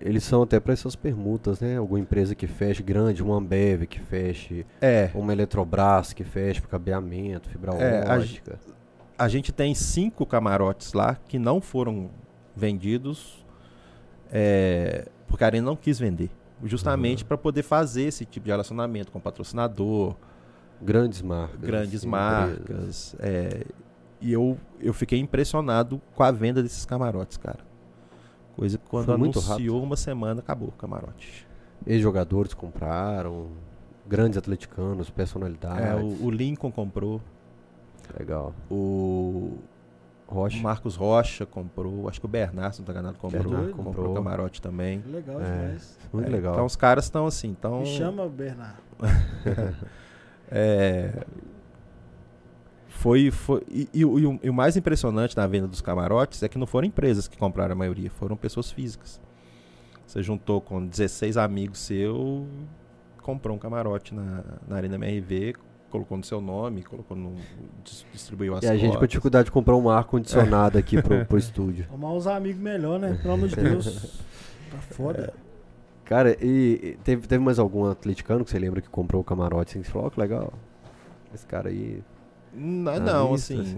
eles 0.00 0.24
são 0.24 0.42
até 0.42 0.58
para 0.58 0.72
essas 0.72 0.96
permutas, 0.96 1.60
né? 1.60 1.76
Alguma 1.76 2.00
empresa 2.00 2.34
que 2.34 2.46
feche 2.46 2.82
grande, 2.82 3.22
uma 3.22 3.36
Ambev 3.36 3.84
que 3.86 4.00
feche, 4.00 4.64
É, 4.80 5.10
uma 5.14 5.32
Eletrobras 5.32 6.12
que 6.12 6.24
feche 6.24 6.60
para 6.60 6.70
cabeamento, 6.70 7.48
fibra 7.48 7.72
É, 7.74 8.08
a 8.10 8.14
ótica. 8.18 8.58
a 9.18 9.28
gente 9.28 9.52
tem 9.52 9.74
cinco 9.74 10.24
camarotes 10.24 10.92
lá 10.94 11.14
que 11.28 11.38
não 11.38 11.60
foram 11.60 12.10
vendidos 12.56 13.44
é, 14.32 15.08
porque 15.26 15.44
a 15.44 15.46
Arena 15.46 15.66
não 15.66 15.76
quis 15.76 15.98
vender. 15.98 16.30
Justamente 16.62 17.24
para 17.24 17.38
poder 17.38 17.62
fazer 17.62 18.02
esse 18.02 18.24
tipo 18.26 18.44
de 18.44 18.50
relacionamento 18.50 19.10
com 19.10 19.18
patrocinador, 19.20 20.14
Grandes 20.82 21.20
marcas. 21.22 21.60
grandes 21.60 22.04
empresas. 22.04 23.14
marcas. 23.14 23.16
é, 23.18 23.64
e 24.20 24.32
eu, 24.32 24.58
eu 24.78 24.92
fiquei 24.92 25.18
impressionado 25.18 26.00
com 26.14 26.22
a 26.22 26.30
venda 26.30 26.62
desses 26.62 26.84
camarotes, 26.84 27.36
cara. 27.38 27.60
Coisa 28.56 28.76
que 28.78 28.88
quando 28.88 29.06
Foi 29.06 29.14
anunciou 29.14 29.82
uma 29.82 29.96
semana, 29.96 30.40
acabou 30.40 30.68
o 30.68 30.72
camarote. 30.72 31.46
Ex-jogadores 31.86 32.52
compraram, 32.52 33.48
grandes 34.06 34.36
atleticanos, 34.36 35.08
personalidades. 35.10 35.84
É, 35.86 35.94
o, 35.94 36.26
o 36.26 36.30
Lincoln 36.30 36.70
comprou, 36.70 37.20
Legal. 38.18 38.52
o 38.70 39.56
Rocha. 40.28 40.58
o 40.58 40.62
Marcos 40.62 40.94
Rocha 40.96 41.46
comprou, 41.46 42.08
acho 42.08 42.20
que 42.20 42.26
o 42.26 42.28
Bernardo, 42.28 42.74
se 42.74 42.80
não 42.80 42.86
tá 42.86 42.92
enganado, 42.92 43.18
comprou, 43.18 43.42
Bernardo 43.42 43.68
comprou, 43.72 43.94
comprou. 43.94 44.14
camarote 44.14 44.60
também. 44.60 45.02
Legal 45.06 45.40
É. 45.40 45.44
demais. 45.44 45.98
Muito 46.12 46.26
É, 46.26 46.30
legal. 46.30 46.52
Então 46.52 46.66
os 46.66 46.76
caras 46.76 47.04
estão 47.04 47.26
assim, 47.26 47.48
então 47.48 47.80
Me 47.80 47.86
chama, 47.86 48.28
Bernardo. 48.28 48.78
é, 50.50 51.24
foi, 53.00 53.30
foi 53.30 53.62
e, 53.68 53.88
e 53.94 54.04
o- 54.04 54.18
e 54.18 54.26
o, 54.26 54.40
e 54.42 54.50
o 54.50 54.54
mais 54.54 54.76
impressionante 54.76 55.36
na 55.36 55.46
venda 55.46 55.66
dos 55.66 55.80
camarotes 55.80 56.42
é 56.42 56.48
que 56.48 56.58
não 56.58 56.66
foram 56.66 56.86
empresas 56.88 57.26
que 57.26 57.36
compraram 57.38 57.72
a 57.72 57.76
maioria, 57.76 58.10
foram 58.10 58.36
pessoas 58.36 58.70
físicas. 58.70 59.20
Você 60.06 60.22
juntou 60.22 60.60
com 60.60 60.84
16 60.86 61.36
amigos 61.36 61.78
seu, 61.78 62.46
comprou 63.22 63.56
um 63.56 63.58
camarote 63.58 64.14
na, 64.14 64.42
na 64.66 64.76
Arena 64.76 64.96
MRV, 64.96 65.54
colocou 65.88 66.18
no 66.18 66.24
seu 66.24 66.40
nome, 66.40 66.82
colocou 66.82 67.16
no 67.16 67.34
dis- 67.84 68.04
distribuiu 68.12 68.54
as 68.54 68.64
E 68.64 68.66
a 68.68 68.76
gente 68.76 68.96
com 68.98 69.06
dificuldade 69.06 69.46
de 69.46 69.50
comprar 69.52 69.76
um 69.76 69.88
ar-condicionado 69.88 70.76
aqui 70.78 71.00
pro, 71.00 71.24
pro 71.26 71.38
estúdio. 71.38 71.86
Arrumar 71.88 72.12
uns 72.12 72.26
amigos 72.26 72.60
melhor, 72.60 72.98
né? 72.98 73.18
Pelo 73.22 73.34
amor 73.34 73.48
de 73.48 73.56
Deus. 73.56 74.20
Tá 74.70 74.78
foda. 74.94 75.32
Cara, 76.04 76.36
e, 76.44 76.80
e 76.82 76.98
teve, 77.04 77.26
teve 77.28 77.42
mais 77.42 77.58
algum 77.58 77.84
atleticano 77.86 78.44
que 78.44 78.50
você 78.50 78.58
lembra 78.58 78.80
que 78.80 78.88
comprou 78.88 79.20
o 79.22 79.24
camarote 79.24 79.70
assim? 79.72 79.80
que 79.80 79.86
Você 79.86 79.92
falou, 79.92 80.08
ó, 80.08 80.10
que 80.10 80.18
legal. 80.20 80.52
Esse 81.32 81.46
cara 81.46 81.68
aí. 81.68 82.02
Não, 82.54 82.92
na 82.92 82.98
não, 83.00 83.32
lista, 83.32 83.54
assim, 83.54 83.76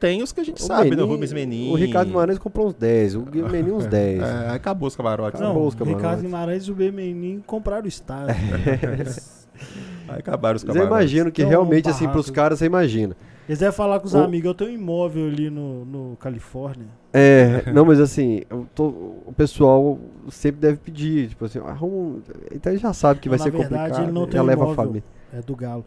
Tem 0.00 0.22
os 0.22 0.32
que 0.32 0.40
a 0.40 0.44
gente 0.44 0.60
O 0.60 0.64
sabe, 0.66 0.90
né? 0.90 0.96
O 0.96 0.98
Menin- 1.00 1.10
Rubens 1.12 1.32
Menin. 1.32 1.70
O 1.70 1.74
Ricardo 1.76 2.08
Guimarães 2.08 2.38
comprou 2.38 2.66
uns 2.68 2.74
10, 2.74 3.14
o 3.14 3.24
Menin 3.50 3.70
uns 3.70 3.86
10. 3.86 4.20
É, 4.22 4.48
acabou 4.50 4.88
os 4.88 4.96
camarotes. 4.96 5.40
Acabou 5.40 5.60
Não, 5.62 5.68
os 5.68 5.74
o 5.74 5.76
camarotes. 5.76 6.02
Ricardo 6.04 6.22
Guimarães 6.22 6.64
e 6.64 6.72
o 6.72 6.74
Bemenin 6.74 7.42
compraram 7.46 7.84
o 7.84 7.88
estádio. 7.88 8.34
Aí 10.08 10.18
acabaram 10.18 10.56
os 10.56 10.64
Mas 10.64 10.74
eu 10.76 10.82
camarotes. 10.82 11.10
imagino 11.12 11.32
que 11.32 11.42
Então, 11.42 11.50
realmente, 11.50 11.88
assim, 11.88 12.08
pros 12.08 12.30
caras, 12.30 12.58
você 12.58 12.66
imagina. 12.66 13.16
Eles 13.48 13.60
devem 13.60 13.72
falar 13.74 14.00
com 14.00 14.06
os 14.06 14.14
O- 14.14 14.18
amigos, 14.18 14.46
eu 14.48 14.54
tenho 14.54 14.70
um 14.70 14.74
imóvel 14.74 15.26
ali 15.28 15.48
no, 15.50 15.84
no 15.84 16.16
Califórnia. 16.16 16.86
É, 17.12 17.62
não, 17.72 17.84
mas 17.84 18.00
assim, 18.00 18.42
eu 18.50 18.66
tô- 18.74 18.88
o 19.24 19.32
pessoal 19.36 19.98
sempre 20.28 20.60
deve 20.60 20.78
pedir, 20.78 21.28
tipo 21.28 21.44
assim, 21.44 21.60
arruma. 21.60 21.94
um- 21.96 22.20
Então 22.52 22.72
ele 22.72 22.80
já 22.80 22.92
sabe 22.92 23.20
que 23.20 23.28
Não, 23.28 23.36
vai 23.36 23.38
na 23.38 23.44
ser 23.44 23.56
verdade, 23.56 23.82
complicado. 23.84 24.02
ele 24.04 24.12
não 24.12 24.24
já 24.24 24.30
tem 24.32 24.40
leva 24.42 24.62
a 24.62 24.66
imóvel. 24.66 24.74
família. 24.74 25.04
É 25.32 25.40
do 25.42 25.54
Galo. 25.56 25.84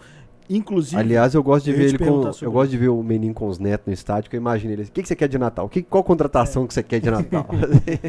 Inclusive, 0.49 0.99
Aliás, 0.99 1.35
eu 1.35 1.43
gosto 1.43 1.65
de 1.65 1.71
eu 1.71 1.77
ver 1.77 1.89
ele 1.89 1.97
com. 1.99 2.31
Eu 2.41 2.51
gosto 2.51 2.71
de 2.71 2.77
ver 2.77 2.87
o 2.89 3.03
menino 3.03 3.33
com 3.35 3.47
os 3.47 3.59
netos 3.59 3.85
no 3.85 3.93
estádio, 3.93 4.29
que 4.31 4.35
eu 4.35 4.39
imagino 4.39 4.73
ele 4.73 4.81
assim, 4.81 4.91
o 4.91 4.93
que, 4.93 5.03
que 5.03 5.07
você 5.07 5.15
quer 5.15 5.27
de 5.27 5.37
Natal? 5.37 5.69
Que, 5.69 5.83
qual 5.83 6.03
contratação 6.03 6.65
que 6.65 6.73
você 6.73 6.81
quer 6.81 6.99
de 6.99 7.11
Natal? 7.11 7.45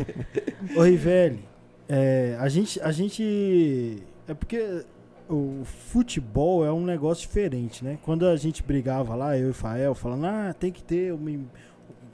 ô 0.74 0.82
Rivelli, 0.82 1.44
É, 1.86 2.36
a 2.40 2.48
gente. 2.48 2.80
A 2.80 2.90
gente. 2.92 4.02
É 4.26 4.32
porque 4.32 4.84
o 5.28 5.62
futebol 5.64 6.64
é 6.64 6.72
um 6.72 6.84
negócio 6.84 7.22
diferente, 7.22 7.84
né? 7.84 7.98
Quando 8.02 8.26
a 8.26 8.36
gente 8.36 8.62
brigava 8.62 9.14
lá, 9.14 9.36
eu 9.36 9.48
e 9.48 9.50
o 9.50 9.54
Fael, 9.54 9.94
falando, 9.94 10.24
ah, 10.24 10.54
tem 10.58 10.72
que 10.72 10.82
ter 10.82 11.12
um, 11.12 11.44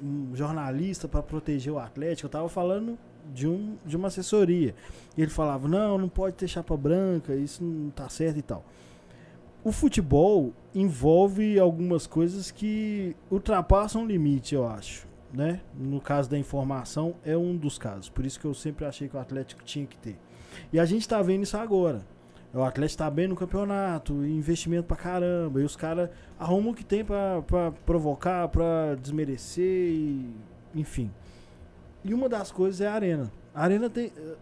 um 0.02 0.30
jornalista 0.34 1.08
para 1.08 1.22
proteger 1.22 1.72
o 1.72 1.78
Atlético, 1.78 2.26
eu 2.26 2.30
tava 2.30 2.48
falando 2.48 2.98
de, 3.32 3.48
um, 3.48 3.76
de 3.84 3.96
uma 3.96 4.08
assessoria. 4.08 4.74
E 5.16 5.22
ele 5.22 5.30
falava, 5.30 5.66
não, 5.66 5.96
não 5.96 6.08
pode 6.08 6.36
ter 6.36 6.46
chapa 6.46 6.76
branca, 6.76 7.34
isso 7.34 7.64
não 7.64 7.90
tá 7.90 8.08
certo 8.08 8.38
e 8.38 8.42
tal. 8.42 8.64
O 9.66 9.72
futebol 9.72 10.54
envolve 10.72 11.58
algumas 11.58 12.06
coisas 12.06 12.52
que 12.52 13.16
ultrapassam 13.28 14.04
o 14.04 14.06
limite, 14.06 14.54
eu 14.54 14.64
acho. 14.64 15.08
Né? 15.34 15.60
No 15.76 16.00
caso 16.00 16.30
da 16.30 16.38
informação, 16.38 17.16
é 17.24 17.36
um 17.36 17.56
dos 17.56 17.76
casos. 17.76 18.08
Por 18.08 18.24
isso 18.24 18.38
que 18.38 18.44
eu 18.44 18.54
sempre 18.54 18.84
achei 18.84 19.08
que 19.08 19.16
o 19.16 19.18
Atlético 19.18 19.64
tinha 19.64 19.84
que 19.84 19.98
ter. 19.98 20.16
E 20.72 20.78
a 20.78 20.84
gente 20.84 21.08
tá 21.08 21.20
vendo 21.20 21.42
isso 21.42 21.56
agora. 21.56 22.06
O 22.54 22.62
Atlético 22.62 22.98
tá 22.98 23.10
bem 23.10 23.26
no 23.26 23.34
campeonato, 23.34 24.24
investimento 24.24 24.84
pra 24.84 24.96
caramba. 24.96 25.60
E 25.60 25.64
os 25.64 25.74
caras 25.74 26.10
arrumam 26.38 26.70
o 26.70 26.74
que 26.74 26.84
tem 26.84 27.04
pra, 27.04 27.42
pra 27.42 27.72
provocar, 27.72 28.46
pra 28.46 28.94
desmerecer, 28.94 29.64
e, 29.90 30.32
enfim. 30.76 31.10
E 32.04 32.14
uma 32.14 32.28
das 32.28 32.52
coisas 32.52 32.80
é 32.80 32.86
a 32.86 32.94
arena. 32.94 33.32
A 33.52 33.64
arena 33.64 33.90
tem. 33.90 34.12
Eh, 34.16 34.36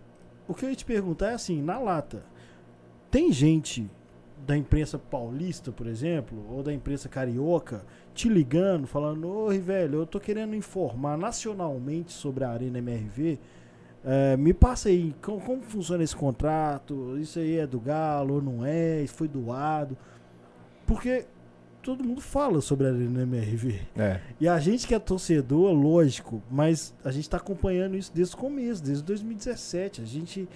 o 0.46 0.52
que 0.52 0.66
eu 0.66 0.68
ia 0.68 0.76
te 0.76 0.84
perguntar 0.84 1.30
é 1.30 1.32
assim, 1.32 1.62
na 1.62 1.78
lata, 1.78 2.26
tem 3.10 3.32
gente 3.32 3.90
da 4.46 4.56
imprensa 4.56 4.98
paulista, 4.98 5.72
por 5.72 5.86
exemplo, 5.86 6.44
ou 6.50 6.62
da 6.62 6.72
imprensa 6.72 7.08
carioca, 7.08 7.84
te 8.14 8.28
ligando, 8.28 8.86
falando, 8.86 9.28
ô 9.28 9.48
velho, 9.48 10.00
eu 10.00 10.06
tô 10.06 10.20
querendo 10.20 10.54
informar 10.54 11.16
nacionalmente 11.16 12.12
sobre 12.12 12.44
a 12.44 12.50
Arena 12.50 12.78
MRV. 12.78 13.38
É, 14.04 14.36
me 14.36 14.52
passa 14.52 14.90
aí, 14.90 15.14
como, 15.22 15.40
como, 15.40 15.62
funciona 15.62 16.04
esse 16.04 16.14
contrato? 16.14 17.16
Isso 17.18 17.38
aí 17.38 17.58
é 17.58 17.66
do 17.66 17.80
Galo 17.80 18.34
ou 18.34 18.42
não 18.42 18.64
é? 18.64 19.02
Isso 19.02 19.14
foi 19.14 19.26
doado? 19.26 19.96
Porque 20.86 21.26
todo 21.82 22.04
mundo 22.04 22.20
fala 22.20 22.60
sobre 22.60 22.86
a 22.86 22.90
Arena 22.90 23.22
MRV. 23.22 23.80
É. 23.96 24.20
E 24.38 24.46
a 24.46 24.58
gente 24.58 24.86
que 24.86 24.94
é 24.94 24.98
torcedor, 24.98 25.72
lógico, 25.72 26.42
mas 26.50 26.94
a 27.02 27.10
gente 27.10 27.24
está 27.24 27.38
acompanhando 27.38 27.96
isso 27.96 28.12
desde 28.14 28.34
o 28.34 28.38
começo, 28.38 28.82
desde 28.82 29.02
2017. 29.04 30.02
A 30.02 30.04
gente 30.04 30.46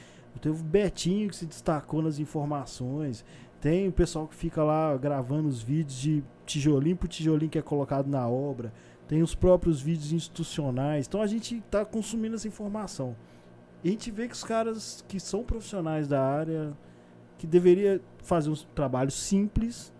teve 0.40 0.60
o 0.60 0.64
Betinho 0.64 1.28
que 1.28 1.36
se 1.36 1.46
destacou 1.46 2.02
nas 2.02 2.18
informações. 2.18 3.24
Tem 3.60 3.88
o 3.88 3.92
pessoal 3.92 4.26
que 4.26 4.34
fica 4.34 4.62
lá 4.62 4.96
gravando 4.96 5.48
os 5.48 5.60
vídeos 5.60 5.98
de 5.98 6.24
tijolinho 6.46 6.96
por 6.96 7.08
tijolinho 7.08 7.50
que 7.50 7.58
é 7.58 7.62
colocado 7.62 8.06
na 8.06 8.28
obra. 8.28 8.72
Tem 9.08 9.22
os 9.22 9.34
próprios 9.34 9.80
vídeos 9.80 10.12
institucionais. 10.12 11.06
Então 11.06 11.20
a 11.20 11.26
gente 11.26 11.56
está 11.56 11.84
consumindo 11.84 12.36
essa 12.36 12.46
informação. 12.46 13.16
E 13.82 13.88
a 13.88 13.92
gente 13.92 14.10
vê 14.10 14.28
que 14.28 14.34
os 14.34 14.44
caras 14.44 15.04
que 15.08 15.18
são 15.18 15.42
profissionais 15.42 16.06
da 16.06 16.22
área, 16.22 16.72
que 17.36 17.46
deveria 17.46 18.00
fazer 18.22 18.50
um 18.50 18.56
trabalho 18.74 19.10
simples, 19.10 19.92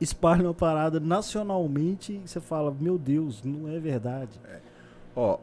espalham 0.00 0.50
a 0.50 0.54
parada 0.54 0.98
nacionalmente 0.98 2.20
e 2.24 2.28
você 2.28 2.40
fala, 2.40 2.74
meu 2.78 2.98
Deus, 2.98 3.42
não 3.42 3.68
é 3.68 3.78
verdade. 3.78 4.40
É. 4.44 4.60
Ó, 5.14 5.38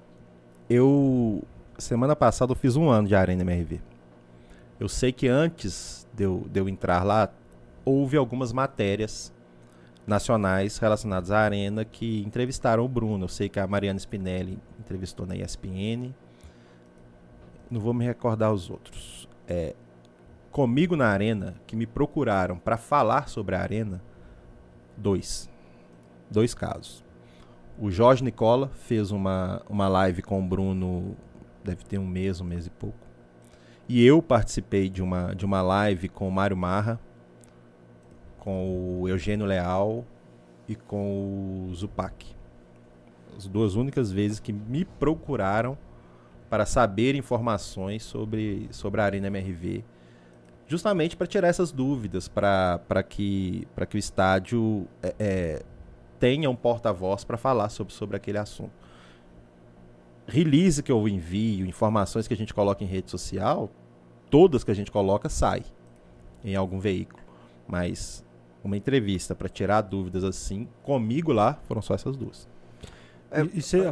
eu 0.70 1.44
semana 1.78 2.16
passada 2.16 2.52
eu 2.52 2.56
fiz 2.56 2.76
um 2.76 2.90
ano 2.90 3.08
de 3.08 3.16
Arena 3.16 3.42
MRV. 3.44 3.80
Eu 4.80 4.88
sei 4.88 5.12
que 5.12 5.28
antes 5.28 6.08
de 6.14 6.24
eu, 6.24 6.46
de 6.50 6.60
eu 6.60 6.70
entrar 6.70 7.04
lá, 7.04 7.30
houve 7.84 8.18
algumas 8.18 8.52
matérias 8.54 9.34
nacionais 10.06 10.78
relacionadas 10.78 11.32
à 11.32 11.40
Arena 11.40 11.84
que 11.84 12.24
entrevistaram 12.24 12.84
o 12.84 12.88
Bruno. 12.88 13.26
Eu 13.26 13.30
sei 13.30 13.50
que 13.50 13.60
a 13.60 13.68
Mariana 13.68 14.00
Spinelli 14.00 14.60
entrevistou 14.80 15.26
na 15.26 15.36
ESPN 15.36 16.14
não 17.70 17.80
vou 17.80 17.94
me 17.94 18.06
recordar 18.06 18.52
os 18.52 18.70
outros. 18.70 19.28
É, 19.48 19.76
comigo 20.52 20.96
na 20.96 21.08
arena, 21.08 21.56
que 21.66 21.76
me 21.76 21.86
procuraram 21.86 22.58
para 22.58 22.78
falar 22.78 23.30
sobre 23.30 23.56
a 23.56 23.62
arena, 23.62 24.02
dois. 24.96 25.50
Dois 26.30 26.54
casos. 26.54 27.04
O 27.80 27.92
Jorge 27.92 28.24
Nicola 28.24 28.70
fez 28.74 29.12
uma, 29.12 29.62
uma 29.70 29.88
live 29.88 30.22
com 30.22 30.40
o 30.40 30.48
Bruno, 30.48 31.16
deve 31.64 31.86
ter 31.86 31.98
um 32.00 32.08
mês, 32.08 32.42
um 32.42 32.46
mês 32.46 32.66
e 32.66 32.70
pouco. 32.70 33.07
E 33.90 34.06
eu 34.06 34.22
participei 34.22 34.90
de 34.90 35.02
uma, 35.02 35.34
de 35.34 35.46
uma 35.46 35.62
live 35.62 36.10
com 36.10 36.28
o 36.28 36.32
Mário 36.32 36.58
Marra, 36.58 37.00
com 38.38 39.02
o 39.02 39.08
Eugênio 39.08 39.46
Leal 39.46 40.06
e 40.68 40.76
com 40.76 41.68
o 41.70 41.74
Zupac. 41.74 42.36
As 43.38 43.48
duas 43.48 43.76
únicas 43.76 44.12
vezes 44.12 44.40
que 44.40 44.52
me 44.52 44.84
procuraram 44.84 45.78
para 46.50 46.66
saber 46.66 47.16
informações 47.16 48.04
sobre, 48.04 48.68
sobre 48.72 49.00
a 49.00 49.06
Arena 49.06 49.28
MRV, 49.28 49.86
justamente 50.68 51.16
para 51.16 51.28
tirar 51.28 51.48
essas 51.48 51.72
dúvidas, 51.72 52.28
para 52.28 53.04
que, 53.08 53.66
que 53.90 53.96
o 53.96 54.00
estádio 54.00 54.86
é, 55.02 55.16
é, 55.18 55.64
tenha 56.20 56.50
um 56.50 56.56
porta-voz 56.56 57.24
para 57.24 57.38
falar 57.38 57.70
sobre, 57.70 57.94
sobre 57.94 58.18
aquele 58.18 58.38
assunto. 58.38 58.72
Release 60.28 60.84
que 60.84 60.92
eu 60.92 61.08
envio, 61.08 61.66
informações 61.66 62.28
que 62.28 62.34
a 62.34 62.38
gente 62.38 62.54
coloca 62.54 62.84
em 62.84 62.88
rede 62.88 63.10
social, 63.10 63.70
todas 64.30 64.64
que 64.64 64.72
a 64.72 64.74
gente 64.74 64.92
coloca 64.92 65.30
sai 65.30 65.64
em 66.44 66.56
algum 66.56 66.80
veículo. 66.80 67.22
Mas 67.68 68.26
uma 68.64 68.76
entrevista 68.76 69.34
para 69.34 69.48
tirar 69.48 69.82
dúvidas 69.82 70.24
assim, 70.24 70.68
comigo 70.84 71.32
lá, 71.32 71.60
foram 71.64 71.82
só 71.82 71.94
essas 71.94 72.18
duas. 72.18 72.48
É, 73.30 73.44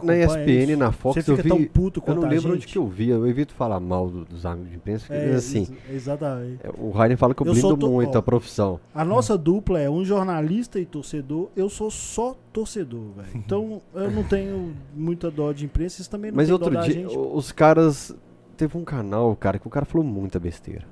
na 0.02 0.16
ESPN, 0.16 0.72
isso? 0.72 0.78
na 0.78 0.91
Fox, 0.91 1.28
eu 1.28 1.36
vi. 1.36 1.49
Tão 1.49 1.64
puto 1.66 2.02
eu 2.06 2.16
não 2.16 2.28
lembro 2.28 2.53
onde 2.53 2.66
que 2.66 2.78
eu 2.78 2.88
vi. 2.88 3.10
Eu 3.10 3.28
evito 3.28 3.53
falar 3.53 3.80
mal 3.80 4.10
do, 4.10 4.24
dos 4.24 4.45
amigos 4.45 4.70
de 4.70 4.78
imprensa, 4.78 5.14
é, 5.14 5.36
assim. 5.36 5.68
Exatamente. 5.90 6.60
É, 6.64 6.70
o 6.78 6.91
Rainer 6.91 7.18
fala 7.18 7.36
que 7.36 7.41
eu, 7.41 7.48
eu 7.48 7.53
blindo 7.53 7.90
muito 7.90 8.16
ó, 8.16 8.20
a 8.20 8.22
profissão. 8.22 8.80
A 8.94 9.03
nossa 9.03 9.38
dupla 9.38 9.80
é 9.80 9.90
um 9.90 10.06
jornalista 10.06 10.80
e 10.80 10.86
torcedor. 10.86 11.49
Eu 11.56 11.70
sou 11.70 11.91
só 11.91 12.36
torcedor, 12.53 13.12
velho. 13.18 13.30
Então 13.45 13.82
eu 13.94 14.10
não 14.10 14.24
tenho 14.24 14.74
muita 14.95 15.30
dó 15.30 15.52
de 15.52 15.66
imprensa. 15.66 15.98
Vocês 15.98 16.07
também 16.07 16.32
não 16.32 16.38
Mas 16.38 16.49
outro 16.49 16.72
dia, 16.82 16.94
gente. 16.94 17.18
os 17.18 17.52
caras. 17.52 18.16
Teve 18.57 18.78
um 18.78 18.86
canal, 18.86 19.36
cara, 19.36 19.60
que 19.60 19.68
o 19.68 19.70
cara 19.70 19.86
falou 19.86 20.07
muita 20.07 20.40
besteira. 20.40 20.86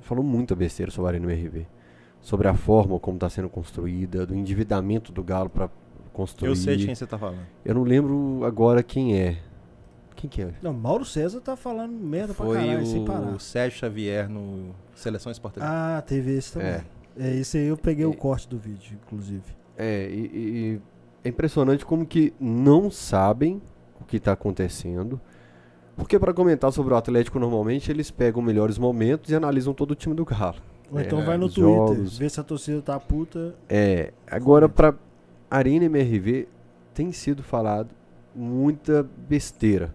Falou 0.00 0.22
muita 0.22 0.54
besteira 0.54 0.92
sobre 0.92 1.06
a 1.06 1.10
Arena 1.12 1.32
MRV. 1.32 1.66
Sobre 2.20 2.46
a 2.46 2.54
forma 2.54 2.98
como 3.00 3.16
está 3.16 3.30
sendo 3.30 3.48
construída, 3.48 4.26
do 4.26 4.34
endividamento 4.34 5.10
do 5.10 5.22
Galo 5.24 5.48
para 5.48 5.70
construir. 6.12 6.48
Eu 6.50 6.56
sei 6.56 6.76
de 6.76 6.86
quem 6.86 6.94
você 6.94 7.06
tá 7.06 7.18
falando. 7.18 7.40
Eu 7.64 7.74
não 7.74 7.82
lembro 7.82 8.42
agora 8.44 8.82
quem 8.82 9.18
é. 9.18 9.38
Quem 10.16 10.28
que 10.28 10.42
é? 10.42 10.52
Não, 10.60 10.72
Mauro 10.72 11.04
César 11.04 11.40
tá 11.40 11.56
falando 11.56 11.92
merda 11.92 12.34
Foi 12.34 12.48
pra 12.48 12.66
caralho, 12.66 12.86
sem 12.86 13.04
parar. 13.04 13.30
o 13.30 13.40
Sérgio 13.40 13.78
Xavier 13.78 14.28
no 14.28 14.74
Seleção 14.94 15.32
Esportiva. 15.32 15.64
Ah, 15.66 16.02
teve 16.06 16.36
esse 16.36 16.52
também. 16.52 16.68
É, 16.68 16.84
é 17.18 17.36
esse 17.36 17.56
aí 17.56 17.66
eu 17.66 17.76
peguei 17.76 18.04
o 18.04 18.14
corte 18.14 18.46
do 18.46 18.58
vídeo, 18.58 18.98
inclusive. 19.06 19.42
É, 19.78 20.08
e, 20.10 20.30
e 20.34 20.80
é 21.24 21.28
impressionante 21.30 21.86
como 21.86 22.04
que 22.04 22.34
não 22.38 22.90
sabem 22.90 23.62
o 23.98 24.04
que 24.04 24.20
tá 24.20 24.32
acontecendo. 24.32 25.18
Porque 25.96 26.18
para 26.18 26.32
comentar 26.32 26.72
sobre 26.72 26.94
o 26.94 26.96
Atlético, 26.96 27.38
normalmente 27.38 27.90
eles 27.90 28.10
pegam 28.10 28.42
melhores 28.42 28.78
momentos 28.78 29.30
e 29.30 29.34
analisam 29.34 29.72
todo 29.72 29.92
o 29.92 29.94
time 29.94 30.14
do 30.14 30.24
Galo. 30.24 30.56
Ou 30.90 31.00
então 31.00 31.20
é, 31.20 31.24
vai 31.24 31.38
no 31.38 31.48
Twitter, 31.48 31.64
jogos. 31.64 32.18
vê 32.18 32.28
se 32.28 32.40
a 32.40 32.42
torcida 32.42 32.82
tá 32.82 32.98
puta. 32.98 33.54
É, 33.68 34.12
agora 34.26 34.68
para 34.68 34.94
Arena 35.50 35.86
MRV 35.86 36.46
tem 36.94 37.10
sido 37.12 37.42
falado 37.42 37.90
muita 38.34 39.02
besteira. 39.02 39.92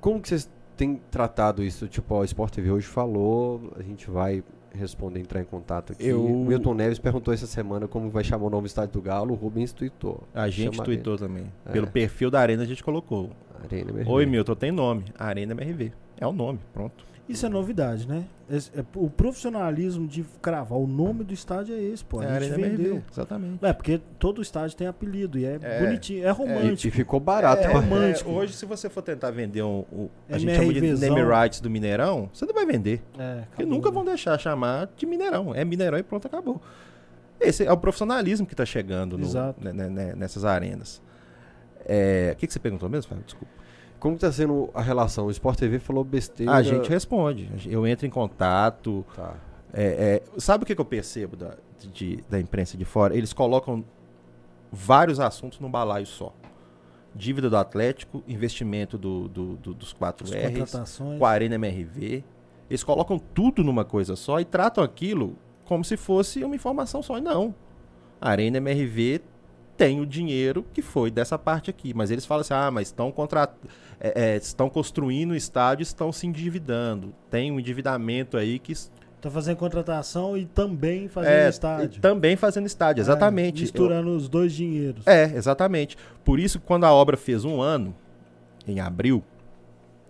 Como 0.00 0.20
que 0.20 0.28
vocês 0.28 0.48
têm 0.76 1.00
tratado 1.10 1.62
isso? 1.62 1.88
Tipo, 1.88 2.16
o 2.16 2.24
Sport 2.24 2.54
TV 2.54 2.70
hoje 2.70 2.86
falou, 2.86 3.72
a 3.76 3.82
gente 3.82 4.08
vai 4.08 4.42
responder, 4.74 5.20
entrar 5.20 5.40
em 5.40 5.44
contato 5.44 5.92
aqui. 5.92 6.06
Eu... 6.06 6.24
O 6.24 6.44
Milton 6.44 6.74
Neves 6.74 6.98
perguntou 6.98 7.32
essa 7.34 7.46
semana 7.46 7.86
como 7.86 8.08
vai 8.08 8.24
chamar 8.24 8.46
o 8.46 8.50
novo 8.50 8.66
estádio 8.66 8.92
do 8.94 9.02
Galo, 9.02 9.32
o 9.32 9.36
Rubens 9.36 9.72
tweetou. 9.72 10.22
A 10.32 10.48
gente 10.48 10.74
Chama 10.76 10.84
tweetou 10.84 11.16
também. 11.16 11.44
É. 11.66 11.72
Pelo 11.72 11.86
perfil 11.86 12.30
da 12.30 12.40
Arena 12.40 12.62
a 12.62 12.66
gente 12.66 12.82
colocou. 12.82 13.30
Arena 13.62 13.90
MRV. 13.90 14.10
Oi, 14.10 14.26
Milton, 14.26 14.54
tem 14.54 14.72
nome. 14.72 15.04
Arena 15.18 15.52
MRV. 15.52 15.92
É 16.18 16.26
o 16.26 16.32
nome, 16.32 16.60
pronto. 16.72 17.04
Isso 17.28 17.46
é 17.46 17.48
novidade, 17.48 18.06
né? 18.08 18.24
É, 18.50 18.84
o 18.96 19.08
profissionalismo 19.08 20.06
de 20.06 20.24
cravar 20.42 20.78
o 20.78 20.86
nome 20.86 21.22
do 21.22 21.32
estádio 21.32 21.74
é 21.74 21.80
esse, 21.80 22.04
pô. 22.04 22.20
A 22.20 22.24
é, 22.24 22.40
gente 22.40 22.60
vendeu. 22.60 23.02
exatamente. 23.10 23.64
É, 23.64 23.72
porque 23.72 24.00
todo 24.18 24.42
estádio 24.42 24.76
tem 24.76 24.86
apelido 24.86 25.38
e 25.38 25.44
é, 25.44 25.58
é 25.62 25.80
bonitinho, 25.80 26.26
é 26.26 26.30
romântico. 26.30 26.86
É, 26.86 26.88
e, 26.88 26.90
ficou 26.90 27.20
barato. 27.20 27.62
É, 27.62 27.66
é 27.66 27.72
romântico. 27.72 28.30
hoje, 28.30 28.54
se 28.54 28.66
você 28.66 28.90
for 28.90 29.02
tentar 29.02 29.30
vender 29.30 29.62
um, 29.62 29.84
um 29.92 30.08
a 30.28 30.36
gente 30.36 30.54
chama 30.54 30.72
de 30.72 30.80
name 30.80 31.22
rights 31.22 31.60
do 31.60 31.70
Mineirão, 31.70 32.28
você 32.32 32.44
não 32.44 32.52
vai 32.52 32.66
vender. 32.66 33.00
É, 33.18 33.44
porque 33.48 33.64
nunca 33.64 33.90
vão 33.90 34.04
deixar 34.04 34.36
chamar 34.38 34.90
de 34.96 35.06
Mineirão. 35.06 35.54
É 35.54 35.64
Mineirão 35.64 35.98
e 35.98 36.02
pronto, 36.02 36.26
acabou. 36.26 36.60
Esse 37.40 37.64
é 37.64 37.72
o 37.72 37.76
profissionalismo 37.76 38.46
que 38.46 38.54
está 38.54 38.66
chegando 38.66 39.16
no, 39.16 39.26
né, 39.58 39.72
né, 39.72 40.14
nessas 40.16 40.44
arenas. 40.44 41.00
O 41.80 42.36
que, 42.36 42.46
que 42.46 42.52
você 42.52 42.58
perguntou 42.58 42.88
mesmo, 42.88 43.08
Fábio? 43.08 43.24
Desculpa. 43.24 43.61
Como 44.02 44.16
está 44.16 44.32
sendo 44.32 44.68
a 44.74 44.82
relação? 44.82 45.26
O 45.26 45.30
Sport 45.30 45.56
TV 45.60 45.78
falou 45.78 46.02
besteira. 46.02 46.50
A 46.52 46.60
gente 46.62 46.88
responde. 46.90 47.48
Eu 47.66 47.86
entro 47.86 48.04
em 48.04 48.10
contato. 48.10 49.06
Tá. 49.14 49.34
É, 49.72 50.20
é, 50.34 50.40
sabe 50.40 50.64
o 50.64 50.66
que, 50.66 50.74
que 50.74 50.80
eu 50.80 50.84
percebo 50.84 51.36
da, 51.36 51.54
de, 51.92 52.16
da 52.28 52.40
imprensa 52.40 52.76
de 52.76 52.84
fora? 52.84 53.16
Eles 53.16 53.32
colocam 53.32 53.84
vários 54.72 55.20
assuntos 55.20 55.60
num 55.60 55.70
balaio 55.70 56.04
só. 56.06 56.34
dívida 57.14 57.48
do 57.48 57.56
Atlético, 57.56 58.24
investimento 58.26 58.98
do, 58.98 59.28
do- 59.28 59.56
do- 59.56 59.74
dos 59.74 59.92
4 59.92 60.24
As 60.26 60.32
R's, 60.32 60.58
contratações. 60.58 61.18
com 61.20 61.24
a 61.24 61.30
Arena 61.30 61.54
MRV. 61.54 62.24
Eles 62.68 62.82
colocam 62.82 63.18
tudo 63.18 63.62
numa 63.62 63.84
coisa 63.84 64.16
só 64.16 64.40
e 64.40 64.44
tratam 64.44 64.82
aquilo 64.82 65.36
como 65.64 65.84
se 65.84 65.96
fosse 65.96 66.42
uma 66.42 66.56
informação 66.56 67.02
só. 67.04 67.18
E 67.18 67.20
não. 67.20 67.54
A 68.20 68.30
Arena 68.30 68.56
MRV 68.58 69.20
tem 69.84 70.00
o 70.00 70.06
dinheiro 70.06 70.64
que 70.72 70.80
foi 70.82 71.10
dessa 71.10 71.38
parte 71.38 71.70
aqui. 71.70 71.92
Mas 71.94 72.10
eles 72.10 72.24
falam 72.26 72.40
assim: 72.42 72.54
ah, 72.54 72.70
mas 72.70 72.88
estão 72.88 73.10
contra... 73.12 73.48
é, 74.00 74.34
é, 74.34 74.36
estão 74.36 74.68
construindo 74.68 75.30
o 75.32 75.36
estádio, 75.36 75.82
estão 75.82 76.12
se 76.12 76.26
endividando. 76.26 77.12
Tem 77.30 77.50
um 77.50 77.58
endividamento 77.60 78.36
aí 78.36 78.58
que 78.58 78.72
Tá 79.20 79.30
fazendo 79.30 79.56
contratação 79.56 80.36
e 80.36 80.46
também 80.46 81.06
fazendo 81.06 81.30
é, 81.32 81.48
estádio. 81.48 82.00
também 82.02 82.34
fazendo 82.34 82.66
estádio, 82.66 83.00
exatamente. 83.02 83.58
É, 83.58 83.62
misturando 83.62 84.10
os 84.16 84.28
dois 84.28 84.52
dinheiros. 84.52 85.06
É, 85.06 85.26
exatamente. 85.36 85.96
Por 86.24 86.40
isso, 86.40 86.58
quando 86.58 86.82
a 86.84 86.92
obra 86.92 87.16
fez 87.16 87.44
um 87.44 87.60
ano, 87.60 87.94
em 88.66 88.80
abril, 88.80 89.22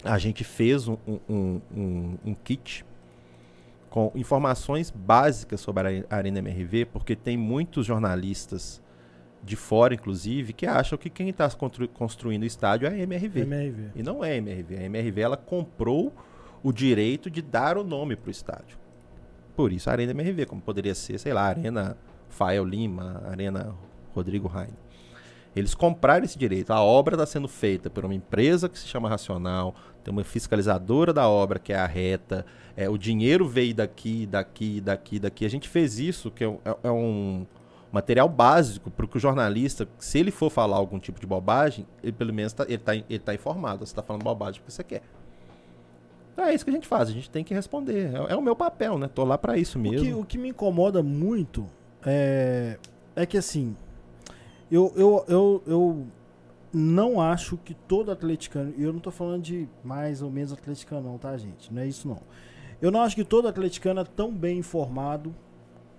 a 0.02 0.16
gente 0.16 0.42
fez 0.44 0.88
um, 0.88 0.96
um- 1.28 1.60
um- 1.76 2.14
um 2.24 2.34
kit 2.34 2.86
com 3.90 4.10
informações 4.14 4.90
básicas 4.90 5.60
sobre 5.60 6.04
a 6.08 6.16
Arena 6.16 6.38
MRV, 6.38 6.86
porque 6.86 7.14
tem 7.14 7.36
muitos 7.36 7.84
jornalistas 7.84 8.80
de 9.42 9.56
fora, 9.56 9.94
inclusive, 9.94 10.52
que 10.52 10.66
acham 10.66 10.96
que 10.96 11.10
quem 11.10 11.28
está 11.30 11.48
construindo 11.94 12.42
o 12.42 12.46
estádio 12.46 12.86
é 12.86 12.90
a 12.92 12.98
MRV. 12.98 13.40
MRV. 13.40 13.90
E 13.96 14.02
não 14.02 14.24
é 14.24 14.32
a 14.32 14.36
MRV. 14.36 14.76
A 14.76 14.82
MRV 14.84 15.20
ela 15.20 15.36
comprou 15.36 16.12
o 16.62 16.72
direito 16.72 17.28
de 17.28 17.42
dar 17.42 17.76
o 17.76 17.82
nome 17.82 18.14
para 18.14 18.28
o 18.28 18.30
estádio. 18.30 18.78
Por 19.56 19.72
isso 19.72 19.90
a 19.90 19.92
Arena 19.92 20.12
MRV, 20.12 20.46
como 20.46 20.62
poderia 20.62 20.94
ser, 20.94 21.18
sei 21.18 21.32
lá, 21.32 21.42
Arena 21.42 21.96
Fael 22.28 22.64
Lima, 22.64 23.22
Arena 23.26 23.74
Rodrigo 24.14 24.46
Raine. 24.48 24.76
Eles 25.54 25.74
compraram 25.74 26.24
esse 26.24 26.38
direito. 26.38 26.70
A 26.72 26.80
obra 26.80 27.14
está 27.14 27.26
sendo 27.26 27.46
feita 27.48 27.90
por 27.90 28.04
uma 28.06 28.14
empresa 28.14 28.68
que 28.68 28.78
se 28.78 28.86
chama 28.86 29.08
Racional, 29.08 29.74
tem 30.02 30.10
uma 30.12 30.24
fiscalizadora 30.24 31.12
da 31.12 31.28
obra 31.28 31.58
que 31.58 31.72
é 31.72 31.76
a 31.76 31.84
Reta. 31.86 32.46
É, 32.74 32.88
o 32.88 32.96
dinheiro 32.96 33.46
veio 33.46 33.74
daqui, 33.74 34.24
daqui, 34.24 34.80
daqui, 34.80 35.18
daqui. 35.18 35.44
A 35.44 35.50
gente 35.50 35.68
fez 35.68 35.98
isso, 35.98 36.30
que 36.30 36.42
é, 36.42 36.48
é- 36.64 36.76
é 36.84 36.90
um 36.90 37.44
material 37.92 38.28
básico 38.28 38.90
para 38.90 39.06
que 39.06 39.16
o 39.18 39.20
jornalista, 39.20 39.86
se 39.98 40.18
ele 40.18 40.30
for 40.30 40.50
falar 40.50 40.76
algum 40.76 40.98
tipo 40.98 41.20
de 41.20 41.26
bobagem, 41.26 41.86
ele 42.02 42.12
pelo 42.12 42.32
menos 42.32 42.52
tá, 42.54 42.64
ele 42.64 42.76
está 42.76 42.94
ele 42.94 43.18
tá 43.18 43.34
informado. 43.34 43.84
Você 43.86 43.92
está 43.92 44.02
falando 44.02 44.22
bobagem 44.22 44.60
porque 44.60 44.72
você 44.72 44.82
quer. 44.82 45.02
Então 46.32 46.46
é 46.46 46.54
isso 46.54 46.64
que 46.64 46.70
a 46.70 46.74
gente 46.74 46.88
faz, 46.88 47.10
a 47.10 47.12
gente 47.12 47.28
tem 47.30 47.44
que 47.44 47.52
responder. 47.52 48.10
É, 48.14 48.32
é 48.32 48.36
o 48.36 48.40
meu 48.40 48.56
papel, 48.56 48.98
né? 48.98 49.06
Tô 49.06 49.22
lá 49.22 49.36
para 49.36 49.58
isso 49.58 49.78
O 49.78 49.82
mesmo. 49.82 50.06
que, 50.06 50.14
o 50.14 50.24
que 50.24 50.38
me 50.38 50.48
incomoda 50.48 51.02
muito 51.02 51.66
é, 52.04 52.78
é 53.14 53.26
que 53.26 53.36
assim, 53.36 53.76
eu, 54.70 54.90
eu, 54.96 55.24
eu, 55.28 55.62
eu 55.66 56.06
não 56.72 57.20
acho 57.20 57.58
que 57.58 57.74
todo 57.74 58.10
atleticano, 58.10 58.72
e 58.78 58.82
eu 58.82 58.92
não 58.94 59.00
tô 59.00 59.10
falando 59.10 59.42
de 59.42 59.68
mais 59.84 60.22
ou 60.22 60.30
menos 60.30 60.54
atleticano 60.54 61.10
não, 61.10 61.18
tá 61.18 61.36
gente? 61.36 61.72
Não 61.72 61.82
é 61.82 61.86
isso 61.86 62.08
não. 62.08 62.20
Eu 62.80 62.90
não 62.90 63.02
acho 63.02 63.14
que 63.14 63.24
todo 63.24 63.46
atleticano 63.46 64.00
é 64.00 64.04
tão 64.04 64.32
bem 64.32 64.58
informado 64.58 65.34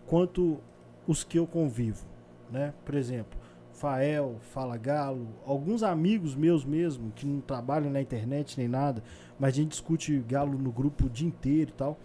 quanto 0.07 0.59
os 1.07 1.23
que 1.23 1.37
eu 1.37 1.45
convivo, 1.47 2.05
né? 2.51 2.73
Por 2.85 2.95
exemplo, 2.95 3.39
Fael, 3.71 4.37
Fala 4.39 4.77
Galo, 4.77 5.27
alguns 5.45 5.83
amigos 5.83 6.35
meus 6.35 6.63
mesmo, 6.63 7.11
que 7.11 7.25
não 7.25 7.41
trabalham 7.41 7.91
na 7.91 8.01
internet 8.01 8.57
nem 8.57 8.67
nada, 8.67 9.03
mas 9.39 9.53
a 9.53 9.55
gente 9.57 9.69
discute 9.69 10.19
Galo 10.27 10.57
no 10.57 10.71
grupo 10.71 11.05
o 11.05 11.09
dia 11.09 11.27
inteiro 11.27 11.71
e 11.71 11.73
tal 11.73 11.97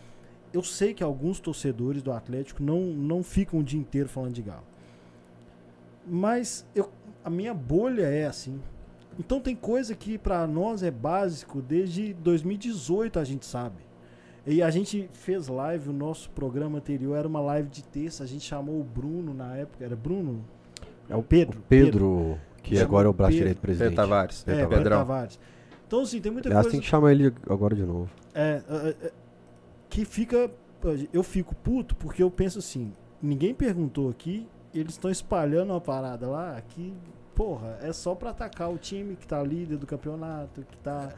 eu 0.52 0.62
sei 0.62 0.94
que 0.94 1.02
alguns 1.02 1.40
torcedores 1.40 2.02
do 2.02 2.12
Atlético 2.12 2.62
não, 2.62 2.80
não 2.80 3.22
ficam 3.22 3.60
o 3.60 3.62
dia 3.62 3.78
inteiro 3.78 4.08
falando 4.08 4.34
de 4.34 4.42
Galo. 4.42 4.64
Mas 6.06 6.66
eu, 6.74 6.90
a 7.22 7.28
minha 7.28 7.52
bolha 7.52 8.06
é 8.06 8.26
assim. 8.26 8.60
Então 9.18 9.40
tem 9.40 9.54
coisa 9.54 9.94
que 9.94 10.16
pra 10.16 10.46
nós 10.46 10.82
é 10.82 10.90
básico 10.90 11.60
desde 11.60 12.14
2018 12.14 13.18
a 13.18 13.24
gente 13.24 13.44
sabe. 13.44 13.76
E 14.48 14.62
a 14.62 14.70
gente 14.70 15.10
fez 15.12 15.46
live, 15.46 15.90
o 15.90 15.92
nosso 15.92 16.30
programa 16.30 16.78
anterior 16.78 17.16
era 17.18 17.28
uma 17.28 17.40
live 17.40 17.68
de 17.68 17.84
terça, 17.84 18.24
a 18.24 18.26
gente 18.26 18.46
chamou 18.46 18.80
o 18.80 18.82
Bruno 18.82 19.34
na 19.34 19.54
época, 19.54 19.84
era 19.84 19.94
Bruno? 19.94 20.42
É 21.06 21.14
o 21.14 21.22
Pedro. 21.22 21.62
Pedro, 21.68 22.38
que 22.62 22.74
Chama 22.74 22.86
agora 22.86 23.08
é 23.08 23.10
o 23.10 23.12
braço 23.12 23.32
Pedro. 23.32 23.38
direito 23.40 23.58
do 23.58 23.60
Pedro 23.60 23.76
presidente. 23.76 23.96
Tavares. 23.96 24.44
É, 24.46 24.54
Pedro 24.54 24.68
Pedrão. 24.70 24.98
Tavares. 24.98 25.38
Então 25.86 26.00
assim, 26.00 26.18
tem 26.18 26.32
muita 26.32 26.48
Aliás, 26.48 26.64
coisa 26.64 26.72
tem 26.72 26.80
que 26.80 26.86
chamar 26.86 27.12
ele 27.12 27.32
agora 27.48 27.76
de 27.76 27.82
novo. 27.82 28.10
É, 28.34 28.62
é, 28.68 29.06
é, 29.06 29.12
que 29.90 30.06
fica. 30.06 30.50
Eu 31.12 31.22
fico 31.22 31.54
puto 31.54 31.94
porque 31.96 32.22
eu 32.22 32.30
penso 32.30 32.58
assim: 32.58 32.92
ninguém 33.20 33.52
perguntou 33.52 34.08
aqui, 34.08 34.48
eles 34.74 34.92
estão 34.92 35.10
espalhando 35.10 35.74
uma 35.74 35.80
parada 35.80 36.26
lá 36.26 36.58
que, 36.68 36.94
porra, 37.34 37.78
é 37.82 37.92
só 37.92 38.14
pra 38.14 38.30
atacar 38.30 38.70
o 38.70 38.78
time 38.78 39.14
que 39.14 39.26
tá 39.26 39.42
líder 39.42 39.76
do 39.76 39.86
campeonato, 39.86 40.62
que 40.62 40.76
tá. 40.78 41.12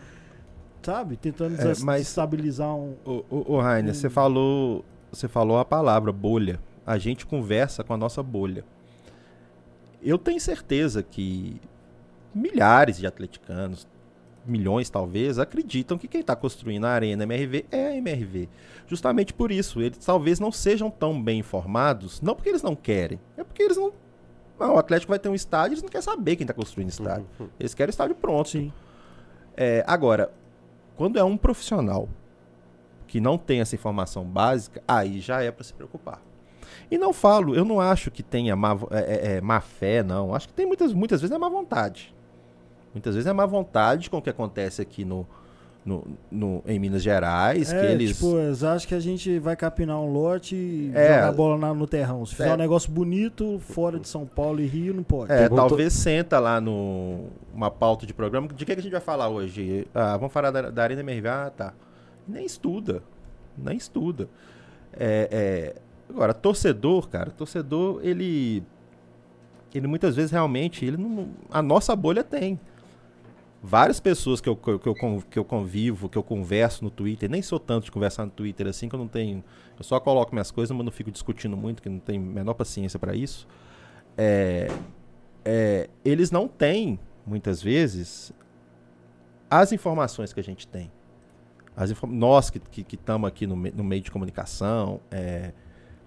Sabe? 0.83 1.17
Tentando 1.17 1.61
É, 1.61 1.65
mas- 1.83 2.01
desestabilizar 2.03 2.75
um. 2.75 2.95
Ô, 3.05 3.23
ô, 3.31 3.55
ô 3.55 3.61
Rainer, 3.61 3.95
você 3.95 4.07
Hum. 4.07 4.11
falou, 4.11 4.85
você 5.13 5.29
falou 5.29 5.59
a 5.59 5.65
palavra 5.65 6.11
bolha. 6.13 6.59
A 6.87 6.97
gente 6.99 7.27
conversa 7.27 7.85
com 7.85 7.93
a 7.93 7.97
nossa 7.97 8.23
bolha. 8.23 8.65
Eu 10.03 10.17
tenho 10.19 10.41
certeza 10.41 11.03
que 11.03 11.61
milhares 12.35 12.97
de 12.99 13.07
atleticanos, 13.07 13.87
milhões 14.47 14.89
talvez, 14.89 15.39
acreditam 15.39 15.99
que 15.99 16.09
quem 16.09 16.23
está 16.23 16.35
construindo 16.35 16.87
a 16.87 16.91
Arena 16.91 17.25
MRV 17.25 17.67
é 17.71 17.89
a 17.89 17.97
MRV. 17.97 18.49
Justamente 18.87 19.35
por 19.35 19.53
isso, 19.53 19.81
eles 19.83 19.99
talvez 19.99 20.41
não 20.41 20.51
sejam 20.51 20.91
tão 20.91 21.21
bem 21.23 21.41
informados, 21.41 22.21
não 22.23 22.35
porque 22.35 22.49
eles 22.49 22.63
não 22.63 22.75
querem, 22.75 23.21
é 23.37 23.45
porque 23.45 23.63
eles 23.63 23.77
não. 23.77 23.93
Ah, 24.59 24.73
o 24.73 24.79
Atlético 24.79 25.11
vai 25.11 25.19
ter 25.19 25.29
um 25.29 25.35
estádio, 25.35 25.75
eles 25.75 25.83
não 25.83 25.89
querem 25.91 26.03
saber 26.05 26.37
quem 26.37 26.45
está 26.45 26.55
construindo 26.55 26.89
o 26.89 26.91
estádio. 26.93 27.27
Eles 27.59 27.75
querem 27.75 27.91
o 27.91 27.93
estádio 27.93 28.15
pronto. 28.17 28.49
Sim. 28.49 28.73
É, 29.57 29.85
agora, 29.87 30.31
quando 31.01 31.19
é 31.19 31.25
um 31.25 31.35
profissional 31.35 32.11
que 33.07 33.23
não 33.23 33.39
tem 33.39 33.63
essa 33.63 33.75
informação 33.75 34.23
básica, 34.23 34.83
aí 34.87 35.19
já 35.19 35.43
é 35.43 35.51
para 35.51 35.65
se 35.65 35.73
preocupar. 35.73 36.21
E 36.91 36.99
não 36.99 37.11
falo, 37.11 37.55
eu 37.55 37.65
não 37.65 37.81
acho 37.81 38.11
que 38.11 38.23
tenha 38.23 38.55
má, 38.55 38.77
é, 38.91 38.99
é, 38.99 39.37
é, 39.37 39.41
má 39.41 39.63
fé, 39.63 40.03
não. 40.03 40.35
Acho 40.35 40.49
que 40.49 40.53
tem 40.53 40.67
muitas, 40.67 40.93
muitas 40.93 41.23
vezes 41.23 41.35
é 41.35 41.39
má 41.39 41.49
vontade. 41.49 42.15
Muitas 42.93 43.15
vezes 43.15 43.27
é 43.27 43.33
má 43.33 43.47
vontade 43.47 44.11
com 44.11 44.19
o 44.19 44.23
que 44.23 44.29
acontece 44.29 44.83
aqui 44.83 45.03
no, 45.03 45.27
no, 45.85 46.05
no- 46.31 46.63
em 46.67 46.79
Minas 46.79 47.03
Gerais, 47.03 47.73
que 47.73 47.79
É, 47.79 47.93
eles. 47.93 48.17
tipo, 48.17 48.37
eles 48.39 48.63
acham 48.63 48.87
que 48.89 48.95
a 48.95 49.01
gente 49.01 49.39
vai 49.39 49.57
capinar 49.57 49.99
um 50.01 50.13
lote 50.13 50.55
e 50.55 50.93
É. 50.95 51.15
jogar 51.15 51.29
a 51.29 51.33
bola 51.33 51.57
na- 51.59 51.75
no 51.75 51.87
terrão. 51.87 52.25
Se 52.27 52.35
fizer 52.35 52.51
É. 52.51 52.55
um 52.55 52.57
negócio 52.57 52.91
bonito, 52.91 53.59
fora 53.61 53.99
de 53.99 54.07
São 54.07 54.27
Paulo 54.27 54.61
e 54.61 54.67
Rio, 54.67 54.93
não 54.93 55.03
pode. 55.03 55.33
É, 55.33 55.39
Perguntou- 55.39 55.69
talvez 55.69 55.93
senta 55.95 56.39
lá 56.39 56.61
no 56.61 57.29
uma 57.55 57.71
pauta 57.71 58.07
de 58.07 58.13
programa. 58.13 58.47
De 58.49 58.55
que, 58.65 58.75
que 58.75 58.81
a 58.81 58.83
gente 58.83 58.93
vai 58.93 59.01
falar 59.01 59.29
hoje? 59.29 59.87
Ah, 59.95 60.17
vamos 60.17 60.33
falar 60.33 60.51
da, 60.51 60.71
da 60.71 60.83
Arena 60.83 61.01
MRV? 61.01 61.29
Ah, 61.29 61.51
tá. 61.57 61.73
Nem 62.29 62.45
estuda. 62.45 63.03
Nem 63.57 63.77
estuda. 63.77 64.29
É, 64.93 65.29
é, 65.31 65.75
agora, 66.13 66.35
torcedor, 66.35 67.09
cara, 67.09 67.31
torcedor, 67.31 68.01
ele. 68.03 68.63
Ele 69.75 69.87
muitas 69.87 70.17
vezes 70.17 70.31
realmente. 70.31 70.85
Ele 70.85 70.97
não, 70.97 71.29
a 71.51 71.63
nossa 71.63 71.95
bolha 71.95 72.23
tem. 72.25 72.59
Várias 73.63 74.01
pessoas 74.01 74.41
que 74.41 74.49
eu, 74.49 74.57
que, 74.57 74.71
eu, 74.71 74.79
que 75.31 75.39
eu 75.39 75.45
convivo, 75.45 76.09
que 76.09 76.17
eu 76.17 76.23
converso 76.23 76.83
no 76.83 76.91
Twitter, 76.91 77.29
nem 77.31 77.43
sou 77.43 77.61
tanto 77.61 77.85
de 77.85 77.91
conversar 77.91 78.25
no 78.25 78.31
Twitter 78.31 78.67
assim, 78.67 78.89
que 78.89 78.95
eu 78.95 78.99
não 78.99 79.09
tenho. 79.09 79.45
Eu 79.79 79.85
só 79.85 80.01
coloco 80.01 80.33
minhas 80.35 80.51
coisas, 80.51 80.75
mas 80.75 80.83
não 80.85 80.91
fico 80.93 81.11
discutindo 81.11 81.57
muito, 81.59 81.83
que 81.83 81.89
não 81.89 81.99
tenho 81.99 82.23
a 82.23 82.25
menor 82.27 82.55
paciência 82.55 82.99
para 82.99 83.15
isso. 83.15 83.47
É, 84.17 84.69
é, 85.45 85.91
eles 86.03 86.31
não 86.31 86.49
têm, 86.49 86.99
muitas 87.27 87.63
vezes, 87.63 88.33
as 89.51 89.73
informações 89.73 90.33
que 90.33 90.41
a 90.41 90.45
gente 90.45 90.67
tem. 90.67 90.91
As 91.77 91.93
nós 92.09 92.49
que 92.49 92.61
estamos 92.95 93.29
aqui 93.29 93.47
no, 93.47 93.57
me- 93.57 93.71
no 93.73 93.85
meio 93.85 94.01
de 94.03 94.11
comunicação, 94.11 95.01
é, 95.11 95.53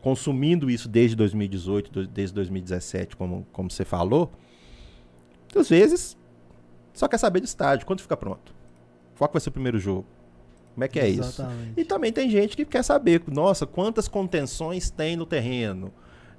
consumindo 0.01 0.71
isso 0.71 0.89
desde 0.89 1.15
2018, 1.15 1.91
do- 1.91 2.07
desde 2.07 2.34
2017, 2.34 3.15
como, 3.15 3.45
como 3.53 3.69
você 3.69 3.85
falou, 3.85 4.31
às 5.55 5.69
vezes 5.69 6.17
só 6.94 7.07
quer 7.07 7.18
saber 7.18 7.40
do 7.40 7.45
estádio, 7.45 7.86
quando 7.86 8.02
fica 8.02 8.15
pronto. 8.15 8.53
Qual 9.18 9.30
vai 9.32 9.40
ser 9.41 9.49
o 9.49 9.52
primeiro 9.53 9.80
jogo? 9.80 10.06
Como 10.74 10.84
é 10.84 10.88
que 10.88 10.99
é 10.99 11.07
isso? 11.07 11.22
Exatamente. 11.41 11.74
E 11.80 11.86
também 11.86 12.11
tem 12.11 12.30
gente 12.30 12.56
que 12.56 12.65
quer 12.65 12.84
saber, 12.84 13.22
nossa, 13.28 13.65
quantas 13.68 14.07
contenções 14.07 14.90
tem 14.90 15.15
no 15.15 15.26
terreno? 15.26 15.91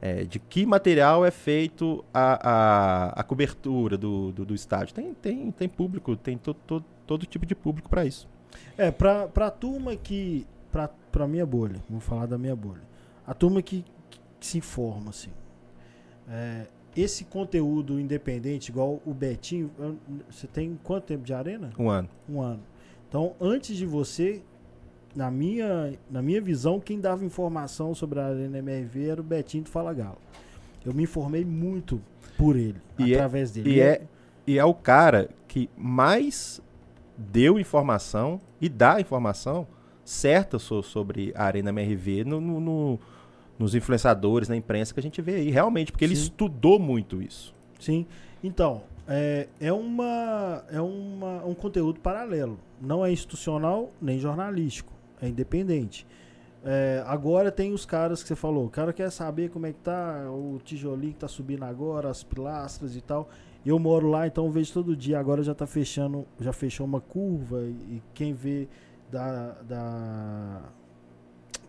É, 0.03 0.25
de 0.25 0.39
que 0.39 0.67
material 0.67 1.25
é 1.25 1.31
feito 1.31 2.05
a, 2.13 2.39
a, 2.51 3.21
a 3.21 3.23
cobertura 3.23 3.97
do, 3.97 4.33
do, 4.33 4.45
do 4.45 4.55
estádio? 4.55 4.93
Tem, 4.95 5.15
tem, 5.15 5.51
tem 5.51 5.69
público, 5.69 6.15
tem 6.17 6.37
to, 6.37 6.53
to- 6.53 6.85
todo 7.07 7.25
tipo 7.25 7.47
de 7.47 7.55
público 7.55 7.89
para 7.89 8.05
isso. 8.05 8.29
É, 8.77 8.91
pra, 8.91 9.29
pra 9.29 9.51
turma 9.51 9.97
que. 9.97 10.47
Pra, 10.71 10.89
pra 11.11 11.27
minha 11.29 11.47
bolha, 11.47 11.77
vamos 11.89 12.05
falar 12.05 12.27
da 12.27 12.37
minha 12.37 12.55
bolha. 12.57 12.83
A 13.27 13.33
turma 13.33 13.63
que, 13.63 13.85
que 14.11 14.47
se 14.47 14.59
informa, 14.59 15.11
assim. 15.11 15.31
É, 16.29 16.67
esse 16.97 17.25
conteúdo 17.25 17.99
independente, 17.99 18.69
igual 18.71 19.01
o 19.05 19.13
Betinho. 19.15 19.71
Você 20.31 20.47
tem 20.47 20.79
quanto 20.83 21.05
tempo 21.05 21.25
de 21.25 21.35
arena? 21.35 21.71
Um 21.79 21.91
ano. 21.91 22.09
Um 22.29 22.41
ano. 22.41 22.61
Então, 23.09 23.35
antes 23.41 23.77
de 23.77 23.87
você, 23.87 24.43
na 25.15 25.31
minha, 25.31 25.95
na 26.11 26.21
minha 26.23 26.41
visão, 26.41 26.81
quem 26.81 27.01
dava 27.01 27.25
informação 27.25 27.95
sobre 27.95 28.19
a 28.21 28.27
Arena 28.27 28.59
MRV 28.59 29.09
era 29.09 29.21
o 29.21 29.25
Betinho 29.25 29.65
do 29.65 29.71
Fala 29.71 29.93
Galo. 29.95 30.19
Eu 30.85 30.93
me 30.93 31.05
informei 31.05 31.45
muito 31.45 32.01
por 32.37 32.57
ele, 32.57 32.77
E 32.99 33.13
é- 33.13 33.17
através 33.17 33.51
dele. 33.53 33.71
e 33.75 33.81
é- 33.81 34.03
e 34.47 34.59
é 34.59 34.65
o 34.65 34.75
cara 34.75 35.31
que 35.49 35.71
mais 35.77 36.61
deu 37.17 37.59
informação 37.59 38.41
e 38.61 38.69
dá 38.69 39.01
informação 39.01 39.67
certa 40.05 40.59
so- 40.59 40.83
sobre 40.83 41.33
a 41.37 41.45
Arena 41.45 41.71
MRV 41.71 42.25
no, 42.25 42.41
no- 42.41 42.61
no- 42.61 42.99
nos 43.59 43.75
influenciadores, 43.75 44.49
na 44.49 44.57
imprensa 44.57 44.93
que 44.93 45.01
a 45.01 45.03
gente 45.03 45.21
vê 45.23 45.37
aí, 45.37 45.51
realmente, 45.51 45.93
porque 45.93 46.05
ele 46.05 46.17
Sim. 46.17 46.23
estudou 46.23 46.79
muito 46.79 47.23
isso. 47.23 47.55
Sim. 47.79 48.07
Então, 48.43 48.83
é, 49.07 49.49
é, 49.61 49.73
uma, 49.73 50.65
é 50.71 50.81
uma, 50.81 51.45
um 51.45 51.55
conteúdo 51.55 52.01
paralelo. 52.01 52.59
Não 52.81 53.05
é 53.05 53.13
institucional 53.13 53.93
nem 54.01 54.19
jornalístico. 54.19 54.93
É 55.21 55.29
independente. 55.29 56.07
É, 56.65 57.05
agora 57.07 57.53
tem 57.53 57.73
os 57.73 57.85
caras 57.85 58.23
que 58.23 58.29
você 58.29 58.35
falou. 58.35 58.65
O 58.67 58.71
cara 58.71 58.93
quer 58.93 59.11
saber 59.11 59.51
como 59.51 59.67
é 59.67 59.73
que 59.73 59.81
tá 59.81 60.31
o 60.31 60.59
tijolinho 60.65 61.13
que 61.13 61.19
tá 61.19 61.29
subindo 61.29 61.63
agora, 61.63 62.09
as 62.09 62.25
pilastras 62.25 62.97
e 62.97 63.01
tal. 63.01 63.29
Eu 63.65 63.79
moro 63.79 64.09
lá, 64.09 64.27
então 64.27 64.51
vejo 64.51 64.73
todo 64.73 64.97
dia. 64.97 65.19
Agora 65.19 65.43
já 65.43 65.55
tá 65.55 65.67
fechando, 65.67 66.27
já 66.41 66.53
fechou 66.53 66.87
uma 66.87 67.01
curva. 67.01 67.63
E 67.63 68.03
quem 68.15 68.33
vê 68.33 68.67
da, 69.11 69.53
da 69.63 70.63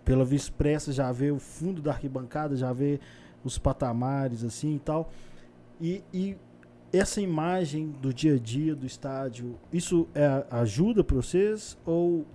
pela 0.05 0.23
Via 0.23 0.37
Expressa 0.37 0.93
já 0.93 1.11
vê 1.11 1.31
o 1.31 1.39
fundo 1.39 1.81
da 1.81 1.91
arquibancada, 1.91 2.55
já 2.55 2.71
vê 2.71 2.99
os 3.43 3.57
patamares 3.57 4.43
assim 4.43 4.75
e 4.75 4.79
tal. 4.79 5.11
E, 5.81 6.03
e 6.13 6.37
essa 6.93 7.19
imagem 7.19 7.89
do 8.01 8.13
dia 8.13 8.35
a 8.35 8.39
dia 8.39 8.75
do 8.75 8.85
estádio, 8.85 9.57
isso 9.73 10.07
é, 10.13 10.45
ajuda 10.51 11.03
para 11.03 11.15
vocês 11.17 11.77
ou 11.85 12.25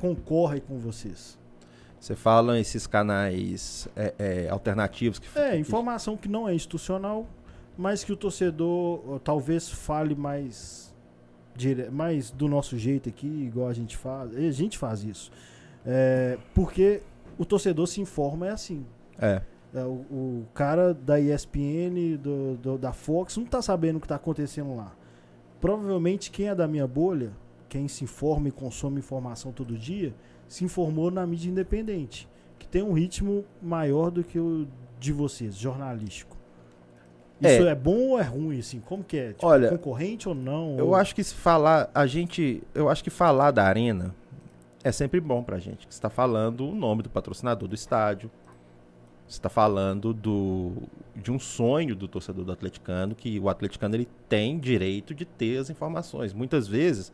concorre 0.00 0.60
com 0.60 0.78
vocês? 0.78 1.38
Você 2.00 2.16
fala 2.16 2.58
esses 2.58 2.84
canais 2.84 3.86
é, 3.94 4.14
é, 4.18 4.48
alternativos 4.48 5.20
que 5.20 5.38
É, 5.38 5.56
informação 5.56 6.16
que 6.16 6.28
não 6.28 6.48
é 6.48 6.54
institucional, 6.54 7.28
mas 7.78 8.02
que 8.02 8.12
o 8.12 8.16
torcedor 8.16 9.20
talvez 9.20 9.68
fale 9.68 10.16
mais, 10.16 10.92
dire... 11.54 11.88
mais 11.90 12.32
do 12.32 12.48
nosso 12.48 12.76
jeito 12.76 13.08
aqui, 13.08 13.28
igual 13.28 13.68
a 13.68 13.72
gente 13.72 13.96
faz. 13.96 14.34
A 14.36 14.50
gente 14.50 14.76
faz 14.76 15.04
isso. 15.04 15.30
É, 15.84 16.38
porque 16.54 17.00
o 17.38 17.44
torcedor 17.44 17.86
se 17.86 18.00
informa 18.00 18.46
é 18.48 18.50
assim. 18.50 18.84
É. 19.18 19.42
É, 19.74 19.82
o, 19.84 19.90
o 20.10 20.46
cara 20.54 20.92
da 20.92 21.18
ESPN, 21.18 22.16
do, 22.20 22.56
do- 22.56 22.78
da 22.78 22.92
Fox, 22.92 23.36
não 23.36 23.44
tá 23.46 23.62
sabendo 23.62 23.96
o 23.96 24.00
que 24.00 24.06
tá 24.08 24.16
acontecendo 24.16 24.76
lá. 24.76 24.94
Provavelmente 25.60 26.30
quem 26.30 26.48
é 26.48 26.54
da 26.54 26.66
minha 26.68 26.86
bolha, 26.86 27.30
quem 27.68 27.88
se 27.88 28.04
informa 28.04 28.48
e 28.48 28.50
consome 28.52 28.98
informação 28.98 29.50
todo 29.52 29.76
dia, 29.78 30.14
se 30.46 30.64
informou 30.64 31.10
na 31.10 31.26
mídia 31.26 31.48
independente, 31.50 32.28
que 32.58 32.66
tem 32.68 32.82
um 32.82 32.92
ritmo 32.92 33.44
maior 33.62 34.10
do 34.10 34.22
que 34.22 34.38
o 34.38 34.66
de 35.00 35.12
vocês, 35.12 35.56
jornalístico. 35.56 36.36
É. 37.42 37.54
Isso 37.58 37.66
é, 37.66 37.74
bom 37.74 38.10
ou 38.10 38.18
é 38.20 38.22
ruim, 38.22 38.58
assim? 38.60 38.78
Como 38.80 39.02
que 39.02 39.16
é? 39.16 39.28
Tipo, 39.32 39.46
Olha, 39.46 39.68
concorrente 39.70 40.28
ou 40.28 40.34
não? 40.34 40.76
Eu 40.78 40.88
Ou- 40.88 40.94
acho 40.94 41.14
que 41.14 41.24
se 41.24 41.34
falar, 41.34 41.90
a 41.94 42.06
gente, 42.06 42.62
eu 42.74 42.88
acho 42.88 43.02
que 43.02 43.10
falar 43.10 43.50
da 43.50 43.64
arena 43.64 44.14
é 44.84 44.92
sempre 44.92 45.20
bom 45.20 45.42
pra 45.42 45.58
gente. 45.58 45.82
Você 45.82 45.88
está 45.96 46.10
falando 46.10 46.68
o 46.68 46.74
nome 46.74 47.02
do 47.02 47.10
patrocinador 47.10 47.68
do 47.68 47.74
estádio. 47.74 48.30
Você 49.26 49.38
está 49.38 49.48
falando 49.48 50.12
do, 50.12 50.72
de 51.16 51.30
um 51.32 51.38
sonho 51.38 51.94
do 51.96 52.06
torcedor 52.06 52.44
do 52.44 52.52
atleticano, 52.52 53.14
que 53.14 53.38
o 53.38 53.48
atleticano 53.48 53.94
ele 53.94 54.08
tem 54.28 54.58
direito 54.58 55.14
de 55.14 55.24
ter 55.24 55.58
as 55.58 55.70
informações. 55.70 56.34
Muitas 56.34 56.66
vezes 56.68 57.10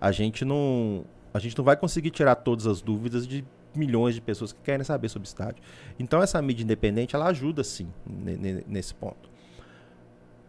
a 0.00 0.12
gente 0.12 0.44
não, 0.44 1.04
a 1.32 1.38
gente 1.38 1.56
não 1.56 1.64
vai 1.64 1.76
conseguir 1.76 2.10
tirar 2.10 2.34
todas 2.34 2.66
as 2.66 2.82
dúvidas 2.82 3.26
de 3.26 3.44
milhões 3.74 4.14
de 4.14 4.20
pessoas 4.20 4.52
que 4.52 4.60
querem 4.62 4.84
saber 4.84 5.08
sobre 5.08 5.26
o 5.26 5.28
estádio. 5.28 5.62
Então 5.98 6.22
essa 6.22 6.40
mídia 6.42 6.64
independente 6.64 7.14
ela 7.16 7.26
ajuda 7.28 7.64
sim 7.64 7.88
ne- 8.06 8.36
ne- 8.36 8.64
nesse 8.68 8.94
ponto. 8.94 9.30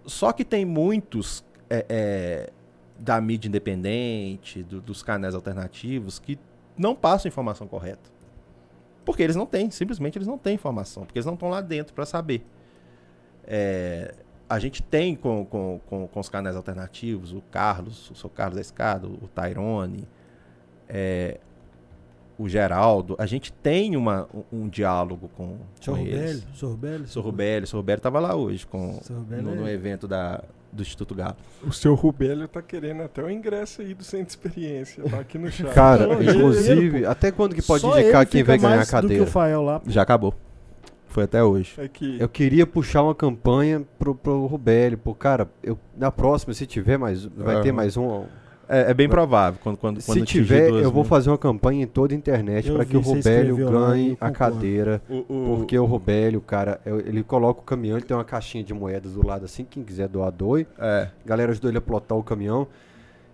Só 0.05 0.31
que 0.33 0.43
tem 0.43 0.65
muitos 0.65 1.43
é, 1.69 1.85
é, 1.89 2.49
da 2.99 3.19
mídia 3.21 3.47
independente, 3.47 4.61
do- 4.63 4.81
dos 4.81 5.01
canais 5.01 5.33
alternativos, 5.33 6.19
que 6.19 6.37
não 6.77 6.95
passam 6.95 7.29
informação 7.29 7.67
correta. 7.67 8.09
Porque 9.03 9.21
eles 9.21 9.35
não 9.35 9.45
têm, 9.45 9.69
simplesmente 9.69 10.17
eles 10.17 10.27
não 10.27 10.37
têm 10.37 10.55
informação, 10.55 11.05
porque 11.05 11.19
eles 11.19 11.25
não 11.25 11.35
estão 11.35 11.49
lá 11.49 11.61
dentro 11.61 11.93
para 11.93 12.05
saber. 12.05 12.43
É, 13.45 14.15
a 14.49 14.59
gente 14.59 14.81
tem 14.81 15.15
com, 15.15 15.45
com, 15.45 15.79
com, 15.85 16.07
com 16.07 16.19
os 16.19 16.29
canais 16.29 16.55
alternativos, 16.55 17.31
o 17.31 17.41
Carlos, 17.51 18.09
o 18.09 18.15
seu 18.15 18.29
Carlos 18.29 18.55
da 18.55 18.61
Escada, 18.61 19.07
o 19.07 19.29
Tyrone, 19.33 20.07
é, 20.89 21.39
o 22.37 22.49
Geraldo, 22.49 23.15
a 23.17 23.25
gente 23.25 23.51
tem 23.53 23.95
uma, 23.95 24.27
um, 24.33 24.63
um 24.63 24.69
diálogo 24.69 25.29
com, 25.35 25.57
Sr. 25.79 25.91
com 25.91 25.97
eles. 25.97 26.45
Sr. 27.07 27.21
Rubélio, 27.21 27.67
Sou 27.67 27.79
Rubélio 27.79 27.99
estava 27.99 28.19
lá 28.19 28.35
hoje 28.35 28.67
com, 28.67 28.99
Sr. 29.01 29.13
No, 29.41 29.55
no 29.55 29.67
é- 29.67 29.71
evento 29.71 30.07
da, 30.07 30.43
do 30.75 30.81
Instituto 30.83 31.15
Galo. 31.15 31.35
O 31.65 31.71
seu 31.71 31.93
Rubélio 31.95 32.47
tá 32.47 32.61
querendo 32.61 33.01
até 33.03 33.23
o 33.23 33.29
ingresso 33.29 33.81
aí 33.81 33.93
do 33.93 34.03
Centro 34.03 34.25
de 34.25 34.31
Experiência, 34.31 35.03
tá 35.09 35.19
aqui 35.19 35.37
no 35.37 35.51
chat. 35.51 35.73
Cara, 35.73 36.03
Ele- 36.13 36.31
inclusive, 36.31 36.97
ele- 36.97 37.05
até 37.05 37.31
quando 37.31 37.55
que 37.55 37.61
pode 37.61 37.85
indicar 37.85 38.25
quem 38.25 38.43
vai 38.43 38.57
ganhar 38.57 38.73
a 38.73 38.75
mais 38.77 38.87
do 38.87 38.91
que 38.91 39.01
cadeira? 39.01 39.23
o 39.23 39.27
Fael 39.27 39.61
lá. 39.61 39.81
Já 39.87 40.01
acabou. 40.01 40.33
Foi 41.07 41.23
até 41.23 41.41
hoje. 41.41 41.73
É 41.77 41.87
que 41.87 42.19
Eu 42.19 42.27
queria 42.27 42.67
puxar 42.67 43.01
uma 43.01 43.15
campanha 43.15 43.81
pro, 43.97 44.13
pro 44.13 44.45
Rubélio, 44.47 44.97
pô, 44.97 45.15
cara, 45.15 45.47
eu, 45.63 45.79
na 45.97 46.11
próxima, 46.11 46.53
se 46.53 46.65
tiver 46.65 46.97
mais, 46.97 47.23
vai 47.25 47.61
ter 47.61 47.71
mais 47.71 47.95
um. 47.95 48.25
É, 48.67 48.91
é 48.91 48.93
bem 48.93 49.07
provável. 49.07 49.59
Quando, 49.63 49.77
quando, 49.77 50.01
Se 50.01 50.07
quando 50.07 50.25
tiver, 50.25 50.69
eu 50.69 50.91
vou 50.91 51.03
fazer 51.03 51.29
uma 51.29 51.37
campanha 51.37 51.83
em 51.83 51.87
toda 51.87 52.13
a 52.13 52.17
internet 52.17 52.71
para 52.71 52.85
que 52.85 52.97
o 52.97 53.01
e 53.01 53.71
ganhe 53.71 54.17
a 54.19 54.31
cadeira. 54.31 55.01
O- 55.09 55.25
o- 55.53 55.57
Porque 55.57 55.77
o 55.77 55.85
Rubélio, 55.85 56.41
cara, 56.41 56.79
ele 56.85 57.23
coloca 57.23 57.61
o 57.61 57.63
caminhão, 57.63 57.97
ele 57.97 58.05
tem 58.05 58.15
uma 58.15 58.23
caixinha 58.23 58.63
de 58.63 58.73
moedas 58.73 59.13
do 59.13 59.25
lado 59.25 59.45
assim, 59.45 59.65
quem 59.69 59.83
quiser 59.83 60.07
doar, 60.07 60.31
doe. 60.31 60.67
É, 60.79 61.09
A 61.23 61.27
galera 61.27 61.51
ajudou 61.51 61.69
ele 61.71 61.77
a 61.77 61.81
plotar 61.81 62.17
o 62.17 62.23
caminhão. 62.23 62.67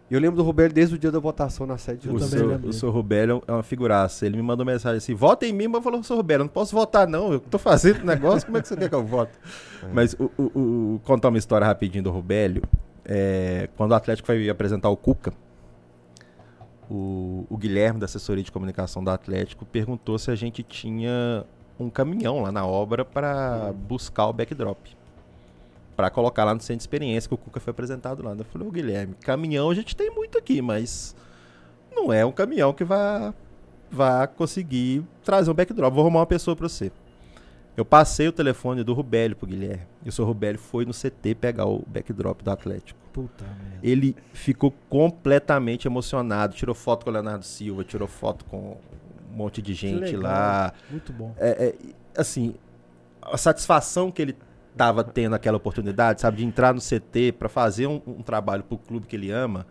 E 0.09 0.13
eu 0.13 0.19
lembro 0.19 0.35
do 0.35 0.43
Rubélio 0.43 0.73
desde 0.73 0.95
o 0.95 0.97
dia 0.97 1.09
da 1.09 1.19
votação 1.19 1.65
na 1.65 1.77
sede 1.77 2.05
Eu 2.09 2.15
o, 2.15 2.19
do 2.19 2.25
também 2.25 2.39
seu, 2.39 2.47
lembro 2.47 2.69
o 2.69 2.73
seu 2.73 2.91
Rubélio 2.91 3.41
é 3.47 3.51
uma 3.53 3.63
figuraça. 3.63 4.25
Ele 4.25 4.35
me 4.35 4.43
mandou 4.43 4.65
mensagem 4.65 4.97
assim: 4.97 5.15
vota 5.15 5.45
em 5.45 5.53
mim, 5.53 5.67
mas 5.69 5.75
eu 5.75 5.81
falei, 5.81 6.03
seu 6.03 6.17
Rubélio, 6.17 6.41
eu 6.41 6.45
não 6.47 6.51
posso 6.51 6.75
votar, 6.75 7.07
não. 7.07 7.31
Eu 7.31 7.39
tô 7.39 7.57
fazendo 7.57 8.03
negócio, 8.03 8.45
como 8.45 8.57
é 8.57 8.61
que 8.61 8.67
você 8.67 8.75
quer 8.75 8.89
que 8.89 8.95
eu 8.95 9.05
vote? 9.05 9.31
Mas 9.93 10.13
o, 10.19 10.29
o- 10.37 10.43
o- 10.95 11.01
contar 11.05 11.29
uma 11.29 11.37
história 11.37 11.65
rapidinho 11.65 12.03
do 12.03 12.11
Rubélio. 12.11 12.61
É, 13.05 13.69
quando 13.75 13.91
o 13.91 13.95
Atlético 13.95 14.25
foi 14.25 14.49
apresentar 14.49 14.89
o 14.89 14.97
Cuca, 14.97 15.33
o, 16.89 17.45
o 17.49 17.57
Guilherme, 17.57 17.99
da 17.99 18.05
assessoria 18.05 18.43
de 18.43 18.51
comunicação 18.51 19.03
do 19.03 19.09
Atlético, 19.09 19.65
perguntou 19.65 20.19
se 20.19 20.29
a 20.29 20.35
gente 20.35 20.61
tinha 20.61 21.45
um 21.79 21.89
caminhão 21.89 22.41
lá 22.41 22.51
na 22.51 22.65
obra 22.65 23.03
para 23.05 23.73
buscar 23.73 24.27
o 24.27 24.33
backdrop. 24.33 24.77
Para 25.95 26.09
colocar 26.09 26.43
lá 26.43 26.53
no 26.53 26.61
centro 26.61 26.77
de 26.77 26.83
experiência 26.83 27.27
que 27.27 27.33
o 27.33 27.37
Cuca 27.37 27.59
foi 27.59 27.71
apresentado 27.71 28.23
lá. 28.23 28.33
Eu 28.37 28.45
falei, 28.45 28.67
ô 28.67 28.71
Guilherme, 28.71 29.15
caminhão 29.21 29.69
a 29.69 29.73
gente 29.73 29.95
tem 29.95 30.09
muito 30.11 30.37
aqui, 30.37 30.61
mas 30.61 31.15
não 31.91 32.11
é 32.11 32.25
um 32.25 32.31
caminhão 32.31 32.73
que 32.73 32.83
vai, 32.83 33.33
vai 33.89 34.27
conseguir 34.27 35.03
trazer 35.23 35.49
um 35.49 35.53
backdrop. 35.53 35.93
Vou 35.93 36.03
arrumar 36.03 36.19
uma 36.19 36.25
pessoa 36.25 36.55
para 36.55 36.67
você. 36.67 36.91
Eu 37.75 37.85
passei 37.85 38.27
o 38.27 38.31
telefone 38.31 38.83
do 38.83 38.93
Rubélio 38.93 39.35
pro 39.35 39.47
Guilherme. 39.47 39.87
E 40.05 40.09
o 40.09 40.11
seu 40.11 40.25
Rubélio 40.25 40.59
foi 40.59 40.85
no 40.85 40.91
CT 40.91 41.35
pegar 41.35 41.65
o 41.65 41.83
backdrop 41.87 42.41
do 42.41 42.51
Atlético. 42.51 42.99
Puta 43.13 43.45
merda. 43.45 43.79
Ele 43.81 44.15
ficou 44.33 44.73
completamente 44.89 45.87
emocionado. 45.87 46.53
Tirou 46.53 46.75
foto 46.75 47.05
com 47.05 47.09
o 47.09 47.13
Leonardo 47.13 47.45
Silva, 47.45 47.83
tirou 47.83 48.07
foto 48.07 48.45
com 48.45 48.77
um 49.31 49.35
monte 49.35 49.61
de 49.61 49.73
gente 49.73 50.15
lá. 50.15 50.73
Muito 50.89 51.13
bom. 51.13 51.33
É, 51.37 51.49
é, 51.67 52.19
assim, 52.19 52.55
a 53.21 53.37
satisfação 53.37 54.11
que 54.11 54.21
ele 54.21 54.35
tava 54.75 55.03
tendo 55.03 55.35
aquela 55.35 55.57
oportunidade, 55.57 56.21
sabe, 56.21 56.37
de 56.37 56.45
entrar 56.45 56.73
no 56.73 56.81
CT 56.81 57.33
para 57.37 57.49
fazer 57.49 57.87
um, 57.87 58.01
um 58.05 58.21
trabalho 58.21 58.63
pro 58.63 58.77
clube 58.77 59.07
que 59.07 59.15
ele 59.15 59.31
ama, 59.31 59.65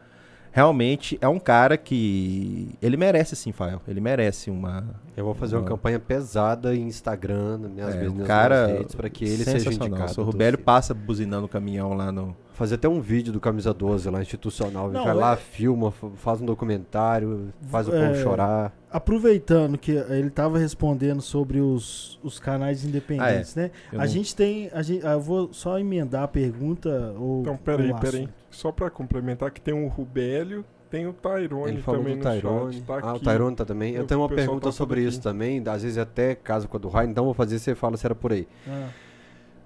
realmente 0.53 1.19
é 1.21 1.29
um 1.29 1.39
cara 1.39 1.77
que 1.77 2.71
ele 2.83 2.97
merece 2.97 3.37
sim, 3.37 3.53
Fael. 3.53 3.81
Ele 3.87 4.01
merece 4.01 4.51
uma 4.51 4.85
Eu 5.17 5.25
vou 5.25 5.35
fazer 5.35 5.57
uma 5.57 5.63
uma- 5.63 5.69
campanha 5.69 5.99
pesada 5.99 6.75
em 6.75 6.87
Instagram, 6.87 7.59
nas 7.59 7.71
minhas, 7.71 7.95
É, 7.95 7.99
vezes, 7.99 8.13
um 8.19 8.25
cara 8.25 8.65
minhas 8.67 8.79
redes, 8.81 8.95
para 8.95 9.09
que 9.11 9.25
ele 9.25 9.45
seja 9.45 9.73
indicado. 9.73 10.21
O 10.21 10.25
Rubélio 10.25 10.59
passa 10.59 10.93
buzinando 10.95 11.47
o 11.47 11.49
caminhão 11.49 11.93
lá 11.95 12.11
no 12.11 12.35
Fazer 12.61 12.75
até 12.75 12.87
um 12.87 13.01
vídeo 13.01 13.33
do 13.33 13.41
Camisa 13.41 13.73
12 13.73 14.11
lá, 14.11 14.21
institucional. 14.21 14.89
Ele 14.89 14.99
Não, 14.99 15.05
vai 15.05 15.13
é- 15.13 15.19
lá, 15.19 15.35
filma, 15.35 15.91
fa- 15.91 16.11
faz 16.17 16.43
um 16.43 16.45
documentário, 16.45 17.49
faz 17.63 17.89
o 17.89 17.91
povo 17.91 18.03
É, 18.05 18.23
chorar. 18.23 18.71
Aproveitando 18.91 19.79
que 19.79 19.93
ele 19.93 20.29
estava 20.29 20.59
respondendo 20.59 21.23
sobre 21.23 21.59
os, 21.59 22.21
os 22.23 22.39
canais 22.39 22.85
independentes, 22.85 23.55
né? 23.55 23.71
Eu 23.91 23.99
A 23.99 24.05
não- 24.05 24.11
gente 24.13 24.37
tem. 24.37 24.69
A 24.75 24.83
gente, 24.83 25.07
ah, 25.07 25.13
eu 25.13 25.21
vou 25.23 25.51
só 25.55 25.79
emendar 25.79 26.25
a 26.25 26.29
pergunta. 26.29 27.15
Ou, 27.19 27.41
Então, 27.41 27.57
peraí, 27.57 27.95
peraí. 27.99 28.29
Só 28.51 28.71
pra 28.71 28.91
complementar 28.91 29.51
que 29.53 29.61
tem 29.61 29.73
o 29.73 29.89
Rubélio, 29.89 30.63
tem 30.91 31.07
o 31.07 31.15
Tyrone 31.15 31.73
Ele 31.73 31.81
falou 31.81 32.01
também 32.03 32.19
do 32.19 32.25
no 32.25 32.31
Tyrone. 32.31 32.73
chat. 32.75 32.83
Tá 32.85 32.99
ah, 33.03 33.15
o. 33.15 33.19
Tyrone 33.21 33.57
tá 33.57 33.65
também. 33.65 33.95
Eu 33.95 34.03
O 34.03 34.07
tenho 34.07 34.21
uma 34.21 34.29
pergunta 34.29 34.67
tá 34.67 34.73
sobre 34.73 35.01
isso 35.01 35.17
aqui. 35.19 35.23
também. 35.25 35.63
Às 35.67 35.83
vezes 35.83 35.97
até 35.97 36.35
casa 36.35 36.69
com 36.69 36.77
a 36.77 36.81
do 36.81 36.89
Raio, 36.89 37.09
então 37.09 37.25
vou 37.25 37.33
fazer 37.33 37.59
você 37.59 37.75
fala 37.75 37.97
se 37.97 38.05
era 38.07 38.15
por 38.15 38.33
aí. 38.35 38.47
Ah, 38.69 38.89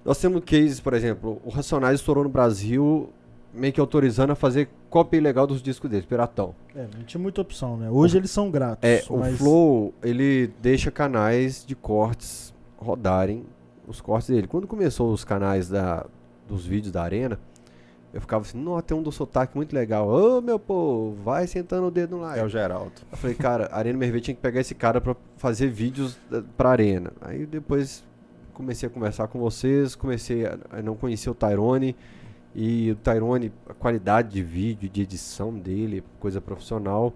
Nós 0.05 0.19
temos 0.19 0.43
cases, 0.45 0.81
por 0.81 0.93
exemplo, 0.95 1.41
o 1.45 1.49
Racionais 1.51 2.01
estourou 2.01 2.25
no 2.25 2.31
Brasil, 2.31 3.09
meio 3.53 3.73
que 3.73 3.81
autorizando 3.81 4.31
a 4.33 4.35
fazer 4.35 4.69
cópia 4.91 5.17
ilegal 5.19 5.47
dos 5.47 5.63
discos 5.63 5.91
deles, 5.91 6.05
piratão. 6.05 6.55
é, 6.75 6.87
não 6.97 7.05
tinha 7.05 7.21
muita 7.21 7.41
opção, 7.41 7.77
né? 7.77 7.89
Hoje 7.91 8.17
eles 8.19 8.31
são 8.31 8.51
gratos. 8.51 8.89
É, 8.89 9.03
o 9.09 9.19
mas- 9.19 9.39
Flow, 9.39 9.95
ele 10.03 10.49
deixa 10.61 10.91
canais 10.91 11.65
de 11.67 11.75
cortes 11.75 12.53
rodarem 12.77 13.45
os 13.89 14.01
cortes 14.01 14.29
dele. 14.29 14.47
Quando 14.47 14.67
começou 14.67 15.13
os 15.13 15.25
canais 15.25 15.69
da, 15.69 16.05
dos 16.49 16.67
vídeos 16.67 16.93
da 16.93 17.03
Arena, 17.03 17.39
Eu 18.13 18.21
ficava 18.21 18.43
assim, 18.45 18.57
nossa, 18.63 18.83
tem 18.83 18.97
um 18.97 19.03
do 19.03 19.11
sotaque 19.11 19.57
muito 19.57 19.75
legal. 19.75 20.09
Ô, 20.09 20.41
meu 20.41 20.57
povo, 20.57 21.17
vai 21.25 21.49
sentando 21.49 21.89
o 21.89 21.91
dedo 21.91 22.15
no 22.17 22.23
like. 22.23 22.39
É 22.39 22.45
o 22.45 22.49
Geraldo. 22.49 22.93
Eu 23.11 23.19
falei, 23.19 23.35
cara, 23.35 23.69
a 23.73 23.77
Arena 23.79 23.97
MRV 23.99 24.21
tinha 24.21 24.35
que 24.37 24.41
pegar 24.41 24.61
esse 24.61 24.73
cara 24.73 25.01
pra 25.01 25.17
fazer 25.37 25.67
vídeos 25.67 26.17
eh, 26.33 26.41
pra 26.57 26.71
Arena. 26.71 27.11
Aí 27.21 27.45
depois 27.45 28.05
comecei 28.55 28.89
a 28.89 28.91
conversar 28.91 29.29
com 29.29 29.39
vocês, 29.39 29.95
comecei 29.95 30.47
a, 30.47 30.57
não 30.83 30.95
conhecer 30.95 31.29
o 31.29 31.35
Tyrone. 31.35 31.95
E 32.55 32.93
o 32.93 32.95
Tyrone, 32.95 33.53
a 33.69 33.75
qualidade 33.75 34.31
de 34.31 34.43
vídeo, 34.43 34.89
de 34.89 35.03
edição 35.03 35.53
dele, 35.53 36.05
coisa 36.21 36.41
profissional. 36.41 37.13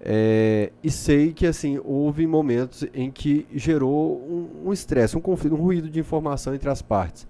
É, 0.00 0.70
e 0.84 0.90
sei 0.90 1.32
que 1.32 1.46
assim 1.46 1.80
houve 1.84 2.26
momentos 2.26 2.86
em 2.94 3.10
que 3.10 3.46
gerou 3.54 4.20
um 4.20 4.68
um 4.68 4.72
estresse, 4.72 5.16
um, 5.16 5.20
conflito, 5.20 5.54
um 5.54 5.58
ruído 5.58 5.88
de 5.88 5.98
informação 5.98 6.54
entre 6.54 6.68
as 6.68 6.80
partes. 6.82 7.26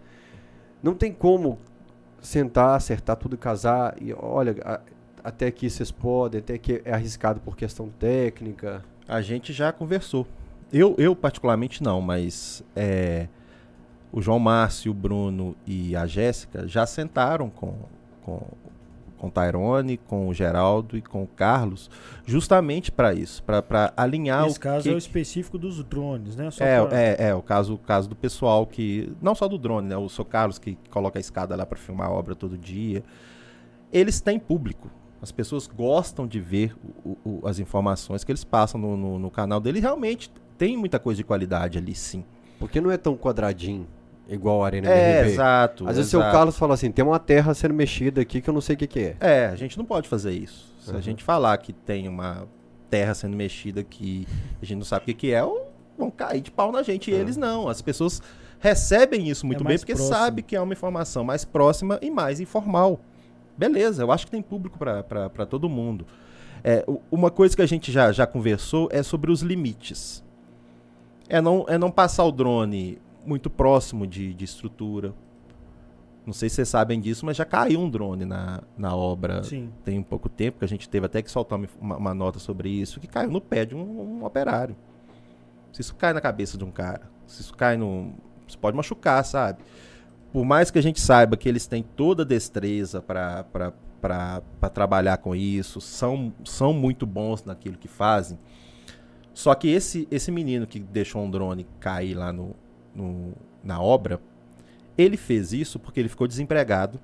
Não 0.82 0.94
tem 0.94 1.12
como 1.12 1.58
sentar, 2.20 2.76
acertar 2.76 3.16
tudo, 3.16 3.36
casar 3.38 3.94
e 4.00 4.12
olha, 4.12 4.56
a- 4.64 4.80
até 5.24 5.46
aqui 5.46 5.68
vocês 5.70 5.90
podem, 5.90 6.40
até 6.40 6.58
que 6.58 6.82
é 6.84 6.92
arriscado 6.92 7.40
por 7.40 7.56
questão 7.56 7.88
técnica. 7.88 8.84
A 9.08 9.20
gente 9.22 9.52
já 9.52 9.72
conversou. 9.72 10.26
Eu, 10.72 10.94
eu 10.98 11.14
particularmente 11.14 11.82
não, 11.82 12.00
mas 12.00 12.62
é, 12.74 13.28
o 14.12 14.20
João 14.20 14.38
Márcio, 14.38 14.90
o 14.90 14.94
Bruno 14.94 15.54
e 15.66 15.94
a 15.94 16.06
Jéssica 16.06 16.66
já 16.66 16.84
sentaram 16.86 17.48
com, 17.48 17.74
com, 18.22 18.42
com 19.16 19.26
o 19.28 19.30
Tyrone, 19.30 19.96
com 19.96 20.28
o 20.28 20.34
Geraldo 20.34 20.96
e 20.96 21.00
com 21.02 21.22
o 21.22 21.26
Carlos, 21.26 21.88
justamente 22.26 22.90
para 22.90 23.14
isso, 23.14 23.42
para 23.44 23.92
alinhar 23.96 24.46
Esse 24.46 24.58
o 24.58 24.60
caso 24.60 24.82
que, 24.82 24.90
é 24.90 24.94
o 24.94 24.98
específico 24.98 25.56
dos 25.56 25.82
drones, 25.84 26.34
né? 26.36 26.50
Só 26.50 26.64
é, 26.64 26.84
pra- 26.84 26.98
é, 27.00 27.16
é, 27.28 27.34
o 27.34 27.40
caso, 27.42 27.74
o 27.74 27.78
caso 27.78 28.08
do 28.08 28.16
pessoal 28.16 28.66
que. 28.66 29.12
Não 29.22 29.34
só 29.34 29.46
do 29.46 29.56
drone, 29.56 29.88
né? 29.88 29.96
O 29.96 30.08
seu 30.08 30.24
Carlos 30.24 30.58
que 30.58 30.76
coloca 30.90 31.18
a 31.18 31.20
escada 31.20 31.54
lá 31.54 31.64
para 31.64 31.78
filmar 31.78 32.08
a 32.08 32.12
obra 32.12 32.34
todo 32.34 32.58
dia. 32.58 33.04
Eles 33.92 34.20
têm 34.20 34.38
público. 34.38 34.90
As 35.22 35.32
pessoas 35.32 35.66
gostam 35.66 36.26
de 36.26 36.40
ver 36.40 36.76
o- 37.04 37.16
o- 37.24 37.46
as 37.48 37.58
informações 37.58 38.22
que 38.24 38.30
eles 38.32 38.44
passam 38.44 38.78
no, 38.80 38.96
no, 38.96 39.18
no 39.18 39.30
canal 39.30 39.60
dele. 39.60 39.78
E 39.78 39.80
realmente 39.82 40.30
tem 40.58 40.76
muita 40.76 40.98
coisa 40.98 41.16
de 41.18 41.24
qualidade 41.24 41.78
ali, 41.78 41.94
sim. 41.94 42.24
Porque 42.58 42.80
não 42.80 42.90
é 42.90 42.96
tão 42.96 43.16
quadradinho 43.16 43.86
igual 44.28 44.62
a 44.64 44.66
Arena 44.66 44.88
É, 44.90 45.10
MRV. 45.20 45.32
exato. 45.32 45.88
Às 45.88 45.96
vezes 45.96 46.08
o 46.08 46.10
seu 46.10 46.20
exato. 46.20 46.34
Carlos 46.36 46.58
fala 46.58 46.74
assim, 46.74 46.90
tem 46.90 47.04
uma 47.04 47.18
terra 47.18 47.54
sendo 47.54 47.74
mexida 47.74 48.20
aqui 48.20 48.40
que 48.40 48.48
eu 48.50 48.54
não 48.54 48.60
sei 48.60 48.74
o 48.74 48.78
que, 48.78 48.86
que 48.86 49.00
é. 49.00 49.16
É, 49.20 49.46
a 49.46 49.56
gente 49.56 49.76
não 49.78 49.84
pode 49.84 50.08
fazer 50.08 50.32
isso. 50.32 50.74
Se 50.80 50.90
Uhum. 50.90 50.96
a 50.98 51.00
gente 51.00 51.22
falar 51.22 51.56
que 51.58 51.72
tem 51.72 52.08
uma 52.08 52.46
terra 52.90 53.14
sendo 53.14 53.36
mexida 53.36 53.82
que 53.84 54.26
a 54.60 54.64
gente 54.64 54.78
não 54.78 54.84
sabe 54.84 55.02
o 55.02 55.06
que, 55.06 55.14
que 55.14 55.32
é, 55.32 55.42
vão 55.98 56.10
cair 56.10 56.40
de 56.40 56.50
pau 56.50 56.72
na 56.72 56.82
gente. 56.82 57.10
E 57.10 57.14
Uhum. 57.14 57.20
eles 57.20 57.36
não. 57.36 57.68
As 57.68 57.82
pessoas 57.82 58.22
recebem 58.58 59.28
isso 59.28 59.46
muito 59.46 59.62
É 59.64 59.66
bem 59.68 59.78
porque 59.78 59.94
próximo. 59.94 60.16
sabe 60.16 60.42
que 60.42 60.56
é 60.56 60.60
uma 60.60 60.72
informação 60.72 61.22
mais 61.22 61.44
próxima 61.44 61.98
e 62.02 62.10
mais 62.10 62.40
informal. 62.40 62.98
Beleza, 63.56 64.02
eu 64.02 64.10
acho 64.12 64.24
que 64.26 64.30
tem 64.30 64.42
público 64.42 64.78
para 64.78 65.46
todo 65.46 65.68
mundo. 65.68 66.06
É, 66.64 66.84
uma 67.10 67.30
coisa 67.30 67.54
que 67.54 67.62
a 67.62 67.66
gente 67.66 67.92
já, 67.92 68.10
já 68.12 68.26
conversou 68.26 68.88
é 68.90 69.02
sobre 69.02 69.30
os 69.30 69.40
limites. 69.40 70.24
É 71.28 71.40
não, 71.40 71.64
é 71.68 71.76
não 71.76 71.90
passar 71.90 72.24
o 72.24 72.32
drone 72.32 72.98
muito 73.24 73.50
próximo 73.50 74.06
de, 74.06 74.32
de 74.32 74.44
estrutura. 74.44 75.12
Não 76.24 76.32
sei 76.32 76.48
se 76.48 76.56
vocês 76.56 76.68
sabem 76.68 77.00
disso, 77.00 77.24
mas 77.24 77.36
já 77.36 77.44
caiu 77.44 77.80
um 77.80 77.88
drone 77.88 78.24
na, 78.24 78.60
na 78.76 78.94
obra 78.96 79.44
Sim. 79.44 79.70
tem 79.84 79.96
um 79.98 80.02
pouco 80.02 80.28
tempo, 80.28 80.58
que 80.58 80.64
a 80.64 80.68
gente 80.68 80.88
teve 80.88 81.06
até 81.06 81.22
que 81.22 81.30
soltar 81.30 81.56
uma, 81.80 81.96
uma- 81.96 82.14
nota 82.14 82.38
sobre 82.40 82.68
isso, 82.68 82.98
que 82.98 83.06
caiu 83.06 83.30
no 83.30 83.40
pé 83.40 83.64
de 83.64 83.76
um, 83.76 84.18
um 84.20 84.24
operário. 84.24 84.74
Se 85.72 85.82
isso 85.82 85.94
cai 85.94 86.12
na 86.12 86.20
cabeça 86.20 86.58
de 86.58 86.64
um 86.64 86.70
cara, 86.70 87.02
se 87.26 87.42
isso 87.42 87.54
cai 87.54 87.76
no. 87.76 88.12
Isso 88.46 88.58
pode 88.58 88.76
machucar, 88.76 89.24
sabe? 89.24 89.62
Por 90.32 90.44
mais 90.44 90.70
que 90.70 90.78
a 90.78 90.82
gente 90.82 91.00
saiba 91.00 91.36
que 91.36 91.48
eles 91.48 91.66
têm 91.66 91.82
toda 91.82 92.22
a 92.22 92.26
destreza 92.26 93.00
para 93.00 93.44
trabalhar 94.72 95.18
com 95.18 95.34
isso, 95.34 95.80
são, 95.80 96.32
são 96.44 96.72
muito 96.72 97.06
bons 97.06 97.44
naquilo 97.44 97.76
que 97.76 97.88
fazem. 97.88 98.38
Só 99.36 99.54
que 99.54 99.68
esse, 99.68 100.08
esse 100.10 100.32
menino 100.32 100.66
que 100.66 100.78
deixou 100.80 101.22
um 101.22 101.30
drone 101.30 101.66
cair 101.78 102.14
lá 102.14 102.32
no, 102.32 102.56
no- 102.94 103.34
na 103.62 103.78
obra, 103.82 104.18
ele 104.96 105.18
fez 105.18 105.52
isso 105.52 105.78
porque 105.78 106.00
ele 106.00 106.08
ficou 106.08 106.26
desempregado 106.26 106.98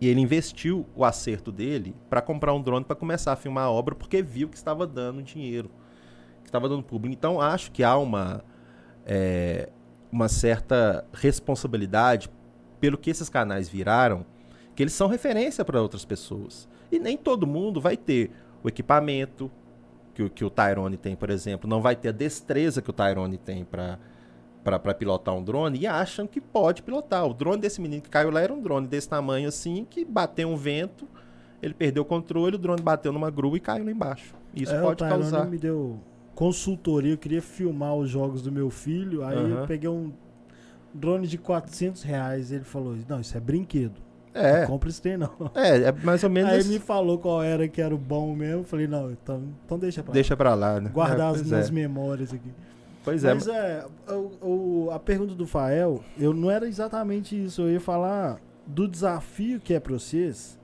e 0.00 0.06
ele 0.06 0.20
investiu 0.20 0.86
o 0.94 1.04
acerto 1.04 1.50
dele 1.50 1.92
para 2.08 2.22
comprar 2.22 2.54
um 2.54 2.62
drone 2.62 2.84
para 2.84 2.94
começar 2.94 3.32
a 3.32 3.36
filmar 3.36 3.64
a 3.64 3.70
obra 3.70 3.96
porque 3.96 4.22
viu 4.22 4.48
que 4.48 4.56
estava 4.56 4.86
dando 4.86 5.20
dinheiro, 5.24 5.72
que 6.44 6.48
estava 6.48 6.68
dando 6.68 6.84
público. 6.84 7.12
Então 7.12 7.40
acho 7.40 7.72
que 7.72 7.82
há 7.82 7.96
uma 7.98 8.44
é, 9.04 9.70
uma 10.12 10.28
certa 10.28 11.04
responsabilidade 11.12 12.30
pelo 12.78 12.96
que 12.96 13.10
esses 13.10 13.28
canais 13.28 13.68
viraram, 13.68 14.24
que 14.76 14.84
eles 14.84 14.92
são 14.92 15.08
referência 15.08 15.64
para 15.64 15.82
outras 15.82 16.04
pessoas. 16.04 16.68
E 16.92 17.00
nem 17.00 17.16
todo 17.16 17.44
mundo 17.44 17.80
vai 17.80 17.96
ter 17.96 18.30
o 18.62 18.68
equipamento 18.68 19.50
que, 20.14 20.22
o- 20.22 20.30
que 20.30 20.44
o 20.44 20.50
Tyrone 20.50 20.96
tem, 20.96 21.16
por 21.16 21.30
exemplo, 21.30 21.68
não 21.68 21.80
vai 21.80 21.96
ter 21.96 22.08
a 22.08 22.12
destreza 22.12 22.80
que 22.82 22.90
o 22.90 22.92
Tyrone 22.92 23.38
tem 23.38 23.64
para 23.64 23.98
para 24.64 24.94
pilotar 24.94 25.34
um 25.34 25.42
drone 25.42 25.80
e 25.80 25.88
acham 25.88 26.24
que 26.24 26.40
pode 26.40 26.84
pilotar. 26.84 27.26
O 27.26 27.34
drone 27.34 27.60
desse 27.60 27.80
menino 27.80 28.00
que 28.00 28.08
caiu 28.08 28.30
lá 28.30 28.40
era 28.40 28.54
um 28.54 28.62
drone 28.62 28.86
desse 28.86 29.08
tamanho 29.08 29.48
assim, 29.48 29.84
que 29.90 30.04
bateu 30.04 30.48
um 30.48 30.54
vento, 30.56 31.08
ele 31.60 31.74
perdeu 31.74 32.04
o 32.04 32.06
controle, 32.06 32.54
o 32.54 32.58
drone 32.60 32.80
bateu 32.80 33.12
numa 33.12 33.28
grua 33.28 33.56
e 33.56 33.60
caiu 33.60 33.84
lá 33.84 33.90
embaixo. 33.90 34.32
Isso 34.54 34.72
É, 34.72 34.78
o 34.78 34.82
pode 34.82 34.98
Tyrone 34.98 35.20
causar. 35.22 35.46
me 35.46 35.58
deu 35.58 35.98
consultoria, 36.32 37.12
eu 37.14 37.18
queria 37.18 37.42
filmar 37.42 37.96
os 37.96 38.08
jogos 38.08 38.40
do 38.40 38.52
meu 38.52 38.70
filho, 38.70 39.24
aí 39.24 39.50
eu 39.50 39.56
Aham. 39.56 39.66
peguei 39.66 39.88
um 39.88 40.12
drone 40.94 41.26
de 41.26 41.38
400 41.38 42.02
reais, 42.04 42.52
ele 42.52 42.62
falou, 42.64 42.96
não, 43.08 43.18
isso 43.20 43.36
é 43.36 43.40
brinquedo, 43.40 44.00
É, 44.34 44.60
não 44.62 44.66
compra 44.68 44.88
isso 44.88 45.02
não. 45.18 45.50
é, 45.54 45.82
é 45.88 45.92
mais 45.92 46.24
ou 46.24 46.30
menos. 46.30 46.50
Aí 46.52 46.58
esse- 46.60 46.68
me 46.70 46.78
falou 46.78 47.18
qual 47.18 47.42
era 47.42 47.68
que 47.68 47.80
era 47.82 47.94
o 47.94 47.98
bom 47.98 48.34
mesmo, 48.34 48.60
eu 48.60 48.64
falei, 48.64 48.86
não, 48.86 49.10
então, 49.10 49.42
então 49.66 49.78
deixa 49.78 50.02
pra 50.02 50.12
Deixa 50.12 50.36
pra 50.36 50.54
lá, 50.54 50.80
né? 50.80 50.86
lá. 50.86 50.90
guardar 50.90 51.32
é, 51.32 51.36
as 51.36 51.42
minhas 51.42 51.68
é. 51.68 51.72
memórias 51.72 52.32
aqui. 52.32 52.50
Pois 53.04 53.24
é. 53.24 53.34
Mas 53.34 53.46
é, 53.48 53.84
o- 54.08 54.86
o- 54.86 54.90
a 54.92 54.98
pergunta 54.98 55.34
do 55.34 55.46
Fael, 55.46 56.02
eu 56.18 56.32
não 56.32 56.50
era 56.50 56.66
exatamente 56.68 57.34
isso. 57.44 57.62
Eu 57.62 57.70
ia 57.72 57.80
falar 57.80 58.40
do 58.66 58.86
desafio 58.88 59.58
que 59.60 59.74
é 59.74 59.80
para 59.80 59.92
vocês. 59.92 60.58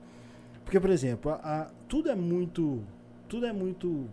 Porque, 0.63 0.79
por 0.79 0.89
exemplo, 0.89 1.31
a- 1.31 1.35
a- 1.43 1.67
tudo 1.87 2.09
é 2.09 2.15
muito. 2.15 2.81
Tudo 3.27 3.45
é 3.45 3.51
muito 3.53 4.07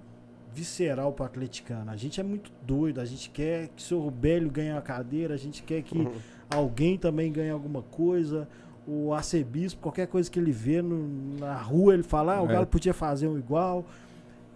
visceral 0.53 1.12
para 1.12 1.27
atleticano. 1.27 1.91
A 1.91 1.97
gente 1.97 2.20
é 2.20 2.24
muito 2.24 2.51
doido. 2.66 3.01
A 3.01 3.05
gente 3.05 3.31
quer 3.31 3.69
que 3.69 3.83
o 3.83 3.87
seu 3.87 4.01
Rubélio 4.01 4.51
ganhe 4.51 4.73
a 4.73 4.81
cadeira. 4.81 5.35
A 5.35 5.37
gente 5.39 5.62
quer 5.62 5.83
que 5.83 6.07
alguém 6.51 6.97
também 6.99 7.31
ganhe 7.31 7.51
alguma 7.51 7.83
coisa. 7.83 8.49
O 8.86 9.12
arcebispo, 9.12 9.82
qualquer 9.82 10.06
coisa 10.06 10.30
que 10.30 10.38
ele 10.38 10.52
vê 10.52 10.80
no- 10.80 11.38
na 11.38 11.54
rua, 11.56 11.92
ele 11.94 12.02
fala, 12.04 12.36
ah, 12.36 12.42
o 12.42 12.46
É. 12.46 12.52
Galo 12.52 12.66
podia 12.66 12.94
fazer 12.94 13.26
um 13.26 13.36
igual. 13.38 13.84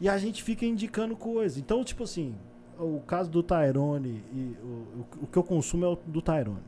E 0.00 0.08
a 0.08 0.16
gente 0.18 0.42
fica 0.42 0.64
indicando 0.64 1.16
coisa. 1.16 1.58
Então, 1.58 1.82
tipo 1.84 2.04
assim, 2.04 2.34
o 2.78 3.00
caso 3.00 3.28
do 3.30 3.42
Tyrone 3.42 4.22
e 4.32 4.56
o, 4.62 4.66
o, 4.66 5.06
o 5.22 5.26
que 5.26 5.36
eu 5.36 5.42
consumo 5.42 5.84
é 5.84 5.88
o 5.88 5.98
do 6.06 6.22
Tyrone. 6.22 6.62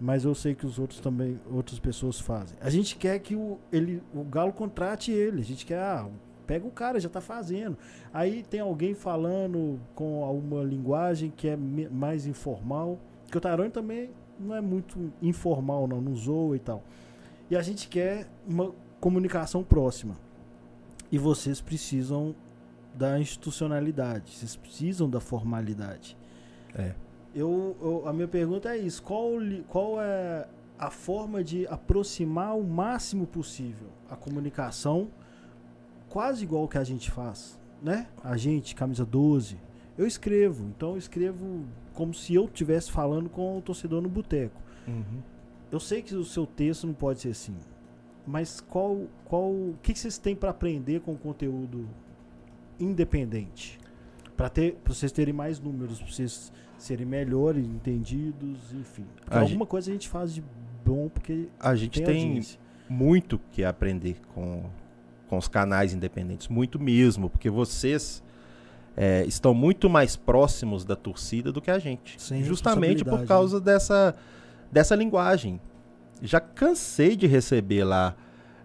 Mas 0.00 0.24
eu 0.24 0.34
sei 0.34 0.54
que 0.56 0.66
os 0.66 0.78
outros 0.78 0.98
também, 1.00 1.38
outras 1.50 1.78
pessoas 1.78 2.18
fazem. 2.18 2.58
A 2.60 2.68
gente 2.68 2.96
quer 2.96 3.18
que 3.20 3.36
o, 3.36 3.58
ele, 3.72 4.02
o 4.12 4.24
Galo 4.24 4.52
contrate 4.52 5.12
ele. 5.12 5.40
A 5.40 5.44
gente 5.44 5.64
quer, 5.64 5.78
ah, 5.78 6.08
pega 6.48 6.66
o 6.66 6.70
cara, 6.70 6.98
já 6.98 7.08
tá 7.08 7.20
fazendo. 7.20 7.78
Aí 8.12 8.42
tem 8.42 8.58
alguém 8.60 8.92
falando 8.92 9.78
com 9.94 10.28
uma 10.28 10.62
linguagem 10.64 11.32
que 11.34 11.46
é 11.48 11.56
mais 11.56 12.26
informal. 12.26 12.98
Que 13.30 13.38
o 13.38 13.40
Tyrone 13.40 13.70
também 13.70 14.10
não 14.38 14.54
é 14.54 14.60
muito 14.60 15.12
informal, 15.22 15.86
não, 15.86 16.00
não 16.00 16.14
zoa 16.16 16.56
e 16.56 16.58
tal. 16.58 16.82
E 17.50 17.56
a 17.56 17.62
gente 17.62 17.88
quer 17.88 18.26
uma 18.46 18.72
comunicação 19.00 19.62
próxima. 19.62 20.16
E 21.12 21.18
vocês 21.18 21.60
precisam 21.60 22.34
da 22.94 23.18
institucionalidade, 23.20 24.32
vocês 24.32 24.56
precisam 24.56 25.08
da 25.08 25.20
formalidade. 25.20 26.16
É. 26.74 26.94
Eu, 27.34 27.76
eu- 27.80 28.08
a 28.08 28.12
minha 28.12 28.28
pergunta 28.28 28.68
é 28.70 28.78
isso: 28.78 29.02
qual, 29.02 29.30
qual 29.68 30.00
é 30.00 30.46
a 30.78 30.90
forma 30.90 31.42
de 31.44 31.66
aproximar 31.66 32.56
o 32.56 32.64
máximo 32.64 33.26
possível 33.26 33.88
a 34.08 34.16
comunicação, 34.16 35.08
quase 36.08 36.44
igual 36.44 36.66
que 36.68 36.78
a 36.78 36.84
gente 36.84 37.10
faz, 37.10 37.58
né? 37.82 38.06
A 38.22 38.36
gente, 38.36 38.74
camisa 38.74 39.04
12, 39.04 39.58
eu 39.98 40.06
escrevo, 40.06 40.64
então 40.76 40.92
eu 40.92 40.98
escrevo 40.98 41.64
como 41.92 42.12
se 42.14 42.34
eu 42.34 42.44
estivesse 42.46 42.90
falando 42.90 43.28
com 43.28 43.58
o 43.58 43.62
torcedor 43.62 44.00
no 44.00 44.08
boteco. 44.08 44.60
Uhum. 44.86 45.22
Eu 45.74 45.80
sei 45.80 46.02
que 46.02 46.14
o 46.14 46.24
seu 46.24 46.46
texto 46.46 46.86
não 46.86 46.94
pode 46.94 47.20
ser 47.20 47.30
assim, 47.30 47.56
mas 48.24 48.60
qual, 48.60 49.08
qual, 49.24 49.50
o 49.50 49.76
que 49.82 49.92
que 49.92 49.98
vocês 49.98 50.16
têm 50.18 50.36
para 50.36 50.50
aprender 50.50 51.00
com 51.00 51.14
o 51.14 51.18
conteúdo 51.18 51.88
independente? 52.78 53.80
Para 54.36 54.48
ter, 54.48 54.76
para 54.76 54.94
vocês 54.94 55.10
terem 55.10 55.34
mais 55.34 55.58
números, 55.58 55.98
para 55.98 56.06
vocês 56.08 56.52
serem 56.78 57.04
melhores, 57.04 57.66
entendidos, 57.66 58.72
enfim. 58.72 59.04
Alguma 59.28 59.66
coisa 59.66 59.90
a 59.90 59.92
gente 59.92 60.08
faz 60.08 60.32
de 60.32 60.44
bom 60.84 61.08
porque 61.08 61.48
A 61.58 61.74
gente 61.74 62.00
tem, 62.00 62.06
tem, 62.06 62.24
audiência. 62.28 62.60
muito 62.88 63.40
que 63.50 63.64
aprender 63.64 64.18
com, 64.32 64.62
com 65.28 65.36
os 65.36 65.48
canais 65.48 65.92
independentes, 65.92 66.46
muito 66.46 66.78
mesmo, 66.78 67.28
porque 67.28 67.50
vocês 67.50 68.22
é, 68.96 69.24
estão 69.24 69.52
muito 69.52 69.90
mais 69.90 70.14
próximos 70.14 70.84
da 70.84 70.94
torcida 70.94 71.50
do 71.50 71.60
que 71.60 71.72
a 71.72 71.80
gente. 71.80 72.22
Sem 72.22 72.44
Justamente 72.44 73.02
por 73.02 73.18
responsabilidade, 73.18 73.26
causa 73.26 73.60
dessa, 73.60 74.14
dessa 74.74 74.96
linguagem. 74.96 75.60
já 76.20 76.40
cansei 76.40 77.14
de 77.14 77.28
receber 77.28 77.84
lá 77.84 78.16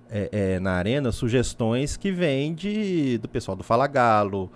é, 0.10 0.30
é, 0.32 0.60
na 0.60 0.72
arena 0.72 1.12
sugestões 1.12 1.96
que 1.96 2.12
vêm 2.12 2.56
de, 2.56 3.20
do 3.20 3.30
pessoal 3.30 3.56
do 3.56 3.64
Fala 3.64 3.86
Galo, 3.86 4.52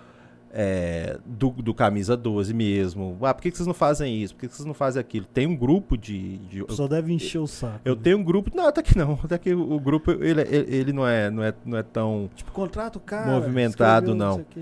é, 0.52 1.16
do, 1.24 1.50
do 1.50 1.72
Camisa 1.72 2.16
12 2.16 2.52
mesmo. 2.52 3.16
Ah, 3.22 3.32
por 3.32 3.40
que, 3.40 3.52
que 3.52 3.56
vocês 3.56 3.68
não 3.68 3.74
fazem 3.74 4.20
isso? 4.20 4.34
Por 4.34 4.40
que, 4.40 4.48
que 4.48 4.56
vocês 4.56 4.66
não 4.66 4.74
fazem 4.74 5.00
aquilo? 5.00 5.26
Tem 5.26 5.46
um 5.46 5.54
grupo 5.54 5.96
de. 5.96 6.38
de 6.38 6.64
Só 6.70 6.88
deve 6.88 7.12
encher 7.12 7.38
o 7.38 7.46
saco. 7.46 7.80
eu 7.84 7.94
né? 7.94 8.00
tenho 8.02 8.18
um 8.18 8.24
grupo. 8.24 8.50
Não, 8.52 8.66
até 8.66 8.82
que 8.82 8.98
não. 8.98 9.16
Até 9.22 9.38
que 9.38 9.54
o 9.54 9.78
grupo 9.78 10.10
ele, 10.10 10.40
ele, 10.42 10.76
ele 10.76 10.92
não, 10.92 11.06
é, 11.06 11.30
não, 11.30 11.42
é, 11.42 11.54
não 11.64 11.78
é 11.78 11.82
tão. 11.84 12.28
Tipo, 12.34 12.50
contrato 12.50 12.96
o 12.96 13.00
cara. 13.00 13.30
Movimentado, 13.30 14.10
escreveu, 14.12 14.26
não. 14.26 14.34
sei 14.34 14.42
o 14.42 14.46
quê. 14.46 14.60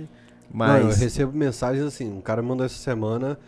Não, 0.52 0.76
eu 0.76 0.84
Mas. 0.86 0.98
recebo 0.98 1.36
mensagens 1.36 1.84
assim, 1.84 2.12
um 2.12 2.20
cara 2.20 2.42
mandou 2.42 2.66
essa 2.66 2.76
semana 2.76 3.38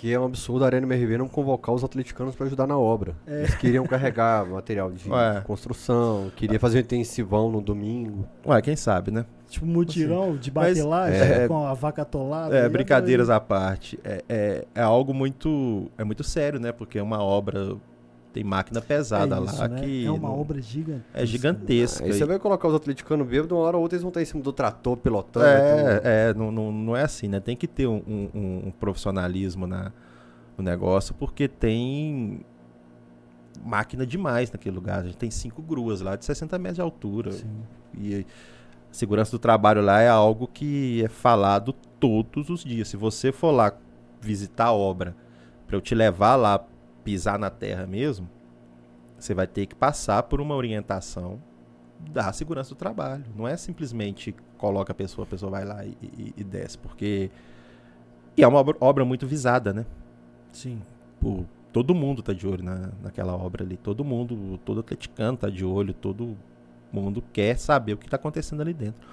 que 0.00 0.10
é 0.14 0.18
um 0.18 0.24
absurdo 0.24 0.64
a 0.64 0.66
Arena 0.66 0.86
MRV 0.86 1.18
não 1.18 1.28
convocar 1.28 1.74
os 1.74 1.84
atleticanos 1.84 2.34
para 2.34 2.46
ajudar 2.46 2.66
na 2.66 2.78
obra. 2.78 3.14
É. 3.26 3.40
Eles 3.40 3.54
queriam 3.56 3.84
carregar 3.84 4.46
material 4.48 4.90
de 4.90 5.06
Ué. 5.10 5.42
construção, 5.42 6.32
queria 6.34 6.58
fazer 6.58 6.78
um 6.78 6.80
intensivão 6.80 7.50
no 7.50 7.60
domingo. 7.60 8.26
Ué, 8.46 8.62
quem 8.62 8.74
sabe, 8.76 9.10
né? 9.10 9.26
Tipo, 9.46 9.66
mutirão 9.66 10.38
de 10.38 10.50
batelagem 10.50 11.20
é- 11.20 11.46
com 11.46 11.66
a 11.66 11.74
vaca 11.74 12.00
atolada. 12.00 12.56
É, 12.56 12.62
aí 12.62 12.68
brincadeiras 12.70 13.28
à 13.28 13.38
parte. 13.38 14.00
É, 14.02 14.24
é, 14.26 14.64
é 14.74 14.80
algo 14.80 15.12
muito. 15.12 15.90
É 15.98 16.04
muito 16.04 16.24
sério, 16.24 16.58
né? 16.58 16.72
Porque 16.72 16.98
é 16.98 17.02
uma 17.02 17.22
obra. 17.22 17.76
Tem 18.32 18.44
máquina 18.44 18.80
pesada 18.80 19.36
é 19.36 19.42
isso, 19.42 19.58
lá 19.60 19.68
né? 19.68 19.80
que. 19.80 20.06
É 20.06 20.10
uma 20.10 20.28
não- 20.28 20.40
obra 20.40 20.60
gigante. 20.62 21.02
É 21.12 21.26
gigantesca. 21.26 22.04
Aí 22.04 22.12
você 22.12 22.24
vai 22.24 22.38
colocar 22.38 22.68
os 22.68 22.74
atleticanos 22.74 23.26
bêbados, 23.26 23.50
uma 23.56 23.64
hora 23.64 23.76
ou 23.76 23.82
outra 23.82 23.96
eles 23.96 24.02
vão 24.02 24.10
estar 24.10 24.22
em 24.22 24.24
cima 24.24 24.42
do 24.42 24.52
trator 24.52 24.96
pilotando. 24.96 25.46
então- 25.46 25.88
É, 26.04 26.30
é 26.30 26.34
não, 26.34 26.52
não, 26.52 26.70
não 26.70 26.96
é 26.96 27.02
assim, 27.02 27.26
né? 27.26 27.40
Tem 27.40 27.56
que 27.56 27.66
ter 27.66 27.88
um, 27.88 28.00
um- 28.06 28.62
um 28.68 28.72
profissionalismo 28.78 29.66
na, 29.66 29.90
no 30.56 30.62
negócio, 30.62 31.12
porque 31.14 31.48
tem 31.48 32.44
máquina 33.64 34.06
demais 34.06 34.50
naquele 34.50 34.74
lugar. 34.76 35.00
A 35.00 35.02
gente 35.04 35.16
tem 35.16 35.30
cinco 35.30 35.60
gruas 35.60 36.00
lá 36.00 36.16
de 36.16 36.24
60 36.24 36.58
metros 36.58 36.76
de 36.76 36.82
altura. 36.82 37.32
Sim. 37.32 37.46
E 37.98 38.20
a 38.20 38.94
segurança 38.94 39.32
do 39.32 39.38
trabalho 39.38 39.82
lá 39.82 40.00
é 40.00 40.08
algo 40.08 40.46
que 40.46 41.02
é 41.04 41.08
falado 41.08 41.72
todos 41.98 42.48
os 42.48 42.62
dias. 42.64 42.88
Se 42.88 42.96
você 42.96 43.32
for 43.32 43.50
lá 43.50 43.72
visitar 44.20 44.66
a 44.66 44.72
obra 44.72 45.16
para 45.66 45.76
eu 45.76 45.80
te 45.80 45.94
levar 45.94 46.36
lá 46.36 46.64
pisar 47.04 47.38
na 47.38 47.50
terra 47.50 47.86
mesmo, 47.86 48.28
você 49.18 49.34
vai 49.34 49.46
ter 49.46 49.66
que 49.66 49.74
passar 49.74 50.22
por 50.24 50.40
uma 50.40 50.54
orientação 50.54 51.40
da 52.12 52.32
segurança 52.32 52.70
do 52.70 52.76
trabalho. 52.78 53.24
Não 53.36 53.46
é 53.46 53.56
simplesmente 53.56 54.34
coloca 54.56 54.92
a 54.92 54.94
pessoa, 54.94 55.26
a 55.26 55.28
pessoa 55.30 55.50
vai 55.50 55.64
lá 55.64 55.84
e, 55.84 55.96
e- 56.02 56.34
e 56.36 56.44
desce, 56.44 56.78
porque 56.78 57.30
e 58.36 58.42
é 58.42 58.48
uma 58.48 58.64
obra, 58.80 59.04
muito 59.04 59.26
visada, 59.26 59.72
né? 59.72 59.84
Sim. 60.52 60.80
Pô, 61.20 61.44
todo 61.72 61.94
mundo 61.94 62.22
tá 62.22 62.32
de 62.32 62.46
olho 62.46 62.62
na, 62.62 62.90
naquela 63.02 63.34
obra 63.36 63.64
ali. 63.64 63.76
Todo 63.76 64.04
mundo, 64.04 64.58
todo 64.64 64.80
atleticano 64.80 65.36
tá 65.36 65.50
de 65.50 65.64
olho, 65.64 65.92
todo 65.92 66.36
mundo 66.92 67.22
quer 67.32 67.58
saber 67.58 67.94
o 67.94 67.98
que 67.98 68.08
tá 68.08 68.16
acontecendo 68.16 68.60
ali 68.62 68.72
dentro. 68.72 69.06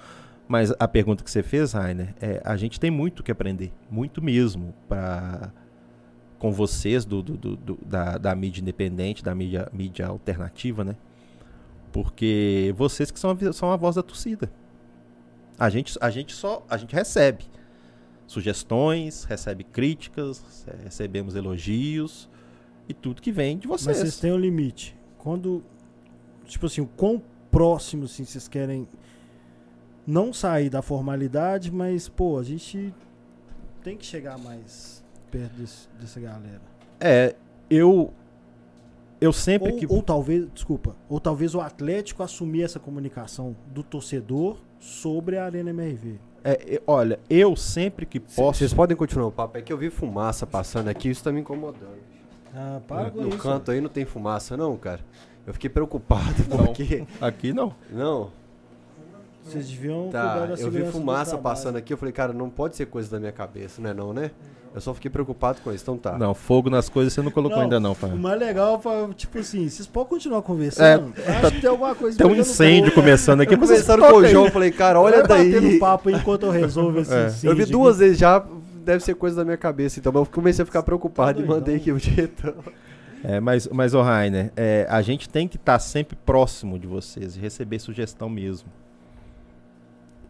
Mas 0.46 0.72
a 0.78 0.88
pergunta 0.88 1.22
que 1.22 1.30
você 1.30 1.42
fez, 1.42 1.72
Rainer, 1.72 2.14
é, 2.20 2.40
a 2.42 2.56
gente 2.56 2.80
tem 2.80 2.90
muito 2.90 3.22
que 3.22 3.30
aprender, 3.30 3.70
muito 3.90 4.22
mesmo, 4.22 4.72
para 4.88 5.52
com 6.38 6.52
vocês 6.52 7.04
do, 7.04 7.22
do- 7.22 7.36
do- 7.36 7.56
do- 7.56 7.78
da, 7.84 8.16
da 8.18 8.34
mídia 8.34 8.60
independente, 8.60 9.22
da 9.24 9.34
mídia, 9.34 9.68
mídia 9.72 10.06
alternativa, 10.06 10.84
né? 10.84 10.96
Porque 11.92 12.72
vocês 12.76 13.10
que 13.10 13.18
são 13.18 13.30
a, 13.30 13.52
são 13.52 13.72
a 13.72 13.76
voz 13.76 13.96
da 13.96 14.02
torcida. 14.02 14.50
A 15.58 15.68
gente, 15.70 15.98
a 16.00 16.10
gente 16.10 16.32
só 16.32 16.64
a 16.68 16.76
gente 16.76 16.94
recebe 16.94 17.44
sugestões, 18.26 19.24
recebe 19.24 19.64
críticas, 19.64 20.64
eh, 20.68 20.76
recebemos 20.84 21.34
elogios 21.34 22.28
e 22.88 22.94
tudo 22.94 23.20
que 23.22 23.32
vem 23.32 23.58
de 23.58 23.66
Mas 23.66 23.82
vocês. 23.82 23.96
vocês 23.98 24.20
têm 24.20 24.32
um 24.32 24.38
limite. 24.38 24.96
Quando. 25.16 25.64
Tipo 26.44 26.66
assim, 26.66 26.80
o 26.80 26.86
quão 26.86 27.20
próximo 27.50 28.04
assim, 28.04 28.24
vocês 28.24 28.46
querem 28.48 28.86
não 30.06 30.32
sair 30.32 30.70
da 30.70 30.80
formalidade, 30.80 31.70
mas, 31.70 32.08
pô, 32.08 32.38
a 32.38 32.42
gente 32.42 32.94
tem 33.82 33.96
que 33.96 34.06
chegar 34.06 34.38
mais 34.38 34.97
perto 35.30 35.52
desse- 35.54 35.88
dessa 36.00 36.20
galera. 36.20 36.60
É, 37.00 37.34
eu 37.70 38.12
eu 39.20 39.32
sempre 39.32 39.72
Ou, 39.72 39.78
que 39.78 39.86
ou 39.86 40.00
talvez, 40.02 40.46
desculpa, 40.54 40.94
ou 41.08 41.18
talvez 41.18 41.54
o 41.54 41.60
Atlético 41.60 42.22
assumir 42.22 42.62
essa 42.62 42.78
comunicação 42.78 43.56
do 43.74 43.82
torcedor 43.82 44.58
sobre 44.78 45.36
a 45.36 45.44
Arena 45.44 45.70
MRV. 45.70 46.18
é, 46.44 46.80
olha, 46.86 47.18
eu 47.28 47.56
sempre 47.56 48.06
que 48.06 48.20
posso 48.20 48.58
Vocês 48.60 48.72
podem 48.72 48.96
continuar 48.96 49.26
o 49.26 49.32
papo, 49.32 49.58
é 49.58 49.62
que 49.62 49.72
eu 49.72 49.76
vi 49.78 49.90
fumaça 49.90 50.46
passando 50.46 50.86
aqui, 50.88 51.10
isso 51.10 51.24
tá 51.24 51.32
me 51.32 51.40
incomodando. 51.40 51.98
Ah, 52.54 52.80
para 52.86 53.10
com 53.10 53.22
no 53.22 53.28
isso. 53.30 53.38
canto 53.38 53.70
aí 53.72 53.80
não 53.80 53.88
tem 53.90 54.04
fumaça 54.04 54.56
não, 54.56 54.76
cara. 54.76 55.00
Eu 55.46 55.52
fiquei 55.52 55.68
preocupado 55.68 56.44
Não. 56.48 56.66
porque... 56.66 57.04
aqui 57.20 57.52
não. 57.52 57.74
Não, 57.90 58.30
Vocês 59.42 59.68
deviam 59.68 60.04
cuidar 60.04 60.40
tá, 60.40 60.46
da 60.46 60.60
eu 60.60 60.70
vi 60.70 60.84
fumaça 60.86 61.36
passando 61.38 61.76
aqui, 61.76 61.92
eu 61.92 61.96
falei, 61.96 62.12
cara, 62.12 62.32
não 62.32 62.48
pode 62.50 62.76
ser 62.76 62.86
coisa 62.86 63.10
da 63.10 63.18
minha 63.18 63.32
cabeça, 63.32 63.80
não 63.82 63.90
é 63.90 63.94
não, 63.94 64.12
né? 64.12 64.30
Eu 64.74 64.80
só 64.80 64.92
fiquei 64.94 65.10
preocupado 65.10 65.60
com 65.62 65.72
isso, 65.72 65.82
então 65.82 65.96
tá. 65.96 66.16
Não, 66.18 66.34
fogo 66.34 66.68
nas 66.70 66.88
coisas 66.88 67.12
você 67.12 67.22
não 67.22 67.30
colocou 67.30 67.56
Não, 67.56 67.64
ainda 67.64 67.80
não, 67.80 67.92
O 67.92 67.94
Fábio. 67.94 68.16
mais 68.18 68.38
legal 68.38 68.80
foi, 68.80 69.12
tipo 69.14 69.38
assim, 69.38 69.68
vocês 69.68 69.86
podem 69.88 70.08
continuar 70.10 70.42
conversando? 70.42 71.12
Acho 71.26 71.52
que 71.54 71.60
tem 71.60 71.70
alguma 71.70 71.94
coisa 71.94 72.16
Tem 72.18 72.26
um 72.26 72.34
incêndio 72.36 72.90
fogo. 72.90 73.02
começando 73.02 73.40
aqui, 73.40 73.54
Eu 73.54 73.58
conversando 73.58 74.00
com 74.06 74.12
o. 74.16 74.26
João, 74.26 74.44
eu 74.46 74.50
falei, 74.52 74.70
cara, 74.70 75.00
olha 75.00 75.26
batendo 75.26 75.60
daí. 75.68 75.78
papo 75.78 76.10
enquanto 76.10 76.44
eu 76.46 76.50
resolvo 76.50 77.00
esse 77.00 77.12
É. 77.14 77.26
incêndio 77.28 77.50
Eu 77.50 77.56
vi 77.56 77.62
aqui. 77.62 77.72
duas 77.72 77.98
vezes 77.98 78.18
já, 78.18 78.44
deve 78.84 79.02
ser 79.02 79.14
coisa 79.14 79.36
da 79.36 79.44
minha 79.44 79.56
cabeça, 79.56 79.98
então 79.98 80.12
mas 80.12 80.20
eu 80.20 80.26
comecei 80.32 80.62
a 80.62 80.66
ficar 80.66 80.82
preocupado 80.82 81.38
Tá 81.40 81.44
e 81.44 81.48
mandei 81.48 81.76
aqui 81.76 81.90
o 81.90 81.98
diretor. 81.98 82.54
É, 83.24 83.40
mas, 83.40 83.66
mas 83.68 83.94
ô 83.94 84.02
Rainer, 84.02 84.52
é, 84.56 84.86
a 84.88 85.02
gente 85.02 85.28
tem 85.28 85.48
que 85.48 85.56
estar 85.56 85.78
sempre 85.80 86.16
próximo 86.24 86.78
de 86.78 86.86
vocês 86.86 87.34
e 87.36 87.40
receber 87.40 87.78
sugestão 87.80 88.28
mesmo. 88.28 88.68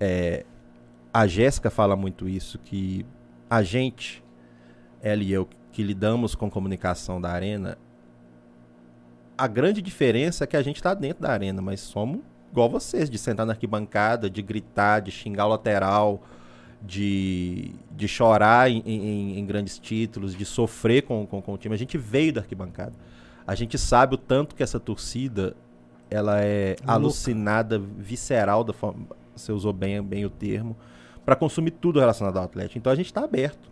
É, 0.01 0.44
a 1.12 1.27
Jéssica 1.27 1.70
fala 1.70 1.97
muito 1.97 2.28
isso, 2.28 2.59
que 2.59 3.05
a 3.51 3.62
gente, 3.62 4.23
ela 5.03 5.23
e 5.23 5.33
eu, 5.33 5.49
que 5.73 5.83
lidamos 5.83 6.35
com 6.35 6.51
comunicação 6.51 7.20
da 7.20 7.31
arena, 7.31 7.79
a 9.37 9.47
grande 9.47 9.81
diferença 9.81 10.45
é 10.45 10.47
que 10.47 10.57
a 10.57 10.62
gente 10.62 10.77
está 10.77 10.95
dentro 10.95 11.23
da 11.23 11.31
arena, 11.31 11.62
mas 11.62 11.81
somos 11.81 12.20
igual 12.51 12.69
vocês, 12.69 13.09
de 13.11 13.19
sentar 13.19 13.47
na 13.47 13.53
arquibancada, 13.53 14.29
de 14.29 14.43
gritar, 14.43 15.01
de 15.01 15.11
xingar 15.11 15.47
o 15.47 15.51
lateral, 15.51 16.23
de, 16.83 17.73
de 17.95 18.09
chorar 18.09 18.70
em, 18.70 18.83
em- 18.87 19.39
em 19.39 19.47
grandes 19.47 19.79
títulos, 19.79 20.35
de 20.35 20.45
sofrer 20.45 21.03
com, 21.03 21.27
com, 21.27 21.41
com 21.43 21.53
o 21.53 21.59
time. 21.59 21.75
A 21.75 21.79
gente 21.79 21.99
veio 21.99 22.33
da 22.33 22.41
arquibancada. 22.41 22.93
A 23.47 23.55
gente 23.55 23.77
sabe 23.79 24.15
o 24.15 24.19
tanto 24.19 24.55
que 24.55 24.62
essa 24.62 24.81
torcida 24.81 25.55
ela 26.11 26.41
é 26.41 26.77
Louca. 26.81 26.93
alucinada, 26.93 27.79
visceral, 27.79 28.65
da 28.65 28.73
forma, 28.73 29.07
você 29.37 29.53
usou 29.53 29.73
bem, 29.73 30.03
bem 30.03 30.25
o 30.25 30.31
termo, 30.31 30.77
para 31.25 31.37
consumir 31.37 31.73
tudo 31.73 32.01
relacionado 32.01 32.39
ao 32.39 32.45
Atlético. 32.45 32.79
Então 32.79 32.91
a 32.93 32.97
gente 32.97 33.07
está 33.07 33.23
aberto. 33.25 33.70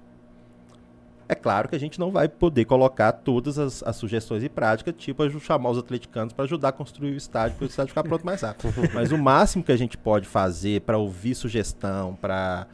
É 1.28 1.34
claro 1.34 1.68
que 1.68 1.74
a 1.74 1.78
gente 1.78 1.98
não 1.98 2.10
vai 2.10 2.28
poder 2.28 2.64
colocar 2.64 3.10
todas 3.10 3.58
as, 3.58 3.82
as 3.82 3.96
sugestões 3.96 4.44
em 4.44 4.48
prática, 4.48 4.92
tipo 4.92 5.28
chamar 5.40 5.70
os 5.70 5.78
atleticanos 5.78 6.32
para 6.32 6.44
ajudar 6.44 6.68
a 6.68 6.72
construir 6.72 7.12
o 7.12 7.16
estádio, 7.16 7.56
para 7.56 7.64
o 7.64 7.68
estádio 7.68 7.88
ficar 7.88 8.04
pronto 8.04 8.24
mais 8.24 8.42
rápido. 8.42 8.72
Mas 8.94 9.10
o 9.10 9.18
máximo 9.18 9.64
que 9.64 9.72
a 9.72 9.76
gente 9.76 9.98
pode 9.98 10.28
fazer 10.28 10.82
para 10.82 10.98
ouvir 10.98 11.34
sugestão, 11.34 12.14
para 12.14 12.66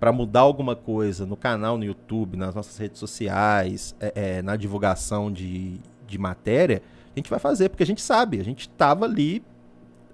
para 0.00 0.12
mudar 0.12 0.40
alguma 0.40 0.74
coisa 0.74 1.26
no 1.26 1.36
canal 1.36 1.76
no 1.76 1.84
YouTube, 1.84 2.34
nas 2.34 2.54
nossas 2.54 2.78
redes 2.78 2.98
sociais, 2.98 3.94
é, 4.00 4.38
é, 4.38 4.42
na 4.42 4.56
divulgação 4.56 5.30
de, 5.30 5.78
de 6.06 6.16
matéria, 6.16 6.82
a 7.14 7.18
gente 7.18 7.28
vai 7.28 7.38
fazer, 7.38 7.68
porque 7.68 7.82
a 7.82 7.86
gente 7.86 8.00
sabe, 8.00 8.40
a 8.40 8.42
gente 8.42 8.62
estava 8.62 9.04
ali, 9.04 9.44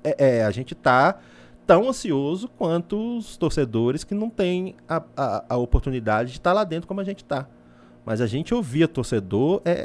é, 0.02 0.38
é, 0.38 0.44
a 0.44 0.50
gente 0.50 0.74
está 0.74 1.20
tão 1.64 1.88
ansioso 1.88 2.48
quanto 2.48 3.18
os 3.18 3.36
torcedores 3.36 4.02
que 4.02 4.12
não 4.12 4.28
têm 4.28 4.74
a, 4.88 5.00
a, 5.16 5.44
a 5.50 5.56
oportunidade 5.56 6.32
de 6.32 6.38
estar 6.38 6.52
lá 6.52 6.64
dentro 6.64 6.88
como 6.88 7.00
a 7.00 7.04
gente 7.04 7.22
está. 7.22 7.46
Mas 8.06 8.20
a 8.22 8.26
gente 8.26 8.54
ouvir 8.54 8.84
a 8.84 8.88
torcedor 8.88 9.60
é, 9.64 9.84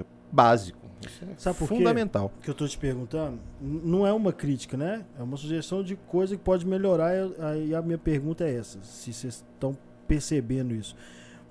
é 0.00 0.04
básico. 0.30 0.78
É 1.22 1.34
Sabe 1.36 1.58
por 1.58 1.68
quê? 1.68 1.76
fundamental. 1.76 2.32
que 2.42 2.48
eu 2.50 2.54
tô 2.54 2.66
te 2.66 2.76
perguntando, 2.78 3.38
não 3.60 4.06
é 4.06 4.12
uma 4.12 4.32
crítica, 4.32 4.76
né? 4.76 5.04
É 5.18 5.22
uma 5.22 5.36
sugestão 5.36 5.82
de 5.82 5.94
coisa 5.96 6.36
que 6.36 6.42
pode 6.42 6.66
melhorar. 6.66 7.14
e- 7.14 7.34
Aí 7.40 7.74
a 7.74 7.80
minha 7.82 7.98
pergunta 7.98 8.42
é 8.44 8.56
essa: 8.56 8.78
se 8.82 9.12
vocês 9.12 9.34
estão 9.54 9.76
percebendo 10.08 10.74
isso. 10.74 10.96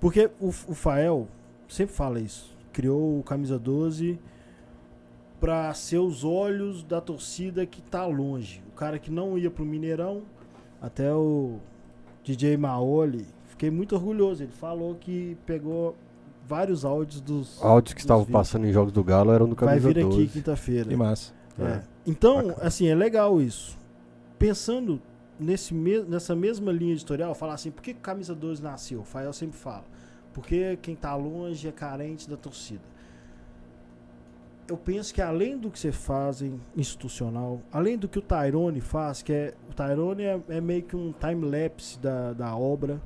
Porque 0.00 0.30
o, 0.40 0.48
o 0.48 0.74
Fael 0.74 1.26
sempre 1.68 1.94
fala 1.94 2.20
isso. 2.20 2.54
Criou 2.72 3.18
o 3.20 3.22
Camisa 3.22 3.58
12 3.58 4.18
para 5.40 5.72
ser 5.74 5.98
os 5.98 6.24
olhos 6.24 6.82
da 6.82 7.00
torcida 7.00 7.64
que 7.66 7.80
tá 7.82 8.04
longe. 8.06 8.62
O 8.68 8.72
cara 8.72 8.98
que 8.98 9.10
não 9.10 9.38
ia 9.38 9.50
pro 9.50 9.64
Mineirão, 9.64 10.22
até 10.80 11.12
o 11.12 11.58
DJ 12.24 12.56
Maoli, 12.56 13.26
fiquei 13.54 13.70
muito 13.70 13.94
orgulhoso. 13.94 14.42
Ele 14.42 14.52
falou 14.52 14.94
que 14.94 15.36
pegou 15.46 15.96
vários 16.46 16.84
áudios 16.84 17.20
dos. 17.20 17.62
Áudios 17.62 17.94
que 17.94 17.98
dos 18.00 18.04
estavam 18.04 18.24
vídeos. 18.24 18.38
passando 18.40 18.66
em 18.66 18.72
jogos 18.72 18.92
do 18.92 19.02
Galo 19.02 19.32
eram 19.32 19.48
do 19.48 19.54
Vai 19.56 19.68
Camisa 19.80 19.88
vir 19.88 20.02
12. 20.02 20.22
aqui 20.22 20.32
quinta-feira. 20.32 20.88
Que 20.88 20.96
massa. 20.96 21.32
É. 21.58 21.80
Então, 22.06 22.48
Bacana. 22.48 22.66
assim, 22.66 22.86
é 22.88 22.94
legal 22.94 23.40
isso. 23.40 23.78
Pensando 24.38 25.00
nesse 25.38 25.72
me 25.72 26.00
nessa 26.02 26.34
mesma 26.34 26.70
linha 26.72 26.92
editorial, 26.92 27.34
falar 27.34 27.54
assim, 27.54 27.70
por 27.70 27.82
que 27.82 27.94
que 27.94 28.00
Camisa 28.00 28.34
12 28.34 28.62
nasceu? 28.62 29.00
O 29.00 29.04
Fael 29.04 29.32
sempre 29.32 29.56
fala. 29.56 29.84
Porque 30.32 30.76
quem 30.82 30.96
tá 30.96 31.14
longe 31.14 31.66
é 31.68 31.72
carente 31.72 32.28
da 32.28 32.36
torcida. 32.36 32.82
eu 34.66 34.76
penso 34.76 35.12
que 35.14 35.20
além 35.22 35.56
do 35.58 35.70
que 35.70 35.78
você 35.78 35.92
faz 35.92 36.40
em 36.42 36.58
institucional, 36.76 37.60
além 37.70 37.96
do 37.98 38.08
que 38.08 38.18
o 38.18 38.22
Tyrone 38.22 38.80
faz, 38.80 39.22
que 39.22 39.32
é. 39.32 39.54
O 39.70 39.74
Tyrone 39.74 40.22
é, 40.24 40.40
é 40.48 40.60
meio 40.60 40.82
que 40.82 40.96
um 40.96 41.12
time-lapse 41.12 41.98
da, 42.00 42.32
da 42.32 42.56
obra. 42.56 43.00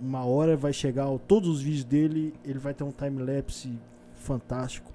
Uma 0.00 0.24
hora 0.24 0.56
vai 0.56 0.72
chegar, 0.72 1.06
todos 1.26 1.48
os 1.48 1.62
vídeos 1.62 1.84
dele, 1.84 2.34
ele 2.44 2.58
vai 2.58 2.72
ter 2.72 2.84
um 2.84 2.92
time-lapse 2.92 3.78
fantástico. 4.14 4.92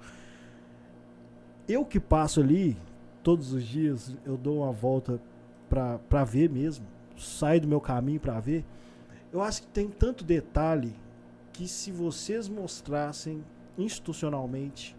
Eu 1.68 1.84
que 1.84 2.00
passo 2.00 2.40
ali, 2.40 2.76
todos 3.22 3.52
os 3.52 3.62
dias, 3.62 4.16
eu 4.24 4.36
dou 4.36 4.62
uma 4.62 4.72
volta 4.72 5.20
pra, 5.68 5.98
pra 5.98 6.24
ver 6.24 6.48
mesmo. 6.48 6.86
Saio 7.16 7.60
do 7.60 7.68
meu 7.68 7.80
caminho 7.80 8.20
pra 8.20 8.40
ver. 8.40 8.64
Eu 9.30 9.42
acho 9.42 9.62
que 9.62 9.68
tem 9.68 9.88
tanto 9.88 10.24
detalhe 10.24 10.94
que 11.52 11.68
se 11.68 11.90
vocês 11.90 12.48
mostrassem 12.48 13.44
institucionalmente 13.76 14.96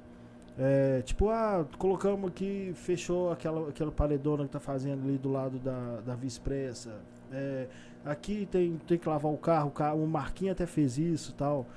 é, 0.62 1.02
tipo, 1.04 1.30
ah, 1.30 1.66
colocamos 1.78 2.30
aqui, 2.30 2.74
fechou 2.76 3.32
aquela, 3.32 3.70
aquela 3.70 3.94
paredona 3.94 4.44
que 4.44 4.50
tá 4.50 4.60
fazendo 4.60 5.08
ali 5.08 5.18
do 5.18 5.32
lado 5.32 5.58
da, 5.58 6.02
da 6.02 6.16
Via 6.16 6.28
Expressa. 6.28 7.00
É, 7.32 7.68
aqui 8.06 8.48
tem, 8.52 8.78
tem 8.88 8.98
que 8.98 9.08
lavar 9.08 9.32
o 9.32 9.38
carro, 9.38 9.70
o, 9.70 9.72
carro, 9.72 10.04
o 10.04 10.08
Marquinhos 10.08 10.54
até 10.54 10.66
fez 10.66 10.98
isso 10.98 11.34
tal. 11.34 11.68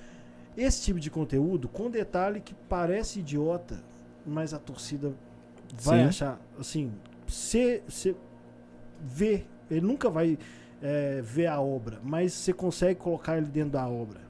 Esse 0.57 0.83
tipo 0.83 1.01
de 1.01 1.11
conteúdo, 1.11 1.69
com 1.69 1.91
detalhe 1.91 2.41
que 2.41 2.55
parece 2.69 3.21
idiota, 3.21 3.83
mas 4.27 4.53
a 4.53 4.59
torcida 4.59 5.13
vai 5.73 6.01
Sim. 6.01 6.05
achar, 6.05 6.41
assim, 6.59 6.93
você 7.27 7.83
vê, 9.01 9.45
ele 9.71 9.81
nunca 9.81 10.11
vai 10.11 10.39
é, 10.83 11.21
ver 11.23 11.47
a 11.47 11.61
obra, 11.61 11.99
mas 12.03 12.33
você 12.33 12.53
consegue 12.53 13.01
colocar 13.01 13.39
ele 13.39 13.47
dentro 13.47 13.71
da 13.71 13.89
obra. 13.89 14.21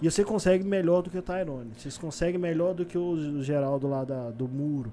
E 0.00 0.10
você 0.10 0.24
consegue 0.24 0.62
melhor 0.64 1.02
do 1.02 1.10
que 1.10 1.16
o 1.16 1.22
Tyrone. 1.22 1.72
Vocês 1.76 1.96
conseguem 1.96 2.38
melhor 2.38 2.74
do 2.74 2.84
que 2.84 2.98
o, 2.98 3.42
Geraldo 3.42 3.88
lá 3.88 4.04
da, 4.04 4.30
do 4.30 4.46
muro. 4.46 4.92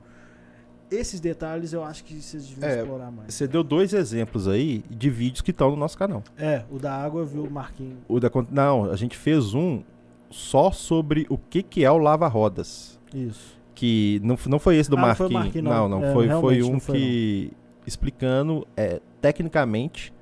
Esses 0.94 1.20
detalhes 1.20 1.74
eu 1.74 1.84
acho 1.84 2.04
que 2.04 2.14
vocês 2.22 2.48
deviam 2.48 2.70
É, 2.70 2.80
explorar 2.82 3.12
mais. 3.12 3.34
Você 3.34 3.48
deu 3.48 3.64
dois 3.64 3.94
exemplos 3.94 4.48
aí 4.48 4.84
de 4.90 5.10
vídeos 5.10 5.42
que 5.42 5.52
estão 5.52 5.72
no 5.72 5.76
nosso 5.76 5.98
canal. 5.98 6.24
É, 6.38 6.64
o 6.70 6.78
da 6.78 6.94
água 6.94 7.22
eu 7.22 7.26
vi 7.26 7.40
o 7.40 7.50
Marquinhos. 7.50 7.98
O 8.08 8.20
da, 8.20 8.30
não, 8.52 8.86
a 8.92 8.96
gente 8.96 9.18
fez 9.18 9.54
um 9.54 9.82
só 10.30 10.72
sobre 10.72 11.26
o 11.30 11.38
que, 11.38 11.64
que 11.64 11.84
é 11.84 11.92
o 11.92 11.98
lava-rodas. 11.98 13.00
Isso. 13.14 13.58
Que 13.74 14.22
não, 14.24 14.38
não 14.48 14.60
foi 14.60 14.78
esse 14.78 14.90
do 14.90 14.98
Ah, 14.98 15.08
não 15.08 15.16
foi 15.16 15.28
o 15.28 15.32
Marquinhos. 15.32 15.66
Marquinhos, 15.66 15.90
não, 15.90 15.90
não. 15.90 16.00
não. 16.00 16.08
É, 16.08 16.14
foi, 16.14 16.30
foi 16.30 16.64
um 16.64 16.74
não 16.74 16.80
foi, 16.80 16.96
que. 16.96 17.52
explicando 17.88 18.68
é, 18.78 19.02
tecnicamente 19.20 20.14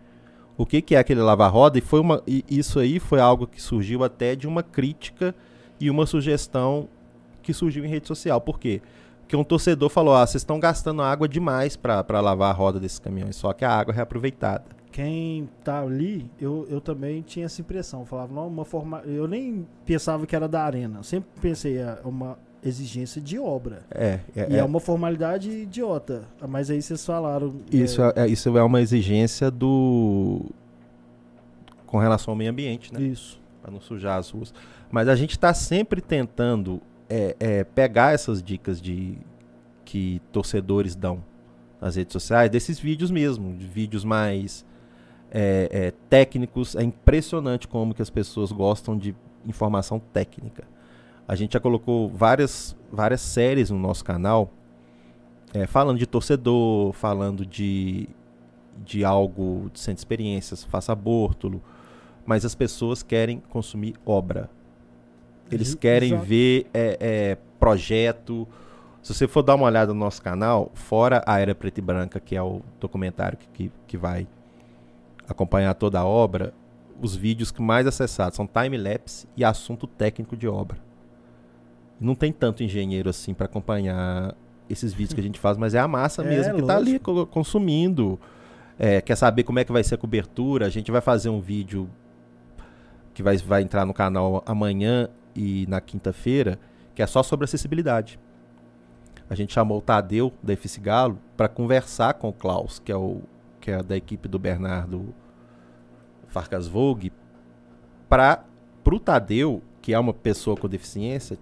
o 0.57 0.65
que, 0.65 0.81
que 0.81 0.95
é 0.95 0.99
aquele 0.99 1.21
lava-roda. 1.21 1.77
E, 1.77 1.81
foi 1.81 1.99
uma, 1.99 2.23
e 2.25 2.45
isso 2.49 2.79
aí 2.79 2.97
foi 2.99 3.19
algo 3.19 3.45
que 3.45 3.61
surgiu 3.61 4.03
até 4.03 4.35
de 4.35 4.47
uma 4.47 4.63
crítica 4.63 5.35
e 5.79 5.89
uma 5.89 6.05
sugestão 6.05 6.87
que 7.41 7.53
surgiu 7.53 7.83
em 7.83 7.89
rede 7.89 8.07
social. 8.07 8.39
Por 8.39 8.57
quê? 8.59 8.81
Porque 8.81 9.00
um 9.35 9.43
torcedor 9.43 9.89
falou: 9.89 10.15
ah, 10.15 10.25
vocês 10.25 10.41
estão 10.41 10.59
gastando 10.59 11.01
água 11.01 11.27
demais 11.27 11.75
para 11.75 12.19
lavar 12.21 12.49
a 12.49 12.53
roda 12.53 12.79
desses 12.79 12.99
caminhões, 12.99 13.35
só 13.35 13.53
que 13.53 13.63
a 13.65 13.71
água 13.71 13.93
é 13.93 13.95
reaproveitada. 13.95 14.63
Quem 14.91 15.47
tá 15.63 15.81
ali, 15.81 16.29
eu, 16.39 16.67
eu 16.69 16.81
também 16.81 17.21
tinha 17.21 17.45
essa 17.45 17.61
impressão. 17.61 18.01
Eu 18.01 18.05
falava, 18.05 18.33
não, 18.33 18.47
uma 18.47 18.65
forma. 18.65 18.99
Eu 19.05 19.25
nem 19.25 19.65
pensava 19.85 20.25
que 20.27 20.35
era 20.35 20.49
da 20.49 20.63
arena. 20.63 20.99
Eu 20.99 21.03
sempre 21.03 21.29
pensei, 21.41 21.77
é 21.77 21.97
uma 22.03 22.37
exigência 22.61 23.21
de 23.21 23.39
obra. 23.39 23.83
É, 23.89 24.19
é, 24.35 24.47
E 24.49 24.55
é, 24.55 24.57
é- 24.59 24.63
uma 24.63 24.81
formalidade 24.81 25.49
idiota. 25.49 26.23
Mas 26.45 26.69
aí 26.69 26.81
vocês 26.81 27.05
falaram. 27.05 27.55
Isso 27.71 28.01
é, 28.03 28.13
é- 28.17 28.27
isso 28.27 28.57
é 28.57 28.63
uma 28.63 28.81
exigência 28.81 29.49
do. 29.49 30.45
com 31.85 31.97
relação 31.97 32.33
ao 32.33 32.35
meio 32.37 32.49
ambiente, 32.51 32.93
né? 32.93 33.01
Isso. 33.01 33.39
Para 33.61 33.71
não 33.71 33.79
sujar 33.79 34.17
as 34.17 34.29
ruas. 34.29 34.53
Mas 34.91 35.07
a 35.07 35.15
gente 35.15 35.31
está 35.31 35.53
sempre 35.53 36.01
tentando 36.01 36.81
é, 37.11 37.35
é, 37.39 37.63
pegar 37.65 38.13
essas 38.13 38.41
dicas 38.41 38.81
de 38.81 39.17
que 39.83 40.21
torcedores 40.31 40.95
dão 40.95 41.21
nas 41.81 41.97
redes 41.97 42.13
sociais, 42.13 42.49
desses 42.49 42.79
vídeos 42.79 43.11
mesmo, 43.11 43.57
de 43.57 43.67
vídeos 43.67 44.05
mais 44.05 44.65
é, 45.29 45.67
é, 45.69 45.93
técnicos. 46.09 46.75
É 46.75 46.83
impressionante 46.83 47.67
como 47.67 47.93
que 47.93 48.01
as 48.01 48.09
pessoas 48.09 48.53
gostam 48.53 48.97
de 48.97 49.13
informação 49.45 49.99
técnica. 49.99 50.63
A 51.27 51.35
gente 51.35 51.53
já 51.53 51.59
colocou 51.59 52.07
várias, 52.09 52.77
várias 52.89 53.19
séries 53.19 53.69
no 53.69 53.77
nosso 53.77 54.05
canal 54.05 54.49
é, 55.53 55.67
falando 55.67 55.97
de 55.97 56.05
torcedor, 56.05 56.93
falando 56.93 57.45
de, 57.45 58.07
de 58.85 59.03
algo 59.03 59.69
de 59.73 59.79
centro 59.81 59.95
de 59.95 59.99
experiências, 59.99 60.63
faça 60.63 60.93
aborto, 60.93 61.61
mas 62.25 62.45
as 62.45 62.55
pessoas 62.55 63.03
querem 63.03 63.41
consumir 63.49 63.95
obra. 64.05 64.49
Eles 65.51 65.75
querem 65.75 66.13
exato. 66.13 66.25
ver 66.25 66.67
é, 66.73 66.97
é, 66.99 67.37
projeto. 67.59 68.47
Se 69.01 69.13
você 69.13 69.27
for 69.27 69.41
dar 69.41 69.55
uma 69.55 69.65
olhada 69.65 69.93
no 69.93 69.99
nosso 69.99 70.21
canal, 70.21 70.71
fora 70.73 71.23
a 71.25 71.39
Era 71.39 71.55
Preta 71.55 71.79
e 71.79 71.83
Branca, 71.83 72.19
que 72.19 72.35
é 72.35 72.41
o 72.41 72.61
documentário 72.79 73.37
que, 73.37 73.47
que, 73.47 73.71
que 73.87 73.97
vai 73.97 74.27
acompanhar 75.27 75.73
toda 75.73 75.99
a 75.99 76.05
obra, 76.05 76.53
os 77.01 77.15
vídeos 77.15 77.51
que 77.51 77.61
mais 77.61 77.87
acessados 77.87 78.35
são 78.35 78.47
time-lapse 78.47 79.27
e 79.35 79.43
assunto 79.43 79.87
técnico 79.87 80.37
de 80.37 80.47
obra. 80.47 80.77
Não 81.99 82.15
tem 82.15 82.31
tanto 82.31 82.63
engenheiro 82.63 83.09
assim 83.09 83.33
para 83.33 83.45
acompanhar 83.45 84.35
esses 84.69 84.93
vídeos 84.93 85.13
que 85.13 85.19
a 85.19 85.23
gente 85.23 85.39
faz, 85.39 85.57
mas 85.57 85.73
é 85.73 85.79
a 85.79 85.87
massa 85.87 86.21
É, 86.25 86.25
mesmo 86.25 86.55
que 86.55 86.63
tá 86.63 86.77
ali 86.77 86.99
consumindo. 86.99 88.19
É, 88.77 89.01
quer 89.01 89.15
saber 89.15 89.43
como 89.43 89.59
é 89.59 89.63
que 89.63 89.71
vai 89.71 89.83
ser 89.83 89.95
a 89.95 89.97
cobertura? 89.97 90.65
A 90.65 90.69
gente 90.69 90.91
vai 90.91 91.01
fazer 91.01 91.29
um 91.29 91.41
vídeo 91.41 91.89
que 93.13 93.21
vai, 93.21 93.37
vai 93.37 93.61
entrar 93.61 93.85
no 93.85 93.93
canal 93.93 94.43
amanhã 94.45 95.09
e 95.35 95.65
na 95.67 95.79
quinta-feira, 95.81 96.59
que 96.93 97.01
é 97.01 97.07
só 97.07 97.23
sobre 97.23 97.45
acessibilidade. 97.45 98.19
A 99.29 99.35
gente 99.35 99.53
chamou 99.53 99.77
o 99.77 99.81
Tadeu 99.81 100.33
da 100.43 100.53
Efice 100.53 100.79
Galo 100.79 101.17
para 101.37 101.47
conversar 101.47 102.15
com 102.15 102.29
o 102.29 102.33
Klaus, 102.33 102.79
que 102.79 102.91
é 102.91 102.95
o 102.95 103.21
que 103.59 103.71
é 103.71 103.81
da 103.81 103.95
equipe 103.95 104.27
do 104.27 104.39
Bernardo 104.39 105.13
Farcas 106.27 106.67
Vogue, 106.67 107.13
para 108.09 108.43
pro 108.83 108.99
Tadeu, 108.99 109.61
que 109.81 109.93
é 109.93 109.99
uma 109.99 110.13
pessoa 110.13 110.57
com 110.57 110.67
deficiência, 110.67 111.37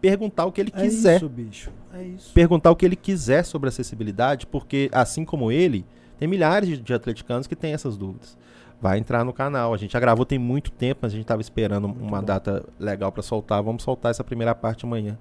perguntar 0.00 0.46
o 0.46 0.52
que 0.52 0.60
ele 0.60 0.72
É 0.74 0.82
quiser 0.82 1.16
isso, 1.16 1.28
bicho. 1.28 1.72
É 1.92 2.02
isso. 2.02 2.32
perguntar 2.32 2.70
o 2.70 2.76
que 2.76 2.86
ele 2.86 2.96
quiser 2.96 3.44
sobre 3.44 3.68
acessibilidade, 3.68 4.46
porque 4.46 4.88
assim 4.92 5.24
como 5.24 5.50
ele, 5.50 5.84
tem 6.18 6.28
milhares 6.28 6.82
de 6.82 6.94
atleticanos 6.94 7.46
que 7.46 7.56
têm 7.56 7.72
essas 7.72 7.96
dúvidas. 7.96 8.38
Vai 8.80 8.98
entrar 8.98 9.24
no 9.24 9.32
canal. 9.32 9.74
A 9.74 9.76
gente 9.76 9.92
já 9.92 10.00
gravou 10.00 10.24
tem 10.24 10.38
muito 10.38 10.70
tempo, 10.70 11.00
mas 11.02 11.12
a 11.12 11.16
gente 11.16 11.24
estava 11.24 11.40
esperando 11.40 11.86
uma 11.86 12.20
bom. 12.20 12.24
data 12.24 12.64
legal 12.78 13.10
para 13.10 13.22
soltar. 13.22 13.62
Vamos 13.62 13.82
soltar 13.82 14.10
essa 14.10 14.22
primeira 14.22 14.54
parte 14.54 14.84
amanhã. 14.84 15.18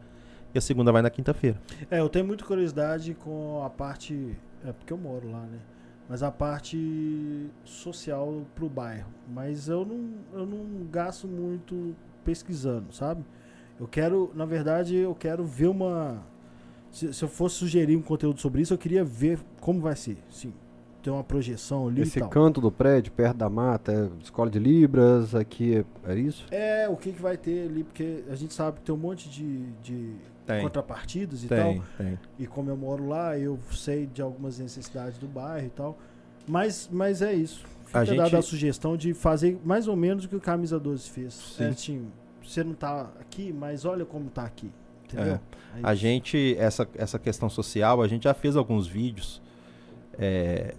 E 0.53 0.57
a 0.57 0.61
segunda 0.61 0.91
vai 0.91 1.01
na 1.01 1.09
quinta-feira. 1.09 1.59
É, 1.89 1.99
eu 1.99 2.09
tenho 2.09 2.25
muita 2.25 2.45
curiosidade 2.45 3.13
com 3.15 3.63
a 3.63 3.69
parte. 3.69 4.37
É 4.65 4.71
porque 4.71 4.93
eu 4.93 4.97
moro 4.97 5.31
lá, 5.31 5.41
né? 5.41 5.59
Mas 6.07 6.23
a 6.23 6.31
parte 6.31 7.49
social 7.65 8.43
pro 8.55 8.69
bairro. 8.69 9.09
Mas 9.27 9.67
eu 9.67 9.85
não, 9.85 10.09
eu 10.33 10.45
não 10.45 10.85
gasto 10.89 11.27
muito 11.27 11.95
pesquisando, 12.23 12.93
sabe? 12.93 13.25
Eu 13.79 13.87
quero, 13.87 14.31
na 14.33 14.45
verdade, 14.45 14.95
eu 14.95 15.13
quero 15.13 15.45
ver 15.45 15.67
uma. 15.67 16.23
Se, 16.91 17.13
se 17.13 17.23
eu 17.23 17.27
fosse 17.27 17.55
sugerir 17.55 17.95
um 17.95 18.01
conteúdo 18.01 18.39
sobre 18.39 18.61
isso, 18.61 18.73
eu 18.73 18.77
queria 18.77 19.03
ver 19.03 19.39
como 19.59 19.81
vai 19.81 19.95
ser. 19.95 20.17
Sim. 20.29 20.53
Ter 21.01 21.09
uma 21.11 21.23
projeção 21.23 21.87
ali 21.87 22.01
Esse 22.01 22.17
e 22.17 22.21
tal. 22.21 22.29
canto 22.29 22.59
do 22.59 22.71
prédio, 22.71 23.11
perto 23.13 23.37
da 23.37 23.49
mata, 23.49 23.91
é 23.93 24.09
escola 24.23 24.49
de 24.49 24.59
Libras, 24.59 25.33
aqui 25.35 25.77
é, 26.05 26.11
é 26.11 26.15
isso? 26.19 26.45
É, 26.51 26.89
o 26.89 26.97
que, 26.97 27.11
que 27.13 27.21
vai 27.21 27.37
ter 27.37 27.67
ali, 27.69 27.83
porque 27.83 28.23
a 28.29 28.35
gente 28.35 28.53
sabe 28.53 28.77
que 28.79 28.85
tem 28.85 28.93
um 28.93 28.97
monte 28.97 29.29
de, 29.29 29.65
de 29.81 30.11
Tem. 30.45 30.61
contrapartidas 30.61 31.43
e 31.43 31.47
tal. 31.47 31.57
Tem, 31.57 31.81
tem. 31.97 32.19
E 32.39 32.45
como 32.47 32.69
eu 32.69 32.75
moro 32.75 33.07
lá, 33.07 33.37
eu 33.37 33.57
sei 33.71 34.05
de 34.07 34.21
algumas 34.21 34.59
necessidades 34.59 35.17
do 35.17 35.27
bairro 35.27 35.67
e 35.67 35.69
tal. 35.69 35.97
Mas, 36.47 36.89
mas 36.91 37.21
é 37.21 37.33
isso. 37.33 37.63
Fica 37.85 37.99
A 37.99 38.03
dada 38.03 38.23
gente- 38.25 38.35
a 38.35 38.41
sugestão 38.41 38.97
de 38.97 39.13
fazer 39.13 39.57
mais 39.63 39.87
ou 39.87 39.95
menos 39.95 40.25
o 40.25 40.27
que 40.29 40.35
o 40.35 40.41
Camisa 40.41 40.77
12 40.79 41.09
fez. 41.09 41.33
Sim. 41.33 41.63
É, 41.63 41.67
assim, 41.69 42.07
você 42.43 42.63
não 42.63 42.73
tá 42.73 43.09
aqui, 43.19 43.53
mas 43.53 43.85
olha 43.85 44.03
como 44.03 44.29
tá 44.29 44.43
aqui. 44.43 44.71
Entendeu? 45.05 45.35
É 45.35 45.39
A 45.83 45.95
gente, 45.95 46.55
essa, 46.57 46.85
essa 46.95 47.17
questão 47.17 47.49
social, 47.49 48.01
a 48.01 48.07
gente 48.09 48.23
já 48.23 48.33
fez 48.33 48.57
alguns 48.57 48.87
vídeos 48.87 49.41
é, 50.19 50.73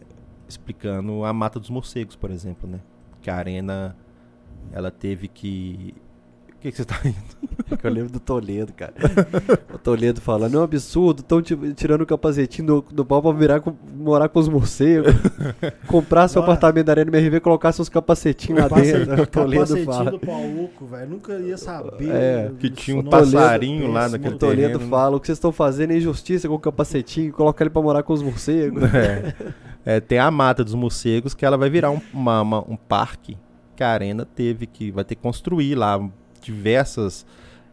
explicando 0.49 1.25
a 1.25 1.33
Mata 1.33 1.59
dos 1.61 1.71
Morcegos, 1.71 2.17
por 2.17 2.31
exemplo, 2.31 2.69
né? 2.69 2.81
Que 3.21 3.31
a 3.31 3.37
arena, 3.37 3.97
ela 4.73 4.91
teve 4.91 5.29
que... 5.29 5.95
O 6.55 6.61
que, 6.61 6.73
que 6.73 6.77
você 6.77 6.85
tá 6.85 6.97
rindo? 6.97 7.15
É 7.71 7.77
que 7.77 7.87
eu 7.87 7.91
lembro 7.91 8.11
do 8.11 8.19
Toledo, 8.19 8.73
cara. 8.73 8.93
o 9.73 9.79
Toledo 9.79 10.21
falando, 10.21 10.57
é 10.57 10.61
um 10.61 10.65
absurdo, 10.65 11.21
estão 11.21 11.41
tirando 11.41 12.01
o 12.01 12.07
capacetinho 12.07 12.67
do, 12.67 12.83
do 12.91 13.05
pau 13.05 13.23
pra 13.23 13.31
virar 13.31 13.61
com- 13.61 13.77
morar 13.97 14.29
com 14.29 14.41
os 14.41 14.49
morcegos. 14.49 15.15
comprar 15.87 16.27
seu 16.27 16.41
Nossa. 16.43 16.53
apartamento 16.53 16.87
da 16.87 16.93
Arena 16.95 17.11
MRV 17.17 17.37
e 17.37 17.41
colocar 17.41 17.71
seus 17.71 17.89
capacetinhos 17.89 18.61
lá 18.61 18.69
Capacete- 18.69 19.07
dentro. 19.07 19.23
O 19.23 19.27
Toledo 19.29 19.61
capacetinho 19.67 19.87
fala. 19.95 20.11
do 20.11 20.19
Pauco, 20.19 20.87
velho. 20.87 21.09
Nunca 21.11 21.33
ia 21.39 21.57
saber. 21.57 22.11
É, 22.11 22.51
que 22.59 22.71
tinha 22.71 22.97
um 22.99 23.05
passarinho 23.05 23.93
lá 23.93 24.09
naquele 24.09 24.35
O 24.35 24.39
Toledo 24.39 24.61
terreno, 24.63 24.79
né? 24.81 24.87
fala, 24.91 25.17
o 25.17 25.21
que 25.21 25.27
vocês 25.29 25.39
estão 25.39 25.53
fazendo 25.53 25.93
é 25.93 25.97
injustiça 25.97 26.49
com 26.49 26.55
o 26.55 26.59
capacetinho, 26.59 27.33
coloca 27.33 27.63
ele 27.63 27.71
pra 27.71 27.81
morar 27.83 28.03
com 28.03 28.13
os 28.13 28.23
morcegos. 28.23 28.83
É. 28.95 29.33
É, 29.91 30.01
tem 30.01 30.19
a 30.19 30.31
Mata 30.31 30.63
dos 30.63 30.75
Morcegos, 30.75 31.33
que 31.33 31.47
ela 31.47 31.57
vai 31.57 31.71
virar 31.71 31.91
um, 31.91 32.01
uma- 32.13 32.43
uma- 32.43 32.65
um 32.69 32.77
parque 32.77 33.39
que 33.75 33.83
a 33.83 33.89
Arena 33.89 34.27
teve 34.27 34.67
que. 34.67 34.91
vai 34.91 35.03
ter 35.03 35.15
que 35.15 35.23
construir 35.23 35.75
lá 35.75 35.99
diversas 36.43 37.25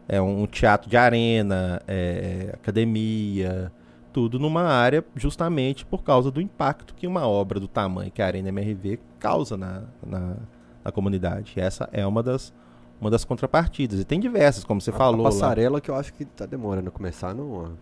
É 0.08 0.20
um 0.20 0.46
teatro 0.46 0.88
de 0.88 0.96
arena, 0.96 1.82
é, 1.86 2.50
academia, 2.54 3.72
tudo 4.12 4.38
numa 4.38 4.62
área 4.62 5.04
justamente 5.16 5.84
por 5.84 6.04
causa 6.04 6.30
do 6.30 6.40
impacto 6.40 6.94
que 6.94 7.08
uma 7.08 7.26
obra 7.26 7.58
do 7.58 7.66
tamanho 7.66 8.10
que 8.12 8.22
a 8.22 8.26
Arena 8.26 8.48
MRV 8.50 9.00
causa 9.18 9.56
na, 9.56 9.82
na, 10.06 10.36
na 10.84 10.92
comunidade. 10.92 11.54
Essa 11.56 11.88
é 11.92 12.06
uma 12.06 12.22
das, 12.22 12.54
uma 13.00 13.10
das 13.10 13.24
contrapartidas. 13.24 13.98
E 13.98 14.04
tem 14.04 14.20
diversas, 14.20 14.62
como 14.64 14.80
você 14.80 14.90
a, 14.90 14.94
falou. 14.94 15.26
A 15.26 15.30
passarela 15.30 15.74
lá. 15.74 15.80
que 15.80 15.90
eu 15.90 15.96
acho 15.96 16.14
que 16.14 16.24
tá 16.24 16.46
demorando 16.46 16.88
a 16.88 16.92
começar, 16.92 17.34
não. 17.34 17.72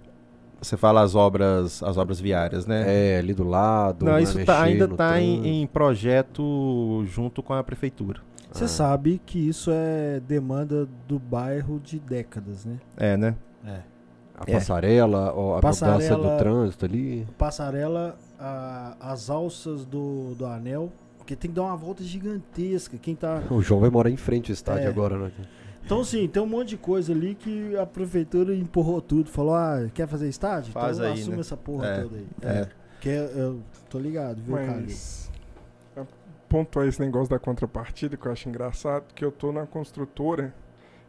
Você 0.65 0.77
fala 0.77 1.03
as 1.03 1.15
obras, 1.15 1.83
as 1.83 1.97
obras 1.97 2.19
viárias, 2.19 2.67
né? 2.67 2.85
É, 2.87 3.19
ali 3.19 3.35
do 3.35 3.45
lado. 3.45 4.05
Não, 4.05 4.19
isso 4.19 4.43
tá, 4.45 4.63
ainda 4.63 4.87
está 4.87 5.21
em, 5.21 5.63
em, 5.63 5.67
projeto 5.67 7.05
junto 7.07 7.43
com 7.43 7.53
a 7.53 7.63
prefeitura. 7.63 8.21
Você 8.51 8.65
ah. 8.65 8.69
sabe 8.69 9.21
que 9.25 9.39
isso 9.39 9.71
é 9.71 10.21
demanda 10.21 10.89
do 11.07 11.19
bairro 11.19 11.79
de 11.79 11.99
décadas, 11.99 12.65
né? 12.65 12.79
É, 12.97 13.17
né? 13.17 13.35
É. 13.65 13.81
A 14.37 14.45
é. 14.47 14.53
passarela, 14.55 15.59
a 15.59 15.61
passarela, 15.61 15.99
mudança 15.99 16.17
do 16.17 16.39
trânsito 16.39 16.85
ali. 16.87 17.27
Passarela, 17.39 18.17
a, 18.39 18.97
as 19.01 19.29
alças 19.31 19.85
do, 19.85 20.35
do 20.35 20.47
anel, 20.47 20.91
porque 21.19 21.37
tem 21.37 21.51
que 21.51 21.55
dar 21.55 21.65
uma 21.65 21.77
volta 21.77 22.03
gigantesca. 22.03 22.97
Quem 22.97 23.15
tá... 23.15 23.43
O 23.51 23.61
João 23.61 23.81
vai 23.81 23.91
morar 23.91 24.11
em 24.11 24.17
frente 24.17 24.51
ao 24.51 24.55
estádio 24.55 24.87
é. 24.87 24.89
agora, 24.89 25.19
né? 25.19 25.31
Então, 25.85 26.03
sim, 26.03 26.27
tem 26.27 26.43
um 26.43 26.47
monte 26.47 26.71
de 26.71 26.77
coisa 26.79 27.13
ali 27.13 27.35
que 27.35 27.77
a 27.77 27.85
prefeitura 27.85 28.55
empurrou 28.55 29.03
tudo. 29.03 29.29
Falou, 29.29 29.55
ah, 29.55 29.87
quer 29.93 30.09
fazer 30.09 30.29
estádio? 30.29 30.73
Faz 30.73 30.97
então 30.97 31.13
aí, 31.13 31.21
assume 31.21 31.37
né? 31.37 31.41
essa 31.41 31.57
porra 31.57 31.87
é, 31.87 32.03
toda 32.03 32.17
aí. 32.17 32.27
É. 32.41 32.49
é. 32.49 32.69
Que 33.01 33.11
é, 33.11 33.33
eu 33.37 33.63
tô 33.91 33.99
ligado, 33.99 34.41
viu, 34.41 34.55
Mas, 34.55 35.31
cara? 35.95 36.09
Pontuar 36.49 36.87
esse 36.87 37.01
negócio 37.01 37.29
da 37.29 37.39
contrapartida, 37.39 38.17
que 38.17 38.27
eu 38.27 38.33
acho 38.33 38.49
engraçado, 38.49 39.13
que 39.15 39.23
eu 39.23 39.31
tô 39.31 39.53
na 39.53 39.67
construtora 39.67 40.55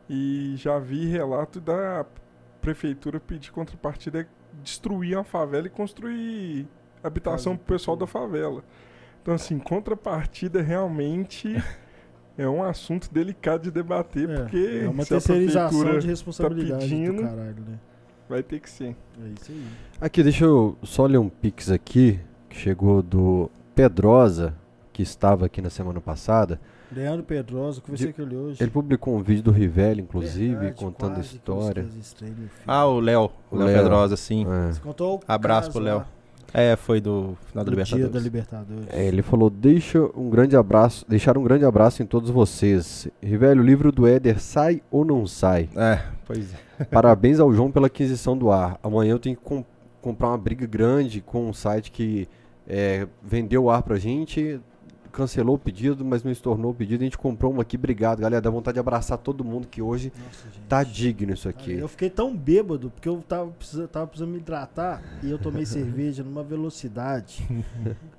e 0.10 0.56
já 0.58 0.78
vi 0.78 1.08
relato 1.08 1.62
da 1.62 2.06
prefeitura 2.60 3.20
pedir 3.20 3.52
contrapartida 3.52 4.28
destruir 4.62 5.18
a 5.18 5.24
favela 5.24 5.68
e 5.68 5.70
construir 5.70 6.68
habitação 7.04 7.56
pro 7.56 7.76
pessoal 7.76 7.96
da 7.96 8.08
favela. 8.08 8.64
Então, 9.22 9.34
assim, 9.34 9.58
contrapartida 9.58 10.62
realmente 10.62 11.56
é 12.38 12.48
um 12.48 12.64
assunto 12.64 13.10
delicado 13.12 13.64
de 13.64 13.72
debater, 13.72 14.30
é, 14.30 14.38
porque 14.38 14.82
é 14.84 14.90
uma 14.90 15.06
terceirização 15.06 16.00
de 16.00 16.08
responsabilidade 16.08 16.72
tá 16.72 16.80
pedindo, 16.80 17.22
do 17.22 17.24
caralho, 17.24 17.64
né? 17.68 17.80
Vai 18.28 18.44
ter 18.44 18.60
que 18.60 18.70
ser. 18.70 18.96
É 19.24 19.28
isso 19.40 19.52
aí. 19.52 19.66
Aqui, 20.02 20.24
deixa 20.24 20.46
eu 20.46 20.78
só 20.84 21.06
ler 21.06 21.18
um 21.18 21.30
pix 21.30 21.70
aqui, 21.70 22.20
que 22.50 22.58
chegou 22.58 23.02
do 23.02 23.50
Pedrosa, 23.76 24.54
que 24.92 25.02
estava 25.02 25.46
aqui 25.46 25.62
na 25.62 25.70
semana 25.70 26.02
passada. 26.02 26.60
Leandro 26.92 27.24
Pedrosa, 27.24 27.82
conversei 27.82 28.14
com 28.14 28.22
ele 28.22 28.36
hoje. 28.36 28.64
Ele 28.64 28.72
publicou 28.72 29.16
um 29.16 29.22
vídeo 29.22 29.44
do 29.44 29.52
Rivelli, 29.52 30.02
inclusive, 30.02 30.56
Verdade, 30.56 30.76
contando 30.76 31.18
a 31.18 31.20
história. 31.20 31.86
Ah, 32.66 32.86
o 32.86 33.00
Léo. 33.00 33.30
O 33.52 33.58
Léo 33.58 33.78
Pedrosa, 33.78 34.16
sim. 34.16 34.46
É. 34.48 34.72
Você 34.72 34.80
contou 34.80 35.18
o 35.18 35.22
Abraço 35.28 35.72
pro 35.72 35.80
Léo. 35.80 36.06
É, 36.58 36.78
foi 36.78 37.02
do 37.02 37.36
final 37.48 37.66
do, 37.66 37.70
do 37.70 37.72
Libertadores. 37.72 38.06
Dia 38.06 38.08
da 38.08 38.24
Libertadores. 38.24 38.86
É, 38.90 39.06
ele 39.06 39.22
falou: 39.22 39.50
deixa 39.50 40.00
um 40.16 40.30
grande 40.30 40.56
abraço, 40.56 41.06
deixar 41.06 41.38
um 41.38 41.44
grande 41.44 41.66
abraço 41.66 42.02
em 42.02 42.06
todos 42.06 42.30
vocês. 42.30 43.10
Rivelli, 43.22 43.60
o 43.60 43.64
livro 43.64 43.92
do 43.92 44.08
Éder 44.08 44.40
sai 44.40 44.82
ou 44.90 45.04
não 45.04 45.28
sai? 45.28 45.68
É, 45.76 46.00
pois 46.26 46.54
é. 46.80 46.84
Parabéns 46.86 47.42
ao 47.42 47.54
João 47.54 47.70
pela 47.70 47.88
aquisição 47.88 48.38
do 48.38 48.52
ar. 48.52 48.80
Amanhã 48.82 49.12
eu 49.12 49.20
tenho 49.20 49.36
que 49.36 49.44
comp 49.44 49.66
comprar 50.02 50.28
uma 50.30 50.38
briga 50.38 50.68
grande 50.68 51.20
com 51.20 51.50
um 51.50 51.54
site 51.54 51.92
que 51.92 52.30
é, 52.68 53.08
vendeu 53.24 53.64
o 53.64 53.72
ar 53.72 53.82
pra 53.82 53.98
gente 53.98 54.62
cancelou 55.16 55.56
o 55.56 55.60
pedido, 55.60 56.04
mas 56.04 56.24
não 56.24 56.32
estornou 56.32 56.72
o 56.72 56.74
pedido. 56.74 57.02
A 57.02 57.06
gente 57.06 57.18
comprou 57.18 57.52
uma 57.52 57.62
aqui. 57.62 57.78
Obrigado, 57.78 58.20
galera. 58.20 58.42
Dá 58.42 58.50
vontade 58.50 58.76
de 58.76 58.80
abraçar 58.80 59.18
todo 59.18 59.44
mundo 59.44 59.68
que 59.68 59.82
hoje 59.82 60.12
Nossa, 60.16 60.48
tá 60.68 60.84
digno 60.84 61.34
isso 61.34 61.48
aqui. 61.48 61.74
Eu 61.74 61.88
fiquei 61.88 62.10
tão 62.10 62.36
bêbado 62.36 62.90
porque 62.92 63.08
eu 63.08 63.22
tava 63.28 63.50
precisando, 63.52 63.88
tava 63.88 64.08
precisando 64.08 64.32
me 64.32 64.38
hidratar 64.40 65.02
e 65.24 65.32
eu 65.32 65.38
tomei 65.40 65.66
cerveja 65.66 66.24
numa 66.24 66.44
velocidade 66.44 67.46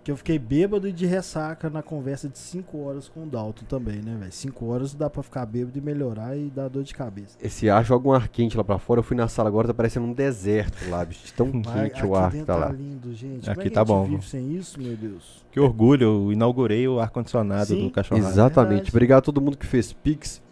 que 0.02 0.10
eu 0.10 0.16
fiquei 0.16 0.38
bêbado 0.38 0.88
e 0.88 0.92
de 0.92 1.04
ressaca 1.06 1.68
na 1.68 1.82
conversa 1.82 2.28
de 2.28 2.38
5 2.38 2.78
horas 2.78 3.08
com 3.08 3.24
o 3.24 3.26
Dalton 3.26 3.64
também, 3.66 3.96
né, 4.02 4.16
velho? 4.18 4.32
5 4.32 4.66
horas 4.66 4.94
dá 4.94 5.10
pra 5.10 5.22
ficar 5.22 5.44
bêbado 5.46 5.76
e 5.78 5.80
melhorar 5.80 6.36
e 6.36 6.48
dar 6.50 6.68
dor 6.68 6.82
de 6.82 6.94
cabeça. 6.94 7.36
Esse 7.42 7.68
ar 7.68 7.84
joga 7.84 8.08
um 8.08 8.12
ar 8.12 8.28
quente 8.28 8.56
lá 8.56 8.64
pra 8.64 8.78
fora. 8.78 9.00
Eu 9.00 9.04
fui 9.04 9.16
na 9.16 9.28
sala 9.28 9.48
agora, 9.48 9.68
tá 9.68 9.74
parecendo 9.74 10.06
um 10.06 10.12
deserto 10.12 10.88
lá, 10.88 11.04
bicho. 11.04 11.32
Tão 11.34 11.50
quente 11.50 12.04
o 12.04 12.14
ar 12.14 12.30
que 12.30 12.38
tá, 12.38 12.44
tá 12.44 12.56
lá. 12.56 12.68
lindo, 12.72 13.12
gente. 13.14 13.48
Aqui 13.50 13.56
Como 13.56 13.66
é 13.66 13.70
tá 13.70 13.84
bom. 13.84 14.04
vive 14.04 14.24
sem 14.24 14.52
isso, 14.54 14.80
meu 14.80 14.96
Deus? 14.96 15.44
Que 15.56 15.60
orgulho, 15.60 16.02
eu 16.02 16.32
inaugurei 16.34 16.86
o 16.86 17.00
ar-condicionado 17.00 17.74
do 17.74 17.90
cachorro. 17.90 18.18
Exatamente. 18.18 18.68
Verdade. 18.68 18.90
Obrigado 18.90 19.18
a 19.20 19.22
todo 19.22 19.40
mundo 19.40 19.56
que 19.56 19.64
fez 19.64 19.90
Pix, 19.90 20.42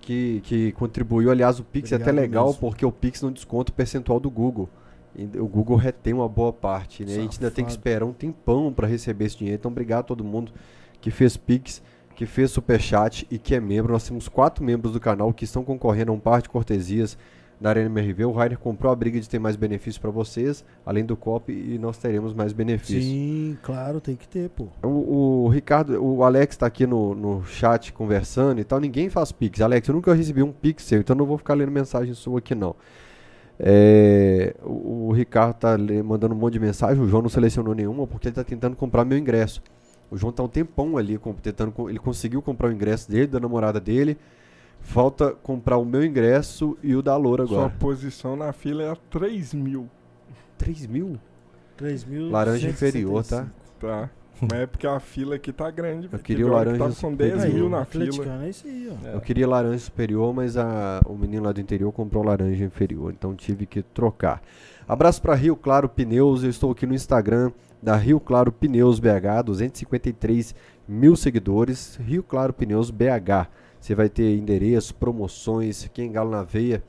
que, 0.00 0.40
que 0.42 0.72
contribuiu. 0.72 1.30
Aliás, 1.30 1.60
o 1.60 1.64
Pix 1.64 1.92
Obrigado 1.92 2.08
é 2.08 2.10
até 2.10 2.18
legal 2.18 2.46
mesmo. 2.46 2.60
porque 2.60 2.86
o 2.86 2.90
Pix 2.90 3.20
não 3.20 3.30
desconta 3.30 3.70
o 3.70 3.74
percentual 3.74 4.18
do 4.18 4.30
Google. 4.30 4.66
E 5.14 5.24
o 5.38 5.46
Google 5.46 5.76
retém 5.76 6.14
uma 6.14 6.26
boa 6.30 6.50
parte, 6.50 7.04
né? 7.04 7.12
A 7.12 7.20
gente 7.20 7.36
ainda 7.36 7.50
tem 7.50 7.62
que 7.62 7.72
esperar 7.72 8.06
um 8.06 8.12
tempão 8.14 8.72
para 8.72 8.88
receber 8.88 9.26
esse 9.26 9.36
dinheiro. 9.36 9.60
Então, 9.60 9.70
obrigado 9.70 10.00
a 10.00 10.04
todo 10.04 10.24
mundo 10.24 10.50
que 10.98 11.10
fez 11.10 11.36
Pix, 11.36 11.82
que 12.16 12.24
fez 12.24 12.50
Superchat 12.50 13.26
e 13.30 13.38
que 13.38 13.54
é 13.54 13.60
membro. 13.60 13.92
Nós 13.92 14.08
temos 14.08 14.28
quatro 14.28 14.64
membros 14.64 14.94
do 14.94 14.98
canal 14.98 15.30
que 15.34 15.44
estão 15.44 15.62
concorrendo 15.62 16.10
a 16.10 16.14
um 16.14 16.18
par 16.18 16.40
de 16.40 16.48
cortesias 16.48 17.18
da 17.64 17.70
Arena 17.70 17.86
MRV. 17.86 18.26
O 18.26 18.32
Rainer 18.32 18.58
comprou 18.58 18.92
a 18.92 18.94
briga 18.94 19.18
de 19.18 19.26
ter 19.26 19.38
mais 19.38 19.56
benefícios 19.56 19.96
para 19.96 20.10
vocês, 20.10 20.62
além 20.84 21.02
do 21.02 21.16
COP, 21.16 21.50
e 21.50 21.78
nós 21.78 21.96
teremos 21.96 22.34
mais 22.34 22.52
benefícios. 22.52 23.02
Sim, 23.02 23.56
claro, 23.62 24.02
tem 24.02 24.14
que 24.14 24.28
ter, 24.28 24.50
pô. 24.50 24.68
O, 24.82 25.44
o 25.44 25.48
Ricardo, 25.48 25.98
o 25.98 26.22
Alex 26.22 26.54
está 26.54 26.66
aqui 26.66 26.86
no, 26.86 27.14
no 27.14 27.42
chat 27.46 27.90
conversando 27.90 28.60
e 28.60 28.64
tal. 28.64 28.78
Ninguém 28.78 29.08
faz 29.08 29.32
Pix. 29.32 29.62
Alex, 29.62 29.88
eu 29.88 29.94
nunca 29.94 30.12
recebi 30.12 30.42
um 30.42 30.52
Pix 30.52 30.84
seu, 30.84 31.00
então 31.00 31.16
não 31.16 31.24
vou 31.24 31.38
ficar 31.38 31.54
lendo 31.54 31.72
mensagem 31.72 32.12
sua 32.12 32.38
aqui, 32.38 32.54
não. 32.54 32.76
É, 33.58 34.54
o, 34.62 35.08
o, 35.08 35.12
Ricardo 35.12 35.54
tá 35.54 35.78
mandando 36.04 36.34
um 36.34 36.38
monte 36.38 36.54
de 36.54 36.60
mensagem, 36.60 37.02
o 37.02 37.08
João 37.08 37.22
não 37.22 37.30
selecionou 37.30 37.74
nenhuma 37.74 38.06
porque 38.06 38.28
ele 38.28 38.32
está 38.32 38.44
tentando 38.44 38.76
comprar 38.76 39.06
meu 39.06 39.16
ingresso. 39.16 39.62
O 40.10 40.18
João 40.18 40.34
tá 40.34 40.42
um 40.42 40.48
tempão 40.48 40.98
ali 40.98 41.18
tentando, 41.40 41.72
ele 41.88 41.98
conseguiu 41.98 42.42
comprar 42.42 42.68
o 42.68 42.72
ingresso 42.72 43.10
dele, 43.10 43.26
da 43.26 43.40
namorada 43.40 43.80
dele. 43.80 44.18
Falta 44.84 45.32
comprar 45.32 45.78
o 45.78 45.84
meu 45.84 46.04
ingresso 46.04 46.76
e 46.82 46.94
o 46.94 47.02
da 47.02 47.16
Loura 47.16 47.42
agora. 47.42 47.62
Sua 47.62 47.70
posição 47.70 48.36
na 48.36 48.52
fila 48.52 48.82
é 48.82 48.90
a 48.90 48.96
3 49.10 49.54
mil. 49.54 49.90
3 50.56 50.86
mil? 50.86 51.18
3 51.76 52.04
mil. 52.04 52.30
Laranja 52.30 52.68
inferior, 52.68 53.24
tá? 53.24 53.46
Tá. 53.80 54.10
Mas 54.40 54.60
é 54.60 54.66
porque 54.66 54.86
a 54.86 55.00
fila 55.00 55.36
aqui 55.36 55.52
tá 55.52 55.70
grande. 55.70 56.08
Eu 56.12 56.18
queria 56.18 56.46
o 56.46 56.50
laranja 56.50 56.90
tá 56.90 57.00
com 57.00 57.14
10 57.14 57.54
mil 57.54 57.68
na 57.68 57.84
fila. 57.84 58.44
É 58.44 58.50
isso 58.50 58.66
aí, 58.66 58.88
ó. 58.90 59.08
É. 59.08 59.14
Eu 59.14 59.20
queria 59.20 59.48
laranja 59.48 59.78
superior, 59.78 60.34
mas 60.34 60.56
a, 60.56 61.00
o 61.06 61.14
menino 61.14 61.44
lá 61.44 61.52
do 61.52 61.60
interior 61.60 61.90
comprou 61.92 62.22
laranja 62.22 62.64
inferior. 62.64 63.12
Então 63.12 63.34
tive 63.34 63.66
que 63.66 63.82
trocar. 63.82 64.42
Abraço 64.86 65.22
para 65.22 65.34
Rio 65.34 65.56
Claro 65.56 65.88
Pneus. 65.88 66.44
Eu 66.44 66.50
estou 66.50 66.70
aqui 66.72 66.86
no 66.86 66.94
Instagram 66.94 67.50
da 67.82 67.96
Rio 67.96 68.20
Claro 68.20 68.52
Pneus 68.52 68.98
BH. 69.00 69.44
253 69.46 70.54
mil 70.86 71.16
seguidores. 71.16 71.96
Rio 71.96 72.22
Claro 72.22 72.52
Pneus 72.52 72.90
BH. 72.90 73.48
Você 73.84 73.94
vai 73.94 74.08
ter 74.08 74.34
endereço, 74.34 74.94
promoções. 74.94 75.90
Quem 75.92 76.10
galo 76.10 76.30
na 76.30 76.42
veia 76.42 76.82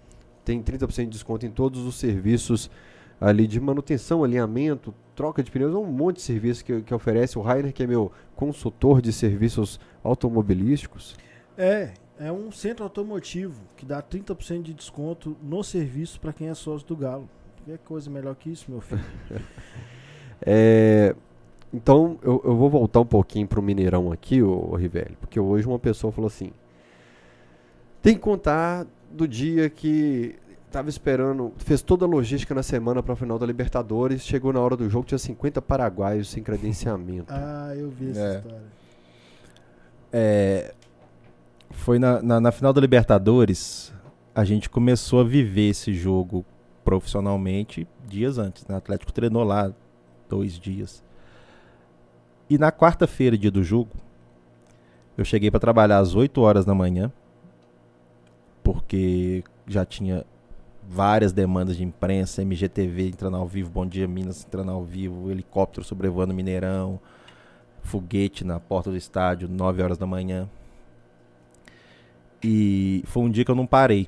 tem 0.45 0.63
30% 0.63 1.03
de 1.03 1.09
desconto 1.09 1.45
em 1.45 1.51
todos 1.51 1.81
os 1.81 1.95
serviços 1.95 2.71
ali 3.19 3.47
de 3.47 3.59
manutenção, 3.59 4.23
alinhamento, 4.23 4.95
troca 5.13 5.43
de 5.43 5.51
pneus, 5.51 5.75
um 5.75 5.83
monte 5.83 6.15
de 6.15 6.21
serviços 6.21 6.63
que, 6.63 6.81
que 6.83 6.93
oferece 6.93 7.37
o 7.37 7.41
Rainer, 7.41 7.73
que 7.73 7.83
é 7.83 7.87
meu 7.87 8.13
consultor 8.33 9.01
de 9.01 9.11
serviços 9.11 9.77
automobilísticos. 10.01 11.17
É, 11.57 11.91
é 12.17 12.31
um 12.31 12.49
centro 12.49 12.85
automotivo 12.85 13.61
que 13.75 13.85
dá 13.85 14.01
30% 14.01 14.61
de 14.61 14.73
desconto 14.73 15.35
no 15.43 15.65
serviço 15.65 16.17
para 16.21 16.31
quem 16.31 16.47
é 16.47 16.53
sócio 16.53 16.87
do 16.87 16.95
Galo. 16.95 17.29
Que 17.65 17.77
coisa 17.79 18.09
melhor 18.09 18.35
que 18.35 18.49
isso, 18.49 18.71
meu 18.71 18.79
filho. 18.79 19.03
é, 20.41 21.13
então, 21.73 22.17
eu, 22.23 22.41
eu, 22.45 22.55
vou 22.55 22.69
voltar 22.69 23.01
um 23.01 23.05
pouquinho 23.05 23.49
para 23.49 23.59
o 23.59 23.63
Mineirão 23.63 24.13
aqui, 24.13 24.41
o, 24.41 24.49
o 24.49 24.75
Rivelli, 24.77 25.17
porque 25.19 25.37
hoje 25.37 25.67
uma 25.67 25.77
pessoa 25.77 26.13
falou 26.13 26.27
assim: 26.27 26.53
tem 28.05 28.13
que 28.13 28.21
contar 28.21 28.85
do 29.11 29.27
dia 29.27 29.67
que 29.67 30.35
tava 30.71 30.89
esperando, 30.89 31.51
fez 31.57 31.81
toda 31.81 32.05
a 32.05 32.07
logística 32.07 32.53
na 32.53 32.61
semana 32.61 33.01
para 33.01 33.13
o 33.13 33.15
final 33.15 33.39
da 33.39 33.47
Libertadores, 33.47 34.21
chegou 34.21 34.53
na 34.53 34.59
hora 34.59 34.77
do 34.77 34.87
jogo, 34.87 35.07
tinha 35.07 35.17
50 35.17 35.59
paraguaios 35.59 36.29
sem 36.29 36.43
credenciamento. 36.43 37.25
ah, 37.33 37.73
eu 37.75 37.89
vi 37.89 38.11
essa 38.11 38.19
é. 38.19 38.35
história. 38.35 38.61
É, 40.13 40.75
foi 41.71 41.97
na, 41.97 42.21
na, 42.21 42.39
na, 42.39 42.51
final 42.51 42.71
da 42.71 42.79
Libertadores, 42.79 43.91
a 44.35 44.45
gente 44.45 44.69
começou 44.69 45.21
a 45.21 45.23
viver 45.23 45.69
esse 45.69 45.91
jogo 45.91 46.45
profissionalmente 46.83 47.87
dias 48.07 48.37
antes. 48.37 48.67
Né? 48.67 48.75
O 48.75 48.77
Atlético 48.77 49.11
treinou 49.11 49.43
lá 49.43 49.73
dois 50.29 50.59
dias. 50.59 51.03
E 52.47 52.59
na 52.59 52.71
quarta-feira, 52.71 53.35
dia 53.35 53.49
do 53.49 53.63
jogo, 53.63 53.89
eu 55.17 55.25
cheguei 55.25 55.49
para 55.49 55.59
trabalhar 55.59 55.97
às 55.97 56.13
8 56.13 56.39
horas 56.39 56.65
da 56.65 56.75
manhã, 56.75 57.11
porque 58.65 59.43
já 59.67 59.85
tinha 59.85 60.25
várias 60.89 61.31
demandas 61.31 61.77
de 61.77 61.83
imprensa, 61.83 62.41
MGTV 62.41 63.09
entrando 63.09 63.37
ao 63.37 63.47
vivo, 63.47 63.69
Bom 63.69 63.85
Dia 63.85 64.07
Minas 64.07 64.43
entrando 64.43 64.71
ao 64.71 64.83
vivo, 64.83 65.29
helicóptero 65.29 65.85
sobrevoando 65.85 66.33
Mineirão, 66.33 66.99
foguete 67.83 68.43
na 68.43 68.59
porta 68.59 68.89
do 68.89 68.97
estádio, 68.97 69.47
9 69.47 69.83
horas 69.83 69.99
da 69.99 70.07
manhã. 70.07 70.49
E 72.43 73.03
foi 73.05 73.21
um 73.21 73.29
dia 73.29 73.45
que 73.45 73.51
eu 73.51 73.55
não 73.55 73.67
parei. 73.67 74.07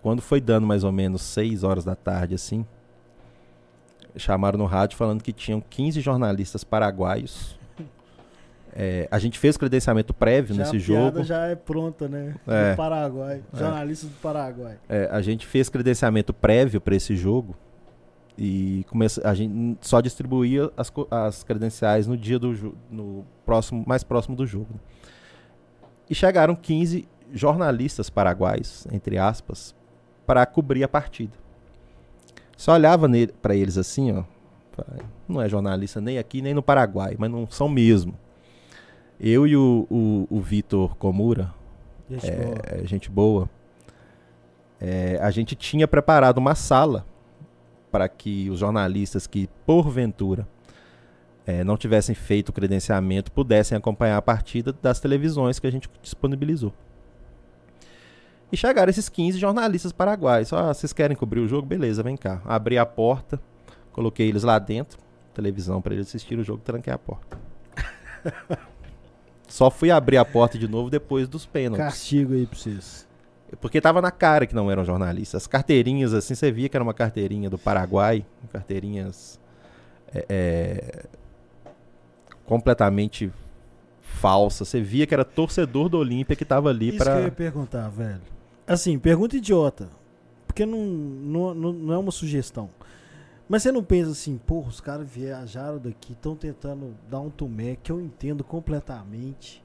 quando 0.00 0.22
foi 0.22 0.40
dando 0.40 0.68
mais 0.68 0.84
ou 0.84 0.92
menos 0.92 1.20
6 1.22 1.64
horas 1.64 1.84
da 1.84 1.96
tarde, 1.96 2.36
assim, 2.36 2.64
chamaram 4.16 4.56
no 4.56 4.66
rádio 4.66 4.96
falando 4.96 5.20
que 5.20 5.32
tinham 5.32 5.60
15 5.60 6.00
jornalistas 6.00 6.62
paraguaios. 6.62 7.58
É, 8.78 9.08
a 9.10 9.18
gente 9.18 9.38
fez 9.38 9.56
credenciamento 9.56 10.12
prévio 10.12 10.54
Já 10.54 10.62
nesse 10.62 10.76
a 10.76 10.78
jogo. 10.78 11.24
já 11.24 11.46
é 11.46 11.54
pronta, 11.54 12.06
né? 12.06 12.34
É. 12.46 12.72
Do 12.72 12.76
Paraguai. 12.76 13.42
É. 13.54 13.58
Jornalistas 13.58 14.10
do 14.10 14.16
Paraguai. 14.16 14.76
É, 14.86 15.08
a 15.10 15.22
gente 15.22 15.46
fez 15.46 15.70
credenciamento 15.70 16.34
prévio 16.34 16.78
para 16.78 16.94
esse 16.94 17.16
jogo 17.16 17.56
e 18.36 18.84
começa, 18.90 19.26
a 19.26 19.32
gente 19.32 19.78
só 19.80 20.02
distribuía 20.02 20.70
as, 20.76 20.92
as 21.10 21.42
credenciais 21.42 22.06
no 22.06 22.18
dia 22.18 22.38
do 22.38 22.76
no 22.90 23.24
próximo, 23.46 23.82
mais 23.86 24.04
próximo 24.04 24.36
do 24.36 24.46
jogo. 24.46 24.78
E 26.10 26.14
chegaram 26.14 26.54
15 26.54 27.08
jornalistas 27.32 28.10
paraguaios, 28.10 28.86
entre 28.92 29.16
aspas, 29.16 29.74
para 30.26 30.44
cobrir 30.44 30.84
a 30.84 30.88
partida. 30.88 31.32
Só 32.58 32.74
olhava 32.74 33.08
para 33.40 33.54
eles 33.54 33.78
assim, 33.78 34.12
ó. 34.12 34.24
Não 35.26 35.40
é 35.40 35.48
jornalista 35.48 35.98
nem 35.98 36.18
aqui 36.18 36.42
nem 36.42 36.52
no 36.52 36.62
Paraguai, 36.62 37.16
mas 37.18 37.30
não 37.30 37.48
são 37.48 37.70
mesmo. 37.70 38.14
Eu 39.18 39.46
e 39.46 39.56
o, 39.56 39.86
o, 39.90 40.26
o 40.30 40.40
Vitor 40.40 40.94
Komura, 40.96 41.52
Gente, 42.08 42.30
boa. 42.30 42.54
é, 42.64 42.86
gente 42.86 43.10
boa. 43.10 43.50
É, 44.80 45.18
a 45.22 45.30
gente 45.30 45.54
tinha 45.54 45.88
preparado 45.88 46.38
uma 46.38 46.54
sala 46.54 47.06
para 47.90 48.08
que 48.08 48.50
os 48.50 48.58
jornalistas 48.58 49.26
que, 49.26 49.48
porventura, 49.64 50.46
é, 51.46 51.64
não 51.64 51.76
tivessem 51.76 52.14
feito 52.14 52.50
o 52.50 52.52
credenciamento 52.52 53.32
pudessem 53.32 53.76
acompanhar 53.78 54.16
a 54.18 54.22
partida 54.22 54.72
das 54.82 55.00
televisões 55.00 55.58
que 55.58 55.66
a 55.66 55.70
gente 55.70 55.88
disponibilizou. 56.02 56.72
E 58.52 58.56
chegaram 58.56 58.90
esses 58.90 59.08
15 59.08 59.38
jornalistas 59.38 59.92
paraguaios. 59.92 60.52
Ah, 60.52 60.72
vocês 60.72 60.92
querem 60.92 61.16
cobrir 61.16 61.40
o 61.40 61.48
jogo? 61.48 61.66
Beleza, 61.66 62.02
vem 62.02 62.16
cá. 62.16 62.40
Abri 62.44 62.78
a 62.78 62.86
porta, 62.86 63.40
coloquei 63.92 64.28
eles 64.28 64.42
lá 64.42 64.58
dentro, 64.58 64.98
televisão 65.34 65.80
para 65.80 65.94
eles 65.94 66.06
assistirem 66.08 66.42
o 66.42 66.44
jogo, 66.44 66.60
tranquei 66.62 66.92
a 66.92 66.98
porta. 66.98 67.38
Só 69.46 69.70
fui 69.70 69.90
abrir 69.90 70.16
a 70.16 70.24
porta 70.24 70.58
de 70.58 70.66
novo 70.66 70.90
depois 70.90 71.28
dos 71.28 71.46
pênaltis. 71.46 71.84
Castigo 71.84 72.34
aí 72.34 72.46
pra 72.46 72.58
vocês. 72.58 73.06
Porque 73.60 73.80
tava 73.80 74.02
na 74.02 74.10
cara 74.10 74.46
que 74.46 74.54
não 74.54 74.70
eram 74.70 74.84
jornalistas. 74.84 75.42
As 75.42 75.46
carteirinhas, 75.46 76.12
assim, 76.12 76.34
você 76.34 76.50
via 76.50 76.68
que 76.68 76.76
era 76.76 76.82
uma 76.82 76.94
carteirinha 76.94 77.48
do 77.48 77.56
Paraguai, 77.56 78.26
carteirinhas 78.52 79.38
é, 80.12 80.26
é, 80.28 81.04
completamente 82.44 83.30
falsas. 84.00 84.68
Você 84.68 84.80
via 84.80 85.06
que 85.06 85.14
era 85.14 85.24
torcedor 85.24 85.88
do 85.88 85.98
Olímpia 85.98 86.34
que 86.34 86.44
tava 86.44 86.70
ali 86.70 86.88
Isso 86.88 86.96
que 86.96 87.02
eu 87.02 87.06
pra. 87.06 87.20
ia 87.22 87.30
perguntar, 87.30 87.88
velho. 87.88 88.20
Assim, 88.66 88.98
pergunta 88.98 89.36
idiota. 89.36 89.88
Porque 90.46 90.66
não, 90.66 90.84
não, 90.84 91.54
não 91.54 91.94
é 91.94 91.98
uma 91.98 92.10
sugestão. 92.10 92.68
Mas 93.48 93.62
você 93.62 93.70
não 93.70 93.82
pensa 93.82 94.10
assim, 94.10 94.38
porra, 94.38 94.68
os 94.68 94.80
caras 94.80 95.08
viajaram 95.08 95.78
daqui, 95.78 96.12
estão 96.12 96.34
tentando 96.34 96.96
dar 97.08 97.20
um 97.20 97.30
tumé 97.30 97.76
que 97.80 97.92
eu 97.92 98.00
entendo 98.00 98.42
completamente. 98.42 99.64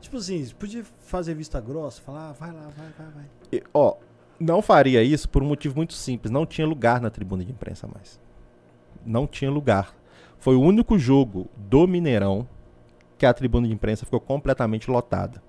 Tipo 0.00 0.16
assim, 0.16 0.46
podia 0.58 0.84
fazer 0.84 1.34
vista 1.34 1.60
grossa, 1.60 2.00
falar, 2.00 2.30
ah, 2.30 2.32
vai 2.32 2.52
lá, 2.52 2.68
vai, 2.76 2.88
vai, 2.98 3.06
vai. 3.12 3.24
E, 3.52 3.62
Ó, 3.72 3.96
não 4.38 4.62
faria 4.62 5.02
isso 5.02 5.28
por 5.28 5.42
um 5.42 5.46
motivo 5.46 5.76
muito 5.76 5.92
simples. 5.92 6.30
Não 6.30 6.46
tinha 6.46 6.66
lugar 6.66 7.00
na 7.00 7.10
tribuna 7.10 7.44
de 7.44 7.52
imprensa 7.52 7.86
mais. 7.86 8.20
Não 9.04 9.26
tinha 9.26 9.50
lugar. 9.50 9.94
Foi 10.38 10.54
o 10.54 10.60
único 10.60 10.98
jogo 10.98 11.48
do 11.56 11.86
Mineirão 11.86 12.48
que 13.16 13.26
a 13.26 13.34
tribuna 13.34 13.66
de 13.66 13.74
imprensa 13.74 14.04
ficou 14.04 14.20
completamente 14.20 14.90
lotada. 14.90 15.42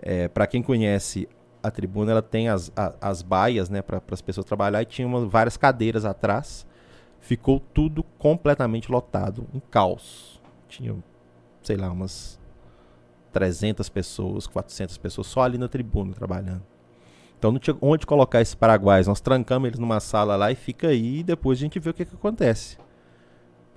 É, 0.00 0.28
para 0.28 0.46
quem 0.46 0.62
conhece 0.62 1.28
a 1.62 1.70
tribuna, 1.70 2.12
ela 2.12 2.22
tem 2.22 2.48
as, 2.48 2.72
a- 2.76 2.94
as 3.00 3.22
baias, 3.22 3.68
né, 3.68 3.82
para 3.82 4.00
as 4.10 4.22
pessoas 4.22 4.44
trabalhar 4.46 4.82
e 4.82 4.86
tinha 4.86 5.06
umas, 5.06 5.24
várias 5.30 5.56
cadeiras 5.56 6.04
atrás. 6.04 6.66
Ficou 7.20 7.60
tudo 7.60 8.02
completamente 8.18 8.90
lotado, 8.90 9.46
um 9.54 9.60
caos. 9.60 10.40
Tinha, 10.68 10.96
sei 11.62 11.76
lá, 11.76 11.90
umas 11.90 12.38
300 13.32 13.88
pessoas, 13.88 14.46
400 14.46 14.96
pessoas 14.98 15.26
só 15.26 15.42
ali 15.42 15.58
na 15.58 15.68
tribuna 15.68 16.12
trabalhando. 16.14 16.62
Então 17.38 17.52
não 17.52 17.58
tinha 17.58 17.76
onde 17.80 18.06
colocar 18.06 18.40
esses 18.40 18.54
paraguaios. 18.54 19.06
Nós 19.06 19.20
trancamos 19.20 19.66
eles 19.68 19.78
numa 19.78 20.00
sala 20.00 20.36
lá 20.36 20.50
e 20.50 20.54
fica 20.54 20.88
aí 20.88 21.18
e 21.20 21.22
depois 21.22 21.58
a 21.58 21.60
gente 21.60 21.78
vê 21.78 21.90
o 21.90 21.94
que, 21.94 22.04
que 22.04 22.14
acontece. 22.14 22.76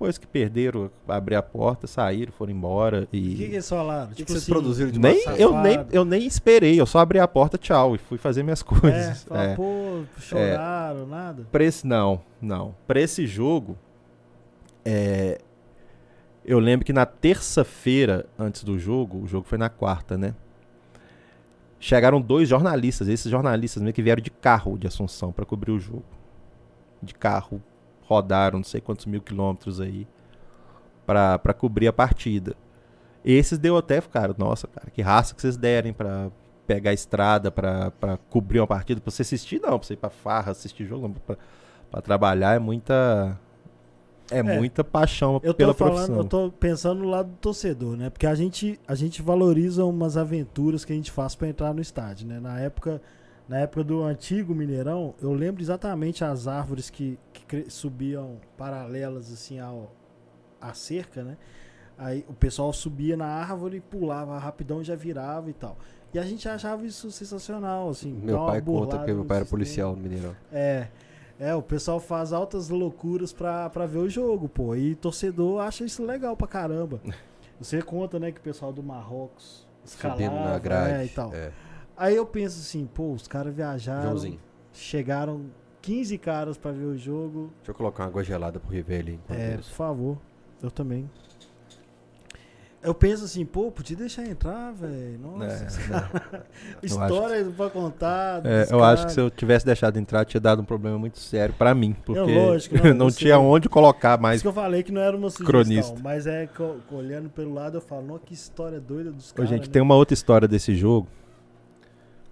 Depois 0.04 0.18
que 0.18 0.26
perderam, 0.26 0.90
abrir 1.08 1.34
a 1.36 1.42
porta, 1.42 1.86
saíram, 1.86 2.30
foram 2.30 2.52
embora 2.52 3.04
O 3.04 3.06
que, 3.06 3.20
que 3.36 3.42
e. 3.42 3.44
eles 3.44 3.66
falaram? 3.66 4.04
O 4.04 4.08
que, 4.10 4.16
tipo 4.16 4.26
que 4.26 4.32
vocês 4.32 4.42
assim, 4.42 4.52
produziram 4.52 4.90
de 4.90 4.98
Nem, 4.98 5.24
eu, 5.38 5.58
nem, 5.62 5.86
eu 5.90 6.04
nem 6.04 6.26
esperei, 6.26 6.78
eu 6.78 6.84
só 6.84 6.98
abri 6.98 7.18
a 7.18 7.26
porta, 7.26 7.56
tchau, 7.56 7.94
e 7.94 7.98
fui 7.98 8.18
fazer 8.18 8.42
minhas 8.42 8.60
É, 8.62 8.64
coisas. 8.64 9.24
fala, 9.24 9.42
É. 9.42 9.54
pô, 9.56 10.02
choraram, 10.20 11.06
nada. 11.06 11.46
Pra 11.50 11.64
esse, 11.64 11.86
não, 11.86 12.20
não. 12.40 12.74
Pra 12.86 13.00
esse 13.00 13.26
jogo, 13.26 13.78
é, 14.84 15.40
eu 16.44 16.58
lembro 16.58 16.84
que 16.84 16.92
na 16.92 17.06
terça-feira, 17.06 18.26
antes 18.38 18.62
do 18.62 18.78
jogo, 18.78 19.22
o 19.22 19.26
jogo 19.26 19.46
foi 19.48 19.56
na 19.56 19.70
quarta, 19.70 20.18
né? 20.18 20.34
Chegaram 21.80 22.20
dois 22.20 22.46
jornalistas, 22.48 23.08
esses 23.08 23.30
jornalistas 23.30 23.82
mesmo 23.82 23.94
que 23.94 24.02
vieram 24.02 24.22
de 24.22 24.30
carro 24.30 24.76
de 24.78 24.86
Assunção 24.86 25.32
pra 25.32 25.44
cobrir 25.46 25.70
o 25.72 25.78
jogo. 25.80 26.04
De 27.02 27.14
carro, 27.14 27.62
rodaram 28.14 28.58
não 28.58 28.64
sei 28.64 28.80
quantos 28.80 29.06
mil 29.06 29.20
quilômetros 29.20 29.80
aí 29.80 30.06
pra 31.06 31.38
pra 31.38 31.52
cobrir 31.52 31.88
a 31.88 31.92
partida. 31.92 32.54
Esses 33.24 33.58
deu 33.58 33.76
até, 33.76 34.00
cara, 34.00 34.34
nossa, 34.36 34.66
cara, 34.66 34.90
que 34.90 35.00
raça 35.02 35.34
que 35.34 35.40
vocês 35.40 35.56
derem 35.56 35.92
pra 35.92 36.30
pegar 36.66 36.90
a 36.90 36.94
estrada 36.94 37.50
pra 37.50 37.90
pra 37.92 38.16
cobrir 38.30 38.60
uma 38.60 38.66
partida. 38.66 39.00
Pra 39.00 39.10
você 39.10 39.22
assistir, 39.22 39.60
não, 39.60 39.78
pra 39.78 39.86
você 39.86 39.94
ir 39.94 39.96
pra 39.96 40.10
farra, 40.10 40.52
assistir 40.52 40.86
jogo, 40.86 41.14
pra 41.90 42.00
trabalhar 42.02 42.54
é 42.54 42.58
muita. 42.58 43.38
É, 44.30 44.42
muita 44.42 44.82
paixão 44.82 45.38
Eu 45.42 45.52
tô 45.52 45.58
pela 45.58 45.74
falando, 45.74 46.14
profissão. 46.14 46.16
eu 46.16 46.24
tô 46.24 46.50
pensando 46.50 47.02
no 47.02 47.10
lado 47.10 47.28
do 47.28 47.36
torcedor, 47.36 47.94
né? 47.94 48.08
Porque 48.08 48.26
a 48.26 48.34
gente, 48.34 48.80
a 48.88 48.94
gente 48.94 49.20
valoriza 49.20 49.84
umas 49.84 50.16
aventuras 50.16 50.82
que 50.82 50.94
a 50.94 50.96
gente 50.96 51.10
faz 51.10 51.34
pra 51.34 51.46
entrar 51.46 51.74
no 51.74 51.80
estádio, 51.82 52.26
né? 52.26 52.40
Na 52.40 52.58
época, 52.58 53.02
na 53.48 53.58
época 53.58 53.84
do 53.84 54.02
antigo 54.02 54.54
Mineirão, 54.54 55.14
eu 55.20 55.32
lembro 55.32 55.62
exatamente 55.62 56.24
as 56.24 56.46
árvores 56.48 56.88
que, 56.88 57.18
que 57.32 57.68
subiam 57.70 58.36
paralelas 58.56 59.32
assim 59.32 59.58
ao 59.58 59.92
à 60.60 60.72
cerca, 60.72 61.22
né? 61.22 61.36
Aí 61.98 62.24
o 62.28 62.32
pessoal 62.32 62.72
subia 62.72 63.16
na 63.16 63.26
árvore, 63.26 63.80
pulava 63.80 64.38
rapidão 64.38 64.80
e 64.80 64.84
já 64.84 64.96
virava 64.96 65.50
e 65.50 65.52
tal. 65.52 65.76
E 66.12 66.18
a 66.18 66.22
gente 66.22 66.48
achava 66.48 66.86
isso 66.86 67.10
sensacional, 67.10 67.88
assim. 67.88 68.12
Meu 68.12 68.46
pai 68.46 68.62
conta 68.62 68.96
porque 68.98 69.12
meu 69.12 69.24
pai 69.24 69.38
era 69.38 69.46
policial 69.46 69.94
no 69.94 70.02
Mineirão. 70.02 70.34
É. 70.52 70.88
É, 71.38 71.52
o 71.54 71.62
pessoal 71.62 71.98
faz 71.98 72.32
altas 72.32 72.68
loucuras 72.68 73.32
pra, 73.32 73.68
pra 73.68 73.86
ver 73.86 73.98
o 73.98 74.08
jogo, 74.08 74.48
pô. 74.48 74.74
E 74.76 74.94
torcedor 74.94 75.60
acha 75.60 75.84
isso 75.84 76.04
legal 76.04 76.36
pra 76.36 76.46
caramba. 76.46 77.00
Você 77.60 77.82
conta, 77.82 78.18
né, 78.18 78.32
que 78.32 78.38
o 78.38 78.42
pessoal 78.42 78.72
do 78.72 78.82
Marrocos 78.82 79.66
escalava, 79.84 80.20
Subindo 80.20 80.40
na 80.40 80.58
grade. 80.58 80.92
né, 80.92 81.04
e 81.04 81.08
tal. 81.08 81.34
É. 81.34 81.52
Aí 81.96 82.16
eu 82.16 82.26
penso 82.26 82.58
assim, 82.60 82.86
pô, 82.86 83.12
os 83.12 83.28
caras 83.28 83.54
viajaram, 83.54 84.02
Joãozinho, 84.02 84.38
chegaram 84.72 85.42
15 85.82 86.18
caras 86.18 86.56
pra 86.58 86.72
ver 86.72 86.84
o 86.84 86.96
jogo. 86.96 87.50
deixa 87.58 87.70
eu 87.70 87.74
colocar 87.74 88.02
uma 88.04 88.08
água 88.08 88.24
gelada 88.24 88.58
pro 88.58 88.70
Rivelli. 88.70 89.14
enquanto 89.22 89.38
É, 89.38 89.54
isso. 89.56 89.70
por 89.70 89.76
favor. 89.76 90.18
Eu 90.62 90.70
também. 90.70 91.08
Eu 92.82 92.92
penso 92.94 93.24
assim, 93.24 93.46
pô, 93.46 93.70
podia 93.70 93.96
deixar 93.96 94.26
entrar, 94.26 94.70
velho. 94.72 95.18
Nossa, 95.18 95.80
É, 96.82 96.84
história 96.84 97.42
pra 97.56 97.70
contar. 97.70 98.44
É, 98.44 98.66
eu 98.70 98.84
acho 98.84 99.06
que 99.06 99.12
se 99.12 99.20
eu 99.20 99.30
tivesse 99.30 99.64
deixado 99.64 99.96
entrar, 99.98 100.22
tinha 100.26 100.40
dado 100.40 100.60
um 100.60 100.66
problema 100.66 100.98
muito 100.98 101.18
sério 101.18 101.54
pra 101.56 101.74
mim. 101.74 101.96
Porque 102.04 102.20
lógico, 102.20 102.76
não, 102.86 102.92
não 103.06 103.10
tinha 103.10 103.38
onde 103.38 103.70
colocar 103.70 104.18
Por 104.18 104.22
mais. 104.24 104.36
isso 104.36 104.44
que 104.44 104.48
eu 104.48 104.52
falei 104.52 104.82
que 104.82 104.92
não 104.92 105.00
era 105.00 105.16
uma 105.16 105.30
sugestão, 105.30 105.46
cronista. 105.46 105.98
mas 106.02 106.26
é 106.26 106.46
que 106.46 106.62
olhando 106.94 107.30
pelo 107.30 107.54
lado 107.54 107.78
eu 107.78 107.80
falo, 107.80 108.02
não, 108.06 108.18
que 108.18 108.34
história 108.34 108.78
doida 108.80 109.10
dos 109.10 109.32
caras. 109.32 109.48
gente, 109.48 109.66
né? 109.68 109.72
tem 109.72 109.80
uma 109.80 109.94
outra 109.94 110.12
história 110.12 110.46
desse 110.46 110.74
jogo 110.74 111.08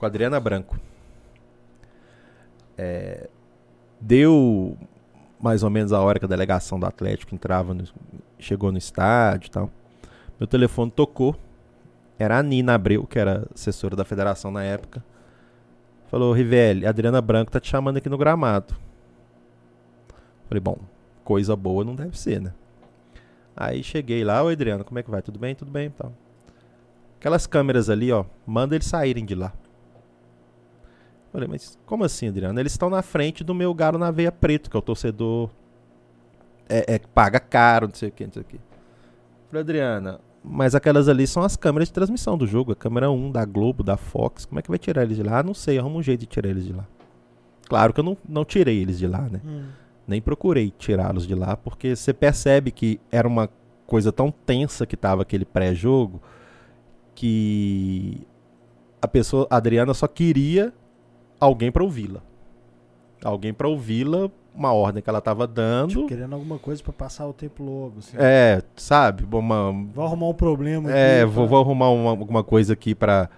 com 0.02 0.06
a 0.06 0.08
Adriana 0.08 0.40
Branco. 0.40 0.76
É, 2.76 3.28
deu 4.00 4.76
mais 5.40 5.62
ou 5.62 5.70
menos 5.70 5.92
a 5.92 6.00
hora 6.00 6.18
que 6.18 6.24
a 6.24 6.28
delegação 6.28 6.80
do 6.80 6.86
Atlético 6.86 7.32
entrava, 7.32 7.72
no- 7.72 7.84
chegou 8.36 8.72
no 8.72 8.78
estádio 8.78 9.46
e 9.46 9.50
tal. 9.50 9.70
Meu 10.40 10.46
telefone 10.48 10.90
tocou. 10.90 11.36
Era 12.18 12.38
a 12.38 12.42
Nina 12.42 12.74
Abreu, 12.74 13.06
que 13.06 13.16
era 13.16 13.46
assessora 13.54 13.94
da 13.94 14.04
federação 14.04 14.50
na 14.50 14.64
época. 14.64 15.04
Falou, 16.08 16.32
Rivelli, 16.32 16.84
Adriana 16.84 17.20
Branco 17.20 17.52
tá 17.52 17.60
te 17.60 17.68
chamando 17.68 17.98
aqui 17.98 18.08
no 18.08 18.18
gramado. 18.18 18.74
Falei, 20.48 20.60
bom, 20.60 20.78
coisa 21.22 21.54
boa 21.54 21.84
não 21.84 21.94
deve 21.94 22.18
ser, 22.18 22.40
né? 22.40 22.52
Aí 23.56 23.84
cheguei 23.84 24.24
lá, 24.24 24.42
oi 24.42 24.54
Adriana, 24.54 24.82
como 24.82 24.98
é 24.98 25.02
que 25.02 25.10
vai? 25.10 25.22
Tudo 25.22 25.38
bem? 25.38 25.54
Tudo 25.54 25.70
bem, 25.70 25.90
tal. 25.90 26.12
Aquelas 27.20 27.46
câmeras 27.46 27.88
ali, 27.88 28.10
ó, 28.10 28.24
manda 28.44 28.74
eles 28.74 28.86
saírem 28.86 29.24
de 29.24 29.34
lá. 29.36 29.52
Falei, 31.32 31.48
mas 31.48 31.78
como 31.86 32.04
assim, 32.04 32.28
Adriano? 32.28 32.60
Eles 32.60 32.72
estão 32.72 32.90
na 32.90 33.00
frente 33.00 33.42
do 33.42 33.54
meu 33.54 33.72
galo 33.72 33.96
na 33.96 34.10
veia 34.10 34.30
preto, 34.30 34.70
que 34.70 34.76
é 34.76 34.78
o 34.78 34.82
torcedor. 34.82 35.48
É, 36.68 36.94
é, 36.94 36.98
que 36.98 37.08
paga 37.08 37.40
caro, 37.40 37.88
não 37.88 37.94
sei 37.94 38.10
o 38.10 38.12
que, 38.12 38.24
não 38.26 38.32
sei 38.32 38.42
o 38.42 38.44
que. 38.44 38.60
Falei, 39.48 39.62
Adriana, 39.62 40.20
mas 40.44 40.74
aquelas 40.74 41.08
ali 41.08 41.26
são 41.26 41.42
as 41.42 41.56
câmeras 41.56 41.88
de 41.88 41.94
transmissão 41.94 42.36
do 42.36 42.46
jogo. 42.46 42.72
A 42.72 42.76
câmera 42.76 43.10
1 43.10 43.32
da 43.32 43.44
Globo, 43.46 43.82
da 43.82 43.96
Fox. 43.96 44.44
Como 44.44 44.58
é 44.58 44.62
que 44.62 44.68
vai 44.68 44.78
tirar 44.78 45.04
eles 45.04 45.16
de 45.16 45.22
lá? 45.22 45.38
Ah, 45.38 45.42
não 45.42 45.54
sei, 45.54 45.78
arruma 45.78 45.96
um 45.96 46.02
jeito 46.02 46.20
de 46.20 46.26
tirar 46.26 46.50
eles 46.50 46.66
de 46.66 46.72
lá. 46.72 46.86
Claro 47.66 47.94
que 47.94 48.00
eu 48.00 48.04
não, 48.04 48.16
não 48.28 48.44
tirei 48.44 48.78
eles 48.82 48.98
de 48.98 49.06
lá, 49.06 49.28
né? 49.30 49.40
Hum. 49.44 49.64
Nem 50.06 50.20
procurei 50.20 50.70
tirá-los 50.76 51.26
de 51.26 51.34
lá, 51.34 51.56
porque 51.56 51.96
você 51.96 52.12
percebe 52.12 52.70
que 52.70 53.00
era 53.10 53.26
uma 53.26 53.48
coisa 53.86 54.12
tão 54.12 54.30
tensa 54.30 54.84
que 54.84 54.96
tava 54.96 55.22
aquele 55.22 55.44
pré-jogo 55.44 56.20
que 57.14 58.26
a 59.00 59.08
pessoa, 59.08 59.46
a 59.48 59.56
Adriana 59.56 59.94
só 59.94 60.06
queria 60.06 60.72
alguém 61.44 61.70
pra 61.72 61.82
ouvi-la. 61.82 62.20
Alguém 63.24 63.52
pra 63.54 63.68
ouvi-la, 63.68 64.30
uma 64.54 64.72
ordem 64.72 65.02
que 65.02 65.08
ela 65.08 65.20
tava 65.20 65.46
dando. 65.46 65.90
Tipo, 65.90 66.06
querendo 66.06 66.34
alguma 66.34 66.58
coisa 66.58 66.82
pra 66.82 66.92
passar 66.92 67.26
o 67.26 67.32
tempo 67.32 67.62
logo. 67.62 67.98
Assim. 67.98 68.16
É, 68.18 68.62
sabe? 68.76 69.24
Uma, 69.32 69.72
Vou 69.94 70.04
arrumar 70.04 70.28
um 70.28 70.34
problema 70.34 70.90
é, 70.92 71.22
aqui 71.22 71.30
vou, 71.32 71.44
pra- 71.44 71.50
vou 71.50 71.60
arrumar 71.60 71.90
uma- 71.90 72.10
alguma 72.10 72.42
coisa 72.44 72.72
aqui 72.72 72.94
pra. 72.94 73.28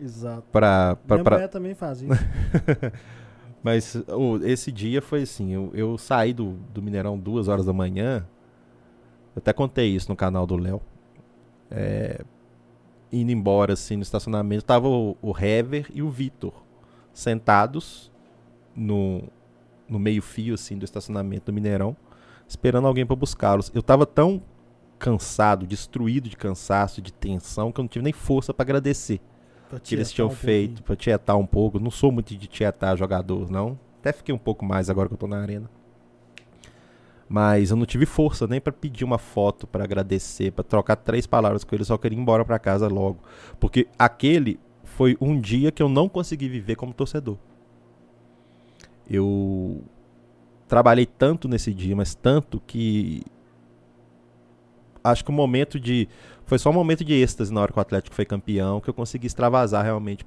Exato. 0.00 0.44
pra, 0.52 0.96
pra, 1.06 1.16
Minha 1.16 1.24
pra- 1.24 1.36
mulher 1.36 1.48
também 1.48 1.74
faz 1.74 2.00
isso. 2.02 2.08
Mas 3.62 3.96
o- 4.08 4.38
esse 4.44 4.70
dia 4.72 5.02
foi 5.02 5.22
assim: 5.22 5.52
eu, 5.52 5.70
eu 5.74 5.98
saí 5.98 6.32
do, 6.32 6.52
do 6.72 6.80
Mineirão 6.80 7.18
duas 7.18 7.48
horas 7.48 7.66
da 7.66 7.72
manhã. 7.72 8.24
Eu 9.34 9.40
até 9.40 9.52
contei 9.52 9.88
isso 9.94 10.08
no 10.08 10.16
canal 10.16 10.46
do 10.46 10.56
Léo. 10.56 10.80
É, 11.70 12.20
indo 13.12 13.30
embora 13.30 13.72
assim 13.74 13.96
no 13.96 14.02
estacionamento, 14.02 14.64
tava 14.64 14.88
o, 14.88 15.16
o 15.20 15.36
Hever 15.36 15.86
e 15.92 16.02
o 16.02 16.08
Vitor 16.10 16.52
sentados 17.18 18.12
no, 18.74 19.24
no 19.88 19.98
meio-fio 19.98 20.54
assim, 20.54 20.78
do 20.78 20.84
estacionamento 20.84 21.46
do 21.46 21.52
Mineirão, 21.52 21.96
esperando 22.46 22.86
alguém 22.86 23.04
para 23.04 23.16
buscá-los. 23.16 23.70
Eu 23.74 23.82
tava 23.82 24.06
tão 24.06 24.42
cansado, 24.98 25.66
destruído 25.66 26.28
de 26.28 26.36
cansaço, 26.36 27.02
de 27.02 27.12
tensão, 27.12 27.72
que 27.72 27.80
eu 27.80 27.82
não 27.82 27.88
tive 27.88 28.04
nem 28.04 28.12
força 28.12 28.54
para 28.54 28.64
agradecer 28.64 29.20
Pra 29.68 29.78
que 29.78 29.94
eles 29.94 30.10
tinham 30.10 30.28
um 30.28 30.30
feito 30.30 30.82
pra 30.82 30.96
tietar 30.96 31.36
um 31.36 31.46
pouco. 31.46 31.78
Não 31.78 31.90
sou 31.90 32.10
muito 32.10 32.34
de 32.34 32.46
tietar 32.46 32.96
jogador, 32.96 33.50
não. 33.50 33.78
Até 34.00 34.12
fiquei 34.12 34.34
um 34.34 34.38
pouco 34.38 34.64
mais 34.64 34.88
agora 34.88 35.08
que 35.08 35.14
eu 35.14 35.18
tô 35.18 35.26
na 35.26 35.40
arena. 35.40 35.68
Mas 37.28 37.70
eu 37.70 37.76
não 37.76 37.84
tive 37.84 38.06
força 38.06 38.46
nem 38.46 38.60
pra 38.60 38.72
pedir 38.72 39.04
uma 39.04 39.18
foto 39.18 39.66
pra 39.66 39.84
agradecer, 39.84 40.50
pra 40.50 40.64
trocar 40.64 40.96
três 40.96 41.26
palavras 41.26 41.62
com 41.62 41.74
ele, 41.74 41.84
só 41.84 41.98
queria 41.98 42.16
ir 42.16 42.22
embora 42.22 42.42
pra 42.42 42.58
casa 42.58 42.88
logo, 42.88 43.18
porque 43.60 43.86
aquele 43.98 44.58
foi 44.98 45.16
um 45.20 45.40
dia 45.40 45.70
que 45.70 45.80
eu 45.80 45.88
não 45.88 46.08
consegui 46.08 46.48
viver 46.48 46.74
como 46.74 46.92
torcedor. 46.92 47.36
Eu 49.08 49.80
trabalhei 50.66 51.06
tanto 51.06 51.46
nesse 51.46 51.72
dia, 51.72 51.94
mas 51.94 52.16
tanto 52.16 52.60
que 52.66 53.22
acho 55.04 55.24
que 55.24 55.30
o 55.30 55.32
momento 55.32 55.78
de 55.78 56.08
foi 56.46 56.58
só 56.58 56.70
um 56.70 56.72
momento 56.72 57.04
de 57.04 57.14
êxtase 57.14 57.54
na 57.54 57.60
hora 57.60 57.72
que 57.72 57.78
o 57.78 57.80
Atlético 57.80 58.12
foi 58.16 58.24
campeão, 58.24 58.80
que 58.80 58.90
eu 58.90 58.94
consegui 58.94 59.28
extravasar 59.28 59.84
realmente. 59.84 60.26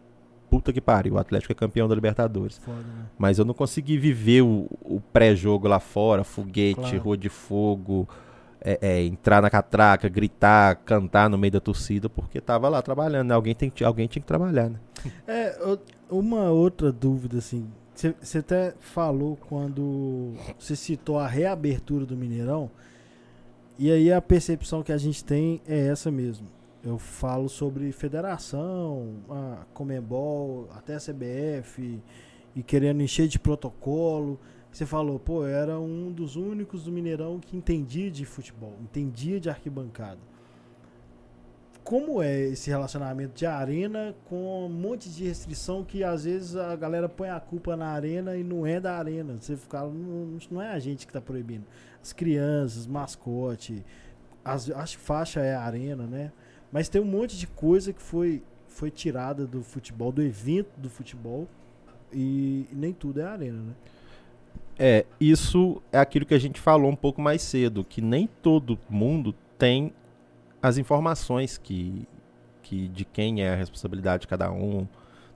Puta 0.49 0.71
que 0.71 0.79
pariu, 0.79 1.15
o 1.15 1.17
Atlético 1.17 1.51
é 1.51 1.55
campeão 1.55 1.89
da 1.89 1.93
Libertadores. 1.95 2.57
Foda, 2.59 2.77
né? 2.77 3.05
Mas 3.19 3.39
eu 3.39 3.43
não 3.43 3.53
consegui 3.53 3.97
viver 3.97 4.41
o, 4.41 4.69
o 4.83 5.01
pré-jogo 5.11 5.67
lá 5.67 5.81
fora, 5.81 6.23
foguete, 6.23 6.79
Claro. 6.79 6.99
rua 6.99 7.17
de 7.17 7.27
fogo, 7.27 8.07
é, 8.61 8.77
é, 8.81 9.03
entrar 9.03 9.41
na 9.41 9.49
catraca, 9.49 10.07
gritar, 10.07 10.75
cantar 10.75 11.29
no 11.29 11.37
meio 11.37 11.51
da 11.51 11.59
torcida, 11.59 12.07
porque 12.07 12.39
tava 12.39 12.69
lá 12.69 12.81
trabalhando, 12.81 13.29
né? 13.29 13.33
Alguém, 13.33 13.55
tem, 13.55 13.71
alguém 13.83 14.07
tinha 14.07 14.21
que 14.21 14.27
trabalhar, 14.27 14.69
né? 14.69 14.79
É, 15.27 15.57
uma 16.09 16.51
outra 16.51 16.91
dúvida, 16.91 17.39
assim. 17.39 17.67
Você 18.19 18.39
até 18.39 18.73
falou 18.79 19.37
quando 19.47 20.33
você 20.57 20.75
citou 20.75 21.19
a 21.19 21.27
reabertura 21.27 22.05
do 22.05 22.15
Mineirão. 22.15 22.69
E 23.77 23.91
aí 23.91 24.11
a 24.11 24.21
percepção 24.21 24.83
que 24.83 24.91
a 24.91 24.97
gente 24.97 25.23
tem 25.23 25.61
é 25.67 25.87
essa 25.87 26.11
mesmo. 26.11 26.47
Eu 26.83 26.97
falo 26.97 27.47
sobre 27.47 27.91
federação, 27.91 29.17
a 29.29 29.65
Comembol, 29.73 30.69
até 30.73 30.95
a 30.95 30.99
CBF, 30.99 32.01
e 32.55 32.63
querendo 32.63 33.01
encher 33.01 33.27
de 33.27 33.37
protocolo. 33.37 34.39
Você 34.71 34.85
falou, 34.85 35.19
pô, 35.19 35.45
eu 35.45 35.55
era 35.55 35.79
um 35.79 36.11
dos 36.11 36.35
únicos 36.37 36.85
do 36.85 36.91
Mineirão 36.91 37.39
que 37.39 37.57
entendia 37.57 38.09
de 38.09 38.23
futebol, 38.25 38.77
entendia 38.81 39.39
de 39.39 39.49
arquibancada. 39.49 40.19
Como 41.83 42.21
é 42.21 42.39
esse 42.39 42.69
relacionamento 42.69 43.33
de 43.33 43.45
arena 43.45 44.15
com 44.25 44.65
um 44.65 44.69
monte 44.69 45.09
de 45.09 45.25
restrição 45.25 45.83
que 45.83 46.03
às 46.03 46.23
vezes 46.23 46.55
a 46.55 46.75
galera 46.75 47.09
põe 47.09 47.29
a 47.29 47.39
culpa 47.39 47.75
na 47.75 47.87
arena 47.87 48.37
e 48.37 48.43
não 48.43 48.65
é 48.65 48.79
da 48.79 48.95
arena? 48.97 49.35
Você 49.37 49.57
fica, 49.57 49.81
não, 49.81 50.37
não 50.49 50.61
é 50.61 50.69
a 50.69 50.79
gente 50.79 51.05
que 51.05 51.11
tá 51.11 51.19
proibindo. 51.19 51.65
As 52.01 52.13
crianças, 52.13 52.87
mascote, 52.87 53.83
as, 54.45 54.69
que 54.95 55.01
faixa 55.01 55.41
é 55.41 55.53
a 55.53 55.63
arena, 55.63 56.05
né? 56.05 56.31
Mas 56.71 56.87
tem 56.87 57.01
um 57.01 57.05
monte 57.05 57.37
de 57.37 57.47
coisa 57.47 57.91
que 57.91 58.01
foi, 58.01 58.41
foi 58.67 58.89
tirada 58.89 59.45
do 59.45 59.61
futebol, 59.61 60.11
do 60.11 60.21
evento 60.21 60.79
do 60.79 60.89
futebol, 60.89 61.47
e 62.13 62.67
nem 62.71 62.93
tudo 62.93 63.19
é 63.19 63.23
arena, 63.23 63.61
né? 63.61 63.73
É, 64.83 65.05
isso 65.19 65.79
é 65.91 65.99
aquilo 65.99 66.25
que 66.25 66.33
a 66.33 66.39
gente 66.39 66.59
falou 66.59 66.89
um 66.89 66.95
pouco 66.95 67.21
mais 67.21 67.43
cedo, 67.43 67.83
que 67.83 68.01
nem 68.01 68.25
todo 68.41 68.79
mundo 68.89 69.31
tem 69.55 69.93
as 70.59 70.79
informações 70.79 71.55
que, 71.55 72.07
que 72.63 72.87
de 72.87 73.05
quem 73.05 73.43
é 73.43 73.53
a 73.53 73.55
responsabilidade 73.55 74.21
de 74.21 74.27
cada 74.27 74.51
um. 74.51 74.87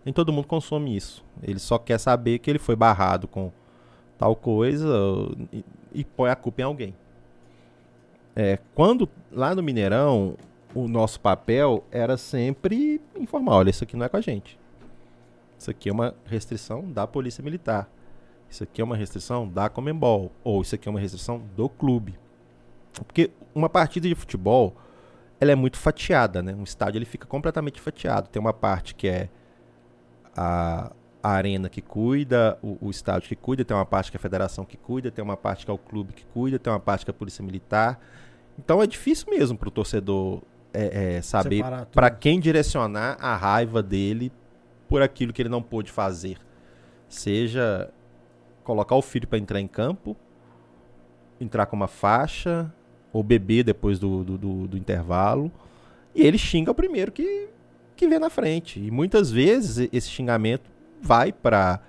Nem 0.03 0.11
todo 0.11 0.33
mundo 0.33 0.47
consome 0.47 0.97
isso. 0.97 1.23
Ele 1.43 1.59
só 1.59 1.77
quer 1.77 1.99
saber 1.99 2.39
que 2.39 2.49
ele 2.49 2.57
foi 2.57 2.75
barrado 2.75 3.27
com 3.27 3.51
tal 4.17 4.35
coisa 4.35 4.87
e, 5.53 5.63
e 5.93 6.03
põe 6.03 6.31
a 6.31 6.35
culpa 6.35 6.61
em 6.61 6.65
alguém. 6.65 6.95
É, 8.35 8.57
quando 8.73 9.07
lá 9.31 9.53
no 9.53 9.61
Mineirão, 9.61 10.35
o 10.73 10.87
nosso 10.87 11.19
papel 11.19 11.83
era 11.91 12.17
sempre 12.17 12.99
informar, 13.15 13.57
olha, 13.57 13.69
isso 13.69 13.83
aqui 13.83 13.95
não 13.95 14.07
é 14.07 14.09
com 14.09 14.17
a 14.17 14.21
gente. 14.21 14.57
Isso 15.55 15.69
aqui 15.69 15.87
é 15.87 15.93
uma 15.93 16.15
restrição 16.25 16.91
da 16.91 17.05
Polícia 17.05 17.43
Militar. 17.43 17.87
Isso 18.49 18.63
aqui 18.63 18.81
é 18.81 18.83
uma 18.83 18.95
restrição 18.95 19.47
da 19.47 19.69
Comembol. 19.69 20.31
Ou 20.43 20.61
isso 20.61 20.75
aqui 20.75 20.87
é 20.87 20.91
uma 20.91 20.99
restrição 20.99 21.41
do 21.55 21.67
clube. 21.69 22.17
Porque 23.05 23.31
uma 23.53 23.69
partida 23.69 24.07
de 24.07 24.15
futebol, 24.15 24.75
ela 25.39 25.51
é 25.51 25.55
muito 25.55 25.77
fatiada, 25.77 26.41
né? 26.41 26.53
Um 26.53 26.63
estádio 26.63 26.97
ele 26.97 27.05
fica 27.05 27.27
completamente 27.27 27.81
fatiado. 27.81 28.29
Tem 28.29 28.39
uma 28.39 28.53
parte 28.53 28.95
que 28.95 29.07
é 29.07 29.29
a, 30.35 30.91
a 31.21 31.29
arena 31.29 31.69
que 31.69 31.81
cuida, 31.81 32.57
o, 32.61 32.77
o 32.87 32.89
estádio 32.89 33.27
que 33.27 33.35
cuida, 33.35 33.65
tem 33.65 33.75
uma 33.75 33.85
parte 33.85 34.11
que 34.11 34.17
é 34.17 34.19
a 34.19 34.21
federação 34.21 34.63
que 34.63 34.77
cuida, 34.77 35.11
tem 35.11 35.23
uma 35.23 35.37
parte 35.37 35.65
que 35.65 35.71
é 35.71 35.73
o 35.73 35.77
clube 35.77 36.13
que 36.13 36.25
cuida, 36.25 36.59
tem 36.59 36.71
uma 36.71 36.79
parte 36.79 37.05
que 37.05 37.11
é 37.11 37.13
a 37.13 37.15
polícia 37.15 37.43
militar. 37.43 37.99
Então 38.57 38.81
é 38.81 38.87
difícil 38.87 39.29
mesmo 39.29 39.57
para 39.57 39.67
o 39.67 39.71
torcedor 39.71 40.41
é, 40.73 41.15
é, 41.15 41.21
saber 41.21 41.63
para 41.93 42.09
quem 42.09 42.39
direcionar 42.39 43.17
a 43.19 43.35
raiva 43.35 43.81
dele 43.81 44.31
por 44.87 45.01
aquilo 45.01 45.33
que 45.33 45.41
ele 45.41 45.49
não 45.49 45.61
pôde 45.61 45.91
fazer. 45.91 46.37
Seja 47.07 47.89
colocar 48.65 48.95
o 48.95 49.01
filho 49.01 49.27
para 49.27 49.39
entrar 49.39 49.61
em 49.61 49.67
campo, 49.67 50.17
entrar 51.39 51.67
com 51.67 51.75
uma 51.77 51.87
faixa, 51.87 52.73
ou 53.13 53.23
beber 53.23 53.63
depois 53.63 53.97
do, 53.97 54.23
do, 54.25 54.37
do- 54.37 54.67
do 54.67 54.77
intervalo. 54.77 55.49
E 56.13 56.21
ele 56.25 56.37
xinga 56.37 56.71
o 56.71 56.75
primeiro 56.75 57.11
que, 57.11 57.47
que 57.95 58.07
vê 58.07 58.19
na 58.19 58.29
frente. 58.29 58.79
E 58.79 58.91
muitas 58.91 59.31
vezes 59.31 59.87
esse 59.93 60.09
xingamento 60.09 60.69
vai 61.01 61.31
para 61.31 61.79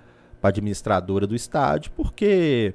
a 0.41 0.47
administradora 0.47 1.27
do 1.27 1.35
estádio, 1.35 1.91
porque 1.91 2.73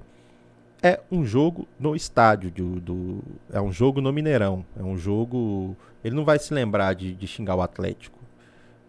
é 0.83 1.01
um 1.11 1.25
jogo 1.25 1.67
no 1.79 1.95
estádio, 1.97 2.51
do, 2.51 2.81
do- 2.81 3.23
é 3.51 3.61
um 3.61 3.73
jogo 3.73 4.01
no 4.03 4.13
Mineirão. 4.13 4.65
É 4.79 4.83
um 4.83 4.97
jogo. 4.99 5.75
Ele 6.05 6.15
não 6.17 6.25
vai 6.25 6.39
se 6.39 6.53
lembrar 6.53 6.95
de, 6.95 7.15
de 7.15 7.27
xingar 7.27 7.55
o 7.55 7.63
Atlético, 7.63 8.19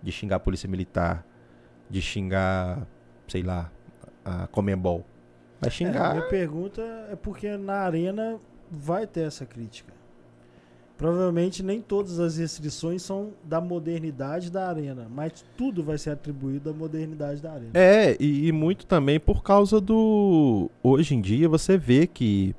de 0.01 0.11
xingar 0.11 0.37
a 0.37 0.39
Polícia 0.39 0.67
Militar, 0.67 1.23
de 1.89 2.01
xingar, 2.01 2.85
sei 3.27 3.43
lá, 3.43 3.71
a 4.23 4.47
Comembol. 4.47 5.05
Vai 5.59 5.67
É, 5.69 5.71
xingar. 5.71 6.15
minha 6.15 6.27
pergunta 6.27 6.81
é 7.11 7.15
porque 7.15 7.55
na 7.57 7.75
arena 7.75 8.39
vai 8.71 9.05
ter 9.07 9.21
essa 9.21 9.45
crítica. 9.45 9.93
Provavelmente 10.97 11.63
nem 11.63 11.81
todas 11.81 12.19
as 12.19 12.37
restrições 12.37 13.01
são 13.01 13.31
da 13.43 13.59
modernidade 13.59 14.51
da 14.51 14.69
arena, 14.69 15.07
mas 15.09 15.43
tudo 15.57 15.83
vai 15.83 15.97
ser 15.97 16.11
atribuído 16.11 16.69
à 16.69 16.73
modernidade 16.73 17.41
da 17.41 17.51
arena. 17.51 17.71
É, 17.73 18.15
e, 18.19 18.47
e 18.47 18.51
muito 18.51 18.85
também 18.85 19.19
por 19.19 19.43
causa 19.43 19.81
do. 19.81 20.69
Hoje 20.83 21.15
em 21.15 21.19
dia 21.21 21.49
você 21.49 21.77
vê 21.77 22.05
que 22.07 22.55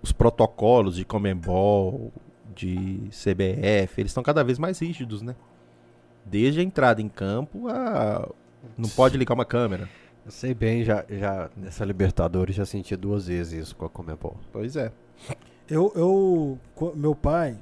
os 0.00 0.12
protocolos 0.12 0.96
de 0.96 1.04
Comembol, 1.04 2.12
de 2.54 3.00
CBF, 3.10 4.00
eles 4.00 4.10
estão 4.10 4.22
cada 4.22 4.42
vez 4.44 4.58
mais 4.58 4.78
rígidos, 4.80 5.20
né? 5.20 5.34
Desde 6.24 6.60
a 6.60 6.62
entrada 6.62 7.02
em 7.02 7.08
campo 7.08 7.68
a. 7.68 8.28
Não 8.78 8.88
pode 8.88 9.16
ligar 9.18 9.34
uma 9.34 9.44
câmera. 9.44 9.88
Eu 10.30 10.32
sei 10.32 10.54
bem, 10.54 10.84
já, 10.84 11.04
já 11.10 11.50
nessa 11.56 11.84
Libertadores 11.84 12.54
já 12.54 12.64
senti 12.64 12.94
duas 12.94 13.26
vezes 13.26 13.64
isso 13.64 13.74
com 13.74 13.84
a 13.84 13.88
Comebol. 13.88 14.36
Pois 14.52 14.76
é. 14.76 14.92
Eu, 15.68 15.92
eu, 15.96 16.58
meu 16.94 17.16
pai, 17.16 17.58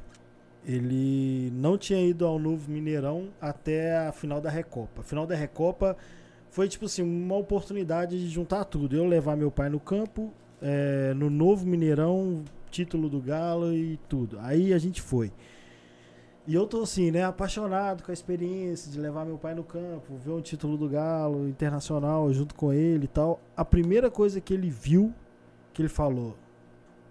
ele 0.67 1.51
não 1.55 1.79
tinha 1.79 1.99
ido 1.99 2.27
ao 2.27 2.39
Novo 2.39 2.71
Mineirão 2.71 3.29
até 3.41 3.97
a 3.97 4.13
final 4.13 4.39
da 4.39 4.51
Recopa. 4.51 5.01
A 5.01 5.03
final 5.03 5.27
da 5.27 5.35
Recopa 5.35 5.97
foi 6.51 6.69
tipo 6.69 6.85
assim 6.85 7.01
uma 7.01 7.37
oportunidade 7.37 8.21
de 8.21 8.29
juntar 8.29 8.67
tudo. 8.67 8.95
Eu 8.95 9.07
levar 9.07 9.35
meu 9.35 9.51
pai 9.51 9.71
no 9.71 9.81
campo, 9.81 10.31
é, 10.61 11.15
no 11.15 11.31
Novo 11.31 11.67
Mineirão, 11.67 12.45
título 12.71 13.09
do 13.09 13.19
Galo 13.19 13.73
e 13.73 13.99
tudo. 14.11 14.39
Aí 14.41 14.75
a 14.75 14.79
gente 14.79 15.01
foi. 15.01 15.33
E 16.49 16.55
eu 16.55 16.67
tô 16.67 16.81
assim, 16.81 17.11
né, 17.11 17.25
apaixonado 17.25 18.03
com 18.03 18.11
a 18.11 18.15
experiência 18.15 18.91
de 18.91 18.99
levar 18.99 19.27
meu 19.27 19.37
pai 19.37 19.55
no 19.55 19.63
campo, 19.63 20.17
ver 20.17 20.31
um 20.31 20.41
título 20.41 20.79
do 20.79 20.89
Galo 20.89 21.47
internacional 21.47 22.33
junto 22.33 22.55
com 22.55 22.73
ele 22.73 23.05
e 23.05 23.07
tal. 23.07 23.39
A 23.55 23.63
primeira 23.63 24.11
coisa 24.11 24.41
que 24.41 24.55
ele 24.55 24.71
viu, 24.71 25.13
que 25.75 25.83
ele 25.83 25.91
falou, 25.91 26.39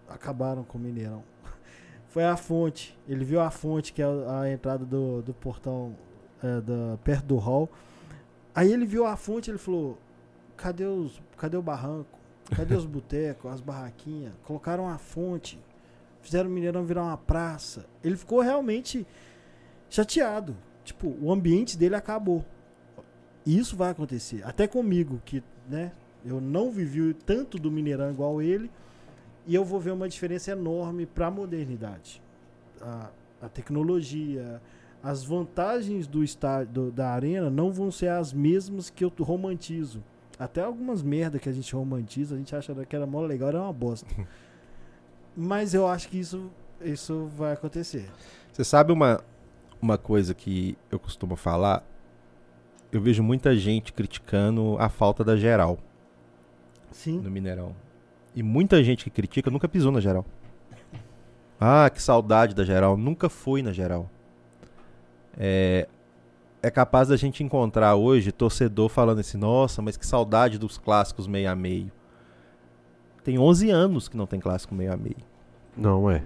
acabaram 0.10 0.64
com 0.64 0.80
o 0.80 0.82
Mineirão. 0.82 1.24
Foi 2.10 2.26
a 2.26 2.36
fonte. 2.36 2.98
Ele 3.08 3.24
viu 3.24 3.40
a 3.40 3.52
fonte, 3.52 3.94
que 3.94 4.02
é 4.02 4.06
a, 4.06 4.52
entrada 4.52 4.84
do, 4.84 5.22
do 5.22 5.36
portão 5.36 5.96
é, 6.42 6.60
da, 6.60 6.98
perto 7.04 7.26
do 7.28 7.38
hall. 7.38 7.70
Aí 8.56 8.74
ele 8.74 8.88
viu 8.88 9.06
a 9.06 9.16
fonte 9.16 9.52
ele 9.52 9.60
falou: 9.60 10.00
cadê, 10.56 10.86
os, 10.86 11.22
cadê 11.38 11.56
o 11.56 11.62
barranco? 11.62 12.18
Cadê 12.56 12.74
os 12.74 12.88
botecos, 12.90 13.52
as 13.52 13.62
barraquinhas? 13.62 14.34
Colocaram 14.46 14.90
a 14.90 14.98
fonte, 14.98 15.60
fizeram 16.24 16.50
o 16.50 16.52
Mineirão 16.52 16.84
virar 16.84 17.04
uma 17.04 17.18
praça. 17.18 17.86
Ele 18.04 18.18
ficou 18.18 18.42
realmente 18.42 19.06
chateado. 19.90 20.56
Tipo, 20.84 21.16
o 21.22 21.32
ambiente 21.32 21.78
dele 21.78 21.96
acabou. 21.96 22.46
Isso 23.46 23.76
vai 23.76 23.92
acontecer. 23.92 24.44
Até 24.46 24.68
comigo, 24.68 25.22
que 25.26 25.44
né, 25.70 25.92
eu 26.26 26.42
não 26.42 26.72
vivi 26.72 27.14
tanto 27.14 27.58
do 27.58 27.72
Mineirão 27.72 28.12
igual 28.12 28.42
ele 28.42 28.70
e 29.46 29.56
eu 29.56 29.64
vou 29.64 29.80
ver 29.80 29.92
uma 29.92 30.10
diferença 30.10 30.52
enorme 30.52 31.06
para 31.06 31.28
a 31.28 31.32
modernidade. 31.32 32.22
A 32.82 33.50
tecnologia, 33.50 34.62
as 35.02 35.24
vantagens 35.24 36.06
do 36.06 36.24
estádio, 36.24 36.92
da 36.92 37.10
arena 37.10 37.50
não 37.50 37.72
vão 37.72 37.90
ser 37.90 38.10
as 38.10 38.34
mesmas 38.34 38.90
que 38.90 39.04
eu 39.06 39.12
romantizo. 39.20 40.04
Até 40.38 40.62
algumas 40.62 41.02
merda 41.02 41.40
que 41.40 41.50
a 41.50 41.52
gente 41.52 41.74
romantiza, 41.74 42.36
a 42.36 42.38
gente 42.38 42.56
acha 42.56 42.74
que 42.86 42.96
era 42.96 43.08
mó 43.08 43.22
legal, 43.22 43.50
era 43.50 43.62
uma 43.62 43.74
bosta. 43.74 44.08
Mas 45.36 45.74
eu 45.74 45.88
acho 45.88 46.10
que 46.10 46.20
isso, 46.20 46.52
isso 46.82 47.30
vai 47.38 47.54
acontecer. 47.54 48.10
Você 48.52 48.64
sabe 48.64 48.92
uma, 48.92 49.24
uma 49.82 49.98
coisa 49.98 50.34
que 50.34 50.78
eu 50.92 51.00
costumo 51.00 51.36
falar? 51.36 51.84
Eu 52.92 53.02
vejo 53.02 53.22
muita 53.22 53.56
gente 53.56 53.92
criticando 53.94 54.78
a 54.80 54.90
falta 54.90 55.24
da 55.24 55.36
geral. 55.36 55.78
Sim. 56.92 57.20
No 57.20 57.30
Mineirão. 57.30 57.76
E 58.36 58.42
muita 58.42 58.84
gente 58.84 59.04
que 59.04 59.10
critica 59.10 59.52
nunca 59.52 59.68
pisou 59.68 59.92
na 59.92 60.00
geral. 60.00 60.26
Ah, 61.60 61.90
que 61.90 62.02
saudade 62.02 62.54
da 62.54 62.64
geral. 62.64 62.96
Nunca 62.96 63.30
fui 63.30 63.62
na 63.62 63.74
geral. 63.74 64.10
É, 65.38 65.88
é 66.62 66.70
capaz 66.70 67.08
da 67.08 67.18
gente 67.18 67.44
encontrar 67.44 67.96
hoje 67.96 68.32
torcedor 68.32 68.90
falando 68.90 69.20
assim: 69.20 69.38
nossa, 69.38 69.82
mas 69.82 69.98
que 69.98 70.06
saudade 70.06 70.58
dos 70.58 70.78
clássicos 70.78 71.28
meio 71.28 71.50
a 71.50 71.56
meio. 71.56 71.92
Tem 73.24 73.38
11 73.38 73.70
anos 73.70 74.08
que 74.08 74.16
não 74.16 74.26
tem 74.26 74.40
clássico 74.40 74.74
meio 74.74 74.94
a 74.94 74.98
meio. 74.98 75.18
Não 75.76 76.10
é. 76.10 76.24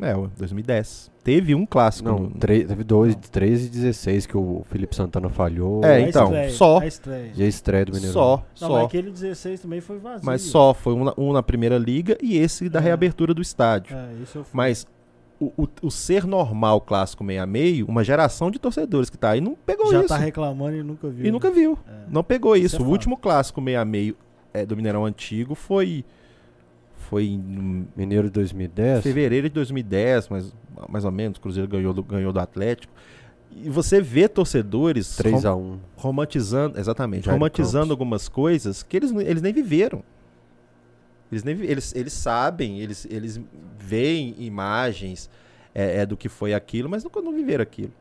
É, 0.00 0.12
2010. 0.36 1.10
Teve 1.22 1.54
um 1.54 1.64
clássico. 1.64 2.08
Não, 2.08 2.18
no... 2.20 2.30
teve 2.30 2.82
dois, 2.84 3.14
13 3.14 3.66
e 3.66 3.70
16 3.70 4.26
que 4.26 4.36
o 4.36 4.62
Felipe 4.68 4.94
Santana 4.94 5.28
falhou. 5.28 5.84
É, 5.84 6.00
então, 6.00 6.24
estreia, 6.24 6.50
só. 6.50 6.78
A 6.80 6.86
estreia. 6.86 7.32
E 7.34 7.42
a 7.42 7.46
estreia 7.46 7.84
do 7.84 7.92
Mineirão. 7.92 8.12
Só, 8.12 8.36
Não, 8.60 8.68
só. 8.68 8.74
mas 8.74 8.84
aquele 8.86 9.10
16 9.10 9.60
também 9.60 9.80
foi 9.80 9.98
vazio. 9.98 10.20
Mas 10.24 10.42
só, 10.42 10.74
foi 10.74 10.92
um 10.94 11.04
na, 11.04 11.14
um 11.16 11.32
na 11.32 11.42
primeira 11.42 11.78
liga 11.78 12.18
e 12.20 12.36
esse 12.36 12.68
da 12.68 12.80
É. 12.80 12.82
reabertura 12.82 13.32
do 13.32 13.40
estádio. 13.40 13.96
É, 13.96 14.22
isso 14.22 14.38
eu 14.38 14.44
fui. 14.44 14.50
Mas 14.52 14.86
o, 15.40 15.46
o, 15.56 15.68
o 15.82 15.90
ser 15.90 16.26
normal 16.26 16.80
clássico 16.80 17.22
meio 17.22 17.42
a 17.42 17.46
meio, 17.46 17.86
uma 17.86 18.02
geração 18.04 18.50
de 18.50 18.58
torcedores 18.58 19.08
que 19.08 19.16
tá 19.16 19.30
aí 19.30 19.40
não 19.40 19.54
pegou 19.54 19.90
Já 19.92 20.00
isso. 20.00 20.08
tá 20.08 20.16
reclamando 20.16 20.76
e 20.76 20.82
nunca 20.82 21.08
viu. 21.08 21.24
E 21.26 21.30
nunca 21.30 21.50
viu. 21.50 21.78
É. 21.88 21.92
Não 22.10 22.22
pegou 22.24 22.56
Isso 22.56 22.76
isso. 22.76 22.82
é 22.82 22.86
o 22.86 22.88
último 22.88 23.16
clássico 23.16 23.60
meio 23.60 23.80
a 23.80 23.84
meio 23.84 24.16
é, 24.52 24.66
do 24.66 24.76
Mineirão 24.76 25.04
Antigo 25.06 25.54
foi. 25.54 26.04
Foi 27.08 27.24
em 27.26 27.86
Mineiro 27.96 28.24
de 28.28 28.32
2010. 28.32 29.02
fevereiro 29.02 29.48
de 29.48 29.54
2010, 29.54 30.28
mais, 30.28 30.52
mais 30.88 31.04
ou 31.04 31.10
menos. 31.12 31.38
O 31.38 31.40
Cruzeiro 31.40 31.68
ganhou 31.68 31.92
do, 31.92 32.02
ganhou 32.02 32.32
do 32.32 32.40
Atlético. 32.40 32.92
E 33.56 33.70
você 33.70 34.00
vê 34.00 34.28
torcedores 34.28 35.16
rom- 35.18 35.30
3x1. 35.40 35.78
romantizando, 35.96 36.78
exatamente, 36.78 37.26
Jair 37.26 37.34
romantizando 37.36 37.84
Campos. 37.84 37.90
algumas 37.90 38.28
coisas 38.28 38.82
que 38.82 38.96
eles, 38.96 39.12
eles 39.12 39.40
nem 39.42 39.52
viveram. 39.52 40.02
Eles, 41.30 41.44
nem, 41.44 41.60
eles, 41.62 41.94
eles 41.94 42.12
sabem, 42.12 42.80
eles, 42.80 43.06
eles 43.10 43.40
veem 43.78 44.34
imagens 44.38 45.30
é, 45.74 45.98
é, 46.00 46.06
do 46.06 46.16
que 46.16 46.28
foi 46.28 46.52
aquilo, 46.54 46.88
mas 46.88 47.02
nunca 47.04 47.20
não 47.22 47.32
viveram 47.32 47.62
aquilo. 47.62 47.92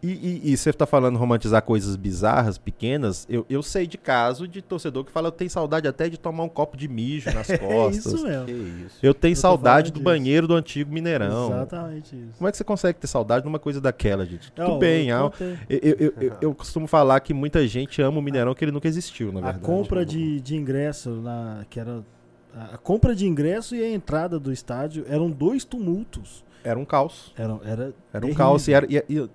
E, 0.00 0.12
e, 0.46 0.52
e 0.52 0.56
você 0.56 0.72
tá 0.72 0.86
falando 0.86 1.18
romantizar 1.18 1.60
coisas 1.62 1.96
bizarras, 1.96 2.56
pequenas, 2.56 3.26
eu, 3.28 3.44
eu 3.50 3.62
sei 3.64 3.84
de 3.84 3.98
caso 3.98 4.46
de 4.46 4.62
torcedor 4.62 5.04
que 5.04 5.10
fala, 5.10 5.26
eu 5.28 5.32
tenho 5.32 5.50
saudade 5.50 5.88
até 5.88 6.08
de 6.08 6.16
tomar 6.16 6.44
um 6.44 6.48
copo 6.48 6.76
de 6.76 6.86
mijo 6.86 7.28
nas 7.32 7.50
É 7.50 7.58
costas. 7.58 8.06
isso 8.06 8.22
mesmo. 8.24 8.44
Que 8.46 8.52
isso. 8.52 8.96
Eu 9.02 9.12
tenho 9.12 9.32
Eu 9.32 9.36
saudade 9.36 9.90
do 9.90 9.94
disso. 9.94 10.04
banheiro 10.04 10.46
do 10.46 10.54
antigo 10.54 10.92
Mineirão. 10.92 11.46
Exatamente 11.48 12.14
isso. 12.14 12.34
Como 12.38 12.46
é 12.46 12.50
que 12.52 12.56
você 12.56 12.62
consegue 12.64 12.98
ter 12.98 13.08
saudade 13.08 13.42
de 13.42 13.48
uma 13.48 13.58
coisa 13.58 13.80
daquela, 13.80 14.24
gente? 14.24 14.52
Não, 14.56 14.66
Tudo 14.66 14.78
bem, 14.78 15.08
eu 15.08 15.26
ah, 15.26 15.32
eu, 15.68 15.78
eu, 15.82 15.96
eu- 15.98 16.14
eu- 16.20 16.36
eu 16.42 16.54
costumo 16.54 16.86
falar 16.86 17.18
que 17.18 17.34
muita 17.34 17.66
gente 17.66 18.00
ama 18.00 18.18
o 18.18 18.22
Mineirão 18.22 18.54
que 18.54 18.64
ele 18.64 18.72
nunca 18.72 18.86
existiu, 18.86 19.32
na 19.32 19.40
A 19.40 19.42
verdade. 19.42 19.64
compra 19.64 20.06
de, 20.06 20.40
de 20.40 20.54
ingresso, 20.56 21.10
na, 21.10 21.64
que 21.68 21.80
era. 21.80 22.04
A 22.54 22.74
a 22.74 22.78
compra 22.78 23.14
de 23.14 23.26
ingresso 23.26 23.74
e 23.76 23.82
a 23.82 23.90
entrada 23.90 24.38
do 24.38 24.52
estádio 24.52 25.04
eram 25.08 25.28
dois 25.30 25.64
tumultos. 25.64 26.44
Era 26.64 26.78
um 26.78 26.84
caos. 26.84 27.32
Era, 27.36 27.52
era, 27.64 27.82
Era 27.82 27.86
um 27.88 28.20
terrível. 28.20 28.34
caos 28.36 28.66
e, 28.68 28.72
era- 28.72 28.86
e- 28.88 29.04
e 29.08 29.28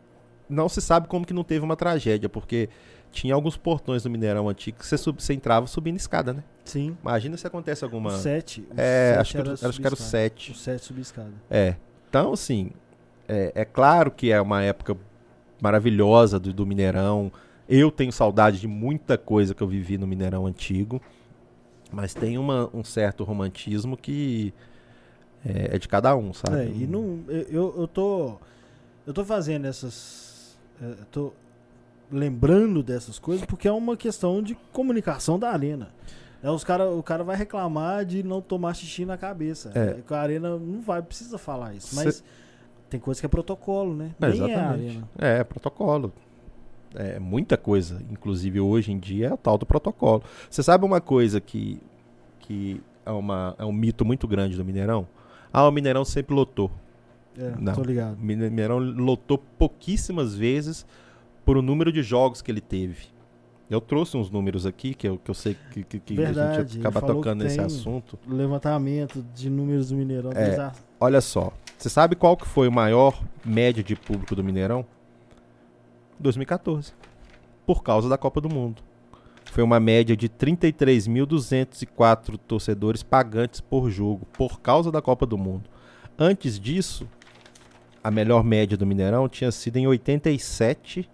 não 0.54 0.70
se 0.70 0.80
sabe 0.82 1.08
como 1.08 1.26
que 1.26 1.34
não 1.34 1.44
teve 1.44 1.66
uma 1.66 1.76
tragédia, 1.76 2.30
porque 2.30 2.70
tinha 3.12 3.34
alguns 3.36 3.58
portões 3.58 4.04
do 4.04 4.10
Mineirão 4.10 4.50
antigo 4.50 4.80
que 4.80 4.86
você, 4.88 4.98
sub- 4.98 5.22
você 5.22 5.34
entrava 5.34 5.68
subindo 5.68 5.98
escada, 5.98 6.34
né? 6.34 6.44
Sim. 6.66 6.98
Imagina 7.02 7.38
se 7.38 7.46
acontece 7.46 7.84
alguma... 7.84 8.12
O 8.14 8.18
7. 8.18 8.62
O 8.62 8.66
É, 8.78 9.10
sete 9.16 9.20
acho 9.20 9.32
que, 9.32 9.38
era, 9.38 9.54
acho 9.70 9.80
que 9.82 9.86
era 9.88 9.94
o. 9.94 9.98
7. 9.98 10.52
O 10.52 10.56
7 10.56 10.86
subescada. 10.86 11.32
É. 11.50 11.76
Então, 12.10 12.34
assim, 12.34 12.72
é, 13.28 13.52
é 13.54 13.66
claro 13.66 14.10
que 14.12 14.32
é 14.32 14.42
uma 14.42 14.64
época 14.64 14.98
maravilhosa 15.62 16.40
do, 16.40 16.52
do 16.54 16.66
Mineirão. 16.66 17.32
Eu 17.70 17.92
tenho 17.92 18.12
saudade 18.12 18.60
de 18.60 18.68
muita 18.68 19.18
coisa 19.18 19.54
que 19.54 19.62
eu 19.62 19.68
vivi 19.68 19.98
no 19.98 20.08
Mineirão 20.08 20.46
antigo. 20.46 21.02
Mas 21.92 22.14
tem 22.14 22.38
uma- 22.40 22.70
um 22.74 22.84
certo 22.84 23.24
romantismo 23.24 23.96
que 23.96 24.54
é, 25.46 25.76
é 25.76 25.78
de 25.78 25.88
cada 25.88 26.16
um, 26.16 26.34
sabe? 26.34 26.58
É, 26.58 26.66
e 26.66 26.88
não, 26.88 27.20
eu, 27.28 27.76
eu 27.78 27.88
tô. 27.88 28.38
Eu 29.06 29.14
tô 29.14 29.24
fazendo 29.24 29.66
essas. 29.66 30.23
É, 30.82 30.86
eu 30.86 31.06
tô 31.12 31.34
lembrando 32.12 32.84
dessas 32.84 33.18
coisas 33.18 33.46
porque 33.46 33.68
é 33.68 33.72
uma 33.72 33.98
questão 33.98 34.42
de 34.42 34.56
comunicação 34.72 35.40
da 35.40 35.50
arena. 35.50 35.90
É, 36.44 36.50
os 36.52 36.64
cara, 36.64 36.90
o 36.92 37.02
cara 37.02 37.24
vai 37.24 37.36
reclamar 37.36 38.06
de 38.06 38.22
não 38.22 38.42
tomar 38.42 38.74
xixi 38.76 39.06
na 39.06 39.18
cabeça. 39.18 39.72
É. 39.74 40.00
É, 40.00 40.14
a 40.14 40.20
arena 40.20 40.58
não 40.58 40.82
vai, 40.82 41.02
precisa 41.02 41.38
falar 41.38 41.74
isso. 41.74 41.96
Cê- 41.96 42.04
Mas 42.04 42.24
tem 42.90 43.00
coisa 43.00 43.20
que 43.20 43.26
é 43.26 43.30
protocolo, 43.30 43.96
né? 43.96 44.12
É, 44.22 44.26
é 44.26 44.30
exatamente. 44.30 44.58
arena. 44.90 45.10
É, 45.18 45.44
protocolo. 45.44 46.12
É 46.96 47.18
muita 47.18 47.58
coisa. 47.58 48.02
Inclusive 48.12 48.60
hoje 48.60 48.92
em 48.92 49.00
dia 49.00 49.28
é 49.30 49.34
o 49.34 49.38
tal 49.38 49.58
do 49.58 49.66
protocolo. 49.66 50.22
Você 50.50 50.62
sabe 50.62 50.86
uma 50.86 51.00
coisa 51.02 51.40
que, 51.42 51.82
que 52.40 52.82
é, 53.06 53.10
uma, 53.12 53.56
é 53.58 53.66
um 53.66 53.72
mito 53.72 54.06
muito 54.06 54.28
grande 54.28 54.56
do 54.58 54.66
Mineirão? 54.66 55.08
Ah, 55.52 55.68
o 55.68 55.72
Mineirão 55.72 56.04
sempre 56.06 56.36
lotou. 56.36 56.70
É, 57.38 57.54
Não. 57.60 57.74
tô 57.74 57.82
ligado. 57.84 58.18
Mineirão 58.20 58.80
lotou 58.80 59.38
pouquíssimas 59.38 60.36
vezes 60.36 60.86
por 61.46 61.58
o 61.58 61.62
número 61.62 61.92
de 61.92 62.02
jogos 62.04 62.42
que 62.42 62.50
ele 62.52 62.62
teve. 62.62 63.08
Eu 63.70 63.80
trouxe 63.82 64.16
uns 64.18 64.30
números 64.30 64.66
aqui 64.66 64.94
que 64.94 65.08
eu, 65.08 65.18
que 65.18 65.32
eu 65.32 65.36
sei 65.36 65.58
que, 65.72 65.84
que, 65.84 66.00
que 66.00 66.14
a 66.14 66.18
Verdade, 66.26 66.58
gente 66.62 66.78
ele 66.78 66.88
acaba 66.88 67.02
tocando 67.02 67.44
nesse 67.44 67.60
assunto. 67.60 68.20
Levantamento 68.28 69.26
de 69.34 69.50
números 69.50 69.90
do 69.90 69.96
Mineirão. 69.96 70.32
É. 70.34 70.56
a- 70.60 70.72
Olha 71.00 71.22
só, 71.22 71.52
você 71.78 71.90
sabe 71.90 72.16
qual 72.16 72.38
que 72.38 72.46
foi 72.46 72.68
o 72.68 72.72
maior 72.72 73.20
média 73.44 73.84
de 73.84 73.96
público 73.96 74.36
do 74.36 74.44
Mineirão? 74.44 74.86
2014. 76.20 76.94
Por 77.66 77.82
causa 77.82 78.08
da 78.08 78.18
Copa 78.18 78.40
do 78.40 78.48
Mundo. 78.50 78.82
Foi 79.52 79.64
uma 79.64 79.80
média 79.80 80.16
de 80.16 80.30
33.204 80.30 82.38
torcedores 82.38 83.02
pagantes 83.04 83.60
por 83.62 83.90
jogo, 83.90 84.26
por 84.34 84.60
causa 84.62 84.92
da 84.92 85.02
Copa 85.02 85.26
do 85.26 85.38
Mundo. 85.38 85.70
Antes 86.18 86.60
disso, 86.60 87.08
a 88.04 88.12
melhor 88.12 88.44
média 88.44 88.76
do 88.78 88.86
Mineirão 88.86 89.30
tinha 89.30 89.52
sido 89.52 89.78
em 89.78 89.88
87, 89.88 91.10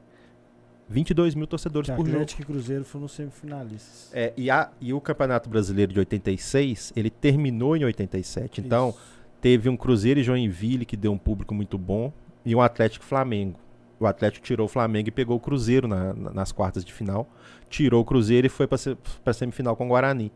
22 0.89 1.35
mil 1.35 1.45
torcedores 1.45 1.89
que 1.89 1.95
por 1.95 2.03
jogo. 2.05 2.15
Atlético 2.17 2.41
e 2.41 2.45
Cruzeiro 2.45 2.83
foram 2.83 3.07
semifinalistas. 3.07 4.09
É, 4.13 4.33
e, 4.35 4.49
a- 4.49 4.69
e 4.81 4.91
o 4.93 4.99
Campeonato 4.99 5.47
Brasileiro 5.49 5.93
de 5.93 5.99
86, 5.99 6.91
ele 6.95 7.09
terminou 7.09 7.75
em 7.77 7.83
87. 7.85 8.59
Então, 8.61 8.89
Isso. 8.89 8.99
teve 9.39 9.69
um 9.69 9.77
Cruzeiro 9.77 10.19
e 10.19 10.23
Joinville 10.23 10.85
que 10.85 10.97
deu 10.97 11.11
um 11.11 11.17
público 11.17 11.53
muito 11.53 11.77
bom 11.77 12.11
e 12.43 12.55
um 12.55 12.61
Atlético 12.61 13.05
Flamengo. 13.05 13.59
O 13.99 14.07
Atlético 14.07 14.45
tirou 14.45 14.65
o 14.65 14.69
Flamengo 14.69 15.09
e 15.09 15.11
pegou 15.11 15.37
o 15.37 15.39
Cruzeiro 15.39 15.87
na- 15.87 16.13
na- 16.13 16.31
nas 16.31 16.51
quartas 16.51 16.83
de 16.83 16.91
final. 16.93 17.29
Tirou 17.69 18.01
o 18.01 18.05
Cruzeiro 18.05 18.47
e 18.47 18.49
foi 18.49 18.65
para 18.65 18.77
a 19.25 19.33
semifinal 19.33 19.75
com 19.75 19.85
o 19.85 19.89
Guarani. 19.89 20.31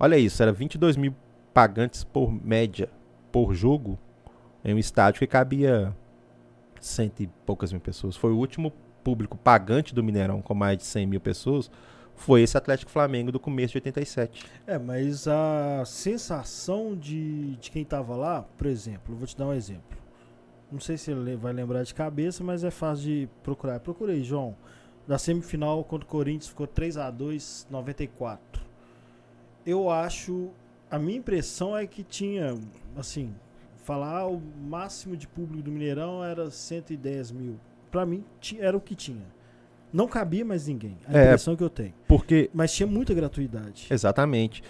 Olha 0.00 0.18
isso, 0.18 0.42
era 0.42 0.50
22 0.50 0.96
mil 0.96 1.14
pagantes 1.54 2.02
por 2.02 2.32
média 2.32 2.88
por 3.30 3.54
jogo 3.54 3.98
em 4.64 4.74
um 4.74 4.78
estádio 4.78 5.18
que 5.18 5.26
cabia 5.26 5.94
cento 6.80 7.22
e 7.22 7.26
poucas 7.46 7.72
mil 7.72 7.80
pessoas. 7.80 8.16
Foi 8.16 8.32
o 8.32 8.36
último 8.36 8.72
público 9.02 9.36
pagante 9.36 9.94
do 9.94 10.02
Mineirão 10.02 10.42
com 10.42 10.54
mais 10.54 10.78
de 10.78 10.84
100 10.84 11.06
mil 11.06 11.20
pessoas. 11.20 11.70
Foi 12.14 12.42
esse 12.42 12.56
Atlético 12.56 12.90
Flamengo 12.90 13.32
do 13.32 13.40
começo 13.40 13.72
de 13.72 13.78
87. 13.78 14.44
É, 14.66 14.78
mas 14.78 15.26
a 15.26 15.82
sensação 15.86 16.94
de, 16.94 17.56
de 17.56 17.70
quem 17.70 17.84
tava 17.84 18.14
lá, 18.14 18.42
por 18.58 18.66
exemplo, 18.66 19.16
vou 19.16 19.26
te 19.26 19.36
dar 19.36 19.46
um 19.46 19.54
exemplo. 19.54 19.98
Não 20.70 20.78
sei 20.78 20.96
se 20.98 21.10
ele 21.10 21.34
vai 21.34 21.52
lembrar 21.52 21.82
de 21.82 21.94
cabeça, 21.94 22.44
mas 22.44 22.62
é 22.62 22.70
fácil 22.70 23.04
de 23.04 23.28
procurar. 23.42 23.80
Procurei, 23.80 24.22
João. 24.22 24.54
Da 25.08 25.18
semifinal 25.18 25.82
contra 25.82 26.06
o 26.06 26.08
Corinthians 26.08 26.48
ficou 26.48 26.66
3 26.66 26.96
a 26.98 27.10
2 27.10 27.66
94. 27.70 28.62
Eu 29.66 29.90
acho. 29.90 30.50
A 30.90 30.98
minha 30.98 31.18
impressão 31.18 31.76
é 31.76 31.86
que 31.86 32.02
tinha, 32.04 32.54
assim, 32.96 33.34
falar 33.90 34.28
o 34.28 34.40
máximo 34.68 35.16
de 35.16 35.26
público 35.26 35.64
do 35.64 35.72
Mineirão 35.72 36.22
era 36.22 36.48
110 36.48 37.32
mil. 37.32 37.58
Pra 37.90 38.06
mim, 38.06 38.24
era 38.60 38.76
o 38.76 38.80
que 38.80 38.94
tinha. 38.94 39.26
Não 39.92 40.06
cabia 40.06 40.44
mais 40.44 40.68
ninguém. 40.68 40.96
A 41.08 41.18
É. 41.18 41.24
impressão 41.24 41.56
que 41.56 41.64
eu 41.64 41.68
tenho. 41.68 41.92
Porque 42.06 42.48
Mas 42.54 42.72
tinha 42.72 42.86
muita 42.86 43.12
gratuidade. 43.12 43.88
Exatamente. 43.90 44.62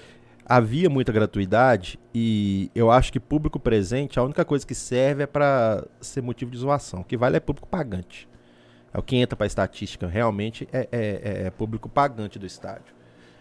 Havia 0.47 0.89
muita 0.89 1.13
gratuidade 1.13 2.01
e 2.15 2.71
eu 2.75 2.91
acho 2.91 3.13
que 3.13 3.21
público 3.21 3.61
presente, 3.61 4.19
a 4.19 4.23
única 4.23 4.43
coisa 4.43 4.67
que 4.67 4.75
serve 4.75 5.25
é 5.25 5.27
para 5.27 5.87
ser 6.01 6.23
motivo 6.23 6.51
de 6.51 6.57
zoação. 6.57 7.01
O 7.01 7.05
que 7.05 7.15
vale 7.19 7.37
é 7.37 7.41
público 7.41 7.69
pagante. 7.69 8.27
É 8.93 8.99
o 8.99 9.03
que 9.03 9.17
entra 9.17 9.37
para 9.37 9.47
estatística. 9.47 10.07
Realmente 10.07 10.67
é, 10.73 10.89
é- 10.91 11.21
é- 11.23 11.47
é 11.47 11.51
público 11.51 11.91
pagante 11.91 12.39
do 12.39 12.47
estádio. 12.47 12.95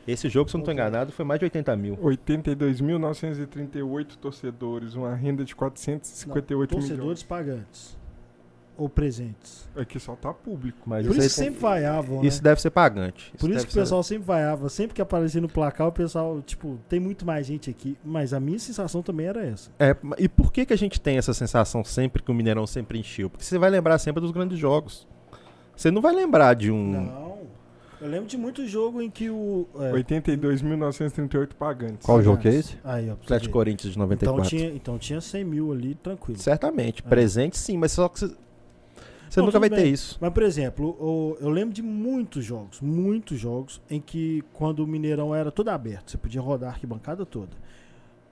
Esse 0.08 0.30
jogo, 0.30 0.50
se 0.50 0.56
eu 0.56 0.60
não 0.60 0.64
estou 0.64 0.74
enganado, 0.74 1.12
foi 1.12 1.26
mais 1.26 1.40
de 1.40 1.46
80 1.46 1.76
mil. 1.76 1.98
82.938 1.98 4.16
torcedores, 4.18 4.94
uma 4.96 5.14
renda 5.16 5.44
de 5.44 5.56
458 5.56 6.70
Torcedores 6.72 7.00
milhões. 7.02 7.24
pagantes. 7.24 7.98
Ou 8.78 8.88
presentes. 8.88 9.68
Aqui 9.76 10.00
só 10.00 10.16
tá 10.16 10.34
público. 10.34 10.78
Mas 10.86 11.06
Por 11.06 11.18
isso, 11.18 11.28
isso 11.28 11.36
que 11.36 11.44
sempre 11.46 11.60
vaiavam, 11.60 12.22
né? 12.22 12.28
isso 12.30 12.42
deve 12.42 12.62
ser 12.62 12.70
pagante. 12.70 13.34
Por 13.38 13.50
isso 13.50 13.66
que 13.66 13.72
o 13.72 13.74
ser- 13.74 13.82
pessoal 13.82 14.02
sempre 14.02 14.26
vaiava. 14.26 14.70
Sempre 14.70 14.94
que 14.96 15.02
aparecia 15.02 15.42
no 15.42 15.50
placar, 15.50 15.88
o 15.88 15.92
pessoal, 15.92 16.42
tipo, 16.42 16.80
tem 16.88 16.98
muito 16.98 17.26
mais 17.26 17.46
gente 17.46 17.70
aqui. 17.70 17.98
Mas 18.06 18.34
a 18.34 18.40
minha 18.40 18.58
sensação 18.58 19.02
também 19.04 19.26
era 19.28 19.46
essa. 19.46 19.70
É, 19.78 19.94
e 20.18 20.30
por 20.30 20.54
que, 20.54 20.66
que 20.66 20.72
a 20.72 20.78
gente 20.78 21.02
tem 21.02 21.18
essa 21.18 21.34
sensação 21.34 21.84
sempre 21.84 22.24
que 22.24 22.32
o 22.32 22.34
Mineirão 22.34 22.66
sempre 22.66 22.98
encheu? 22.98 23.30
Porque 23.30 23.44
você 23.44 23.58
vai 23.58 23.70
lembrar 23.70 23.98
sempre 24.00 24.22
dos 24.22 24.32
grandes 24.32 24.58
jogos. 24.58 25.06
Você 25.76 25.92
não 25.92 26.02
vai 26.02 26.16
lembrar 26.16 26.54
de 26.54 26.72
um. 26.72 26.92
Não. 26.92 27.39
Eu 28.02 28.08
lembro 28.08 28.28
de 28.28 28.38
muito 28.38 28.66
jogo 28.66 29.02
em 29.02 29.10
que 29.10 29.30
o. 29.30 29.68
É, 29.76 29.92
82.938 29.92 31.50
pagantes. 31.54 32.06
Qual 32.06 32.22
jogo 32.22 32.42
que 32.42 32.48
é 32.48 32.56
esse? 32.56 32.78
Aí, 32.84 33.10
ó. 33.10 33.14
Atlético 33.14 33.48
ver. 33.48 33.54
Corinthians 33.54 33.94
de 33.94 34.00
94. 34.00 34.36
Então 34.42 34.50
tinha, 34.50 34.74
então 34.76 34.98
tinha 34.98 35.20
100 35.22 35.44
mil 35.44 35.72
ali, 35.72 35.96
tranquilo. 35.96 36.40
Certamente. 36.40 37.04
É. 37.06 37.10
Presente 37.10 37.58
sim, 37.58 37.78
mas 37.78 37.92
só 37.92 38.08
que 38.08 38.20
você, 38.20 38.28
você 39.30 39.40
Não, 39.42 39.48
nunca 39.48 39.60
vai 39.60 39.70
tudo 39.70 39.78
ter 39.78 39.84
bem. 39.84 39.94
isso. 39.94 40.18
Mas, 40.22 40.32
por 40.32 40.44
exemplo, 40.44 40.96
o- 41.00 41.38
eu 41.42 41.50
lembro 41.50 41.74
de 41.74 41.82
muitos 41.82 42.46
jogos, 42.46 42.80
muitos 42.80 43.38
jogos, 43.38 43.82
em 43.90 44.00
que 44.00 44.44
quando 44.54 44.80
o 44.80 44.88
Mineirão 44.88 45.36
era 45.36 45.52
todo 45.52 45.68
aberto, 45.70 46.12
você 46.12 46.18
podia 46.18 46.40
rodar 46.42 46.70
a 46.70 46.74
arquibancada 46.74 47.26
toda. 47.26 47.52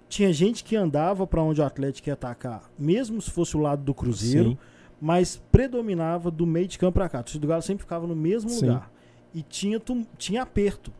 Tinha 0.08 0.32
gente 0.32 0.64
que 0.64 0.78
andava 0.78 1.28
para 1.28 1.42
onde 1.44 1.60
o 1.60 1.66
Atlético 1.66 2.08
ia 2.08 2.14
atacar, 2.14 2.64
mesmo 2.80 3.22
se 3.22 3.30
fosse 3.30 3.58
o 3.58 3.60
lado 3.60 3.84
do 3.84 3.94
Cruzeiro, 3.94 4.52
Sim. 4.52 4.58
mas 5.02 5.36
predominava 5.52 6.32
do 6.32 6.48
meio 6.48 6.70
de 6.70 6.78
campo 6.80 6.94
para 6.94 7.10
cá. 7.10 7.22
O 7.36 7.38
do 7.38 7.46
Galo 7.48 7.62
sempre 7.62 7.84
ficava 7.84 8.08
no 8.08 8.16
mesmo 8.16 8.50
Sim. 8.50 8.68
lugar. 8.68 8.90
E 9.34 9.42
tinha, 9.42 9.82
tinha 10.18 10.42
aperto. 10.42 10.92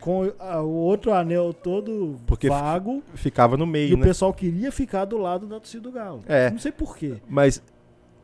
Com 0.00 0.30
a- 0.38 0.60
o 0.60 0.70
outro 0.70 1.12
anel 1.14 1.54
todo 1.54 2.16
Porque 2.26 2.48
vago, 2.48 3.02
Ficava 3.14 3.56
no 3.56 3.64
e 3.64 3.68
meio, 3.68 3.96
o 3.96 3.98
né? 3.98 4.04
pessoal 4.06 4.34
queria 4.34 4.70
ficar 4.70 5.04
do 5.06 5.16
lado 5.16 5.46
da 5.46 5.56
torcida 5.58 5.82
do 5.82 5.92
Galo. 5.92 6.22
É. 6.26 6.50
Não 6.50 6.58
sei 6.58 6.72
porquê. 6.72 7.16
Mas 7.28 7.62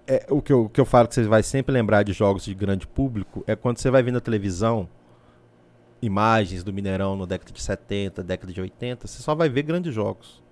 é, 0.06 0.26
o, 0.28 0.42
que 0.42 0.52
eu, 0.52 0.64
o 0.64 0.68
que 0.68 0.80
eu 0.80 0.84
falo 0.84 1.08
que 1.08 1.14
você 1.14 1.22
vai 1.22 1.42
sempre 1.42 1.72
lembrar 1.72 2.02
de 2.02 2.12
jogos 2.12 2.44
de 2.44 2.52
grande 2.54 2.86
público 2.86 3.42
é 3.46 3.56
quando 3.56 3.78
você 3.78 3.90
vai 3.90 4.02
ver 4.02 4.10
na 4.10 4.20
televisão 4.20 4.88
imagens 6.02 6.62
do 6.64 6.72
Mineirão 6.72 7.16
na 7.16 7.26
década 7.26 7.52
de 7.52 7.62
70, 7.62 8.22
década 8.22 8.52
de 8.52 8.60
80, 8.60 9.06
você 9.06 9.22
só 9.22 9.34
vai 9.34 9.48
ver 9.48 9.62
grandes 9.62 9.94
jogos. 9.94 10.42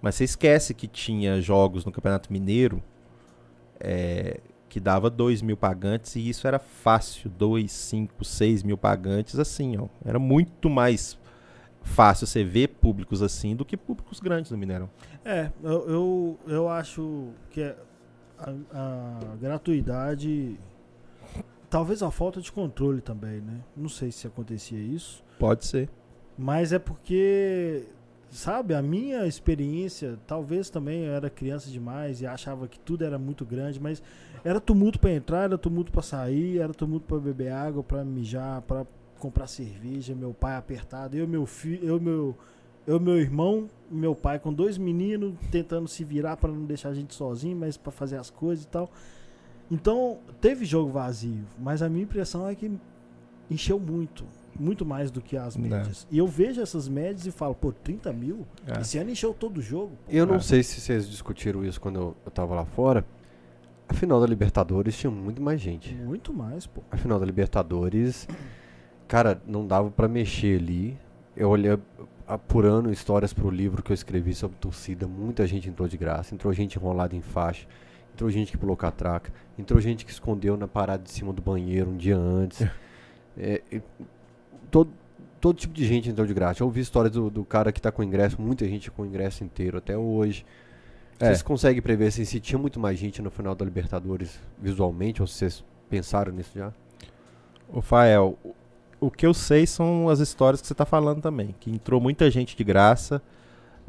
Mas 0.00 0.14
você 0.14 0.24
esquece 0.24 0.72
que 0.74 0.86
tinha 0.86 1.40
jogos 1.40 1.84
no 1.84 1.92
Campeonato 1.92 2.32
Mineiro 2.32 2.82
é, 3.80 4.40
que 4.76 4.80
dava 4.80 5.08
2 5.08 5.40
mil 5.40 5.56
pagantes 5.56 6.16
e 6.16 6.28
isso 6.28 6.46
era 6.46 6.58
fácil, 6.58 7.30
2, 7.30 7.72
5, 7.72 8.22
6 8.22 8.62
mil 8.62 8.76
pagantes, 8.76 9.38
assim, 9.38 9.74
ó. 9.78 9.88
Era 10.04 10.18
muito 10.18 10.68
mais 10.68 11.18
fácil 11.80 12.26
você 12.26 12.44
ver 12.44 12.68
públicos 12.68 13.22
assim 13.22 13.56
do 13.56 13.64
que 13.64 13.74
públicos 13.74 14.20
grandes 14.20 14.50
no 14.50 14.58
Mineirão. 14.58 14.90
É, 15.24 15.50
eu, 15.62 15.88
eu, 15.88 16.38
eu 16.46 16.68
acho 16.68 17.30
que 17.48 17.62
é 17.62 17.74
a, 18.38 18.50
a 18.74 19.36
gratuidade. 19.40 20.60
Talvez 21.70 22.02
a 22.02 22.10
falta 22.10 22.42
de 22.42 22.52
controle 22.52 23.00
também, 23.00 23.40
né? 23.40 23.62
Não 23.74 23.88
sei 23.88 24.12
se 24.12 24.26
acontecia 24.26 24.78
isso. 24.78 25.24
Pode 25.38 25.64
ser. 25.64 25.88
Mas 26.36 26.70
é 26.70 26.78
porque, 26.78 27.88
sabe, 28.36 28.74
a 28.74 28.82
minha 28.82 29.26
experiência, 29.26 30.18
talvez 30.26 30.70
também 30.70 31.04
eu 31.04 31.12
era 31.14 31.30
criança 31.30 31.70
demais 31.70 32.20
e 32.20 32.26
achava 32.26 32.68
que 32.68 32.78
tudo 32.78 33.04
era 33.04 33.18
muito 33.18 33.44
grande, 33.44 33.80
mas 33.80 34.02
era 34.44 34.60
tumulto 34.60 34.98
pra 34.98 35.12
entrar, 35.12 35.44
era 35.44 35.58
tumulto 35.58 35.90
pra 35.90 36.02
sair, 36.02 36.58
era 36.58 36.72
tumulto 36.72 37.06
pra 37.06 37.18
beber 37.18 37.50
água, 37.50 37.82
pra 37.82 38.04
mijar, 38.04 38.62
pra 38.62 38.86
comprar 39.18 39.46
cerveja, 39.46 40.14
meu 40.14 40.34
pai 40.34 40.56
apertado, 40.56 41.16
eu 41.16 41.26
meu 41.26 41.46
filho, 41.46 41.86
eu 41.88 42.00
meu 42.00 42.36
eu 42.86 43.00
meu 43.00 43.18
irmão, 43.18 43.68
meu 43.90 44.14
pai 44.14 44.38
com 44.38 44.52
dois 44.52 44.78
meninos 44.78 45.34
tentando 45.50 45.88
se 45.88 46.04
virar 46.04 46.36
pra 46.36 46.52
não 46.52 46.64
deixar 46.64 46.90
a 46.90 46.94
gente 46.94 47.14
sozinho, 47.14 47.56
mas 47.56 47.76
pra 47.76 47.90
fazer 47.90 48.16
as 48.16 48.30
coisas 48.30 48.64
e 48.64 48.68
tal. 48.68 48.88
Então, 49.68 50.18
teve 50.40 50.64
jogo 50.64 50.92
vazio, 50.92 51.44
mas 51.58 51.82
a 51.82 51.88
minha 51.88 52.04
impressão 52.04 52.46
é 52.46 52.54
que 52.54 52.70
encheu 53.50 53.78
muito. 53.78 54.24
Muito 54.58 54.86
mais 54.86 55.10
do 55.10 55.20
que 55.20 55.36
as 55.36 55.54
Não. 55.54 55.68
médias. 55.68 56.06
E 56.10 56.16
eu 56.16 56.26
vejo 56.26 56.62
essas 56.62 56.88
médias 56.88 57.26
e 57.26 57.30
falo, 57.30 57.54
pô, 57.54 57.70
30 57.72 58.10
mil? 58.12 58.46
É. 58.66 58.80
Esse 58.80 58.96
ano 58.96 59.10
encheu 59.10 59.34
todo 59.34 59.58
o 59.58 59.62
jogo. 59.62 59.92
Eu 60.08 60.24
não 60.24 60.36
É. 60.36 60.40
sei 60.40 60.62
se 60.62 60.80
vocês 60.80 61.08
discutiram 61.08 61.62
isso 61.62 61.78
quando 61.80 61.96
eu, 62.00 62.16
eu 62.24 62.30
tava 62.32 62.54
lá 62.54 62.64
fora. 62.64 63.04
A 63.88 63.92
final 63.92 64.18
da 64.18 64.26
Libertadores 64.26 64.96
tinha 64.96 65.10
muito 65.10 65.42
mais 65.42 65.60
gente. 65.60 65.94
Muito 65.94 66.32
mais, 66.32 66.66
pô. 66.66 66.80
A 66.90 66.96
final 66.96 67.20
da 67.20 67.26
Libertadores, 67.26 68.26
cara, 69.06 69.40
não 69.46 69.66
dava 69.66 69.90
pra 69.90 70.08
mexer 70.08 70.58
ali. 70.58 70.98
Eu 71.36 71.50
olhei 71.50 71.78
apurando 72.26 72.90
histórias 72.90 73.32
pro 73.34 73.50
livro 73.50 73.82
que 73.82 73.92
eu 73.92 73.94
escrevi 73.94 74.34
sobre 74.34 74.56
torcida. 74.58 75.06
Muita 75.06 75.46
gente 75.46 75.68
entrou 75.68 75.86
de 75.86 75.96
graça. 75.98 76.34
Entrou 76.34 76.50
gente 76.54 76.76
enrolada 76.76 77.14
em 77.14 77.20
faixa. 77.20 77.66
Entrou 78.14 78.30
gente 78.30 78.50
que 78.52 78.58
pulou 78.58 78.74
catraca. 78.76 79.30
Entrou 79.58 79.78
gente 79.80 80.04
que 80.04 80.10
escondeu 80.10 80.56
na 80.56 80.66
parada 80.66 81.02
de 81.02 81.10
cima 81.10 81.30
do 81.32 81.42
banheiro 81.42 81.90
um 81.90 81.96
dia 81.96 82.16
antes. 82.16 82.66
É, 83.38 83.62
todo, 84.70 84.90
todo 85.40 85.56
tipo 85.56 85.74
de 85.74 85.84
gente 85.86 86.08
entrou 86.08 86.26
de 86.26 86.34
graça. 86.34 86.62
Eu 86.62 86.66
ouvi 86.66 86.80
histórias 86.80 87.12
do, 87.12 87.30
do 87.30 87.44
cara 87.44 87.70
que 87.72 87.80
tá 87.80 87.90
com 87.92 88.02
ingresso, 88.02 88.40
muita 88.40 88.66
gente 88.66 88.90
com 88.90 89.04
ingresso 89.04 89.44
inteiro 89.44 89.78
até 89.78 89.96
hoje. 89.96 90.44
É. 91.18 91.26
Vocês 91.26 91.42
conseguem 91.42 91.80
prever 91.80 92.08
assim, 92.08 92.24
se 92.24 92.38
tinha 92.40 92.58
muito 92.58 92.78
mais 92.78 92.98
gente 92.98 93.22
no 93.22 93.30
final 93.30 93.54
da 93.54 93.64
Libertadores 93.64 94.38
visualmente, 94.60 95.22
ou 95.22 95.26
vocês 95.26 95.64
pensaram 95.88 96.32
nisso 96.32 96.50
já? 96.54 96.72
Ô, 97.72 97.80
Fael, 97.80 98.38
o- 99.00 99.10
que 99.10 99.26
eu 99.26 99.32
sei 99.32 99.66
são 99.66 100.08
as 100.08 100.20
histórias 100.20 100.60
que 100.60 100.66
você 100.66 100.74
está 100.74 100.84
falando 100.84 101.20
também. 101.22 101.54
Que 101.58 101.70
entrou 101.70 102.00
muita 102.00 102.30
gente 102.30 102.54
de 102.56 102.62
graça, 102.64 103.22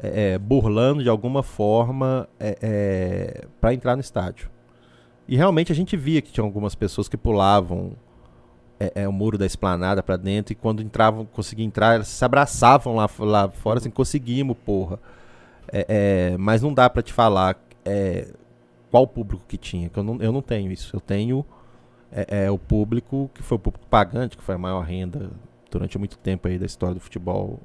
é, 0.00 0.32
é, 0.34 0.38
burlando 0.38 1.02
de 1.02 1.08
alguma 1.08 1.42
forma 1.42 2.28
é, 2.40 3.46
para 3.60 3.74
entrar 3.74 3.94
no 3.94 4.00
estádio. 4.00 4.50
E 5.26 5.36
realmente 5.36 5.70
a 5.70 5.74
gente 5.74 5.96
via 5.96 6.22
que 6.22 6.32
tinha 6.32 6.44
algumas 6.44 6.74
pessoas 6.74 7.08
que 7.08 7.16
pulavam 7.16 7.92
é, 8.80 9.02
é, 9.02 9.08
o 9.08 9.12
muro 9.12 9.36
da 9.36 9.46
esplanada 9.46 10.02
para 10.02 10.16
dentro 10.16 10.52
e 10.52 10.56
quando 10.56 10.82
entravam, 10.82 11.24
conseguiam 11.24 11.66
entrar, 11.66 11.96
elas 11.96 12.08
se 12.08 12.24
abraçavam 12.24 12.94
lá, 12.94 13.08
lá 13.18 13.48
fora 13.50 13.78
assim, 13.78 13.90
conseguimos, 13.90 14.56
porra. 14.64 14.98
É, 15.70 15.86
é, 16.32 16.36
mas 16.38 16.62
não 16.62 16.72
dá 16.72 16.88
para 16.88 17.02
te 17.02 17.12
falar 17.12 17.58
é, 17.84 18.28
qual 18.90 19.06
público 19.06 19.44
que 19.46 19.56
tinha, 19.56 19.88
que 19.88 19.98
eu 19.98 20.02
não, 20.02 20.16
eu 20.22 20.32
não 20.32 20.40
tenho 20.40 20.70
isso. 20.70 20.94
Eu 20.94 21.00
tenho 21.00 21.44
é, 22.10 22.44
é 22.44 22.50
o 22.50 22.58
público 22.58 23.30
que 23.34 23.42
foi 23.42 23.56
o 23.56 23.58
público 23.58 23.86
pagante, 23.86 24.36
que 24.36 24.42
foi 24.42 24.54
a 24.54 24.58
maior 24.58 24.80
renda 24.80 25.30
durante 25.70 25.98
muito 25.98 26.16
tempo 26.16 26.48
aí 26.48 26.58
da 26.58 26.66
história 26.66 26.94
do 26.94 27.00
futebol 27.00 27.60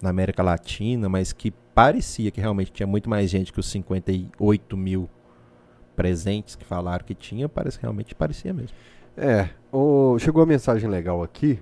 na 0.00 0.08
América 0.08 0.42
Latina, 0.42 1.06
mas 1.06 1.34
que 1.34 1.50
parecia 1.74 2.30
que 2.30 2.40
realmente 2.40 2.72
tinha 2.72 2.86
muito 2.86 3.10
mais 3.10 3.28
gente 3.28 3.52
que 3.52 3.60
os 3.60 3.66
58 3.70 4.74
mil 4.74 5.08
presentes 5.94 6.56
que 6.56 6.64
falaram 6.64 7.04
que 7.04 7.14
tinha, 7.14 7.48
parece 7.48 7.78
realmente 7.78 8.14
parecia 8.14 8.52
mesmo. 8.54 8.74
É, 9.16 9.48
ô, 9.70 10.16
chegou 10.18 10.40
uma 10.40 10.46
mensagem 10.46 10.88
legal 10.88 11.22
aqui. 11.22 11.58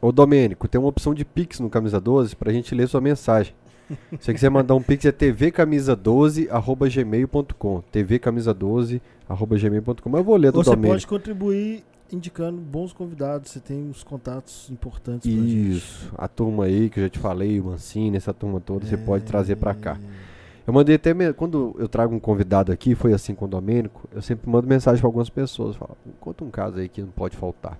Ô 0.00 0.10
Domênico, 0.12 0.66
tem 0.68 0.78
uma 0.80 0.88
opção 0.88 1.12
de 1.14 1.24
Pix 1.24 1.60
no 1.60 1.68
Camisa 1.70 2.00
12 2.00 2.34
pra 2.36 2.52
gente 2.52 2.74
ler 2.74 2.88
sua 2.88 3.00
mensagem. 3.00 3.54
Se 4.18 4.26
você 4.26 4.34
quiser 4.34 4.50
mandar 4.50 4.74
um 4.74 4.82
Pix 4.82 5.04
é 5.04 5.12
tvcamisa12.gmail.com 5.12 7.82
tvcamisa12.gmail.com 7.92 10.16
Eu 10.16 10.24
vou 10.24 10.36
ler 10.36 10.50
do 10.52 10.62
você 10.62 10.70
Domênico. 10.70 10.94
pode 10.94 11.06
contribuir 11.06 11.84
indicando 12.12 12.60
bons 12.60 12.92
convidados. 12.92 13.50
Você 13.50 13.58
tem 13.60 13.88
uns 13.88 14.02
contatos 14.04 14.68
importantes 14.70 15.30
pra 15.32 15.42
gente. 15.42 15.76
Isso, 15.76 16.12
a 16.16 16.28
turma 16.28 16.64
aí 16.64 16.88
que 16.90 16.98
eu 17.00 17.04
já 17.04 17.10
te 17.10 17.18
falei, 17.18 17.60
o 17.60 17.64
Mancini, 17.66 18.16
essa 18.16 18.32
turma 18.34 18.60
toda, 18.60 18.86
você 18.86 18.96
pode 18.96 19.24
É, 19.24 19.26
trazer 19.26 19.56
pra 19.56 19.74
cá. 19.74 19.98
Eu 20.66 20.72
mandei 20.72 20.96
até, 20.96 21.14
quando 21.32 21.76
eu 21.78 21.88
trago 21.88 22.14
um 22.14 22.18
convidado 22.18 22.72
aqui, 22.72 22.94
foi 22.94 23.12
assim 23.12 23.34
com 23.34 23.44
o 23.44 23.48
Domênico, 23.48 24.08
eu 24.12 24.20
sempre 24.20 24.50
mando 24.50 24.66
mensagem 24.66 25.00
pra 25.00 25.06
algumas 25.06 25.30
pessoas, 25.30 25.76
falo, 25.76 25.96
conta 26.18 26.44
um 26.44 26.50
caso 26.50 26.78
aí 26.78 26.88
que 26.88 27.00
não 27.00 27.10
pode 27.10 27.36
faltar. 27.36 27.78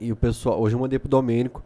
E 0.00 0.10
o 0.10 0.16
pessoal, 0.16 0.58
hoje 0.58 0.74
eu 0.74 0.80
mandei 0.80 0.98
pro 0.98 1.08
Domênico, 1.08 1.62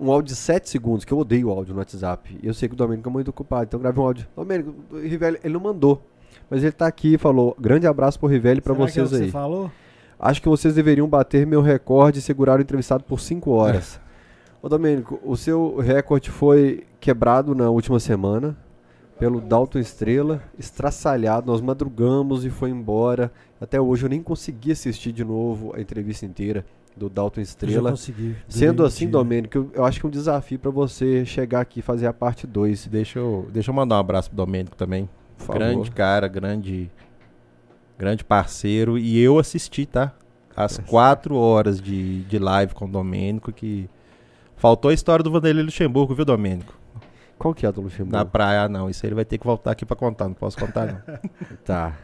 um 0.00 0.10
áudio 0.10 0.34
de 0.34 0.36
7 0.36 0.68
segundos, 0.68 1.04
que 1.04 1.12
eu 1.12 1.18
odeio 1.18 1.50
áudio 1.50 1.74
no 1.74 1.80
WhatsApp. 1.80 2.38
E 2.42 2.46
eu 2.46 2.54
sei 2.54 2.68
que 2.68 2.74
o 2.74 2.76
Domênico 2.76 3.06
é 3.08 3.12
muito 3.12 3.28
ocupado, 3.28 3.64
então 3.64 3.78
eu 3.78 3.82
gravei 3.82 4.02
um 4.02 4.06
áudio. 4.06 4.26
Domênico, 4.34 4.74
o 4.90 4.96
Rivelli, 4.98 5.38
ele 5.44 5.52
não 5.52 5.60
mandou. 5.60 6.02
Mas 6.48 6.62
ele 6.62 6.72
tá 6.72 6.86
aqui 6.86 7.14
e 7.14 7.18
falou: 7.18 7.54
grande 7.60 7.86
abraço 7.86 8.18
pro 8.18 8.28
Rivelli 8.28 8.60
pra 8.60 8.74
Será 8.74 8.90
que 8.90 8.98
é 8.98 9.02
o 9.02 9.06
vocês 9.06 9.18
que 9.18 9.24
aí. 9.24 9.30
Você 9.30 9.32
falou? 9.32 9.70
Acho 10.18 10.40
que 10.40 10.48
vocês 10.48 10.74
deveriam 10.74 11.06
bater 11.06 11.46
meu 11.46 11.60
recorde 11.60 12.18
e 12.18 12.22
segurar 12.22 12.58
o 12.58 12.62
entrevistado 12.62 13.04
por 13.04 13.20
5 13.20 13.50
horas. 13.50 14.00
Ô 14.62 14.68
Domênico, 14.68 15.20
o 15.22 15.36
seu 15.36 15.76
recorde 15.76 16.30
foi 16.30 16.84
quebrado 16.98 17.54
na 17.54 17.68
última 17.68 18.00
semana 18.00 18.56
pelo 19.18 19.40
Dalton 19.40 19.78
Estrela, 19.78 20.42
estraçalhado, 20.58 21.46
nós 21.46 21.60
madrugamos 21.60 22.44
e 22.44 22.50
foi 22.50 22.70
embora. 22.70 23.32
Até 23.60 23.80
hoje 23.80 24.04
eu 24.04 24.08
nem 24.08 24.22
consegui 24.22 24.72
assistir 24.72 25.12
de 25.12 25.24
novo 25.24 25.72
a 25.74 25.80
entrevista 25.80 26.26
inteira 26.26 26.64
do 26.96 27.08
Dalton 27.08 27.40
Eu 27.40 27.44
já 27.44 27.50
Estrela. 27.50 27.90
consegui. 27.90 28.36
Sendo 28.48 28.84
assim. 28.84 29.08
Domênico, 29.08 29.56
eu, 29.56 29.70
eu 29.74 29.84
acho 29.84 30.00
que 30.00 30.06
é 30.06 30.08
um 30.08 30.12
desafio 30.12 30.58
pra 30.58 30.70
você 30.70 31.24
chegar 31.24 31.60
aqui 31.60 31.80
e 31.80 31.82
fazer 31.82 32.06
a 32.06 32.12
parte 32.12 32.46
2. 32.46 32.86
Deixa 32.86 33.18
eu, 33.18 33.48
deixa 33.52 33.70
eu 33.70 33.74
mandar 33.74 33.96
um 33.96 34.00
abraço 34.00 34.30
pro 34.30 34.36
Domênico 34.36 34.76
também. 34.76 35.08
Por 35.38 35.46
favor. 35.46 35.58
Grande 35.58 35.90
cara, 35.90 36.28
grande 36.28 36.90
grande 37.98 38.24
parceiro. 38.24 38.98
E 38.98 39.18
eu 39.18 39.38
assisti, 39.38 39.86
tá? 39.86 40.12
As 40.56 40.78
quatro 40.78 41.34
horas 41.36 41.80
de, 41.80 42.22
de 42.24 42.38
live 42.38 42.74
com 42.74 42.84
o 42.84 42.88
Domênico, 42.88 43.52
que 43.52 43.88
faltou 44.56 44.90
a 44.90 44.94
história 44.94 45.22
do 45.22 45.30
Vanderlei 45.30 45.64
Luxemburgo, 45.64 46.14
viu, 46.14 46.24
Domênico? 46.24 46.78
Qual 47.38 47.54
que 47.54 47.66
é 47.66 47.68
a 47.68 47.72
do 47.72 47.80
Luxemburgo? 47.80 48.16
Na 48.16 48.24
praia, 48.24 48.68
não. 48.68 48.88
Isso 48.88 49.04
aí 49.04 49.08
ele 49.08 49.14
vai 49.14 49.24
ter 49.24 49.38
que 49.38 49.46
voltar 49.46 49.72
aqui 49.72 49.84
pra 49.84 49.96
contar, 49.96 50.26
não 50.26 50.34
posso 50.34 50.58
contar, 50.58 50.86
não. 50.86 51.18
Tá. 51.64 51.96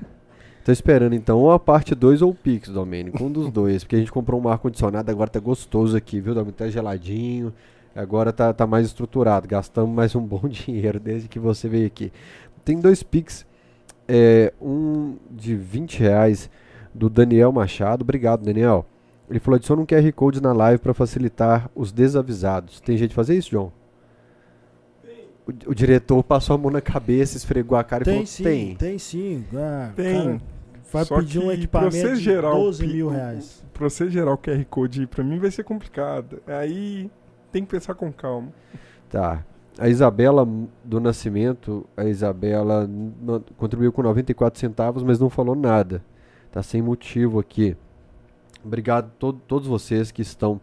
Tô 0.64 0.72
esperando 0.72 1.14
então 1.14 1.38
ou 1.38 1.50
a 1.50 1.58
parte 1.58 1.94
2 1.94 2.20
ou 2.20 2.30
o 2.30 2.34
Pix, 2.34 2.68
Domênico. 2.68 3.22
Um 3.24 3.32
dos 3.32 3.50
dois. 3.50 3.82
Porque 3.82 3.96
a 3.96 3.98
gente 3.98 4.12
comprou 4.12 4.40
um 4.40 4.48
ar-condicionado, 4.48 5.10
agora 5.10 5.30
tá 5.30 5.40
gostoso 5.40 5.96
aqui, 5.96 6.20
viu, 6.20 6.34
Domênico? 6.34 6.58
Tá 6.58 6.68
geladinho. 6.68 7.52
Agora 7.94 8.32
tá, 8.32 8.52
tá 8.52 8.66
mais 8.66 8.86
estruturado. 8.86 9.48
Gastamos 9.48 9.94
mais 9.94 10.14
um 10.14 10.20
bom 10.26 10.46
dinheiro 10.46 11.00
desde 11.00 11.28
que 11.28 11.38
você 11.38 11.68
veio 11.68 11.86
aqui. 11.86 12.12
Tem 12.64 12.78
dois 12.78 13.02
Pix. 13.02 13.46
É, 14.06 14.52
um 14.60 15.16
de 15.30 15.54
20 15.54 16.00
reais 16.00 16.50
do 16.94 17.08
Daniel 17.08 17.52
Machado. 17.52 18.02
Obrigado, 18.02 18.44
Daniel. 18.44 18.84
Ele 19.28 19.38
falou: 19.38 19.56
adiciona 19.56 19.80
um 19.80 19.86
QR 19.86 20.12
Code 20.12 20.42
na 20.42 20.52
live 20.52 20.78
para 20.78 20.92
facilitar 20.92 21.70
os 21.74 21.92
desavisados. 21.92 22.80
Tem 22.80 22.96
jeito 22.96 23.10
de 23.10 23.14
fazer 23.14 23.36
isso, 23.36 23.50
João? 23.50 23.72
O, 25.66 25.70
o 25.70 25.74
diretor 25.74 26.22
passou 26.22 26.54
a 26.54 26.58
mão 26.58 26.70
na 26.70 26.80
cabeça, 26.80 27.36
esfregou 27.36 27.76
a 27.76 27.84
cara 27.84 28.02
e 28.02 28.04
Tem 28.04 28.14
falou: 28.14 28.26
sim, 28.26 28.42
tem. 28.44 28.74
tem, 28.76 28.98
sim. 28.98 29.44
Ah, 29.54 29.90
Tem. 29.94 30.14
cara 30.14 30.40
vai 30.92 31.04
Só 31.04 31.16
pedir 31.18 31.38
um 31.38 31.46
que 31.48 31.52
equipamento 31.52 31.96
você 31.96 32.14
de 32.14 32.20
gerar 32.20 32.54
o 32.54 32.64
12 32.64 32.84
pi- 32.86 32.92
mil 32.94 33.08
reais. 33.08 33.64
Pra 33.72 33.88
você 33.88 34.10
gerar 34.10 34.32
o 34.32 34.38
QR 34.38 34.64
Code 34.68 35.06
pra 35.06 35.22
mim 35.24 35.38
vai 35.38 35.50
ser 35.50 35.62
complicado. 35.64 36.42
Aí 36.46 37.10
tem 37.52 37.64
que 37.64 37.70
pensar 37.70 37.94
com 37.94 38.12
calma. 38.12 38.48
Tá. 39.08 39.44
A 39.78 39.88
Isabela 39.88 40.46
do 40.84 41.00
Nascimento, 41.00 41.86
a 41.96 42.04
Isabela 42.04 42.90
contribuiu 43.56 43.92
com 43.92 44.02
94 44.02 44.58
centavos, 44.60 45.02
mas 45.02 45.18
não 45.18 45.30
falou 45.30 45.54
nada. 45.54 46.02
Tá 46.52 46.62
sem 46.62 46.82
motivo 46.82 47.38
aqui. 47.38 47.76
Obrigado 48.64 49.06
a 49.06 49.18
to- 49.18 49.32
todos 49.32 49.66
vocês 49.68 50.10
que 50.10 50.20
estão 50.22 50.60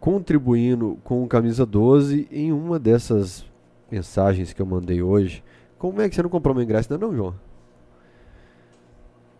contribuindo 0.00 0.96
com 1.04 1.22
o 1.22 1.26
Camisa 1.26 1.66
12 1.66 2.28
em 2.30 2.52
uma 2.52 2.78
dessas 2.78 3.44
mensagens 3.90 4.52
que 4.52 4.60
eu 4.60 4.66
mandei 4.66 5.02
hoje. 5.02 5.42
Como 5.78 6.00
é 6.00 6.08
que 6.08 6.14
você 6.14 6.22
não 6.22 6.30
comprou 6.30 6.54
meu 6.54 6.64
ingresso 6.64 6.92
ainda 6.92 7.06
não, 7.06 7.14
João? 7.14 7.30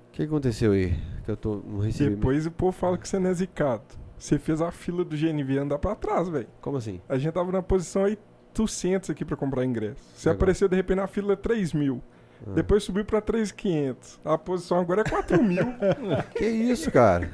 O 0.08 0.12
que 0.12 0.22
aconteceu 0.22 0.72
aí? 0.72 0.94
Que 1.24 1.30
eu 1.30 1.36
tô, 1.36 1.56
não 1.66 1.80
recebi. 1.80 2.14
Depois 2.14 2.46
o 2.46 2.50
povo 2.50 2.72
fala 2.72 2.96
que 2.96 3.08
você 3.08 3.18
não 3.18 3.30
é 3.30 3.34
zicado. 3.34 3.82
Você 4.18 4.38
fez 4.38 4.62
a 4.62 4.70
fila 4.70 5.04
do 5.04 5.16
GNV 5.16 5.58
andar 5.58 5.78
pra 5.78 5.94
trás, 5.94 6.28
velho. 6.28 6.46
Como 6.60 6.76
assim? 6.78 7.00
A 7.08 7.18
gente 7.18 7.32
tava 7.32 7.52
na 7.52 7.62
posição 7.62 8.04
800 8.04 9.10
aqui 9.10 9.24
pra 9.24 9.36
comprar 9.36 9.64
ingresso. 9.64 10.00
Você 10.14 10.28
Legal. 10.30 10.36
apareceu 10.38 10.68
de 10.68 10.76
repente 10.76 10.96
na 10.96 11.06
fila 11.06 11.36
3 11.36 11.74
mil. 11.74 12.02
Ah. 12.46 12.52
Depois 12.54 12.82
subiu 12.82 13.04
pra 13.04 13.20
3.500. 13.20 14.18
A 14.24 14.38
posição 14.38 14.78
agora 14.78 15.02
é 15.02 15.04
4 15.04 15.42
mil. 15.42 15.66
Que 16.34 16.46
isso, 16.46 16.90
cara? 16.90 17.30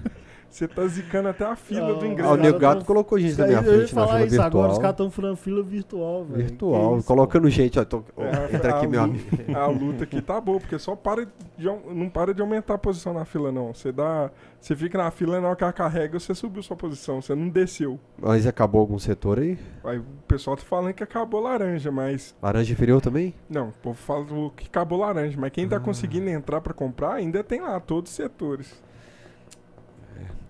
Você 0.53 0.69
tá 0.69 0.87
zicando 0.87 1.31
até 1.31 1.47
a 1.47 1.57
fila 1.57 1.89
Ah, 1.89 1.93
do 1.95 2.05
Ah, 2.05 2.09
ingresso. 2.09 2.29
o 2.29 2.33
cara 2.37 2.43
Nego 2.43 2.59
tão- 2.61 2.69
Gato 2.75 2.85
colocou 2.85 3.19
gente 3.19 3.39
na 3.39 3.47
minha 3.47 3.63
frente 3.63 3.95
na 3.95 4.03
falar 4.05 4.15
fila 4.19 4.27
isso 4.27 4.43
agora, 4.43 4.49
os 4.49 4.53
virtual. 4.73 4.81
caras 4.81 4.93
estão 4.95 5.11
furando 5.11 5.37
fila 5.37 5.63
virtual, 5.63 6.25
velho. 6.27 6.45
Virtual, 6.47 6.99
isso, 6.99 7.07
colocando 7.07 7.49
gente, 7.49 7.79
ó, 7.81 7.85
tô- 7.87 8.05
É, 8.19 8.55
entra 8.55 8.75
aqui 8.77 8.85
a 8.85 8.89
meu 8.91 9.03
luta- 9.07 9.19
amigo. 9.19 9.27
A 9.59 9.67
luta 9.67 10.05
aqui 10.05 10.21
tá 10.21 10.39
boa, 10.39 10.61
porque 10.61 10.79
só 10.79 10.95
para 10.95 11.25
de, 11.25 11.65
não 11.95 12.11
para 12.11 12.35
de 12.35 12.43
aumentar 12.43 12.75
a 12.75 12.79
posição 12.79 13.15
na 13.15 13.25
fila, 13.25 13.51
não. 13.51 13.73
Você 13.73 13.91
dá. 13.91 14.31
Você 14.61 14.77
fica 14.77 14.99
na 14.99 15.11
fila 15.11 15.41
na 15.41 15.47
hora 15.49 15.57
que 15.57 15.65
ela 15.65 15.73
carrega, 15.73 16.21
você 16.21 16.35
subiu 16.35 16.63
sua 16.63 16.77
posição, 16.77 17.23
você 17.23 17.35
não 17.35 17.49
desceu. 17.49 17.99
Mas 18.21 18.47
acabou 18.47 18.83
algum 18.83 18.99
setor 18.99 19.39
aí? 19.39 19.59
Aí 19.83 19.99
o 19.99 20.05
pessoal 20.29 20.55
tá 20.57 20.63
falando 20.63 20.93
que 20.93 21.03
acabou 21.03 21.41
laranja, 21.41 21.91
mas. 21.91 22.37
Laranja 22.43 22.71
inferior 22.75 23.01
também? 23.01 23.35
Não, 23.49 23.69
o 23.71 23.73
povo 23.83 23.97
falou 23.99 24.51
que 24.51 24.67
acabou 24.67 24.99
laranja, 24.99 25.37
mas 25.41 25.51
quem 25.51 25.67
tá 25.67 25.77
Ah. 25.77 25.81
conseguindo 25.81 26.29
entrar 26.29 26.61
pra 26.61 26.75
comprar 26.75 27.15
ainda 27.15 27.43
tem 27.43 27.61
lá 27.63 27.81
todos 27.81 28.11
os 28.11 28.17
setores. 28.17 28.83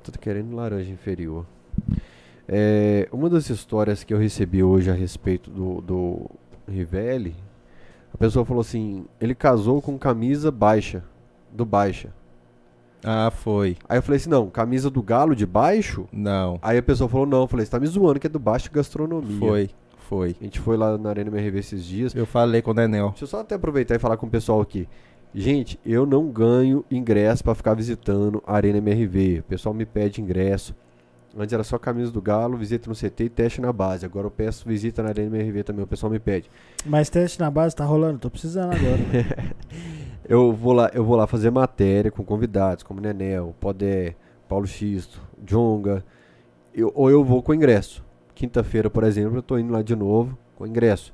Tô 0.02 0.18
querendo 0.18 0.54
laranja 0.54 0.90
inferior. 0.90 1.46
É, 2.48 3.08
uma 3.12 3.30
das 3.30 3.48
histórias 3.48 4.02
que 4.02 4.12
eu 4.12 4.18
recebi 4.18 4.62
hoje 4.62 4.90
a 4.90 4.94
respeito 4.94 5.50
do, 5.50 5.80
do 5.80 6.30
Rivelli, 6.68 7.36
a 8.12 8.16
pessoa 8.16 8.44
falou 8.44 8.60
assim, 8.60 9.06
ele 9.20 9.34
casou 9.34 9.80
com 9.80 9.98
camisa 9.98 10.50
baixa, 10.50 11.04
do 11.50 11.64
baixa. 11.64 12.12
Ah, 13.04 13.30
foi. 13.30 13.76
Aí 13.88 13.98
eu 13.98 14.02
falei 14.02 14.16
assim, 14.16 14.30
não, 14.30 14.48
camisa 14.48 14.90
do 14.90 15.02
galo 15.02 15.34
de 15.34 15.46
baixo? 15.46 16.06
Não. 16.12 16.58
Aí 16.62 16.78
a 16.78 16.82
pessoa 16.82 17.08
falou, 17.08 17.26
não, 17.26 17.42
eu 17.42 17.46
falei, 17.46 17.64
você 17.66 17.72
tá 17.72 17.80
me 17.80 17.86
zoando 17.86 18.20
que 18.20 18.26
é 18.26 18.30
do 18.30 18.38
baixo 18.38 18.70
gastronomia. 18.70 19.38
Foi. 19.38 19.70
Foi. 20.08 20.36
A 20.38 20.44
gente 20.44 20.60
foi 20.60 20.76
lá 20.76 20.98
na 20.98 21.08
Arena 21.08 21.30
MRV 21.30 21.58
esses 21.58 21.84
dias. 21.84 22.14
Eu 22.14 22.26
falei 22.26 22.60
com 22.60 22.72
o 22.72 22.74
Nenel. 22.74 23.08
Deixa 23.10 23.24
eu 23.24 23.28
só 23.28 23.40
até 23.40 23.54
aproveitar 23.54 23.94
e 23.94 23.98
falar 23.98 24.18
com 24.18 24.26
o 24.26 24.30
pessoal 24.30 24.60
aqui. 24.60 24.86
Gente, 25.34 25.78
eu 25.84 26.04
não 26.04 26.28
ganho 26.28 26.84
ingresso 26.90 27.42
pra 27.42 27.54
ficar 27.54 27.74
visitando 27.74 28.42
a 28.46 28.54
Arena 28.54 28.78
MRV. 28.78 29.40
O 29.40 29.42
pessoal 29.44 29.74
me 29.74 29.86
pede 29.86 30.20
ingresso. 30.20 30.74
Antes 31.34 31.54
era 31.54 31.64
só 31.64 31.78
camisa 31.78 32.12
do 32.12 32.20
Galo, 32.20 32.58
visita 32.58 32.90
no 32.90 32.94
CT 32.94 33.24
e 33.24 33.28
teste 33.30 33.58
na 33.60 33.72
base. 33.72 34.04
Agora 34.04 34.26
eu 34.26 34.30
peço 34.30 34.68
visita 34.68 35.02
na 35.02 35.08
Arena 35.08 35.34
MRV 35.34 35.62
também, 35.64 35.82
o 35.84 35.86
pessoal 35.88 36.12
me 36.12 36.18
pede. 36.18 36.50
Mas 36.84 37.08
teste 37.08 37.40
na 37.40 37.50
base 37.50 37.74
tá 37.74 37.84
rolando, 37.86 38.18
tô 38.18 38.30
precisando 38.30 38.72
agora. 38.74 39.54
Eu 40.28 40.52
vou 40.52 40.72
lá, 40.72 40.88
eu 40.94 41.04
vou 41.04 41.16
lá 41.16 41.26
fazer 41.26 41.50
matéria 41.50 42.08
com 42.08 42.24
convidados, 42.24 42.84
como 42.84 43.00
Nenel, 43.00 43.52
Podé, 43.58 44.14
Paulo 44.48 44.68
Xisto, 44.68 45.20
Jonga. 45.44 46.04
Eu- 46.72 46.92
ou 46.94 47.10
eu 47.10 47.24
vou 47.24 47.42
com 47.42 47.52
ingresso. 47.52 48.04
Quinta-feira, 48.32 48.88
por 48.88 49.02
exemplo, 49.02 49.36
eu 49.38 49.42
tô 49.42 49.58
indo 49.58 49.72
lá 49.72 49.82
de 49.82 49.96
novo 49.96 50.38
com 50.54 50.64
ingresso. 50.64 51.12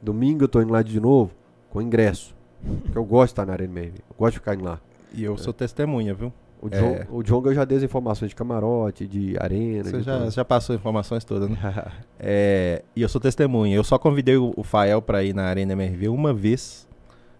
Domingo 0.00 0.44
eu 0.44 0.48
tô 0.48 0.60
indo 0.60 0.74
lá 0.74 0.82
de 0.82 1.00
novo 1.00 1.32
com 1.70 1.80
ingresso. 1.80 2.36
Porque 2.82 2.98
eu 2.98 3.04
gosto 3.04 3.26
de 3.28 3.32
estar 3.32 3.46
na 3.46 3.52
Arena 3.52 3.72
MRV. 3.72 3.98
Eu 4.10 4.16
gosto 4.18 4.32
de 4.32 4.38
ficar 4.38 4.54
indo 4.54 4.64
lá. 4.64 4.80
E 5.12 5.24
eu 5.24 5.36
sou 5.36 5.52
testemunha, 5.52 6.14
viu? 6.14 6.32
O, 6.62 6.68
É. 6.70 6.78
Jon, 6.78 7.16
o 7.16 7.22
Jonga 7.22 7.50
eu 7.50 7.54
já 7.54 7.64
dei 7.64 7.78
as 7.78 7.82
informações 7.84 8.28
de 8.28 8.34
camarote, 8.36 9.06
de 9.06 9.34
arena. 9.40 9.84
Você 9.84 9.96
de 9.98 10.02
já, 10.02 10.28
já 10.28 10.44
passou 10.44 10.76
informações 10.76 11.24
todas, 11.24 11.48
né? 11.48 11.58
É, 12.18 12.82
e 12.94 13.00
eu 13.00 13.08
sou 13.08 13.20
testemunha. 13.20 13.74
Eu 13.74 13.82
só 13.82 13.98
convidei 13.98 14.36
o, 14.36 14.52
o 14.54 14.62
Fael 14.62 15.00
pra 15.00 15.24
ir 15.24 15.34
na 15.34 15.44
Arena 15.44 15.72
MRV 15.72 16.08
uma 16.10 16.34
vez, 16.34 16.86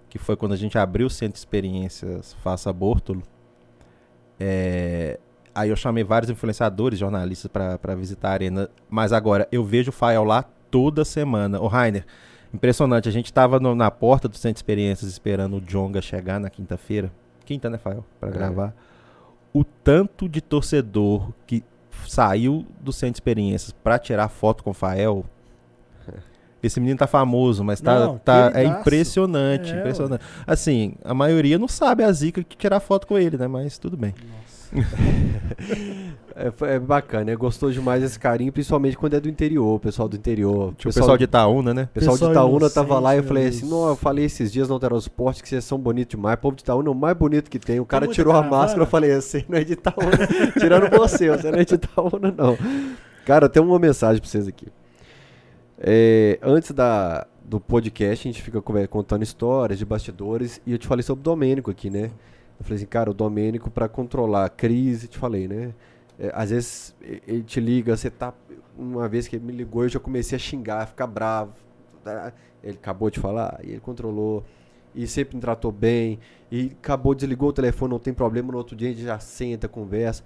que 0.09 0.19
foi 0.19 0.37
quando 0.37 0.53
a 0.53 0.57
gente 0.57 0.79
abriu 0.79 1.07
o 1.07 1.11
Centro 1.11 1.35
de 1.35 1.39
Experiências 1.39 2.33
Faça 2.43 2.73
Bórtolo. 2.73 3.23
É, 4.39 5.19
aí 5.55 5.69
eu 5.69 5.77
chamei 5.77 6.03
vários 6.03 6.31
influenciadores, 6.31 6.99
jornalistas 6.99 7.51
pra 7.51 7.95
visitar 7.95 8.31
a 8.31 8.33
Arena. 8.33 8.71
Mas 8.89 9.13
agora, 9.13 9.47
eu 9.53 9.63
vejo 9.63 9.91
o 9.91 9.93
Fael 9.93 10.25
lá 10.25 10.45
toda 10.71 11.05
semana. 11.05 11.61
Ô, 11.61 11.67
Rainer, 11.67 12.07
impressionante. 12.53 13.09
A 13.09 13.13
gente 13.13 13.33
tava 13.33 13.59
no- 13.61 13.75
na 13.75 13.91
porta 13.91 14.29
do 14.29 14.37
Centro 14.37 14.55
de 14.55 14.59
Experiências 14.59 15.11
esperando 15.11 15.57
o 15.57 15.61
Jonga 15.61 16.01
chegar 16.03 16.39
na 16.41 16.51
quinta-feira. 16.51 17.11
Quinta, 17.45 17.69
né, 17.71 17.79
Fael? 17.79 18.05
Pra 18.19 18.29
É. 18.29 18.33
gravar. 18.33 18.75
O 19.53 19.65
tanto 19.65 20.29
de 20.29 20.41
torcedor 20.41 21.33
que 21.47 21.63
saiu 22.07 22.65
do 22.81 22.93
Centro 22.93 23.13
de 23.15 23.17
Experiências 23.17 23.73
pra 23.73 23.99
tirar 23.99 24.29
foto 24.29 24.63
com 24.65 24.71
o 24.71 24.75
Fael. 24.75 25.25
Esse 26.63 26.79
menino 26.79 26.99
tá 26.99 27.07
famoso, 27.07 27.65
mas 27.65 27.81
tá, 27.81 27.99
Não, 28.01 28.19
tá 28.19 28.53
é 28.55 28.65
impressionante, 28.65 29.73
É, 29.73 29.79
impressionante. 29.79 30.23
Assim, 30.47 30.95
a 31.03 31.15
maioria 31.15 31.59
não 31.59 31.67
sabe 31.69 32.05
a 32.05 32.13
zica 32.13 32.45
que 32.45 32.57
tirar 32.57 32.81
foto 32.81 33.07
com 33.07 33.19
ele, 33.19 33.37
né? 33.39 33.47
Mas 33.49 33.79
tudo 33.79 33.97
bem. 33.97 34.15
É, 36.37 36.75
é 36.75 36.79
bacana, 36.79 37.31
é 37.31 37.37
gostoso 37.37 37.73
demais 37.73 38.03
esse 38.03 38.19
carinho, 38.19 38.53
principalmente 38.53 38.97
quando 38.97 39.15
é 39.15 39.21
do 39.21 39.29
interior, 39.29 39.77
o 39.77 39.81
pessoal 39.81 40.09
do 40.09 40.17
interior. 40.17 40.75
Tinha 40.77 40.91
o 40.91 40.95
pessoal 40.95 41.17
de 41.17 41.25
Itaúna, 41.25 41.75
né? 41.75 41.83
O 41.85 41.89
pessoal 41.89 42.17
de 42.17 42.21
Pessoal 42.21 42.47
Itaúna 42.47 42.71
tava 42.71 42.99
lá 42.99 43.15
e 43.15 43.19
eu 43.19 43.25
falei 43.25 43.49
assim, 43.49 43.69
não, 43.69 43.89
eu 43.89 43.97
falei 43.97 44.25
esses 44.25 44.53
dias 44.53 44.69
no 44.69 44.75
Alterosport 44.75 45.41
que 45.43 45.49
vocês 45.49 45.65
são 45.65 45.79
bonitos 45.79 46.11
demais. 46.17 46.35
O 46.37 46.39
povo 46.39 46.57
de 46.57 46.63
Itaúna 46.63 46.89
é 46.89 46.93
o 46.93 46.95
mais 46.95 47.17
bonito 47.17 47.51
que 47.51 47.59
tem. 47.59 47.81
O 47.81 47.87
cara 47.87 48.07
muita 48.07 48.15
tirou 48.15 48.35
a 48.35 48.43
máscara, 48.43 48.83
eu 48.83 48.87
falei, 48.87 49.15
você 49.15 49.45
não 49.49 49.59
é 49.59 49.65
de 49.65 49.73
Itaúna. 49.75 50.11
Tirando 50.59 50.91
você, 50.91 51.29
você 51.29 51.51
não 51.51 51.59
é 51.59 51.65
de 51.65 51.75
Itaúna, 51.75 52.35
não. 52.37 52.57
Cara, 53.25 53.47
eu 53.47 53.49
tenho 53.49 53.67
uma 53.67 53.79
mensagem 53.79 54.21
pra 54.21 54.31
vocês 54.31 54.49
aqui. 54.49 54.69
É, 55.79 56.39
antes 56.43 56.73
da, 56.73 57.27
do 57.45 57.59
podcast, 57.59 58.29
a 58.29 58.33
gente 58.33 58.43
fica 58.43 58.61
contando 58.87 59.23
histórias 59.23 59.79
de 59.79 59.85
bastidores 59.85 60.61
e 60.67 60.73
eu 60.73 60.79
te 60.79 60.87
falei 60.87 61.03
sobre 61.03 61.21
o 61.21 61.25
Domênico 61.25 61.71
aqui, 61.71 61.89
né? 61.89 62.11
Eu 62.59 62.65
falei 62.65 62.77
assim, 62.77 62.87
cara, 62.87 63.11
o 63.11 63.15
Domênico, 63.15 63.71
pra 63.71 63.89
controlar 63.89 64.45
a 64.45 64.49
crise, 64.51 65.09
te 65.09 65.17
falei, 65.17 65.49
né? 65.49 65.73
É, 66.21 66.31
às 66.35 66.51
vezes 66.51 66.95
ele 67.27 67.43
te 67.43 67.59
liga, 67.59 67.97
você 67.97 68.11
tá. 68.11 68.35
Uma 68.77 69.09
vez 69.09 69.27
que 69.27 69.37
ele 69.37 69.45
me 69.45 69.53
ligou, 69.53 69.85
eu 69.85 69.89
já 69.89 69.99
comecei 69.99 70.37
a 70.37 70.39
xingar, 70.39 70.83
a 70.83 70.87
ficar 70.87 71.07
bravo. 71.07 71.53
tá? 72.05 72.33
Ele 72.63 72.77
acabou 72.77 73.11
de 73.11 73.19
falar, 73.19 73.59
e 73.65 73.71
ele 73.71 73.81
controlou. 73.81 74.45
E 74.95 75.07
sempre 75.07 75.37
me 75.37 75.41
tratou 75.41 75.73
bem. 75.73 76.19
E 76.51 76.73
acabou, 76.79 77.15
desligou 77.15 77.49
o 77.49 77.53
telefone, 77.53 77.93
não 77.93 77.99
tem 77.99 78.13
problema. 78.13 78.53
No 78.53 78.59
outro 78.59 78.77
dia 78.77 78.89
a 78.89 78.93
gente 78.93 79.03
já 79.03 79.19
senta, 79.19 79.67
conversa. 79.67 80.23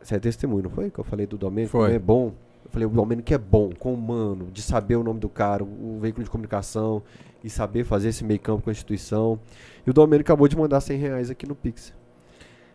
Você 0.00 0.14
é 0.14 0.18
testemunho, 0.18 0.64
não 0.64 0.70
foi? 0.70 0.90
Que 0.90 0.98
eu 0.98 1.04
falei 1.04 1.26
do 1.26 1.36
Domênico? 1.36 1.72
Foi. 1.72 1.94
É 1.94 1.98
bom. 1.98 2.32
Eu 2.64 2.70
falei, 2.70 2.86
o 2.86 2.90
Domênico 2.90 3.34
é 3.34 3.38
bom, 3.38 3.70
com 3.78 3.90
o 3.90 3.94
humano, 3.94 4.50
de 4.50 4.62
saber 4.62 4.96
o 4.96 5.02
nome 5.02 5.20
do 5.20 5.28
cara, 5.28 5.62
o 5.62 5.98
veículo 6.00 6.24
de 6.24 6.30
comunicação 6.30 7.02
e 7.42 7.50
saber 7.50 7.84
fazer 7.84 8.08
esse 8.08 8.24
meio 8.24 8.40
campo 8.40 8.62
com 8.62 8.70
a 8.70 8.72
instituição. 8.72 9.38
E 9.86 9.90
o 9.90 9.92
Domênico 9.92 10.32
acabou 10.32 10.48
de 10.48 10.56
mandar 10.56 10.80
100 10.80 10.98
reais 10.98 11.30
aqui 11.30 11.46
no 11.46 11.54
Pix. 11.54 11.92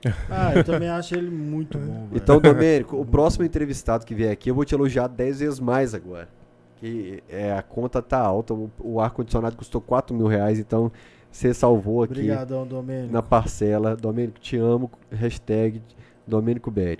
Ah, 0.29 0.53
eu 0.55 0.63
também 0.63 0.89
acho 0.89 1.13
ele 1.15 1.29
muito 1.29 1.77
bom. 1.77 2.07
Então, 2.13 2.39
Domênico, 2.39 2.99
o 2.99 3.05
próximo 3.05 3.43
entrevistado 3.43 4.05
que 4.05 4.15
vier 4.15 4.31
aqui, 4.31 4.49
eu 4.49 4.55
vou 4.55 4.63
te 4.63 4.73
elogiar 4.73 5.07
10 5.07 5.39
vezes 5.39 5.59
mais 5.59 5.93
agora. 5.93 6.29
Que 6.77 7.21
é, 7.27 7.51
a 7.51 7.61
conta 7.61 8.01
tá 8.01 8.17
alta, 8.19 8.53
o, 8.53 8.71
o 8.79 9.01
ar-condicionado 9.01 9.57
custou 9.57 9.81
4 9.81 10.15
mil 10.15 10.27
reais, 10.27 10.57
então 10.57 10.89
você 11.31 11.53
salvou 11.53 12.03
aqui 12.03 12.13
Obrigadão, 12.13 12.65
Domênico. 12.65 13.13
na 13.13 13.21
parcela. 13.21 13.95
Domênico, 13.95 14.39
te 14.39 14.57
amo. 14.57 14.89
Hashtag 15.11 15.81
Domênico 16.25 16.71
Berry. 16.71 16.99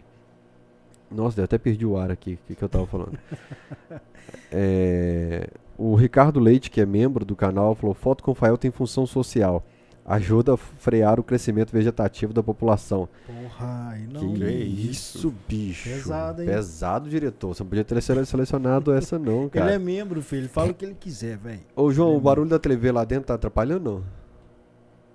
Nossa, 1.09 1.39
eu 1.39 1.45
até 1.45 1.57
perdi 1.57 1.85
o 1.85 1.97
ar 1.97 2.11
aqui, 2.11 2.33
o 2.33 2.47
que, 2.47 2.55
que 2.55 2.63
eu 2.63 2.69
tava 2.69 2.85
falando. 2.85 3.17
É, 4.51 5.47
o 5.75 5.95
Ricardo 5.95 6.39
Leite, 6.39 6.69
que 6.69 6.79
é 6.79 6.85
membro 6.85 7.25
do 7.25 7.35
canal, 7.35 7.73
falou: 7.73 7.95
Foto 7.95 8.23
com 8.23 8.35
Fael 8.35 8.57
tem 8.57 8.69
função 8.69 9.05
social. 9.05 9.63
Ajuda 10.11 10.55
a 10.55 10.57
frear 10.57 11.19
o 11.19 11.23
crescimento 11.23 11.71
vegetativo 11.71 12.33
da 12.33 12.41
população. 12.41 13.07
Porra, 13.27 13.89
aí 13.91 14.07
não. 14.07 14.33
que 14.33 14.39
que 14.39 14.45
isso, 14.89 15.31
bicho. 15.47 15.87
Pesado, 15.87 16.41
hein? 16.41 16.47
Pesado, 16.47 17.07
diretor. 17.07 17.53
Você 17.53 17.61
não 17.61 17.69
podia 17.69 17.83
ter 17.83 18.01
sele- 18.01 18.25
selecionado 18.25 18.91
essa, 18.91 19.19
não, 19.19 19.41
Ele 19.41 19.49
cara. 19.51 19.71
é 19.73 19.77
membro, 19.77 20.19
filho. 20.23 20.41
Ele 20.41 20.47
fala 20.47 20.71
o 20.71 20.73
que 20.73 20.83
ele 20.83 20.95
quiser, 20.99 21.37
velho. 21.37 21.59
Ô, 21.75 21.91
João, 21.91 22.09
ele 22.09 22.15
é 22.15 22.19
o 22.19 22.21
barulho 22.21 22.49
da 22.49 22.57
TV 22.57 22.91
lá 22.91 23.05
dentro 23.05 23.25
tá 23.27 23.35
atrapalhando, 23.35 23.83
não? 23.91 24.03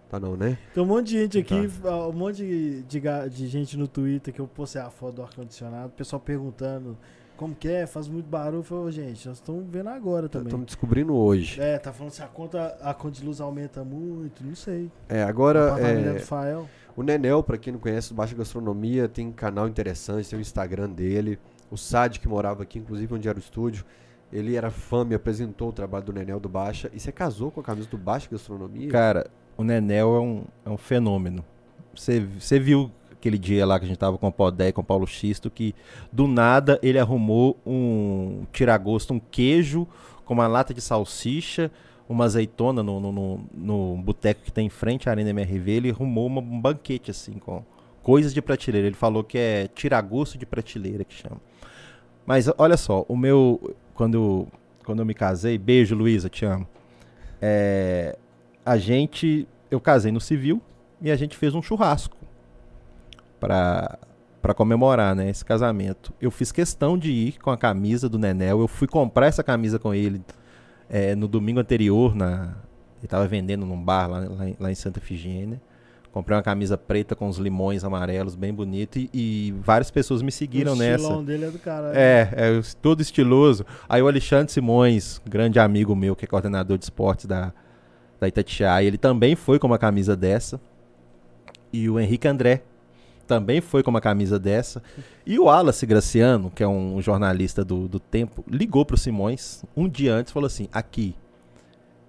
Tá 0.08 0.20
não, 0.20 0.36
né? 0.36 0.56
Tem 0.72 0.80
um 0.80 0.86
monte 0.86 1.06
de 1.08 1.18
gente 1.18 1.38
aqui, 1.38 1.68
Tá. 1.82 1.90
ah, 1.90 2.08
um 2.08 2.12
monte 2.12 2.36
de, 2.36 2.82
de, 2.84 3.02
de 3.30 3.48
gente 3.48 3.76
no 3.76 3.88
Twitter 3.88 4.32
que 4.32 4.40
eu 4.40 4.46
postei 4.46 4.80
a 4.80 4.90
foto 4.90 5.16
do 5.16 5.22
ar-condicionado, 5.22 5.88
o 5.88 5.90
pessoal 5.90 6.20
perguntando 6.20 6.96
como 7.36 7.54
que 7.54 7.68
é, 7.68 7.86
faz 7.86 8.08
muito 8.08 8.26
barulho. 8.26 8.60
Eu 8.60 8.62
falei, 8.62 8.84
"Ô, 8.84 8.90
gente, 8.90 9.26
nós 9.28 9.38
estamos 9.38 9.64
vendo 9.68 9.88
agora 9.88 10.28
também. 10.28 10.48
Estamos 10.48 10.66
descobrindo 10.66 11.14
hoje. 11.14 11.60
É, 11.60 11.78
tá 11.78 11.92
falando 11.92 12.12
se 12.12 12.22
a 12.22 12.26
conta, 12.26 12.76
a 12.80 12.94
conta 12.94 13.18
de 13.20 13.24
luz 13.26 13.40
aumenta 13.40 13.84
muito, 13.84 14.44
não 14.44 14.54
sei. 14.54 14.90
É, 15.08 15.22
agora. 15.22 15.76
É, 15.80 16.18
Fael. 16.20 16.68
O 16.96 17.02
Nenel, 17.02 17.42
pra 17.42 17.58
quem 17.58 17.72
não 17.72 17.80
conhece, 17.80 18.10
do 18.10 18.14
Baixa 18.14 18.36
Gastronomia, 18.36 19.08
tem 19.08 19.26
um 19.26 19.32
canal 19.32 19.66
interessante, 19.66 20.30
tem 20.30 20.38
o 20.38 20.42
Instagram 20.42 20.88
dele. 20.90 21.38
O 21.70 21.76
Sad, 21.76 22.20
que 22.20 22.28
morava 22.28 22.62
aqui, 22.62 22.78
inclusive 22.78 23.12
onde 23.12 23.28
era 23.28 23.36
o 23.36 23.40
estúdio, 23.40 23.84
ele 24.32 24.54
era 24.54 24.70
fã, 24.70 25.04
me 25.04 25.14
apresentou 25.14 25.70
o 25.70 25.72
trabalho 25.72 26.04
do 26.04 26.12
Nenel 26.12 26.38
do 26.38 26.48
Baixa. 26.48 26.88
E 26.92 27.00
você 27.00 27.10
casou 27.10 27.50
com 27.50 27.60
a 27.60 27.64
camisa 27.64 27.88
do 27.88 27.98
Baixa 27.98 28.28
Gastronomia? 28.30 28.88
Cara, 28.90 29.28
o 29.56 29.64
Nenel 29.64 30.14
é 30.14 30.20
um, 30.20 30.44
é 30.64 30.70
um 30.70 30.76
fenômeno. 30.76 31.44
Você 31.94 32.20
você 32.20 32.58
viu 32.58 32.90
aquele 33.24 33.38
dia 33.38 33.64
lá 33.64 33.78
que 33.78 33.86
a 33.86 33.88
gente 33.88 33.96
tava 33.96 34.18
com 34.18 34.28
o 34.28 34.32
Podé 34.32 34.68
e 34.68 34.72
com 34.72 34.82
o 34.82 34.84
Paulo 34.84 35.06
Xisto, 35.06 35.50
que 35.50 35.74
do 36.12 36.28
nada 36.28 36.78
ele 36.82 36.98
arrumou 36.98 37.58
um 37.66 38.42
tiragosto, 38.52 39.14
um 39.14 39.18
queijo 39.18 39.88
com 40.26 40.34
uma 40.34 40.46
lata 40.46 40.74
de 40.74 40.82
salsicha, 40.82 41.70
uma 42.06 42.24
azeitona 42.26 42.82
no, 42.82 43.00
no, 43.00 43.10
no, 43.12 43.40
no 43.54 43.96
boteco 44.02 44.42
que 44.42 44.52
tem 44.52 44.66
em 44.66 44.70
frente 44.70 45.08
à 45.08 45.12
Arena 45.12 45.30
MRV. 45.30 45.70
Ele 45.70 45.90
arrumou 45.90 46.26
uma- 46.26 46.42
um 46.42 46.60
banquete 46.60 47.10
assim, 47.10 47.32
com 47.38 47.64
coisas 48.02 48.34
de 48.34 48.42
prateleira. 48.42 48.86
Ele 48.88 48.96
falou 48.96 49.24
que 49.24 49.38
é 49.38 49.68
tiragosto 49.68 50.36
de 50.36 50.44
prateleira 50.44 51.02
que 51.02 51.14
chama. 51.14 51.40
Mas 52.26 52.46
olha 52.58 52.76
só, 52.76 53.06
o 53.08 53.16
meu. 53.16 53.74
Quando, 53.94 54.46
quando 54.84 54.98
eu 54.98 55.06
me 55.06 55.14
casei, 55.14 55.56
beijo 55.56 55.94
Luísa, 55.94 56.28
te 56.28 56.44
amo. 56.44 56.66
É, 57.40 58.18
a 58.66 58.76
gente. 58.76 59.48
Eu 59.70 59.80
casei 59.80 60.12
no 60.12 60.20
civil 60.20 60.60
e 61.00 61.10
a 61.10 61.16
gente 61.16 61.36
fez 61.36 61.54
um 61.54 61.62
churrasco 61.62 62.16
pra, 63.44 63.98
pra 64.40 64.54
comemorar 64.54 65.14
né, 65.14 65.28
esse 65.28 65.44
casamento. 65.44 66.12
Eu 66.20 66.30
fiz 66.30 66.50
questão 66.50 66.96
de 66.96 67.10
ir 67.12 67.38
com 67.40 67.50
a 67.50 67.56
camisa 67.58 68.08
do 68.08 68.18
Nenel. 68.18 68.60
Eu 68.60 68.68
fui 68.68 68.88
comprar 68.88 69.26
essa 69.26 69.42
camisa 69.42 69.78
com 69.78 69.92
ele 69.94 70.22
é, 70.88 71.14
no 71.14 71.28
domingo 71.28 71.60
anterior. 71.60 72.14
Na, 72.14 72.54
ele 73.00 73.06
tava 73.08 73.26
vendendo 73.28 73.66
num 73.66 73.80
bar 73.82 74.06
lá, 74.08 74.18
lá 74.20 74.48
em- 74.48 74.56
lá 74.58 74.70
em 74.72 74.74
Santa 74.74 74.98
Efigênia. 74.98 75.60
Comprei 76.10 76.36
uma 76.36 76.42
camisa 76.44 76.78
preta 76.78 77.14
com 77.16 77.28
os 77.28 77.38
limões 77.38 77.82
amarelos, 77.84 78.34
bem 78.36 78.54
bonito. 78.54 78.98
E, 78.98 79.10
e 79.12 79.54
várias 79.60 79.90
pessoas 79.90 80.22
me 80.22 80.30
seguiram 80.32 80.72
o 80.72 80.76
nessa. 80.76 81.02
estilão 81.02 81.24
dele 81.24 81.44
é 81.46 81.50
do 81.50 81.58
caralho. 81.58 81.94
É, 81.96 82.28
é 82.36 82.50
os- 82.52 82.72
todo 82.72 83.02
estiloso. 83.02 83.66
Aí 83.88 84.00
o 84.00 84.06
Alexandre 84.08 84.50
Simões, 84.52 85.20
grande 85.28 85.58
amigo 85.58 85.94
meu, 85.94 86.14
que 86.16 86.24
é 86.24 86.28
coordenador 86.28 86.78
de 86.78 86.84
esportes 86.84 87.26
da, 87.26 87.52
da 88.20 88.26
Itatiaia, 88.28 88.86
ele 88.86 88.96
também 88.96 89.34
foi 89.36 89.58
com 89.58 89.66
uma 89.66 89.78
camisa 89.78 90.16
dessa. 90.16 90.60
E 91.72 91.90
o 91.90 91.98
Henrique 91.98 92.28
André 92.28 92.62
também 93.24 93.60
foi 93.60 93.82
com 93.82 93.90
uma 93.90 94.00
camisa 94.00 94.38
dessa. 94.38 94.82
E 95.26 95.38
o 95.38 95.44
Wallace 95.44 95.84
Graciano, 95.86 96.50
que 96.50 96.62
é 96.62 96.68
um 96.68 97.00
jornalista 97.00 97.64
do, 97.64 97.88
do 97.88 97.98
Tempo, 97.98 98.44
ligou 98.48 98.84
pro 98.84 98.96
Simões 98.96 99.64
um 99.76 99.88
dia 99.88 100.14
antes 100.14 100.30
e 100.30 100.34
falou 100.34 100.46
assim: 100.46 100.68
aqui, 100.72 101.14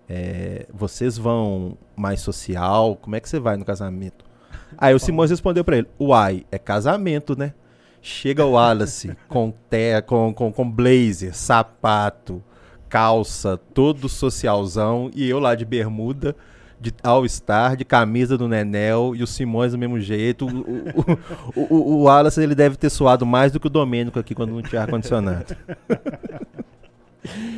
é, 0.07 0.65
vocês 0.73 1.17
vão 1.17 1.77
mais 1.95 2.21
social? 2.21 2.95
Como 2.95 3.15
é 3.15 3.19
que 3.19 3.27
você 3.27 3.39
vai 3.39 3.57
no 3.57 3.65
casamento? 3.65 4.25
Aí 4.77 4.93
o 4.93 4.99
Simões 4.99 5.29
respondeu 5.31 5.63
pra 5.63 5.77
ele: 5.77 5.87
Uai, 5.99 6.45
é 6.51 6.57
casamento, 6.57 7.37
né? 7.37 7.53
Chega 8.01 8.45
o 8.45 8.51
Wallace 8.51 9.15
com, 9.27 9.53
te, 9.69 10.01
com, 10.03 10.33
com, 10.33 10.51
com 10.51 10.69
blazer, 10.69 11.35
sapato, 11.35 12.43
calça, 12.87 13.57
todo 13.73 14.07
socialzão, 14.07 15.09
e 15.15 15.27
eu 15.27 15.39
lá 15.39 15.55
de 15.55 15.65
bermuda, 15.65 16.35
de 16.85 16.93
All-Star, 17.01 17.75
de 17.75 17.83
camisa 17.83 18.37
do 18.37 18.47
Nenel, 18.47 19.15
e 19.15 19.23
o 19.23 19.27
Simões 19.27 19.71
do 19.71 19.77
mesmo 19.77 19.99
jeito. 19.99 20.45
O, 20.45 20.59
o, 20.59 21.61
o, 21.61 21.73
o, 21.73 21.93
o 21.93 22.03
Wallace 22.03 22.41
ele 22.41 22.53
deve 22.53 22.75
ter 22.75 22.89
suado 22.89 23.25
mais 23.25 23.51
do 23.51 23.59
que 23.59 23.67
o 23.67 23.69
Domênico 23.69 24.19
aqui 24.19 24.35
quando 24.35 24.51
não 24.51 24.61
tinha 24.61 24.81
ar-condicionado. 24.81 25.55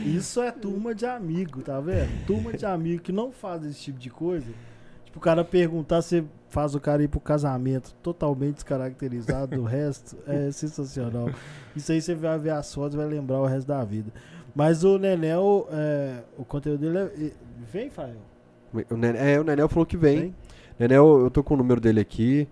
Isso 0.06 0.42
é 0.42 0.50
turma 0.50 0.96
de 0.96 1.06
amigo, 1.06 1.62
tá 1.62 1.80
vendo? 1.82 2.26
Turma 2.26 2.54
de 2.54 2.66
amigo 2.66 3.04
que 3.04 3.12
não 3.12 3.32
faz 3.32 3.66
esse 3.66 3.82
tipo 3.82 4.00
de 4.00 4.10
coisa. 4.10 4.48
Tipo, 5.04 5.18
o 5.18 5.22
cara 5.22 5.44
perguntar, 5.44 6.02
você 6.02 6.24
faz 6.50 6.74
o 6.74 6.80
cara 6.80 7.04
ir 7.04 7.10
pro 7.10 7.20
casamento 7.20 7.94
totalmente 8.02 8.56
descaracterizado 8.56 9.58
do 9.58 9.64
resto. 9.64 10.16
É 10.26 10.50
sensacional. 10.52 11.30
Isso 11.76 11.92
aí 11.92 12.02
você 12.02 12.16
vai 12.16 12.40
ver 12.40 12.52
as 12.52 12.74
fotos 12.74 12.96
vai 12.96 13.06
lembrar 13.06 13.42
o 13.42 13.46
resto 13.46 13.68
da 13.68 13.84
vida. 13.84 14.10
Mas 14.56 14.86
o 14.86 14.98
Nenel, 14.98 15.68
é, 15.70 16.24
o 16.38 16.46
conteúdo 16.46 16.80
dele 16.80 16.98
é. 16.98 17.32
Vem, 17.72 17.90
Fael. 17.90 18.27
O 18.90 18.98
Nenel, 18.98 19.22
é, 19.22 19.40
o 19.40 19.44
Nenel 19.44 19.68
falou 19.70 19.86
que 19.86 19.98
vem. 19.98 20.20
Vem. 20.20 20.36
Nenel, 20.80 21.20
eu 21.22 21.32
tô 21.32 21.44
com 21.44 21.54
o 21.54 21.58
número 21.58 21.80
dele 21.82 22.00
aqui. 22.00 22.48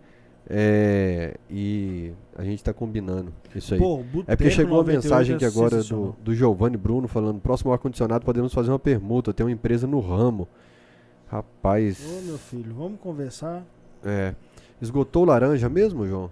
é, 0.49 1.35
e 1.49 2.11
a 2.35 2.43
gente 2.43 2.63
tá 2.63 2.73
combinando 2.73 3.33
isso 3.55 3.73
aí. 3.73 3.79
Pô, 3.79 4.03
É 4.27 4.35
porque 4.35 4.51
chegou 4.51 4.73
uma 4.77 4.83
98 4.83 5.03
mensagem 5.03 5.35
aqui 5.35 5.45
agora 5.45 5.83
do, 5.83 6.15
do 6.23 6.35
Giovanni 6.35 6.77
Bruno 6.77 7.07
falando: 7.07 7.39
próximo 7.39 7.71
ar-condicionado 7.71 8.25
podemos 8.25 8.53
fazer 8.53 8.71
uma 8.71 8.79
permuta. 8.79 9.33
Tem 9.33 9.45
uma 9.45 9.51
empresa 9.51 9.87
no 9.87 9.99
ramo. 9.99 10.47
Rapaz, 11.27 11.99
Ô, 12.05 12.21
meu 12.21 12.37
filho, 12.37 12.73
vamos 12.75 12.99
conversar. 12.99 13.63
é. 14.03 14.33
Esgotou 14.81 15.23
o 15.23 15.25
laranja 15.25 15.69
mesmo, 15.69 16.05
João? 16.05 16.29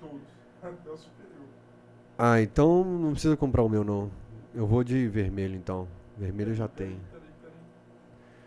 Tudo. 0.00 0.20
Até 0.62 0.90
o 0.90 0.96
superior. 0.96 1.44
Ah, 2.18 2.40
então 2.40 2.82
não 2.82 3.12
precisa 3.12 3.36
comprar 3.36 3.62
o 3.62 3.68
meu, 3.68 3.84
não. 3.84 4.10
Eu 4.54 4.66
vou 4.66 4.82
de 4.82 5.06
vermelho, 5.06 5.54
então. 5.54 5.86
Vermelho 6.18 6.50
eu 6.52 6.54
já 6.54 6.66
tenho. 6.66 6.96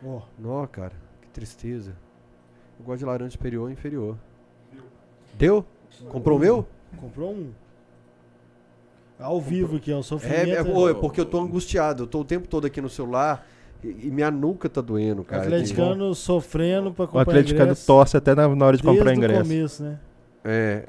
Ó, 0.06 0.22
Nó, 0.38 0.66
cara, 0.68 0.94
que 1.22 1.28
tristeza. 1.30 1.96
Eu 2.80 2.86
gosto 2.86 3.00
de 3.00 3.06
laranja 3.06 3.32
superior 3.32 3.70
e 3.70 3.74
inferior. 3.74 4.18
Deu? 5.38 5.66
Comprou 6.10 6.38
o 6.38 6.42
meu? 6.42 6.68
comprou 7.00 7.34
um. 7.34 7.52
Ao 9.20 9.40
vivo 9.40 9.78
aqui, 9.78 9.92
ó. 9.92 9.98
O 9.98 10.00
É, 10.00 10.04
sofrimento. 10.04 10.50
é, 10.50 10.62
ô, 10.64 10.90
é 10.90 10.94
porque 10.94 11.20
eu 11.20 11.26
tô 11.26 11.40
angustiado. 11.40 12.04
Eu 12.04 12.08
tô 12.08 12.22
o 12.22 12.26
tempo 12.26 12.48
todo 12.48 12.66
aqui 12.66 12.82
no 12.82 12.90
celular 12.90 13.48
e, 13.84 14.08
e 14.08 14.12
minha 14.12 14.30
nuca 14.30 14.68
tá 14.70 14.82
doendo, 14.82 15.22
O 15.22 15.26
cara. 15.26 15.44
atleticano 15.44 16.14
sofrendo 16.14 16.92
pra 16.92 17.06
O 17.06 17.08
comprar 17.08 17.22
atleticano 17.22 17.64
ingresso 17.66 17.86
torce 17.88 18.18
até 18.18 18.36
na, 18.36 18.48
na 18.54 18.66
hora 18.66 18.78
de 18.78 18.84
comprar 18.84 19.06
desde 19.06 19.22
o 19.22 19.24
ingresso. 19.24 19.42
começo, 19.50 19.84
né? 19.84 20.00
É, 20.44 20.84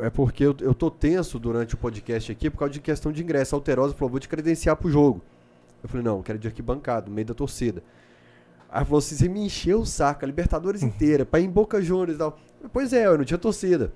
é, 0.00 0.06
é 0.06 0.10
porque 0.10 0.44
eu, 0.44 0.54
eu 0.60 0.74
tô 0.74 0.90
tenso 0.90 1.38
durante 1.38 1.74
o 1.74 1.78
podcast 1.78 2.30
aqui 2.30 2.50
por 2.50 2.58
causa 2.58 2.74
de 2.74 2.80
questão 2.80 3.10
de 3.10 3.22
ingresso. 3.22 3.54
A 3.54 3.56
Alterosa 3.58 3.94
falou, 3.94 4.10
vou 4.10 4.20
te 4.20 4.28
credenciar 4.28 4.76
pro 4.76 4.90
jogo. 4.90 5.22
Eu 5.82 5.88
falei, 5.88 6.04
não, 6.04 6.18
eu 6.18 6.22
quero 6.22 6.38
de 6.38 6.46
arquibancada, 6.48 7.08
no 7.08 7.14
meio 7.14 7.26
da 7.26 7.34
torcida. 7.34 7.82
Aí 8.70 8.84
falou 8.84 8.98
assim, 8.98 9.14
você 9.16 9.28
me 9.28 9.40
encheu 9.44 9.80
o 9.80 9.86
saco, 9.86 10.24
a 10.24 10.26
Libertadores 10.26 10.82
inteira, 10.82 11.24
pra 11.24 11.40
ir 11.40 11.44
em 11.44 11.50
Boca 11.50 11.80
Juniors 11.80 12.14
e 12.14 12.18
tal. 12.18 12.38
Pois 12.72 12.92
é, 12.92 13.06
eu 13.06 13.16
não 13.16 13.24
tinha 13.24 13.38
torcida. 13.38 13.92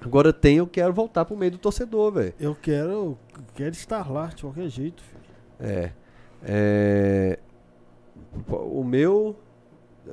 Agora 0.00 0.32
tem, 0.32 0.58
eu 0.58 0.66
quero 0.66 0.92
voltar 0.92 1.24
pro 1.24 1.36
meio 1.36 1.52
do 1.52 1.58
torcedor, 1.58 2.12
velho. 2.12 2.34
Eu 2.38 2.54
quero, 2.60 3.16
quero 3.54 3.70
estar 3.72 4.10
lá 4.10 4.26
de 4.26 4.42
qualquer 4.42 4.68
jeito, 4.68 5.02
filho. 5.02 5.22
É. 5.60 5.90
É. 6.42 7.38
O 8.50 8.84
meu. 8.84 9.36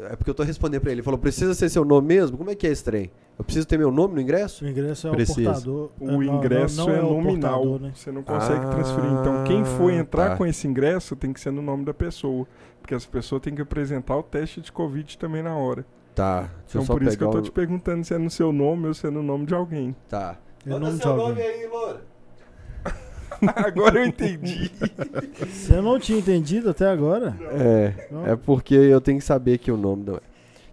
É 0.09 0.15
porque 0.15 0.29
eu 0.29 0.33
tô 0.35 0.43
respondendo 0.43 0.81
pra 0.81 0.91
ele. 0.91 0.99
Ele 0.99 1.03
falou: 1.05 1.17
precisa 1.19 1.53
ser 1.53 1.67
seu 1.69 1.83
nome 1.83 2.07
mesmo? 2.07 2.37
Como 2.37 2.49
é 2.49 2.55
que 2.55 2.65
é 2.65 2.71
esse 2.71 2.83
trem? 2.83 3.11
Eu 3.37 3.43
preciso 3.43 3.67
ter 3.67 3.77
meu 3.77 3.91
nome 3.91 4.13
no 4.15 4.21
ingresso? 4.21 4.63
O 4.63 4.67
ingresso 4.69 5.07
é 5.07 5.11
Precisa. 5.11 5.41
o 5.41 5.43
portador. 5.53 5.89
O 5.99 6.05
Não, 6.05 6.21
não- 6.21 6.37
ingresso 6.37 6.77
não 6.77 6.89
é, 6.93 7.01
o 7.01 7.09
nominal. 7.21 7.53
portador, 7.61 7.79
né? 7.81 7.91
Você 7.95 8.11
não 8.11 8.21
consegue 8.23 8.65
Ah, 8.65 8.69
transferir. 8.69 9.11
Então, 9.19 9.43
quem 9.45 9.65
for 9.65 9.91
entrar 9.91 10.29
tá. 10.31 10.35
com 10.37 10.45
esse 10.45 10.67
ingresso 10.67 11.15
tem 11.15 11.33
que 11.33 11.39
ser 11.39 11.51
no 11.51 11.61
nome 11.61 11.83
da 11.83 11.93
pessoa. 11.93 12.47
Porque 12.81 12.95
essa 12.95 13.07
pessoa 13.07 13.39
tem 13.39 13.53
que 13.55 13.61
apresentar 13.61 14.17
o 14.17 14.23
teste 14.23 14.59
de 14.61 14.71
Covid 14.71 15.17
também 15.17 15.41
na 15.43 15.55
hora. 15.55 15.85
Tá. 16.15 16.41
Deixa 16.41 16.53
Então, 16.69 16.81
eu 16.81 16.85
só 16.85 16.93
por 16.93 17.03
isso 17.03 17.17
que 17.17 17.23
eu 17.23 17.29
tô 17.29 17.37
o- 17.37 17.41
te 17.41 17.51
perguntando 17.51 18.03
se 18.03 18.13
é 18.13 18.17
no 18.17 18.29
seu 18.29 18.51
nome 18.51 18.87
ou 18.87 18.93
se 18.93 19.07
é 19.07 19.09
no 19.09 19.23
nome 19.23 19.45
de 19.45 19.53
alguém. 19.53 19.95
Tá. 20.09 20.37
É 20.65 20.69
o 20.75 20.79
Manda 20.79 20.91
seu 20.97 21.11
alguém. 21.11 21.27
nome 21.27 21.41
aí, 21.41 21.67
Loura. 21.67 22.01
Agora 23.55 23.99
eu 23.99 24.05
entendi. 24.05 24.71
Você 25.49 25.81
não 25.81 25.99
tinha 25.99 26.19
entendido 26.19 26.69
até 26.69 26.87
agora? 26.87 27.35
É, 27.51 28.07
Não? 28.11 28.27
é 28.27 28.35
porque 28.35 28.75
eu 28.75 29.01
tenho 29.01 29.17
que 29.19 29.23
saber 29.25 29.57
que 29.57 29.71
o 29.71 29.77
nome 29.77 30.03
não 30.05 30.15
é. 30.15 30.19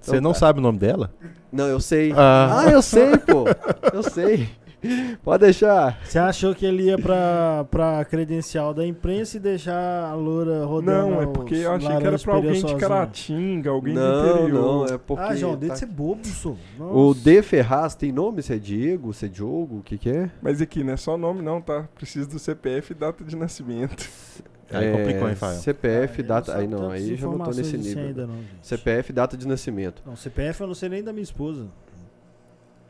Você 0.01 0.11
Então 0.13 0.21
não 0.23 0.33
tá. 0.33 0.39
sabe 0.39 0.59
o 0.59 0.63
nome 0.63 0.79
dela? 0.79 1.11
Não, 1.51 1.67
eu 1.67 1.81
sei. 1.81 2.13
Ah. 2.15 2.65
Ah, 2.67 2.71
eu 2.71 2.83
sei, 2.83 3.17
pô. 3.19 3.45
Eu 3.93 4.03
sei. 4.03 4.49
Pode 5.25 5.45
deixar. 5.45 5.99
Você 6.05 6.19
achou 6.19 6.55
que 6.55 6.65
ele 6.65 6.85
ia 6.85 6.99
pra, 6.99 7.67
pra 7.71 8.05
credencial 8.05 8.73
da 8.73 8.87
imprensa 8.87 9.37
e 9.37 9.41
deixar 9.41 10.05
a 10.11 10.15
loura 10.15 10.65
rodando 10.65 11.11
Não, 11.11 11.23
é 11.23 11.27
porque 11.27 11.55
eu 11.57 11.73
achei 11.73 11.97
que 11.97 12.07
era 12.07 12.19
pra 12.19 12.35
alguém 12.35 12.53
de 12.53 12.61
sozinho? 12.61 12.79
Caratinga, 12.81 13.71
alguém 13.71 13.95
do 13.95 14.01
Não, 14.01 14.35
interior. 14.39 14.63
não, 14.63 14.95
é 14.95 14.99
porque. 14.99 15.25
Ah, 15.25 15.35
João, 15.35 15.53
tá- 15.53 15.59
dele 15.61 15.77
ser 15.77 15.87
bobo, 15.87 16.27
sou. 16.27 16.57
O 16.79 17.15
D 17.15 17.43
Ferraz 17.43 17.95
tem 17.95 18.13
nome? 18.13 18.43
Se 18.43 18.55
é 18.55 18.59
Diego, 18.59 19.13
se 19.13 19.27
é 19.27 19.29
Diogo, 19.29 19.79
o 19.79 19.83
que 19.83 19.99
que 19.99 20.11
é? 20.11 20.31
Mas 20.41 20.61
aqui, 20.61 20.85
não 20.85 20.93
é 20.93 20.97
só 20.97 21.17
nome 21.17 21.43
não, 21.43 21.61
tá? 21.61 21.89
Preciso 21.95 22.29
do 22.29 22.39
CPF 22.39 22.93
e 22.93 22.95
data 22.95 23.25
de 23.25 23.35
nascimento. 23.37 24.09
Aí 24.71 24.85
É, 24.87 24.93
complicou, 24.93 25.29
hein, 25.31 25.35
Fael? 25.35 25.55
CPF, 25.61 26.23
data. 26.23 26.55
Aí 26.55 26.67
não, 26.69 26.91
aí 26.91 27.17
já 27.17 27.27
não 27.27 27.39
tô 27.39 27.51
nesse 27.53 27.79
nível. 27.79 28.05
Ainda 28.05 28.27
não, 28.27 28.35
gente. 28.37 28.49
CPF, 28.61 29.13
data 29.15 29.35
de 29.35 29.49
nascimento. 29.49 30.03
Não, 30.05 30.15
CPF 30.15 30.61
eu 30.61 30.67
não 30.67 30.75
sei 30.75 30.91
nem 30.91 31.03
da 31.03 31.11
minha 31.11 31.23
esposa. 31.23 31.69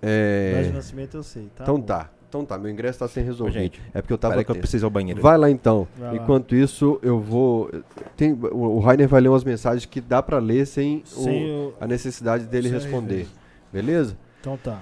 É. 0.03 0.63
De 0.65 0.73
nascimento 0.73 1.17
eu 1.17 1.23
sei, 1.23 1.51
tá? 1.55 1.65
Então 1.65 1.77
bom. 1.77 1.83
tá. 1.83 2.11
Então 2.29 2.45
tá, 2.45 2.59
meu 2.59 2.71
ingresso 2.71 2.99
tá 2.99 3.09
sem 3.09 3.25
resolver. 3.25 3.53
Gente, 3.53 3.81
é 3.95 4.03
porque 4.03 4.13
eu 4.13 4.19
tava 4.19 4.45
que 4.45 4.51
eu 4.51 4.57
preciso 4.57 4.85
ir 4.85 4.87
ao 4.87 4.91
banheiro. 4.91 5.21
Vai 5.23 5.39
lá 5.39 5.51
então. 5.51 5.89
Vai 5.97 6.15
lá. 6.15 6.23
Enquanto 6.23 6.55
isso, 6.55 6.99
eu 7.03 7.19
vou. 7.19 7.71
Tem, 8.17 8.33
o 8.35 8.77
o 8.77 8.81
Rainer 8.81 9.09
vai 9.09 9.23
ler 9.23 9.29
umas 9.31 9.45
mensagens 9.45 9.87
que 9.87 9.99
dá 9.99 10.23
pra 10.23 10.39
ler 10.39 10.67
sem, 10.67 10.99
o- 10.99 11.07
Sem 11.07 11.51
o... 11.51 11.75
a 11.81 11.87
necessidade 11.87 12.45
dele 12.45 12.69
Sem 12.69 12.79
responder. 12.79 13.27
Beleza? 13.73 14.17
Então 14.41 14.59
tá. 14.59 14.79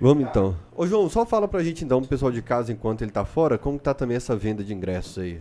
Vamos 0.00 0.24
então. 0.28 0.54
Ô 0.76 0.86
João, 0.86 1.08
só 1.08 1.26
fala 1.26 1.48
pra 1.48 1.62
gente 1.64 1.84
então, 1.84 2.00
pro 2.00 2.08
pessoal 2.08 2.30
de 2.30 2.40
casa, 2.42 2.70
enquanto 2.72 3.02
ele 3.02 3.10
tá 3.10 3.24
fora, 3.24 3.58
como 3.58 3.78
tá 3.80 3.92
também 3.94 4.16
essa 4.16 4.36
venda 4.36 4.62
de 4.62 4.72
ingressos 4.72 5.18
aí? 5.18 5.40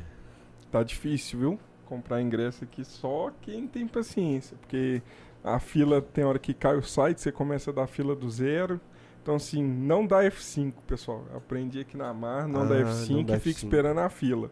Tá 0.72 0.82
difícil, 0.82 1.40
viu? 1.40 1.60
Comprar 1.85 2.22
ingresso 2.22 2.64
aqui 2.64 2.84
só 2.84 3.32
quem 3.42 3.68
tem 3.68 3.85
paciência. 3.85 4.58
Porque 4.60 5.02
a 5.44 5.60
fila 5.60 6.02
tem 6.02 6.24
hora 6.24 6.40
que 6.40 6.53
cai 6.56 6.76
o 6.76 6.82
site, 6.82 7.22
você 7.22 7.32
começa 7.32 7.69
a 7.69 7.74
dar 7.74 7.85
fila 7.85 8.16
do 8.16 8.30
zero. 8.32 8.80
Então, 9.26 9.38
assim, 9.38 9.64
não 9.64 10.06
dá 10.06 10.24
F5, 10.24 10.72
pessoal. 10.86 11.24
Eu 11.32 11.38
aprendi 11.38 11.80
aqui 11.80 11.98
na 11.98 12.14
mar, 12.14 12.48
não 12.48 12.68
dá 12.68 12.76
Ah, 12.76 12.82
F5 12.84 13.10
não 13.10 13.24
dá 13.24 13.38
e 13.38 13.40
fica 13.40 13.56
F5. 13.60 13.64
esperando 13.64 14.00
a 14.02 14.08
fila. 14.08 14.52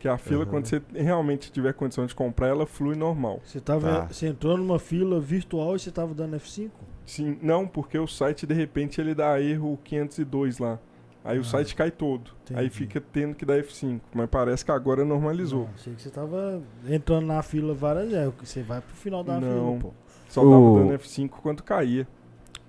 Que 0.00 0.08
a 0.08 0.16
fila, 0.16 0.44
Aham. 0.44 0.50
quando 0.50 0.64
você 0.66 0.80
realmente 0.94 1.52
tiver 1.52 1.74
condição 1.74 2.06
de 2.06 2.14
comprar, 2.14 2.48
ela 2.48 2.64
flui 2.64 2.96
normal. 2.96 3.42
Você, 3.44 3.60
tava, 3.60 3.86
Tá. 4.00 4.06
você 4.10 4.28
entrou 4.28 4.56
numa 4.56 4.78
fila 4.78 5.20
virtual 5.20 5.76
e 5.76 5.78
você 5.78 5.90
tava 5.90 6.14
dando 6.14 6.36
F5? 6.36 6.70
Sim, 7.04 7.38
não, 7.42 7.66
porque 7.68 7.98
o 7.98 8.06
site, 8.06 8.46
de 8.46 8.54
repente, 8.54 8.98
ele 8.98 9.14
dá 9.14 9.38
erro 9.38 9.78
502 9.84 10.58
lá. 10.58 10.78
Aí 11.22 11.36
Ah, 11.36 11.40
o 11.42 11.44
site 11.44 11.74
cai 11.76 11.90
todo. 11.90 12.30
Aí 12.54 12.64
entendi. 12.66 12.70
fica 12.70 13.02
tendo 13.02 13.34
que 13.34 13.44
dar 13.44 13.58
F5. 13.58 14.00
Mas 14.14 14.26
parece 14.30 14.64
que 14.64 14.70
agora 14.70 15.04
normalizou. 15.04 15.64
Não, 15.64 15.74
achei 15.74 15.92
que 15.94 16.00
você 16.00 16.08
tava 16.08 16.62
entrando 16.88 17.26
na 17.26 17.42
fila 17.42 17.74
várias 17.74 18.10
vezes. 18.10 18.32
Você 18.42 18.62
vai 18.62 18.80
pro 18.80 18.96
final 18.96 19.22
da 19.22 19.38
Não. 19.38 19.78
fila, 19.78 19.78
pô. 19.90 19.94
Só 20.30 20.40
tava 20.40 20.56
O- 20.58 20.78
dando 20.78 20.94
F5 20.94 21.28
quando 21.42 21.62
caía. 21.62 22.08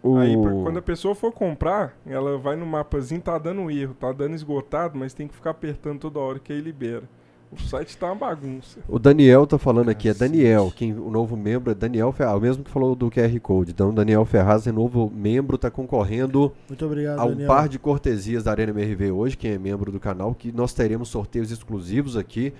O... 0.05 0.17
Aí, 0.17 0.37
pra- 0.39 0.51
quando 0.51 0.77
a 0.77 0.81
pessoa 0.81 1.15
for 1.15 1.31
comprar, 1.31 1.97
ela 2.05 2.37
vai 2.37 2.55
no 2.55 2.65
mapazinho, 2.65 3.19
tá 3.21 3.37
dando 3.39 3.71
erro, 3.71 3.95
tá 3.95 4.11
dando 4.11 4.35
esgotado, 4.35 4.97
mas 4.97 5.13
tem 5.13 5.27
que 5.27 5.33
ficar 5.33 5.49
apertando 5.49 5.99
toda 5.99 6.19
hora 6.19 6.37
que 6.37 6.53
aí 6.53 6.61
libera. 6.61 7.03
O 7.51 7.59
site 7.59 7.97
tá 7.97 8.07
uma 8.07 8.15
bagunça. 8.15 8.79
O 8.87 8.99
Daniel 8.99 9.47
tá 9.47 9.57
falando 9.57 9.89
aqui, 9.89 10.09
é 10.09 10.13
Cacete. 10.13 10.31
Daniel, 10.31 10.71
quem, 10.75 10.93
o 10.93 11.09
novo 11.09 11.37
membro 11.37 11.71
é 11.71 11.73
Daniel 11.75 12.11
Ferraz, 12.11 12.37
o 12.37 12.41
mesmo 12.41 12.63
que 12.63 12.69
falou 12.69 12.95
do 12.95 13.09
QR 13.09 13.39
Code. 13.39 13.71
Então, 13.71 13.93
Daniel 13.93 14.25
Ferraz 14.25 14.67
é 14.67 14.71
novo 14.71 15.11
membro, 15.15 15.57
tá 15.57 15.71
concorrendo 15.71 16.51
Muito 16.67 16.85
obrigado, 16.85 17.19
a 17.19 17.25
um 17.25 17.29
Daniel. 17.29 17.47
par 17.47 17.69
de 17.69 17.79
cortesias 17.79 18.43
da 18.43 18.51
Arena 18.51 18.71
MRV 18.71 19.11
hoje, 19.11 19.37
quem 19.37 19.51
é 19.53 19.57
membro 19.57 19.91
do 19.91 19.99
canal, 19.99 20.35
que 20.35 20.51
nós 20.51 20.73
teremos 20.73 21.07
sorteios 21.07 21.49
exclusivos 21.49 22.17
aqui 22.17 22.53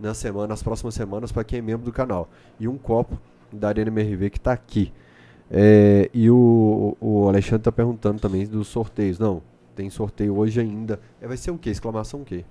na 0.00 0.14
semana, 0.14 0.48
nas 0.48 0.62
próximas 0.62 0.94
semanas 0.94 1.30
para 1.30 1.44
quem 1.44 1.60
é 1.60 1.62
membro 1.62 1.84
do 1.86 1.92
canal. 1.92 2.28
E 2.58 2.66
um 2.66 2.76
copo 2.76 3.18
da 3.52 3.68
Arena 3.68 3.88
MRV 3.88 4.30
que 4.30 4.40
tá 4.40 4.52
aqui. 4.52 4.92
É, 5.50 6.08
e 6.14 6.30
o, 6.30 6.96
o 7.00 7.28
Alexandre 7.28 7.64
tá 7.64 7.72
perguntando 7.72 8.20
também 8.20 8.46
dos 8.46 8.68
sorteios. 8.68 9.18
Não, 9.18 9.42
tem 9.74 9.90
sorteio 9.90 10.36
hoje 10.36 10.60
ainda. 10.60 11.00
É, 11.20 11.26
vai 11.26 11.36
ser 11.36 11.50
o 11.50 11.58
quê? 11.58 11.70
Exclamação 11.70 12.20
o 12.20 12.24
quê? 12.24 12.44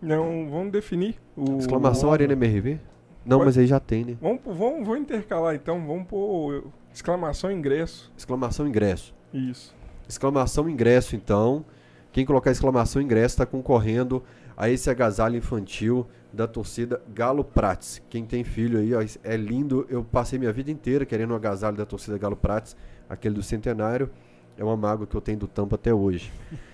Não, 0.00 0.48
vamos 0.50 0.72
definir 0.72 1.16
o. 1.36 1.58
Exclamação 1.58 2.10
Arena 2.10 2.32
MRV? 2.32 2.80
Não, 3.24 3.40
mas 3.40 3.58
aí 3.58 3.66
já 3.66 3.78
tem, 3.78 4.04
né? 4.04 4.16
Vamos, 4.20 4.40
vamos 4.46 4.98
intercalar 4.98 5.54
então, 5.54 5.86
vamos 5.86 6.06
pôr 6.06 6.64
exclamação 6.92 7.52
ingresso. 7.52 8.10
Exclamação 8.16 8.66
ingresso. 8.66 9.14
Isso. 9.32 9.74
Exclamação 10.08 10.68
ingresso, 10.68 11.14
então. 11.14 11.64
Quem 12.12 12.24
colocar 12.24 12.50
exclamação 12.50 13.00
ingresso 13.00 13.34
está 13.34 13.46
concorrendo 13.46 14.22
a 14.60 14.68
esse 14.68 14.90
agasalho 14.90 15.36
infantil 15.38 16.06
da 16.30 16.46
torcida 16.46 17.00
Galo 17.14 17.42
Prates. 17.42 18.02
Quem 18.10 18.26
tem 18.26 18.44
filho 18.44 18.78
aí, 18.78 18.92
ó, 18.94 19.00
é 19.24 19.34
lindo. 19.34 19.86
Eu 19.88 20.04
passei 20.04 20.38
minha 20.38 20.52
vida 20.52 20.70
inteira 20.70 21.06
querendo 21.06 21.30
um 21.30 21.34
agasalho 21.34 21.78
da 21.78 21.86
torcida 21.86 22.18
Galo 22.18 22.36
Prates, 22.36 22.76
aquele 23.08 23.36
do 23.36 23.42
centenário. 23.42 24.10
É 24.58 24.62
uma 24.62 24.76
mágoa 24.76 25.06
que 25.06 25.16
eu 25.16 25.20
tenho 25.22 25.38
do 25.38 25.46
Tampa 25.48 25.76
até 25.76 25.94
hoje. 25.94 26.30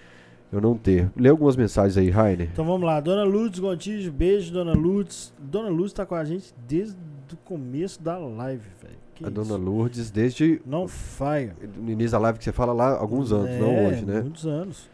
Eu 0.53 0.61
não 0.61 0.77
ter. 0.77 1.11
Lê 1.17 1.29
algumas 1.29 1.57
mensagens 1.57 1.97
aí, 1.97 2.09
Rainer. 2.09 2.49
Então 2.53 2.65
vamos 2.65 2.87
lá. 2.87 3.01
Dona 3.01 3.25
Lourdes 3.25 3.59
Gontijo, 3.59 4.13
beijo, 4.13 4.53
Dona 4.53 4.75
Lourdes. 4.75 5.35
Dona 5.39 5.69
Lourdes 5.69 5.93
tá 5.93 6.07
com 6.07 6.15
a 6.15 6.25
gente 6.25 6.55
desde 6.69 6.97
o 7.33 7.37
começo 7.39 8.01
da 8.01 8.17
live, 8.17 8.63
velho. 8.81 8.97
A 9.23 9.23
isso? 9.23 9.31
dona 9.31 9.57
Lourdes, 9.57 10.11
desde 10.11 10.61
Não 10.65 10.87
faia. 10.87 11.57
no 11.77 11.91
início 11.91 12.13
da 12.13 12.19
live 12.19 12.39
que 12.39 12.45
você 12.45 12.53
fala 12.53 12.73
lá, 12.73 12.97
alguns 12.97 13.33
anos, 13.33 13.51
não 13.59 13.71
É, 13.71 13.89
hoje, 13.89 14.05
né? 14.05 14.21
Muitos 14.21 14.47
anos. 14.47 14.89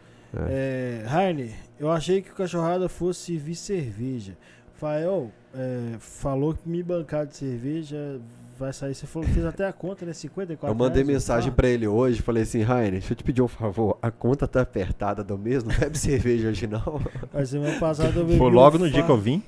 É. 0.48 1.04
Rainer, 1.06 1.50
eu 1.78 1.90
achei 1.90 2.22
que 2.22 2.30
o 2.30 2.34
cachorrada 2.34 2.88
fosse 2.88 3.32
servir 3.32 3.54
cerveja. 3.54 4.36
Fael 4.74 5.30
é, 5.54 5.96
falou 5.98 6.54
que 6.54 6.68
me 6.68 6.82
bancar 6.82 7.26
de 7.26 7.36
cerveja 7.36 8.20
vai 8.58 8.72
sair. 8.72 8.94
Você 8.94 9.06
falou 9.06 9.26
que 9.28 9.34
fez 9.34 9.46
até 9.46 9.66
a 9.66 9.72
conta, 9.72 10.04
né? 10.06 10.12
54 10.12 10.72
Eu 10.74 10.78
mandei 10.78 11.02
reais, 11.02 11.14
mensagem 11.16 11.50
tá? 11.50 11.56
pra 11.56 11.68
ele 11.68 11.86
hoje, 11.86 12.20
falei 12.22 12.42
assim, 12.42 12.62
Rainer, 12.62 12.92
deixa 12.92 13.12
eu 13.12 13.16
te 13.16 13.22
pedir 13.24 13.42
um 13.42 13.48
favor, 13.48 13.98
a 14.02 14.10
conta 14.10 14.48
tá 14.48 14.60
apertada 14.62 15.22
do 15.22 15.36
mês, 15.38 15.62
não 15.64 15.74
bebe 15.76 15.96
cerveja 15.98 16.48
hoje 16.48 16.66
não, 16.66 17.00
Mas 17.32 17.50
semana 17.50 17.78
passada 17.78 18.18
eu 18.18 18.24
bebi. 18.24 18.38
Foi 18.38 18.46
um 18.48 18.50
logo 18.54 18.78
no 18.78 18.86
fa- 18.86 18.90
dia 18.90 19.02
que 19.02 19.10
eu 19.10 19.18
vim. 19.18 19.42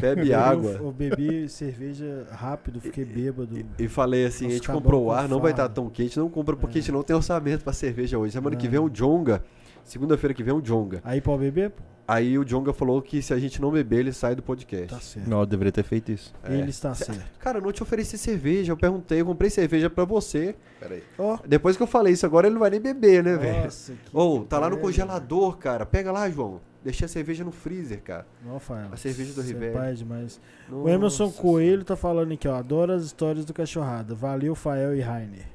bebe 0.00 0.32
água. 0.34 0.72
um- 0.72 0.86
Eu 0.86 0.92
bebi 0.92 1.48
cerveja 1.48 2.26
rápido, 2.32 2.80
fiquei 2.80 3.04
bêbado. 3.04 3.56
E 3.78 3.86
falei 3.88 4.26
assim, 4.26 4.46
a 4.46 4.50
gente 4.50 4.68
comprou 4.68 5.02
o 5.02 5.06
com 5.06 5.12
ar, 5.12 5.28
não 5.28 5.40
vai 5.40 5.52
estar 5.52 5.64
fardo. 5.64 5.74
tão 5.74 5.88
quente, 5.90 6.18
não 6.18 6.28
compra 6.28 6.56
porque 6.56 6.78
É. 6.78 6.80
a 6.80 6.82
gente 6.82 6.92
não 6.92 7.02
tem 7.02 7.14
orçamento 7.14 7.62
pra 7.62 7.72
cerveja 7.72 8.18
hoje. 8.18 8.32
Semana 8.32 8.56
que 8.56 8.66
É. 8.66 8.70
vem 8.70 8.80
o 8.80 8.88
Jonga, 8.90 9.42
segunda-feira 9.84 10.34
que 10.34 10.42
vem 10.42 10.54
o 10.54 10.60
Jonga. 10.60 11.00
Aí 11.04 11.20
pode 11.20 11.42
beber, 11.42 11.70
pô? 11.70 11.82
Aí 12.06 12.36
o 12.36 12.44
Jonga 12.44 12.72
falou 12.72 13.00
que 13.00 13.22
se 13.22 13.32
a 13.32 13.38
gente 13.38 13.62
não 13.62 13.70
beber, 13.70 14.00
ele 14.00 14.12
sai 14.12 14.34
do 14.34 14.42
podcast. 14.42 14.88
Tá 14.88 15.00
certo. 15.00 15.30
Não, 15.30 15.40
eu 15.40 15.46
deveria 15.46 15.70
ter 15.70 15.84
feito 15.84 16.10
isso. 16.10 16.34
É. 16.42 16.54
Ele 16.56 16.70
está 16.70 16.92
certo. 16.92 17.22
Cara, 17.38 17.58
eu 17.58 17.62
não 17.62 17.70
te 17.70 17.84
ofereci 17.84 18.18
cerveja, 18.18 18.72
eu 18.72 18.76
perguntei, 18.76 19.20
eu 19.20 19.26
comprei 19.26 19.48
cerveja 19.48 19.88
pra 19.88 20.04
você. 20.04 20.56
Peraí. 20.80 21.04
Ó, 21.16 21.38
Depois 21.46 21.76
que 21.76 21.82
eu 21.84 21.86
falei 21.86 22.12
isso, 22.14 22.26
agora 22.26 22.48
ele 22.48 22.54
não 22.54 22.60
vai 22.60 22.70
nem 22.70 22.80
beber, 22.80 23.22
né, 23.22 23.36
velho? 23.36 23.62
nossa, 23.62 23.92
que 23.92 24.16
Ô, 24.16 24.40
tá 24.40 24.58
lá 24.58 24.68
no 24.68 24.78
congelador, 24.78 25.56
cara. 25.58 25.86
Pega 25.86 26.10
lá, 26.10 26.28
João. 26.28 26.60
Deixei 26.82 27.04
a 27.04 27.08
cerveja 27.08 27.44
no 27.44 27.52
freezer, 27.52 28.02
cara. 28.02 28.26
Não, 28.44 28.58
Fael. 28.58 28.88
A 28.90 28.96
cerveja 28.96 29.32
do 29.32 29.42
é 29.42 29.44
Rivelli. 29.44 29.72
pai 29.72 29.94
demais. 29.94 30.40
O 30.68 30.88
Emerson 30.88 31.30
Coelho 31.30 31.84
tá 31.84 31.94
falando 31.94 32.32
aqui, 32.32 32.48
ó. 32.48 32.56
Adoro 32.56 32.92
as 32.92 33.04
histórias 33.04 33.44
do 33.44 33.52
cachorrada. 33.54 34.16
Valeu, 34.16 34.56
Fael 34.56 34.96
e 34.96 35.00
Rainer. 35.00 35.46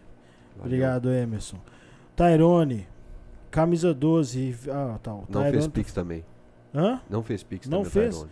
Valeu. 0.56 0.66
Obrigado, 0.68 1.12
Emerson. 1.12 1.58
Tyrone, 2.16 2.88
camisa 3.56 3.94
12. 3.94 4.56
Ah, 4.70 5.00
tá. 5.02 5.14
O 5.14 5.18
Não 5.20 5.26
Tyrone 5.28 5.52
fez 5.52 5.66
tá- 5.66 5.72
pix 5.72 5.94
também. 5.94 6.24
Hã? 6.78 7.00
Não 7.10 7.24
fez 7.24 7.42
pix 7.42 7.70
Não 7.70 7.84
também, 7.84 7.92
fez? 7.92 8.16
Tyrone, 8.16 8.32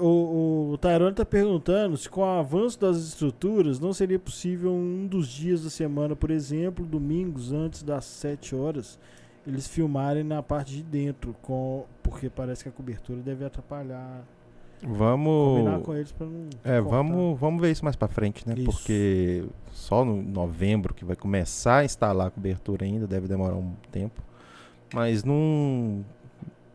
não. 0.00 0.02
O, 0.02 0.70
o 0.72 0.78
Tyrone 0.78 1.14
tá 1.14 1.26
perguntando 1.26 1.94
se 1.98 2.08
com 2.08 2.22
o 2.22 2.24
avanço 2.24 2.80
das 2.80 2.96
estruturas 2.96 3.78
não 3.78 3.92
seria 3.92 4.18
possível 4.18 4.72
um 4.72 5.06
dos 5.06 5.28
dias 5.28 5.62
da 5.62 5.68
semana, 5.68 6.16
por 6.16 6.30
exemplo, 6.30 6.86
domingos 6.86 7.52
antes 7.52 7.82
das 7.82 8.06
7 8.06 8.56
horas, 8.56 8.98
eles 9.46 9.68
filmarem 9.68 10.24
na 10.24 10.42
parte 10.42 10.74
de 10.74 10.82
dentro, 10.82 11.36
com, 11.42 11.84
porque 12.02 12.30
parece 12.30 12.62
que 12.62 12.70
a 12.70 12.72
cobertura 12.72 13.20
deve 13.20 13.44
atrapalhar. 13.44 14.24
Combinar 14.80 14.98
Vamos. 14.98 15.82
com 15.84 15.94
eles 15.94 16.12
pra 16.12 16.26
não. 16.26 16.48
É, 16.64 16.80
cortar. 16.80 16.96
vamos, 16.96 17.38
vamos 17.40 17.60
ver 17.60 17.70
isso 17.72 17.84
mais 17.84 17.96
pra 17.96 18.08
frente, 18.08 18.46
né? 18.48 18.54
Isso. 18.56 18.64
Porque 18.64 19.44
só 19.70 20.02
no 20.04 20.22
novembro 20.22 20.94
que 20.94 21.04
vai 21.04 21.16
começar 21.16 21.78
a 21.78 21.84
instalar 21.84 22.28
a 22.28 22.30
cobertura 22.30 22.84
ainda, 22.86 23.06
deve 23.06 23.28
demorar 23.28 23.54
um 23.56 23.72
tempo. 23.92 24.22
Mas 24.96 25.22
não. 25.24 26.02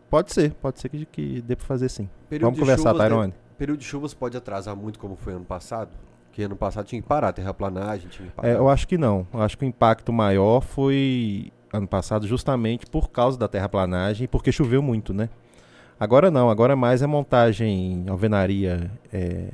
Pode 0.08 0.32
ser, 0.32 0.54
pode 0.54 0.80
ser 0.80 0.90
que, 0.90 1.08
que 1.08 1.42
dê 1.42 1.56
pra 1.56 1.66
fazer 1.66 1.90
sim. 1.90 2.08
Período 2.30 2.44
vamos 2.44 2.58
de 2.58 2.62
conversar, 2.62 2.92
chuvas, 2.92 3.00
né? 3.00 3.10
Tyrone. 3.10 3.34
Período 3.58 3.80
de 3.80 3.86
chuvas 3.86 4.14
pode 4.14 4.38
atrasar 4.38 4.76
muito 4.76 5.00
como 5.00 5.16
foi 5.16 5.34
ano 5.34 5.44
passado? 5.44 5.90
Porque 6.28 6.44
ano 6.44 6.56
passado 6.56 6.86
tinha 6.86 7.02
que 7.02 7.08
parar, 7.08 7.34
terraplanagem, 7.34 8.10
tinha 8.10 8.28
que 8.28 8.36
parar. 8.36 8.48
É, 8.48 8.54
eu 8.54 8.70
acho 8.70 8.88
que 8.88 8.96
não. 8.96 9.26
Eu 9.34 9.42
acho 9.42 9.58
que 9.58 9.66
o 9.66 9.68
impacto 9.68 10.14
maior 10.14 10.62
foi 10.62 11.52
ano 11.74 11.88
passado 11.88 12.28
justamente 12.28 12.86
por 12.86 13.10
causa 13.10 13.40
da 13.40 13.48
terraplanagem 13.48 14.28
porque 14.28 14.52
choveu 14.52 14.84
muito, 14.84 15.16
né? 15.16 15.28
Agora 16.00 16.30
não, 16.30 16.48
agora 16.48 16.76
mais 16.76 17.02
é 17.02 17.08
montagem, 17.08 18.06
alvenaria 18.08 18.92
é, 19.12 19.52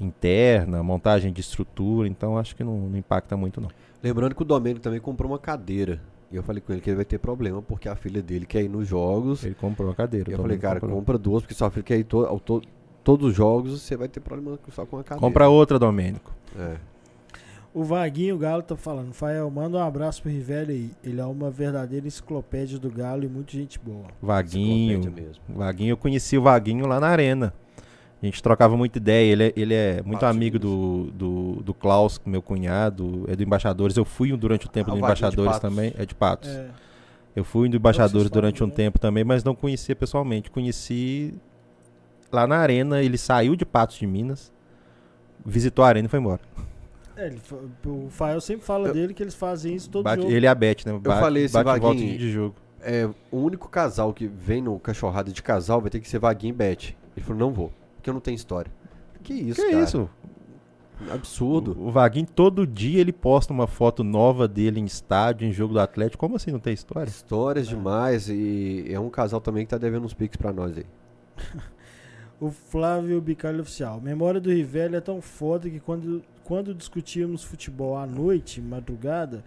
interna, 0.00 0.82
montagem 0.82 1.32
de 1.32 1.40
estrutura, 1.40 2.08
então 2.08 2.36
acho 2.36 2.56
que 2.56 2.64
não, 2.64 2.88
não 2.88 2.98
impacta 2.98 3.36
muito 3.36 3.60
não. 3.60 3.70
Lembrando 4.02 4.34
que 4.34 4.42
o 4.42 4.44
Domênico 4.44 4.80
também 4.80 4.98
comprou 4.98 5.30
uma 5.30 5.38
cadeira. 5.38 6.00
E 6.30 6.36
eu 6.36 6.42
falei 6.42 6.60
com 6.60 6.72
ele 6.72 6.80
que 6.80 6.90
ele 6.90 6.96
vai 6.96 7.04
ter 7.04 7.18
problema, 7.18 7.62
porque 7.62 7.88
a 7.88 7.94
filha 7.94 8.20
dele 8.20 8.46
quer 8.46 8.62
ir 8.62 8.68
nos 8.68 8.86
jogos. 8.86 9.44
Ele 9.44 9.54
comprou 9.54 9.88
uma 9.88 9.94
cadeira. 9.94 10.30
E 10.30 10.34
eu 10.34 10.38
falei, 10.38 10.58
cara, 10.58 10.80
comprou. 10.80 10.98
compra 10.98 11.18
duas, 11.18 11.42
porque 11.42 11.54
sua 11.54 11.70
filha 11.70 11.84
quer 11.84 11.98
ir 11.98 12.04
to 12.04 12.26
ao 12.26 12.40
to 12.40 12.62
todos 13.04 13.30
os 13.30 13.36
jogos, 13.36 13.82
você 13.82 13.96
vai 13.96 14.08
ter 14.08 14.18
problema 14.18 14.58
só 14.70 14.84
com 14.84 14.98
a 14.98 15.04
cadeira. 15.04 15.20
Compra 15.20 15.48
outra, 15.48 15.78
Domênico. 15.78 16.34
É. 16.58 16.76
O 17.72 17.84
Vaguinho 17.84 18.36
Galo 18.36 18.62
tá 18.62 18.74
falando. 18.74 19.12
Fael, 19.12 19.48
manda 19.50 19.76
um 19.76 19.82
abraço 19.82 20.22
pro 20.22 20.30
Rivelli 20.30 20.72
aí. 20.72 20.90
Ele 21.04 21.20
é 21.20 21.24
uma 21.24 21.50
verdadeira 21.50 22.06
enciclopédia 22.06 22.78
do 22.78 22.90
Galo 22.90 23.22
e 23.22 23.28
muita 23.28 23.52
gente 23.52 23.78
boa. 23.78 24.06
Vaguinho. 24.20 25.02
Vaguinho, 25.46 25.90
eu 25.90 25.96
conheci 25.96 26.36
o 26.38 26.42
Vaguinho 26.42 26.86
lá 26.86 26.98
na 26.98 27.06
arena. 27.06 27.52
A 28.26 28.30
gente 28.30 28.42
trocava 28.42 28.76
muita 28.76 28.98
ideia. 28.98 29.32
Ele 29.32 29.44
é, 29.44 29.52
ele 29.56 29.74
é 29.74 30.02
muito 30.04 30.26
amigo 30.26 30.58
do, 30.58 31.04
do, 31.14 31.62
do 31.62 31.72
Klaus, 31.72 32.20
meu 32.26 32.42
cunhado, 32.42 33.24
é 33.28 33.36
do 33.36 33.42
Embaixadores. 33.42 33.96
Eu 33.96 34.04
fui 34.04 34.36
durante 34.36 34.66
o 34.66 34.68
tempo 34.68 34.90
Ah, 34.90 34.94
do 34.94 34.98
Embaixadores 34.98 35.58
também. 35.60 35.92
É 35.96 36.04
de 36.04 36.14
Patos. 36.14 36.50
É, 36.50 36.68
Eu 37.36 37.44
fui 37.44 37.68
do 37.68 37.76
Embaixadores 37.76 38.28
durante 38.30 38.64
um 38.64 38.66
né? 38.66 38.72
tempo 38.74 38.98
também, 38.98 39.22
mas 39.22 39.44
não 39.44 39.54
conhecia 39.54 39.94
pessoalmente. 39.94 40.50
Conheci 40.50 41.34
lá 42.32 42.46
na 42.48 42.56
arena. 42.56 43.00
Ele 43.00 43.16
saiu 43.16 43.54
de 43.54 43.64
Patos 43.64 43.96
de 43.96 44.06
Minas, 44.06 44.52
visitou 45.44 45.84
a 45.84 45.88
arena 45.88 46.06
e 46.06 46.08
foi 46.08 46.18
embora. 46.18 46.40
é, 47.16 47.28
ele 47.28 47.40
o 47.86 48.08
Fael 48.10 48.40
sempre 48.40 48.66
fala 48.66 48.88
Eu- 48.88 48.92
dele 48.94 49.14
que 49.14 49.22
eles 49.22 49.34
fazem 49.34 49.74
isso 49.74 49.88
todo 49.88 50.02
Bate- 50.04 50.22
jogo. 50.22 50.32
ele 50.34 50.46
e 50.46 50.48
a 50.48 50.54
Beth, 50.54 50.78
né? 50.84 50.98
Bate, 50.98 51.20
falei 51.20 51.44
esse 51.44 51.54
bate 51.54 51.64
volta 51.80 51.86
Vaguinho- 51.96 52.18
de 52.18 52.30
jogo. 52.32 52.54
É, 52.82 53.08
o 53.30 53.38
único 53.38 53.68
casal 53.68 54.12
que 54.12 54.26
vem 54.26 54.60
no 54.60 54.78
cachorrada 54.80 55.30
de 55.32 55.42
casal 55.42 55.80
vai 55.80 55.90
ter 55.90 56.00
que 56.00 56.08
ser 56.08 56.18
Vaguinho 56.18 56.50
e 56.52 56.56
Beth. 56.56 56.94
Ele 57.16 57.24
falou, 57.24 57.38
não 57.40 57.50
vou, 57.52 57.72
porque 58.06 58.10
eu 58.10 58.14
não 58.14 58.20
tenho 58.20 58.36
história. 58.36 58.70
Que 59.24 59.34
isso, 59.34 59.60
que 59.60 59.70
cara? 59.72 59.82
isso? 59.82 60.08
Absurdo. 61.10 61.76
O, 61.78 61.88
o 61.88 61.90
Vaguinho, 61.90 62.26
todo 62.26 62.64
dia, 62.64 63.00
ele 63.00 63.12
posta 63.12 63.52
uma 63.52 63.66
foto 63.66 64.04
nova 64.04 64.46
dele 64.46 64.78
em 64.78 64.84
estádio, 64.84 65.46
em 65.46 65.52
jogo 65.52 65.74
do 65.74 65.80
Atlético. 65.80 66.20
Como 66.20 66.36
assim 66.36 66.52
não 66.52 66.60
tem 66.60 66.72
história? 66.72 67.10
Histórias 67.10 67.66
demais 67.66 68.28
e 68.28 68.84
é 68.88 68.98
um 69.00 69.10
casal 69.10 69.40
também 69.40 69.64
que 69.64 69.70
tá 69.70 69.78
devendo 69.78 70.04
uns 70.04 70.14
piques 70.14 70.36
pra 70.36 70.52
nós 70.52 70.76
aí. 70.76 70.86
O 72.38 72.50
Flávio 72.50 73.18
Bicalho 73.18 73.62
Oficial. 73.62 73.98
Memória 73.98 74.38
do 74.38 74.50
Rivelli 74.50 74.94
é 74.94 75.00
tão 75.00 75.22
foda 75.22 75.70
que 75.70 75.80
quando, 75.80 76.22
quando 76.44 76.74
discutíamos 76.74 77.42
futebol 77.42 77.96
à 77.96 78.06
noite, 78.06 78.60
madrugada, 78.60 79.42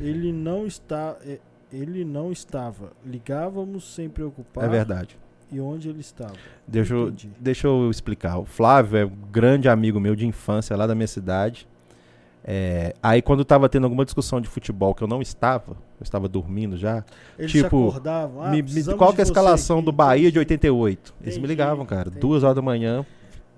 ele 0.00 0.32
não 0.32 0.66
está. 0.66 1.16
é, 1.24 1.38
Ele 1.72 2.04
não 2.04 2.32
estava. 2.32 2.94
Ligávamos 3.06 3.94
sem 3.94 4.08
preocupar. 4.08 4.64
É 4.64 4.68
verdade. 4.68 5.16
E 5.52 5.60
onde 5.60 5.88
ele 5.88 6.00
estava. 6.00 6.32
Deixa 6.66 6.94
eu, 6.94 7.08
Entendi. 7.08 7.30
deixa 7.38 7.66
eu 7.68 7.90
explicar. 7.90 8.38
O 8.38 8.44
Flávio 8.46 8.96
é 8.98 9.04
um 9.04 9.12
grande 9.30 9.68
amigo 9.68 10.00
meu 10.00 10.16
de 10.16 10.26
infância 10.26 10.74
lá 10.76 10.86
da 10.86 10.94
minha 10.94 11.06
cidade. 11.06 11.68
É, 12.44 12.94
aí 13.00 13.22
quando 13.22 13.44
tava 13.44 13.68
tendo 13.68 13.84
alguma 13.84 14.04
discussão 14.04 14.40
de 14.40 14.48
futebol 14.48 14.94
que 14.94 15.02
eu 15.02 15.06
não 15.06 15.22
estava, 15.22 15.72
eu 15.72 16.02
estava 16.02 16.26
dormindo 16.26 16.76
já, 16.76 17.04
Eles 17.38 17.52
Tipo, 17.52 17.68
se 17.82 17.88
acordavam. 17.90 18.42
Ah, 18.42 18.50
me- 18.50 18.62
me- 18.62 18.84
qual 18.96 19.10
de 19.10 19.16
que 19.16 19.20
é 19.20 19.24
a 19.24 19.26
escalação 19.26 19.76
aqui. 19.76 19.84
do 19.86 19.92
Bahia 19.92 20.32
de 20.32 20.38
88? 20.40 21.14
Eles 21.20 21.34
me 21.34 21.38
Entendi, 21.40 21.46
ligavam, 21.52 21.86
cara, 21.86 22.08
entendi. 22.08 22.18
duas 22.20 22.42
horas 22.42 22.56
da 22.56 22.62
manhã. 22.62 23.06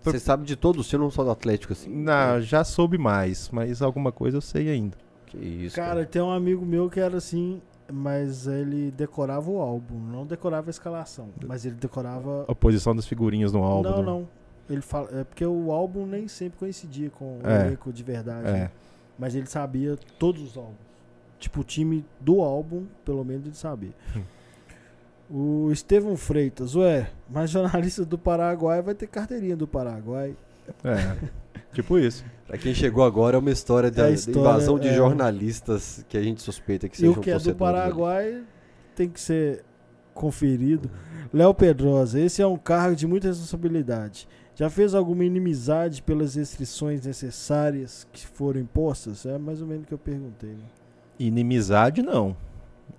Você 0.03 0.19
sabe 0.19 0.45
de 0.45 0.55
todos, 0.55 0.87
você 0.87 0.99
não 0.99 1.11
só 1.11 1.25
do 1.25 1.31
Atlético 1.31 1.73
assim? 1.73 1.89
Não, 1.89 2.39
já 2.43 2.63
soube 2.63 2.99
mais, 2.99 3.49
mas 3.51 3.81
alguma 3.81 4.13
coisa 4.13 4.37
eu 4.37 4.41
sei 4.43 4.69
ainda. 4.69 4.99
Que 5.25 5.39
isso, 5.39 5.77
Cara, 5.77 6.05
tem 6.05 6.21
um 6.21 6.31
amigo 6.31 6.67
meu 6.67 6.91
que 6.91 7.01
era 7.01 7.17
assim, 7.17 7.63
mas 7.93 8.47
ele 8.47 8.91
decorava 8.91 9.51
o 9.51 9.61
álbum, 9.61 9.99
não 9.99 10.27
decorava 10.27 10.69
a 10.69 10.73
escalação, 10.73 11.29
mas 11.47 11.65
ele 11.67 11.75
decorava. 11.77 12.45
A 12.49 12.55
posição 12.55 12.95
das 12.97 13.07
figurinhas 13.07 13.53
no 13.53 13.63
álbum. 13.63 13.89
não, 13.91 13.99
né? 13.99 14.03
não. 14.05 14.29
Ele 14.71 14.81
fala, 14.81 15.09
é 15.21 15.25
porque 15.25 15.45
o 15.45 15.71
álbum 15.71 16.07
nem 16.07 16.27
sempre 16.27 16.59
coincidia 16.59 17.11
com 17.11 17.39
o 17.39 17.41
É. 17.47 17.67
elenco 17.67 17.93
de 17.93 18.03
verdade, 18.03 18.49
É. 18.49 18.53
né? 18.53 18.71
mas 19.19 19.35
ele 19.35 19.47
sabia 19.47 19.97
todos 20.19 20.41
os 20.43 20.57
álbuns. 20.57 20.79
Tipo, 21.39 21.61
o 21.61 21.65
time 21.65 22.05
do 22.21 22.41
álbum, 22.41 22.87
pelo 23.05 23.23
menos 23.25 23.45
ele 23.47 23.55
sabia. 23.55 23.93
o 25.31 25.71
Estevão 25.71 26.17
Freitas, 26.17 26.75
ué, 26.75 27.11
mas 27.31 27.51
jornalista 27.51 28.05
do 28.05 28.17
Paraguai 28.19 28.81
vai 28.83 28.95
ter 28.95 29.07
carteirinha 29.07 29.57
do 29.57 29.67
Paraguai. 29.69 30.35
É. 30.83 31.29
tipo 31.75 31.99
isso. 31.99 32.25
Pra 32.47 32.59
quem 32.59 32.75
chegou 32.75 33.05
agora 33.05 33.37
é 33.37 33.39
uma 33.39 33.51
história 33.51 33.91
da, 33.91 34.03
É 34.03 34.07
a 34.07 34.09
da 34.09 34.15
história, 34.15 34.41
invasão 34.41 34.79
de 34.79 34.89
é. 34.89 34.95
jornalistas 34.95 36.05
que 36.09 36.17
a 36.17 36.23
gente 36.23 36.43
suspeita 36.43 36.89
que 36.89 36.97
E 36.97 36.99
sejam 37.01 37.15
o 37.15 37.21
que 37.21 37.31
é 37.31 37.39
do. 37.39 37.55
Paraguai 37.55 38.43
tem 38.95 39.09
que 39.09 39.21
ser 39.21 39.65
conferido. 40.15 40.91
Léo 41.33 41.53
Pedrosa, 41.53 42.21
esse 42.21 42.41
é 42.41 42.47
um 42.47 42.57
cargo 42.57 42.95
de 42.95 43.07
muita 43.07 43.29
responsabilidade. 43.29 44.29
Já 44.55 44.71
fez 44.71 44.95
alguma 44.95 45.25
inimizade 45.25 46.01
pelas 46.01 46.37
restrições 46.37 47.05
necessárias 47.05 48.07
que 48.13 48.25
foram 48.25 48.61
impostas? 48.61 49.27
É 49.27 49.37
mais 49.37 49.61
ou 49.61 49.67
menos 49.67 49.83
o 49.85 49.87
que 49.89 49.95
eu 49.95 49.99
perguntei. 49.99 50.51
Né? 50.51 50.65
Inimizade 51.19 52.03
não. 52.03 52.37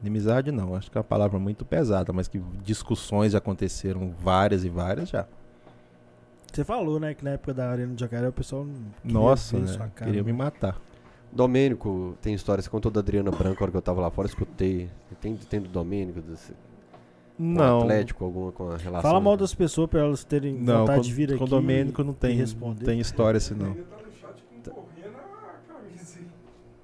Inimizade 0.01 0.51
não. 0.51 0.75
Acho 0.75 0.91
que 0.91 0.97
é 0.97 0.99
uma 0.99 1.05
palavra 1.05 1.39
muito 1.39 1.63
pesada, 1.63 2.11
mas 2.11 2.27
que 2.27 2.41
discussões 2.61 3.33
aconteceram 3.33 4.13
várias 4.19 4.65
e 4.65 4.69
várias 4.69 5.09
já. 5.09 5.25
Você 6.55 6.63
falou, 6.63 6.99
né, 6.99 7.13
que 7.13 7.23
na 7.23 7.31
época 7.31 7.53
da 7.53 7.69
Arena 7.69 7.93
de 7.93 7.99
Jacaré 7.99 8.27
o 8.29 8.31
pessoal 8.31 8.63
não 8.63 8.73
queria 9.01 9.13
Nossa, 9.13 9.59
né? 9.59 9.67
sua 9.67 9.87
cara, 9.87 10.05
Queria 10.09 10.23
me 10.23 10.31
matar. 10.31 10.79
Domênico 11.31 12.17
tem 12.21 12.33
história, 12.33 12.61
você 12.61 12.69
contou 12.69 12.89
da 12.89 13.01
Adriana 13.01 13.29
Branco 13.29 13.61
a 13.61 13.63
hora 13.63 13.71
que 13.71 13.77
eu 13.77 13.81
tava 13.81 13.99
lá 13.99 14.09
fora, 14.09 14.25
escutei. 14.27 14.89
Tem, 15.19 15.35
tem 15.35 15.59
do 15.59 15.67
Domênico, 15.67 16.21
desse, 16.21 16.53
Não. 17.37 17.81
Atlético, 17.81 18.23
alguma 18.23 18.51
com 18.53 18.71
a 18.71 18.77
relação. 18.77 19.01
Fala 19.01 19.19
mal 19.19 19.35
das 19.35 19.53
pessoas 19.53 19.89
pra 19.89 19.99
elas 19.99 20.23
terem 20.23 20.53
Não, 20.53 20.79
vontade 20.79 20.99
com, 20.99 21.03
de 21.07 21.13
vir 21.13 21.29
aqui. 21.29 21.37
com 21.37 21.43
o 21.43 21.47
Domênico 21.47 22.03
não 22.05 22.13
tem, 22.13 22.31
não 22.35 22.37
responder. 22.39 22.85
tem 22.85 22.99
história 23.01 23.37
assim 23.37 23.53
não. 23.53 23.71
Ele 23.71 23.83
tá 23.83 23.97
no 23.97 24.11
chat 24.13 24.41
concorrendo 24.69 25.17
a 25.17 25.73
camisa. 25.73 26.19
hein? 26.19 26.25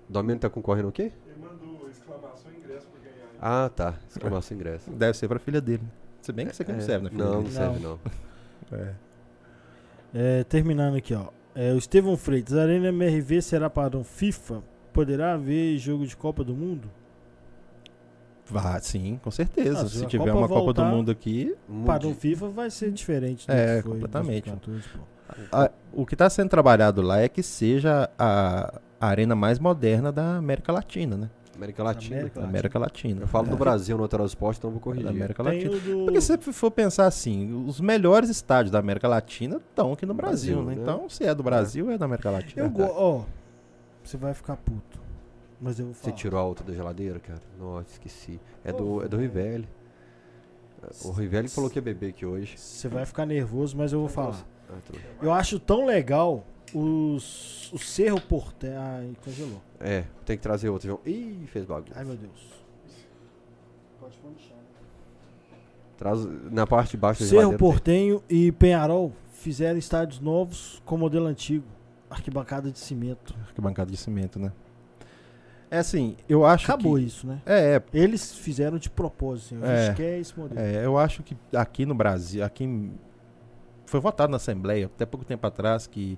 Domênico 0.09 0.41
tá 0.41 0.50
concorrendo 0.50 0.90
o 0.90 0.91
quê? 0.91 1.14
Ele 1.25 1.35
mandou 1.40 1.90
exclamação 1.90 2.51
ingresso 2.53 2.88
pra 2.88 3.00
ganhar. 3.09 3.66
Ah, 3.66 3.69
tá. 3.69 3.93
Exclamação 4.09 4.58
ingresso. 4.58 4.91
Deve 4.91 5.17
ser 5.17 5.30
pra 5.30 5.40
filha 5.40 5.61
dele. 5.61 5.83
Se 6.22 6.33
bem 6.33 6.45
que 6.45 6.51
isso 6.51 6.61
aqui 6.61 6.74
não 6.74 6.80
É, 6.80 6.82
serve, 6.82 7.06
né? 7.06 7.09
filha 7.11 7.24
Não, 7.24 7.32
não 7.35 7.41
dele? 7.43 7.53
serve 7.56 7.80
não. 7.80 8.00
É. 8.74 8.93
É, 10.14 10.43
terminando 10.43 10.95
aqui, 10.95 11.14
ó. 11.14 11.27
É, 11.56 11.73
o 11.73 11.77
Estevão 11.77 12.15
Freitas, 12.17 12.56
a 12.57 12.61
Arena 12.64 12.88
MRV 12.90 13.41
será 13.41 13.69
padrão 13.69 14.03
FIFA? 14.03 14.61
Poderá 14.93 15.33
haver 15.33 15.77
jogo 15.77 16.06
de 16.06 16.15
Copa 16.15 16.43
do 16.43 16.53
Mundo? 16.53 16.90
Vá, 18.45 18.80
sim, 18.81 19.19
com 19.23 19.31
certeza. 19.31 19.81
Ah, 19.81 19.88
se 19.88 19.99
Se 19.99 20.06
tiver 20.07 20.25
Copa 20.25 20.38
uma 20.38 20.48
Copa 20.48 20.73
do 20.73 20.83
Mundo 20.85 21.11
aqui, 21.11 21.56
Padrão 21.85 22.14
FIFA 22.14 22.49
vai 22.49 22.69
ser 22.69 22.91
diferente 22.91 23.45
É, 23.49 23.81
completamente. 23.81 24.49
2014, 24.49 24.83
pô. 24.90 25.01
a- 25.56 25.72
o 25.93 26.06
que 26.06 26.15
está 26.15 26.30
sendo 26.30 26.49
trabalhado 26.49 27.01
lá 27.01 27.19
é 27.22 27.30
que 27.30 27.41
seja 27.41 28.09
a, 28.19 28.80
a 28.99 29.07
arena 29.07 29.35
mais 29.35 29.57
moderna 29.59 30.11
da 30.11 30.35
América 30.38 30.72
Latina, 30.73 31.15
né? 31.15 31.30
América 31.55 31.83
Latina. 31.83 32.15
América 32.15 32.39
Da 32.39 32.47
América 32.47 32.80
Latina. 32.80 33.21
Eu 33.21 33.27
falo 33.27 33.47
é. 33.47 33.49
do 33.49 33.57
Brasil 33.57 33.97
no 33.97 34.03
Lateral 34.03 34.25
Esporte, 34.25 34.57
então 34.57 34.69
eu 34.69 34.73
vou 34.73 34.80
Da 34.80 34.83
corrigir. 34.83 35.09
América 35.09 35.43
Tem 35.43 35.67
Latina. 35.67 35.95
do... 35.95 36.05
Porque 36.05 36.21
se 36.21 36.27
você 36.38 36.51
for 36.53 36.71
pensar 36.71 37.05
assim, 37.05 37.65
os 37.67 37.80
melhores 37.81 38.30
estádios 38.30 38.71
da 38.71 38.80
América 38.80 39.07
Latina 39.07 39.57
estão 39.57 39.93
aqui 39.93 40.05
no 40.05 40.13
Brasil, 40.13 40.55
Brasil, 40.55 40.69
né? 40.69 40.75
né? 40.75 40.81
Então, 40.81 41.09
se 41.09 41.23
é 41.23 41.35
do 41.35 41.43
Brasil, 41.43 41.91
é 41.91 41.97
da 41.97 42.05
América 42.05 42.31
Latina. 42.31 42.63
Eu 42.63 42.69
go... 42.69 42.83
Ó, 42.83 43.23
você 44.03 44.17
vai 44.17 44.33
ficar 44.33 44.57
puto. 44.57 44.99
Mas 45.59 45.77
eu 45.80 45.85
vou 45.85 45.93
Você 45.93 46.01
falar. 46.01 46.15
tirou 46.15 46.39
a 46.39 46.43
outra 46.43 46.65
da 46.65 46.73
geladeira, 46.73 47.19
cara? 47.19 47.41
Nossa, 47.59 47.91
esqueci. 47.91 48.39
É 48.63 48.71
do, 48.73 49.03
é 49.03 49.07
do 49.07 49.17
Rivelli. 49.17 49.67
O 51.05 51.11
Rivelli 51.11 51.47
falou 51.47 51.69
que 51.69 51.77
ia 51.77 51.81
beber 51.83 52.09
aqui 52.09 52.25
hoje. 52.25 52.57
Você 52.57 52.88
vai 52.88 53.05
ficar 53.05 53.27
nervoso, 53.27 53.77
mas 53.77 53.93
eu 53.93 53.99
vou 53.99 54.09
falar. 54.09 54.43
Ah, 54.67 54.73
bem. 54.91 55.01
Eu 55.21 55.31
acho 55.31 55.59
tão 55.59 55.85
legal 55.85 56.43
os... 56.73 57.71
o 57.71 57.77
Cerro 57.77 58.19
Portenho... 58.19 58.80
Ai, 58.80 59.11
congelou. 59.23 59.61
É, 59.84 60.06
tem 60.26 60.38
que 60.38 60.43
trazer 60.43 60.69
outro. 60.69 60.88
João. 60.88 61.00
Ih, 61.06 61.45
fez 61.48 61.66
bagunça. 61.66 61.93
Ai, 61.95 62.03
meu 62.06 62.16
Deus. 62.16 62.50
Pode 64.00 64.18
pôr 64.18 64.32
no 64.32 64.40
chão. 64.40 64.58
Traz 65.98 66.19
na 66.51 66.66
parte 66.66 66.92
de 66.92 66.98
baixo 66.98 67.19
Cerro 67.24 67.30
geladeira. 67.32 67.58
tem- 67.58 67.68
Portenho 67.69 68.24
e 68.30 68.51
Penharol 68.51 69.11
fizeram 69.34 69.77
estádios 69.77 70.19
novos 70.19 70.82
com 70.85 70.98
modelo 70.98 71.26
antigo. 71.26 71.66
Arquibancada 72.10 72.69
de 72.72 72.80
cimento. 72.80 73.34
Arquibancada 73.48 73.90
de 73.90 73.98
cimento, 73.98 74.38
né? 74.40 74.51
É 75.69 75.77
assim, 75.77 76.18
eu 76.27 76.45
acho 76.45 76.66
Acabou 76.66 76.95
que... 76.98 77.03
isso, 77.03 77.26
né? 77.26 77.42
É, 77.45 77.76
é, 77.76 77.84
Eles 77.93 78.34
fizeram 78.35 78.77
de 78.77 78.90
propósito. 78.90 79.56
Assim, 79.56 79.64
a 79.64 79.68
É. 79.72 79.85
gente 79.88 79.95
quer 79.95 80.19
esse 80.19 80.38
modelo. 80.38 80.60
É, 80.60 80.85
eu 80.85 80.98
acho 80.98 81.24
que 81.24 81.38
aqui 81.56 81.85
no 81.85 81.95
Brasil, 81.95 82.43
aqui 82.43 82.92
foi 83.85 84.00
votado 84.01 84.30
na 84.32 84.35
Assembleia 84.35 84.88
até 84.88 85.06
pouco 85.06 85.26
tempo 85.26 85.48
atrás 85.48 85.88
que 85.88 86.18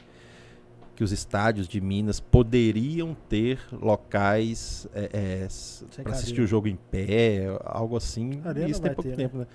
que 0.95 1.03
os 1.03 1.11
estádios 1.11 1.67
de 1.67 1.81
Minas 1.81 2.19
poderiam 2.19 3.15
ter 3.27 3.59
locais 3.71 4.87
é, 4.93 5.47
Sem 5.49 6.03
para 6.03 6.13
assistir 6.13 6.41
o 6.41 6.47
jogo 6.47 6.67
em 6.67 6.75
pé, 6.75 7.45
algo 7.65 7.95
assim. 7.97 8.41
Arena 8.45 8.67
Isso 8.69 8.81
tem 8.81 8.93
pouco 8.93 9.09
ter, 9.09 9.15
tempo, 9.15 9.37
né? 9.39 9.47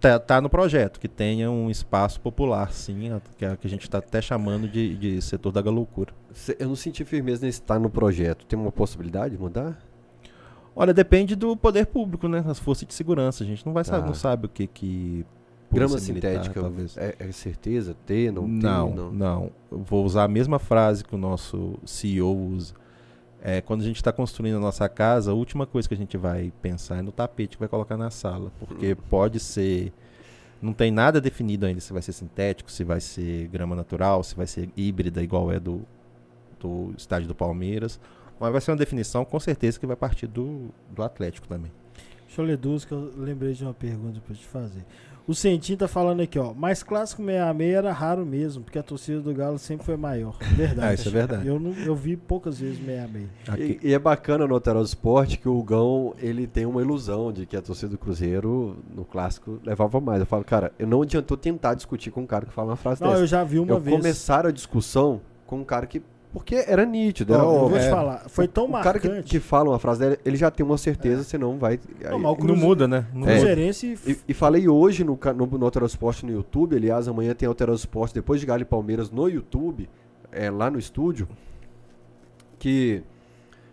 Tá, 0.00 0.18
tá 0.18 0.40
no 0.40 0.50
projeto 0.50 0.98
que 0.98 1.06
tenha 1.08 1.48
um 1.50 1.70
espaço 1.70 2.20
popular, 2.20 2.72
sim, 2.72 3.08
que, 3.38 3.44
a- 3.44 3.56
que 3.56 3.66
a 3.66 3.70
gente 3.70 3.82
está 3.84 3.98
até 3.98 4.20
chamando 4.20 4.68
de, 4.68 4.96
de 4.96 5.22
setor 5.22 5.52
da 5.52 5.60
loucura. 5.70 6.12
Cê- 6.32 6.56
Eu 6.58 6.68
não 6.68 6.76
senti 6.76 7.04
firmeza 7.04 7.46
nesse 7.46 7.60
estar 7.60 7.78
no 7.78 7.88
projeto. 7.88 8.44
Tem 8.46 8.58
uma 8.58 8.72
possibilidade 8.72 9.36
de 9.36 9.40
mudar? 9.40 9.78
Olha, 10.74 10.92
depende 10.92 11.36
do 11.36 11.56
poder 11.56 11.86
público, 11.86 12.26
né? 12.26 12.42
As 12.48 12.58
forças 12.58 12.86
de 12.88 12.94
segurança. 12.94 13.44
A 13.44 13.46
gente 13.46 13.64
não 13.64 13.72
vai 13.72 13.84
saber, 13.84 14.02
Ah. 14.04 14.06
não 14.06 14.14
sabe 14.14 14.46
o 14.46 14.48
que 14.48 14.66
que 14.66 15.24
Grama 15.72 15.98
sintética, 15.98 16.60
talvez. 16.60 16.96
é, 16.96 17.14
é 17.18 17.32
certeza? 17.32 17.96
Ter, 18.06 18.32
não 18.32 18.44
ter? 18.44 18.66
Não, 18.66 18.90
não. 18.90 19.12
não. 19.12 19.50
Vou 19.70 20.04
usar 20.04 20.24
a 20.24 20.28
mesma 20.28 20.58
frase 20.58 21.04
que 21.04 21.14
o 21.14 21.18
nosso 21.18 21.78
CEO 21.84 22.36
usa. 22.36 22.74
É, 23.44 23.60
quando 23.60 23.80
a 23.80 23.84
gente 23.84 23.96
está 23.96 24.12
construindo 24.12 24.56
a 24.56 24.60
nossa 24.60 24.88
casa, 24.88 25.32
a 25.32 25.34
última 25.34 25.66
coisa 25.66 25.88
que 25.88 25.94
a 25.94 25.96
gente 25.96 26.16
vai 26.16 26.52
pensar 26.62 26.98
é 26.98 27.02
no 27.02 27.10
tapete 27.10 27.56
que 27.56 27.60
vai 27.60 27.68
colocar 27.68 27.96
na 27.96 28.10
sala. 28.10 28.52
Porque 28.58 28.94
pode 28.94 29.40
ser. 29.40 29.92
Não 30.60 30.72
tem 30.72 30.92
nada 30.92 31.20
definido 31.20 31.66
ainda 31.66 31.80
se 31.80 31.92
vai 31.92 32.00
ser 32.02 32.12
sintético, 32.12 32.70
se 32.70 32.84
vai 32.84 33.00
ser 33.00 33.48
grama 33.48 33.74
natural, 33.74 34.22
se 34.22 34.36
vai 34.36 34.46
ser 34.46 34.70
híbrida, 34.76 35.20
igual 35.20 35.50
é 35.50 35.58
do, 35.58 35.82
do 36.60 36.94
estádio 36.96 37.26
do 37.26 37.34
Palmeiras. 37.34 37.98
Mas 38.38 38.52
vai 38.52 38.60
ser 38.60 38.70
uma 38.70 38.76
definição, 38.76 39.24
com 39.24 39.40
certeza, 39.40 39.78
que 39.78 39.86
vai 39.86 39.96
partir 39.96 40.28
do, 40.28 40.68
do 40.94 41.02
Atlético 41.02 41.48
também. 41.48 41.72
Deixa 42.26 42.40
eu 42.40 42.46
ler 42.46 42.56
duas 42.56 42.84
que 42.84 42.92
eu 42.92 43.12
lembrei 43.16 43.52
de 43.52 43.62
uma 43.62 43.74
pergunta 43.74 44.20
pra 44.24 44.34
te 44.34 44.46
fazer. 44.46 44.84
O 45.26 45.34
Centinho 45.34 45.78
tá 45.78 45.86
falando 45.86 46.20
aqui, 46.20 46.38
ó. 46.38 46.52
Mais 46.52 46.82
clássico 46.82 47.22
66 47.22 47.74
era 47.74 47.92
raro 47.92 48.26
mesmo, 48.26 48.64
porque 48.64 48.78
a 48.78 48.82
torcida 48.82 49.20
do 49.20 49.32
Galo 49.32 49.56
sempre 49.58 49.86
foi 49.86 49.96
maior. 49.96 50.36
Verdade. 50.56 50.80
Ah, 50.82 50.94
isso 50.94 51.08
é 51.08 51.12
verdade. 51.12 51.46
Eu, 51.46 51.60
não, 51.60 51.72
eu 51.84 51.94
vi 51.94 52.16
poucas 52.16 52.58
vezes 52.58 52.78
66. 52.78 53.28
Aqui- 53.48 53.78
E, 53.82 53.88
e 53.90 53.94
é 53.94 53.98
bacana 53.98 54.46
no 54.46 54.54
Alterosa 54.54 54.88
Esporte 54.88 55.38
que 55.38 55.48
o 55.48 55.62
Gão 55.62 56.14
ele 56.18 56.46
tem 56.46 56.66
uma 56.66 56.80
ilusão 56.82 57.32
de 57.32 57.46
que 57.46 57.56
a 57.56 57.62
torcida 57.62 57.88
do 57.90 57.98
Cruzeiro 57.98 58.76
no 58.94 59.04
clássico 59.04 59.60
levava 59.64 60.00
mais. 60.00 60.20
Eu 60.20 60.26
falo, 60.26 60.42
cara, 60.44 60.72
eu 60.78 60.86
não 60.86 61.02
adiantou 61.02 61.36
tentar 61.36 61.74
discutir 61.74 62.10
com 62.10 62.22
um 62.22 62.26
cara 62.26 62.44
que 62.46 62.52
fala 62.52 62.70
uma 62.70 62.76
frase 62.76 63.00
Não, 63.00 63.10
dessa. 63.10 63.22
eu 63.22 63.26
já 63.26 63.44
vi 63.44 63.58
uma 63.60 63.70
eu 63.72 63.80
vez. 63.80 63.96
começaram 63.96 64.48
a 64.48 64.52
discussão 64.52 65.20
com 65.46 65.58
um 65.60 65.64
cara 65.64 65.86
que. 65.86 66.02
Porque 66.32 66.54
era 66.66 66.86
nítido, 66.86 67.34
Ó, 67.34 67.36
era 67.36 67.44
eu 67.44 67.50
vou 67.50 67.62
óbvio. 67.64 67.78
te 67.80 67.84
É. 67.86 67.90
falar, 67.90 68.24
foi 68.28 68.48
tão 68.48 68.64
o 68.64 68.72
cara 68.72 68.84
marcante. 68.98 69.22
que, 69.24 69.28
que 69.32 69.40
fala 69.40 69.68
uma 69.68 69.78
frase 69.78 70.00
dela, 70.00 70.16
ele 70.24 70.36
já 70.36 70.50
tem 70.50 70.64
uma 70.64 70.78
certeza, 70.78 71.22
senão 71.24 71.58
vai. 71.58 71.78
Não, 72.00 72.16
aí- 72.16 72.36
o 72.40 72.44
Não 72.44 72.56
muda, 72.56 72.88
né? 72.88 73.06
Não 73.12 73.28
É. 73.28 73.32
Cruzeirense 73.34 73.98
E, 74.06 74.16
e 74.28 74.32
falei 74.34 74.66
hoje 74.66 75.04
no, 75.04 75.18
no, 75.36 75.46
no 75.58 75.64
Alterosa 75.66 75.92
Esporte 75.92 76.24
no 76.24 76.32
YouTube, 76.32 76.74
aliás, 76.74 77.06
amanhã 77.06 77.34
tem 77.34 77.46
Alterosa 77.46 77.80
Esporte 77.80 78.14
depois 78.14 78.40
de 78.40 78.46
Galo 78.46 78.62
e 78.62 78.64
Palmeiras 78.64 79.10
no 79.10 79.28
YouTube, 79.28 79.90
é, 80.30 80.50
lá 80.50 80.70
no 80.70 80.78
estúdio, 80.78 81.28
que 82.58 83.02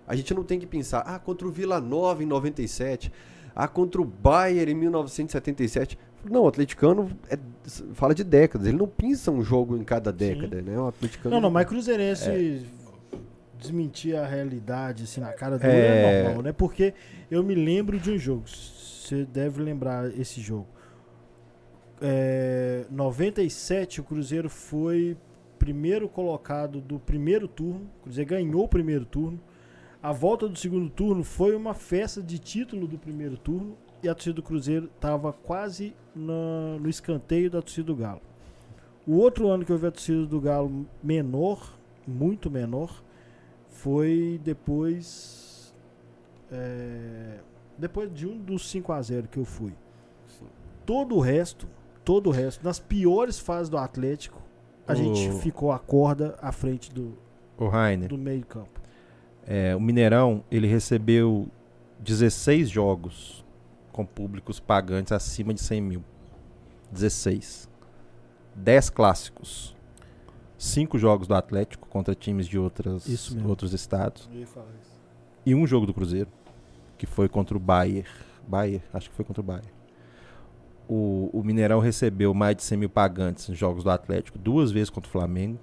a 0.07 0.15
gente 0.15 0.33
não 0.33 0.43
tem 0.43 0.59
que 0.59 0.65
pensar, 0.65 0.99
ah, 1.05 1.19
contra 1.19 1.47
o 1.47 1.51
Vila 1.51 1.79
Nova 1.79 2.23
em 2.23 2.25
97, 2.25 3.11
ah, 3.55 3.67
contra 3.67 4.01
o 4.01 4.05
Bayern 4.05 4.71
em 4.71 4.75
1977. 4.75 5.97
Não, 6.29 6.43
o 6.43 6.47
atleticano 6.47 7.09
é- 7.29 7.37
fala 7.93 8.13
de 8.15 8.23
décadas, 8.23 8.67
ele 8.67 8.77
não 8.77 8.87
pensa 8.87 9.31
um 9.31 9.41
jogo 9.41 9.77
em 9.77 9.83
cada 9.83 10.11
década, 10.11 10.61
né? 10.61 10.77
O 10.79 10.87
atleticano 10.87 11.35
Não, 11.35 11.41
não, 11.41 11.49
mas 11.49 11.67
Cruzeirense 11.67 12.65
desmentir 13.57 14.15
a 14.15 14.25
realidade 14.25 15.03
assim 15.03 15.19
na 15.19 15.33
cara 15.33 15.57
dele 15.59 15.73
É. 15.73 16.21
é 16.21 16.23
normal, 16.23 16.43
né? 16.43 16.51
Porque 16.53 16.93
eu 17.29 17.43
me 17.43 17.53
lembro 17.53 17.99
de 17.99 18.11
um 18.11 18.17
jogo. 18.17 18.45
Você 18.47 19.25
deve 19.25 19.61
lembrar 19.61 20.09
esse 20.17 20.39
jogo. 20.39 20.67
É, 22.01 22.85
97, 22.89 23.99
o 23.99 24.03
Cruzeiro 24.03 24.49
foi 24.49 25.17
primeiro 25.57 26.07
colocado 26.07 26.79
do 26.79 26.97
primeiro 26.99 27.47
turno. 27.47 27.89
O 27.99 28.03
Cruzeiro 28.03 28.29
ganhou 28.29 28.63
o 28.63 28.67
primeiro 28.67 29.05
turno. 29.05 29.39
A 30.01 30.13
volta 30.13 30.47
do 30.47 30.57
segundo 30.57 30.89
turno 30.89 31.23
foi 31.25 31.53
uma 31.53 31.73
festa 31.73 32.23
de 32.23 32.39
título 32.39 32.87
do 32.87 32.97
primeiro 32.97 33.37
turno. 33.37 33.77
E 34.01 34.07
a 34.09 34.13
torcida 34.15 34.35
do 34.35 34.43
Cruzeiro 34.43 34.85
estava 34.95 35.33
quase 35.33 35.93
na- 36.15 36.77
no 36.79 36.87
escanteio 36.89 37.49
da 37.51 37.61
torcida 37.61 37.87
do 37.87 37.95
Galo. 37.95 38.21
O 39.05 39.13
outro 39.17 39.49
ano 39.49 39.65
que 39.65 39.71
eu 39.71 39.77
vi 39.77 39.87
a 39.87 39.91
torcida 39.91 40.25
do 40.25 40.39
Galo 40.39 40.85
menor, 41.03 41.77
muito 42.07 42.49
menor, 42.49 43.03
foi 43.67 44.39
depois. 44.43 45.73
é, 46.51 47.37
depois 47.77 48.11
de 48.11 48.25
um 48.27 48.35
dos 48.37 48.69
5 48.71 48.91
a 48.91 48.99
0 49.01 49.27
que 49.27 49.37
eu 49.37 49.45
fui. 49.45 49.71
Todo 50.85 51.15
o 51.15 51.19
resto, 51.19 51.67
todo 52.03 52.27
o 52.27 52.31
resto, 52.31 52.63
nas 52.65 52.79
piores 52.79 53.37
fases 53.37 53.69
do 53.69 53.77
Atlético, 53.77 54.41
a 54.87 54.93
O- 54.93 54.95
gente 54.95 55.31
ficou 55.41 55.71
a 55.71 55.77
corda 55.77 56.35
à 56.41 56.51
frente 56.51 56.91
do, 56.91 57.13
do 58.07 58.17
meio 58.17 58.43
campo. 58.45 58.81
É, 59.45 59.75
o 59.75 59.79
Mineirão, 59.79 60.43
ele 60.49 60.65
recebeu 60.65 61.47
16 61.99 62.67
jogos 62.69 63.45
com 63.99 64.05
públicos 64.05 64.61
pagantes 64.61 65.11
acima 65.11 65.53
de 65.53 65.59
100 65.59 65.81
mil. 65.81 66.03
16. 66.89 67.69
10 68.55 68.89
clássicos. 68.91 69.75
5 70.57 70.97
jogos 70.97 71.27
do 71.27 71.35
Atlético 71.35 71.85
contra 71.89 72.15
times 72.15 72.47
de 72.47 72.57
outras, 72.57 73.05
outros 73.45 73.73
estados. 73.73 74.29
E 75.45 75.53
um 75.53 75.67
jogo 75.67 75.85
do 75.85 75.93
Cruzeiro, 75.93 76.29
que 76.97 77.05
foi 77.05 77.27
contra 77.27 77.57
o 77.57 77.59
Bayer. 77.59 78.07
Bayer, 78.47 78.81
acho 78.93 79.09
que 79.09 79.15
foi 79.17 79.25
contra 79.25 79.41
o 79.41 79.43
Bayer. 79.43 79.73
O, 80.87 81.29
o 81.33 81.43
Mineirão 81.43 81.81
recebeu 81.81 82.33
mais 82.33 82.55
de 82.55 82.63
100 82.63 82.77
mil 82.77 82.89
pagantes 82.89 83.49
em 83.49 83.53
jogos 83.53 83.83
do 83.83 83.91
Atlético, 83.91 84.37
duas 84.37 84.71
vezes 84.71 84.89
contra 84.89 85.09
o 85.09 85.11
Flamengo, 85.11 85.59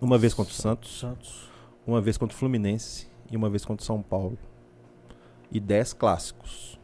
uma 0.00 0.18
vez 0.18 0.34
contra 0.34 0.52
o 0.52 0.56
Santos, 0.56 0.98
Santos. 0.98 1.48
uma 1.86 2.00
vez 2.00 2.18
contra 2.18 2.34
o 2.34 2.38
Fluminense 2.38 3.08
e 3.30 3.36
uma 3.36 3.48
vez 3.48 3.64
contra 3.64 3.84
o 3.84 3.86
São 3.86 4.02
Paulo. 4.02 4.36
E 5.52 5.60
10 5.60 5.92
clássicos. 5.92 6.79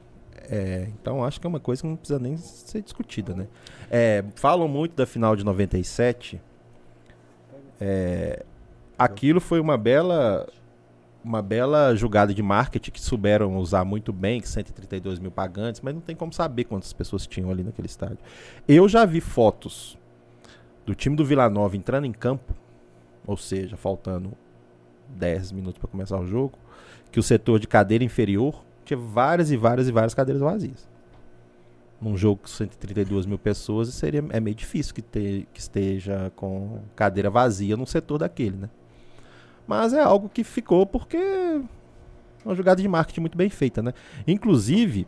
É, 0.49 0.89
então 1.00 1.25
acho 1.25 1.41
que 1.41 1.47
é 1.47 1.49
uma 1.49 1.60
coisa 1.60 1.83
que 1.83 1.89
não 1.89 1.97
precisa 1.97 2.18
nem 2.18 2.36
ser 2.36 2.83
discutida, 2.83 3.34
né? 3.34 3.47
É, 3.91 4.25
falam 4.36 4.68
muito 4.68 4.94
da 4.94 5.07
final 5.07 5.34
de 5.34 5.44
97. 5.44 6.41
É, 7.81 8.44
aquilo 8.99 9.41
foi 9.41 9.60
uma 9.60 9.76
bela 9.76 10.47
uma 11.26 11.42
bela 11.42 11.92
jogada 11.97 12.33
de 12.33 12.41
marketing 12.41 12.92
que 12.92 13.00
souberam 13.00 13.57
usar 13.57 13.84
muito 13.84 14.12
bem, 14.12 14.41
que 14.41 14.49
132 14.49 15.18
mil 15.18 15.33
pagantes, 15.33 15.81
mas 15.81 15.92
não 15.92 16.00
tem 16.00 16.15
como 16.15 16.33
saber 16.33 16.65
quantas 16.65 16.92
pessoas 16.92 17.26
tinham 17.26 17.50
ali 17.50 17.65
naquele 17.65 17.86
estádio. 17.86 18.18
Eu 18.68 18.89
já 18.89 19.05
vi 19.05 19.20
fotos 19.20 19.99
do 20.86 20.94
time 20.94 21.16
do 21.16 21.25
Vila 21.25 21.50
Nova 21.50 21.76
entrando 21.76 22.05
em 22.05 22.12
campo, 22.12 22.55
ou 23.26 23.36
seja, 23.36 23.76
faltando 23.76 24.34
10 25.08 25.50
minutos 25.50 25.78
para 25.81 25.89
começar 25.89 26.16
o 26.16 26.25
jogo, 26.25 26.57
que 27.10 27.18
o 27.18 27.23
setor 27.25 27.58
de 27.58 27.66
cadeira 27.66 28.05
inferior 28.05 28.65
tinha 28.86 28.98
várias 28.98 29.50
e 29.50 29.56
várias 29.56 29.89
e 29.89 29.92
várias 29.92 30.15
cadeiras 30.15 30.40
vazias. 30.42 30.89
Num 32.00 32.16
jogo 32.16 32.42
com 32.42 32.48
132 32.48 33.24
mil 33.26 33.39
pessoas, 33.39 33.89
seria, 33.89 34.23
é 34.31 34.39
meio 34.40 34.55
difícil 34.55 34.94
que, 34.94 35.02
te- 35.02 35.48
que 35.52 35.60
esteja 35.60 36.31
com 36.36 36.81
cadeira 36.94 37.31
vazia 37.31 37.76
num 37.76 37.86
setor 37.86 38.18
daquele, 38.18 38.56
né? 38.56 38.70
Mas 39.66 39.92
é 39.94 40.00
algo 40.00 40.28
que 40.28 40.44
ficou 40.44 40.86
porque 40.86 41.16
é 41.16 41.60
uma 42.44 42.55
jogada 42.55 42.81
de 42.81 42.86
marketing 42.89 43.20
muito 43.20 43.36
bem 43.36 43.48
feita, 43.50 43.82
né? 43.82 43.92
Inclusive, 44.26 45.06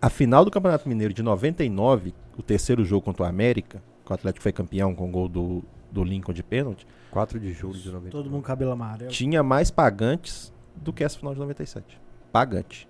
a 0.00 0.10
final 0.10 0.44
do 0.44 0.50
Campeonato 0.50 0.88
Mineiro 0.88 1.14
de 1.14 1.22
99, 1.22 2.14
o 2.36 2.42
terceiro 2.42 2.84
jogo 2.84 3.02
contra 3.04 3.22
o 3.22 3.26
América, 3.26 3.82
que 4.04 4.10
o 4.12 4.14
Atlético 4.14 4.42
foi 4.42 4.52
campeão 4.52 4.94
com 4.94 5.08
o 5.08 5.10
gol 5.10 5.28
do, 5.28 5.64
do 5.90 6.04
Lincoln 6.04 6.32
de 6.34 6.42
pênalti, 6.42 6.86
4 7.10 7.40
de 7.40 7.52
julho 7.54 7.78
de 7.78 7.90
90. 7.90 8.10
Todo 8.10 8.30
mundo 8.30 8.42
cabelo 8.42 8.70
amarelo. 8.72 9.10
tinha 9.10 9.42
mais 9.42 9.70
pagantes 9.70 10.52
do 10.76 10.92
que 10.92 11.02
essa 11.02 11.18
final 11.18 11.32
de 11.32 11.40
97. 11.40 11.98
Pagante. 12.34 12.88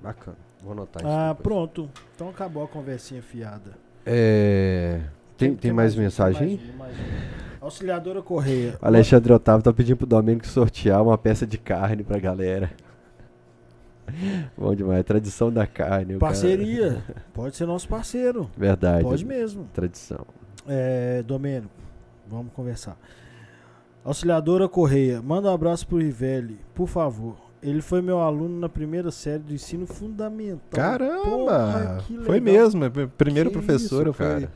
Bacana. 0.00 0.36
Vou 0.62 0.70
anotar 0.70 1.02
isso. 1.02 1.10
Ah, 1.12 1.30
depois. 1.30 1.42
pronto. 1.42 1.90
Então 2.14 2.28
acabou 2.28 2.62
a 2.62 2.68
conversinha 2.68 3.20
fiada. 3.20 3.72
É, 4.06 5.00
Tem, 5.36 5.52
tem, 5.56 5.72
mais, 5.72 5.96
mensagem? 5.96 6.56
tem 6.58 6.66
mais 6.76 6.96
mais 6.96 6.96
um. 6.96 7.64
Auxiliadora 7.64 8.22
Correia. 8.22 8.78
Alexandre 8.80 9.32
Otávio 9.32 9.64
tá 9.64 9.72
pedindo 9.72 9.96
pro 9.96 10.06
Domênico 10.06 10.46
sortear 10.46 11.02
uma 11.02 11.18
peça 11.18 11.44
de 11.44 11.58
carne 11.58 12.04
pra 12.04 12.20
galera. 12.20 12.70
Bom 14.56 14.76
demais, 14.76 15.04
tradição 15.04 15.50
da 15.50 15.66
carne. 15.66 16.16
Parceria. 16.16 17.02
Pode 17.34 17.56
ser 17.56 17.66
nosso 17.66 17.88
parceiro. 17.88 18.48
Verdade. 18.56 19.02
Pode 19.02 19.24
mesmo. 19.24 19.68
Tradição. 19.74 20.24
É, 20.68 21.20
Domênico, 21.24 21.74
vamos 22.28 22.52
conversar. 22.52 22.96
Auxiliadora 24.04 24.68
Correia, 24.68 25.20
manda 25.20 25.50
um 25.50 25.54
abraço 25.54 25.84
pro 25.84 25.98
Rivelli, 25.98 26.60
por 26.72 26.86
favor. 26.86 27.45
Ele 27.68 27.82
foi 27.82 28.00
meu 28.00 28.20
aluno 28.20 28.58
na 28.60 28.68
primeira 28.68 29.10
série 29.10 29.42
do 29.42 29.52
ensino 29.52 29.86
fundamental. 29.86 30.58
Caramba! 30.70 31.22
Porra, 31.24 31.98
que 32.06 32.16
foi 32.18 32.38
mesmo. 32.40 32.84
é 32.84 32.86
a 32.86 33.06
Primeira 33.08 33.50
Que 33.50 33.56
professora 33.58 34.10
isso, 34.10 34.12
foi 34.16 34.26
cara. 34.26 34.52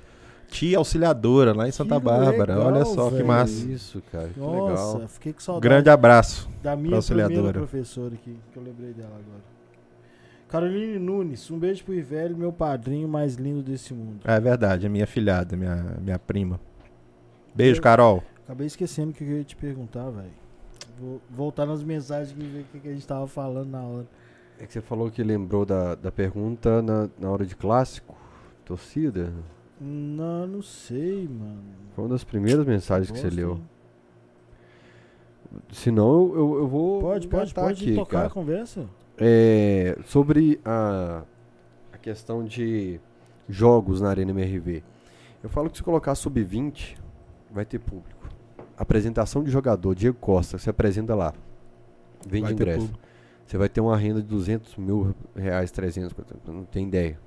tia 0.48 0.78
auxiliadora 0.78 1.52
lá 1.52 1.66
em 1.68 1.72
Santa 1.72 1.97
Que 1.98 2.05
Bárbara. 2.05 2.55
legal, 2.55 2.72
Olha 2.72 2.84
só 2.84 3.06
que 3.08 3.16
velho. 3.16 3.26
massa. 3.26 3.66
Isso, 3.66 4.02
cara. 4.12 4.28
Que 4.28 4.39
Nossa, 4.39 4.94
legal. 4.97 5.08
fiquei 5.08 5.32
com 5.32 5.40
saudade 5.40 5.62
Grande 5.68 5.90
abraço. 5.90 6.48
da 6.62 6.76
minha 6.76 6.89
pra 6.90 6.98
auxiliadora. 6.98 7.34
primeira 7.34 7.58
professora 7.58 8.14
aqui, 8.14 8.36
que 8.52 8.56
eu 8.56 8.62
lembrei 8.62 8.92
dela 8.92 9.10
agora. 9.10 9.50
Caroline 10.48 10.98
Nunes, 10.98 11.48
um 11.50 11.58
beijo 11.58 11.84
pro 11.84 11.94
Rivelli, 11.94 12.34
meu 12.34 12.52
padrinho 12.52 13.06
mais 13.08 13.36
lindo 13.36 13.62
desse 13.62 13.94
mundo. 13.94 14.20
É 14.24 14.40
verdade, 14.40 14.84
é 14.86 14.89
minha 14.89 15.06
filhada, 15.06 15.56
minha, 15.56 15.97
minha 16.00 16.18
prima. 16.18 16.58
Beijo, 17.55 17.80
Carol. 17.80 18.22
Acabei 18.44 18.66
esquecendo 18.66 19.10
o 19.10 19.14
que 19.14 19.22
eu 19.22 19.39
ia 19.39 19.44
te 19.44 19.55
perguntar, 19.55 20.10
velho. 20.10 20.40
Vou 21.00 21.20
voltar 21.30 21.64
nas 21.64 21.82
mensagens 21.82 22.36
e 22.38 22.42
ver 22.42 22.66
o 22.74 22.80
que 22.80 22.88
a 22.88 22.92
gente 22.92 23.06
tava 23.06 23.26
falando 23.26 23.70
na 23.70 23.82
hora. 23.82 24.06
É 24.58 24.66
que 24.66 24.72
você 24.72 24.82
falou 24.82 25.10
que 25.10 25.22
lembrou 25.22 25.64
da, 25.64 25.94
da 25.94 26.12
pergunta 26.12 26.82
na, 26.82 27.08
na 27.18 27.30
hora 27.30 27.46
de 27.46 27.56
clássico. 27.56 28.14
Torcida? 28.66 29.32
Não, 29.80 30.46
não 30.46 30.62
sei, 30.62 31.26
mano. 31.26 31.62
Foi 31.94 32.04
uma 32.04 32.10
das 32.10 32.22
primeiras 32.22 32.66
mensagens 32.66 33.10
que 33.10 33.18
você 33.18 33.30
leu. 33.30 33.52
hein? 33.54 33.62
Senão 35.72 36.04
eu, 36.10 36.34
eu, 36.36 36.58
eu 36.58 36.68
vou. 36.68 37.00
Pode, 37.00 37.26
pode, 37.26 37.54
pode 37.54 37.84
aqui, 37.84 37.94
tocar 37.94 38.10
cara. 38.18 38.26
a 38.26 38.30
conversa. 38.30 38.86
É, 39.16 39.96
sobre 40.04 40.60
a, 40.64 41.24
a 41.92 41.98
questão 41.98 42.44
de 42.44 43.00
jogos 43.48 44.00
na 44.02 44.10
Arena 44.10 44.30
MRV. 44.32 44.82
Eu 45.42 45.48
falo 45.48 45.70
que 45.70 45.78
se 45.78 45.82
colocar 45.82 46.14
sub-20, 46.14 46.98
vai 47.50 47.64
ter 47.64 47.78
público. 47.78 48.19
Apresentação 48.81 49.44
de 49.44 49.50
jogador, 49.50 49.94
Diego 49.94 50.17
Costa, 50.18 50.57
se 50.57 50.70
apresenta 50.70 51.15
lá. 51.15 51.34
Vende 52.26 52.44
Vai 52.44 52.52
ingresso. 52.52 52.91
Você 53.47 53.59
vai 53.59 53.68
ter 53.68 53.83
uma 53.83 53.94
renda 53.94 54.23
de 54.23 54.28
200 54.28 54.75
mil 54.76 55.15
reais, 55.36 55.70
300, 55.70 56.15
não 56.47 56.65
tem 56.65 56.86
ideia. 56.89 57.20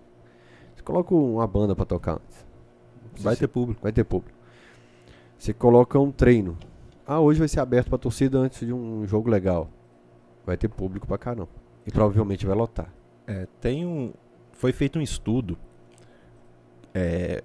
Você 0.76 0.82
coloca 0.82 1.14
uma 1.14 1.46
banda 1.46 1.76
pra 1.76 1.86
tocar 1.86 2.14
antes. 2.14 2.44
Vai 3.20 3.36
Você- 3.36 3.42
ter 3.42 3.48
público. 3.50 3.82
Vai 3.84 3.92
ter 3.92 4.04
público. 4.04 4.36
Você 5.38 5.54
coloca 5.54 6.00
um 6.00 6.12
treino. 6.12 6.58
Ah, 7.06 7.20
hoje 7.20 7.38
vai 7.38 7.48
ser 7.48 7.60
aberto 7.60 7.90
pra 7.90 8.00
torcida 8.00 8.40
antes 8.40 8.66
de 8.66 8.74
um 8.74 9.06
jogo 9.06 9.30
legal. 9.30 9.70
Vai 10.46 10.58
ter 10.58 10.70
público 10.70 11.06
pra 11.06 11.20
caramba. 11.20 11.50
E 11.86 11.92
provavelmente 11.92 12.48
vai 12.48 12.56
lotar. 12.56 12.92
É, 13.28 13.46
tem 13.62 13.86
um. 13.86 14.12
Foi 14.54 14.72
feito 14.72 14.98
um 14.98 15.02
estudo 15.04 15.56
é, 16.96 17.44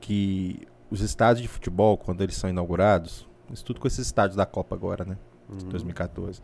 que 0.00 0.66
os 0.92 1.00
estádios 1.00 1.40
de 1.42 1.48
futebol, 1.48 1.96
quando 1.96 2.20
eles 2.20 2.36
são 2.36 2.50
inaugurados, 2.50 3.26
um 3.50 3.54
estudo 3.54 3.80
com 3.80 3.86
esses 3.86 4.06
estádios 4.06 4.36
da 4.36 4.44
Copa 4.44 4.74
agora, 4.74 5.04
né? 5.06 5.16
De 5.48 5.64
Uhum. 5.64 5.70
2014. 5.70 6.42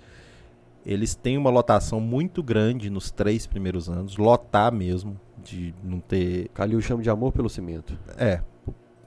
Eles 0.87 1.15
têm 1.15 1.37
uma 1.37 1.51
lotação 1.51 2.01
muito 2.01 2.43
grande 2.43 2.89
nos 2.89 3.11
três 3.11 3.47
primeiros 3.47 3.91
anos, 3.91 4.17
lotar 4.17 4.73
mesmo, 4.73 5.21
de 5.45 5.75
não 5.85 6.01
ter. 6.01 6.49
Calil 6.55 6.81
chama 6.81 7.03
de 7.03 7.11
amor 7.11 7.33
pelo 7.33 7.51
cimento. 7.51 7.99
É, 8.17 8.41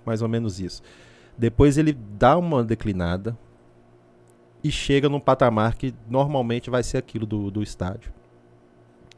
mais 0.06 0.22
ou 0.22 0.28
menos 0.30 0.60
isso. 0.60 0.84
Depois 1.36 1.78
ele 1.78 1.94
dá 1.94 2.38
uma 2.38 2.64
declinada 2.64 3.36
e 4.64 4.72
chega 4.72 5.10
num 5.10 5.20
patamar 5.20 5.76
que 5.76 5.92
normalmente 6.08 6.70
vai 6.70 6.84
ser 6.84 6.98
aquilo 7.00 7.26
do, 7.26 7.50
do 7.50 7.64
estádio. 7.64 8.14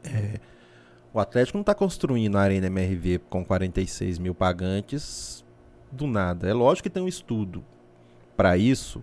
É, 0.02 0.38
o 1.12 1.20
Atlético 1.20 1.58
não 1.58 1.62
está 1.62 1.74
construindo 1.74 2.36
a 2.36 2.40
Arena 2.40 2.66
MRV 2.68 3.18
com 3.28 3.44
46 3.44 4.18
mil 4.18 4.34
pagantes 4.34 5.43
do 5.94 6.06
nada. 6.06 6.48
É 6.48 6.52
lógico 6.52 6.84
que 6.84 6.90
tem 6.90 7.02
um 7.02 7.08
estudo 7.08 7.64
para 8.36 8.56
isso 8.56 9.02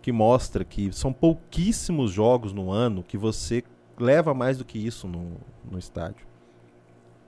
que 0.00 0.10
mostra 0.10 0.64
que 0.64 0.92
são 0.92 1.12
pouquíssimos 1.12 2.10
jogos 2.10 2.52
no 2.52 2.70
ano 2.70 3.02
que 3.02 3.16
você 3.16 3.62
leva 3.98 4.34
mais 4.34 4.58
do 4.58 4.64
que 4.64 4.78
isso 4.78 5.06
no, 5.06 5.36
no 5.70 5.78
estádio. 5.78 6.26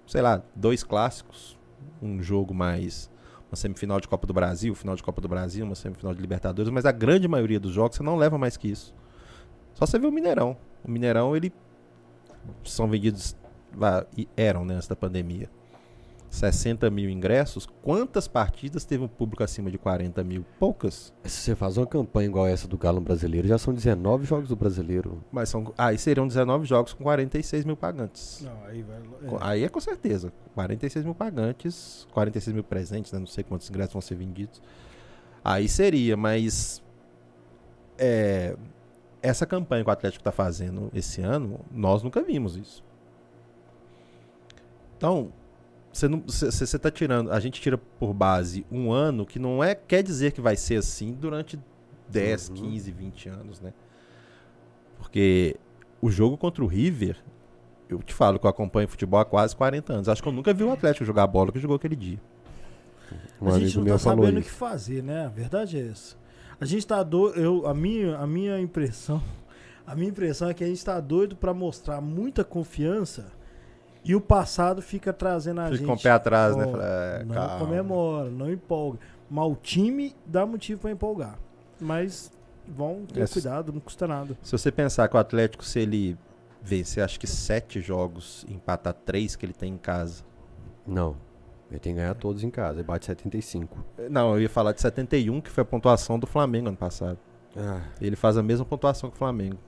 Sei 0.07 0.20
lá, 0.20 0.42
dois 0.55 0.83
clássicos, 0.83 1.57
um 2.02 2.23
jogo 2.23 2.52
mais 2.52 3.10
uma 3.50 3.57
semifinal 3.57 4.00
de 4.00 4.08
Copa 4.08 4.26
do 4.26 4.34
Brasil, 4.34 4.74
final 4.74 4.97
de 4.97 5.02
Copa 5.02 5.20
do 5.20 5.28
Brasil, 5.28 5.65
uma 5.65 5.76
semifinal 5.76 6.12
de 6.12 6.20
Libertadores, 6.20 6.70
mas 6.70 6.84
a 6.84 6.91
grande 6.91 7.28
maioria 7.28 7.60
dos 7.60 7.73
jogos 7.73 7.97
você 7.97 8.02
não 8.02 8.16
leva 8.16 8.36
mais 8.36 8.57
que 8.57 8.68
isso. 8.68 8.92
Só 9.74 9.86
você 9.86 9.99
vê 9.99 10.07
o 10.07 10.12
Mineirão. 10.12 10.57
O 10.84 10.91
Mineirão, 10.91 11.36
ele 11.36 11.52
são 12.65 12.89
vendidos, 12.89 13.36
eram 14.36 14.65
né, 14.65 14.74
antes 14.74 14.89
da 14.89 14.97
pandemia, 14.97 15.49
60 16.35 16.91
mil 16.91 17.09
ingressos. 17.09 17.67
Quantas 17.83 18.27
partidas 18.29 18.85
teve 18.85 19.05
um 19.05 19.09
público 19.09 19.43
acima 19.43 19.71
de 19.71 19.79
40 19.79 20.23
mil? 20.25 20.45
Poucas. 20.59 21.13
Se 21.25 21.31
você 21.41 21.55
faz 21.55 21.77
uma 21.77 21.87
campanha 21.87 22.27
igual 22.29 22.47
essa 22.47 22.67
do 22.69 22.77
Galo 22.77 23.01
Brasileiro, 23.01 23.47
já 23.49 23.57
são 23.59 23.73
19 23.73 24.25
jogos 24.27 24.49
do 24.49 24.57
Brasileiro. 24.57 25.23
Mas 25.31 25.49
são, 25.49 25.73
aí 25.79 25.97
seriam 25.97 26.27
19 26.27 26.65
jogos 26.67 26.93
com 26.93 27.05
46 27.05 27.65
mil 27.65 27.77
pagantes. 27.77 28.43
Não, 28.45 28.65
aí 28.67 28.83
vai. 28.83 29.01
Co- 29.29 29.39
Aí 29.41 29.65
é 29.65 29.69
com 29.69 29.81
certeza. 29.81 30.33
46 30.55 31.05
mil 31.05 31.15
pagantes, 31.15 32.07
46 32.13 32.55
mil 32.55 32.65
presentes, 32.65 33.13
né? 33.13 33.19
Não 33.19 33.27
sei 33.27 33.43
quantos 33.45 33.69
ingressos 33.71 33.93
vão 33.93 34.03
ser 34.03 34.15
vendidos. 34.17 34.61
Aí 35.45 35.69
seria, 35.69 36.17
mas. 36.17 36.83
é, 37.99 38.57
essa 39.23 39.47
campanha 39.47 39.83
que 39.83 39.89
o 39.89 39.93
Atlético 39.93 40.21
está 40.21 40.33
fazendo 40.33 40.91
esse 40.95 41.23
ano, 41.23 41.61
nós 41.71 42.03
nunca 42.03 42.23
vimos 42.23 42.57
isso. 42.57 42.85
Então, 44.97 45.33
você 45.94 46.08
não, 46.08 46.23
você- 46.26 46.50
você 46.50 46.66
você 46.66 46.78
tá 46.78 46.90
tirando, 46.90 47.31
a 47.31 47.39
gente 47.40 47.60
tira 47.60 47.78
por 47.78 48.12
base 48.12 48.66
um 48.70 48.90
ano 48.92 49.24
que 49.24 49.39
não 49.39 49.62
é 49.64 49.74
quer 49.74 50.02
dizer 50.02 50.32
que 50.32 50.40
vai 50.40 50.56
ser 50.56 50.76
assim 50.76 51.12
durante 51.12 51.58
10, 52.08 52.48
Uhum. 52.50 52.55
15, 52.56 52.90
20 52.90 53.28
anos, 53.28 53.60
né? 53.60 53.73
Porque 54.98 55.56
o 56.00 56.10
jogo 56.10 56.36
contra 56.36 56.62
o 56.64 56.66
River, 56.66 57.16
eu 57.89 58.02
te 58.02 58.12
falo 58.14 58.39
que 58.39 58.47
eu 58.47 58.50
acompanho 58.50 58.89
futebol 58.89 59.20
há 59.20 59.24
quase 59.24 59.55
40 59.55 59.92
anos. 59.92 60.08
Acho 60.08 60.23
que 60.23 60.28
eu 60.28 60.32
nunca 60.32 60.52
vi 60.52 60.64
o 60.64 60.73
Atlético 60.73 61.05
jogar 61.05 61.24
a 61.24 61.26
bola 61.26 61.52
que 61.52 61.58
jogou 61.58 61.76
aquele 61.76 61.97
dia. 61.97 62.20
Um 63.40 63.48
a 63.48 63.58
gente 63.58 63.76
não 63.78 63.84
tá 63.84 63.98
falou 63.98 64.24
sabendo 64.24 64.40
o 64.40 64.42
que 64.42 64.50
fazer, 64.50 65.02
né? 65.02 65.26
A 65.26 65.28
verdade 65.28 65.78
é 65.78 65.89
essa. 65.89 66.16
A 66.60 66.64
gente 66.64 66.86
tá 66.86 67.02
doido. 67.02 67.39
Eu, 67.39 67.66
a, 67.66 67.74
minha, 67.74 68.16
a 68.16 68.26
minha 68.26 68.58
impressão. 68.60 69.23
A 69.86 69.94
minha 69.94 70.08
impressão 70.08 70.48
é 70.48 70.55
que 70.55 70.64
a 70.64 70.66
gente 70.66 70.82
tá 70.82 70.98
doido 70.98 71.36
pra 71.36 71.52
mostrar 71.52 72.00
muita 72.00 72.42
confiança 72.42 73.26
e 74.05 74.15
o 74.15 74.20
passado 74.20 74.83
fica 74.83 75.12
trazendo 75.12 75.60
a 75.60 75.65
Fica 75.66 75.76
gente. 75.78 75.86
com 75.86 75.94
o 75.94 76.00
pé 76.00 76.10
atrás, 76.10 76.55
né? 76.57 76.65
Fala, 76.66 76.84
é, 76.84 77.24
não 77.24 77.34
calma. 77.34 77.58
comemora, 77.58 78.31
não 78.31 78.50
empolga. 78.52 78.99
Mas 79.31 79.47
o 79.50 79.57
time 79.57 80.15
dá 80.26 80.44
motivo 80.44 80.81
pra 80.83 80.91
empolgar. 80.91 81.39
Mas 81.81 82.31
vão 82.68 83.05
ter 83.07 83.20
Essa- 83.23 83.33
cuidado, 83.34 83.73
não 83.73 83.81
custa 83.81 84.07
nada. 84.07 84.36
Se 84.42 84.52
você 84.52 84.70
pensar 84.70 85.08
que 85.08 85.16
o 85.16 85.18
Atlético, 85.18 85.65
se 85.65 85.81
ele 85.81 86.16
vencer, 86.62 87.02
acho 87.02 87.18
que 87.18 87.26
sete 87.26 87.81
jogos, 87.81 88.44
empatar 88.49 88.94
três 88.94 89.34
que 89.36 89.44
ele 89.47 89.52
tem 89.55 89.73
em 89.74 89.78
casa. 89.78 90.23
Não. 90.86 91.16
Ele 91.70 91.81
tem 91.81 91.94
que 91.94 92.00
ganhar 92.00 92.15
todos 92.15 92.44
em 92.44 92.50
casa. 92.50 92.74
Ele 92.76 92.84
bate 92.86 93.07
75. 93.07 93.84
Não, 94.10 94.34
eu 94.34 94.42
ia 94.42 94.49
falar 94.50 94.73
de 94.73 94.81
71, 94.81 95.41
que 95.41 95.50
foi 95.50 95.62
a 95.62 95.65
pontuação 95.65 96.18
do 96.18 96.26
Flamengo 96.26 96.68
ano 96.68 96.76
passado. 96.76 97.18
Ah, 97.57 97.81
Ele 98.00 98.16
faz 98.16 98.36
a 98.36 98.42
mesma 98.42 98.65
pontuação 98.65 99.08
que 99.10 99.16
o 99.16 99.18
Flamengo. 99.18 99.58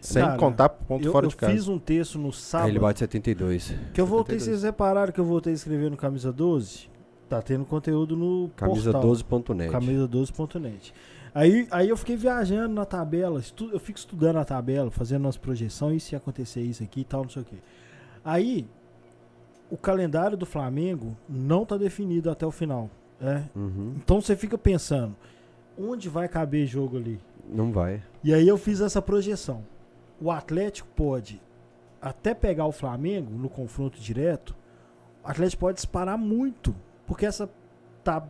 Sem 0.00 0.22
Cara, 0.22 0.38
contar 0.38 0.68
ponto 0.70 1.04
Eu, 1.04 1.12
fora 1.12 1.26
eu 1.26 1.30
de 1.30 1.36
casa. 1.36 1.52
fiz 1.52 1.68
um 1.68 1.78
texto 1.78 2.18
no 2.18 2.28
aí 2.28 2.32
sábado. 2.32 2.68
ele 2.70 2.78
bate 2.78 2.98
72. 3.00 3.74
Que 3.92 4.00
eu 4.00 4.06
voltei, 4.06 4.38
72. 4.38 4.42
vocês 4.44 4.62
repararam 4.62 5.12
que 5.12 5.20
eu 5.20 5.24
voltei 5.24 5.52
a 5.52 5.56
escrever 5.56 5.90
no 5.90 5.96
Camisa 5.96 6.32
12? 6.32 6.88
Tá 7.28 7.40
tendo 7.42 7.64
conteúdo 7.64 8.16
no 8.16 8.50
Camisa 8.56 8.92
portal. 8.92 9.10
12.net. 9.12 9.70
Camisa12.net. 9.70 10.94
Aí, 11.34 11.68
aí 11.70 11.88
eu 11.88 11.96
fiquei 11.96 12.16
viajando 12.16 12.74
na 12.74 12.84
tabela, 12.84 13.38
estu- 13.38 13.70
eu 13.72 13.78
fico 13.78 13.98
estudando 13.98 14.36
a 14.38 14.44
tabela, 14.44 14.90
fazendo 14.90 15.28
as 15.28 15.36
projeções, 15.36 16.02
e 16.02 16.06
se 16.06 16.16
acontecer 16.16 16.60
isso 16.60 16.82
aqui 16.82 17.02
e 17.02 17.04
tal, 17.04 17.22
não 17.22 17.30
sei 17.30 17.42
o 17.42 17.44
quê. 17.44 17.56
Aí, 18.24 18.66
o 19.70 19.76
calendário 19.76 20.36
do 20.36 20.44
Flamengo 20.44 21.16
não 21.28 21.64
tá 21.64 21.76
definido 21.76 22.30
até 22.30 22.44
o 22.44 22.50
final. 22.50 22.90
né? 23.20 23.48
Uhum. 23.54 23.92
Então 23.96 24.20
você 24.20 24.34
fica 24.34 24.56
pensando, 24.58 25.14
onde 25.78 26.08
vai 26.08 26.26
caber 26.26 26.66
jogo 26.66 26.96
ali? 26.96 27.20
Não 27.48 27.70
vai. 27.70 28.02
E 28.24 28.32
aí 28.34 28.48
eu 28.48 28.56
fiz 28.58 28.80
essa 28.80 29.00
projeção. 29.00 29.62
O 30.20 30.30
Atlético 30.30 30.88
pode 30.94 31.40
até 32.00 32.34
pegar 32.34 32.66
o 32.66 32.72
Flamengo 32.72 33.30
no 33.32 33.48
confronto 33.48 33.98
direto. 34.00 34.54
O 35.24 35.28
Atlético 35.28 35.60
pode 35.60 35.76
disparar 35.76 36.18
muito, 36.18 36.74
porque 37.06 37.26
essa 37.26 37.48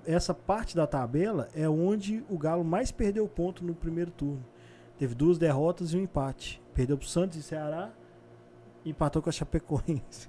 essa 0.05 0.35
parte 0.35 0.75
da 0.75 0.85
tabela 0.87 1.49
é 1.55 1.67
onde 1.69 2.25
o 2.29 2.37
Galo 2.37 2.65
mais 2.65 2.91
perdeu 2.91 3.27
ponto 3.29 3.65
no 3.65 3.73
primeiro 3.75 4.11
turno. 4.11 4.45
Teve 4.99 5.15
duas 5.15 5.39
derrotas 5.39 5.93
e 5.93 5.97
um 5.97 6.03
empate. 6.03 6.61
Perdeu 6.75 6.99
pro 6.99 7.07
Santos 7.07 7.39
e 7.39 7.43
Ceará, 7.43 7.91
e 8.85 8.91
empatou 8.91 9.23
com 9.23 9.29
a 9.31 9.33
Chapecoense. 9.33 10.29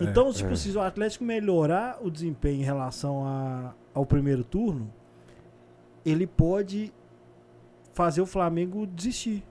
Então, 0.00 0.32
tipo, 0.32 0.52
é. 0.52 0.56
se 0.56 0.70
o 0.70 0.80
Atlético 0.80 1.24
melhorar 1.24 1.98
o 2.00 2.10
desempenho 2.10 2.60
em 2.60 2.64
relação 2.64 3.26
a- 3.26 3.74
ao 3.92 4.06
primeiro 4.06 4.44
turno, 4.44 4.90
ele 6.04 6.26
pode 6.26 6.92
fazer 7.92 8.20
o 8.20 8.26
Flamengo 8.26 8.86
desistir. 8.86 9.42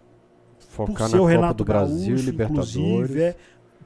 Focar 0.88 1.10
Por 1.10 1.16
na 1.16 1.18
o 1.18 1.20
Copa 1.26 1.32
Renato 1.32 1.54
do 1.56 1.66
Brasil, 1.66 2.16
Gaúcho, 2.16 2.26
Libertadores. 2.26 3.16
é, 3.16 3.36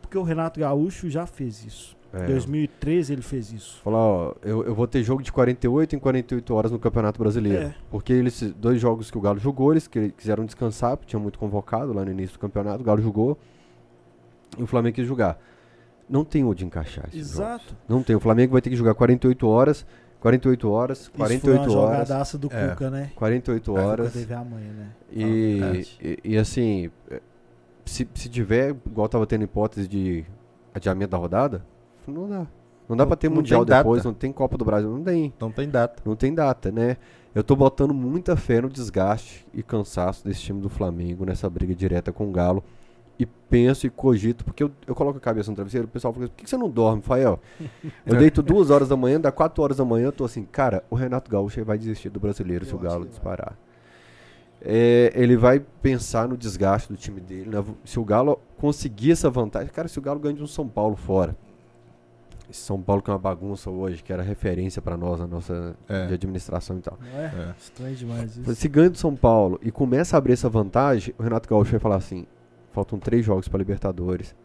porque 0.02 0.18
o 0.18 0.24
Renato 0.24 0.60
Gaúcho 0.60 1.10
já 1.10 1.26
fez 1.26 1.66
isso. 1.66 1.98
É. 2.14 2.26
Em 2.26 2.28
2013 2.28 3.14
ele 3.14 3.22
fez 3.24 3.52
isso. 3.52 3.82
Falar, 3.84 3.98
ó, 3.98 4.34
eu, 4.44 4.64
eu 4.64 4.76
vou 4.76 4.86
ter 4.88 5.02
jogo 5.04 5.24
de 5.24 5.32
48 5.32 5.96
em 5.96 6.00
48 6.00 6.54
horas 6.54 6.72
no 6.72 6.78
Campeonato 6.78 7.20
Brasileiro. 7.20 7.64
É. 7.66 7.76
Porque 7.90 8.14
eles, 8.14 8.40
dois 8.56 8.80
jogos 8.80 9.10
que 9.10 9.18
o 9.18 9.22
Galo 9.22 9.40
jogou, 9.40 9.72
eles 9.74 9.88
que- 9.88 10.12
quiseram 10.12 10.46
descansar, 10.46 10.96
porque 10.96 11.10
tinha 11.10 11.20
muito 11.20 11.40
convocado 11.40 11.92
lá 11.92 12.06
no 12.06 12.12
início 12.12 12.36
do 12.38 12.40
campeonato. 12.40 12.82
O 12.82 12.84
Galo 12.86 13.02
jogou 13.02 13.36
e 14.58 14.62
o 14.62 14.68
Flamengo 14.68 14.96
quis 14.96 15.08
jogar. 15.08 15.40
Não 16.08 16.24
tem 16.24 16.44
onde 16.44 16.64
encaixar 16.66 17.06
jogos. 17.06 17.20
Exato. 17.20 17.76
Não 17.90 18.04
tem. 18.04 18.16
O 18.16 18.20
Flamengo 18.20 18.52
vai 18.52 18.62
ter 18.62 18.70
que 18.70 18.76
jogar 18.76 18.94
48 18.94 19.48
horas, 19.48 19.84
48 20.24 20.72
horas, 20.72 21.02
Isso 21.02 21.12
48 21.12 21.42
foi 21.44 21.54
uma 21.54 21.82
horas, 21.82 22.08
jogadaça 22.08 22.38
do 22.38 22.48
É. 22.50 22.70
Cuca, 22.70 22.90
né? 22.90 23.12
48 23.14 23.72
O 23.72 23.76
Cuca 23.76 23.86
horas. 23.86 24.14
teve 24.14 24.34
a 24.34 24.42
né? 24.42 24.90
E, 25.12 25.86
e, 26.02 26.20
e 26.24 26.38
assim, 26.38 26.90
se, 27.86 28.08
se 28.14 28.30
tiver, 28.30 28.74
igual 28.86 29.10
tava 29.10 29.28
tendo 29.28 29.44
hipótese 29.44 29.86
de 29.86 30.26
adiamento 30.74 31.12
da 31.12 31.18
rodada, 31.18 31.66
não 32.08 32.30
dá. 32.30 32.48
Não 32.88 32.96
dá 32.96 33.06
pra 33.06 33.16
ter 33.18 33.28
não 33.30 33.38
Mundial 33.38 33.66
tem 33.66 33.76
depois, 33.78 34.00
data. 34.00 34.10
não 34.10 34.14
tem 34.14 34.32
Copa 34.32 34.58
do 34.58 34.64
Brasil, 34.64 34.90
não 34.90 35.04
tem. 35.04 35.34
Não 35.40 35.52
tem 35.52 35.70
data. 35.70 36.02
Não 36.06 36.16
tem 36.16 36.34
data, 36.34 36.72
né? 36.72 36.98
Eu 37.36 37.44
tô 37.44 37.56
botando 37.56 37.94
muita 37.94 38.36
fé 38.38 38.62
no 38.62 38.70
desgaste 38.70 39.46
e 39.54 39.62
cansaço 39.62 40.24
desse 40.24 40.42
time 40.42 40.62
do 40.62 40.70
Flamengo 40.70 41.26
nessa 41.26 41.50
briga 41.50 41.76
direta 41.76 42.14
com 42.14 42.30
o 42.30 42.32
Galo. 42.32 42.64
E 43.20 43.26
penso 43.26 43.86
e 43.86 43.90
cogito, 43.92 44.44
porque 44.44 44.64
eu, 44.64 44.72
eu 44.88 44.96
coloco 44.96 45.18
a 45.20 45.22
cabeça 45.22 45.50
no 45.52 45.56
travesseiro, 45.56 45.86
o 45.86 45.90
pessoal 45.90 46.12
fala, 46.14 46.28
por 46.28 46.36
que 46.36 46.50
você 46.50 46.58
não 46.58 46.68
dorme, 46.70 47.02
Fael? 47.04 47.40
Eu 48.06 48.16
deito 48.18 48.42
duas 48.42 48.72
horas 48.72 48.90
da 48.90 48.98
manhã, 48.98 49.22
dá 49.22 49.32
quatro 49.32 49.64
horas 49.64 49.78
da 49.78 49.86
manhã, 49.86 50.08
eu 50.08 50.12
tô 50.12 50.26
assim, 50.26 50.44
cara, 50.44 50.84
o 50.90 50.96
Renato 50.96 51.30
Gaúcho 51.30 51.64
vai 51.64 51.78
desistir 51.78 52.10
do 52.10 52.20
brasileiro 52.20 52.66
se 52.66 52.72
Eu 52.72 52.78
o 52.78 52.82
acho 52.82 52.90
Galo 52.90 53.06
disparar. 53.08 53.56
é, 54.62 55.12
ele 55.16 55.38
vai 55.38 55.60
pensar 55.82 56.28
no 56.28 56.36
desgaste 56.36 56.90
do 56.92 56.98
time 56.98 57.20
dele. 57.22 57.50
né? 57.50 57.64
Se 57.86 58.00
o 58.00 58.04
Galo 58.04 58.40
conseguir 58.58 59.12
essa 59.12 59.30
vantagem, 59.30 59.70
cara, 59.72 59.88
se 59.88 60.00
o 60.00 60.02
Galo 60.02 60.20
ganha 60.20 60.36
de 60.36 60.44
um 60.44 60.48
São 60.48 60.68
Paulo 60.68 60.96
fora, 60.96 61.36
esse 62.50 62.62
São 62.62 62.82
Paulo 62.82 63.02
que 63.02 63.10
é 63.10 63.14
uma 63.14 63.20
bagunça 63.20 63.70
hoje, 63.70 64.02
que 64.04 64.12
era 64.12 64.22
referência 64.24 64.82
pra 64.82 64.98
nós, 64.98 65.20
na 65.20 65.28
nossa 65.28 65.76
É. 65.88 66.08
de 66.08 66.14
administração 66.16 66.78
e 66.78 66.82
tal. 66.82 66.98
Não 67.00 67.20
é? 67.20 67.26
É. 67.26 67.54
Estranho 67.60 67.96
demais 67.96 68.38
isso. 68.38 68.56
Se 68.56 68.68
ganha 68.68 68.90
do 68.90 68.98
São 68.98 69.16
Paulo 69.16 69.60
e 69.62 69.72
começa 69.72 70.16
a 70.16 70.18
abrir 70.18 70.34
essa 70.34 70.50
vantagem, 70.50 71.14
o 71.18 71.24
Renato 71.24 71.48
Gaúcho 71.48 71.72
vai 71.72 71.80
falar 71.80 71.96
assim: 71.98 72.26
faltam 72.74 73.00
três 73.00 73.24
jogos 73.26 73.48
pra 73.48 73.58
Libertadores, 73.58 74.36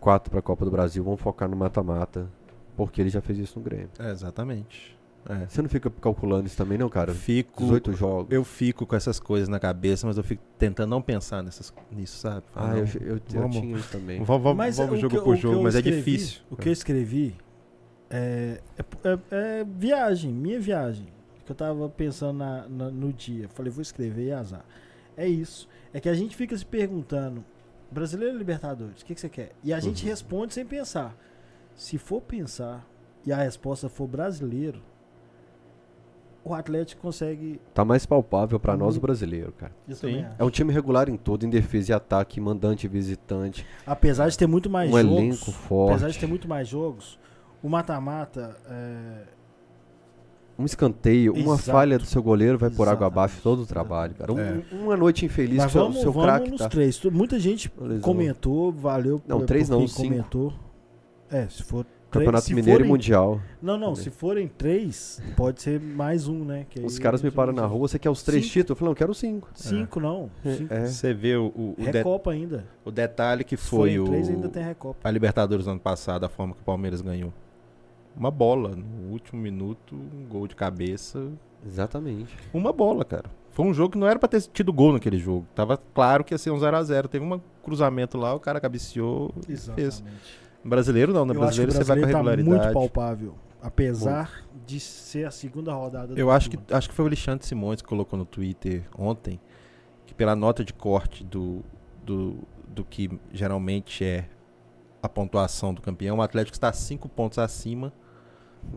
quatro 0.00 0.30
pra 0.30 0.40
Copa 0.40 0.64
do 0.64 0.70
Brasil, 0.70 1.04
vamos 1.04 1.20
focar 1.20 1.48
no 1.48 1.56
mata-mata, 1.56 2.26
porque 2.76 3.00
ele 3.00 3.10
já 3.10 3.20
fez 3.20 3.38
isso 3.38 3.58
no 3.58 3.64
Grêmio. 3.64 3.90
É, 3.98 4.10
exatamente. 4.10 4.96
É. 5.28 5.46
Você 5.46 5.62
não 5.62 5.68
fica 5.68 5.88
calculando 5.88 6.46
isso 6.48 6.56
também, 6.56 6.76
não, 6.76 6.88
cara? 6.88 7.14
Fico, 7.14 7.62
18 7.62 7.92
jogos. 7.92 8.32
eu 8.32 8.42
fico 8.42 8.84
com 8.84 8.96
essas 8.96 9.20
coisas 9.20 9.48
na 9.48 9.60
cabeça, 9.60 10.04
mas 10.04 10.16
eu 10.16 10.24
fico 10.24 10.42
tentando 10.58 10.90
não 10.90 11.00
pensar 11.00 11.42
nessas, 11.44 11.72
nisso, 11.92 12.16
sabe? 12.18 12.42
Ah, 12.56 12.68
Não, 12.68 12.78
eu, 12.78 12.86
eu, 13.00 13.16
eu 13.16 13.20
vamos- 13.40 13.56
tinha 13.56 13.76
isso 13.76 13.88
também. 13.92 14.20
Vamos, 14.24 14.42
vamos, 14.42 14.56
Mas 14.58 14.76
vamos 14.78 14.98
jogo 14.98 15.16
que- 15.18 15.22
por 15.22 15.36
jogo, 15.36 15.56
eu 15.58 15.62
mas 15.62 15.76
é 15.76 15.78
escrevi- 15.78 15.98
difícil. 15.98 16.40
O 16.50 16.56
que 16.56 16.68
eu 16.68 16.72
escrevi 16.72 17.36
é, 18.10 18.60
é, 18.76 19.08
é- 19.08 19.18
é 19.60 19.64
viagem, 19.64 20.32
minha 20.32 20.58
viagem. 20.60 21.06
Que 21.44 21.52
eu 21.52 21.56
tava 21.56 21.88
pensando 21.88 22.38
na- 22.38 22.68
na- 22.68 22.90
no 22.90 23.12
dia. 23.12 23.48
Falei, 23.48 23.70
vou 23.70 23.82
escrever 23.82 24.26
e 24.26 24.32
azar. 24.32 24.64
É 25.16 25.26
isso. 25.26 25.68
É 25.92 26.00
que 26.00 26.08
a 26.08 26.14
gente 26.14 26.34
fica 26.36 26.56
se 26.56 26.64
perguntando: 26.66 27.44
Brasileiro 27.92 28.32
ou 28.34 28.38
Libertadores, 28.38 29.02
o 29.02 29.04
que, 29.04 29.14
que 29.14 29.20
você 29.20 29.28
quer? 29.28 29.52
E 29.62 29.72
a 29.72 29.78
gente 29.80 30.02
Uhum. 30.04 30.08
responde 30.10 30.54
sem 30.54 30.64
pensar. 30.66 31.14
Se 31.74 31.98
for 31.98 32.20
pensar 32.20 32.86
e 33.24 33.32
a 33.32 33.36
resposta 33.36 33.88
for 33.88 34.06
brasileiro, 34.06 34.82
o 36.44 36.54
Atlético 36.54 37.00
consegue. 37.02 37.60
Tá 37.72 37.84
mais 37.84 38.04
palpável 38.04 38.58
pra 38.58 38.72
nós 38.76 38.88
o 38.88 38.90
Muito. 38.94 39.02
brasileiro, 39.02 39.52
cara. 39.52 39.72
eu 39.88 39.94
Sim. 39.94 40.26
É 40.38 40.42
um 40.44 40.50
time 40.50 40.72
regular 40.72 41.08
em 41.08 41.16
todo, 41.16 41.46
em 41.46 41.50
defesa 41.50 41.92
e 41.92 41.94
ataque, 41.94 42.40
mandante 42.40 42.86
e 42.86 42.88
visitante. 42.88 43.64
Apesar 43.86 44.28
de 44.28 44.36
ter 44.36 44.48
muito 44.48 44.68
mais 44.68 44.92
um 44.92 44.98
jogos. 45.00 45.16
elenco 45.18 45.52
forte. 45.52 45.90
Apesar 45.92 46.08
de 46.10 46.18
ter 46.18 46.26
muito 46.26 46.48
mais 46.48 46.66
jogos, 46.66 47.18
o 47.62 47.68
mata-mata. 47.68 48.56
é, 48.68 49.22
Um 50.62 50.66
escanteio, 50.66 51.32
uma 51.34 51.54
Exato. 51.54 51.62
falha 51.72 51.98
do 51.98 52.04
seu 52.06 52.22
goleiro 52.22 52.56
vai 52.56 52.70
por 52.70 52.88
água 52.88 53.08
abaixo 53.08 53.40
todo 53.42 53.62
o 53.62 53.66
trabalho, 53.66 54.14
cara. 54.14 54.32
Um- 54.32 54.38
É. 54.38 54.62
Uma 54.72 54.96
noite 54.96 55.26
infeliz 55.26 55.56
Mas 55.56 55.64
que 55.66 55.70
o 55.70 55.72
seu- 55.72 55.82
vamos, 55.82 56.00
seu 56.00 56.12
vamos 56.12 56.28
craque 56.28 56.50
nos 56.50 56.60
tá. 56.60 56.68
três. 56.68 57.02
Muita 57.04 57.38
gente 57.40 57.72
Lesão. 57.80 58.00
comentou, 58.00 58.70
valeu 58.70 59.20
Não, 59.26 59.38
por- 59.40 59.46
três 59.46 59.68
por 59.68 59.78
não, 59.80 59.88
cinco. 59.88 60.02
comentou. 60.08 60.52
É, 61.30 61.48
se 61.48 61.62
for 61.64 61.84
três, 61.84 61.92
Campeonato 62.26 62.44
se 62.44 62.54
Mineiro 62.54 62.80
forem- 62.80 62.86
e 62.88 62.92
Mundial. 62.92 63.40
Não, 63.62 63.78
não, 63.78 63.88
Também. 63.94 64.04
se 64.04 64.10
forem 64.10 64.46
três, 64.46 65.20
pode 65.34 65.62
ser 65.62 65.80
mais 65.80 66.28
um, 66.28 66.44
né? 66.44 66.66
que 66.68 66.78
Os 66.80 66.96
aí 66.96 67.00
caras 67.02 67.22
me 67.22 67.30
param 67.30 67.54
na 67.54 67.64
rua, 67.66 67.88
você 67.88 67.98
quer 67.98 68.10
os 68.10 68.22
três 68.22 68.44
Cinco. 68.44 68.52
títulos? 68.52 68.70
Eu 68.70 68.76
falei, 68.76 68.86
não, 68.88 68.92
eu 68.92 68.96
quero 68.96 69.14
cinco. 69.14 69.48
Cinco 69.54 69.98
não. 69.98 70.30
Cinco. 70.44 70.72
É. 70.74 70.86
Você 70.86 71.14
vê 71.14 71.34
o, 71.36 71.46
o, 71.46 71.74
o 71.78 71.82
de- 71.82 71.90
Recopa 71.90 72.30
ainda. 72.32 72.66
o 72.84 72.90
detalhe 72.90 73.42
que 73.44 73.56
foi 73.56 73.78
forem 73.78 73.98
o, 74.00 74.04
três, 74.04 74.28
ainda 74.28 74.48
tem 74.48 74.62
Recopa. 74.62 75.00
a 75.02 75.10
Libertadores 75.10 75.66
ano 75.66 75.80
passado, 75.80 76.24
a 76.24 76.28
forma 76.28 76.54
que 76.54 76.60
o 76.60 76.64
Palmeiras 76.64 77.00
ganhou. 77.00 77.32
Uma 78.16 78.30
bola, 78.30 78.76
no 78.76 79.10
último 79.10 79.40
minuto, 79.40 79.94
um 79.94 80.26
gol 80.26 80.46
de 80.46 80.54
cabeça. 80.54 81.30
Exatamente. 81.64 82.34
Uma 82.52 82.72
bola, 82.72 83.04
cara. 83.04 83.30
Foi 83.50 83.66
um 83.66 83.74
jogo 83.74 83.92
que 83.92 83.98
não 83.98 84.06
era 84.06 84.18
pra 84.18 84.28
ter 84.28 84.40
tido 84.42 84.72
gol 84.72 84.92
naquele 84.92 85.18
jogo. 85.18 85.46
Tava 85.54 85.76
claro 85.76 86.24
que 86.24 86.32
ia 86.32 86.38
ser 86.38 86.50
um 86.50 86.56
0x0. 86.56 87.08
Teve 87.08 87.24
um 87.24 87.40
cruzamento 87.62 88.16
lá, 88.16 88.34
o 88.34 88.40
cara 88.40 88.60
cabeceou 88.60 89.32
e 89.48 89.56
fez. 89.56 90.02
No 90.64 90.70
brasileiro 90.70 91.12
não, 91.12 91.24
no 91.24 91.34
Eu 91.34 91.42
acho 91.42 91.60
que 91.60 91.66
brasileiro 91.66 91.72
você 91.72 91.84
vai 91.84 92.00
com 92.00 92.04
a 92.18 92.22
brasileiro 92.22 92.22
tá 92.24 92.32
regularidade. 92.32 92.74
muito 92.74 92.92
palpável. 92.92 93.34
Apesar 93.60 94.44
de 94.66 94.80
ser 94.80 95.26
a 95.26 95.30
segunda 95.30 95.72
rodada 95.72 96.14
do 96.14 96.18
Eu 96.18 96.30
acho 96.30 96.50
que, 96.50 96.56
turno. 96.56 96.76
acho 96.76 96.88
que 96.88 96.94
foi 96.94 97.04
o 97.04 97.08
Alexandre 97.08 97.46
Simões 97.46 97.82
que 97.82 97.88
colocou 97.88 98.18
no 98.18 98.24
Twitter 98.24 98.84
ontem 98.98 99.40
que 100.06 100.14
pela 100.14 100.34
nota 100.34 100.64
de 100.64 100.72
corte 100.72 101.22
do, 101.24 101.62
do, 102.04 102.38
do 102.66 102.84
que 102.84 103.10
geralmente 103.32 104.04
é 104.04 104.28
a 105.02 105.08
pontuação 105.08 105.74
do 105.74 105.80
campeão, 105.82 106.18
o 106.18 106.22
Atlético 106.22 106.54
está 106.54 106.72
cinco 106.72 107.08
pontos 107.08 107.38
acima 107.38 107.92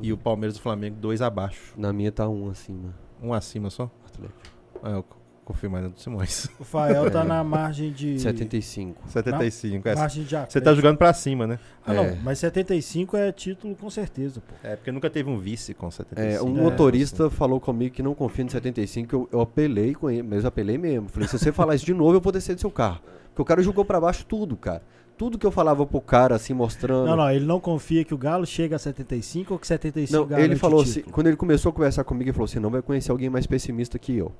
e 0.01 0.11
o 0.13 0.17
Palmeiras 0.17 0.55
e 0.57 0.59
o 0.59 0.61
Flamengo 0.61 0.97
dois 0.99 1.21
abaixo. 1.21 1.73
Na 1.77 1.91
minha 1.93 2.11
tá 2.11 2.27
um 2.27 2.49
acima. 2.49 2.93
Um 3.21 3.33
acima 3.33 3.69
só? 3.69 3.89
Atlético. 4.05 4.39
Ah, 4.83 4.89
eu 4.91 5.05
confio 5.43 5.69
mais 5.69 5.83
no 5.83 5.91
do 5.91 5.99
Simões. 5.99 6.49
O 6.59 6.63
Fael 6.63 7.09
tá 7.11 7.21
É. 7.21 7.23
na 7.23 7.43
margem 7.43 7.91
de. 7.91 8.19
75. 8.19 9.07
75. 9.07 9.87
É, 9.87 9.95
Margem 9.95 10.23
de 10.23 10.35
você 10.35 10.59
tá 10.59 10.73
jogando 10.73 10.97
pra 10.97 11.13
cima, 11.13 11.45
né? 11.47 11.59
Ah, 11.85 11.93
não, 11.93 12.03
É. 12.03 12.17
mas 12.23 12.39
75 12.39 13.15
é 13.15 13.31
título 13.31 13.75
com 13.75 13.89
certeza, 13.89 14.41
pô. 14.41 14.53
É, 14.63 14.75
porque 14.75 14.91
nunca 14.91 15.09
teve 15.09 15.29
um 15.29 15.37
vice 15.37 15.73
com 15.73 15.89
75. 15.89 16.21
É, 16.21 16.41
um 16.41 16.57
É, 16.57 16.61
motorista 16.61 17.29
falou 17.29 17.59
comigo 17.59 17.93
que 17.95 18.03
não 18.03 18.13
confia 18.15 18.43
no 18.43 18.51
75, 18.51 19.15
eu, 19.15 19.29
eu 19.31 19.41
apelei 19.41 19.93
com 19.93 20.09
ele, 20.09 20.23
mas 20.23 20.43
eu 20.43 20.47
apelei 20.49 20.77
mesmo. 20.77 21.07
Falei, 21.09 21.27
se 21.27 21.37
você 21.37 21.51
falar 21.51 21.75
isso 21.75 21.85
de 21.85 21.93
novo, 21.93 22.15
eu 22.17 22.21
vou 22.21 22.31
descer 22.33 22.55
do 22.55 22.61
seu 22.61 22.71
carro. 22.71 23.01
Porque 23.29 23.41
o 23.41 23.45
cara 23.45 23.61
jogou 23.61 23.83
pra 23.85 23.99
baixo 23.99 24.25
tudo, 24.25 24.55
cara. 24.57 24.81
Tudo 25.17 25.37
que 25.37 25.45
eu 25.45 25.51
falava 25.51 25.85
pro 25.85 26.01
cara, 26.01 26.35
assim, 26.35 26.53
mostrando. 26.53 27.07
Não, 27.07 27.15
não, 27.15 27.31
ele 27.31 27.45
não 27.45 27.59
confia 27.59 28.03
que 28.03 28.13
o 28.13 28.17
Galo 28.17 28.45
chega 28.45 28.75
a 28.75 28.79
75 28.79 29.53
ou 29.53 29.59
que 29.59 29.65
75 29.65 30.21
Não, 30.21 30.27
garante 30.27 30.49
ele 30.49 30.55
falou 30.57 30.81
assim, 30.81 31.01
quando 31.03 31.27
ele 31.27 31.37
começou 31.37 31.69
a 31.69 31.73
conversar 31.73 32.03
comigo, 32.03 32.29
ele 32.29 32.33
falou 32.33 32.45
assim, 32.45 32.59
não 32.59 32.69
vai 32.69 32.81
conhecer 32.81 33.11
alguém 33.11 33.29
mais 33.29 33.47
pessimista 33.47 33.97
que 33.97 34.15
eu. 34.15 34.31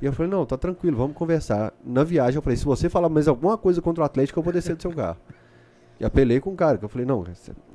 e 0.00 0.06
eu 0.06 0.12
falei, 0.12 0.30
não, 0.30 0.46
tá 0.46 0.56
tranquilo, 0.56 0.96
vamos 0.96 1.16
conversar. 1.16 1.72
Na 1.84 2.04
viagem 2.04 2.36
eu 2.36 2.42
falei, 2.42 2.56
se 2.56 2.64
você 2.64 2.88
falar 2.88 3.08
mais 3.08 3.26
alguma 3.26 3.58
coisa 3.58 3.82
contra 3.82 4.02
o 4.02 4.06
Atlético, 4.06 4.38
eu 4.38 4.42
vou 4.42 4.52
descer 4.52 4.76
do 4.76 4.82
seu 4.82 4.92
carro. 4.92 5.18
E 5.98 6.04
apelei 6.04 6.40
com 6.40 6.50
o 6.50 6.56
cara, 6.56 6.78
que 6.78 6.84
eu 6.84 6.88
falei, 6.88 7.06
não, 7.06 7.24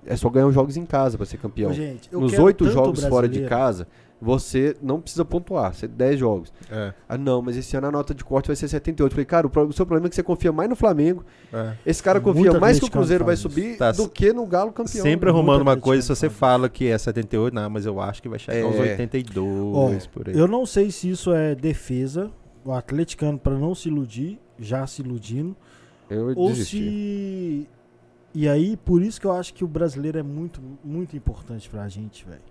é 0.05 0.15
só 0.15 0.29
ganhar 0.29 0.47
os 0.47 0.53
jogos 0.55 0.75
em 0.77 0.85
casa 0.85 1.15
pra 1.15 1.27
ser 1.27 1.37
campeão. 1.37 1.71
Gente, 1.71 2.09
eu 2.11 2.19
Nos 2.19 2.33
oito 2.39 2.67
jogos 2.71 3.03
fora 3.05 3.29
de 3.29 3.45
casa, 3.45 3.87
você 4.25 4.75
não 4.81 4.99
precisa 4.99 5.23
pontuar, 5.23 5.73
você 5.73 5.87
10 5.87 6.19
jogos. 6.19 6.51
É, 6.71 6.93
Ah, 7.07 7.17
não, 7.17 7.41
mas 7.41 7.55
esse 7.55 7.77
ano 7.77 7.87
a 7.87 7.91
nota 7.91 8.13
de 8.15 8.23
corte 8.25 8.47
vai 8.47 8.55
ser 8.55 8.67
78. 8.67 9.11
Eu 9.11 9.13
falei, 9.13 9.25
cara, 9.25 9.45
o, 9.45 9.49
pro- 9.49 9.67
o 9.67 9.71
seu 9.73 9.85
problema 9.85 10.07
é 10.07 10.09
que 10.09 10.15
você 10.15 10.23
confia 10.23 10.51
mais 10.51 10.67
no 10.69 10.75
Flamengo. 10.75 11.23
é. 11.53 11.73
Esse 11.85 12.01
cara 12.01 12.19
confia 12.19 12.59
mais 12.59 12.79
que 12.79 12.85
o 12.85 12.89
Cruzeiro 12.89 13.23
vai 13.23 13.35
subir 13.35 13.77
Tá 13.77 13.91
do 13.91 14.09
que 14.09 14.33
no 14.33 14.45
Galo 14.47 14.71
campeão. 14.71 15.03
Sempre 15.03 15.29
arrumando 15.29 15.61
uma 15.61 15.77
coisa, 15.77 16.01
se 16.01 16.09
você 16.09 16.29
fala 16.29 16.67
que 16.67 16.87
é 16.87 16.97
78, 16.97 17.53
não, 17.53 17.69
mas 17.69 17.85
eu 17.85 18.01
acho 18.01 18.21
que 18.21 18.27
vai 18.27 18.39
chegar 18.39 18.65
aos 18.65 18.75
É. 18.75 18.79
82, 18.93 20.07
por 20.07 20.27
aí. 20.29 20.37
Eu 20.37 20.47
não 20.47 20.65
sei 20.65 20.89
se 20.91 21.09
isso 21.09 21.31
é 21.31 21.53
defesa, 21.55 22.31
o 22.63 22.71
atleticano 22.71 23.37
para 23.37 23.53
não 23.57 23.75
se 23.75 23.89
iludir, 23.89 24.39
já 24.57 24.87
se 24.87 25.01
iludindo, 25.01 25.55
Eu 26.09 26.33
ou 26.35 26.49
desisti. 26.49 26.77
se 26.77 27.69
e 28.33 28.49
aí 28.49 28.75
por 28.75 29.01
isso 29.01 29.21
que 29.21 29.27
eu 29.27 29.31
acho 29.31 29.53
que 29.53 29.63
o 29.63 29.67
brasileiro 29.67 30.17
é 30.19 30.23
muito 30.23 30.59
muito 30.83 31.15
importante 31.15 31.69
pra 31.69 31.87
gente, 31.87 32.25
velho. 32.25 32.41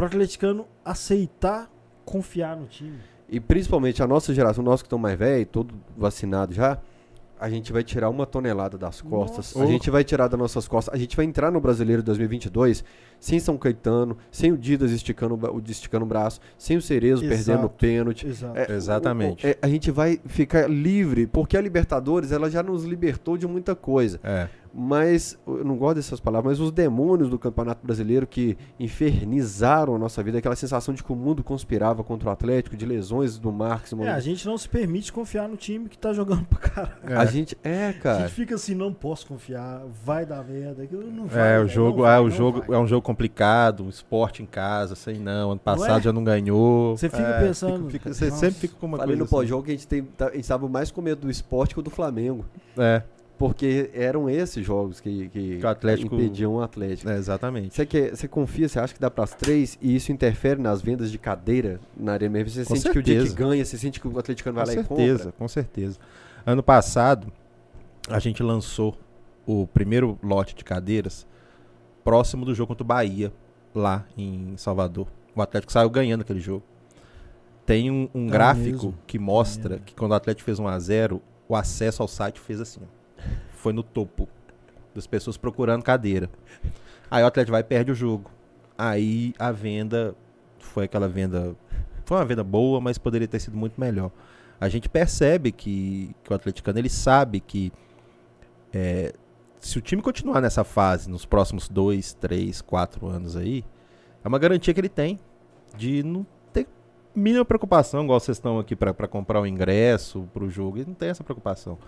Pro 0.00 0.06
atleticano 0.06 0.66
aceitar 0.82 1.70
confiar 2.06 2.56
no 2.56 2.66
time. 2.66 2.98
E 3.28 3.38
principalmente 3.38 4.02
a 4.02 4.06
nossa 4.06 4.32
geração, 4.32 4.64
nós 4.64 4.80
que 4.80 4.86
estamos 4.86 5.02
mais 5.02 5.18
velhos, 5.18 5.46
todo 5.52 5.74
vacinado 5.94 6.54
já, 6.54 6.78
a 7.38 7.48
gente 7.50 7.70
vai 7.72 7.82
tirar 7.84 8.08
uma 8.10 8.24
tonelada 8.26 8.76
das 8.78 9.00
costas. 9.02 9.54
Nossa. 9.54 9.62
A 9.62 9.66
gente 9.70 9.90
vai 9.90 10.02
tirar 10.02 10.26
das 10.28 10.38
nossas 10.38 10.66
costas. 10.66 10.94
A 10.94 10.96
gente 10.98 11.16
vai 11.16 11.24
entrar 11.26 11.50
no 11.50 11.60
Brasileiro 11.60 12.02
2022 12.02 12.82
sem 13.18 13.38
São 13.38 13.56
Caetano, 13.58 14.16
sem 14.30 14.52
o 14.52 14.58
Didas 14.58 14.90
esticando, 14.90 15.34
o 15.50 15.62
esticando 15.68 16.04
o 16.04 16.08
braço, 16.08 16.40
sem 16.58 16.76
o 16.78 16.82
Cerezo 16.82 17.22
Exato. 17.24 17.36
perdendo 17.44 17.66
o 17.66 17.70
pênalti. 17.70 18.26
Exato. 18.26 18.58
É, 18.58 18.72
Exatamente. 18.72 19.46
o- 19.46 19.48
o- 19.48 19.52
é, 19.52 19.58
a 19.62 19.68
gente 19.68 19.90
vai 19.90 20.18
ficar 20.26 20.68
livre, 20.68 21.26
porque 21.26 21.56
a 21.56 21.60
Libertadores 21.60 22.32
ela 22.32 22.50
já 22.50 22.62
nos 22.62 22.84
libertou 22.84 23.36
de 23.38 23.46
muita 23.46 23.74
coisa. 23.74 24.18
É. 24.24 24.48
Mas, 24.72 25.36
eu 25.46 25.64
não 25.64 25.76
gosto 25.76 25.96
dessas 25.96 26.20
palavras, 26.20 26.58
mas 26.58 26.60
os 26.66 26.70
demônios 26.72 27.28
do 27.28 27.38
Campeonato 27.38 27.84
Brasileiro 27.84 28.26
que 28.26 28.56
infernizaram 28.78 29.94
a 29.94 29.98
nossa 29.98 30.22
vida, 30.22 30.38
aquela 30.38 30.54
sensação 30.56 30.94
de 30.94 31.02
que 31.02 31.12
o 31.12 31.16
mundo 31.16 31.42
conspirava 31.42 32.04
contra 32.04 32.28
o 32.28 32.32
Atlético, 32.32 32.76
de 32.76 32.86
lesões 32.86 33.38
do 33.38 33.50
Marcos. 33.50 33.92
É, 33.94 34.08
a 34.10 34.20
gente 34.20 34.46
não 34.46 34.56
se 34.56 34.68
permite 34.68 35.12
confiar 35.12 35.48
no 35.48 35.56
time 35.56 35.88
que 35.88 35.98
tá 35.98 36.12
jogando 36.12 36.44
pra 36.46 36.58
caralho. 36.58 37.18
A 37.18 37.24
gente. 37.24 37.56
É, 37.64 37.88
A 37.88 37.94
cara. 37.94 38.18
gente 38.22 38.32
fica 38.32 38.54
assim, 38.54 38.74
não 38.74 38.92
posso 38.92 39.26
confiar, 39.26 39.82
vai 40.04 40.24
dar 40.24 40.44
merda. 40.44 40.82
aquilo 40.84 41.10
Não 41.10 41.26
vai, 41.26 41.56
É, 41.56 41.58
o 41.60 41.66
jogo, 41.66 41.98
não 41.98 42.04
vai, 42.04 42.16
é, 42.16 42.20
o 42.20 42.30
jogo 42.30 42.62
vai. 42.66 42.76
é 42.78 42.80
um 42.80 42.86
jogo 42.86 43.02
complicado, 43.02 43.84
um 43.84 43.88
esporte 43.88 44.42
em 44.42 44.46
casa, 44.46 44.94
sei 44.94 45.18
não. 45.18 45.50
Ano 45.52 45.60
passado 45.60 45.88
Não 45.88 45.96
é? 45.96 46.00
já 46.02 46.12
não 46.12 46.22
ganhou. 46.24 46.96
Você 46.96 47.08
fica 47.08 47.22
É, 47.22 47.46
pensando, 47.46 47.90
fica- 47.90 48.04
fica- 48.10 48.14
você 48.14 48.26
nossa. 48.26 48.36
sempre 48.38 48.60
fica 48.60 48.74
com 48.78 48.86
uma 48.86 48.98
Falei 48.98 49.08
coisa 49.16 49.18
no 49.18 49.24
assim. 49.24 49.30
pós-jogo 49.34 49.64
que 49.64 49.70
a 49.70 49.74
gente, 49.74 49.88
tem, 49.88 50.02
tá- 50.04 50.28
a 50.28 50.34
gente 50.34 50.46
tava 50.46 50.68
mais 50.68 50.90
com 50.90 51.00
medo 51.02 51.22
do 51.22 51.30
esporte 51.30 51.74
que 51.74 51.80
o 51.80 51.82
do 51.82 51.90
Flamengo. 51.90 52.44
É, 52.78 53.02
Porque 53.40 53.90
eram 53.94 54.28
esses 54.28 54.62
jogos 54.66 55.00
que, 55.00 55.30
que, 55.30 55.56
Que 55.58 55.64
o 55.64 55.68
Atlético- 55.68 56.14
impediam 56.14 56.56
o 56.56 56.60
Atlético. 56.62 57.08
é, 57.08 57.16
exatamente. 57.16 57.74
Você, 57.74 57.86
quer, 57.86 58.14
você 58.14 58.28
confia, 58.28 58.68
você 58.68 58.78
acha 58.78 58.92
que 58.92 59.00
dá 59.00 59.10
para 59.10 59.24
as 59.24 59.32
três 59.34 59.78
e 59.80 59.96
isso 59.96 60.12
interfere 60.12 60.60
nas 60.60 60.82
vendas 60.82 61.10
de 61.10 61.16
cadeira 61.16 61.80
na 61.96 62.12
Arena? 62.12 62.44
Você 62.44 62.66
Com 62.66 62.76
sente 62.76 62.90
que 62.92 62.98
o 62.98 63.02
dia 63.02 63.14
que 63.14 63.28
certeza. 63.28 63.36
ganha, 63.48 63.64
você 63.64 63.78
sente 63.78 63.98
que 63.98 64.06
o 64.06 64.18
atleticano 64.18 64.56
vai 64.56 64.66
Com 64.66 64.68
lá 64.68 64.72
e 64.74 64.84
certeza, 64.86 65.18
compra? 65.24 65.32
com 65.38 65.48
certeza. 65.48 65.98
Ano 66.44 66.62
passado, 66.62 67.32
a 68.10 68.18
gente 68.18 68.42
lançou 68.42 68.94
o 69.46 69.66
primeiro 69.66 70.18
lote 70.22 70.54
de 70.54 70.62
cadeiras 70.62 71.26
próximo 72.04 72.44
do 72.44 72.54
jogo 72.54 72.68
contra 72.68 72.84
o 72.84 72.86
Bahia, 72.86 73.32
lá 73.74 74.04
em 74.18 74.52
Salvador. 74.58 75.06
O 75.34 75.40
Atlético 75.40 75.72
saiu 75.72 75.88
ganhando 75.88 76.20
aquele 76.20 76.40
jogo. 76.40 76.62
Tem 77.64 77.90
um, 77.90 78.06
um 78.14 78.26
Tá 78.26 78.32
gráfico 78.32 78.86
mesmo. 78.88 78.94
que 79.06 79.18
mostra 79.18 79.70
mesmo. 79.70 79.84
que 79.86 79.94
quando 79.94 80.10
o 80.10 80.14
Atlético 80.14 80.44
fez 80.44 80.58
1x0, 80.60 81.20
o 81.48 81.56
acesso 81.56 82.02
ao 82.02 82.08
site 82.08 82.38
fez 82.38 82.60
assim. 82.60 82.80
ó. 82.82 82.99
Foi 83.60 83.74
no 83.74 83.82
topo 83.82 84.26
das 84.94 85.06
pessoas 85.06 85.36
procurando 85.36 85.82
cadeira. 85.82 86.30
Aí 87.10 87.22
o 87.22 87.26
Atlético 87.26 87.52
vai 87.52 87.60
e 87.60 87.64
perde 87.64 87.92
o 87.92 87.94
jogo. 87.94 88.30
Aí 88.76 89.34
a 89.38 89.52
venda 89.52 90.14
foi 90.58 90.84
aquela 90.84 91.06
venda. 91.06 91.54
Foi 92.06 92.16
uma 92.16 92.24
venda 92.24 92.42
boa, 92.42 92.80
mas 92.80 92.96
poderia 92.96 93.28
ter 93.28 93.38
sido 93.38 93.56
muito 93.56 93.78
melhor. 93.78 94.10
a 94.58 94.68
gente 94.68 94.88
percebe 94.88 95.52
que, 95.52 96.14
que 96.24 96.32
o 96.32 96.34
atleticano 96.34 96.78
ele 96.78 96.88
sabe 96.88 97.40
que 97.40 97.70
é, 98.72 99.12
se 99.58 99.78
o 99.78 99.80
time 99.82 100.00
continuar 100.00 100.40
nessa 100.40 100.64
fase 100.64 101.10
nos 101.10 101.26
próximos 101.26 101.68
dois, 101.68 102.14
três, 102.14 102.62
quatro 102.62 103.06
anos 103.06 103.36
aí, 103.36 103.62
é 104.24 104.28
uma 104.28 104.38
garantia 104.38 104.72
que 104.72 104.80
ele 104.80 104.88
tem 104.88 105.18
de 105.76 106.02
não 106.02 106.26
ter 106.52 106.66
mínima 107.14 107.44
preocupação, 107.44 108.02
igual 108.04 108.18
vocês 108.18 108.38
estão 108.38 108.58
aqui 108.58 108.74
para 108.74 109.06
comprar 109.06 109.40
o 109.40 109.46
ingresso 109.46 110.28
para 110.32 110.44
o 110.44 110.48
jogo, 110.48 110.78
ele 110.78 110.86
não 110.86 110.94
tem 110.94 111.10
essa 111.10 111.22
preocupação. 111.22 111.78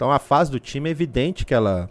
Então 0.00 0.10
a 0.10 0.18
fase 0.18 0.50
do 0.50 0.58
time 0.58 0.88
é 0.88 0.92
evidente 0.92 1.44
que 1.44 1.52
ela, 1.52 1.86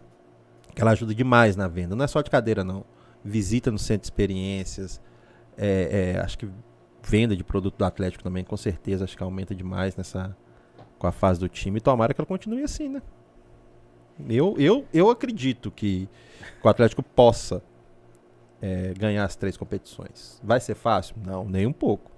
que 0.74 0.82
ela 0.82 0.90
ajuda 0.90 1.14
demais 1.14 1.56
na 1.56 1.68
venda, 1.68 1.96
não 1.96 2.04
é 2.04 2.08
só 2.08 2.24
de 2.24 2.32
cadeira 2.32 2.64
não. 2.64 2.84
Visita 3.24 3.70
no 3.70 3.78
centro 3.78 4.02
de 4.02 4.08
experiências, 4.08 5.00
é, 5.56 6.16
é, 6.16 6.20
acho 6.20 6.40
que 6.40 6.50
venda 7.04 7.36
de 7.36 7.44
produto 7.44 7.78
do 7.78 7.86
Atlético 7.86 8.24
também, 8.24 8.44
com 8.44 8.58
certeza, 8.58 9.04
acho 9.04 9.16
que 9.16 9.22
aumenta 9.22 9.54
demais 9.54 9.96
nessa 9.96 10.36
com 10.98 11.06
a 11.06 11.12
fase 11.12 11.40
do 11.40 11.48
time. 11.48 11.80
Tomara 11.80 12.12
que 12.12 12.20
ela 12.20 12.26
continue 12.26 12.64
assim, 12.64 12.90
né? 12.90 13.04
Eu, 14.28 14.56
eu, 14.58 14.88
eu 14.92 15.12
acredito 15.12 15.70
que, 15.70 16.10
o 16.64 16.68
Atlético 16.68 17.04
possa 17.04 17.62
é, 18.60 18.92
ganhar 18.98 19.24
as 19.24 19.36
três 19.36 19.56
competições. 19.56 20.42
Vai 20.44 20.60
ser 20.60 20.74
fácil? 20.74 21.16
Não, 21.24 21.46
nem 21.46 21.68
um 21.68 21.74
pouco. 21.74 22.10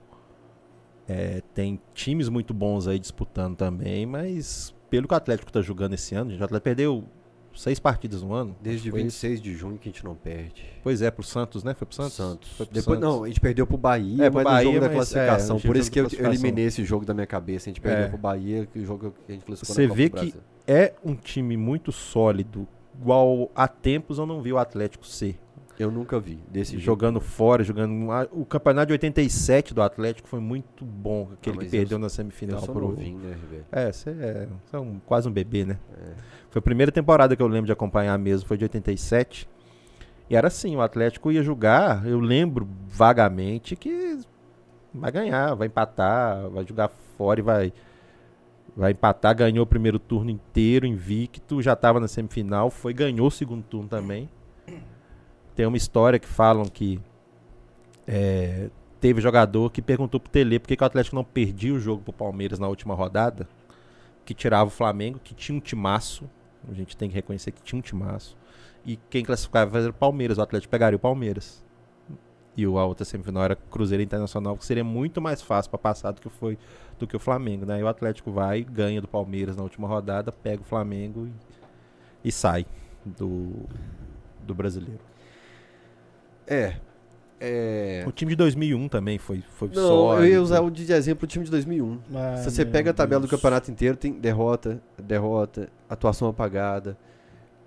É, 1.05 1.41
tem 1.53 1.81
times 1.93 2.29
muito 2.29 2.53
bons 2.53 2.87
aí 2.87 2.97
disputando 2.97 3.57
também, 3.57 4.05
mas 4.05 4.73
pelo 4.91 5.07
que 5.07 5.13
o 5.13 5.17
Atlético 5.17 5.49
está 5.49 5.61
jogando 5.61 5.93
esse 5.93 6.13
ano, 6.13 6.29
o 6.31 6.35
Atlético 6.35 6.61
perdeu 6.61 7.03
seis 7.55 7.79
partidas 7.79 8.21
no 8.21 8.33
ano. 8.33 8.55
Desde 8.61 8.91
26 8.91 9.41
de 9.41 9.53
junho 9.55 9.77
que 9.77 9.87
a 9.89 9.91
gente 9.91 10.03
não 10.03 10.15
perde. 10.15 10.63
Pois 10.83 11.01
é, 11.01 11.09
pro 11.09 11.23
Santos, 11.23 11.63
né? 11.63 11.73
Foi 11.73 11.85
pro 11.87 11.95
Santos? 11.95 12.13
Santos. 12.13 12.51
Foi 12.51 12.65
pro 12.65 12.75
Depois, 12.75 12.99
Santos. 12.99 13.15
Não, 13.15 13.23
a 13.23 13.27
gente 13.27 13.39
perdeu 13.39 13.65
pro 13.65 13.77
Bahia, 13.77 14.25
É, 14.25 14.29
mas 14.29 14.43
pro 14.43 14.53
no 14.53 14.57
jogo 14.59 14.65
Bahia, 14.65 14.79
da 14.81 14.87
mas, 14.87 14.95
classificação. 14.95 15.57
é, 15.57 15.59
Por 15.61 15.77
isso 15.77 15.89
que 15.91 15.99
eu 15.99 16.09
da 16.09 16.27
eliminei 16.29 16.65
esse 16.65 16.83
jogo 16.83 17.05
da 17.05 17.13
minha 17.13 17.25
cabeça. 17.27 17.69
A 17.69 17.71
gente 17.71 17.81
perdeu 17.81 18.05
É. 18.05 18.09
pro 18.09 18.17
Bahia, 18.17 18.65
que 18.65 18.79
o 18.79 18.85
jogo 18.85 19.13
que 19.25 19.31
a 19.31 19.35
gente 19.35 19.45
classificou 19.45 19.75
Você 19.75 19.87
vê 19.87 20.09
que 20.09 20.33
é 20.67 20.93
um 21.03 21.15
time 21.15 21.55
muito 21.57 21.91
sólido, 21.91 22.67
igual 22.99 23.49
há 23.55 23.67
tempos 23.67 24.17
eu 24.17 24.25
não 24.25 24.41
vi 24.41 24.51
o 24.53 24.57
Atlético 24.57 25.05
ser. 25.05 25.39
Eu 25.79 25.89
nunca 25.91 26.19
vi 26.19 26.39
desse 26.51 26.77
jogando 26.77 27.19
fora, 27.19 27.63
jogando. 27.63 28.07
O 28.31 28.45
campeonato 28.45 28.87
de 28.87 28.93
87 28.93 29.73
do 29.73 29.81
Atlético 29.81 30.27
foi 30.27 30.39
muito 30.39 30.85
bom, 30.85 31.29
aquele 31.33 31.57
que 31.59 31.65
perdeu 31.71 31.95
eu- 31.95 31.99
na 31.99 32.05
Eu 32.05 32.09
semifinal 32.09 32.59
sou 32.61 32.73
pro. 32.75 32.87
novinho, 32.89 33.19
né? 33.19 33.35
É, 33.71 33.91
você 33.91 34.09
é, 34.11 34.47
é 34.73 34.77
um- 34.79 34.99
quase 35.05 35.27
um 35.27 35.31
bebê, 35.31 35.65
né? 35.65 35.77
É. 35.93 36.11
Foi 36.49 36.59
a 36.59 36.61
primeira 36.61 36.91
temporada 36.91 37.35
que 37.35 37.41
eu 37.41 37.47
lembro 37.47 37.65
de 37.65 37.71
acompanhar 37.71 38.17
mesmo, 38.19 38.47
foi 38.47 38.57
de 38.57 38.65
87. 38.65 39.47
E 40.29 40.35
era 40.35 40.47
assim, 40.47 40.75
o 40.75 40.81
Atlético 40.81 41.31
ia 41.31 41.43
jogar, 41.43 42.05
eu 42.07 42.19
lembro 42.19 42.67
vagamente 42.87 43.75
que 43.75 44.19
vai 44.93 45.11
ganhar, 45.11 45.55
vai 45.55 45.67
empatar, 45.67 46.49
vai 46.49 46.65
jogar 46.65 46.89
fora 47.17 47.39
e 47.39 47.43
vai 47.43 47.73
vai 48.73 48.91
empatar, 48.91 49.35
ganhou 49.35 49.63
o 49.63 49.67
primeiro 49.67 49.99
turno 49.99 50.29
inteiro, 50.29 50.85
invicto, 50.85 51.61
já 51.61 51.73
estava 51.73 51.99
na 51.99 52.07
semifinal, 52.07 52.69
foi 52.69 52.93
ganhou 52.93 53.27
o 53.27 53.31
segundo 53.31 53.63
turno 53.63 53.89
também. 53.89 54.29
Tem 55.55 55.65
uma 55.65 55.77
história 55.77 56.17
que 56.19 56.27
falam 56.27 56.65
que 56.65 56.99
é, 58.07 58.69
teve 58.99 59.21
jogador 59.21 59.71
que 59.71 59.81
perguntou 59.81 60.19
pro 60.19 60.31
Tele 60.31 60.59
por 60.59 60.67
que, 60.67 60.75
que 60.75 60.83
o 60.83 60.85
Atlético 60.85 61.15
não 61.15 61.23
perdia 61.23 61.73
o 61.73 61.79
jogo 61.79 62.01
pro 62.03 62.13
Palmeiras 62.13 62.59
na 62.59 62.67
última 62.67 62.93
rodada, 62.93 63.47
que 64.25 64.33
tirava 64.33 64.67
o 64.67 64.71
Flamengo, 64.71 65.19
que 65.23 65.33
tinha 65.33 65.57
um 65.57 65.61
timaço, 65.61 66.29
a 66.69 66.73
gente 66.73 66.95
tem 66.95 67.09
que 67.09 67.15
reconhecer 67.15 67.51
que 67.51 67.61
tinha 67.61 67.79
um 67.79 67.81
timaço, 67.81 68.37
e 68.85 68.97
quem 69.09 69.23
classificava 69.23 69.77
era 69.79 69.89
o 69.89 69.93
Palmeiras, 69.93 70.37
o 70.37 70.41
Atlético 70.41 70.71
pegaria 70.71 70.95
o 70.95 70.99
Palmeiras. 70.99 71.63
E 72.55 72.67
o- 72.67 72.77
a 72.77 72.85
outra 72.85 73.05
semifinal 73.05 73.43
era 73.43 73.55
Cruzeiro 73.55 74.03
Internacional, 74.03 74.57
que 74.57 74.65
seria 74.65 74.83
muito 74.83 75.21
mais 75.21 75.41
fácil 75.41 75.69
para 75.71 75.79
passar 75.79 76.11
do 76.11 76.21
que 76.21 76.29
foi 76.29 76.57
do 76.99 77.07
que 77.07 77.15
o 77.15 77.19
Flamengo, 77.19 77.65
né? 77.65 77.79
E 77.79 77.83
o 77.83 77.87
Atlético 77.87 78.31
vai, 78.31 78.63
ganha 78.63 79.01
do 79.01 79.07
Palmeiras 79.07 79.55
na 79.55 79.63
última 79.63 79.87
rodada, 79.87 80.31
pega 80.31 80.61
o 80.61 80.65
Flamengo 80.65 81.27
e, 82.23 82.27
e 82.27 82.31
sai 82.31 82.65
do, 83.05 83.51
do 84.45 84.53
brasileiro. 84.53 84.99
É. 86.47 86.73
É. 87.43 88.03
O 88.07 88.11
time 88.11 88.29
de 88.31 88.35
2001 88.35 88.87
também 88.87 89.17
foi, 89.17 89.43
foi 89.55 89.67
Não, 89.69 89.75
sólido. 89.87 90.25
eu 90.27 90.31
ia 90.33 90.41
usar 90.41 90.61
o 90.61 90.69
de 90.69 90.91
exemplo 90.93 91.23
o 91.23 91.27
time 91.27 91.43
de 91.43 91.49
2001. 91.49 91.97
Ah, 92.13 92.37
Se 92.37 92.51
você 92.51 92.63
pega 92.63 92.91
a 92.91 92.93
tabela 92.93 93.21
Deus. 93.21 93.31
do 93.31 93.35
campeonato 93.35 93.71
inteiro, 93.71 93.97
tem 93.97 94.13
derrota, 94.13 94.79
derrota, 95.01 95.67
atuação 95.89 96.27
apagada. 96.27 96.95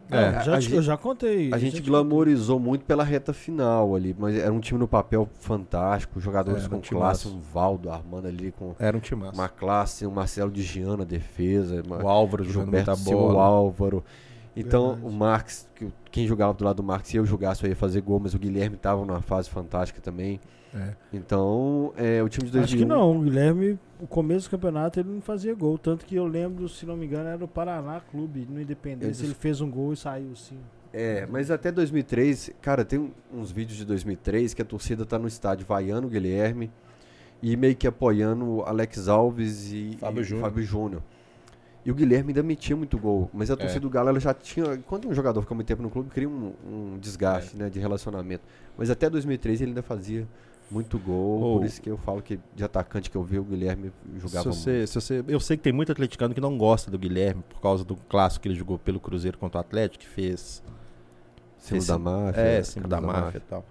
Não, 0.09 0.19
É, 0.19 0.44
já 0.44 0.55
a 0.55 0.59
te- 0.59 0.65
gente- 0.67 0.75
eu 0.77 0.83
já 0.83 0.97
contei. 0.99 1.51
A 1.53 1.59
gente 1.59 1.81
glamorizou 1.81 2.61
muito 2.61 2.85
pela 2.85 3.03
reta 3.03 3.33
final 3.33 3.97
ali, 3.97 4.15
mas 4.17 4.36
era 4.36 4.53
um 4.53 4.61
time 4.61 4.78
no 4.78 4.86
papel 4.86 5.27
fantástico, 5.41 6.20
jogadores 6.20 6.61
Era 6.61 6.69
com 6.70 6.77
um 6.77 6.81
classe, 6.81 7.27
um 7.27 7.41
Valdo 7.41 7.91
armando 7.91 8.28
ali 8.28 8.53
com 8.53 8.77
Era 8.78 8.94
um 8.97 9.01
timaço. 9.01 9.33
uma 9.35 9.49
classe, 9.49 10.07
um 10.07 10.11
Marcelo 10.11 10.51
de 10.53 10.62
Giana 10.62 11.05
defesa, 11.07 11.83
uma- 11.85 12.05
O 12.05 12.07
Álvaro 12.09 12.44
jogando 12.44 12.67
Gilberto 12.67 12.91
muita 12.91 13.03
Silva, 13.03 13.23
o 13.25 13.28
bola. 13.28 13.43
Álvaro. 13.44 14.05
Então, 14.57 14.92
Verdade. 14.94 15.07
o 15.07 15.12
Marx, 15.18 15.68
que- 15.74 15.92
quem 16.10 16.26
jogava 16.26 16.55
do 16.55 16.65
lado 16.65 16.76
do 16.76 16.83
Marx, 16.83 17.08
se 17.08 17.16
eu 17.16 17.24
jogasse, 17.26 17.65
eu 17.65 17.68
ia 17.70 17.76
fazer 17.76 18.00
gol, 18.00 18.20
mas 18.20 18.34
o 18.34 18.39
Guilherme 18.39 18.76
tava 18.76 19.05
numa 19.05 19.20
fase 19.20 19.50
fantástica 19.50 20.00
também. 20.00 20.41
É. 20.73 20.94
Então, 21.12 21.92
é, 21.97 22.23
o 22.23 22.28
time 22.28 22.47
de 22.47 22.52
2001... 22.52 22.65
Acho 22.65 22.76
que 22.76 22.84
não, 22.84 23.16
o 23.16 23.23
Guilherme, 23.23 23.78
o 24.00 24.07
começo 24.07 24.49
do 24.49 24.50
campeonato 24.50 24.99
ele 25.00 25.08
não 25.08 25.20
fazia 25.20 25.55
gol. 25.55 25.78
Tanto 25.78 26.05
que 26.05 26.15
eu 26.16 26.26
lembro, 26.26 26.68
se 26.68 26.84
não 26.86 26.97
me 26.97 27.07
engano, 27.07 27.28
era 27.28 27.44
o 27.44 27.49
Paraná 27.49 28.00
Clube, 28.00 28.47
no 28.50 28.60
Independência. 28.60 29.07
Eles- 29.07 29.23
Ele 29.23 29.34
fez 29.34 29.60
um 29.60 29.70
gol 29.70 29.92
e 29.92 29.97
saiu 29.97 30.33
assim. 30.33 30.57
É, 30.92 31.26
mas 31.26 31.50
até 31.50 31.73
2003, 31.73 32.50
cara, 32.62 32.84
tem 32.84 33.12
uns 33.33 33.50
vídeos 33.50 33.76
de 33.76 33.84
2003 33.84 34.55
que 34.55 34.62
a 34.62 34.65
torcida 34.65 35.05
tá 35.05 35.18
no 35.18 35.26
estádio 35.26 35.66
vaiando 35.66 36.07
o 36.07 36.10
Guilherme 36.10 36.70
e 37.42 37.57
meio 37.57 37.74
que 37.74 37.86
apoiando 37.86 38.62
Alex 38.62 39.08
Alves 39.08 39.73
e 39.73 39.97
Fábio 39.99 40.20
e 40.62 40.65
Júnior. 40.65 41.02
E 41.85 41.91
o 41.91 41.95
Guilherme 41.95 42.31
ainda 42.31 42.43
metia 42.43 42.75
muito 42.75 42.99
gol, 42.99 43.29
mas 43.33 43.51
a 43.51 43.57
torcida 43.57 43.79
É. 43.79 43.81
do 43.81 43.91
Galo 43.91 44.09
ela 44.09 44.19
já 44.19 44.33
tinha, 44.33 44.79
quando 44.87 45.07
um 45.09 45.15
jogador 45.15 45.43
fica 45.43 45.55
muito 45.55 45.67
tempo 45.67 45.83
no 45.83 45.91
clube, 45.91 46.09
cria 46.11 46.29
um, 46.29 46.53
um 46.67 46.99
desgaste, 46.99 47.57
né, 47.57 47.69
de 47.69 47.79
relacionamento. 47.79 48.43
Mas 48.77 48.89
até 48.89 49.11
2003 49.11 49.61
ele 49.61 49.73
ainda 49.73 49.83
fazia 49.83 50.27
muito 50.71 50.99
gol, 50.99 51.41
Ou- 51.43 51.59
por 51.59 51.67
isso 51.67 51.83
que 51.83 51.91
eu 51.91 51.99
falo 51.99 52.23
que 52.23 52.41
de 52.57 52.65
atacante 52.65 53.11
que 53.11 53.17
eu 53.17 53.23
vi 53.23 53.39
o 53.39 53.45
Guilherme 53.45 53.93
jogava 54.17 54.51
se 54.51 54.59
você, 54.63 54.87
se 54.87 54.95
você, 54.95 55.25
eu 55.29 55.39
sei 55.39 55.59
que 55.59 55.63
tem 55.63 55.75
muito 55.75 55.93
atleticano 55.93 56.33
que 56.33 56.41
não 56.41 56.57
gosta 56.57 56.91
do 56.91 56.99
Guilherme 56.99 57.43
por 57.51 57.61
causa 57.61 57.85
do 57.85 57.97
clássico 57.97 58.45
que 58.45 58.49
ele 58.49 58.55
jogou 58.59 58.79
pelo 58.79 58.99
Cruzeiro 58.99 59.37
contra 59.37 59.59
o 59.59 59.61
Atlético, 59.61 60.05
que 60.05 60.09
fez 60.11 60.63
muito. 60.67 60.85
Símbolo 61.59 61.79
esse- 61.83 61.89
da 61.89 61.99
máfia. 61.99 62.41
é, 62.41 62.63
símbolo 62.63 62.89
da 62.89 62.97
camisa 63.01 63.21
máfia 63.21 63.39
e 63.39 63.41
tal. 63.43 63.65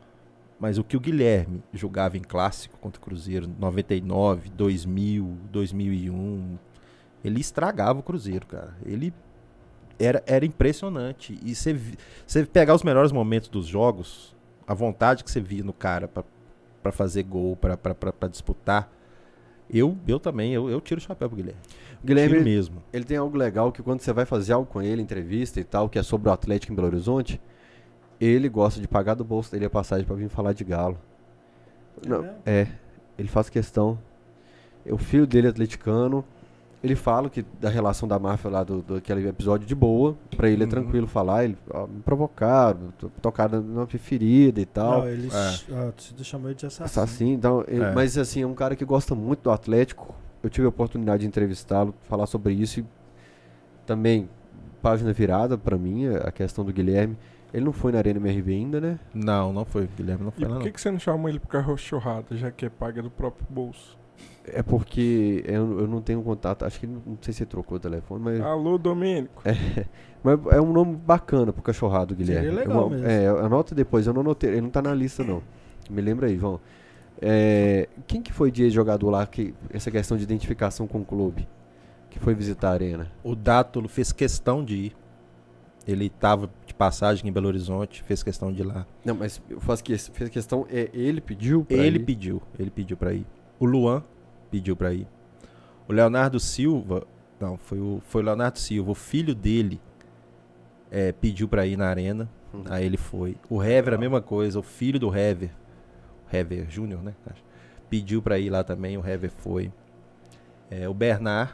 Mas 0.59 0.77
o 0.77 0.83
que 0.83 0.95
o 0.95 1.00
Guilherme 1.00 1.64
jogava 1.74 2.16
em 2.16 2.22
clássico 2.22 2.77
contra 2.77 3.01
o 3.01 3.03
Cruzeiro, 3.03 3.50
99, 3.59 4.50
2000, 4.50 5.35
2001, 5.51 6.58
ele 7.23 7.39
estragava 7.39 7.99
o 7.99 8.03
Cruzeiro, 8.03 8.45
cara. 8.45 8.75
Ele 8.85 9.13
era, 9.99 10.23
era 10.25 10.45
impressionante. 10.45 11.39
E 11.43 11.55
você 11.55 12.45
pegar 12.51 12.75
os 12.75 12.83
melhores 12.83 13.11
momentos 13.11 13.49
dos 13.49 13.65
jogos, 13.65 14.35
a 14.67 14.73
vontade 14.73 15.23
que 15.23 15.31
você 15.31 15.39
via 15.39 15.63
no 15.63 15.73
cara 15.73 16.07
pra 16.07 16.23
pra 16.83 16.91
fazer 16.91 17.23
gol, 17.23 17.55
pra 17.55 18.27
disputar, 18.27 18.91
eu, 19.69 19.97
eu 20.05 20.19
também, 20.19 20.53
eu, 20.53 20.69
eu 20.69 20.81
tiro 20.81 20.99
o 20.99 21.03
chapéu 21.03 21.29
pro 21.29 21.37
Guilherme. 21.37 21.59
O 22.03 22.05
Guilherme, 22.05 22.33
Tiro 22.33 22.43
mesmo. 22.43 22.83
Ele 22.91 23.05
tem 23.05 23.15
algo 23.15 23.37
legal 23.37 23.71
que 23.71 23.81
quando 23.81 24.01
você 24.01 24.11
vai 24.11 24.25
fazer 24.25 24.51
algo 24.51 24.69
com 24.69 24.81
ele, 24.81 25.01
entrevista 25.01 25.59
e 25.59 25.63
tal, 25.63 25.87
que 25.87 25.97
é 25.97 26.03
sobre 26.03 26.29
o 26.29 26.31
Atlético 26.31 26.73
em 26.73 26.75
Belo 26.75 26.89
Horizonte, 26.89 27.41
ele 28.19 28.49
gosta 28.49 28.81
de 28.81 28.87
pagar 28.87 29.15
do 29.15 29.23
bolso 29.23 29.51
dele 29.51 29.65
a 29.65 29.69
passagem 29.69 30.05
pra 30.05 30.15
vir 30.15 30.29
falar 30.29 30.51
de 30.53 30.63
Galo. 30.65 30.99
Não, 32.05 32.21
mesmo? 32.21 32.37
é, 32.45 32.67
ele 33.17 33.29
faz 33.29 33.49
questão. 33.49 33.97
O 34.85 34.97
filho 34.97 35.25
dele 35.25 35.47
é 35.47 35.49
atleticano. 35.49 36.25
Ele 36.83 36.95
fala 36.95 37.29
que 37.29 37.45
da 37.61 37.69
relação 37.69 38.07
da 38.09 38.19
máfia 38.19 38.49
lá 38.51 38.61
do, 38.63 38.81
do 38.81 38.95
aquele 38.95 39.25
episódio 39.27 39.65
de 39.65 39.73
boa, 39.73 40.17
pra 40.35 40.49
ele 40.49 40.63
é 40.63 40.65
Uhum. 40.65 40.69
tranquilo 40.69 41.07
falar, 41.07 41.45
ele 41.45 41.57
ó, 41.69 41.87
me 41.87 42.01
provocaram, 42.01 42.91
to- 42.99 43.09
tocaram 43.21 43.61
numa 43.61 43.87
ferida 43.87 44.59
e 44.59 44.65
tal. 44.65 44.99
Não, 45.03 45.07
eles. 45.07 45.33
É. 45.33 45.93
Chamou 46.23 46.49
ele 46.49 46.55
de 46.55 46.65
assassino. 46.65 46.85
Assassino, 46.85 47.31
então, 47.31 47.63
ele- 47.69 47.83
É. 47.85 47.93
mas 47.93 48.17
assim, 48.17 48.41
é 48.41 48.45
um 48.47 48.53
cara 48.53 48.75
que 48.75 48.83
gosta 48.83 49.15
muito 49.15 49.43
do 49.43 49.51
Atlético. 49.51 50.13
Eu 50.43 50.49
tive 50.49 50.65
a 50.65 50.69
oportunidade 50.69 51.21
de 51.21 51.27
entrevistá-lo, 51.27 51.95
falar 52.09 52.25
sobre 52.25 52.51
isso 52.53 52.81
e 52.81 52.85
também 53.85 54.27
página 54.81 55.13
virada 55.13 55.57
pra 55.57 55.77
mim, 55.77 56.07
a 56.07 56.31
questão 56.33 56.65
do 56.65 56.73
Guilherme. 56.73 57.17
Ele 57.53 57.63
não 57.65 57.71
foi 57.71 57.91
na 57.93 57.99
Arena 57.99 58.19
MRV 58.19 58.51
ainda, 58.51 58.81
né? 58.81 58.99
Não, 59.13 59.53
não 59.53 59.63
foi. 59.63 59.85
O 59.85 59.89
Guilherme 59.95 60.23
não 60.23 60.31
E 60.31 60.33
foi 60.33 60.43
lá, 60.43 60.49
por 60.49 60.55
não. 60.55 60.61
que, 60.63 60.71
que 60.71 60.81
você 60.81 60.91
não 60.91 60.99
chama 60.99 61.29
ele 61.29 61.39
pro 61.39 61.47
cachorrada, 61.63 62.35
já 62.35 62.51
que 62.51 62.65
é 62.65 62.69
paga 62.69 63.01
do 63.01 63.09
próprio 63.09 63.45
bolso? 63.49 63.97
É 64.45 64.61
porque 64.61 65.41
eu, 65.47 65.80
eu 65.81 65.88
não 65.88 66.01
tenho 66.01 66.22
contato, 66.22 66.65
acho 66.65 66.80
que 66.80 66.85
não, 66.88 67.01
não 67.05 67.17
sei 67.22 67.33
se 67.33 67.43
ele 67.43 67.49
trocou 67.49 67.77
o 67.77 67.80
telefone, 67.80 68.22
mas 68.23 68.41
Alô, 68.41 68.77
Domênico. 68.77 69.41
Mas 70.23 70.39
é 70.51 70.59
um 70.61 70.72
nome 70.73 70.95
bacana 70.97 71.53
pro 71.53 71.61
cachorrado, 71.61 72.13
Guilherme. 72.15 72.47
Seria 72.49 72.59
legal 72.59 72.83
Eu- 72.83 72.89
mesmo. 72.89 73.07
É, 73.07 73.27
anota 73.27 73.73
depois, 73.73 74.05
eu 74.07 74.13
não 74.13 74.22
anotei, 74.22 74.49
ele 74.51 74.61
não 74.61 74.69
tá 74.69 74.81
na 74.81 74.93
lista 74.93 75.23
não. 75.23 75.41
Me 75.89 76.01
lembra 76.01 76.27
aí, 76.27 76.38
João. 76.38 76.59
É, 77.22 77.88
quem 78.07 78.22
que 78.22 78.33
foi 78.33 78.51
de 78.51 78.69
jogador 78.69 79.09
lá 79.09 79.25
que 79.25 79.53
essa 79.69 79.89
questão 79.89 80.17
de 80.17 80.23
identificação 80.23 80.88
com 80.88 80.99
o 81.01 81.05
clube 81.05 81.47
que 82.09 82.19
foi 82.19 82.33
visitar 82.33 82.69
a 82.69 82.73
arena? 82.73 83.11
O 83.23 83.35
Dátulo 83.35 83.88
fez 83.88 84.11
questão 84.11 84.63
de 84.63 84.75
ir. 84.75 84.95
Ele 85.88 86.05
estava 86.07 86.49
de 86.65 86.73
passagem 86.73 87.27
em 87.30 87.31
Belo 87.31 87.47
Horizonte, 87.47 88.01
fez 88.03 88.23
questão 88.23 88.51
de 88.51 88.61
ir 88.61 88.65
lá. 88.65 88.85
Não, 89.05 89.15
mas 89.15 89.41
eu 89.49 89.59
faço 89.59 89.83
que 89.83 89.97
fez 89.97 90.30
questão 90.30 90.65
é 90.69 90.89
ele 90.93 91.19
pediu 91.22 91.63
pra 91.65 91.77
Ele 91.77 91.97
ir? 91.97 92.03
pediu, 92.05 92.41
ele 92.57 92.69
pediu 92.72 92.95
pra 92.97 93.13
ir. 93.13 93.25
O 93.59 93.65
Luan 93.65 94.01
pediu 94.53 94.75
pra 94.75 94.93
ir. 94.93 95.07
O 95.88 95.93
Leonardo 95.93 96.40
Silva, 96.40 97.07
não, 97.40 97.57
foi 97.57 97.80
o, 97.80 97.99
foi 98.06 98.22
o 98.22 98.25
Leonardo 98.25 98.59
Silva, 98.59 98.91
o 98.91 98.95
filho 98.95 99.33
dele 99.33 99.82
é, 100.91 101.11
pediu 101.11 101.48
pra 101.48 101.65
ir 101.65 101.75
na 101.75 101.88
arena, 101.88 102.30
Uhum. 102.53 102.65
aí 102.69 102.85
ele 102.85 102.98
foi. 102.98 103.35
O 103.49 103.64
Hever, 103.64 103.95
a 103.95 103.98
mesma 103.98 104.22
coisa, 104.22 104.59
o 104.59 104.61
filho 104.61 104.99
do 104.99 105.07
Hever, 105.15 105.49
Hever 106.32 106.69
Júnior, 106.69 107.01
né? 107.01 107.15
Pediu 107.90 108.22
pra 108.22 108.38
ir 108.38 108.51
lá 108.51 108.64
também, 108.64 108.95
o 108.95 109.03
Hever 109.06 109.32
foi. 109.32 109.72
É, 110.69 110.88
o 110.88 110.93
Bernard, 110.93 111.51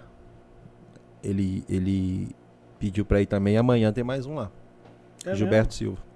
ele, 1.23 1.63
ele 1.69 2.35
pediu 2.77 3.05
pra 3.05 3.21
ir 3.21 3.27
também, 3.27 3.55
amanhã 3.57 3.93
tem 3.93 4.03
mais 4.03 4.25
um 4.25 4.35
lá, 4.35 4.51
É 5.25 5.33
Gilberto 5.33 5.73
Silva. 5.73 5.97
mesmo? 5.97 6.09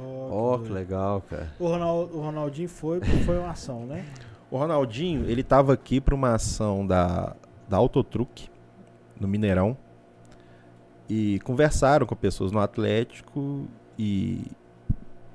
Ó, 0.00 0.28
Ó, 0.30 0.52
que 0.52 0.58
doido. 0.68 0.74
legal, 0.74 1.20
cara. 1.22 1.52
O, 1.58 1.66
Ronald, 1.66 2.12
o 2.14 2.20
Ronaldinho 2.20 2.68
foi, 2.68 3.00
foi 3.26 3.38
uma 3.38 3.50
ação, 3.50 3.84
né? 3.86 4.04
O 4.50 4.56
Ronaldinho, 4.56 5.28
ele 5.28 5.42
tava 5.42 5.72
aqui 5.74 6.00
pra 6.00 6.14
uma 6.14 6.34
ação 6.34 6.86
da, 6.86 7.36
da 7.68 7.76
Autotruque, 7.76 8.48
no 9.20 9.28
Mineirão. 9.28 9.76
E 11.08 11.38
conversaram 11.40 12.06
com 12.06 12.14
pessoas 12.14 12.52
no 12.52 12.58
Atlético 12.58 13.66
e, 13.98 14.44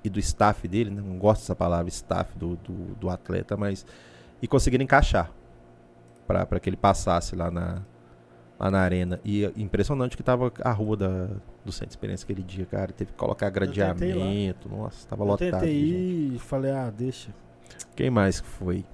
e 0.03 0.09
do 0.09 0.19
staff 0.19 0.67
dele, 0.67 0.89
né? 0.91 1.01
Não 1.01 1.17
gosto 1.17 1.41
dessa 1.41 1.55
palavra, 1.55 1.89
staff 1.89 2.37
do, 2.37 2.55
do, 2.57 2.95
do 2.95 3.09
atleta, 3.09 3.57
mas. 3.57 3.85
E 4.41 4.47
conseguiram 4.47 4.83
encaixar 4.83 5.31
pra 6.27 6.45
pra 6.45 6.59
que 6.59 6.69
ele 6.69 6.77
passasse 6.77 7.35
lá 7.35 7.49
na, 7.49 7.81
lá 8.59 8.69
na 8.69 8.79
arena. 8.79 9.19
E 9.23 9.45
é 9.45 9.51
impressionante 9.57 10.15
que 10.15 10.23
tava 10.23 10.51
a 10.63 10.71
rua 10.71 10.95
da, 10.97 11.29
do 11.65 11.71
Centro 11.71 11.87
de 11.87 11.93
Experiência 11.93 12.23
aquele 12.23 12.43
dia, 12.43 12.65
cara. 12.65 12.91
Teve 12.91 13.11
que 13.11 13.17
colocar 13.17 13.51
tentei 13.51 13.73
gradeamento. 13.73 14.69
Nossa, 14.69 15.07
tava 15.07 15.23
Eu 15.23 15.27
lotado. 15.27 15.51
tentei 15.51 15.73
de 15.73 15.87
gente. 15.87 15.95
ir 15.97 16.35
e 16.35 16.39
falei, 16.39 16.71
ah, 16.71 16.91
deixa. 16.95 17.33
Quem 17.95 18.09
mais 18.09 18.41
que 18.41 18.47
foi? 18.47 18.85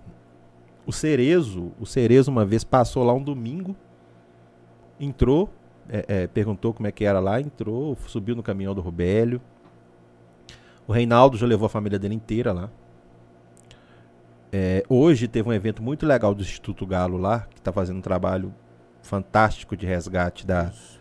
O 0.86 0.92
Cerezo, 0.92 1.72
o 1.80 1.86
Cerezo 1.86 2.32
uma 2.32 2.46
vez 2.46 2.64
passou 2.64 3.04
lá 3.04 3.14
um 3.14 3.22
domingo, 3.22 3.76
entrou, 5.00 5.50
é, 5.88 6.06
é, 6.08 6.28
perguntou 6.28 6.74
como 6.74 6.88
é 6.88 6.92
que 6.92 7.06
era 7.06 7.20
lá, 7.20 7.40
entrou, 7.40 7.96
subiu 8.08 8.36
no 8.36 8.44
caminhão 8.44 8.74
do 8.74 8.82
Rubélio. 8.82 9.42
O 10.88 10.92
Reinaldo 10.92 11.38
já 11.38 11.46
levou 11.46 11.68
a 11.68 11.70
família 11.70 12.00
dele 12.00 12.16
inteira 12.16 12.52
lá. 12.52 12.70
É, 14.52 14.84
hoje 14.90 15.28
teve 15.28 15.48
um 15.48 15.54
evento 15.54 15.84
muito 15.84 16.06
legal 16.06 16.34
do 16.34 16.42
Instituto 16.42 16.86
Galo 16.86 17.18
lá, 17.18 17.42
que 17.52 17.60
está 17.60 17.72
fazendo 17.72 17.98
um 17.98 18.02
trabalho 18.02 18.54
fantástico 19.04 19.78
de 19.78 19.86
resgate 19.86 20.46
da, 20.46 20.64
ídolos. 20.64 20.99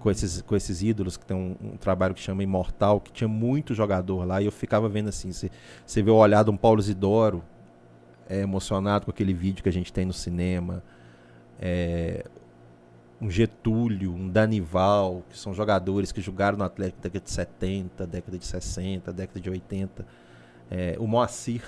Com 0.00 0.10
esses, 0.10 0.42
com 0.42 0.56
esses 0.56 0.82
ídolos 0.82 1.16
que 1.16 1.24
tem 1.24 1.36
um, 1.36 1.56
um 1.72 1.76
trabalho 1.76 2.14
que 2.14 2.20
chama 2.20 2.42
Imortal, 2.42 3.00
que 3.00 3.12
tinha 3.12 3.28
muito 3.28 3.74
jogador 3.74 4.24
lá, 4.24 4.40
e 4.40 4.46
eu 4.46 4.52
ficava 4.52 4.88
vendo 4.88 5.08
assim, 5.08 5.32
você 5.32 6.02
vê 6.02 6.10
o 6.10 6.16
olhar 6.16 6.44
de 6.44 6.50
um 6.50 6.56
Paulo 6.56 6.80
Isidoro 6.80 7.42
é, 8.28 8.40
emocionado 8.40 9.04
com 9.04 9.10
aquele 9.10 9.34
vídeo 9.34 9.62
que 9.62 9.68
a 9.68 9.72
gente 9.72 9.92
tem 9.92 10.04
no 10.04 10.12
cinema, 10.12 10.82
é, 11.60 12.24
um 13.20 13.30
Getúlio, 13.30 14.14
um 14.14 14.28
Danival, 14.28 15.22
que 15.28 15.36
são 15.36 15.52
jogadores 15.52 16.10
que 16.10 16.20
jogaram 16.20 16.56
no 16.56 16.64
Atlético 16.64 16.98
na 16.98 17.02
década 17.02 17.24
de 17.24 17.30
70, 17.30 18.06
década 18.06 18.38
de 18.38 18.46
60, 18.46 19.12
década 19.12 19.40
de 19.40 19.50
80, 19.50 20.06
é, 20.70 20.96
o 20.98 21.06
Moacir, 21.06 21.62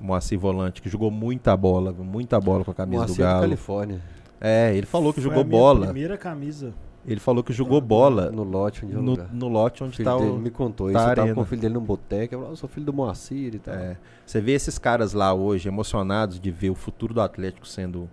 o 0.00 0.04
Moacir 0.04 0.38
Volante, 0.38 0.80
que 0.80 0.88
jogou 0.88 1.10
muita 1.10 1.54
bola, 1.56 1.92
muita 1.92 2.40
bola 2.40 2.64
com 2.64 2.70
a 2.70 2.74
camisa 2.74 3.02
Moacir 3.02 3.16
do 3.16 3.22
da 3.22 3.28
Galo. 3.28 3.40
Califórnia. 3.42 4.00
É, 4.40 4.74
ele 4.74 4.86
falou 4.86 5.12
que 5.12 5.20
Foi 5.20 5.28
jogou 5.30 5.42
a 5.42 5.46
minha 5.46 5.58
bola. 5.60 5.84
primeira 5.86 6.16
camisa. 6.16 6.72
Ele 7.06 7.18
falou 7.18 7.42
que 7.42 7.50
jogou 7.50 7.80
bola 7.80 8.30
No 8.30 8.42
lote 8.42 8.84
onde 8.84 8.94
eu 8.94 9.00
no, 9.02 9.16
no 9.32 9.48
lote 9.48 9.82
O 9.82 9.86
onde 9.86 9.96
filho 9.96 10.08
tá 10.10 10.18
dele 10.18 10.30
o. 10.32 10.36
me 10.38 10.50
contou 10.50 10.88
tá 10.88 10.92
isso. 10.92 10.98
a 10.98 11.02
Eu 11.02 11.08
tava 11.08 11.20
arena. 11.22 11.34
com 11.34 11.40
o 11.40 11.44
filho 11.46 11.60
dele 11.62 11.74
no 11.74 11.80
boteco. 11.80 12.34
Eu 12.34 12.38
falei, 12.40 12.50
ah, 12.50 12.52
eu 12.52 12.56
sou 12.56 12.68
filho 12.68 12.84
do 12.86 12.92
Moacir 12.92 13.54
e 13.54 13.58
tal. 13.58 13.74
É, 13.74 13.96
você 14.26 14.40
vê 14.40 14.52
esses 14.52 14.78
caras 14.78 15.12
lá 15.14 15.32
hoje 15.32 15.66
emocionados 15.68 16.38
de 16.38 16.50
ver 16.50 16.68
o 16.70 16.74
futuro 16.74 17.14
do 17.14 17.20
Atlético 17.20 17.66
sendo 17.66 18.08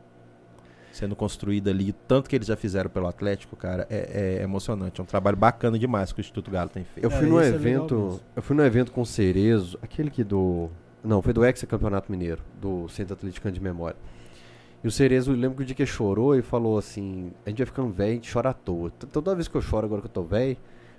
sendo 0.91 1.15
construído 1.15 1.69
ali, 1.69 1.91
tanto 2.07 2.27
que 2.27 2.35
eles 2.35 2.47
já 2.47 2.55
fizeram 2.55 2.89
pelo 2.89 3.05
Atlético, 3.07 3.55
cara, 3.55 3.85
é, 3.87 4.39
é 4.39 4.43
emocionante. 4.43 4.99
É 4.99 5.03
um 5.03 5.05
trabalho 5.05 5.37
bacana 5.37 5.77
demais 5.77 6.11
que 6.11 6.19
o 6.19 6.21
Instituto 6.21 6.49
Galo 6.49 6.69
tem 6.69 6.83
feito. 6.85 7.05
Eu 7.05 7.11
É, 7.11 7.19
fui 7.19 7.27
no 7.27 7.39
esse 7.39 7.49
é 7.49 7.51
legal 7.57 7.61
evento. 7.83 7.95
mesmo. 7.95 8.19
eu 8.35 8.41
fui 8.41 8.55
no 8.55 8.63
evento 8.65 8.91
com 8.91 9.01
o 9.01 9.05
Cerezo, 9.05 9.77
aquele 9.81 10.09
que 10.09 10.23
do. 10.23 10.69
Não, 11.03 11.21
foi 11.21 11.33
do 11.33 11.45
Hexa 11.45 11.67
Campeonato 11.67 12.11
Mineiro, 12.11 12.41
do 12.59 12.87
Centro 12.89 13.13
Atleticano 13.13 13.53
de 13.53 13.61
Memória. 13.61 13.95
E 14.83 14.87
o 14.87 14.91
Cerezo, 14.91 15.31
eu 15.31 15.35
lembro 15.35 15.57
que 15.57 15.63
o 15.63 15.65
dia 15.65 15.75
que 15.75 15.85
chorou 15.85 16.35
e 16.35 16.41
falou 16.41 16.77
assim: 16.77 17.31
a 17.45 17.49
gente 17.49 17.57
vai 17.59 17.65
ficando 17.65 17.89
velho, 17.89 18.11
a 18.11 18.13
gente 18.15 18.31
chora 18.31 18.49
à 18.49 18.53
toa. 18.53 18.89
Toda 18.91 19.33
vez 19.35 19.47
que 19.47 19.55
eu 19.55 19.61
choro 19.61 19.85
agora 19.85 20.01
que 20.01 20.07
eu 20.07 20.11
tô 20.11 20.23
velho, 20.23 20.55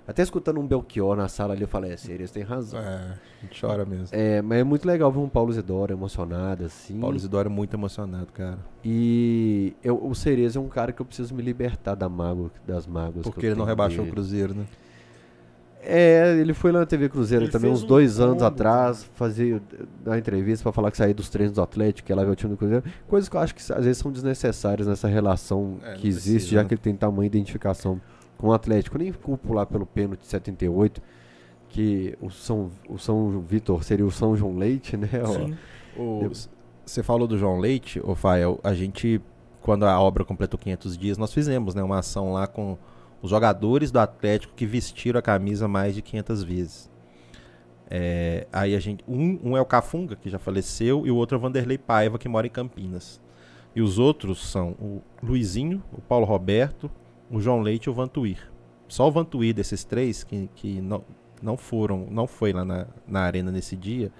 até 0.07 0.21
escutando 0.23 0.59
um 0.59 0.67
Belchior 0.67 1.15
na 1.15 1.27
sala 1.27 1.53
ali, 1.53 1.61
eu 1.61 1.67
falei: 1.67 1.93
é, 1.93 1.97
Cerezo 1.97 2.33
tem 2.33 2.43
razão. 2.43 2.79
É, 2.79 2.83
a 2.83 3.17
gente 3.43 3.61
chora 3.61 3.85
mesmo. 3.85 4.07
É, 4.11 4.41
mas 4.41 4.59
é 4.59 4.63
muito 4.63 4.85
legal 4.85 5.11
ver 5.11 5.19
um 5.19 5.29
Paulo 5.29 5.51
Isidoro 5.51 5.93
emocionado 5.93 6.65
assim. 6.65 6.99
Paulo 6.99 7.15
Isidoro 7.15 7.47
é 7.47 7.51
muito 7.51 7.73
emocionado, 7.75 8.27
cara. 8.33 8.59
E 8.83 9.73
eu, 9.83 10.03
o 10.03 10.13
Cerezo 10.13 10.59
é 10.59 10.61
um 10.61 10.67
cara 10.67 10.91
que 10.91 11.01
eu 11.01 11.05
preciso 11.05 11.33
me 11.33 11.41
libertar 11.41 11.95
da 11.95 12.09
mágoa, 12.09 12.51
das 12.67 12.85
mágoas. 12.85 13.25
que 13.25 13.31
Porque 13.31 13.45
eu 13.45 13.51
ele 13.51 13.59
não 13.59 13.65
rebaixou 13.65 13.99
dele. 13.99 14.09
o 14.09 14.13
Cruzeiro, 14.13 14.53
né? 14.53 14.65
É, 15.81 16.35
ele 16.37 16.53
foi 16.53 16.71
lá 16.73 16.81
na 16.81 16.85
TV 16.85 17.07
Cruzeiro 17.07 17.45
Ele 17.45 17.51
também 17.51 17.71
uns 17.71 17.83
um 17.83 17.87
dois 17.87 18.19
anos 18.19 18.33
combo, 18.33 18.45
atrás, 18.45 19.03
fazer 19.15 19.61
uma 20.05 20.17
entrevista 20.17 20.63
pra 20.63 20.73
falar 20.73 20.91
que 20.91 20.97
saía 20.97 21.13
dos 21.13 21.29
treinos 21.29 21.55
do 21.55 21.61
Atlético, 21.61 22.05
que 22.05 22.11
ia 22.11 22.15
lá 22.15 22.23
ver 22.23 22.31
o 22.31 22.35
time 22.35 22.51
do 22.51 22.57
Cruzeiro. 22.57 22.83
Coisas 23.07 23.29
que 23.29 23.35
eu 23.37 23.39
acho 23.39 23.55
que 23.55 23.61
às 23.61 23.85
vezes 23.85 23.97
são 23.97 24.11
desnecessárias 24.11 24.87
nessa 24.87 25.07
relação 25.07 25.77
É, 25.83 25.93
que 25.93 26.07
existe, 26.07 26.31
precisa, 26.31 26.55
já 26.55 26.63
né? 26.63 26.67
que 26.67 26.73
ele 26.73 26.81
tem 26.81 26.95
tamanha 26.95 27.27
identificação 27.27 27.99
com 28.37 28.47
o 28.47 28.53
Atlético. 28.53 28.97
Eu 28.97 29.03
nem 29.03 29.13
culpo 29.13 29.53
lá 29.53 29.65
pelo 29.65 29.85
pênalti 29.85 30.21
de 30.21 30.27
78, 30.27 31.01
que 31.69 32.17
o 32.21 32.29
São, 32.29 32.69
o 32.89 32.97
São 32.97 33.39
Vitor 33.41 33.83
seria 33.83 34.05
o 34.05 34.11
São 34.11 34.35
João 34.35 34.57
Leite, 34.57 34.97
né? 34.97 35.07
Sim. 35.25 35.55
Você 36.85 37.03
falou 37.03 37.27
do 37.27 37.37
João 37.37 37.59
Leite, 37.59 38.01
ô 38.03 38.15
Fael, 38.15 38.59
a 38.63 38.73
gente, 38.73 39.21
quando 39.61 39.85
a 39.85 39.99
obra 39.99 40.25
completou 40.25 40.59
500 40.59 40.97
dias, 40.97 41.17
nós 41.17 41.31
fizemos 41.31 41.75
né, 41.75 41.83
uma 41.83 41.99
ação 41.99 42.33
lá 42.33 42.47
com 42.47 42.77
os 43.21 43.29
jogadores 43.29 43.91
do 43.91 43.99
Atlético 43.99 44.53
que 44.55 44.65
vestiram 44.65 45.19
a 45.19 45.21
camisa 45.21 45.67
mais 45.67 45.95
de 45.95 46.01
500 46.01 46.43
vezes. 46.43 46.89
É, 47.89 48.45
aí 48.53 48.75
a 48.75 48.79
gente, 48.79 49.03
um, 49.07 49.39
um 49.43 49.57
é 49.57 49.61
o 49.61 49.65
Cafunga, 49.65 50.15
que 50.15 50.29
já 50.29 50.37
faleceu, 50.37 51.07
e 51.07 51.11
o 51.11 51.15
outro 51.15 51.35
é 51.35 51.39
o 51.39 51.41
Vanderlei 51.41 51.77
Paiva, 51.77 52.19
que 52.19 52.29
mora 52.29 52.45
em 52.45 52.49
Campinas. 52.49 53.19
E 53.75 53.81
os 53.81 53.97
outros 53.97 54.49
são 54.49 54.71
o 54.79 55.01
Luizinho, 55.21 55.83
o 55.91 56.01
Paulo 56.01 56.25
Roberto, 56.25 56.89
o 57.29 57.39
João 57.39 57.61
Leite 57.61 57.85
e 57.85 57.89
o 57.89 57.93
Vantuir. 57.93 58.51
Só 58.87 59.07
o 59.07 59.11
Vantuir 59.11 59.53
desses 59.53 59.83
três 59.83 60.23
que, 60.23 60.49
que 60.55 60.81
não, 60.81 61.03
não 61.41 61.57
foram, 61.57 62.07
não 62.09 62.27
foi 62.27 62.53
lá 62.53 62.63
na, 62.63 62.87
na 63.07 63.21
arena 63.21 63.51
nesse 63.51 63.75
dia. 63.75 64.11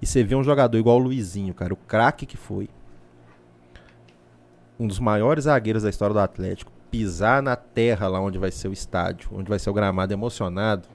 E 0.00 0.06
você 0.06 0.22
vê 0.22 0.34
um 0.34 0.44
jogador 0.44 0.76
igual 0.76 0.96
o 0.96 1.02
Luizinho, 1.02 1.54
cara, 1.54 1.72
o 1.72 1.76
craque 1.76 2.26
que 2.26 2.36
foi. 2.36 2.68
Um 4.78 4.86
dos 4.86 4.98
maiores 4.98 5.44
zagueiros 5.44 5.84
da 5.84 5.90
história 5.90 6.12
do 6.12 6.20
Atlético. 6.20 6.70
Pisar 6.90 7.42
na 7.42 7.56
terra 7.56 8.08
lá 8.08 8.20
onde 8.20 8.38
vai 8.38 8.50
ser 8.50 8.68
o 8.68 8.72
estádio, 8.72 9.30
onde 9.32 9.48
vai 9.48 9.58
ser 9.58 9.70
o 9.70 9.74
gramado 9.74 10.12
emocionado. 10.12 10.88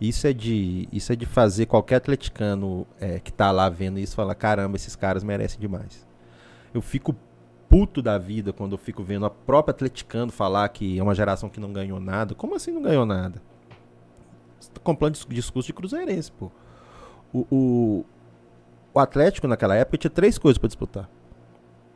Isso 0.00 0.26
é 0.26 0.32
de, 0.32 0.88
isso 0.92 1.12
é 1.12 1.16
de 1.16 1.24
fazer 1.24 1.66
qualquer 1.66 1.96
atleticano 1.96 2.86
é, 3.00 3.18
que 3.18 3.32
tá 3.32 3.50
lá 3.50 3.68
vendo 3.68 3.98
isso 3.98 4.14
falar: 4.14 4.34
caramba, 4.34 4.76
esses 4.76 4.94
caras 4.94 5.24
merecem 5.24 5.58
demais. 5.58 6.06
Eu 6.74 6.82
fico 6.82 7.14
puto 7.68 8.02
da 8.02 8.18
vida 8.18 8.52
quando 8.52 8.72
eu 8.72 8.78
fico 8.78 9.02
vendo 9.02 9.26
a 9.26 9.30
própria 9.30 9.72
atleticano 9.72 10.30
falar 10.30 10.68
que 10.68 10.98
é 10.98 11.02
uma 11.02 11.14
geração 11.14 11.48
que 11.48 11.58
não 11.58 11.72
ganhou 11.72 11.98
nada. 11.98 12.34
Como 12.34 12.54
assim 12.54 12.72
não 12.72 12.82
ganhou 12.82 13.06
nada? 13.06 13.40
Você 14.60 14.70
tá 14.70 14.80
comprando 14.82 15.14
dis- 15.14 15.26
discurso 15.28 15.66
de 15.66 15.72
cruzeirense, 15.72 16.30
pô. 16.32 16.50
O, 17.32 17.46
o, 17.50 18.04
o 18.94 19.00
Atlético 19.00 19.48
naquela 19.48 19.74
época 19.74 19.98
tinha 19.98 20.10
três 20.10 20.36
coisas 20.38 20.58
pra 20.58 20.68
disputar: 20.68 21.08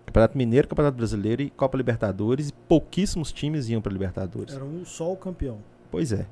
Campeonato 0.07 0.37
Mineiro, 0.37 0.67
Campeonato 0.69 0.97
Brasileiro 0.97 1.43
e 1.43 1.51
Copa 1.51 1.77
Libertadores. 1.77 2.49
E 2.49 2.53
pouquíssimos 2.53 3.33
times 3.33 3.69
iam 3.69 3.81
pra 3.81 3.93
Libertadores. 3.93 4.55
Era 4.55 4.65
um 4.65 4.85
só 4.85 5.13
o 5.13 5.17
campeão. 5.17 5.59
Pois 5.91 6.13
é. 6.13 6.27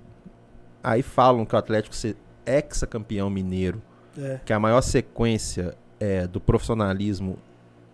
Aí 0.82 1.02
falam 1.02 1.44
que 1.44 1.54
o 1.54 1.58
Atlético 1.58 1.94
ser 1.94 2.16
ex-campeão 2.46 3.28
mineiro, 3.30 3.82
É. 4.16 4.40
que 4.44 4.52
a 4.52 4.58
maior 4.58 4.80
sequência 4.80 5.76
é, 6.00 6.26
do 6.26 6.40
profissionalismo 6.40 7.36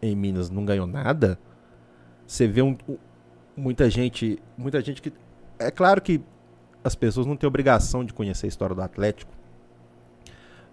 em 0.03 0.15
Minas 0.15 0.51
não 0.51 0.65
ganhou 0.65 0.87
nada. 0.87 1.39
Você 2.27 2.47
vê 2.47 2.61
um- 2.63 2.77
muita 3.57 3.89
gente, 3.91 4.39
muita 4.59 4.81
gente 4.83 5.01
que 5.01 5.13
é 5.59 5.71
claro 5.71 6.01
que 6.03 6.21
as 6.83 6.95
pessoas 6.95 7.27
não 7.27 7.35
têm 7.37 7.47
obrigação 7.49 8.05
de 8.05 8.13
conhecer 8.13 8.47
a 8.47 8.49
história 8.49 8.75
do 8.75 8.83
Atlético, 8.83 9.33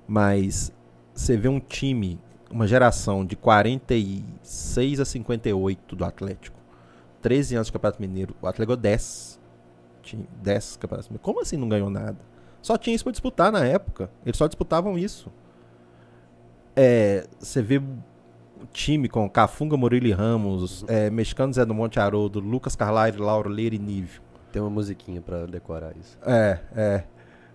mas 0.07 0.73
você 1.13 1.37
vê 1.37 1.47
um 1.47 1.59
time, 1.59 2.19
uma 2.51 2.67
geração 2.67 3.25
de 3.25 3.35
46 3.35 4.99
a 4.99 5.05
58 5.05 5.95
do 5.95 6.05
Atlético, 6.05 6.59
13 7.21 7.55
anos 7.55 7.67
de 7.67 7.73
Campeonato 7.73 8.01
Mineiro, 8.01 8.35
o 8.41 8.47
Atlético 8.47 8.67
ganhou 8.67 8.81
10. 8.81 9.39
Tinha 10.01 10.25
10 10.41 10.77
campeonatos 10.77 11.09
mineiros. 11.09 11.23
Como 11.23 11.41
assim 11.41 11.57
não 11.57 11.69
ganhou 11.69 11.89
nada? 11.89 12.17
Só 12.61 12.77
tinha 12.77 12.95
isso 12.95 13.03
pra 13.03 13.11
disputar 13.11 13.51
na 13.51 13.65
época. 13.65 14.09
Eles 14.25 14.37
só 14.37 14.47
disputavam 14.47 14.97
isso. 14.97 15.31
É, 16.75 17.27
você 17.39 17.61
vê 17.61 17.77
o 17.77 18.65
time 18.71 19.09
com 19.09 19.29
Cafunga, 19.29 19.75
Murilo 19.75 20.07
e 20.07 20.11
Ramos, 20.11 20.85
é, 20.87 21.09
Mexicano 21.09 21.53
Zé 21.53 21.65
do 21.65 21.73
Monte 21.73 21.99
Haroldo, 21.99 22.39
Lucas 22.39 22.75
Carlyle, 22.75 23.17
Lauro 23.17 23.49
Leira 23.49 23.75
e 23.75 23.79
Nível. 23.79 24.21
Tem 24.51 24.61
uma 24.61 24.69
musiquinha 24.69 25.21
pra 25.21 25.45
decorar 25.45 25.95
isso. 25.97 26.17
É, 26.25 26.59
é. 26.75 27.03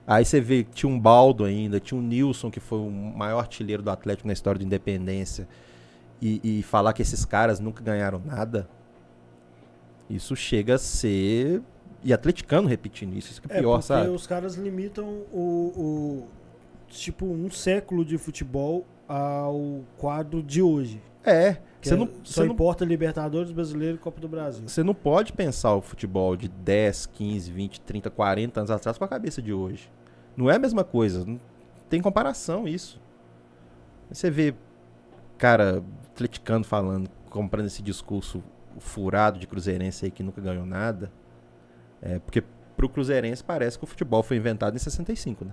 Aí 0.07 0.25
você 0.25 0.41
vê 0.41 0.63
que 0.65 0.71
tinha 0.71 0.91
um 0.91 0.99
Baldo 1.01 1.45
ainda, 1.45 1.81
tinha 1.81 1.99
um 1.99 2.03
Nilson, 2.03 2.51
que 2.51 2.61
foi 2.61 2.79
o 2.79 2.91
maior 2.91 3.41
artilheiro 3.41 3.83
do 3.83 3.91
Atlético 3.91 4.27
na 4.29 4.33
história 4.33 4.59
de 4.59 4.65
independência. 4.65 5.49
e, 6.23 6.41
e 6.61 6.63
falar 6.63 6.93
que 6.95 7.03
esses 7.03 7.25
caras 7.25 7.59
nunca 7.61 7.83
ganharam 7.83 8.23
nada, 8.25 8.69
isso 10.09 10.35
chega 10.37 10.77
a 10.77 10.79
ser. 10.79 11.61
E 12.05 12.13
atleticano 12.13 12.69
repetindo 12.69 13.15
isso, 13.17 13.33
isso 13.33 13.43
que 13.43 13.53
é 13.53 13.57
É, 13.57 13.61
pior, 13.61 13.73
porque 13.73 13.87
sabe? 13.87 14.09
os 14.11 14.27
caras 14.27 14.55
limitam 14.55 15.07
o, 15.33 15.73
o- 15.77 16.29
Tipo, 16.89 17.27
um 17.27 17.51
século 17.51 18.05
de 18.05 18.17
futebol 18.17 18.87
ao 19.09 19.81
quadro 19.99 20.41
de 20.41 20.63
hoje. 20.63 21.03
É, 21.25 21.57
você 21.81 21.97
não, 21.97 22.07
só 22.07 22.13
você 22.25 22.45
não 22.45 22.53
importa 22.53 22.85
Libertadores, 22.85 23.53
Brasileiro 23.53 23.97
e 23.97 23.99
Copa 23.99 24.21
do 24.21 24.29
Brasil. 24.29 24.69
Você 24.69 24.83
não 24.83 24.95
pode 24.95 25.33
pensar 25.33 25.75
o 25.75 25.81
futebol 25.81 26.37
de 26.37 26.49
10, 26.49 27.07
15, 27.07 27.51
20, 27.51 27.81
30, 27.81 28.11
40 28.11 28.61
anos 28.61 28.71
atrás 28.71 28.99
com 28.99 29.05
a 29.05 29.09
cabeça 29.09 29.41
de 29.41 29.53
hoje. 29.53 29.91
Não 30.37 30.51
é 30.51 30.57
a 30.57 30.59
mesma 30.59 30.85
coisa. 30.85 31.25
Não 31.25 31.41
tem 31.89 32.01
comparação 32.01 32.67
isso. 32.67 33.01
Você 34.11 34.31
vê 34.31 34.55
cara 35.39 35.83
atleticano 36.13 36.65
falando, 36.65 37.11
comprando 37.31 37.67
esse 37.67 37.83
discurso 37.83 38.43
furado 38.79 39.39
de 39.39 39.47
cruzeirense 39.47 40.05
aí 40.05 40.11
que 40.11 40.23
nunca 40.23 40.41
ganhou 40.41 40.67
nada. 40.67 41.13
É, 42.01 42.19
porque 42.19 42.43
pro 42.77 42.89
cruzeirense 42.89 43.43
parece 43.43 43.79
que 43.79 43.85
o 43.85 43.87
futebol 43.87 44.23
foi 44.23 44.37
inventado 44.37 44.77
em 44.77 44.79
65, 44.79 45.45
né? 45.45 45.53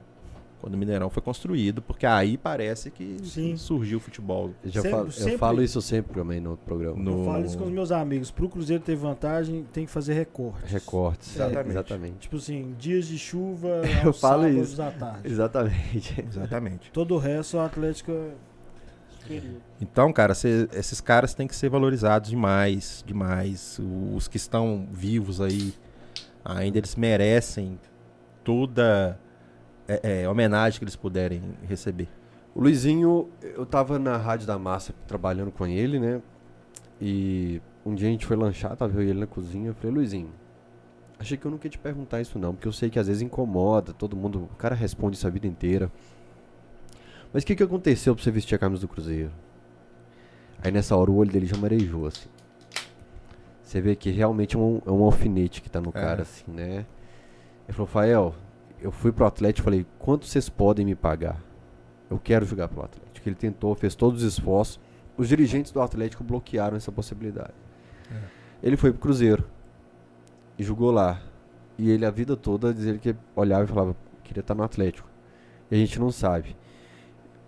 Quando 0.63 0.75
o 0.75 0.77
Mineirão 0.77 1.09
foi 1.09 1.21
construído, 1.21 1.81
porque 1.81 2.05
aí 2.05 2.37
parece 2.37 2.89
que 2.89 3.17
Sim. 3.25 3.57
surgiu 3.57 3.97
o 3.97 4.01
futebol. 4.01 4.51
Eu, 4.63 4.71
já 4.71 4.81
Sempre- 4.81 4.91
falo, 4.91 5.07
eu 5.07 5.11
sempre- 5.11 5.37
falo 5.37 5.61
isso 5.61 5.81
sempre 5.81 6.13
também 6.13 6.39
no 6.39 6.51
outro 6.51 6.63
programa. 6.63 6.95
No- 6.97 7.19
Eu 7.19 7.25
falo 7.25 7.45
isso 7.45 7.57
com 7.57 7.65
os 7.65 7.69
meus 7.71 7.91
amigos. 7.91 8.31
Pro 8.31 8.47
Cruzeiro 8.47 8.81
ter 8.81 8.95
vantagem, 8.95 9.65
tem 9.73 9.85
que 9.85 9.91
fazer 9.91 10.13
recortes. 10.13 10.71
Recortes. 10.71 11.35
Exatamente. 11.35 11.69
Exatamente. 11.69 12.13
Tipo 12.19 12.37
assim, 12.37 12.73
dias 12.79 13.05
de 13.07 13.17
chuva 13.19 13.81
Eu 14.01 14.07
aos 14.07 14.21
falo 14.21 14.43
sábados 14.43 14.71
isso. 14.71 14.81
à 14.81 14.91
tarde. 14.91 15.27
Exatamente. 15.27 16.25
Exatamente. 16.25 16.91
Todo 16.93 17.15
o 17.15 17.17
resto, 17.17 17.57
o 17.57 17.59
Atlético 17.59 18.13
é. 18.13 18.31
Então, 19.81 20.13
cara, 20.13 20.33
cê- 20.33 20.67
esses 20.73 21.01
caras 21.01 21.33
têm 21.33 21.45
que 21.45 21.55
ser 21.55 21.69
valorizados 21.69 22.29
demais, 22.29 23.03
demais. 23.05 23.79
Os 24.15 24.27
que 24.29 24.37
estão 24.37 24.87
vivos 24.91 25.39
aí, 25.41 25.73
ainda 26.43 26.77
eles 26.77 26.95
merecem 26.95 27.77
toda 28.43 29.19
é, 29.87 30.23
é, 30.23 30.29
homenagem 30.29 30.79
que 30.79 30.83
eles 30.83 30.95
puderem 30.95 31.41
receber. 31.67 32.07
O 32.55 32.61
Luizinho, 32.61 33.29
eu 33.41 33.65
tava 33.65 33.97
na 33.97 34.15
Rádio 34.17 34.45
da 34.45 34.59
Massa 34.59 34.93
trabalhando 35.07 35.51
com 35.51 35.65
ele, 35.65 35.99
né? 35.99 36.21
E 37.01 37.61
um 37.85 37.95
dia 37.95 38.07
a 38.07 38.11
gente 38.11 38.25
foi 38.25 38.37
lanchar, 38.37 38.75
tava 38.75 38.93
eu 38.93 39.03
e 39.03 39.09
ele 39.09 39.19
na 39.19 39.27
cozinha. 39.27 39.69
Eu 39.69 39.73
falei, 39.73 39.95
Luizinho, 39.95 40.29
achei 41.19 41.35
que 41.37 41.45
eu 41.45 41.51
nunca 41.51 41.67
ia 41.67 41.71
te 41.71 41.79
perguntar 41.79 42.21
isso 42.21 42.37
não, 42.37 42.53
porque 42.53 42.67
eu 42.67 42.71
sei 42.71 42.89
que 42.89 42.99
às 42.99 43.07
vezes 43.07 43.21
incomoda, 43.21 43.91
todo 43.93 44.15
mundo, 44.15 44.47
o 44.51 44.55
cara 44.55 44.75
responde 44.75 45.17
isso 45.17 45.25
a 45.27 45.29
vida 45.29 45.47
inteira. 45.47 45.91
Mas 47.33 47.43
o 47.43 47.45
que, 47.45 47.55
que 47.55 47.63
aconteceu 47.63 48.13
pra 48.13 48.23
você 48.23 48.29
vestir 48.29 48.55
a 48.55 48.59
camisa 48.59 48.81
do 48.81 48.87
Cruzeiro? 48.87 49.31
Aí 50.63 50.71
nessa 50.71 50.95
hora 50.95 51.09
o 51.09 51.15
olho 51.15 51.31
dele 51.31 51.47
já 51.47 51.57
marejou, 51.57 52.05
assim. 52.05 52.29
Você 53.63 53.81
vê 53.81 53.95
que 53.95 54.11
realmente 54.11 54.55
é 54.55 54.59
um, 54.59 54.81
é 54.85 54.91
um 54.91 55.03
alfinete 55.03 55.61
que 55.61 55.69
tá 55.69 55.81
no 55.81 55.89
É. 55.89 55.93
cara, 55.93 56.21
assim, 56.21 56.49
né? 56.51 56.85
Ele 57.67 57.73
falou, 57.73 57.87
Fael, 57.87 58.35
eu 58.83 58.91
fui 58.91 59.13
pro 59.13 59.25
Atlético 59.25 59.61
e 59.61 59.63
falei, 59.63 59.85
quanto 59.97 60.25
vocês 60.25 60.49
podem 60.49 60.85
me 60.85 60.93
pagar? 60.93 61.41
Eu 62.09 62.19
quero 62.19 62.45
jogar 62.45 62.67
pelo 62.67 62.83
Atlético. 62.83 63.29
Ele 63.29 63.35
tentou, 63.35 63.73
fez 63.73 63.95
todos 63.95 64.21
os 64.21 64.33
esforços. 64.33 64.77
Os 65.15 65.29
dirigentes 65.29 65.71
do 65.71 65.81
Atlético 65.81 66.21
bloquearam 66.21 66.75
essa 66.75 66.91
possibilidade. 66.91 67.53
Ele 68.61 68.75
foi 68.75 68.91
pro 68.91 68.99
Cruzeiro 68.99 69.45
e 70.59 70.63
jogou 70.63 70.91
lá. 70.91 71.21
E 71.77 71.89
ele 71.89 72.05
a 72.05 72.11
vida 72.11 72.35
toda 72.35 72.73
dizia 72.73 72.97
que 72.97 73.15
olhava 73.33 73.63
e 73.63 73.67
falava, 73.67 73.95
queria 74.21 74.41
estar 74.41 74.53
no 74.53 74.63
Atlético. 74.63 75.07
E 75.71 75.75
a 75.75 75.77
gente 75.77 75.97
não 75.97 76.11
sabe. 76.11 76.57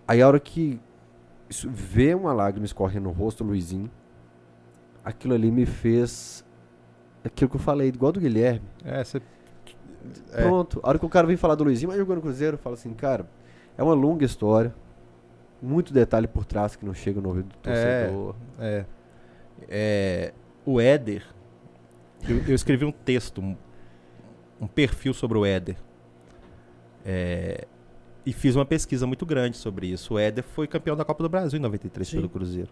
Aí 0.08 0.22
a 0.22 0.26
hora 0.26 0.40
que 0.40 0.80
isso, 1.50 1.68
vê 1.68 2.14
uma 2.14 2.32
lágrima 2.32 2.64
escorrendo 2.64 3.04
no 3.04 3.10
rosto 3.10 3.44
do 3.44 3.50
Luizinho, 3.50 3.90
aquilo 5.04 5.34
ali 5.34 5.50
me 5.50 5.66
fez 5.66 6.42
aquilo 7.22 7.50
que 7.50 7.56
eu 7.56 7.60
falei, 7.60 7.88
igual 7.88 8.10
do 8.10 8.20
Guilherme. 8.20 8.66
É, 8.82 9.04
você. 9.04 9.20
Pronto. 10.32 10.80
A 10.82 10.88
hora 10.88 10.98
que 10.98 11.06
o 11.06 11.08
cara 11.08 11.26
vem 11.26 11.36
falar 11.36 11.54
do 11.54 11.64
Luizinho, 11.64 11.88
mas 11.88 11.98
jogou 11.98 12.16
no 12.16 12.22
Cruzeiro, 12.22 12.54
eu 12.54 12.58
falo 12.58 12.74
assim, 12.74 12.92
cara, 12.94 13.28
é 13.76 13.82
uma 13.82 13.94
longa 13.94 14.24
história. 14.24 14.74
Muito 15.60 15.92
detalhe 15.92 16.26
por 16.26 16.44
trás 16.44 16.76
que 16.76 16.84
não 16.84 16.92
chega 16.94 17.20
no 17.20 17.28
ouvido 17.30 17.48
do 17.48 17.70
É. 17.70 18.04
torcedor. 18.06 18.34
É, 18.60 18.84
é, 19.68 20.32
o 20.64 20.80
Éder. 20.80 21.24
Eu, 22.28 22.38
eu 22.48 22.54
escrevi 22.54 22.84
um 22.84 22.92
texto, 22.92 23.40
um, 23.40 23.56
um 24.60 24.66
perfil 24.66 25.14
sobre 25.14 25.38
o 25.38 25.44
Éder. 25.46 25.76
É, 27.04 27.66
e 28.24 28.32
fiz 28.32 28.56
uma 28.56 28.66
pesquisa 28.66 29.06
muito 29.06 29.24
grande 29.24 29.56
sobre 29.56 29.86
isso. 29.86 30.14
O 30.14 30.18
Éder 30.18 30.42
foi 30.44 30.66
campeão 30.66 30.96
da 30.96 31.04
Copa 31.04 31.22
do 31.22 31.28
Brasil 31.28 31.58
em 31.58 31.62
93 31.62 32.06
Sim. 32.08 32.16
pelo 32.16 32.28
Cruzeiro. 32.28 32.70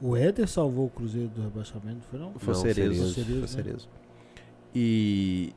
O 0.00 0.16
Éder 0.16 0.48
salvou 0.48 0.86
o 0.86 0.90
Cruzeiro 0.90 1.28
do 1.28 1.42
rebaixamento, 1.42 2.06
foi 2.10 2.18
não? 2.18 2.32
Foi 2.38 2.54
Não, 2.54 2.60
Cerezo. 2.60 3.10
Cerezo, 3.12 3.32
Foi 3.32 3.40
né? 3.40 3.46
Cerezo. 3.46 3.88
E. 4.74 5.52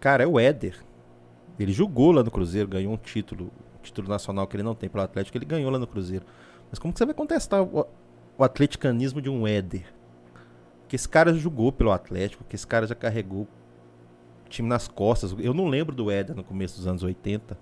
Cara, 0.00 0.22
é 0.22 0.26
o 0.26 0.38
Éder. 0.38 0.78
Ele 1.58 1.72
jogou 1.72 2.12
lá 2.12 2.22
no 2.22 2.30
Cruzeiro, 2.30 2.68
ganhou 2.68 2.92
um 2.92 2.96
título, 2.96 3.50
um 3.78 3.82
título 3.82 4.08
nacional 4.08 4.46
que 4.46 4.56
ele 4.56 4.62
não 4.62 4.74
tem 4.74 4.88
pelo 4.88 5.02
Atlético, 5.02 5.36
ele 5.36 5.44
ganhou 5.44 5.70
lá 5.70 5.78
no 5.78 5.86
Cruzeiro. 5.86 6.24
Mas 6.70 6.78
como 6.78 6.92
que 6.92 6.98
você 6.98 7.04
vai 7.04 7.14
contestar 7.14 7.62
o, 7.62 7.86
o 8.36 8.44
atleticanismo 8.44 9.20
de 9.20 9.28
um 9.28 9.46
Éder? 9.46 9.92
Que 10.86 10.96
esse 10.96 11.08
cara 11.08 11.34
jogou 11.34 11.72
pelo 11.72 11.90
Atlético, 11.90 12.44
que 12.44 12.54
esse 12.54 12.66
cara 12.66 12.86
já 12.86 12.94
carregou 12.94 13.42
o 14.46 14.48
time 14.48 14.68
nas 14.68 14.86
costas. 14.86 15.34
Eu 15.38 15.52
não 15.52 15.66
lembro 15.66 15.94
do 15.94 16.10
Éder 16.10 16.36
no 16.36 16.44
começo 16.44 16.76
dos 16.76 16.86
anos 16.86 17.02
80. 17.02 17.58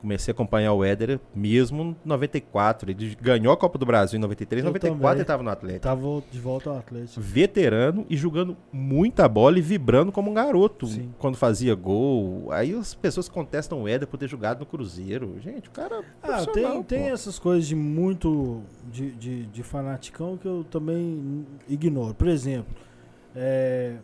Comecei 0.00 0.30
a 0.30 0.34
acompanhar 0.34 0.72
o 0.72 0.84
Éder 0.84 1.18
mesmo 1.34 1.82
em 1.82 1.96
94. 2.04 2.90
Ele 2.90 3.16
ganhou 3.20 3.52
a 3.52 3.56
Copa 3.56 3.76
do 3.78 3.84
Brasil 3.84 4.16
em 4.16 4.20
93, 4.20 4.62
em 4.62 4.66
Eu 4.66 4.72
94 4.72 5.00
também. 5.02 5.12
ele 5.16 5.22
estava 5.22 5.42
no 5.42 5.50
Atlético 5.50 5.82
Tava 5.82 6.22
de 6.30 6.38
volta 6.38 6.70
ao 6.70 6.78
Atlético. 6.78 7.20
veterano 7.20 8.06
e 8.08 8.16
jogando 8.16 8.56
muita 8.72 9.28
bola 9.28 9.58
e 9.58 9.62
vibrando 9.62 10.12
como 10.12 10.30
um 10.30 10.34
garoto 10.34 10.86
Sim. 10.86 11.12
quando 11.18 11.36
fazia 11.36 11.74
gol. 11.74 12.52
Aí 12.52 12.72
as 12.74 12.94
pessoas 12.94 13.28
contestam 13.28 13.82
o 13.82 13.88
Éder 13.88 14.06
por 14.06 14.18
ter 14.18 14.28
jogado 14.28 14.60
no 14.60 14.66
Cruzeiro. 14.66 15.34
Gente, 15.40 15.68
o 15.68 15.72
cara. 15.72 16.00
é 16.22 16.30
Ah, 16.30 16.46
tem, 16.46 16.82
tem 16.84 17.10
essas 17.10 17.38
coisas 17.38 17.66
de 17.66 17.74
muito 17.74 18.62
de, 18.92 19.10
de, 19.12 19.46
de 19.46 19.62
fanaticão 19.64 20.36
que 20.36 20.46
eu 20.46 20.64
também 20.70 21.44
ignoro. 21.68 22.14
Por 22.14 22.28
exemplo, 22.28 22.72
é, 23.34 23.96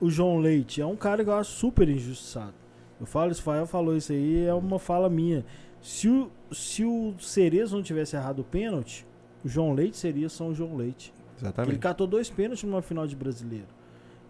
o 0.00 0.08
João 0.10 0.38
Leite 0.38 0.80
é 0.80 0.86
um 0.86 0.96
cara 0.96 1.22
que 1.22 1.28
eu 1.28 1.34
acho 1.34 1.50
super 1.50 1.88
injustiçado. 1.88 2.54
Eu 3.02 3.06
falo, 3.06 3.32
isso, 3.32 3.42
Fael 3.42 3.66
falou 3.66 3.96
isso 3.96 4.12
aí, 4.12 4.46
é 4.46 4.54
uma 4.54 4.78
fala 4.78 5.10
minha. 5.10 5.44
Se 5.80 6.08
o, 6.08 6.30
se 6.52 6.84
o 6.84 7.14
Cerezo 7.18 7.74
não 7.74 7.82
tivesse 7.82 8.14
errado 8.14 8.38
o 8.38 8.44
pênalti, 8.44 9.04
o 9.44 9.48
João 9.48 9.74
Leite 9.74 9.96
seria 9.96 10.28
São 10.28 10.54
João 10.54 10.76
Leite. 10.76 11.12
Ele 11.36 11.48
Exatamente. 11.48 11.78
catou 11.80 12.06
dois 12.06 12.30
pênaltis 12.30 12.62
numa 12.62 12.80
final 12.80 13.04
de 13.04 13.16
brasileiro. 13.16 13.66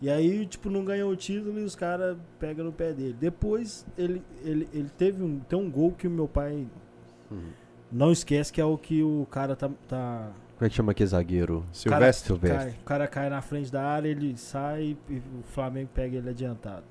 E 0.00 0.08
aí, 0.08 0.46
tipo, 0.46 0.70
não 0.70 0.86
ganhou 0.86 1.12
o 1.12 1.14
título 1.16 1.60
e 1.60 1.64
os 1.64 1.76
caras 1.76 2.16
pegam 2.40 2.64
no 2.64 2.72
pé 2.72 2.94
dele. 2.94 3.14
Depois, 3.20 3.86
ele, 3.98 4.22
ele, 4.42 4.66
ele 4.72 4.88
teve 4.96 5.22
um, 5.22 5.38
tem 5.40 5.58
um 5.58 5.70
gol 5.70 5.92
que 5.92 6.08
o 6.08 6.10
meu 6.10 6.26
pai 6.26 6.66
Uhum. 7.30 7.50
não 7.92 8.10
esquece, 8.10 8.50
que 8.50 8.60
é 8.60 8.64
o 8.64 8.78
que 8.78 9.02
o 9.02 9.26
cara 9.30 9.54
tá. 9.54 9.68
tá 9.86 10.30
Como 10.56 10.66
é 10.66 10.70
que 10.70 10.74
chama 10.74 10.92
aquele 10.92 11.08
zagueiro? 11.10 11.64
Silvestre. 11.72 12.26
Silvestre. 12.28 12.70
cai, 12.72 12.80
o 12.80 12.84
cara 12.84 13.06
cai 13.06 13.28
na 13.28 13.42
frente 13.42 13.70
da 13.70 13.82
área, 13.84 14.08
ele 14.08 14.34
sai 14.38 14.96
e 15.10 15.16
o 15.38 15.42
Flamengo 15.44 15.90
pega 15.92 16.16
ele 16.16 16.30
adiantado. 16.30 16.84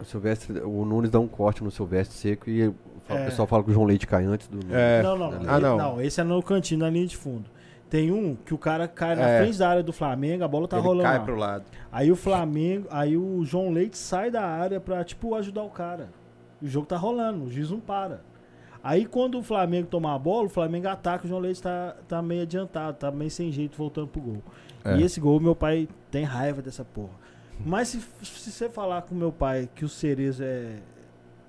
O 0.00 0.04
Silvestre, 0.04 0.60
o 0.60 0.84
Nunes 0.84 1.10
dá 1.10 1.18
um 1.18 1.26
corte 1.26 1.62
no 1.64 1.70
Silvestre 1.70 2.16
seco 2.16 2.48
e 2.48 2.68
o 2.68 2.74
É. 3.08 3.24
pessoal 3.26 3.46
fala 3.48 3.64
que 3.64 3.70
o 3.70 3.72
João 3.72 3.86
Leite 3.86 4.06
cai 4.06 4.24
antes 4.24 4.46
do 4.48 4.56
Nunes. 4.58 4.72
É. 4.72 5.02
não, 5.02 5.16
não, 5.18 5.32
Ah, 5.48 5.56
ele- 5.56 5.66
não. 5.76 6.00
Esse 6.00 6.20
é 6.20 6.24
no 6.24 6.42
cantinho, 6.42 6.80
na 6.80 6.90
linha 6.90 7.06
de 7.06 7.16
fundo. 7.16 7.44
Tem 7.90 8.12
um 8.12 8.36
que 8.36 8.52
o 8.52 8.58
cara 8.58 8.86
cai 8.86 9.16
na 9.16 9.22
É. 9.28 9.40
frente 9.42 9.58
da 9.58 9.68
área 9.70 9.82
do 9.82 9.92
Flamengo, 9.92 10.44
a 10.44 10.48
bola 10.48 10.68
tá 10.68 10.76
ele 10.76 10.86
rolando. 10.86 11.08
cai 11.08 11.18
lá. 11.18 11.24
pro 11.24 11.34
lado. 11.36 11.64
Aí 11.90 12.12
o 12.12 12.16
Flamengo, 12.16 12.86
aí 12.90 13.16
o 13.16 13.42
João 13.44 13.70
Leite 13.70 13.96
sai 13.96 14.30
da 14.30 14.42
área 14.44 14.78
pra, 14.78 15.02
tipo, 15.02 15.34
ajudar 15.34 15.62
o 15.62 15.70
cara. 15.70 16.10
O 16.62 16.66
jogo 16.66 16.86
tá 16.86 16.96
rolando, 16.96 17.44
o 17.44 17.50
juiz 17.50 17.70
não 17.70 17.80
para. 17.80 18.20
Aí 18.84 19.04
quando 19.06 19.38
o 19.38 19.42
Flamengo 19.42 19.88
tomar 19.88 20.14
a 20.14 20.18
bola, 20.18 20.46
o 20.46 20.48
Flamengo 20.50 20.86
ataca, 20.86 21.24
o 21.24 21.28
João 21.28 21.40
Leite 21.40 21.62
tá, 21.62 21.96
tá 22.06 22.22
meio 22.22 22.42
adiantado, 22.42 22.96
tá 22.96 23.10
meio 23.10 23.30
sem 23.30 23.50
jeito 23.50 23.76
voltando 23.76 24.06
pro 24.06 24.20
gol. 24.20 24.42
É. 24.84 24.96
E 24.98 25.02
esse 25.02 25.18
gol, 25.18 25.40
meu 25.40 25.56
pai 25.56 25.88
tem 26.10 26.24
raiva 26.24 26.62
dessa 26.62 26.84
porra. 26.84 27.10
Mas 27.64 27.88
se, 27.88 28.00
se 28.22 28.50
você 28.50 28.68
falar 28.68 29.02
com 29.02 29.14
meu 29.14 29.32
pai 29.32 29.68
que 29.74 29.84
o 29.84 29.88
Cerezo 29.88 30.42
é 30.42 30.76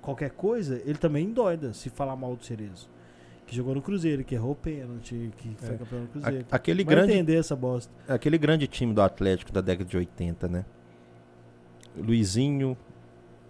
qualquer 0.02 0.30
coisa, 0.30 0.80
ele 0.84 0.98
também 0.98 1.26
endoida 1.26 1.72
se 1.72 1.88
falar 1.90 2.16
mal 2.16 2.34
do 2.36 2.44
Cerezo. 2.44 2.88
Que 3.46 3.54
jogou 3.56 3.74
no 3.74 3.82
Cruzeiro, 3.82 4.22
que 4.22 4.34
errou 4.34 4.52
o 4.52 4.54
pênalti, 4.56 5.30
que 5.36 5.56
foi 5.58 5.74
É. 5.74 5.78
campeão 5.78 6.00
do 6.00 6.04
A- 6.04 6.08
Cruzeiro. 6.08 6.46
aquele, 6.50 6.84
Vai 6.84 6.94
grande, 6.94 7.12
entender 7.12 7.36
essa 7.36 7.56
bosta. 7.56 7.92
aquele 8.08 8.38
grande 8.38 8.66
time 8.68 8.94
do 8.94 9.02
Atlético 9.02 9.50
da 9.52 9.60
década 9.60 9.88
de 9.88 9.96
80, 9.96 10.46
né? 10.48 10.64
Luizinho, 11.96 12.76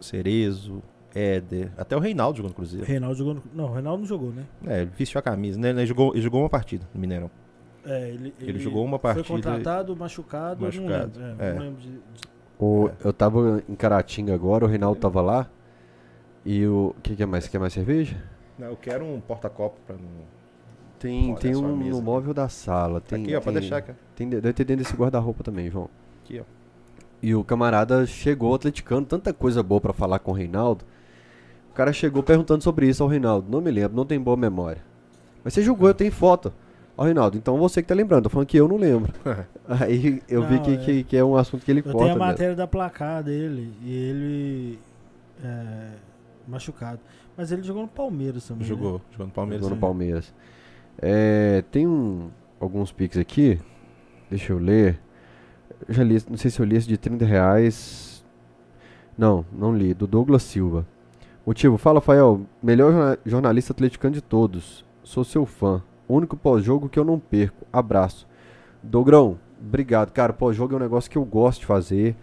Cerezo, 0.00 0.82
Éder, 1.14 1.70
até 1.76 1.96
o 1.96 2.00
Reinaldo 2.00 2.36
jogou 2.38 2.48
no 2.50 2.54
Cruzeiro. 2.54 2.86
Reinaldo 2.86 3.16
jogou 3.16 3.34
no... 3.34 3.42
Não, 3.52 3.64
o 3.66 3.72
Reinaldo 3.74 3.98
não 4.00 4.06
jogou, 4.06 4.30
né? 4.32 4.44
É, 4.66 4.82
ele 4.82 4.90
vestiu 4.96 5.18
a 5.18 5.22
camisa, 5.22 5.58
né? 5.60 5.70
Ele 5.70 5.86
jogou, 5.86 6.12
ele 6.14 6.22
jogou 6.22 6.40
uma 6.40 6.48
partida 6.48 6.86
no 6.94 7.00
Mineirão. 7.00 7.30
É, 7.84 8.10
ele, 8.10 8.34
Ele 8.40 8.58
jogou 8.58 8.84
uma 8.84 8.98
partida 8.98 9.24
Foi 9.24 9.36
contratado, 9.36 9.96
machucado, 9.96 10.64
Machucado, 10.64 11.18
não 11.18 11.26
lembro. 11.28 11.42
É, 11.42 11.48
é. 11.48 11.52
Não 11.54 11.60
lembro 11.62 11.80
de, 11.80 11.88
de- 11.92 12.00
O- 12.60 12.88
É. 12.88 13.08
Eu 13.08 13.12
tava 13.12 13.62
em 13.68 13.74
Caratinga 13.74 14.34
agora, 14.34 14.64
o 14.64 14.68
Reinaldo 14.68 15.00
tava 15.00 15.20
lá. 15.22 15.48
E 16.44 16.66
o. 16.66 16.94
O 16.96 17.00
que, 17.02 17.16
que 17.16 17.22
é 17.22 17.26
mais? 17.26 17.48
Quer 17.48 17.58
mais 17.58 17.72
cerveja? 17.72 18.16
Não, 18.58 18.68
eu 18.68 18.76
quero 18.76 19.04
um 19.04 19.20
porta-copo 19.20 19.76
pra 19.86 19.96
não. 19.96 20.40
Tem, 20.98 21.30
Olha 21.30 21.40
tem 21.40 21.56
um 21.56 21.76
mesa 21.76 21.96
no 21.96 22.02
móvel 22.02 22.34
da 22.34 22.48
sala. 22.48 23.00
Tem, 23.00 23.22
aqui, 23.22 23.34
ó, 23.34 23.40
pode 23.40 23.44
tem- 23.54 23.60
deixar, 23.60 23.80
cara. 23.80 23.98
Tem, 24.14 24.28
deve 24.28 24.52
ter 24.52 24.64
dentro 24.64 24.84
desse 24.84 24.94
guarda-roupa 24.94 25.42
também, 25.42 25.70
João. 25.70 25.88
Aqui, 26.22 26.40
ó. 26.40 26.44
E 27.22 27.34
o 27.34 27.42
camarada 27.42 28.04
chegou 28.06 28.54
atleticano, 28.54 29.04
tanta 29.06 29.32
coisa 29.32 29.62
boa 29.62 29.80
pra 29.80 29.92
falar 29.94 30.18
com 30.18 30.30
o 30.30 30.34
Reinaldo. 30.34 30.84
O 31.70 31.74
cara 31.74 31.92
chegou 31.92 32.22
perguntando 32.22 32.62
sobre 32.62 32.86
isso 32.86 33.02
ao 33.02 33.08
Reinaldo. 33.08 33.50
Não 33.50 33.60
me 33.62 33.70
lembro, 33.70 33.96
não 33.96 34.04
tem 34.04 34.20
boa 34.20 34.36
memória. 34.36 34.82
Mas 35.42 35.54
você 35.54 35.62
julgou, 35.62 35.88
eu 35.88 35.94
tenho 35.94 36.12
foto. 36.12 36.52
Ó, 37.00 37.04
Reinaldo, 37.04 37.38
então 37.38 37.56
você 37.56 37.80
que 37.80 37.88
tá 37.88 37.94
lembrando, 37.94 38.24
tô 38.24 38.28
falando 38.28 38.46
que 38.46 38.58
eu 38.58 38.68
não 38.68 38.76
lembro. 38.76 39.10
Aí 39.66 40.22
eu 40.28 40.46
vi 40.46 40.56
Não, 40.56 40.62
que, 40.62 40.70
é. 40.72 40.76
que, 40.76 41.04
que 41.04 41.16
é 41.16 41.24
um 41.24 41.34
assunto 41.34 41.64
que 41.64 41.70
ele 41.70 41.80
Eu 41.80 41.84
corta. 41.84 41.98
tenho 42.00 42.10
a 42.10 42.14
mesmo. 42.16 42.26
matéria 42.26 42.54
da 42.54 42.66
placar 42.66 43.22
dele 43.22 43.72
e 43.82 43.90
ele 43.94 44.78
é, 45.42 45.92
machucado. 46.46 47.00
Mas 47.36 47.50
ele 47.50 47.62
jogou 47.62 47.82
no 47.82 47.88
Palmeiras 47.88 48.46
também. 48.46 48.64
né? 48.64 48.68
Jogou, 48.68 49.00
jogou 49.12 49.26
no 49.26 49.32
Palmeiras. 49.32 49.60
Jogou 49.64 49.70
no 49.70 49.76
né? 49.76 49.80
Palmeiras. 49.80 50.34
É, 51.00 51.64
tem 51.70 51.86
um, 51.86 52.28
alguns 52.60 52.92
pics 52.92 53.16
aqui. 53.16 53.58
Deixa 54.28 54.52
eu 54.52 54.58
ler. 54.58 55.00
Eu 55.88 55.94
já 55.94 56.04
li, 56.04 56.22
não 56.28 56.36
sei 56.36 56.50
se 56.50 56.60
eu 56.60 56.66
li 56.66 56.76
esse 56.76 56.86
de 56.86 56.98
30 56.98 57.24
reais. 57.24 58.22
Não, 59.16 59.44
não 59.50 59.74
li. 59.74 59.94
Do 59.94 60.06
Douglas 60.06 60.42
Silva. 60.42 60.86
Motivo, 61.46 61.78
fala, 61.78 62.02
Fael. 62.02 62.42
Melhor 62.62 62.92
jorna- 62.92 63.18
jornalista 63.24 63.72
atleticano 63.72 64.12
de 64.14 64.20
todos. 64.20 64.84
Sou 65.02 65.24
seu 65.24 65.46
fã. 65.46 65.82
Único 66.12 66.36
pós-jogo 66.36 66.88
que 66.88 66.98
eu 66.98 67.04
não 67.04 67.18
perco. 67.18 67.66
Abraço. 67.72 68.26
Dogrão, 68.82 69.38
obrigado. 69.60 70.10
Cara, 70.12 70.32
pós-jogo 70.32 70.74
é 70.74 70.76
um 70.76 70.80
negócio 70.80 71.10
que 71.10 71.18
eu 71.18 71.24
gosto 71.24 71.60
de 71.60 71.66
fazer. 71.66 72.16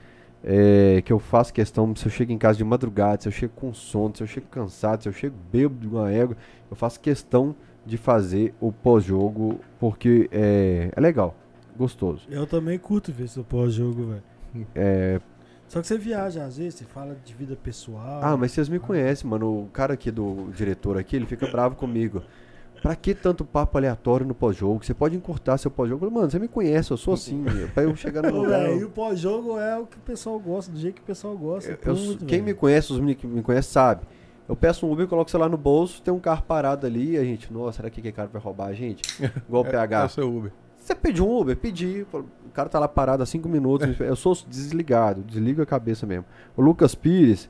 é, 0.44 1.02
que 1.04 1.12
eu 1.12 1.20
faço 1.20 1.52
questão, 1.54 1.94
se 1.96 2.06
eu 2.06 2.12
chego 2.12 2.32
em 2.32 2.38
casa 2.38 2.58
de 2.58 2.64
madrugada, 2.64 3.22
se 3.22 3.28
eu 3.28 3.32
chego 3.32 3.54
com 3.56 3.74
sono, 3.74 4.16
se 4.16 4.24
eu 4.24 4.28
chego 4.28 4.48
cansado, 4.48 5.02
se 5.04 5.10
eu 5.10 5.14
chego 5.14 5.36
bêbado 5.52 5.80
de 5.82 5.88
uma 5.88 6.12
égua, 6.12 6.38
eu 6.70 6.76
faço 6.78 7.00
questão 7.00 7.56
de 7.86 7.98
fazer 7.98 8.54
o 8.62 8.72
pós-jogo 8.72 9.60
porque 9.80 10.30
é, 10.32 10.92
é 10.96 11.02
legal, 11.02 11.36
gostoso. 11.76 12.28
Eu 12.30 12.46
também 12.46 12.78
curto 12.78 13.12
ver 13.12 13.28
seu 13.28 13.44
pós-jogo, 13.44 14.06
velho. 14.08 14.68
É, 14.76 15.20
Só 15.68 15.82
que 15.82 15.88
você 15.88 15.98
viaja 15.98 16.44
às 16.46 16.58
vezes, 16.58 16.76
você 16.76 16.86
fala 16.86 17.16
de 17.26 17.34
vida 17.34 17.56
pessoal. 17.56 18.20
ah, 18.24 18.38
mas 18.38 18.52
vocês 18.52 18.70
me 18.70 18.80
conhecem, 18.80 19.30
mano. 19.30 19.64
O 19.64 19.68
cara 19.74 19.94
aqui 19.96 20.12
do 20.12 20.50
diretor 20.56 20.98
aqui, 20.98 21.16
ele 21.16 21.26
fica 21.26 21.48
bravo 21.48 21.76
comigo. 21.76 22.22
Pra 22.82 22.96
que 22.96 23.14
tanto 23.16 23.44
papo 23.44 23.78
aleatório 23.78 24.26
no 24.26 24.34
pós-jogo? 24.36 24.84
Você 24.86 24.94
pode 24.94 25.16
encurtar 25.16 25.58
seu 25.58 25.70
pós-jogo. 25.72 26.06
Eu 26.06 26.10
falo, 26.10 26.20
Mano, 26.22 26.32
você 26.32 26.40
me 26.40 26.48
conhece, 26.48 26.92
eu 26.92 26.98
sou 26.98 27.14
assim. 27.16 27.44
pra 27.74 27.84
eu 27.84 27.96
chegar 27.96 28.22
no 28.24 28.42
lugar. 28.42 28.70
e 28.72 28.84
o 28.84 28.90
pós-jogo 28.90 29.58
é 29.60 29.78
o 29.78 29.86
que 29.86 29.98
o 29.98 30.02
pessoal 30.02 30.40
gosta, 30.40 30.72
do 30.72 30.80
jeito 30.80 30.96
que 30.96 31.02
o 31.02 31.06
pessoal 31.06 31.36
gosta. 31.38 31.72
eu- 31.72 31.96
eu 31.96 32.18
quem 32.28 32.42
me 32.42 32.54
conhece, 32.54 32.92
os 32.94 33.00
meninos 33.00 33.22
que 33.22 33.28
me 33.28 33.42
conhecem, 33.42 33.72
sabe. 33.72 34.02
Eu 34.48 34.56
peço 34.56 34.86
um 34.86 34.92
Uber, 34.94 35.08
coloco 35.08 35.28
o 35.28 35.32
celular 35.32 35.50
no 35.50 35.58
bolso, 35.58 36.02
tem 36.02 36.14
um 36.14 36.20
carro 36.20 36.44
parado 36.44 36.86
ali, 36.88 37.12
e 37.12 37.18
a 37.18 37.24
gente, 37.24 37.52
nossa, 37.52 37.78
será 37.78 37.90
que 37.90 38.00
aquele 38.00 38.14
cara 38.14 38.30
vai 38.32 38.42
roubar 38.42 38.68
a 38.68 38.74
gente? 38.74 39.02
Igual 39.48 39.64
o 39.64 39.68
É, 39.68 39.72
PH. 39.72 40.02
é 40.02 40.06
o 40.06 40.10
seu 40.10 40.38
Uber. 40.38 40.52
Você 40.78 40.96
pediu 40.96 41.28
um 41.28 41.38
Uber? 41.42 41.58
Pedi. 41.58 42.06
O 42.14 42.24
cara 42.54 42.70
tá 42.70 42.80
lá 42.80 42.88
parado 42.88 43.22
há 43.22 43.26
cinco 43.26 43.50
minutos. 43.50 43.88
Eu 44.00 44.16
sou 44.16 44.34
desligado, 44.48 45.22
desligo 45.22 45.62
a 45.62 45.66
cabeça 45.66 46.06
mesmo. 46.06 46.24
O 46.56 46.62
Lucas 46.62 46.96
Pires 46.96 47.50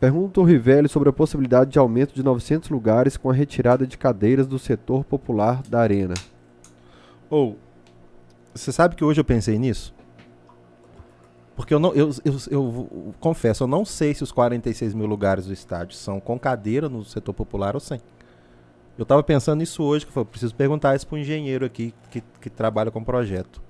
pergunta 0.00 0.40
ao 0.40 0.46
Rivelli 0.46 0.88
sobre 0.88 1.08
a 1.08 1.12
possibilidade 1.12 1.70
de 1.70 1.78
aumento 1.78 2.14
de 2.14 2.22
900 2.22 2.70
lugares 2.70 3.16
com 3.16 3.30
a 3.30 3.34
retirada 3.34 3.86
de 3.86 3.98
cadeiras 3.98 4.46
do 4.46 4.58
setor 4.58 5.04
popular 5.04 5.62
da 5.68 5.80
arena. 5.80 6.14
Ou, 7.28 7.56
você 8.54 8.72
sabe 8.72 8.96
que 8.96 9.04
hoje 9.04 9.20
eu 9.20 9.24
pensei 9.24 9.58
nisso? 9.58 9.94
Porque 11.54 11.74
eu 11.74 11.80
não, 11.80 11.92
eu, 11.92 12.10
eu, 12.24 12.36
eu 12.50 13.14
confesso, 13.18 13.64
eu 13.64 13.66
não 13.66 13.84
sei 13.84 14.14
se 14.14 14.22
os 14.22 14.30
46 14.30 14.94
mil 14.94 15.06
lugares 15.06 15.46
do 15.46 15.52
estádio 15.52 15.96
são 15.96 16.20
com 16.20 16.38
cadeira 16.38 16.88
no 16.88 17.04
setor 17.04 17.34
popular 17.34 17.74
ou 17.74 17.80
sem. 17.80 18.00
Eu 18.96 19.04
tava 19.04 19.22
pensando 19.22 19.58
nisso 19.58 19.82
hoje, 19.82 20.04
que 20.04 20.10
eu 20.10 20.14
falei, 20.14 20.28
preciso 20.30 20.54
perguntar 20.54 20.94
isso 20.94 21.06
pro 21.06 21.18
engenheiro 21.18 21.64
aqui 21.64 21.92
que, 22.10 22.22
que 22.40 22.48
trabalha 22.48 22.90
com 22.90 23.00
o 23.00 23.04
projeto. 23.04 23.60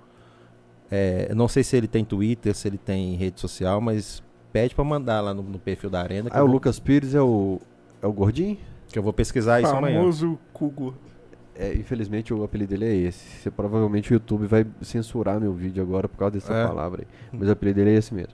É, 0.90 1.34
não 1.34 1.48
sei 1.48 1.62
se 1.62 1.76
ele 1.76 1.86
tem 1.86 2.04
Twitter, 2.04 2.54
se 2.54 2.68
ele 2.68 2.78
tem 2.78 3.14
rede 3.14 3.40
social, 3.40 3.80
mas 3.80 4.22
pede 4.52 4.74
pra 4.74 4.84
mandar 4.84 5.20
lá 5.20 5.32
no, 5.34 5.42
no 5.42 5.58
perfil 5.58 5.90
da 5.90 6.00
Arena 6.00 6.30
que, 6.30 6.36
Ah, 6.36 6.40
eu 6.40 6.44
o 6.44 6.46
vou, 6.46 6.54
Lucas 6.54 6.78
Pires 6.78 7.14
é 7.14 7.20
o. 7.20 7.60
É 8.02 8.06
o 8.06 8.12
gordinho? 8.12 8.56
que 8.90 8.98
eu 8.98 9.02
vou 9.02 9.12
pesquisar 9.12 9.60
isso 9.60 9.74
amanhã. 9.74 9.98
Famoso 9.98 10.38
Cugo. 10.52 10.94
É, 11.54 11.74
infelizmente 11.74 12.32
o 12.32 12.42
apelido 12.42 12.70
dele 12.70 12.86
é 12.86 12.94
esse. 13.08 13.22
Você, 13.42 13.50
provavelmente 13.50 14.12
o 14.12 14.14
YouTube 14.14 14.46
vai 14.46 14.64
censurar 14.80 15.38
meu 15.40 15.52
vídeo 15.52 15.82
agora 15.82 16.08
por 16.08 16.16
causa 16.16 16.34
dessa 16.34 16.54
É. 16.54 16.66
palavra 16.66 17.02
aí. 17.02 17.06
Mas 17.32 17.48
o 17.48 17.52
apelido 17.52 17.76
dele 17.80 17.90
é 17.90 17.98
esse 17.98 18.14
mesmo. 18.14 18.32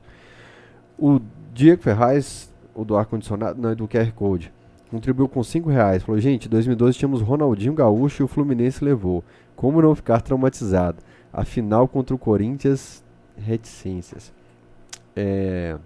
O 0.99 1.19
Diego 1.53 1.83
Ferraz, 1.83 2.53
o 2.75 2.85
do 2.85 2.97
ar-condicionado, 2.97 3.61
não, 3.61 3.71
é 3.71 3.75
do 3.75 3.89
QR 3.89 4.13
Code, 4.13 4.53
contribuiu 4.91 5.29
com 5.29 5.43
5 5.43 5.69
reais. 5.71 6.03
Falou, 6.05 6.21
gente, 6.21 6.47
em 6.47 6.51
2012 6.51 6.99
tínhamos 6.99 7.21
Ronaldinho 7.21 7.75
Gaúcho 7.75 8.23
e 8.23 8.25
o 8.25 8.29
Fluminense 8.29 8.85
levou. 8.85 9.25
Como 9.57 9.83
não 9.83 9.95
ficar 9.95 10.21
traumatizado? 10.21 10.99
Afinal, 11.33 11.89
contra 11.89 12.15
o 12.15 12.19
Corinthians, 12.19 13.03
reticências. 13.37 14.33
É... 15.17 15.77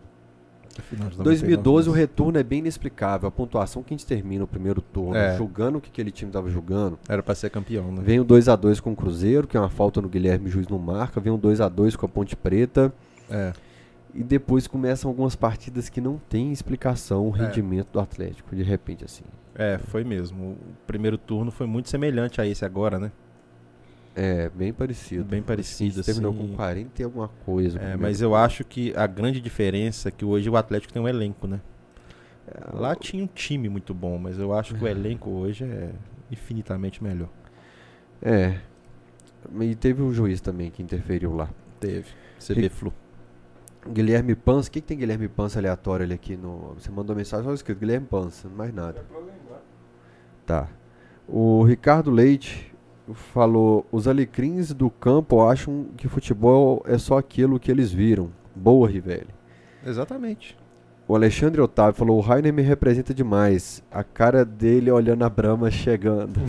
Afinal, 0.79 1.11
de 1.11 1.17
2012 1.19 1.89
o 1.89 1.93
99. 1.93 1.99
retorno 2.01 2.39
é 2.39 2.43
bem 2.43 2.59
inexplicável. 2.61 3.29
A 3.29 3.31
pontuação 3.31 3.83
que 3.83 3.93
a 3.93 3.97
gente 3.97 4.07
termina 4.07 4.45
o 4.45 4.47
primeiro 4.47 4.81
turno, 4.81 5.17
É. 5.17 5.37
julgando 5.37 5.79
o 5.79 5.81
que 5.81 5.89
aquele 5.91 6.11
time 6.11 6.29
estava 6.31 6.49
julgando. 6.49 6.99
Era 7.09 7.23
pra 7.23 7.35
ser 7.35 7.51
campeão, 7.51 7.91
né? 7.93 8.03
Vem 8.05 8.21
o 8.21 8.25
2x2 8.25 8.81
com 8.81 8.93
o 8.93 8.97
Cruzeiro, 8.97 9.47
que 9.47 9.57
é 9.57 9.61
uma 9.61 9.69
falta 9.71 10.01
no 10.01 10.09
Guilherme 10.09 10.49
Juiz 10.51 10.69
não 10.69 10.79
marca. 10.79 11.21
Vem 11.21 11.33
o 11.33 11.39
2x2 11.39 11.97
com 11.97 12.07
a 12.07 12.09
Ponte 12.09 12.37
Preta. 12.37 12.93
É. 13.31 13.53
E 14.15 14.23
depois 14.23 14.67
começam 14.67 15.11
algumas 15.11 15.37
partidas 15.37 15.89
que 15.89 16.01
não 16.01 16.19
tem 16.29 16.51
explicação 16.53 17.29
o 17.31 17.37
É. 17.37 17.41
rendimento 17.41 17.93
do 17.93 18.01
Atlético, 18.01 18.57
de 18.57 18.63
repente 18.63 19.05
assim. 19.05 19.25
É, 19.55 19.79
foi 19.79 20.05
mesmo. 20.05 20.53
O 20.53 20.57
primeiro 20.87 21.19
turno 21.19 21.51
foi 21.51 21.67
muito 21.67 21.89
semelhante 21.89 22.41
a 22.41 22.47
esse 22.47 22.65
agora, 22.65 22.99
né? 22.99 23.13
É, 24.21 24.49
bem 24.49 24.73
parecido. 24.73 25.25
Bem 25.25 25.41
parecido, 25.41 26.03
Terminou 26.03 26.33
assim. 26.33 26.49
com 26.49 26.57
40 26.57 27.01
e 27.01 27.05
alguma 27.05 27.29
coisa. 27.29 27.79
É, 27.79 27.97
mas 27.97 28.21
eu 28.21 28.35
acho 28.35 28.65
que 28.65 28.93
a 28.97 29.07
grande 29.07 29.41
diferença 29.41 30.09
é 30.09 30.11
que 30.11 30.25
hoje 30.25 30.51
o 30.51 30.57
Atlético 30.57 30.93
tem 30.93 31.01
um 31.01 31.07
elenco, 31.07 31.47
né? 31.47 31.61
É, 32.49 32.77
Lá 32.77 32.97
tinha 32.97 33.23
um 33.23 33.29
time 33.29 33.69
muito 33.69 33.95
bom, 33.95 34.19
mas 34.19 34.37
eu 34.37 34.53
acho 34.53 34.75
que 34.75 34.83
o 34.83 34.89
elenco 34.89 35.31
hoje 35.31 35.63
é 35.63 35.93
infinitamente 36.33 37.01
melhor. 37.01 37.29
É. 38.21 38.59
E 39.61 39.77
teve 39.77 40.03
o 40.03 40.13
juiz 40.13 40.41
também 40.41 40.69
que 40.69 40.83
interferiu 40.83 41.33
lá. 41.37 41.49
Teve. 41.79 42.09
CB 42.45 42.69
Flu. 42.71 42.93
Guilherme 43.89 44.35
Pança, 44.35 44.69
o 44.69 44.73
que, 44.73 44.81
que 44.81 44.87
tem 44.89 44.99
Guilherme 44.99 45.29
Pança 45.29 45.61
aleatório 45.61 46.05
ali 46.05 46.15
aqui 46.15 46.37
no. 46.37 46.75
Você 46.75 46.91
mandou 46.91 47.15
mensagem, 47.15 47.47
só 47.47 47.55
escrito 47.55 47.79
Guilherme 47.79 48.09
Pança, 48.09 48.49
mais 48.49 48.75
nada. 48.75 49.07
Tá. 50.45 50.69
O 51.29 51.63
Ricardo 51.63 52.11
Leite 52.11 52.75
falou: 53.15 53.87
os 53.91 54.07
alecrins 54.09 54.73
do 54.73 54.91
campo 54.91 55.41
acham 55.47 55.87
que 55.97 56.09
futebol 56.09 56.83
é 56.87 56.99
só 56.99 57.19
aquilo 57.19 57.59
que 57.61 57.71
eles 57.71 57.93
viram. 57.93 58.31
Boa, 58.55 58.89
Rivelli. 58.89 59.29
Exatamente. 59.87 60.57
O 61.07 61.15
Alexandre 61.15 61.61
Otávio 61.61 61.95
falou: 61.95 62.19
o 62.19 62.21
Rainer 62.21 62.53
me 62.53 62.63
representa 62.63 63.15
demais. 63.15 63.83
A 63.91 64.05
cara 64.05 64.45
dele 64.45 64.91
olhando 64.91 65.25
a 65.25 65.31
Brahma 65.31 65.71
chegando. 65.71 66.41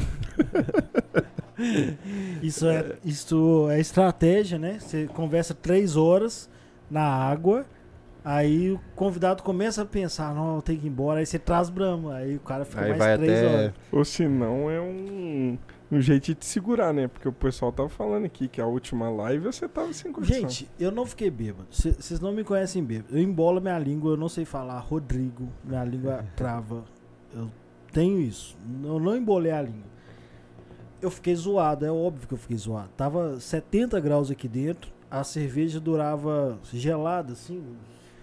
Isso 2.42 2.66
é, 2.68 2.96
isso 3.04 3.68
é 3.70 3.80
estratégia, 3.82 4.58
né? 4.58 4.78
Você 4.80 5.08
conversa 5.08 5.54
três 5.54 5.98
horas 5.98 6.50
na 6.90 7.02
água, 7.02 7.66
aí 8.24 8.72
o 8.72 8.80
convidado 8.96 9.44
começa 9.44 9.82
a 9.82 9.86
pensar, 9.86 10.34
não, 10.34 10.56
eu 10.56 10.62
tenho 10.62 10.80
que 10.80 10.88
ir 10.88 10.90
embora, 10.90 11.20
aí 11.20 11.26
você 11.26 11.38
traz 11.38 11.70
Brahma, 11.70 12.16
aí 12.16 12.38
o 12.38 12.40
cara 12.40 12.64
fica 12.64 12.82
Aí 12.82 12.90
mais 12.92 13.00
vai 13.00 13.18
três 13.18 13.40
até. 13.40 13.48
horas. 13.56 13.74
Ou 13.92 14.06
se 14.06 14.26
não, 14.26 14.72
é 14.72 14.80
um, 14.80 15.58
um 15.92 16.00
jeito 16.00 16.36
de 16.36 16.46
segurar, 16.46 16.94
né? 16.94 17.08
Porque 17.08 17.28
o 17.28 17.34
pessoal 17.34 17.72
tava 17.72 17.90
falando 17.90 18.26
aqui 18.26 18.48
que 18.48 18.62
a 18.62 18.66
última 18.66 19.10
live 19.10 19.46
você 19.46 19.68
tava 19.68 19.92
sem 19.94 20.12
condição. 20.12 20.42
Gente, 20.42 20.70
eu 20.80 20.92
não 20.92 21.06
fiquei 21.06 21.30
bêbado. 21.30 21.68
Vocês 21.72 22.20
não 22.20 22.32
me 22.32 22.44
conhecem 22.44 22.84
bêbado. 22.84 23.16
Eu 23.18 23.22
embolo 23.22 23.60
minha 23.60 23.78
língua, 23.80 24.12
eu 24.12 24.18
não 24.18 24.30
sei 24.30 24.46
falar 24.46 24.80
Rodrigo, 24.80 25.50
minha 25.64 25.84
língua 25.84 26.26
trava. 26.36 26.84
Eu 27.34 27.50
tenho 27.92 28.20
isso. 28.20 28.56
Eu 28.84 29.00
não 29.00 29.16
embolei 29.16 29.52
a 29.52 29.62
língua. 29.62 29.90
Eu 31.02 31.10
fiquei 31.10 31.34
zoado, 31.34 31.86
é 31.86 31.92
óbvio 31.92 32.28
que 32.28 32.34
eu 32.34 32.38
fiquei 32.38 32.58
zoado. 32.58 32.90
Tava 32.96 33.40
70 33.40 34.00
graus 34.02 34.30
aqui 34.30 34.48
dentro, 34.48 34.92
a 35.10 35.24
cerveja 35.24 35.80
durava 35.80 36.60
gelada, 36.74 37.34
assim, 37.34 37.64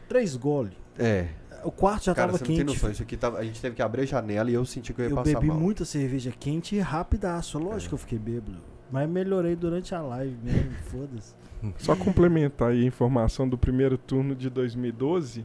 três 0.07 0.37
gole. 0.37 0.77
É. 0.99 1.29
O 1.67 1.73
quarto 1.73 2.05
já 2.05 2.15
Cara, 2.15 2.29
tava 2.29 2.39
você 2.39 2.45
não 2.45 2.49
tem 2.49 2.57
quente. 2.59 2.75
noção. 2.75 2.91
Isso 2.91 3.03
aqui 3.03 3.17
tava, 3.17 3.39
a 3.39 3.45
gente 3.45 3.61
teve 3.61 3.75
que 3.75 3.83
abrir 3.83 4.03
a 4.03 4.07
janela 4.07 4.51
e 4.51 4.55
eu 4.55 4.65
senti 4.65 4.93
que 4.93 5.01
eu 5.01 5.07
ia 5.07 5.11
Eu 5.11 5.17
passar 5.17 5.35
bebi 5.35 5.49
mal. 5.49 5.59
muita 5.59 5.85
cerveja 5.85 6.33
quente 6.39 6.77
e 6.77 6.79
rapidaço. 6.79 7.59
Lógico 7.59 7.89
que 7.91 7.95
eu 7.95 7.99
fiquei 7.99 8.19
bêbado. 8.19 8.59
Mas 8.91 9.09
melhorei 9.09 9.57
durante 9.57 9.95
a 9.95 10.01
live 10.01 10.37
mesmo, 10.43 10.71
foda-se. 10.91 11.35
Só 11.79 11.97
complementar 11.97 12.71
aí 12.71 12.85
a 12.85 12.87
informação 12.87 13.49
do 13.49 13.59
primeiro 13.59 13.99
turno 13.99 14.35
de 14.37 14.49
2012. 14.49 15.45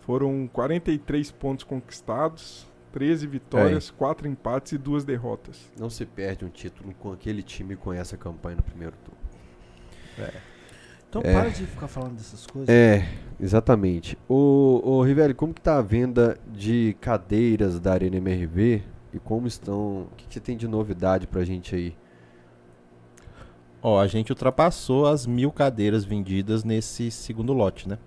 Foram 0.00 0.48
43 0.50 1.30
pontos 1.32 1.62
conquistados, 1.64 2.66
13 2.92 3.26
vitórias, 3.26 3.90
4 3.90 4.26
empates 4.26 4.72
e 4.72 4.78
2 4.78 5.04
derrotas. 5.04 5.70
Não 5.78 5.90
se 5.90 6.06
perde 6.06 6.44
um 6.44 6.48
título 6.48 6.94
com 6.98 7.12
aquele 7.12 7.42
time 7.42 7.76
com 7.76 7.92
essa 7.92 8.16
campanha 8.16 8.56
no 8.56 8.62
primeiro 8.62 8.96
turno. 9.04 9.20
Então 11.10 11.20
É. 11.24 11.32
para 11.32 11.50
de 11.50 11.66
ficar 11.66 11.88
falando 11.88 12.14
dessas 12.14 12.46
coisas. 12.46 12.68
É, 12.68 13.06
exatamente. 13.38 14.16
O, 14.28 14.80
o 14.82 15.02
Rivelli, 15.02 15.34
como 15.34 15.52
que 15.52 15.60
tá 15.60 15.76
a 15.76 15.82
venda 15.82 16.38
de 16.50 16.96
cadeiras 17.00 17.78
da 17.80 17.92
Arena 17.92 18.16
MRV 18.16 18.82
e 19.12 19.18
como 19.18 19.46
estão. 19.48 20.02
O 20.02 20.08
que, 20.16 20.26
que 20.28 20.34
você 20.34 20.40
tem 20.40 20.56
de 20.56 20.68
novidade 20.68 21.26
pra 21.26 21.44
gente 21.44 21.74
aí? 21.74 21.96
Ó, 23.82 23.98
a 23.98 24.06
gente 24.06 24.30
ultrapassou 24.30 25.06
as 25.06 25.26
mil 25.26 25.50
cadeiras 25.50 26.04
vendidas 26.04 26.62
nesse 26.64 27.10
segundo 27.10 27.52
lote, 27.52 27.88
né? 27.88 27.98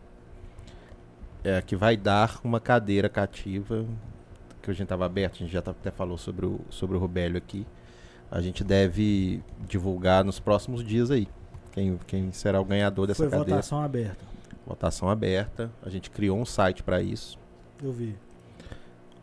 É, 1.43 1.61
que 1.61 1.75
vai 1.75 1.97
dar 1.97 2.39
uma 2.43 2.59
cadeira 2.59 3.09
cativa, 3.09 3.85
que 4.61 4.69
a 4.71 4.73
gente 4.73 4.83
estava 4.83 5.05
aberto, 5.05 5.33
a 5.35 5.37
gente 5.39 5.51
já 5.51 5.61
tá- 5.61 5.71
até 5.71 5.91
falou 5.91 6.17
sobre 6.17 6.45
o, 6.45 6.61
sobre 6.69 6.95
o 6.95 6.99
Rubélio 6.99 7.37
aqui. 7.37 7.65
A 8.31 8.39
gente 8.39 8.63
deve 8.63 9.43
divulgar 9.67 10.23
nos 10.23 10.39
próximos 10.39 10.83
dias 10.85 11.11
aí. 11.11 11.27
Quem, 11.73 11.99
quem 12.07 12.31
será 12.31 12.61
o 12.61 12.65
ganhador 12.65 13.07
dessa 13.07 13.17
Foi 13.23 13.29
cadeira. 13.29 13.49
votação 13.55 13.81
aberta. 13.81 14.25
Votação 14.65 15.09
aberta. 15.09 15.69
A 15.85 15.89
gente 15.89 16.09
criou 16.09 16.37
um 16.39 16.45
site 16.45 16.81
para 16.83 17.01
isso. 17.01 17.37
Eu 17.83 17.91
vi. 17.91 18.15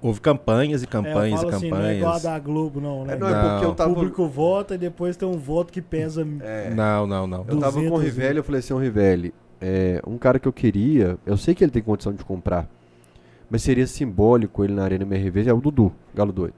Houve 0.02 0.20
campanhas 0.20 0.82
e 0.82 0.84
é, 0.84 0.88
eu 0.88 0.90
campanhas 0.90 1.40
falo 1.40 1.52
e 1.52 1.54
assim, 1.54 1.70
não 1.70 1.80
é 1.82 1.96
igual 1.96 2.12
a 2.12 2.14
campanhas. 2.16 2.22
da 2.22 2.38
Globo, 2.38 2.80
não, 2.80 3.04
né? 3.04 3.14
É, 3.14 3.16
não, 3.18 3.28
é 3.28 3.32
porque 3.32 3.64
eu 3.64 3.68
Não. 3.68 3.70
O 3.70 3.74
tava. 3.74 3.94
público 3.94 4.26
vota 4.28 4.74
e 4.74 4.78
depois 4.78 5.16
tem 5.16 5.28
um 5.28 5.38
voto 5.38 5.72
que 5.72 5.80
pesa. 5.80 6.26
É, 6.40 6.70
Não, 6.74 7.06
não, 7.06 7.26
não. 7.26 7.44
eu 7.46 7.58
tava 7.58 7.74
com 7.80 7.86
o 7.86 7.90
200, 7.90 8.02
Rivelli, 8.02 8.36
eu 8.38 8.44
falei 8.44 8.58
assim, 8.60 8.78
Rivelli, 8.78 9.34
é, 9.60 10.00
um 10.06 10.16
cara 10.18 10.38
que 10.38 10.48
eu 10.48 10.52
queria, 10.52 11.18
eu 11.26 11.36
sei 11.36 11.54
que 11.54 11.62
ele 11.62 11.70
tem 11.70 11.82
condição 11.82 12.12
de 12.14 12.24
comprar, 12.24 12.66
mas 13.50 13.62
seria 13.62 13.86
simbólico 13.86 14.64
ele 14.64 14.72
na 14.72 14.84
Arena 14.84 15.04
MRV, 15.04 15.48
é 15.48 15.52
o 15.52 15.60
Dudu, 15.60 15.92
Galo 16.14 16.32
Doido. 16.32 16.54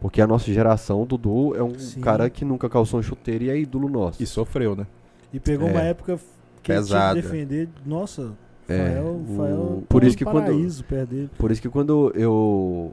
Porque 0.00 0.20
a 0.20 0.26
nossa 0.26 0.52
geração, 0.52 1.00
o 1.02 1.06
Dudu 1.06 1.54
é 1.54 1.62
um 1.62 1.78
Sim. 1.78 2.00
cara 2.00 2.28
que 2.28 2.44
nunca 2.44 2.68
calçou 2.68 2.98
um 2.98 3.02
chuteiro 3.02 3.44
e 3.44 3.50
é 3.50 3.58
ídolo 3.58 3.88
nosso. 3.88 4.20
E 4.22 4.26
sofreu, 4.26 4.74
né? 4.74 4.86
E 5.32 5.38
pegou 5.40 5.68
É. 5.68 5.70
uma 5.72 5.80
época 5.82 6.18
que 6.62 6.72
Pesada. 6.72 7.18
ele 7.18 7.22
tinha 7.22 7.32
que 7.32 7.46
defender. 7.46 7.68
Nossa, 7.86 8.32
É, 8.68 8.76
Fael, 8.76 9.04
o- 9.28 9.36
Fael 9.36 9.82
por 9.88 10.00
tá 10.02 10.06
isso 10.06 10.16
que 10.16 10.24
quando- 10.24 10.44
paraíso 10.44 10.84
dele. 11.08 11.30
Por 11.38 11.50
isso 11.50 11.60
que 11.62 11.68
quando 11.68 12.12
eu. 12.14 12.92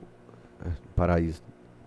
é, 0.65 0.69
Paraíso. 0.95 1.41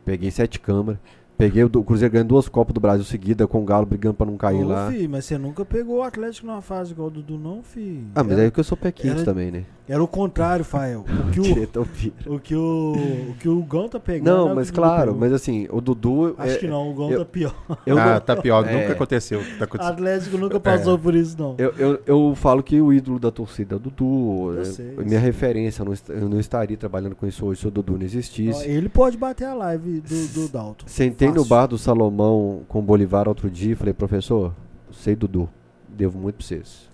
Peguei 0.05 0.31
sete 0.31 0.59
câmeras. 0.61 1.01
Peguei 1.41 1.65
o 1.65 1.71
Cruzeiro 1.83 2.13
ganhando 2.13 2.29
duas 2.29 2.49
Copas 2.49 2.75
do 2.75 2.81
Brasil 2.81 3.05
seguida 3.05 3.47
com 3.47 3.63
o 3.63 3.65
Galo 3.65 3.87
brigando 3.87 4.15
pra 4.15 4.27
não 4.27 4.37
cair 4.37 4.63
Ô, 4.65 4.69
lá. 4.69 4.91
fi, 4.91 5.09
mas 5.09 5.25
você 5.25 5.39
nunca 5.39 5.65
pegou 5.65 5.99
o 5.99 6.03
Atlético 6.03 6.47
numa 6.47 6.61
fase 6.61 6.93
igual 6.93 7.09
o 7.09 7.11
Dudu, 7.11 7.39
não, 7.39 7.63
fi. 7.63 8.05
Ah, 8.15 8.23
mas 8.23 8.33
era, 8.35 8.43
aí 8.43 8.51
que 8.51 8.61
eu 8.61 8.65
sou 8.65 8.77
pé 8.77 8.93
quente 8.93 9.09
era- 9.17 9.25
também, 9.25 9.51
né? 9.51 9.65
era 9.89 10.01
o 10.05 10.07
contrário, 10.07 10.65
Fael. 10.65 11.05
O 11.27 11.31
que 11.33 11.41
o, 11.41 12.33
o, 12.35 12.39
que 12.39 12.55
o, 12.55 12.93
o 13.31 13.35
que 13.41 13.49
o 13.49 13.61
Gão 13.65 13.89
tá 13.89 13.99
pegando. 13.99 14.29
é 14.29 14.31
Não, 14.33 14.53
o 14.53 14.55
mas 14.55 14.71
claro, 14.71 15.07
pegou. 15.07 15.19
mas 15.21 15.33
assim, 15.33 15.67
o 15.69 15.81
Dudu. 15.81 16.33
Acho 16.39 16.55
é- 16.55 16.59
que 16.59 16.69
não, 16.69 16.91
o 16.93 16.95
Gão 16.95 17.11
eu- 17.11 17.19
tá 17.21 17.25
pior. 17.25 17.55
Eu 17.85 17.99
ah, 17.99 18.13
não- 18.15 18.21
tá 18.21 18.37
pior. 18.37 18.65
É. 18.69 18.81
Nunca 18.83 18.93
aconteceu. 18.93 19.41
Tá 19.59 19.65
acontecendo. 19.65 19.93
Atlético 19.93 20.39
nunca 20.39 20.61
passou 20.61 20.97
por 20.97 21.13
isso, 21.15 21.35
não. 21.37 21.57
Eu, 21.59 21.73
eu, 21.77 22.01
eu 22.07 22.35
falo 22.37 22.63
que 22.63 22.81
o 22.81 22.93
ídolo 22.93 23.19
da 23.19 23.33
torcida 23.33 23.75
é 23.75 23.77
o 23.77 23.79
Dudu. 23.81 24.53
Eu 24.55 24.61
é- 24.61 24.65
sei, 24.65 24.87
minha 24.99 25.09
sei. 25.09 25.19
referência, 25.19 25.83
eu 25.83 25.87
não, 25.87 25.95
eu 26.21 26.29
não 26.29 26.39
estaria 26.39 26.77
trabalhando 26.77 27.17
com 27.17 27.27
isso 27.27 27.45
hoje 27.47 27.61
se 27.63 27.67
o 27.67 27.71
Dudu 27.71 27.95
não 27.95 28.01
Ó, 28.03 28.05
existisse. 28.05 28.69
Ele 28.69 28.89
pode 28.89 29.17
bater 29.17 29.47
a 29.47 29.55
live 29.55 30.01
do, 30.03 30.27
do 30.35 30.49
Dalton. 30.49 30.87
No 30.87 30.91
Fácil. 31.39 31.49
bar 31.49 31.67
do 31.67 31.79
Salomão 31.79 32.63
com 32.69 32.79
o 32.79 32.83
Bolivar 32.83 33.29
outro 33.29 33.51
dia 33.51 33.73
e 33.73 33.75
falei, 33.77 33.95
professor, 33.95 34.55
sei 34.93 35.15
Dudu, 35.17 35.49
devo 35.89 36.19
muito 36.19 36.37
pra 36.37 36.47
vocês. 36.47 36.91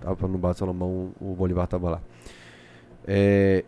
Tava 0.00 0.26
no 0.28 0.38
bar 0.38 0.52
do 0.52 0.58
Salomão, 0.58 1.12
o 1.20 1.34
Bolivar 1.34 1.66
tava 1.66 1.90
lá. 1.90 2.00
É, 3.06 3.64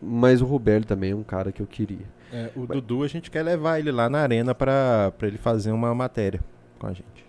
mas 0.00 0.40
o 0.40 0.44
Rubélio 0.44 0.86
também 0.86 1.12
é 1.12 1.14
um 1.14 1.22
cara 1.22 1.52
que 1.52 1.60
eu 1.62 1.66
queria. 1.66 2.06
É, 2.32 2.50
o 2.56 2.66
Dudu, 2.66 3.02
a 3.02 3.08
gente 3.08 3.30
quer 3.30 3.42
levar 3.42 3.78
ele 3.78 3.90
lá 3.92 4.08
na 4.10 4.18
arena 4.20 4.54
pra, 4.54 5.12
pra 5.16 5.28
ele 5.28 5.38
fazer 5.38 5.70
uma 5.70 5.94
matéria 5.94 6.40
com 6.78 6.86
a 6.86 6.92
gente. 6.92 7.24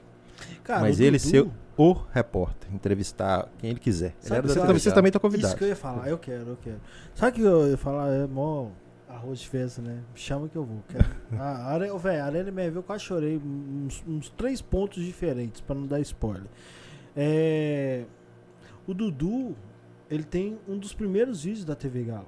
Cara, 0.63 0.81
Mas 0.81 0.99
ele 0.99 1.17
Dudu- 1.17 1.29
ser 1.29 1.47
o 1.77 1.93
repórter, 2.11 2.73
entrevistar 2.73 3.47
quem 3.59 3.69
ele 3.69 3.79
quiser. 3.79 4.07
Ele 4.07 4.27
Sabe 4.27 4.47
da- 4.47 4.53
você 4.53 4.59
vocês 4.79 4.93
também 4.95 5.09
estão 5.09 5.19
Isso 5.19 5.21
convidados. 5.21 5.57
que 5.57 5.63
eu 5.63 5.67
ia 5.67 5.75
falar, 5.75 6.09
eu 6.09 6.17
quero, 6.17 6.49
eu 6.49 6.57
quero. 6.61 6.77
Sabe 7.13 7.31
o 7.31 7.35
que 7.35 7.41
eu 7.41 7.69
ia 7.69 7.77
falar? 7.77 8.09
É 8.11 8.25
mó 8.27 8.67
arroz 9.17 9.39
de 9.39 9.49
festa, 9.49 9.81
né? 9.81 9.99
Chama 10.15 10.47
que 10.47 10.55
eu 10.55 10.63
vou. 10.63 10.83
Quero. 10.87 11.05
a 11.41 11.73
Arena, 11.73 11.97
velho, 11.97 12.23
Arena 12.23 12.49
MRV 12.49 12.77
eu 12.77 12.83
quase 12.83 13.03
chorei 13.03 13.37
uns, 13.37 14.03
uns 14.07 14.29
três 14.29 14.61
pontos 14.61 15.03
diferentes, 15.03 15.59
pra 15.61 15.75
não 15.75 15.85
dar 15.85 15.99
spoiler. 15.99 16.47
É, 17.15 18.03
o 18.87 18.93
Dudu, 18.93 19.55
ele 20.09 20.23
tem 20.23 20.57
um 20.67 20.77
dos 20.77 20.93
primeiros 20.93 21.43
vídeos 21.43 21.65
da 21.65 21.75
TV 21.75 22.03
Galo. 22.03 22.27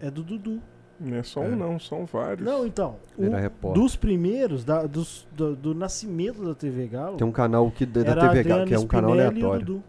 É 0.00 0.10
do 0.10 0.22
Dudu. 0.22 0.60
Não 0.98 1.16
é 1.16 1.22
só 1.22 1.42
É. 1.44 1.48
um, 1.48 1.56
não, 1.56 1.78
são 1.78 2.06
vários. 2.06 2.44
Não, 2.44 2.66
então. 2.66 2.96
Repórter. 3.18 3.82
dos 3.82 3.96
primeiros, 3.96 4.64
da- 4.64 4.86
dos- 4.86 5.28
do, 5.32 5.54
do 5.54 5.74
nascimento 5.74 6.42
da 6.44 6.54
TV 6.54 6.86
Galo. 6.88 7.16
Tem 7.18 7.26
um 7.26 7.32
canal 7.32 7.70
que, 7.70 7.84
da 7.86 8.00
era 8.00 8.28
TV 8.28 8.42
Galo, 8.44 8.66
que 8.66 8.74
é 8.74 8.78
um 8.78 8.86
canal 8.86 9.10
Spinelli 9.10 9.40
e 9.40 9.42
aleatório. 9.44 9.66
Dudu. 9.66 9.84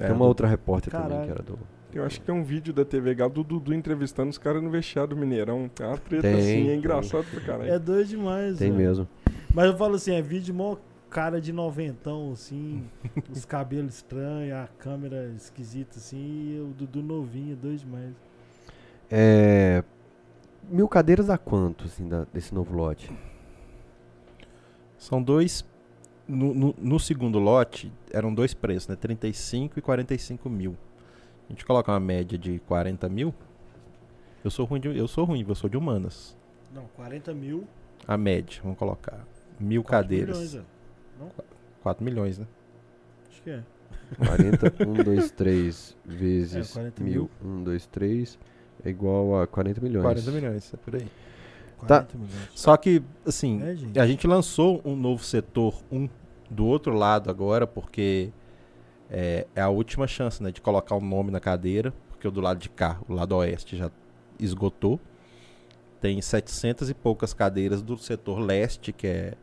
É, 0.00 0.06
Tem 0.06 0.14
uma 0.14 0.26
outra 0.26 0.46
repórter 0.46 0.92
também 0.92 1.08
Caralho. 1.08 1.24
que 1.26 1.30
era 1.30 1.42
do. 1.42 1.58
Eu 1.98 2.04
acho 2.06 2.20
que 2.20 2.26
tem 2.26 2.34
um 2.34 2.44
vídeo 2.44 2.72
da 2.72 2.84
TV 2.84 3.14
Galo 3.14 3.32
do 3.32 3.42
Dudu 3.44 3.74
entrevistando 3.74 4.30
os 4.30 4.38
caras 4.38 4.62
no 4.62 4.70
vestiário 4.70 5.10
do 5.10 5.16
Mineirão. 5.16 5.68
Tem 5.74 5.86
uma 5.86 5.96
treta 5.98 6.22
Tem, 6.22 6.34
assim, 6.34 6.62
é 6.62 6.66
tem. 6.68 6.78
engraçado 6.78 7.24
pra 7.30 7.40
caralho. 7.40 7.70
É 7.72 7.78
doido 7.78 8.08
demais. 8.08 8.58
Tem 8.58 8.70
velho. 8.70 8.82
mesmo. 8.88 9.08
Mas 9.52 9.66
eu 9.66 9.76
falo 9.76 9.96
assim, 9.96 10.12
é 10.14 10.22
vídeo 10.22 10.54
mó 10.54 10.76
cara 11.10 11.40
de 11.40 11.52
noventão, 11.52 12.32
assim, 12.32 12.84
os 13.32 13.44
cabelos 13.44 13.94
estranhos, 13.96 14.52
a 14.54 14.68
câmera 14.78 15.32
esquisita, 15.36 15.96
assim, 15.98 16.54
e 16.56 16.60
o 16.60 16.66
Dudu 16.74 17.02
novinho, 17.02 17.56
doido 17.56 17.78
demais. 17.80 18.12
É, 19.10 19.82
mil 20.70 20.86
cadeiras 20.86 21.30
a 21.30 21.38
quanto, 21.38 21.86
assim, 21.86 22.06
da- 22.06 22.26
desse 22.32 22.54
novo 22.54 22.74
lote? 22.76 23.10
São 24.98 25.22
dois. 25.22 25.64
No, 26.28 26.52
no- 26.52 26.74
no 26.78 27.00
segundo 27.00 27.38
lote, 27.38 27.90
eram 28.12 28.34
dois 28.34 28.52
preços, 28.52 28.86
né? 28.86 28.94
35 28.96 29.78
e 29.78 29.82
45 29.82 30.50
mil. 30.50 30.76
A 31.48 31.52
gente 31.52 31.64
coloca 31.64 31.90
uma 31.90 32.00
média 32.00 32.36
de 32.38 32.58
40 32.60 33.08
mil. 33.08 33.34
Eu 34.44 34.50
sou 34.50 34.64
ruim, 34.66 34.80
de, 34.80 34.96
eu 34.96 35.08
sou 35.08 35.24
ruim, 35.24 35.44
eu 35.48 35.54
sou 35.54 35.68
de 35.68 35.76
humanas. 35.76 36.36
Não, 36.74 36.84
40 36.94 37.32
mil. 37.34 37.66
A 38.06 38.16
média, 38.16 38.60
vamos 38.62 38.78
colocar. 38.78 39.26
Mil 39.58 39.82
4 39.82 40.02
cadeiras. 40.02 40.38
Milhões, 40.38 40.54
é. 40.54 41.42
4 41.82 42.04
milhões, 42.04 42.38
né? 42.38 42.46
Acho 43.30 43.42
que 43.42 43.50
é. 43.50 43.62
40, 44.16 44.84
1, 44.88 45.04
2, 45.04 45.30
3 45.32 45.96
vezes 46.04 46.70
É, 46.70 46.72
40 46.72 47.02
mil. 47.02 47.30
1, 47.44 47.62
2, 47.64 47.86
3 47.86 48.38
é 48.84 48.88
igual 48.90 49.40
a 49.42 49.46
40 49.46 49.80
milhões. 49.80 50.02
40 50.02 50.30
milhões, 50.30 50.72
é 50.72 50.76
por 50.76 50.94
aí. 50.94 51.06
40 51.78 52.16
milhões. 52.16 52.50
Só 52.54 52.76
que, 52.76 53.02
assim, 53.26 53.62
É, 53.62 53.74
gente. 53.74 53.98
a 53.98 54.06
gente 54.06 54.26
lançou 54.26 54.80
um 54.84 54.94
novo 54.96 55.24
setor 55.24 55.74
1 55.90 56.08
do 56.50 56.64
outro 56.66 56.94
lado 56.94 57.30
agora, 57.30 57.66
porque 57.66 58.30
é, 59.10 59.46
é 59.54 59.60
a 59.60 59.68
última 59.68 60.06
chance, 60.06 60.42
né, 60.42 60.50
de 60.50 60.60
colocar 60.60 60.94
o 60.94 61.00
nome 61.00 61.30
na 61.30 61.40
cadeira, 61.40 61.92
porque 62.08 62.26
o 62.26 62.30
do 62.30 62.40
lado 62.40 62.58
de 62.58 62.68
cá, 62.68 62.98
o 63.08 63.14
lado 63.14 63.36
oeste, 63.36 63.76
já 63.76 63.90
esgotou. 64.38 65.00
Tem 66.00 66.20
700 66.20 66.90
e 66.90 66.94
poucas 66.94 67.32
cadeiras 67.34 67.82
do 67.82 67.96
setor 67.98 68.38
leste, 68.38 68.92
que 68.92 69.06
é 69.06 69.34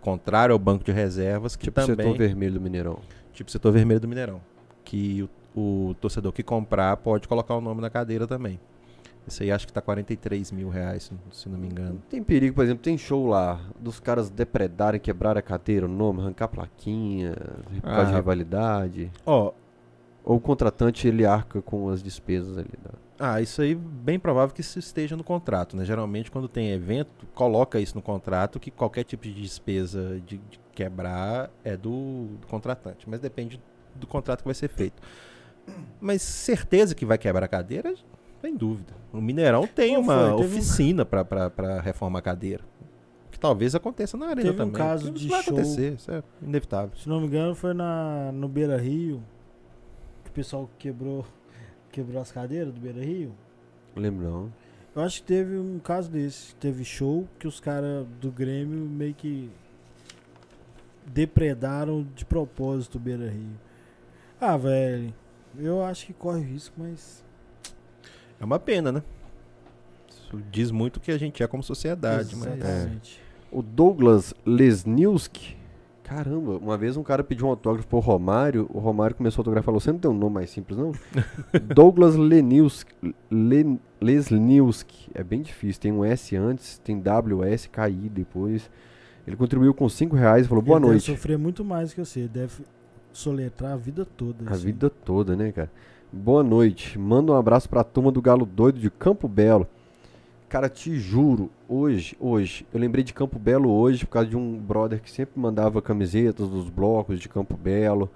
contrário 0.00 0.52
ao 0.52 0.58
banco 0.58 0.84
de 0.84 0.92
reservas, 0.92 1.56
que 1.56 1.64
Tipo 1.64 1.80
também 1.80 2.06
setor 2.06 2.18
vermelho 2.18 2.54
do 2.54 2.60
Mineirão. 2.60 2.98
tipo 3.32 3.50
setor 3.50 3.72
vermelho 3.72 4.00
do 4.00 4.08
Mineirão, 4.08 4.40
que 4.84 5.28
o, 5.54 5.88
o 5.90 5.94
torcedor 5.94 6.32
que 6.32 6.42
comprar 6.42 6.96
pode 6.98 7.26
colocar 7.28 7.54
o 7.54 7.60
nome 7.60 7.80
na 7.80 7.88
cadeira 7.88 8.26
também. 8.26 8.60
Esse 9.26 9.44
aí 9.44 9.52
acho 9.52 9.66
que 9.66 9.72
tá 9.72 9.80
43 9.80 10.50
mil 10.50 10.68
reais, 10.68 11.10
se- 11.30 11.48
não 11.48 11.56
me 11.58 11.68
engano. 11.68 12.02
Tem 12.10 12.22
perigo, 12.22 12.54
por 12.56 12.64
exemplo, 12.64 12.82
tem 12.82 12.98
show 12.98 13.26
lá 13.28 13.60
dos 13.78 14.00
caras 14.00 14.28
depredarem, 14.30 15.00
quebrar 15.00 15.38
a 15.38 15.42
cadeira, 15.42 15.86
o 15.86 15.88
nome, 15.88 16.20
arrancar 16.20 16.46
a 16.46 16.48
plaquinha, 16.48 17.34
por 17.76 17.82
causa 17.82 18.06
de 18.06 18.12
Ah. 18.12 18.16
rivalidade. 18.16 19.12
Ó, 19.24 19.52
Ou 20.24 20.36
o 20.36 20.40
contratante 20.40 21.08
ele 21.08 21.26
arca 21.26 21.60
com 21.60 21.88
as 21.88 22.00
despesas 22.00 22.56
ali. 22.56 22.70
Ah, 23.18 23.40
isso 23.40 23.60
aí 23.60 23.74
bem 23.74 24.20
provável 24.20 24.54
que 24.54 24.60
isso 24.60 24.78
esteja 24.78 25.16
no 25.16 25.24
contrato, 25.24 25.76
né? 25.76 25.84
Geralmente 25.84 26.30
quando 26.30 26.46
tem 26.48 26.70
evento, 26.70 27.26
coloca 27.34 27.80
isso 27.80 27.96
no 27.96 28.02
contrato 28.02 28.60
que 28.60 28.70
qualquer 28.70 29.02
tipo 29.02 29.24
de 29.24 29.34
despesa 29.34 30.20
de, 30.24 30.38
de 30.38 30.60
quebrar 30.72 31.50
é 31.64 31.76
do, 31.76 32.26
do 32.40 32.46
contratante, 32.46 33.08
mas 33.10 33.18
depende 33.18 33.60
do 33.96 34.06
contrato 34.06 34.42
que 34.42 34.46
vai 34.46 34.54
ser 34.54 34.68
feito. 34.68 35.02
Mas 36.00 36.22
certeza 36.22 36.94
que 36.94 37.04
vai 37.04 37.18
quebrar 37.18 37.44
a 37.44 37.48
cadeira, 37.48 37.92
sem 38.42 38.54
dúvida. 38.54 38.92
O 39.12 39.20
Mineirão 39.22 39.66
tem 39.66 39.96
uma 39.96 40.18
foi, 40.18 40.30
um- 40.32 40.46
oficina 40.46 41.04
pra 41.04 41.24
para 41.24 41.80
reformar 41.80 42.18
a 42.18 42.22
cadeira. 42.22 42.62
Que 43.30 43.38
talvez 43.40 43.74
aconteça 43.74 44.16
na 44.18 44.26
arena 44.26 44.42
Teve 44.42 44.54
um 44.54 44.56
também. 44.66 44.72
caso 44.74 45.04
Isso 45.04 45.12
de 45.14 45.28
vai 45.28 45.42
show- 45.42 45.54
acontecer, 45.54 45.94
isso 45.94 46.10
é 46.12 46.22
inevitável. 46.42 46.94
Se 46.96 47.08
não 47.08 47.18
me 47.20 47.26
engano, 47.26 47.54
foi 47.54 47.72
na, 47.72 48.30
no 48.32 48.46
Beira 48.48 48.76
Rio 48.76 49.22
que 50.24 50.30
o 50.30 50.32
pessoal 50.34 50.68
quebrou, 50.78 51.24
quebrou 51.90 52.20
as 52.20 52.30
cadeiras 52.30 52.72
do 52.74 52.78
Beira 52.80 53.02
Rio. 53.02 53.32
Lembro 53.96 54.24
não. 54.30 54.52
Eu 54.94 55.00
acho 55.02 55.22
que 55.22 55.26
teve 55.28 55.56
um 55.56 55.78
caso 55.78 56.10
desse. 56.10 56.54
Teve 56.56 56.84
show 56.84 57.26
que 57.38 57.46
os 57.48 57.58
caras 57.60 58.06
do 58.20 58.30
Grêmio 58.30 58.78
meio 58.84 59.14
que 59.14 59.50
depredaram 61.06 62.06
de 62.14 62.24
propósito 62.24 62.96
o 62.96 63.00
Beira 63.00 63.28
Rio. 63.30 63.58
Ah, 64.40 64.56
velho. 64.56 65.12
Eu 65.58 65.82
acho 65.84 66.06
que 66.06 66.12
corre 66.12 66.40
risco, 66.42 66.74
mas. 66.78 67.21
É 68.42 68.44
uma 68.44 68.58
pena, 68.58 68.90
né? 68.90 69.02
Isso 70.10 70.42
diz 70.50 70.72
muito 70.72 70.96
o 70.96 71.00
que 71.00 71.12
a 71.12 71.16
gente 71.16 71.42
é 71.42 71.46
como 71.46 71.62
sociedade, 71.62 72.34
mas 72.34 72.56
Exatamente. 72.56 73.20
O 73.52 73.62
Douglas 73.62 74.34
Lesniewski, 74.44 75.56
Caramba, 76.02 76.58
uma 76.58 76.76
vez 76.76 76.96
um 76.96 77.02
cara 77.02 77.22
pediu 77.22 77.46
um 77.46 77.50
autógrafo 77.50 77.86
pro 77.86 78.00
Romário, 78.00 78.68
o 78.74 78.80
Romário 78.80 79.14
começou 79.14 79.40
a 79.40 79.42
autografar 79.42 79.62
e 79.62 79.66
falou, 79.66 79.80
você 79.80 79.92
não 79.92 79.98
tem 79.98 80.10
um 80.10 80.14
nome 80.14 80.34
mais 80.34 80.50
simples, 80.50 80.76
não? 80.76 80.92
Douglas 81.74 82.16
Lenilski, 82.16 83.14
Len, 83.30 83.80
Lesniewski, 84.00 85.10
é 85.14 85.22
bem 85.22 85.40
difícil, 85.40 85.80
tem 85.80 85.92
um 85.92 86.04
S 86.04 86.36
antes, 86.36 86.78
tem 86.78 87.00
WS, 87.00 87.68
KI 87.68 88.10
depois. 88.10 88.68
Ele 89.26 89.36
contribuiu 89.36 89.72
com 89.72 89.88
5 89.88 90.16
reais 90.16 90.44
e 90.44 90.48
falou, 90.48 90.62
boa 90.62 90.78
ele 90.78 90.86
noite. 90.86 91.06
Deve 91.06 91.16
sofrer 91.16 91.38
muito 91.38 91.64
mais 91.64 91.94
que 91.94 92.04
você. 92.04 92.20
Ele 92.20 92.28
deve 92.28 92.64
soletrar 93.12 93.72
a 93.72 93.76
vida 93.76 94.04
toda. 94.04 94.50
A 94.50 94.52
assim. 94.52 94.64
vida 94.64 94.90
toda, 94.90 95.36
né, 95.36 95.52
cara? 95.52 95.70
Boa 96.14 96.42
noite. 96.42 96.98
Manda 96.98 97.32
um 97.32 97.36
abraço 97.36 97.70
pra 97.70 97.82
turma 97.82 98.12
do 98.12 98.20
Galo 98.20 98.44
Doido 98.44 98.78
de 98.78 98.90
Campo 98.90 99.26
Belo. 99.26 99.66
Cara, 100.46 100.68
te 100.68 100.94
juro, 100.94 101.50
hoje, 101.66 102.14
hoje, 102.20 102.66
eu 102.70 102.78
lembrei 102.78 103.02
de 103.02 103.14
Campo 103.14 103.38
Belo 103.38 103.70
hoje 103.70 104.04
por 104.04 104.12
causa 104.12 104.28
de 104.28 104.36
um 104.36 104.58
brother 104.58 105.00
que 105.00 105.10
sempre 105.10 105.40
mandava 105.40 105.80
camisetas 105.80 106.50
dos 106.50 106.68
blocos 106.68 107.18
de 107.18 107.30
Campo 107.30 107.56
Belo 107.56 108.10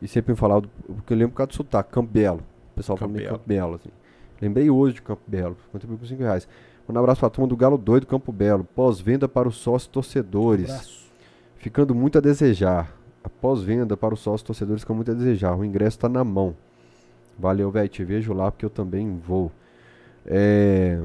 e 0.00 0.08
sempre 0.08 0.32
me 0.32 0.38
falava, 0.38 0.62
porque 0.86 1.12
eu 1.12 1.18
lembro 1.18 1.32
por 1.32 1.36
causa 1.36 1.48
do 1.48 1.54
sotaque, 1.54 1.92
Campo 1.92 2.10
Belo. 2.10 2.40
O 2.72 2.76
pessoal 2.76 2.96
Campo 2.96 3.12
Belo. 3.12 3.28
Campo 3.28 3.44
Belo, 3.46 3.74
assim. 3.74 3.90
Lembrei 4.40 4.70
hoje 4.70 4.94
de 4.94 5.02
Campo 5.02 5.22
Belo, 5.26 5.54
contribuiu 5.70 5.98
com 5.98 6.06
5 6.06 6.22
reais. 6.22 6.48
Manda 6.88 6.98
um 6.98 7.02
abraço 7.02 7.20
pra 7.20 7.28
turma 7.28 7.46
do 7.46 7.56
Galo 7.58 7.76
Doido 7.76 8.06
Campo 8.06 8.32
Belo. 8.32 8.64
Pós-venda 8.64 9.28
para 9.28 9.46
os 9.46 9.56
sócios 9.56 9.86
torcedores. 9.86 10.70
Abraço. 10.70 11.12
Ficando 11.58 11.94
muito 11.94 12.16
a 12.16 12.22
desejar. 12.22 12.96
A 13.22 13.28
pós-venda 13.28 13.98
para 13.98 14.14
os 14.14 14.20
sócios 14.20 14.42
torcedores 14.42 14.80
fica 14.80 14.94
muito 14.94 15.10
a 15.10 15.14
desejar. 15.14 15.54
O 15.54 15.62
ingresso 15.62 15.98
está 15.98 16.08
na 16.08 16.24
mão. 16.24 16.56
Valeu, 17.38 17.70
velho. 17.70 17.88
Te 17.88 18.04
vejo 18.04 18.32
lá 18.32 18.50
porque 18.50 18.64
eu 18.64 18.70
também 18.70 19.18
vou. 19.18 19.50
É... 20.26 20.98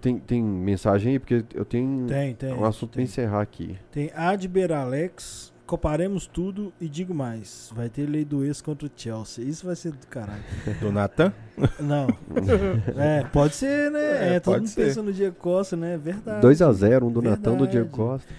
Tem, 0.00 0.18
tem 0.18 0.42
mensagem 0.42 1.12
aí? 1.12 1.18
Porque 1.18 1.44
eu 1.54 1.64
tenho 1.64 2.06
Tem, 2.06 2.34
tem. 2.34 2.52
um 2.54 2.64
assunto 2.64 2.90
para 2.90 2.96
tem. 2.98 3.04
encerrar 3.04 3.40
aqui. 3.40 3.76
Tem 3.90 4.10
Adber 4.14 4.72
Alex. 4.72 5.52
Comparemos 5.66 6.26
tudo 6.26 6.72
e 6.80 6.88
digo 6.88 7.12
mais. 7.12 7.70
Vai 7.74 7.90
ter 7.90 8.08
lei 8.08 8.24
do 8.24 8.42
ex 8.42 8.62
contra 8.62 8.86
o 8.86 8.90
Chelsea. 8.96 9.44
Isso 9.44 9.66
vai 9.66 9.76
ser 9.76 9.92
do 9.92 10.06
caralho. 10.06 10.42
Do 10.80 10.90
Natan? 10.90 11.30
Não. 11.78 12.06
é, 12.96 13.24
pode 13.24 13.54
ser, 13.54 13.90
né? 13.90 14.00
É, 14.30 14.34
É, 14.36 14.40
todo 14.40 14.58
mundo 14.60 14.68
ser. 14.68 14.86
pensa 14.86 15.02
no 15.02 15.12
Diego 15.12 15.36
Costa, 15.36 15.76
né? 15.76 15.94
É 15.94 15.98
Verdade. 15.98 16.46
2x0, 16.46 17.02
um 17.02 17.10
do 17.12 17.20
Natão 17.20 17.52
do 17.54 17.64
Verdade. 17.64 17.72
Diego 17.72 17.90
Costa. 17.90 18.32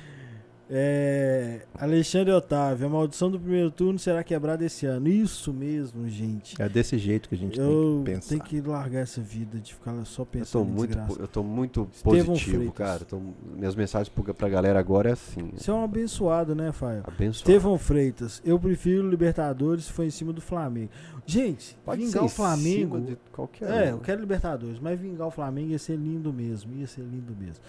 É, 0.72 1.62
Alexandre 1.74 2.32
Otávio, 2.32 2.86
a 2.86 2.90
maldição 2.90 3.32
do 3.32 3.40
primeiro 3.40 3.72
turno 3.72 3.98
será 3.98 4.24
quebrada 4.24 4.64
esse 4.64 4.86
ano. 4.86 5.08
Isso 5.08 5.52
mesmo, 5.52 6.08
gente. 6.08 6.62
É 6.62 6.70
desse 6.70 6.98
jeito 7.00 7.28
que 7.28 7.34
a 7.34 7.38
gente 7.38 7.60
Eu 7.60 7.66
tem 7.66 8.04
que 8.04 8.12
pensar. 8.12 8.30
tenho 8.30 8.42
que 8.44 8.62
largar 8.70 9.00
essa 9.00 9.20
vida 9.20 9.60
de 9.60 9.74
ficar 9.74 9.94
só 10.06 10.22
Eu 10.22 10.26
tô 10.28 10.32
pensando 10.32 10.68
em 10.70 10.72
muito, 10.72 10.88
desgraça. 10.96 11.22
eu 11.22 11.28
tô 11.28 11.42
muito 11.44 11.90
Estevão 11.92 12.26
positivo, 12.28 12.56
Freitas. 12.58 12.76
cara. 12.78 13.06
Tô- 13.06 13.20
minhas 13.58 13.74
mensagens 13.76 14.10
pro- 14.10 14.32
pra 14.34 14.48
galera 14.48 14.80
agora 14.80 15.10
é 15.10 15.14
assim. 15.14 15.50
Você 15.56 15.72
é 15.72 15.74
um 15.74 15.84
abençoado, 15.84 16.54
né, 16.54 16.72
Fael? 16.72 17.02
Abençoado. 17.06 17.50
Estevão 17.50 17.78
Freitas, 17.80 18.40
eu 18.46 18.60
prefiro 18.60 19.10
Libertadores 19.10 19.86
se 19.86 19.92
for 19.92 20.04
em 20.06 20.12
cima 20.12 20.32
do 20.32 20.42
Flamengo. 20.42 20.92
Gente, 21.26 21.76
Pode 21.84 22.06
vingar 22.06 22.24
o 22.24 22.30
Flamengo. 22.30 23.00
de 23.02 23.18
qualquer 23.32 23.70
É, 23.70 23.88
um. 23.94 23.98
eu 23.98 24.00
quero 24.00 24.22
Libertadores, 24.22 24.80
mas 24.80 25.00
vingar 25.00 25.28
o 25.28 25.32
Flamengo 25.32 25.72
ia 25.72 25.80
ser 25.80 25.96
lindo 25.96 26.32
mesmo. 26.32 26.76
Ia 26.76 26.86
ser 26.88 27.02
lindo 27.02 27.36
mesmo. 27.40 27.64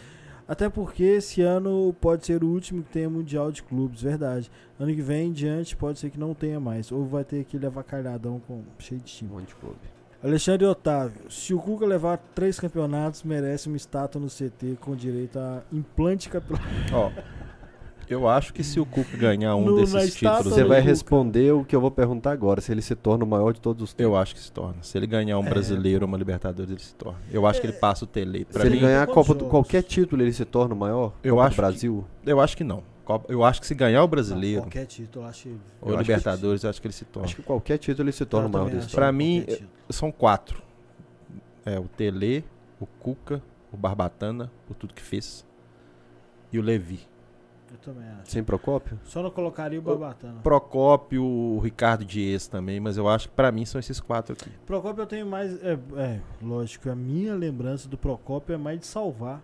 Até 0.51 0.69
porque 0.69 1.05
esse 1.05 1.43
ano 1.43 1.95
pode 2.01 2.27
ser 2.27 2.43
o 2.43 2.49
último 2.49 2.83
que 2.83 2.91
tenha 2.91 3.09
Mundial 3.09 3.53
de 3.53 3.63
Clubes, 3.63 4.03
verdade. 4.03 4.51
Ano 4.81 4.93
que 4.93 5.01
vem 5.01 5.29
em 5.29 5.33
diante 5.33 5.77
pode 5.77 6.01
ser 6.01 6.11
que 6.11 6.19
não 6.19 6.35
tenha 6.35 6.59
mais. 6.59 6.91
Ou 6.91 7.07
vai 7.07 7.23
ter 7.23 7.43
aquele 7.43 7.67
avacalhadão 7.67 8.41
com, 8.49 8.65
cheio 8.77 9.01
de 9.01 9.05
Um 9.05 9.29
time. 9.29 9.31
monte 9.31 9.47
de 9.47 9.55
clube. 9.55 9.79
Alexandre 10.21 10.67
Otávio, 10.67 11.31
se 11.31 11.55
o 11.55 11.61
Cuca 11.61 11.87
levar 11.87 12.19
três 12.35 12.59
campeonatos, 12.59 13.23
merece 13.23 13.69
uma 13.69 13.77
estátua 13.77 14.21
no 14.21 14.27
CT 14.27 14.77
com 14.81 14.97
direito 14.97 15.39
a 15.39 15.63
implante 15.73 16.29
capilar. 16.29 16.61
Ó, 16.93 17.13
eu 18.11 18.29
acho 18.29 18.53
que 18.53 18.63
se 18.65 18.79
o 18.81 18.85
Cuca 18.85 19.17
ganhar 19.17 19.55
um 19.57 19.65
No- 19.65 19.77
desses 19.77 20.15
títulos, 20.15 20.45
Você 20.45 20.65
vai 20.65 20.81
responder 20.81 21.53
o 21.53 21.65
que 21.65 21.75
eu 21.75 21.81
vou 21.81 21.91
perguntar 21.91 22.33
agora, 22.33 22.61
se 22.61 22.71
ele 22.73 22.83
se 22.83 22.95
torna 22.95 23.25
o 23.25 23.27
maior 23.27 23.53
de 23.53 23.61
todos 23.61 23.83
os 23.83 23.93
tempos. 23.95 24.13
eu 24.13 24.17
acho 24.17 24.35
que 24.35 24.41
se 24.41 24.51
torna. 24.53 24.83
Se 24.83 24.99
ele 24.99 25.07
ganhar 25.07 25.39
um 25.39 25.47
É. 25.47 25.49
brasileiro 25.51 26.05
ou 26.05 26.09
uma 26.09 26.19
Libertadores, 26.19 26.71
ele 26.71 26.81
se 26.81 26.95
torna. 26.95 27.19
Eu 27.31 27.47
acho 27.47 27.61
que 27.61 27.67
ele 27.67 27.73
passa 27.75 28.05
o 28.05 28.07
Tele. 28.07 28.47
Se 28.51 28.61
ele 28.61 28.71
mim, 28.77 28.81
ganhar 28.81 29.07
Copa 29.07 29.33
jogos? 29.33 29.49
qualquer 29.49 29.83
título, 29.83 30.23
ele 30.23 30.33
se 30.33 30.45
torna 30.45 30.75
o 30.75 30.79
maior? 30.79 31.13
Eu 31.23 31.41
acho 31.41 31.51
que- 31.55 31.61
Brasil. 31.63 32.05
eu 32.27 32.41
acho 32.41 32.57
que 32.57 32.65
não. 32.65 32.83
Eu 33.29 33.43
acho 33.43 33.61
que 33.61 33.67
se 33.67 33.75
ganhar 33.75 34.05
o 34.05 34.07
brasileiro 34.07 34.63
Qualquer 34.63 34.87
título, 34.87 35.25
eu 35.25 35.29
acho. 35.29 35.49
ou 35.81 35.89
acho 35.89 35.97
que 35.97 36.03
Libertadores, 36.13 36.63
eu 36.63 36.71
acho 36.71 36.81
que 36.81 36.87
ele 36.87 36.95
se 36.95 37.05
torna. 37.05 37.27
Acho 37.27 37.35
que 37.35 37.43
qualquer 37.43 37.77
título 37.79 38.05
ele 38.09 38.13
se 38.13 38.25
torna 38.25 38.47
o 38.47 38.53
maior 38.53 38.71
desse. 38.71 38.91
Pra 38.95 39.11
mim, 39.11 39.45
título. 39.49 39.69
São 39.89 40.13
quatro. 40.13 40.63
É 41.67 41.77
o 41.79 41.89
Tele, 41.89 42.45
o 42.79 42.87
Cuca, 42.87 43.43
o 43.73 43.77
Barbatana, 43.77 44.51
por 44.67 44.75
tudo 44.75 44.95
que 44.95 45.03
fez, 45.03 45.45
e 46.53 46.59
o 46.59 46.63
Levi. 46.63 47.01
Também 47.83 48.09
acho. 48.09 48.31
Sem 48.31 48.45
Procópio? 48.45 48.99
Só 49.05 49.23
não 49.23 49.31
colocaria 49.31 49.79
o 49.79 49.83
Babatana. 49.83 50.41
Procópio, 50.43 51.25
o 51.25 51.59
Ricardo 51.61 52.05
Dias 52.05 52.47
também, 52.47 52.79
mas 52.79 52.97
eu 52.97 53.09
acho 53.09 53.29
que 53.29 53.35
pra 53.35 53.51
mim 53.51 53.65
são 53.65 53.79
esses 53.79 54.01
quatro 54.01 54.35
aqui. 54.35 54.51
Procópio 54.67 55.03
eu 55.03 55.07
tenho 55.07 55.27
mais. 55.27 55.63
É, 55.63 55.79
é, 55.97 56.21
lógico, 56.43 56.91
a 56.91 56.95
minha 56.95 57.35
lembrança 57.35 57.89
do 57.89 57.97
Procópio 57.97 58.55
é 58.55 58.59
mais 58.59 58.81
de 58.81 58.87
salvar. 58.87 59.43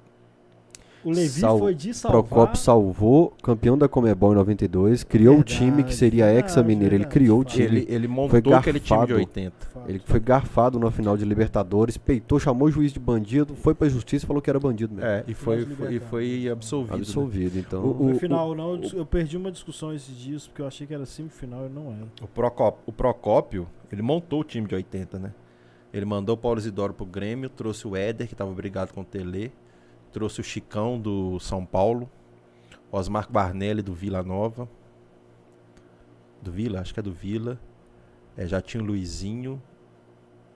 O 1.06 1.10
Levi 1.10 1.40
Sal- 1.40 1.58
foi 1.58 1.74
de 1.74 1.94
salvar. 1.94 2.22
Procópio 2.22 2.56
salvou, 2.60 3.32
campeão 3.42 3.78
da 3.78 3.88
Comebol 3.88 4.32
em 4.32 4.34
92, 4.36 5.04
criou 5.04 5.36
Verdade, 5.36 5.54
o 5.54 5.56
time 5.58 5.84
que 5.84 5.94
seria 5.94 6.24
a 6.24 6.26
verdade, 6.28 6.46
Hexa 6.48 6.62
Mineira. 6.62 6.94
Ele 6.94 7.04
verdade. 7.04 7.12
criou 7.14 7.40
o 7.40 7.42
Fala. 7.44 7.54
time. 7.54 7.64
Ele, 7.66 7.86
ele 7.88 8.08
montou 8.08 8.28
foi 8.42 8.52
aquele 8.54 8.80
time 8.80 9.00
de 9.00 9.06
garfado. 9.06 9.14
80. 9.20 9.66
Fato. 9.66 9.88
Ele 9.88 9.98
foi 10.04 10.20
garfado 10.20 10.78
na 10.80 10.90
final 10.90 11.16
de 11.16 11.24
Libertadores, 11.24 11.96
peitou, 11.96 12.40
chamou 12.40 12.68
o 12.68 12.70
juiz 12.70 12.92
de 12.92 12.98
bandido, 12.98 13.54
foi 13.54 13.74
pra 13.74 13.88
justiça 13.88 14.24
e 14.24 14.26
falou 14.26 14.42
que 14.42 14.50
era 14.50 14.58
bandido 14.58 14.94
mesmo. 14.94 15.08
É, 15.08 15.24
e 15.28 15.34
foi, 15.34 15.66
e 15.90 16.00
foi 16.00 16.48
absolvido. 16.48 16.92
né? 16.96 17.00
Absolvido, 17.02 17.58
então. 17.58 17.84
O- 17.84 18.04
No 18.06 18.12
o- 18.16 18.18
final, 18.18 18.54
não, 18.54 18.80
eu, 18.92 19.06
perdi 19.06 19.36
uma 19.36 19.52
discussão 19.52 19.94
esses 19.94 20.16
dias 20.16 20.46
porque 20.46 20.60
eu 20.62 20.66
achei 20.66 20.86
que 20.86 20.92
era 20.94 21.06
semifinal 21.06 21.66
e 21.66 21.68
não 21.68 21.92
era. 21.92 22.06
O, 22.20 22.26
Procópio, 22.26 22.80
o 22.86 22.92
Procópio, 22.92 23.66
ele 23.92 24.02
montou 24.02 24.40
o 24.40 24.44
time 24.44 24.66
de 24.66 24.74
80, 24.74 25.18
né? 25.18 25.32
Ele 25.94 26.04
mandou 26.04 26.34
o 26.34 26.38
Paulo 26.38 26.58
Isidoro 26.58 26.92
pro 26.92 27.06
Grêmio, 27.06 27.48
trouxe 27.48 27.86
o 27.86 27.96
Éder, 27.96 28.26
que 28.28 28.34
tava 28.34 28.50
brigado 28.52 28.92
com 28.92 29.00
o 29.00 29.04
Tele, 29.04 29.50
trouxe 30.12 30.40
o 30.40 30.44
Chicão 30.44 30.98
do 30.98 31.38
São 31.40 31.64
Paulo, 31.64 32.08
Osmar 32.90 33.30
Barnelli 33.30 33.82
do 33.82 33.92
Vila 33.94 34.22
Nova. 34.22 34.68
Do 36.42 36.50
Vila? 36.52 36.80
Acho 36.80 36.94
que 36.94 37.00
é 37.00 37.02
do 37.02 37.12
Vila. 37.12 37.58
É, 38.36 38.46
já 38.46 38.60
tinha 38.60 38.82
o 38.82 38.86
Luizinho. 38.86 39.60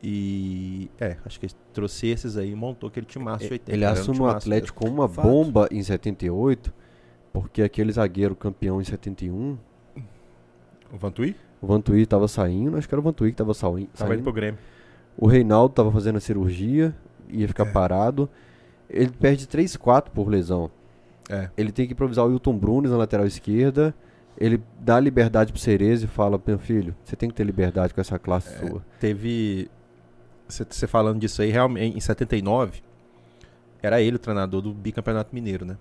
E. 0.02 0.90
É, 0.98 1.16
acho 1.26 1.38
que 1.38 1.46
ele 1.46 1.54
trouxe 1.72 2.06
esses 2.06 2.36
aí 2.36 2.50
e 2.52 2.54
montou 2.54 2.88
aquele 2.88 3.04
timaço 3.06 3.44
de 3.46 3.52
80. 3.52 3.72
Ele 3.72 3.84
um 3.84 3.88
assume 3.88 4.20
o 4.20 4.26
Atlético 4.26 4.80
com 4.84 4.88
uma 4.88 5.08
Fato. 5.08 5.26
bomba 5.28 5.68
em 5.70 5.82
78, 5.82 6.72
porque 7.32 7.62
aquele 7.62 7.92
zagueiro 7.92 8.34
campeão 8.34 8.80
em 8.80 8.84
71, 8.84 9.34
mesmo. 9.34 9.60
O 10.92 10.96
Vantuí? 10.96 11.36
o 11.60 11.66
Vantuí 11.66 12.06
tava 12.06 12.26
saindo, 12.26 12.76
acho 12.78 12.88
que 12.88 12.94
era 12.94 13.00
o 13.00 13.04
Vantuí 13.04 13.30
que 13.30 13.36
tava 13.36 13.52
saindo. 13.52 13.88
Tava 13.96 14.14
indo 14.14 14.22
pro 14.22 14.32
Grêmio. 14.32 14.58
O 15.18 15.26
Reinaldo 15.26 15.74
tava 15.74 15.92
fazendo 15.92 16.16
a 16.16 16.20
cirurgia, 16.20 16.96
ia 17.28 17.46
ficar 17.46 17.66
É. 17.66 17.70
parado. 17.72 18.28
Ele 18.90 19.10
perde 19.10 19.46
3-4 19.46 20.10
por 20.10 20.28
lesão. 20.28 20.70
É. 21.28 21.48
Ele 21.56 21.70
tem 21.70 21.86
que 21.86 21.92
improvisar 21.92 22.26
o 22.26 22.28
Wilton 22.28 22.58
Brunes 22.58 22.90
na 22.90 22.96
lateral 22.96 23.26
esquerda. 23.26 23.94
Ele 24.36 24.60
dá 24.80 24.98
liberdade 24.98 25.52
pro 25.52 25.60
Cerezo 25.60 26.06
e 26.06 26.08
fala, 26.08 26.40
meu 26.44 26.58
filho, 26.58 26.94
você 27.04 27.14
tem 27.14 27.28
que 27.28 27.34
ter 27.34 27.44
liberdade 27.44 27.94
com 27.94 28.00
essa 28.00 28.18
classe 28.18 28.52
É. 28.54 28.58
sua. 28.58 28.84
Teve. 28.98 29.70
Você 30.48 30.86
falando 30.88 31.20
disso 31.20 31.42
aí, 31.42 31.50
realmente, 31.50 31.96
em 31.96 32.00
79, 32.00 32.82
era 33.80 34.00
ele 34.02 34.16
o 34.16 34.18
treinador 34.18 34.60
do 34.60 34.74
bicampeonato 34.74 35.32
mineiro, 35.32 35.64
né? 35.64 35.76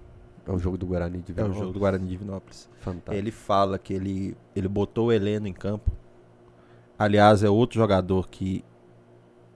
É 0.46 0.52
o 0.52 0.60
jogo 0.60 0.78
do 0.78 0.86
Guarani 0.86 1.20
de 1.20 1.40
É 1.40 1.44
o 1.44 1.54
jogo 1.54 1.72
do 1.72 1.80
Guarani 1.80 2.06
de 2.06 2.12
Divinópolis. 2.12 2.70
Fantástico. 2.80 3.14
Ele 3.14 3.32
fala 3.32 3.78
que 3.78 3.94
ele, 3.94 4.38
ele 4.56 4.68
botou 4.68 5.08
o 5.08 5.12
Heleno 5.12 5.48
em 5.48 5.54
campo. 5.54 5.92
Aliás, 6.98 7.44
é 7.44 7.50
outro 7.50 7.80
jogador 7.80 8.28
que 8.28 8.64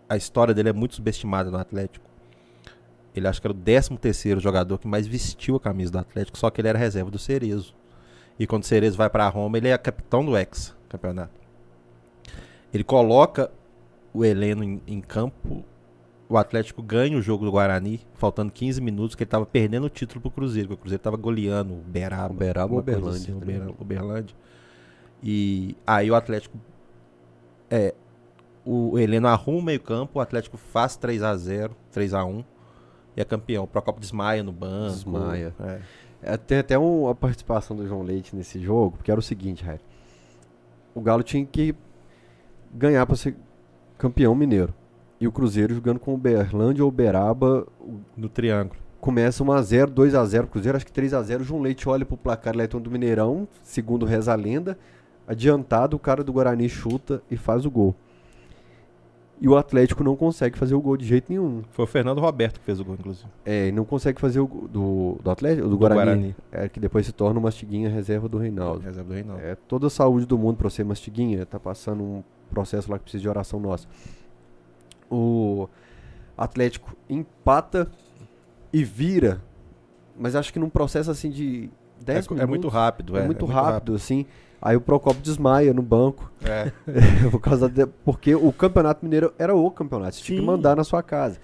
a 0.07 0.15
história 0.15 0.53
dele 0.53 0.69
é 0.69 0.73
muito 0.73 0.95
subestimada 0.95 1.49
no 1.49 1.57
Atlético. 1.57 2.05
Ele 3.15 3.27
acho 3.27 3.39
que 3.39 3.47
era 3.47 3.53
o 3.53 3.57
13 3.57 3.97
terceiro 3.97 4.39
jogador 4.39 4.77
que 4.79 4.87
mais 4.87 5.05
vestiu 5.05 5.55
a 5.55 5.59
camisa 5.59 5.91
do 5.91 5.99
Atlético, 5.99 6.37
só 6.37 6.49
que 6.49 6.59
ele 6.59 6.67
era 6.67 6.79
reserva 6.79 7.11
do 7.11 7.19
Cerezo. 7.19 7.75
E 8.39 8.47
quando 8.47 8.63
o 8.63 8.65
Cerezo 8.65 8.97
vai 8.97 9.09
pra 9.09 9.29
Roma, 9.29 9.57
ele 9.57 9.67
é 9.67 9.77
capitão 9.77 10.25
do 10.25 10.35
ex 10.35 10.75
campeonato. 10.89 11.31
Ele 12.73 12.83
coloca 12.83 13.51
o 14.13 14.25
Heleno 14.25 14.63
em, 14.63 14.81
em 14.87 15.01
campo. 15.01 15.63
O 16.27 16.37
Atlético 16.37 16.81
ganha 16.81 17.17
o 17.17 17.21
jogo 17.21 17.45
do 17.45 17.51
Guarani, 17.51 18.01
faltando 18.15 18.51
15 18.51 18.81
minutos, 18.81 19.15
que 19.15 19.23
ele 19.23 19.29
tava 19.29 19.45
perdendo 19.45 19.85
o 19.85 19.89
título 19.89 20.21
pro 20.21 20.31
Cruzeiro, 20.31 20.69
porque 20.69 20.79
o 20.79 20.81
Cruzeiro 20.81 21.03
tava 21.03 21.17
goleando 21.17 21.73
o 21.73 21.77
Beraba. 21.77 22.33
Uberaba 22.33 22.73
ou 22.73 22.79
Uberlândia, 22.79 23.35
assim? 23.35 23.75
Uberlândia. 23.79 24.35
E 25.21 25.75
aí 25.85 26.09
o 26.09 26.15
Atlético. 26.15 26.57
É. 27.69 27.93
O 28.65 28.97
Heleno 28.97 29.27
arruma 29.27 29.59
o 29.59 29.61
meio-campo, 29.61 30.19
o 30.19 30.21
Atlético 30.21 30.57
faz 30.57 30.95
3 30.95 31.21
a 31.21 31.35
0 31.35 31.75
3 31.91 32.13
a 32.13 32.23
1 32.23 32.43
e 33.15 33.21
é 33.21 33.25
campeão. 33.25 33.63
O 33.63 33.67
Procopio 33.67 34.01
desmaia 34.01 34.43
no 34.43 34.51
banco. 34.51 34.93
Desmaia. 34.93 35.53
É. 35.59 35.79
É, 36.25 36.37
tem 36.37 36.59
até 36.59 36.79
um- 36.79 37.03
uma 37.03 37.13
participação 37.15 37.75
do 37.75 37.85
João 37.87 38.01
Leite 38.01 38.35
nesse 38.35 38.59
jogo, 38.59 38.97
porque 38.97 39.11
era 39.11 39.19
o 39.19 39.23
seguinte. 39.23 39.65
O 40.95 41.01
Galo 41.01 41.21
tinha 41.23 41.45
que 41.45 41.75
ganhar 42.73 43.05
para 43.05 43.15
ser 43.15 43.35
campeão 43.97 44.33
mineiro. 44.33 44.73
E 45.19 45.27
o 45.27 45.31
Cruzeiro 45.31 45.73
jogando 45.75 45.99
com 45.99 46.11
o 46.11 46.15
Uberlândia 46.15 46.83
ou 46.83 46.89
Uberaba, 46.89 47.65
No 48.15 48.27
triângulo. 48.29 48.79
começa 49.01 49.43
1x0, 49.43 49.89
2x0 49.91 50.47
Cruzeiro, 50.47 50.75
acho 50.77 50.85
que 50.85 50.91
3x0. 50.91 51.41
O 51.41 51.43
João 51.43 51.61
Leite 51.61 51.87
olha 51.89 52.05
pro 52.05 52.15
placar 52.17 52.53
eletrônico 52.53 52.89
do 52.89 52.93
Mineirão, 52.93 53.47
segundo 53.61 54.05
reza 54.05 54.31
a 54.31 54.35
lenda. 54.35 54.77
Adiantado, 55.27 55.95
o 55.95 55.99
cara 55.99 56.23
do 56.23 56.33
Guarani 56.33 56.67
chuta 56.69 57.21
e 57.31 57.37
faz 57.37 57.65
o 57.65 57.71
gol. 57.71 57.95
E 59.43 59.47
o 59.49 59.57
Atlético 59.57 60.05
não 60.05 60.15
consegue 60.15 60.57
fazer 60.57 60.73
o 60.73 60.79
gol 60.79 60.95
de 60.95 61.05
jeito 61.05 61.25
nenhum. 61.29 61.63
Foi 61.71 61.83
o 61.83 61.87
Fernando 61.87 62.19
Roberto 62.21 62.61
que 62.61 62.65
fez 62.65 62.79
o 62.79 62.85
gol, 62.85 62.95
inclusive. 62.97 63.27
É, 63.43 63.67
e 63.67 63.71
não 63.73 63.83
consegue 63.83 64.21
fazer 64.21 64.39
o 64.39 64.47
gol 64.47 64.69
do, 64.69 65.17
do 65.21 65.29
Atlético, 65.29 65.67
do, 65.67 65.77
Guarani, 65.77 66.33
É, 66.49 66.69
que 66.69 66.79
depois 66.79 67.05
se 67.05 67.11
torna 67.11 67.37
uma 67.39 67.47
mastiguinha 67.47 67.89
reserva 67.89 68.29
do 68.29 68.37
Reinaldo. 68.37 68.79
Reserva 68.85 69.09
do 69.09 69.13
Reinaldo. 69.13 69.43
É, 69.43 69.55
toda 69.67 69.87
a 69.87 69.89
saúde 69.89 70.25
do 70.25 70.37
mundo 70.37 70.55
pra 70.55 70.69
ser 70.69 70.85
mastiguinha, 70.85 71.45
tá 71.45 71.59
passando 71.59 72.01
um 72.01 72.23
processo 72.49 72.89
lá 72.89 72.97
que 72.97 73.03
precisa 73.03 73.21
de 73.21 73.27
oração 73.27 73.59
nossa. 73.59 73.85
O 75.11 75.67
Atlético 76.37 76.95
empata 77.09 77.91
e 78.71 78.81
vira, 78.83 79.41
mas 80.17 80.35
acho 80.37 80.53
que 80.53 80.59
num 80.59 80.69
processo 80.69 81.11
assim 81.11 81.29
de 81.29 81.69
10 82.01 82.25
É, 82.25 82.29
minutos. 82.29 82.39
é 82.39 82.45
muito 82.45 82.67
rápido, 82.69 83.17
É, 83.17 83.21
é. 83.21 83.25
muito, 83.25 83.45
rápido, 83.45 83.93
assim. 83.95 84.25
Aí 84.65 84.77
o 84.77 84.81
Procopio 84.81 85.21
desmaia 85.21 85.73
no 85.73 85.81
banco. 85.81 86.31
É. 86.41 86.71
por 87.29 87.41
causa 87.41 87.67
de, 87.67 87.85
porque 87.85 88.33
o 88.33 88.51
Campeonato 88.53 89.03
Mineiro 89.03 89.33
era 89.37 89.53
o 89.53 89.69
campeonato. 89.69 90.15
Você 90.15 90.23
tinha 90.23 90.39
que 90.39 90.45
mandar 90.45 90.73
na 90.77 90.85
sua 90.85 91.03
casa. 91.03 91.37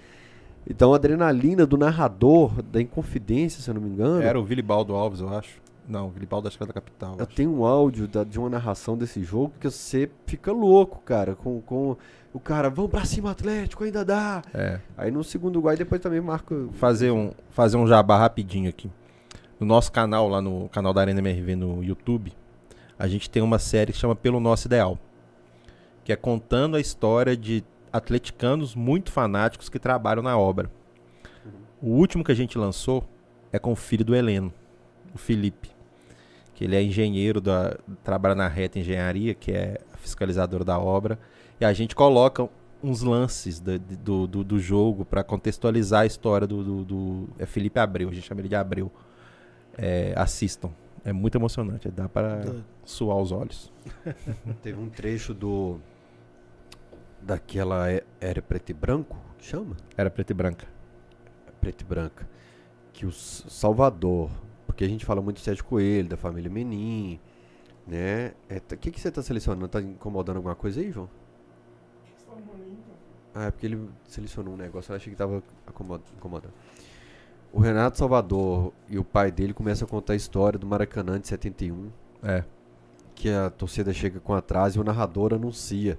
Então 0.68 0.92
a 0.94 0.96
adrenalina 0.96 1.66
do 1.66 1.76
narrador, 1.76 2.62
da 2.62 2.80
Inconfidência, 2.80 3.60
se 3.62 3.68
eu 3.68 3.74
não 3.74 3.82
me 3.82 3.90
engano. 3.90 4.22
Era 4.22 4.40
o 4.40 4.44
Vilibaldo 4.44 4.94
Alves, 4.94 5.20
eu 5.20 5.28
acho. 5.36 5.60
Não, 5.86 6.06
o 6.06 6.10
Vilibaldo 6.10 6.48
acho 6.48 6.56
que 6.56 6.62
era 6.62 6.68
da 6.72 6.80
capital. 6.80 7.16
Eu 7.18 7.26
acho. 7.26 7.34
tenho 7.34 7.50
um 7.50 7.64
áudio 7.64 8.08
da- 8.08 8.24
de 8.24 8.38
uma 8.38 8.48
narração 8.48 8.96
desse 8.96 9.22
jogo 9.22 9.52
que 9.60 9.68
você 9.70 10.08
fica 10.24 10.50
louco, 10.50 11.02
cara. 11.04 11.34
Com, 11.34 11.60
com 11.60 11.96
o 12.32 12.40
cara, 12.40 12.70
vamos 12.70 12.90
pra 12.90 13.04
cima, 13.04 13.32
Atlético, 13.32 13.84
ainda 13.84 14.02
dá. 14.02 14.40
É. 14.54 14.80
Aí 14.96 15.10
no 15.10 15.22
segundo 15.24 15.60
gol, 15.60 15.76
depois 15.76 16.00
também 16.00 16.20
marca. 16.22 16.54
fazer 16.72 17.10
um, 17.10 17.32
fazer 17.50 17.76
um 17.76 17.86
jabá 17.86 18.16
rapidinho 18.18 18.68
aqui. 18.70 18.90
No 19.58 19.66
nosso 19.66 19.92
canal, 19.92 20.26
lá 20.28 20.40
no 20.40 20.70
canal 20.70 20.94
da 20.94 21.00
Arena 21.02 21.18
MRV 21.20 21.56
no 21.56 21.82
YouTube, 21.84 22.32
a 23.00 23.08
gente 23.08 23.28
tem 23.30 23.42
uma 23.42 23.58
série 23.58 23.92
que 23.92 23.98
chama 23.98 24.14
Pelo 24.14 24.38
Nosso 24.38 24.66
Ideal. 24.68 24.98
Que 26.04 26.12
é 26.12 26.16
contando 26.16 26.76
a 26.76 26.80
história 26.80 27.36
de 27.36 27.64
atleticanos 27.92 28.74
muito 28.74 29.10
fanáticos 29.10 29.68
que 29.68 29.78
trabalham 29.78 30.22
na 30.22 30.36
obra. 30.38 30.70
O 31.82 31.88
último 31.90 32.22
que 32.22 32.30
a 32.30 32.34
gente 32.34 32.58
lançou 32.58 33.04
é 33.52 33.58
com 33.58 33.72
o 33.72 33.76
filho 33.76 34.04
do 34.04 34.14
Heleno, 34.14 34.52
o 35.14 35.18
Felipe. 35.18 35.70
Que 36.54 36.64
ele 36.64 36.76
é 36.76 36.82
engenheiro, 36.82 37.40
da, 37.40 37.76
trabalha 38.04 38.34
na 38.34 38.46
Reta 38.48 38.78
Engenharia, 38.78 39.34
que 39.34 39.50
é 39.50 39.80
a 39.92 39.96
fiscalizadora 39.96 40.62
da 40.64 40.78
obra. 40.78 41.18
E 41.58 41.64
a 41.64 41.72
gente 41.72 41.94
coloca 41.96 42.48
uns 42.82 43.02
lances 43.02 43.58
de- 43.60 43.78
do, 43.78 44.26
do, 44.26 44.44
do 44.44 44.58
jogo 44.60 45.04
para 45.04 45.22
contextualizar 45.24 46.02
a 46.02 46.06
história 46.06 46.46
do, 46.46 46.62
do, 46.62 46.84
do- 46.84 47.28
É 47.38 47.46
Felipe 47.46 47.78
Abreu, 47.80 48.08
a 48.10 48.12
gente 48.12 48.26
chama 48.26 48.40
ele 48.42 48.48
de 48.48 48.56
Abreu. 48.56 48.90
É, 49.78 50.12
assistam. 50.16 50.70
É 51.04 51.12
muito 51.12 51.36
emocionante, 51.36 51.88
dá 51.90 52.08
para 52.08 52.42
suar 52.84 53.16
os 53.16 53.32
olhos. 53.32 53.72
Teve 54.62 54.78
um 54.80 54.88
trecho 54.88 55.32
do. 55.32 55.78
Daquela 57.22 57.90
é- 57.90 58.04
era 58.20 58.40
preto 58.42 58.70
e 58.70 58.74
branco? 58.74 59.16
que 59.38 59.44
Chama? 59.46 59.76
Era 59.96 60.10
preto 60.10 60.30
e 60.30 60.34
branca. 60.34 60.66
Preta 61.60 61.82
e 61.82 61.86
branca. 61.86 62.28
Que 62.92 63.06
o 63.06 63.12
Salvador. 63.12 64.30
Porque 64.66 64.84
a 64.84 64.88
gente 64.88 65.04
fala 65.04 65.20
muito 65.20 65.36
do 65.36 65.40
Sérgio 65.40 65.64
Coelho, 65.64 66.08
da 66.08 66.16
família 66.16 66.50
Menin. 66.50 67.18
Né? 67.86 68.32
O 68.72 68.76
que, 68.76 68.90
que 68.90 69.00
você 69.00 69.10
tá 69.10 69.22
selecionando? 69.22 69.68
Tá 69.68 69.80
incomodando 69.80 70.36
alguma 70.36 70.54
coisa 70.54 70.80
aí, 70.80 70.90
João? 70.90 71.08
Ah, 73.34 73.44
é 73.46 73.50
porque 73.50 73.66
ele 73.66 73.88
selecionou 74.08 74.54
um 74.54 74.56
negócio, 74.56 74.92
eu 74.92 74.96
achei 74.96 75.12
que 75.12 75.16
tava 75.16 75.42
acomoda- 75.66 76.02
incomodando. 76.16 76.52
O 77.52 77.58
Renato 77.60 77.98
Salvador 77.98 78.72
e 78.88 78.98
o 78.98 79.04
pai 79.04 79.30
dele 79.32 79.52
começam 79.52 79.86
a 79.86 79.88
contar 79.90 80.12
a 80.12 80.16
história 80.16 80.58
do 80.58 80.66
Maracanã 80.66 81.18
de 81.18 81.26
71, 81.26 81.88
É. 82.22 82.44
que 83.14 83.28
a 83.28 83.50
torcida 83.50 83.92
chega 83.92 84.20
com 84.20 84.32
atraso 84.34 84.78
e 84.78 84.80
o 84.80 84.84
narrador 84.84 85.34
anuncia. 85.34 85.98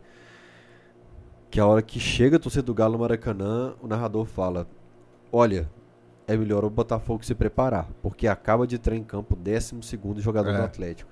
Que 1.50 1.60
a 1.60 1.66
hora 1.66 1.82
que 1.82 2.00
chega 2.00 2.38
a 2.38 2.40
torcida 2.40 2.64
do 2.64 2.74
Galo 2.74 2.94
no 2.94 3.00
Maracanã, 3.00 3.74
o 3.82 3.88
narrador 3.88 4.26
fala: 4.26 4.66
Olha, 5.32 5.70
é 6.26 6.38
melhor 6.38 6.64
o 6.64 6.70
Botafogo 6.70 7.26
se 7.26 7.36
preparar, 7.36 7.90
porque 8.02 8.28
acaba 8.28 8.66
de 8.66 8.76
entrar 8.76 8.96
em 8.96 9.04
campo 9.04 9.36
o 9.36 9.38
12 9.38 10.22
jogador 10.22 10.52
É. 10.52 10.58
do 10.58 10.64
Atlético. 10.64 11.12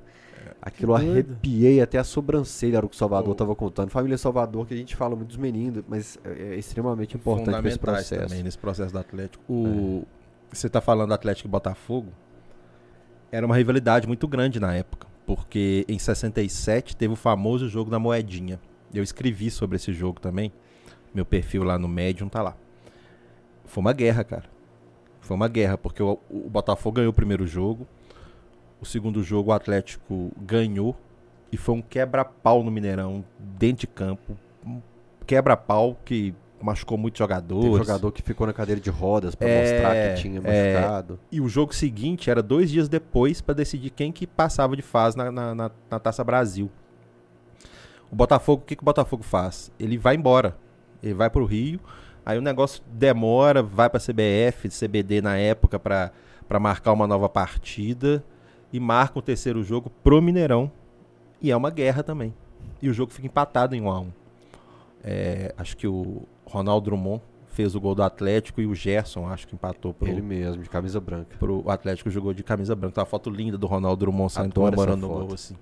Aquilo 0.62 0.96
Que 0.98 1.06
doido. 1.06 1.32
arrepiei 1.32 1.82
até 1.82 1.98
a 1.98 2.04
sobrancelha, 2.04 2.78
era 2.78 2.86
o 2.86 2.90
que 2.90 2.96
o 2.96 2.98
Salvador 2.98 3.34
estava 3.34 3.54
contando. 3.56 3.90
Família 3.90 4.18
Salvador, 4.18 4.66
que 4.66 4.74
a 4.74 4.78
gente 4.78 4.96
fala 4.96 5.16
muito 5.16 5.28
dos 5.30 5.38
meninos, 5.38 5.84
mas 5.88 6.18
é 6.24 6.54
é 6.54 6.56
extremamente 6.56 7.16
importante 7.18 7.46
para 7.46 7.68
esse 7.68 7.78
Fundamentais 7.78 8.08
processo. 8.08 8.30
também 8.30 8.44
nesse 8.44 8.58
processo 8.58 8.92
do 8.94 9.00
Atlético. 9.00 9.44
O, 9.54 10.06
Você 10.52 10.70
tá 10.70 10.82
falando 10.82 11.10
do 11.10 11.14
Atlético 11.14 11.48
e 11.48 11.52
Botafogo. 11.52 12.12
Era 13.32 13.46
uma 13.46 13.56
rivalidade 13.56 14.08
muito 14.08 14.28
grande 14.28 14.60
na 14.60 14.74
época. 14.74 15.08
Porque 15.26 15.86
em 15.88 16.00
67 16.00 16.96
teve 16.96 17.14
o 17.14 17.16
famoso 17.16 17.70
jogo 17.70 17.92
da 17.92 18.00
moedinha. 18.00 18.60
Eu 18.94 19.04
escrevi 19.04 19.52
sobre 19.52 19.76
esse 19.76 19.94
jogo 19.94 20.20
também. 20.20 20.52
Meu 21.14 21.26
perfil 21.26 21.64
lá 21.64 21.78
no 21.78 21.88
Medium 21.88 22.28
tá 22.28 22.42
lá. 22.42 22.56
Foi 23.66 23.82
uma 23.82 23.94
guerra, 23.94 24.24
cara. 24.24 24.46
Foi 25.22 25.36
uma 25.36 25.48
guerra, 25.48 25.78
porque 25.78 26.02
o, 26.02 26.18
o 26.30 26.50
Botafogo 26.50 26.96
ganhou 26.96 27.12
o 27.12 27.14
primeiro 27.14 27.46
jogo. 27.46 27.88
O 28.82 28.86
segundo 28.86 29.22
jogo 29.22 29.52
o 29.52 29.54
Atlético 29.54 30.32
ganhou. 30.38 30.96
E 31.52 31.58
foi 31.58 31.76
um 31.76 31.82
quebra-pau 31.82 32.64
no 32.64 32.72
Mineirão, 32.72 33.24
dentro 33.38 33.82
de 33.82 33.88
campo. 33.88 34.36
Um 34.66 34.82
quebra-pau 35.28 35.96
que 36.04 36.34
machucou 36.62 36.98
muitos 36.98 37.20
jogadores. 37.20 37.64
Teve 37.66 37.78
jogador 37.78 38.12
que 38.12 38.22
ficou 38.22 38.46
na 38.48 38.54
cadeira 38.54 38.80
de 38.82 38.90
rodas 38.90 39.34
para 39.36 39.48
É, 39.50 39.62
mostrar 39.62 39.96
que 40.16 40.22
tinha 40.22 40.42
é. 40.44 40.74
machucado. 40.74 41.20
E 41.32 41.40
o 41.42 41.48
jogo 41.48 41.74
seguinte 41.74 42.30
era 42.30 42.42
dois 42.44 42.70
dias 42.70 42.88
depois 42.90 43.42
para 43.42 43.56
decidir 43.56 43.90
quem 43.92 44.12
que 44.12 44.26
passava 44.28 44.76
de 44.76 44.82
fase 44.82 45.18
na, 45.18 45.32
na, 45.32 45.56
na- 45.56 45.72
na 45.90 46.00
Taça 46.00 46.24
Brasil. 46.24 46.70
O 48.12 48.16
Botafogo, 48.16 48.64
o 48.64 48.66
que, 48.66 48.76
que 48.76 48.82
o 48.82 48.86
Botafogo 48.86 49.24
faz? 49.24 49.72
Ele 49.80 49.98
vai 49.98 50.16
embora. 50.16 50.58
Ele 51.02 51.14
vai 51.14 51.30
pro 51.30 51.46
Rio. 51.46 51.80
Aí 52.26 52.38
o 52.38 52.42
negócio 52.42 52.84
demora, 52.92 53.62
vai 53.64 53.90
pra 53.90 54.00
CBF, 54.00 54.68
CBD 54.70 55.22
na 55.22 55.38
época 55.38 55.80
para 55.80 56.12
marcar 56.60 56.92
uma 56.92 57.08
nova 57.08 57.30
partida. 57.30 58.24
E 58.74 58.80
marca 58.80 59.18
o 59.18 59.22
terceiro 59.22 59.64
jogo 59.64 59.90
pro 60.04 60.22
Mineirão. 60.22 60.72
E 61.42 61.52
é 61.52 61.56
uma 61.56 61.70
guerra 61.70 62.04
também. 62.04 62.34
E 62.82 62.90
o 62.90 62.94
jogo 62.94 63.12
fica 63.14 63.28
empatado 63.28 63.76
em 63.76 63.82
1 63.82 63.90
a 63.90 64.00
1 64.02 64.08
É, 65.04 65.54
Acho 65.58 65.78
que 65.78 65.88
o 65.88 66.24
Ronaldo 66.50 66.86
Drummond 66.90 67.22
fez 67.48 67.76
o 67.76 67.80
gol 67.82 67.96
do 67.96 68.04
Atlético 68.04 68.62
e 68.62 68.66
o 68.68 68.74
Gerson, 68.76 69.28
acho 69.28 69.48
que 69.48 69.56
empatou 69.56 69.94
pro, 69.94 70.08
Ele 70.08 70.22
mesmo, 70.22 70.62
de 70.64 70.70
camisa 70.70 71.00
branca. 71.00 71.36
pro 71.38 71.64
o 71.66 71.70
Atlético 71.72 72.10
jogou 72.10 72.34
de 72.34 72.44
camisa 72.44 72.76
branca. 72.76 72.96
Tem 72.96 73.02
uma 73.02 73.06
foto 73.10 73.30
linda 73.30 73.58
do 73.58 73.68
Ronaldo 73.68 74.00
Drummond 74.06 74.32
saindo 74.32 74.54
comemorando 74.54 75.06
o 75.06 75.10
gol 75.28 75.34
assim. 75.36 75.56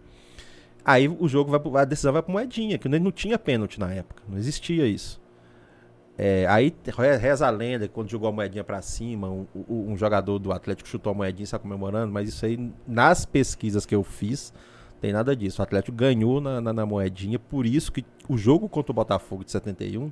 Aí 0.86 1.08
o 1.08 1.28
jogo 1.28 1.52
vai 1.52 1.60
pro, 1.60 1.76
a 1.78 1.84
decisão 1.86 2.14
vai 2.14 2.22
pro 2.22 2.32
moedinha, 2.32 2.78
que 2.78 2.88
não 2.88 3.12
tinha 3.12 3.38
pênalti 3.38 3.80
na 3.80 3.92
época, 3.94 4.24
não 4.28 4.38
existia 4.38 4.86
isso. 4.88 5.20
É, 6.18 6.48
aí 6.48 6.74
re- 6.98 7.16
reza 7.18 7.46
a 7.46 7.50
lenda 7.50 7.88
que 7.88 7.94
quando 7.94 8.10
jogou 8.10 8.28
a 8.30 8.32
moedinha 8.32 8.64
pra 8.64 8.82
cima, 8.82 9.30
um, 9.30 9.46
um- 9.70 9.96
jogador 9.98 10.40
do 10.40 10.52
Atlético 10.52 10.90
chutou 10.90 11.12
a 11.12 11.14
moedinha 11.14 11.44
e 11.44 11.48
saiu 11.48 11.60
comemorando, 11.60 12.12
mas 12.12 12.30
isso 12.30 12.44
aí 12.46 12.72
nas 12.88 13.24
pesquisas 13.26 13.86
que 13.86 13.94
eu 13.94 14.02
fiz 14.04 14.52
tem 15.00 15.14
nada 15.14 15.36
disso. 15.36 15.62
O 15.62 15.64
Atlético 15.64 15.96
ganhou 15.96 16.42
na, 16.42 16.60
na- 16.60 16.74
na 16.74 16.86
moedinha, 16.88 17.38
por 17.38 17.66
isso 17.68 17.92
que 17.92 18.04
o 18.28 18.36
jogo 18.38 18.68
contra 18.68 18.92
o 18.92 18.96
Botafogo 18.96 19.44
de 19.44 19.52
71 19.52 20.12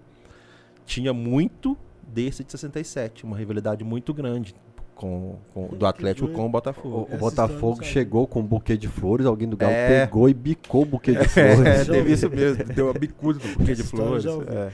tinha 0.86 1.14
muito 1.14 1.78
desse 2.08 2.44
de 2.44 2.52
67, 2.52 3.24
uma 3.24 3.38
rivalidade 3.38 3.84
muito 3.84 4.14
grande 4.14 4.56
com, 4.94 5.36
com- 5.54 5.68
do 5.68 5.86
Atlético 5.86 6.28
com 6.30 6.44
o 6.44 6.46
O, 6.46 6.50
Botafogo. 6.50 7.00
o 7.02 7.08
Essa 7.10 7.18
Botafogo 7.18 7.84
chegou 7.84 8.26
com 8.28 8.40
um 8.40 8.46
buquê 8.46 8.78
de 8.78 8.88
flores, 8.88 9.26
alguém 9.26 9.48
do 9.50 9.58
Galo 9.58 9.74
É. 9.74 10.06
pegou 10.06 10.30
e 10.30 10.34
bicou 10.34 10.84
o 10.84 10.86
buquê 10.86 11.12
de 11.12 11.18
É, 11.40 11.56
flores. 11.56 11.88
teve 11.88 12.14
isso 12.14 12.30
mesmo, 12.30 12.64
deu 12.64 12.86
uma 12.88 12.94
bicuda 12.94 13.40
no 13.46 13.56
buquê 13.58 13.74
de 13.76 13.84
flores. 13.84 14.26
é. 14.26 14.72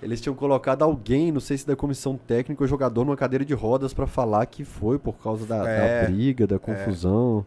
Eles 0.00 0.20
tinham 0.20 0.34
colocado 0.34 0.82
alguém, 0.82 1.32
não 1.32 1.40
sei 1.40 1.58
se 1.58 1.66
da 1.66 1.74
comissão 1.74 2.16
técnica 2.16 2.62
ou 2.62 2.68
jogador, 2.68 3.04
numa 3.04 3.16
cadeira 3.16 3.44
de 3.44 3.52
rodas 3.52 3.92
pra 3.92 4.06
falar 4.06 4.46
que 4.46 4.64
foi 4.64 4.96
por 4.98 5.14
causa 5.18 5.44
da, 5.44 5.62
da 5.64 5.68
É. 5.70 6.06
briga, 6.06 6.46
da 6.46 6.56
confusão, 6.58 7.44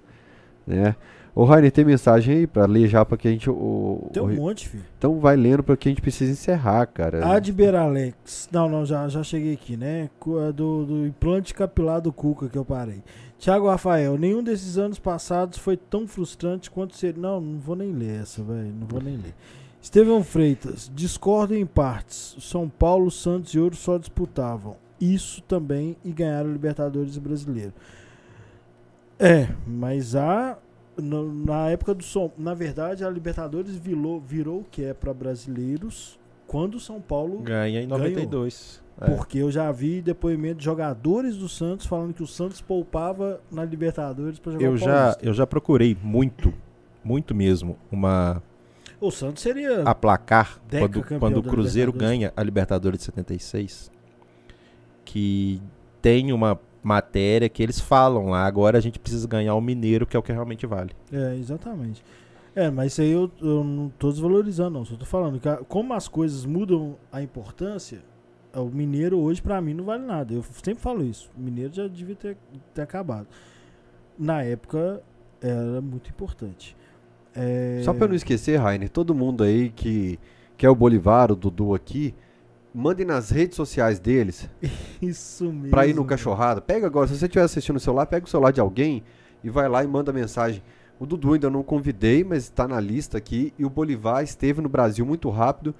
né? 0.67 0.95
Ô, 1.33 1.45
Rainer, 1.45 1.71
tem 1.71 1.85
mensagem 1.85 2.39
aí 2.39 2.47
pra 2.47 2.65
ler 2.65 2.87
já 2.89 3.05
pra 3.05 3.15
que 3.17 3.27
a 3.27 3.31
gente... 3.31 3.49
O, 3.49 4.09
Tem 4.11 4.21
o- 4.21 4.25
um 4.25 4.35
monte, 4.35 4.67
filho. 4.67 4.83
Então 4.97 5.17
vai 5.19 5.35
lendo 5.37 5.63
pra 5.63 5.77
que 5.77 5.87
a 5.87 5.91
gente 5.91 6.01
precisa 6.01 6.29
encerrar, 6.31 6.85
cara. 6.87 7.25
Adber 7.35 7.73
Alex. 7.73 8.49
Não, 8.51 8.67
não, 8.67 8.85
já, 8.85 9.07
já 9.07 9.23
cheguei 9.23 9.53
aqui, 9.53 9.77
né? 9.77 10.09
É 10.49 10.51
Do, 10.51 10.85
do 10.85 11.05
implante 11.07 11.53
capilar 11.53 12.01
do 12.01 12.11
Cuca 12.11 12.49
que 12.49 12.57
eu 12.57 12.65
parei. 12.65 13.01
Tiago 13.39 13.67
Rafael, 13.69 14.17
nenhum 14.17 14.43
desses 14.43 14.77
anos 14.77 14.99
passados 14.99 15.57
foi 15.57 15.77
tão 15.77 16.05
frustrante 16.05 16.69
quanto 16.69 16.95
ser. 16.97 17.15
Não, 17.17 17.39
não 17.39 17.59
vou 17.59 17.75
nem 17.77 17.91
ler 17.93 18.21
essa, 18.21 18.43
velho. 18.43 18.73
Não 18.79 18.85
vou 18.85 19.01
nem 19.01 19.15
ler. 19.15 19.33
Estevão 19.81 20.23
Freitas, 20.23 20.91
discordo 20.93 21.55
em 21.55 21.65
partes. 21.65 22.35
São 22.39 22.67
Paulo, 22.69 23.09
Santos 23.09 23.53
e 23.53 23.59
Ouro 23.59 23.75
só 23.75 23.97
disputavam. 23.97 24.75
Isso 24.99 25.41
também 25.43 25.95
e 26.05 26.11
ganharam 26.11 26.49
o 26.49 26.53
Libertadores 26.53 27.17
brasileiro. 27.17 27.73
É, 29.17 29.47
mas 29.65 30.15
a. 30.15 30.57
no- 31.01 31.33
na 31.45 31.69
época 31.69 31.93
do 31.93 32.03
São. 32.03 32.31
Na 32.37 32.53
verdade, 32.53 33.03
a 33.03 33.09
Libertadores 33.09 33.75
virou, 33.75 34.19
virou 34.19 34.59
o 34.61 34.63
que 34.63 34.83
é 34.83 34.93
para 34.93 35.13
brasileiros 35.13 36.19
quando 36.47 36.75
o 36.75 36.79
São 36.79 37.01
Paulo 37.01 37.39
Ganha 37.39 37.81
em 37.81 37.87
Ganhou. 37.87 37.97
92. 37.99 38.81
É. 38.99 39.05
Porque 39.05 39.39
eu 39.39 39.49
já 39.51 39.71
vi 39.71 40.01
depoimento 40.01 40.59
de 40.59 40.65
jogadores 40.65 41.35
do 41.37 41.49
Santos 41.49 41.85
falando 41.87 42.13
que 42.13 42.21
o 42.21 42.27
Santos 42.27 42.61
poupava 42.61 43.41
na 43.51 43.65
Libertadores 43.65 44.37
pra 44.37 44.51
jogar 44.51 44.65
Eu 44.65 44.73
o 44.73 44.77
já, 44.77 45.17
eu 45.23 45.33
já 45.33 45.47
procurei 45.47 45.97
muito, 46.03 46.53
muito 47.03 47.33
mesmo, 47.33 47.77
uma 47.91 48.43
O 48.99 49.09
Santos 49.09 49.41
seria. 49.41 49.81
a 49.83 49.95
placar 49.95 50.59
Deca 50.69 50.87
quando, 51.01 51.19
quando 51.19 51.37
o 51.37 51.43
Cruzeiro 51.43 51.91
ganha 51.91 52.31
a 52.37 52.43
Libertadores 52.43 52.99
de 52.99 53.05
76, 53.05 53.89
que 55.03 55.59
tem 56.01 56.31
uma 56.31 56.59
matéria 56.83 57.47
que 57.49 57.61
eles 57.61 57.79
falam 57.79 58.27
lá, 58.29 58.45
agora 58.45 58.77
a 58.77 58.81
gente 58.81 58.99
precisa 58.99 59.27
ganhar 59.27 59.53
o 59.55 59.61
Mineiro, 59.61 60.05
que 60.05 60.15
é 60.15 60.19
o 60.19 60.23
que 60.23 60.31
realmente 60.31 60.65
vale. 60.65 60.91
É, 61.11 61.35
exatamente. 61.35 62.03
É, 62.55 62.69
mas 62.69 62.91
isso 62.93 63.01
aí 63.01 63.11
eu, 63.11 63.31
eu 63.41 63.63
não 63.63 63.89
tô 63.97 64.09
desvalorizando, 64.11 64.71
não. 64.77 64.85
Só 64.85 64.95
tô 64.95 65.05
falando 65.05 65.39
que 65.39 65.47
a- 65.47 65.57
como 65.57 65.93
as 65.93 66.07
coisas 66.07 66.45
mudam 66.45 66.97
a 67.11 67.21
importância, 67.21 67.99
é, 68.53 68.59
o 68.59 68.65
Mineiro 68.65 69.17
hoje 69.19 69.41
pra 69.41 69.61
mim 69.61 69.73
não 69.73 69.85
vale 69.85 70.03
nada. 70.05 70.33
Eu 70.33 70.43
sempre 70.43 70.81
falo 70.83 71.03
isso. 71.03 71.29
O 71.37 71.41
Mineiro 71.41 71.73
já 71.73 71.87
devia 71.87 72.15
ter, 72.15 72.37
ter 72.73 72.81
acabado. 72.81 73.27
Na 74.17 74.43
época 74.43 75.01
era 75.41 75.81
muito 75.81 76.09
importante. 76.09 76.75
É, 77.33 77.81
Só 77.83 77.93
pra 77.93 78.03
eu 78.05 78.09
não 78.09 78.15
esquecer, 78.15 78.57
Rainer, 78.59 78.89
todo 78.89 79.15
mundo 79.15 79.43
aí 79.43 79.69
que 79.69 80.19
quer 80.57 80.69
o 80.69 80.75
Bolivar, 80.75 81.31
o 81.31 81.35
Dudu 81.35 81.73
aqui, 81.73 82.13
mandem 82.73 83.05
nas 83.05 83.29
redes 83.29 83.55
sociais 83.55 83.99
deles 83.99 84.49
Isso 85.01 85.45
mesmo. 85.45 85.69
pra 85.69 85.85
ir 85.87 85.93
no 85.93 86.05
cachorrada. 86.05 86.61
Pega 86.61 86.87
agora, 86.87 87.07
se 87.07 87.17
você 87.17 87.25
estiver 87.25 87.43
assistindo 87.43 87.75
no 87.75 87.79
celular, 87.79 88.05
pega 88.05 88.25
o 88.25 88.29
celular 88.29 88.51
de 88.51 88.61
alguém 88.61 89.03
e 89.43 89.49
vai 89.49 89.67
lá 89.67 89.83
e 89.83 89.87
manda 89.87 90.13
mensagem. 90.13 90.61
O 90.99 91.05
Dudu 91.05 91.33
ainda 91.33 91.49
não 91.49 91.63
convidei, 91.63 92.23
mas 92.23 92.43
está 92.43 92.67
na 92.67 92.79
lista 92.79 93.17
aqui. 93.17 93.53
E 93.57 93.65
o 93.65 93.69
Bolivar 93.69 94.23
esteve 94.23 94.61
no 94.61 94.69
Brasil 94.69 95.05
muito 95.05 95.29
rápido 95.29 95.73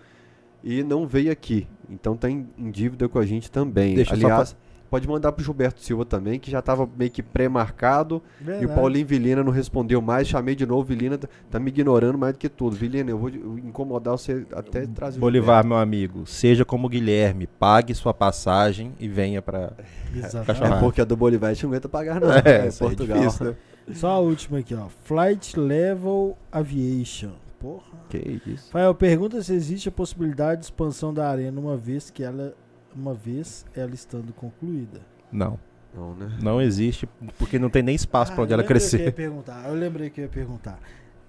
e 0.64 0.84
não 0.84 1.06
veio 1.06 1.32
aqui. 1.32 1.68
Então 1.90 2.18
tá 2.18 2.30
em, 2.30 2.48
em 2.58 2.72
dívida 2.72 3.08
com 3.08 3.20
a 3.20 3.26
gente 3.26 3.52
também. 3.52 3.94
Deixa 3.94 4.14
Aliás, 4.14 4.56
pode 4.92 5.08
mandar 5.08 5.32
pro 5.32 5.44
Gilberto 5.44 5.82
Silva 5.82 6.04
também, 6.04 6.38
que 6.38 6.52
já 6.52 6.60
estava 6.60 6.88
meio 6.98 7.10
que 7.10 7.24
pré-marcado. 7.24 8.22
E 8.62 8.66
o. 8.66 8.70
Paulinho 8.70 9.08
Vilina 9.08 9.42
não 9.42 9.52
respondeu 9.52 10.02
mais. 10.02 10.28
Chamei 10.28 10.54
de 10.54 10.66
novo, 10.66 10.84
Vilina 10.84 11.18
tá, 11.18 11.30
tá 11.50 11.60
me 11.60 11.70
ignorando 11.70 12.18
mais 12.18 12.34
do 12.34 12.38
que 12.40 12.50
tudo. 12.50 12.76
Vilina, 12.76 13.10
eu 13.10 13.18
vou 13.18 13.30
incomodar 13.30 14.18
você 14.18 14.46
até 14.52 14.86
trazer 14.86 15.18
o 15.18 15.22
Bolivar, 15.22 15.66
meu 15.66 15.78
amigo, 15.78 16.28
seja 16.28 16.66
como 16.66 16.88
o 16.88 16.90
Guilherme, 16.90 17.48
pague 17.48 17.96
sua 17.96 18.14
passagem 18.14 18.94
e 19.00 19.08
venha 19.08 19.42
pra. 19.42 19.72
Exatamente. 20.14 20.22
Gilberto. 20.22 20.46
Cachorrada. 20.46 20.76
É 20.76 20.80
porque 20.80 21.02
a 21.02 21.06
do 21.06 21.16
Bolivar 21.16 21.52
a 21.52 21.54
gente 21.54 21.64
não 21.64 21.72
aguenta 21.72 21.88
pagar, 21.90 22.20
não. 22.20 22.30
É, 22.46 22.66
É, 22.66 22.68
isso 22.68 22.84
aí 22.84 22.92
é 22.92 22.96
Portugal. 22.96 23.18
difícil, 23.20 23.46
né? 23.48 23.56
Só 23.94 24.10
a 24.10 24.20
última 24.20 24.60
aqui, 24.60 24.76
ó. 24.76 24.88
Flight 25.06 25.58
Level 25.58 26.38
Aviation. 26.52 27.32
Porra. 27.60 27.84
Que 28.10 28.42
isso. 28.46 28.70
Fael 28.72 28.94
pergunta 28.94 29.42
se 29.42 29.54
existe 29.54 29.88
a 29.88 29.92
possibilidade 29.92 30.62
de 30.62 30.66
expansão 30.66 31.14
da 31.14 31.30
arena 31.30 31.60
uma 31.60 31.78
vez 31.78 32.10
que 32.10 32.24
ela 32.24 32.54
uma 32.96 33.14
vez 33.14 33.66
ela 33.76 33.94
estando 33.94 34.34
concluída. 34.34 35.02
Não, 35.32 35.60
Não, 35.94 36.14
né? 36.16 36.38
não 36.42 36.62
existe, 36.62 37.08
porque 37.38 37.58
não 37.60 37.70
tem 37.70 37.82
nem 37.84 37.96
espaço 37.96 38.32
Ah, 38.32 38.42
onde 38.42 38.52
eu 38.52 38.56
ela 38.56 38.64
que 38.64 38.72
Eu, 38.72 38.76
ia 38.76 38.80
crescer. 38.80 39.14
perguntar, 39.14 39.68
eu 39.68 39.76
lembrei 39.76 40.10
que 40.10 40.22
eu 40.22 40.26
ia 40.26 40.30
perguntar. 40.30 40.80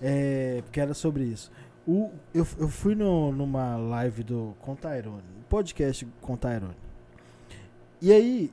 É, 0.01 0.61
porque 0.65 0.81
era 0.81 0.95
sobre 0.95 1.25
isso. 1.25 1.51
O, 1.87 2.11
eu, 2.35 2.47
eu 2.59 2.69
fui 2.69 2.95
no, 2.95 3.33
numa 3.33 3.77
live 3.77 4.23
do 4.23 4.55
um 4.67 5.43
podcast 5.49 6.07
com 6.21 6.37
Tyrone. 6.37 6.77
E 8.01 8.13
aí, 8.13 8.53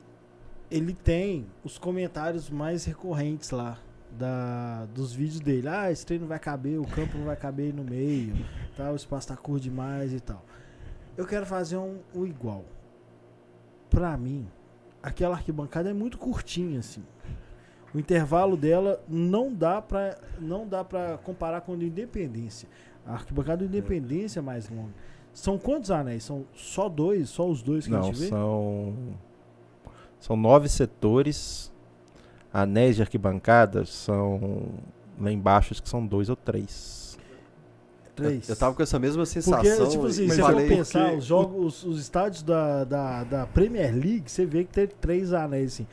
ele 0.70 0.92
tem 0.94 1.46
os 1.64 1.78
comentários 1.78 2.48
mais 2.50 2.84
recorrentes 2.84 3.50
lá 3.50 3.78
da, 4.16 4.86
dos 4.94 5.12
vídeos 5.12 5.40
dele. 5.40 5.68
Ah, 5.68 5.90
esse 5.90 6.04
treino 6.06 6.22
não 6.22 6.28
vai 6.28 6.38
caber, 6.38 6.78
o 6.78 6.86
campo 6.86 7.18
não 7.18 7.24
vai 7.24 7.36
caber 7.36 7.66
aí 7.66 7.72
no 7.72 7.82
meio, 7.84 8.34
tá, 8.76 8.90
o 8.92 8.96
espaço 8.96 9.28
tá 9.28 9.36
curto 9.36 9.62
demais 9.62 10.12
e 10.12 10.20
tal. 10.20 10.44
Eu 11.16 11.26
quero 11.26 11.44
fazer 11.46 11.76
um, 11.76 11.98
um 12.14 12.24
igual. 12.24 12.64
Pra 13.90 14.16
mim, 14.16 14.46
aquela 15.02 15.34
arquibancada 15.34 15.90
é 15.90 15.92
muito 15.92 16.16
curtinha, 16.16 16.78
assim. 16.78 17.02
O 17.92 17.98
intervalo 17.98 18.56
dela 18.56 19.02
não 19.08 19.52
dá 19.52 19.82
pra, 19.82 20.16
não 20.38 20.66
dá 20.66 20.84
pra 20.84 21.18
comparar 21.18 21.60
com 21.62 21.72
o 21.72 21.76
do 21.76 21.84
Independência. 21.84 22.68
A 23.04 23.14
arquibancada 23.14 23.58
do 23.58 23.64
Independência 23.64 24.38
é 24.38 24.42
mais 24.42 24.68
longa. 24.70 24.92
São 25.32 25.58
quantos 25.58 25.90
anéis? 25.90 26.22
São 26.24 26.44
só 26.54 26.88
dois? 26.88 27.28
Só 27.28 27.48
os 27.48 27.62
dois 27.62 27.86
que 27.86 27.94
a 27.94 27.98
Não, 27.98 28.04
gente 28.04 28.20
vê? 28.20 28.28
são. 28.28 28.94
São 30.20 30.36
nove 30.36 30.68
setores. 30.68 31.72
Anéis 32.52 32.96
de 32.96 33.02
arquibancada 33.02 33.84
são. 33.84 34.68
Lá 35.18 35.30
embaixo, 35.32 35.72
acho 35.72 35.82
que 35.82 35.88
são 35.88 36.06
dois 36.06 36.28
ou 36.28 36.36
três. 36.36 36.99
Três. 38.24 38.48
Eu 38.48 38.56
tava 38.56 38.74
com 38.74 38.82
essa 38.82 38.98
mesma 38.98 39.24
sensação. 39.26 39.60
Porque, 39.60 39.86
tipo 39.90 40.06
assim, 40.06 40.28
se 40.28 40.40
falei, 40.40 40.68
for 40.68 40.76
pensar, 40.76 41.00
porque 41.04 41.16
os, 41.18 41.24
jogos, 41.24 41.84
os, 41.84 41.84
os 41.84 42.00
estádios 42.00 42.42
da, 42.42 42.84
da, 42.84 43.24
da 43.24 43.46
Premier 43.46 43.92
League, 43.92 44.24
você 44.26 44.44
vê 44.46 44.64
que 44.64 44.72
tem 44.72 44.86
três 44.86 45.32
anéis, 45.32 45.74
assim. 45.74 45.86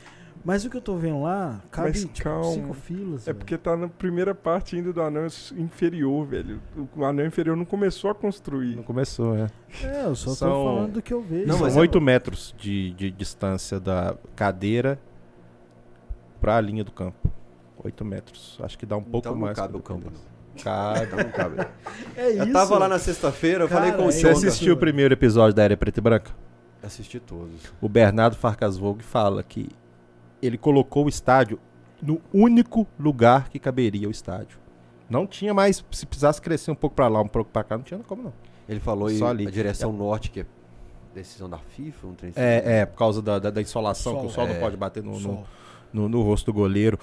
Mas 0.44 0.64
o 0.64 0.70
que 0.70 0.76
eu 0.76 0.80
tô 0.80 0.94
vendo 0.96 1.22
lá, 1.22 1.60
cabe 1.70 1.88
Mas 1.88 2.00
tipo, 2.04 2.22
calma. 2.22 2.44
cinco 2.52 2.72
filas. 2.72 3.22
É 3.22 3.32
velho. 3.32 3.38
porque 3.38 3.58
tá 3.58 3.76
na 3.76 3.88
primeira 3.88 4.34
parte 4.34 4.76
ainda 4.76 4.92
do 4.92 5.02
anel 5.02 5.26
inferior, 5.56 6.24
velho. 6.26 6.60
O 6.96 7.04
anel 7.04 7.26
inferior 7.26 7.56
não 7.56 7.64
começou 7.64 8.08
a 8.10 8.14
construir. 8.14 8.76
Não 8.76 8.82
começou, 8.84 9.36
é. 9.36 9.48
É, 9.82 10.04
eu 10.06 10.14
só 10.14 10.30
São- 10.30 10.48
tô 10.48 10.64
falando 10.64 10.92
do 10.92 11.02
que 11.02 11.12
eu 11.12 11.20
vejo. 11.20 11.46
Não, 11.46 11.56
são 11.56 11.66
mas 11.66 11.76
é- 11.76 11.80
oito 11.80 12.00
metros 12.00 12.54
de, 12.56 12.92
de 12.92 13.10
distância 13.10 13.80
da 13.80 14.16
cadeira 14.36 14.98
pra 16.40 16.60
linha 16.60 16.84
do 16.84 16.92
campo. 16.92 17.30
Oito 17.84 18.04
metros. 18.04 18.58
Acho 18.62 18.78
que 18.78 18.86
dá 18.86 18.96
um 18.96 19.02
pouco 19.02 19.18
então 19.28 19.32
não 19.34 19.40
mais. 19.42 19.56
cabe 19.56 19.76
o 19.76 19.80
campo. 19.80 20.00
dependendo. 20.04 20.37
Cabe. 20.62 21.16
Não 21.16 21.30
cabe. 21.30 21.66
É 22.16 22.30
isso. 22.30 22.42
Eu 22.42 22.52
tava 22.52 22.78
lá 22.78 22.88
na 22.88 22.98
sexta-feira, 22.98 23.64
eu 23.64 23.68
falei 23.68 23.90
Cara, 23.90 24.02
com 24.02 24.08
o 24.08 24.10
é 24.10 24.12
Você 24.12 24.28
assistiu 24.28 24.74
o 24.74 24.76
primeiro 24.76 25.14
episódio 25.14 25.54
da 25.54 25.62
Era 25.62 25.76
Preta 25.76 26.00
e 26.00 26.02
Branca? 26.02 26.30
Assisti 26.82 27.18
todos. 27.18 27.60
O 27.80 27.88
Bernardo 27.88 28.36
Farcasvogue 28.36 29.02
fala 29.02 29.42
que 29.42 29.68
ele 30.40 30.56
colocou 30.56 31.06
o 31.06 31.08
estádio 31.08 31.58
no 32.00 32.20
único 32.32 32.86
lugar 32.98 33.48
que 33.48 33.58
caberia 33.58 34.08
o 34.08 34.10
estádio. 34.10 34.58
Não 35.10 35.26
tinha 35.26 35.52
mais, 35.54 35.84
se 35.90 36.06
precisasse 36.06 36.40
crescer 36.40 36.70
um 36.70 36.74
pouco 36.74 36.94
pra 36.94 37.08
lá, 37.08 37.20
um 37.20 37.28
pouco 37.28 37.50
pra 37.50 37.64
cá, 37.64 37.76
não 37.76 37.82
tinha 37.82 37.98
como 38.00 38.22
não. 38.22 38.32
Ele 38.68 38.78
falou 38.78 39.08
Só 39.10 39.28
em 39.28 39.30
ali. 39.30 39.46
a 39.46 39.50
direção 39.50 39.92
norte, 39.92 40.30
que 40.30 40.40
é 40.40 40.46
decisão 41.14 41.48
da 41.48 41.58
FIFA, 41.58 42.06
um 42.06 42.14
trem 42.14 42.30
assim. 42.30 42.40
É, 42.40 42.80
é 42.80 42.86
por 42.86 42.96
causa 42.96 43.22
da, 43.22 43.38
da, 43.38 43.50
da 43.50 43.62
insolação, 43.62 44.12
Sol, 44.12 44.20
que 44.20 44.26
o 44.28 44.30
sol 44.30 44.44
é. 44.46 44.52
não 44.52 44.60
pode 44.60 44.76
bater 44.76 45.02
no, 45.02 45.18
no, 45.18 45.44
no, 45.92 46.08
no 46.08 46.22
rosto 46.22 46.46
do 46.46 46.52
goleiro. 46.52 46.98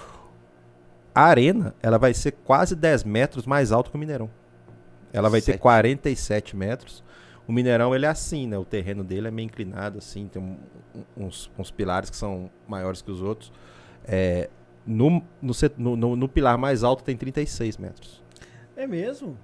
A 1.16 1.24
arena, 1.24 1.74
ela 1.82 1.98
vai 1.98 2.12
ser 2.12 2.32
quase 2.32 2.76
10 2.76 3.02
metros 3.04 3.46
mais 3.46 3.72
alto 3.72 3.90
que 3.90 3.96
o 3.96 3.98
Mineirão. 3.98 4.28
Ela 5.12 5.30
vai 5.30 5.40
ter 5.40 5.52
Sete. 5.52 5.60
47 5.60 6.54
metros. 6.54 7.02
O 7.48 7.52
Mineirão, 7.52 7.94
ele 7.94 8.04
é 8.04 8.08
assim, 8.08 8.46
né? 8.46 8.58
O 8.58 8.64
terreno 8.66 9.02
dele 9.02 9.28
é 9.28 9.30
meio 9.30 9.46
inclinado, 9.46 9.96
assim. 9.98 10.28
Tem 10.28 10.42
um- 10.42 10.58
uns, 11.16 11.50
uns 11.58 11.70
pilares 11.70 12.10
que 12.10 12.16
são 12.16 12.50
maiores 12.68 13.00
que 13.00 13.10
os 13.10 13.22
outros. 13.22 13.50
É, 14.06 14.50
no, 14.86 15.22
no, 15.40 15.52
no- 15.96 16.16
no- 16.16 16.28
pilar 16.28 16.58
mais 16.58 16.84
alto 16.84 17.02
tem 17.02 17.16
36 17.16 17.78
metros. 17.78 18.22
É 18.76 18.86
mesmo? 18.86 19.38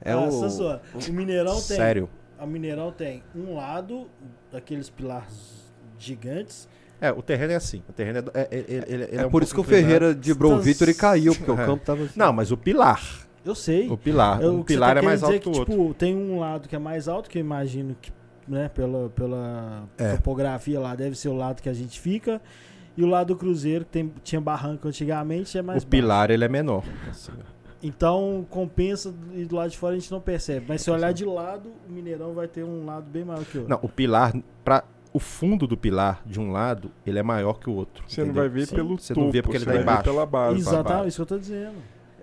É 0.00 0.12
ah, 0.12 0.20
o- 0.22 0.48
zoa. 0.48 0.82
o 0.94 1.12
Mineirão 1.12 1.52
tem. 1.54 1.60
Sério. 1.76 2.08
A 2.38 2.44
Mineirão 2.46 2.90
tem 2.90 3.22
um 3.36 3.54
lado 3.54 4.08
daqueles 4.50 4.90
pilares 4.90 5.72
gigantes. 5.98 6.68
É, 7.00 7.12
o 7.12 7.22
terreno 7.22 7.52
é 7.52 7.56
assim. 7.56 7.82
O 7.88 7.92
terreno 7.92 8.18
é... 8.18 8.22
do- 8.22 8.30
é, 8.34 8.40
é- 8.42 8.48
ele- 8.50 8.66
ele- 8.88 9.04
ele 9.04 9.16
É, 9.16 9.26
um 9.26 9.30
por 9.30 9.42
isso 9.42 9.54
que 9.54 9.60
o. 9.60 9.64
Ferreira 9.64 10.14
dibrou 10.14 10.52
o 10.54 10.56
Tá- 10.56 10.62
Vitor 10.62 10.88
e 10.88 10.94
caiu, 10.94 11.34
porque 11.34 11.50
o 11.50 11.60
É. 11.60 11.64
campo 11.66 11.84
tava 11.84 12.02
assim. 12.04 12.12
Não, 12.16 12.32
mas 12.32 12.50
o 12.50 12.56
pilar. 12.56 13.00
Eu 13.44 13.54
sei. 13.54 13.88
O 13.88 13.96
pilar. 13.96 14.42
Eu- 14.42 14.60
o 14.60 14.64
pilar 14.64 14.94
tá 14.94 15.00
é 15.00 15.02
mais 15.04 15.22
alto 15.22 15.38
que 15.40 15.48
o 15.48 15.52
dizer 15.52 15.60
outro. 15.60 15.76
Tipo, 15.76 15.94
tem 15.94 16.14
um 16.16 16.38
lado 16.40 16.68
que 16.68 16.74
é 16.74 16.78
mais 16.78 17.06
alto, 17.08 17.30
que 17.30 17.38
eu 17.38 17.40
imagino 17.40 17.96
que, 18.00 18.12
né, 18.48 18.68
pela, 18.68 19.08
pela 19.10 19.84
É. 19.96 20.16
topografia 20.16 20.78
lá, 20.80 20.94
deve 20.94 21.16
ser 21.16 21.28
o 21.28 21.34
lado 21.34 21.62
que 21.62 21.68
a 21.68 21.72
gente 21.72 21.98
fica. 22.00 22.40
E 22.96 23.02
o 23.04 23.06
lado 23.06 23.28
do 23.28 23.36
Cruzeiro, 23.36 23.84
que 23.84 23.92
tem, 23.92 24.12
tinha 24.24 24.40
barranco 24.40 24.88
antigamente, 24.88 25.56
é 25.56 25.62
mais 25.62 25.84
o 25.84 25.86
pilar, 25.86 26.30
ele 26.32 26.44
é 26.44 26.48
menor. 26.48 26.82
assim, 27.08 27.30
baixo. 27.30 27.58
Então 27.80 28.44
compensa 28.50 29.14
e 29.34 29.44
do 29.44 29.54
lado 29.54 29.70
de 29.70 29.78
fora 29.78 29.94
a 29.94 29.98
gente 29.98 30.10
não 30.10 30.20
percebe. 30.20 30.66
Mas 30.68 30.82
se 30.82 30.90
olhar 30.90 31.12
de 31.12 31.24
lado, 31.24 31.70
o 31.88 31.92
Mineirão 31.92 32.34
vai 32.34 32.48
ter 32.48 32.64
um 32.64 32.84
lado 32.84 33.08
bem 33.08 33.24
maior 33.24 33.44
que 33.44 33.56
o 33.56 33.60
outro. 33.60 33.70
Não, 33.70 33.78
o 33.80 33.88
pilar, 33.88 34.32
para 34.64 34.82
o 35.12 35.18
fundo 35.18 35.66
do 35.66 35.76
pilar 35.76 36.22
de 36.26 36.38
um 36.38 36.52
lado, 36.52 36.90
ele 37.06 37.18
é 37.18 37.22
maior 37.22 37.54
que 37.54 37.68
o 37.68 37.72
outro. 37.74 38.04
Você 38.06 38.20
não 38.20 38.28
entendeu? 38.28 38.42
vai 38.42 38.48
ver 38.50 38.66
Sim. 38.66 38.74
pelo 38.76 38.98
Você 38.98 39.14
topo, 39.14 39.26
não 39.26 39.32
vê 39.32 39.42
porque 39.42 39.56
ele 39.56 39.64
tá 39.64 39.72
ver 39.72 39.80
embaixo. 39.82 40.02
pela 40.04 40.26
base. 40.26 40.58
Exatamente, 40.58 41.08
isso 41.08 41.16
que 41.16 41.22
eu 41.22 41.26
tô 41.26 41.38
dizendo. 41.38 41.76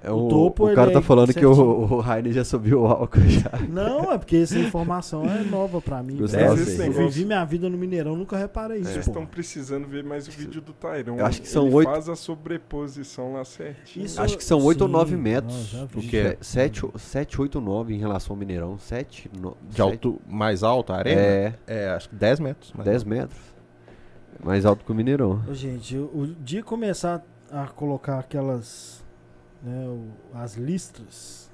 É 0.06 0.12
o 0.12 0.26
o, 0.26 0.30
topo, 0.30 0.70
o 0.72 0.76
cara 0.76 0.92
tá 0.92 1.00
é 1.00 1.02
falando 1.02 1.34
que 1.34 1.46
o, 1.46 1.52
o 1.52 2.00
Rainer 2.00 2.32
já 2.32 2.44
subiu 2.46 2.84
o 2.84 2.86
álcool 2.88 3.22
já. 3.28 3.50
Não, 3.70 4.12
é 4.12 4.18
porque 4.18 4.38
essa 4.38 4.58
informação 4.60 5.24
é 5.26 5.44
nova 5.44 5.82
pra 5.82 6.04
mim. 6.04 6.18
Eu 6.20 6.28
negócio- 6.28 6.94
vivi 6.94 7.26
minha 7.26 7.44
vida 7.44 7.70
no 7.70 7.78
Mineirão, 7.78 8.16
nunca 8.16 8.38
reparei 8.38 8.82
isso. 8.82 8.92
Vocês 8.92 9.08
estão 9.08 9.26
precisando 9.26 9.88
ver 9.88 10.04
mais 10.04 10.28
o 10.28 10.32
vídeo 10.32 10.62
do. 10.62 10.76
Eu 11.18 11.26
acho 11.26 11.42
que 11.42 11.48
são 11.50 11.70
oito- 11.72 11.90
faz 11.90 12.08
a 12.08 12.16
sobreposição 12.16 13.34
lá 13.34 13.44
certinho. 13.44 14.06
Isso- 14.06 14.22
Acho 14.22 14.38
que 14.38 14.44
são 14.44 14.62
8 14.64 14.82
ou 14.82 14.88
Sim, 14.88 14.94
9 14.94 15.16
não, 15.16 15.22
metros. 15.24 15.68
já 15.70 15.86
vi. 15.86 15.98
O 16.00 16.10
quê? 16.10 16.38
7, 16.42 16.84
7, 16.98 17.42
8, 17.42 17.60
9 17.60 17.94
em 17.94 17.98
relação 17.98 18.34
ao 18.36 18.38
Mineirão. 18.40 18.78
7, 18.78 19.30
De 19.70 19.82
alto, 19.82 20.22
mais 20.28 20.64
alto, 20.64 20.94
a 20.94 20.98
arena? 20.98 21.20
É, 21.22 21.54
É, 21.68 21.90
acho 21.90 22.10
que 22.10 22.16
10 22.16 22.40
metros. 22.40 22.72
10 22.84 22.98
alto. 22.98 23.10
metros. 23.10 23.40
Mais 24.44 24.66
alto 24.66 24.84
que 24.86 24.92
o 24.92 24.96
Mineirão. 24.96 25.42
Gente, 25.54 25.98
o, 25.98 26.04
o 26.14 26.28
dia 26.28 26.62
começar 26.62 27.24
a 27.52 27.68
colocar 27.68 28.20
aquelas. 28.20 29.04
Né, 29.64 29.86
o- 29.88 30.10
as 30.38 30.56
listras. 30.56 31.50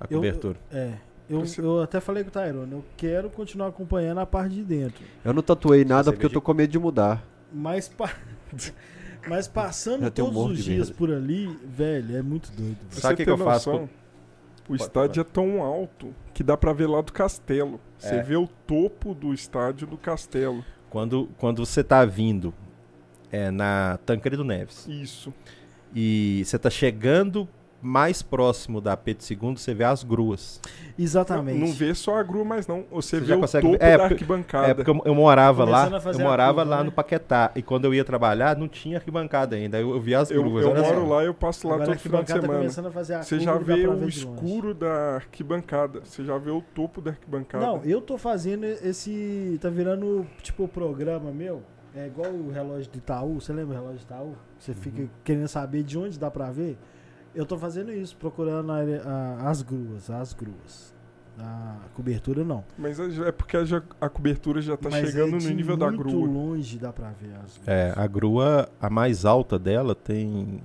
A 0.00 0.04
Eu- 0.10 0.18
cobertura. 0.18 0.58
É. 0.70 0.94
Eu, 1.28 1.40
Você- 1.40 1.60
eu 1.60 1.82
até 1.82 1.98
falei 2.00 2.22
com 2.22 2.28
o 2.28 2.32
Tyrone, 2.32 2.70
eu 2.72 2.84
quero 2.96 3.28
continuar 3.30 3.68
acompanhando 3.68 4.18
a 4.18 4.26
parte 4.26 4.54
de 4.54 4.62
dentro. 4.62 5.04
Eu 5.24 5.32
não 5.34 5.42
tatuei 5.42 5.84
nada 5.84 6.04
Você 6.04 6.12
porque 6.12 6.26
eu 6.26 6.30
tô 6.30 6.40
com 6.40 6.54
medo 6.54 6.70
de 6.70 6.78
mudar. 6.78 7.24
Mas, 7.52 7.88
pa- 7.88 8.14
mas 9.28 9.48
passando 9.48 10.06
um 10.06 10.10
todos 10.10 10.32
morro 10.32 10.52
os 10.52 10.62
dias 10.64 10.88
por 10.90 11.10
ali, 11.12 11.46
velho, 11.64 12.16
é 12.16 12.22
muito 12.22 12.50
doido. 12.52 12.76
Sabe 12.90 13.00
você 13.00 13.12
o 13.14 13.16
que 13.16 13.24
que 13.24 13.30
eu 13.30 13.38
faço 13.38 13.70
noção, 13.72 13.88
O 14.64 14.68
Pode, 14.68 14.82
estádio 14.82 15.20
é 15.20 15.24
tão 15.24 15.62
alto 15.62 16.12
que 16.34 16.42
dá 16.42 16.56
pra 16.56 16.72
ver 16.72 16.86
lá 16.88 17.00
do 17.00 17.12
castelo. 17.12 17.80
Você 17.98 18.16
É. 18.16 18.22
vê 18.22 18.36
o 18.36 18.46
topo 18.66 19.14
do 19.14 19.32
estádio 19.32 19.86
do 19.86 19.96
castelo. 19.96 20.64
Quando, 20.90 21.28
quando 21.38 21.64
você 21.64 21.82
tá 21.84 22.04
vindo 22.04 22.52
é, 23.32 23.50
na 23.50 23.98
Tancredo 24.06 24.44
Neves 24.44 24.86
Isso. 24.88 25.32
E 25.96 26.42
você 26.44 26.58
tá 26.58 26.68
chegando 26.68 27.48
mais 27.82 28.20
próximo 28.20 28.80
da 28.80 28.96
Pedro 28.96 29.24
II, 29.30 29.56
você 29.56 29.72
vê 29.72 29.84
as 29.84 30.02
gruas. 30.02 30.60
Exatamente. 30.98 31.58
Não 31.60 31.72
vê 31.72 31.94
só 31.94 32.16
a 32.18 32.22
grua 32.22 32.44
mais 32.44 32.66
não. 32.66 32.84
Você, 32.90 33.16
Você 33.16 33.20
vê 33.20 33.26
já 33.26 33.36
o 33.36 33.40
consegue 33.40 33.66
topo 33.66 33.78
ver- 33.78 33.84
é, 33.84 33.96
da 33.98 34.04
arquibancada. 34.06 34.66
É 34.68 34.74
porque 34.74 34.90
eu, 34.90 35.02
eu 35.04 35.14
morava 35.14 35.62
lá, 35.64 35.80
Começando 35.84 35.94
a 35.94 36.00
fazer 36.00 36.22
eu 36.22 36.26
morava 36.26 36.54
curva, 36.62 36.70
lá 36.70 36.78
né? 36.78 36.82
no 36.84 36.90
Paquetá. 36.92 37.52
E 37.54 37.62
quando 37.62 37.84
eu 37.84 37.94
ia 37.94 38.04
trabalhar, 38.04 38.56
não 38.56 38.66
tinha 38.66 38.96
arquibancada 38.96 39.54
ainda. 39.54 39.78
Eu, 39.78 39.90
eu 39.90 40.00
via 40.00 40.18
as 40.18 40.30
Eu, 40.30 40.42
gruas. 40.42 40.64
eu 40.64 40.74
só. 40.74 40.82
moro 40.82 41.08
lá 41.08 41.22
e 41.22 41.26
eu 41.26 41.34
passo 41.34 41.68
lá 41.68 41.74
Agora 41.74 41.90
todo 41.90 41.98
final 42.00 42.22
de 42.22 42.28
tá 42.28 42.40
semana. 42.40 42.58
começando 42.60 42.86
a 42.86 42.90
fazer 42.90 43.14
a 43.14 43.22
Você 43.22 43.38
já 43.38 43.56
vê 43.56 43.86
o 43.86 44.08
escuro 44.08 44.74
da 44.74 45.16
arquibancada. 45.16 46.00
Você 46.02 46.24
já 46.24 46.36
vê 46.38 46.50
o 46.50 46.62
topo 46.74 47.00
da 47.00 47.10
arquibancada. 47.12 47.64
Não, 47.64 47.82
eu 47.84 48.00
tô 48.00 48.18
fazendo 48.18 48.64
esse. 48.64 49.58
Tá 49.60 49.68
virando 49.68 50.26
tipo 50.42 50.64
o 50.64 50.68
programa 50.68 51.30
meu. 51.30 51.62
É 51.96 52.06
igual 52.06 52.30
o 52.30 52.50
relógio 52.50 52.90
de 52.92 52.98
Itaú. 52.98 53.40
Você 53.40 53.52
lembra 53.52 53.74
o 53.76 53.80
relógio 53.80 53.98
de 54.00 54.04
Itaú? 54.04 54.34
Você 54.58 54.74
fica 54.74 55.02
Uhum. 55.02 55.08
querendo 55.24 55.48
saber 55.48 55.82
de 55.82 55.96
onde 55.98 56.18
dá 56.18 56.30
pra 56.30 56.50
ver. 56.50 56.76
Eu 57.34 57.44
tô 57.46 57.56
fazendo 57.58 57.92
isso, 57.92 58.16
procurando 58.16 58.70
a- 58.72 58.78
a- 59.04 59.50
as 59.50 59.62
gruas, 59.62 60.10
as 60.10 60.32
gruas. 60.32 60.94
A 61.38 61.76
cobertura 61.94 62.42
não. 62.44 62.64
Mas 62.78 62.98
é 62.98 63.28
é 63.28 63.32
porque 63.32 63.56
a, 63.58 63.62
a 64.00 64.08
cobertura 64.08 64.60
já 64.62 64.74
tá 64.76 64.88
Mas 64.90 65.06
chegando 65.10 65.36
é 65.36 65.40
no 65.40 65.50
nível 65.50 65.76
da 65.76 65.86
muito 65.90 66.02
grua. 66.02 66.26
longe 66.26 66.78
dá 66.78 66.92
pra 66.92 67.10
ver 67.10 67.34
as 67.44 67.58
gruas. 67.58 67.68
É, 67.68 67.92
a 67.94 68.06
grua, 68.06 68.68
a 68.80 68.88
mais 68.88 69.24
alta 69.26 69.58
dela 69.58 69.94
tem 69.94 70.62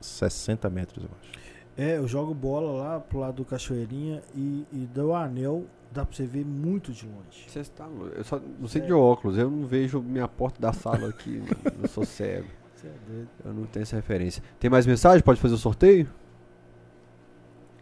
60 0.00 0.68
metros, 0.68 1.04
eu 1.04 1.10
acho. 1.20 1.30
É, 1.76 1.96
eu 1.98 2.08
jogo 2.08 2.34
bola 2.34 2.72
lá 2.82 2.98
pro 3.00 3.20
lado 3.20 3.36
do 3.36 3.44
Cachoeirinha 3.44 4.20
e, 4.34 4.66
e 4.72 4.86
do 4.92 5.14
anel 5.14 5.64
dá 5.90 6.04
pra 6.04 6.14
você 6.14 6.26
ver 6.26 6.44
muito 6.44 6.92
de 6.92 7.06
longe. 7.06 7.44
Você 7.48 7.60
está, 7.60 7.86
eu 8.14 8.24
só 8.24 8.38
não 8.58 8.68
sei 8.68 8.80
de 8.82 8.88
Sério? 8.88 8.98
óculos, 9.00 9.36
eu 9.38 9.50
não 9.50 9.66
vejo 9.66 10.00
minha 10.00 10.28
porta 10.28 10.60
da 10.60 10.72
sala 10.72 11.08
aqui, 11.08 11.42
eu 11.82 11.88
sou 11.88 12.04
cego. 12.04 12.48
Você 12.74 12.86
é 12.86 12.94
doido. 13.06 13.28
Eu 13.44 13.52
não 13.54 13.64
tenho 13.64 13.82
essa 13.82 13.96
referência. 13.96 14.42
Tem 14.60 14.70
mais 14.70 14.86
mensagem? 14.86 15.22
Pode 15.22 15.40
fazer 15.40 15.54
o 15.54 15.58
sorteio? 15.58 16.08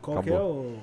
Qual 0.00 0.22
que 0.22 0.30
é 0.30 0.40
o 0.40 0.78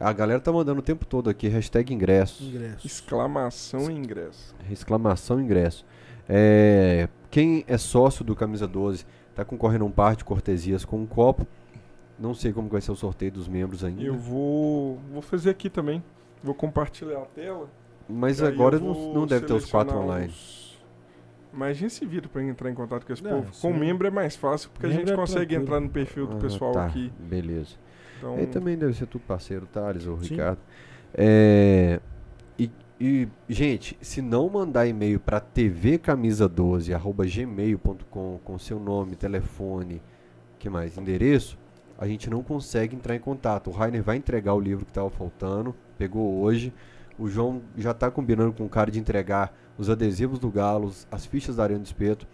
A 0.00 0.12
galera 0.12 0.40
tá 0.40 0.50
mandando 0.50 0.80
o 0.80 0.82
tempo 0.82 1.04
todo 1.04 1.30
aqui, 1.30 1.46
hashtag 1.48 1.92
ingressos. 1.94 2.48
ingresso? 2.48 2.86
Exclamação 2.86 3.90
e 3.90 3.94
ingresso. 3.94 4.54
Exclamação 4.70 5.40
ingresso. 5.40 5.86
É, 6.28 7.08
quem 7.30 7.64
é 7.68 7.76
sócio 7.78 8.24
do 8.24 8.34
Camisa 8.34 8.66
12 8.66 9.06
tá 9.34 9.44
concorrendo 9.44 9.84
a 9.84 9.86
um 9.86 9.90
par 9.90 10.16
de 10.16 10.24
cortesias 10.24 10.84
com 10.84 10.98
um 10.98 11.06
copo. 11.06 11.46
Não 12.18 12.32
sei 12.32 12.52
como 12.52 12.68
vai 12.68 12.80
ser 12.80 12.92
o 12.92 12.96
sorteio 12.96 13.30
dos 13.32 13.46
membros 13.46 13.84
ainda. 13.84 14.02
Eu 14.02 14.16
vou, 14.16 14.98
vou 15.12 15.20
fazer 15.22 15.50
aqui 15.50 15.68
também. 15.68 16.02
Vou 16.44 16.54
compartilhar 16.54 17.22
a 17.22 17.26
tela. 17.26 17.68
Mas 18.08 18.40
agora 18.42 18.78
não, 18.78 19.12
não 19.14 19.26
deve 19.26 19.46
ter 19.46 19.54
os 19.54 19.68
quatro 19.70 19.96
online. 19.98 20.26
os- 20.28 20.78
Mas 21.52 21.70
a 21.70 21.74
gente 21.80 21.92
se 21.94 22.04
vira 22.04 22.28
pra 22.28 22.42
entrar 22.42 22.70
em 22.70 22.74
contato 22.74 23.06
com 23.06 23.12
esse 23.12 23.22
Não, 23.24 23.42
povo. 23.42 23.52
Com 23.62 23.72
membro 23.72 24.06
é 24.06 24.10
mais 24.10 24.36
fácil, 24.36 24.68
porque 24.70 24.84
a 24.86 24.88
Membro 24.90 25.06
gente 25.06 25.14
é 25.14 25.16
consegue 25.16 25.38
tranquilo. 25.54 25.62
entrar 25.62 25.80
no 25.80 25.88
perfil 25.88 26.26
do 26.26 26.36
Ah, 26.36 26.40
pessoal 26.40 26.72
tá, 26.72 26.84
aqui. 26.86 27.10
Beleza. 27.18 27.76
Então, 28.18 28.36
Ele 28.36 28.46
também 28.48 28.76
deve 28.76 28.92
ser 28.94 29.06
tudo 29.06 29.22
parceiro, 29.22 29.64
Thales 29.66 30.06
ou 30.06 30.18
Sim. 30.20 30.30
Ricardo. 30.34 30.58
É, 31.14 31.98
e, 32.58 32.70
e, 33.00 33.26
gente, 33.48 33.96
se 34.02 34.20
não 34.20 34.48
mandar 34.50 34.86
e-mail 34.86 35.18
para 35.20 35.40
tvcamisa12@gmail.com 35.40 38.40
com 38.44 38.58
seu 38.58 38.78
nome, 38.78 39.16
telefone, 39.16 40.02
que 40.58 40.68
mais, 40.68 40.98
endereço, 40.98 41.56
a 41.98 42.06
gente 42.06 42.28
não 42.28 42.42
consegue 42.42 42.94
entrar 42.96 43.14
em 43.14 43.20
contato. 43.20 43.68
O 43.68 43.72
Rainer 43.72 44.02
vai 44.02 44.16
entregar 44.16 44.52
o 44.54 44.60
livro 44.60 44.84
que 44.84 44.90
estava 44.90 45.08
faltando, 45.10 45.74
pegou 46.04 46.40
hoje. 46.40 46.72
O 47.18 47.28
João 47.28 47.62
já 47.76 47.92
está 47.92 48.10
combinando 48.10 48.52
com 48.52 48.64
o 48.64 48.68
cara 48.68 48.90
de 48.90 48.98
entregar 48.98 49.54
os 49.78 49.88
adesivos 49.88 50.38
do 50.38 50.50
Galo, 50.50 50.92
as 51.10 51.24
fichas 51.24 51.56
da 51.56 51.62
Arena 51.62 51.80
do 51.80 51.86
Espeto, 51.86 52.26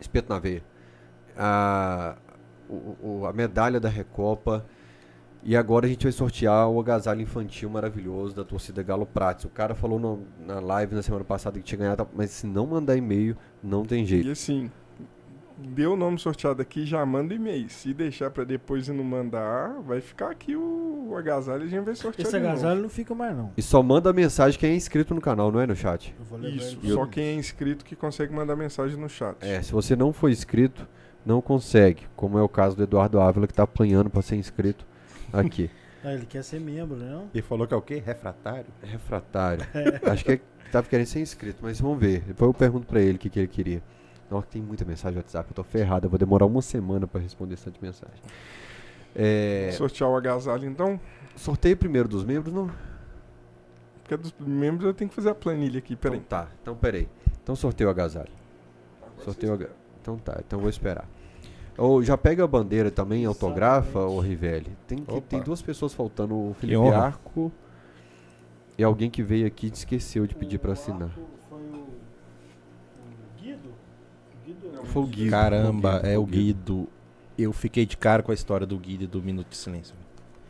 espeto 0.00 0.32
na 0.32 0.38
veia, 0.38 0.62
a, 1.36 2.16
o- 2.68 2.96
o- 3.20 3.26
a 3.26 3.32
medalha 3.32 3.80
da 3.80 3.88
Recopa. 3.88 4.64
E 5.44 5.56
agora 5.56 5.86
a 5.86 5.88
gente 5.88 6.04
vai 6.04 6.12
sortear 6.12 6.68
o 6.68 6.78
agasalho 6.78 7.20
infantil 7.20 7.68
maravilhoso 7.68 8.32
da 8.36 8.44
torcida 8.44 8.80
Galo 8.80 9.04
Prates. 9.04 9.44
O 9.44 9.48
cara 9.48 9.74
falou 9.74 9.98
no- 9.98 10.22
na 10.38 10.60
live 10.60 10.94
na 10.94 11.02
semana 11.02 11.24
passada 11.24 11.58
que 11.58 11.64
tinha 11.64 11.78
ganhado, 11.80 12.06
mas 12.14 12.30
se 12.30 12.46
não 12.46 12.64
mandar 12.66 12.96
e-mail, 12.96 13.36
não 13.60 13.84
tem 13.84 14.06
jeito. 14.06 14.28
E 14.28 14.30
assim, 14.30 14.70
deu 15.68 15.92
o 15.92 15.96
nome 15.96 16.18
sorteado 16.18 16.60
aqui, 16.60 16.84
já 16.84 17.04
manda 17.06 17.32
e-mail. 17.34 17.68
Se 17.68 17.92
deixar 17.94 18.30
pra 18.30 18.44
depois 18.44 18.88
e 18.88 18.92
não 18.92 19.04
mandar, 19.04 19.80
vai 19.86 20.00
ficar 20.00 20.30
aqui 20.30 20.54
o, 20.56 21.08
o 21.10 21.16
agasalho 21.16 21.64
e 21.64 21.66
a 21.66 21.70
gente 21.70 21.84
vai 21.84 21.94
sortear 21.94 22.26
Esse 22.26 22.36
de 22.36 22.42
novo. 22.42 22.52
agasalho 22.52 22.82
não 22.82 22.88
fica 22.88 23.14
mais 23.14 23.36
não. 23.36 23.52
E 23.56 23.62
só 23.62 23.82
manda 23.82 24.12
mensagem 24.12 24.58
quem 24.58 24.70
é 24.72 24.74
inscrito 24.76 25.14
no 25.14 25.20
canal, 25.20 25.50
não 25.52 25.60
é 25.60 25.66
no 25.66 25.74
chat? 25.76 26.14
Eu 26.18 26.24
vou 26.24 26.38
levar 26.38 26.56
Isso, 26.56 26.78
ele. 26.82 26.92
só 26.92 27.06
quem 27.06 27.24
é 27.24 27.34
inscrito 27.34 27.84
que 27.84 27.94
consegue 27.96 28.32
mandar 28.32 28.56
mensagem 28.56 28.96
no 28.98 29.08
chat. 29.08 29.36
É, 29.40 29.62
se 29.62 29.72
você 29.72 29.94
não 29.96 30.12
for 30.12 30.30
inscrito, 30.30 30.86
não 31.24 31.40
consegue. 31.40 32.02
Como 32.16 32.38
é 32.38 32.42
o 32.42 32.48
caso 32.48 32.76
do 32.76 32.82
Eduardo 32.82 33.20
Ávila, 33.20 33.46
que 33.46 33.54
tá 33.54 33.62
apanhando 33.62 34.10
pra 34.10 34.22
ser 34.22 34.36
inscrito 34.36 34.86
aqui. 35.32 35.70
Ah, 36.04 36.12
ele 36.14 36.26
quer 36.26 36.42
ser 36.42 36.58
membro, 36.58 36.96
né? 36.96 37.08
não? 37.12 37.30
E 37.32 37.40
falou 37.40 37.64
que 37.64 37.72
é 37.72 37.76
o 37.76 37.80
quê? 37.80 38.02
Refratário? 38.04 38.66
Refratário. 38.82 39.64
Acho 40.10 40.24
que 40.24 40.32
é- 40.32 40.40
tava 40.72 40.88
querendo 40.88 41.06
ser 41.06 41.20
inscrito, 41.20 41.60
mas 41.62 41.80
vamos 41.80 41.96
ver. 42.00 42.22
Depois 42.26 42.48
eu 42.48 42.52
pergunto 42.54 42.88
pra 42.88 43.00
ele 43.00 43.14
o 43.14 43.18
que, 43.20 43.30
que 43.30 43.38
ele 43.38 43.46
queria. 43.46 43.80
Nossa, 44.32 44.46
tem 44.46 44.62
muita 44.62 44.84
mensagem 44.84 45.14
no 45.16 45.20
WhatsApp, 45.20 45.50
eu 45.50 45.54
tô 45.54 45.62
ferrado. 45.62 46.06
Eu 46.06 46.10
vou 46.10 46.18
demorar 46.18 46.46
uma 46.46 46.62
semana 46.62 47.06
pra 47.06 47.20
responder 47.20 47.54
essa 47.54 47.70
mensagem. 47.82 48.16
É, 49.14 49.70
Sortear 49.72 50.08
o 50.08 50.16
agasalho 50.16 50.66
então, 50.66 50.98
sorteio 51.36 51.76
primeiro 51.76 52.08
dos 52.08 52.24
membros, 52.24 52.52
não? 52.54 52.70
porque 54.02 54.16
dos 54.16 54.34
membros 54.40 54.86
eu 54.86 54.94
tenho 54.94 55.08
que 55.10 55.14
fazer 55.14 55.28
a 55.28 55.34
planilha 55.34 55.78
aqui, 55.78 55.94
peraí. 55.94 56.18
Então 56.18 56.28
tá, 56.44 56.48
então 56.62 56.74
peraí. 56.74 57.08
Então 57.42 57.54
sorteio 57.54 57.88
o 57.88 57.90
agasalho. 57.90 58.30
Sorteio 59.22 59.52
o 59.52 59.54
aga- 59.54 59.70
Então 60.00 60.16
tá, 60.16 60.40
então 60.46 60.58
vou 60.60 60.70
esperar. 60.70 61.06
Ou 61.76 62.02
já 62.02 62.16
pega 62.16 62.42
a 62.42 62.46
bandeira 62.46 62.90
também, 62.90 63.24
autografa, 63.26 63.98
ô 64.00 64.18
Rivelli. 64.20 64.74
Tem, 64.86 64.98
que- 64.98 65.20
tem 65.20 65.40
duas 65.42 65.60
pessoas 65.60 65.92
faltando, 65.92 66.34
o 66.34 66.54
Felipe. 66.54 66.76
Arco 66.88 67.52
e 68.78 68.82
alguém 68.82 69.10
que 69.10 69.22
veio 69.22 69.46
aqui 69.46 69.66
e 69.66 69.70
esqueceu 69.72 70.26
de 70.26 70.34
pedir 70.34 70.58
pra 70.58 70.72
assinar. 70.72 71.10
Foi 71.50 71.60
o, 71.60 71.74
o 71.74 71.86
Guido? 73.42 73.70
O 75.00 75.06
Guido 75.06 75.10
Foi 75.10 75.12
o 75.12 75.24
Guido. 75.24 75.30
Caramba, 75.30 76.00
foi 76.00 76.12
é 76.12 76.18
o 76.18 76.24
Guido. 76.26 76.74
Guido. 76.74 76.88
Eu 77.38 77.52
fiquei 77.52 77.86
de 77.86 77.96
cara 77.96 78.22
com 78.22 78.30
a 78.30 78.34
história 78.34 78.66
do 78.66 78.76
Guido 78.78 79.04
e 79.04 79.06
do 79.06 79.22
Minuto 79.22 79.48
de 79.48 79.56
Silêncio. 79.56 79.94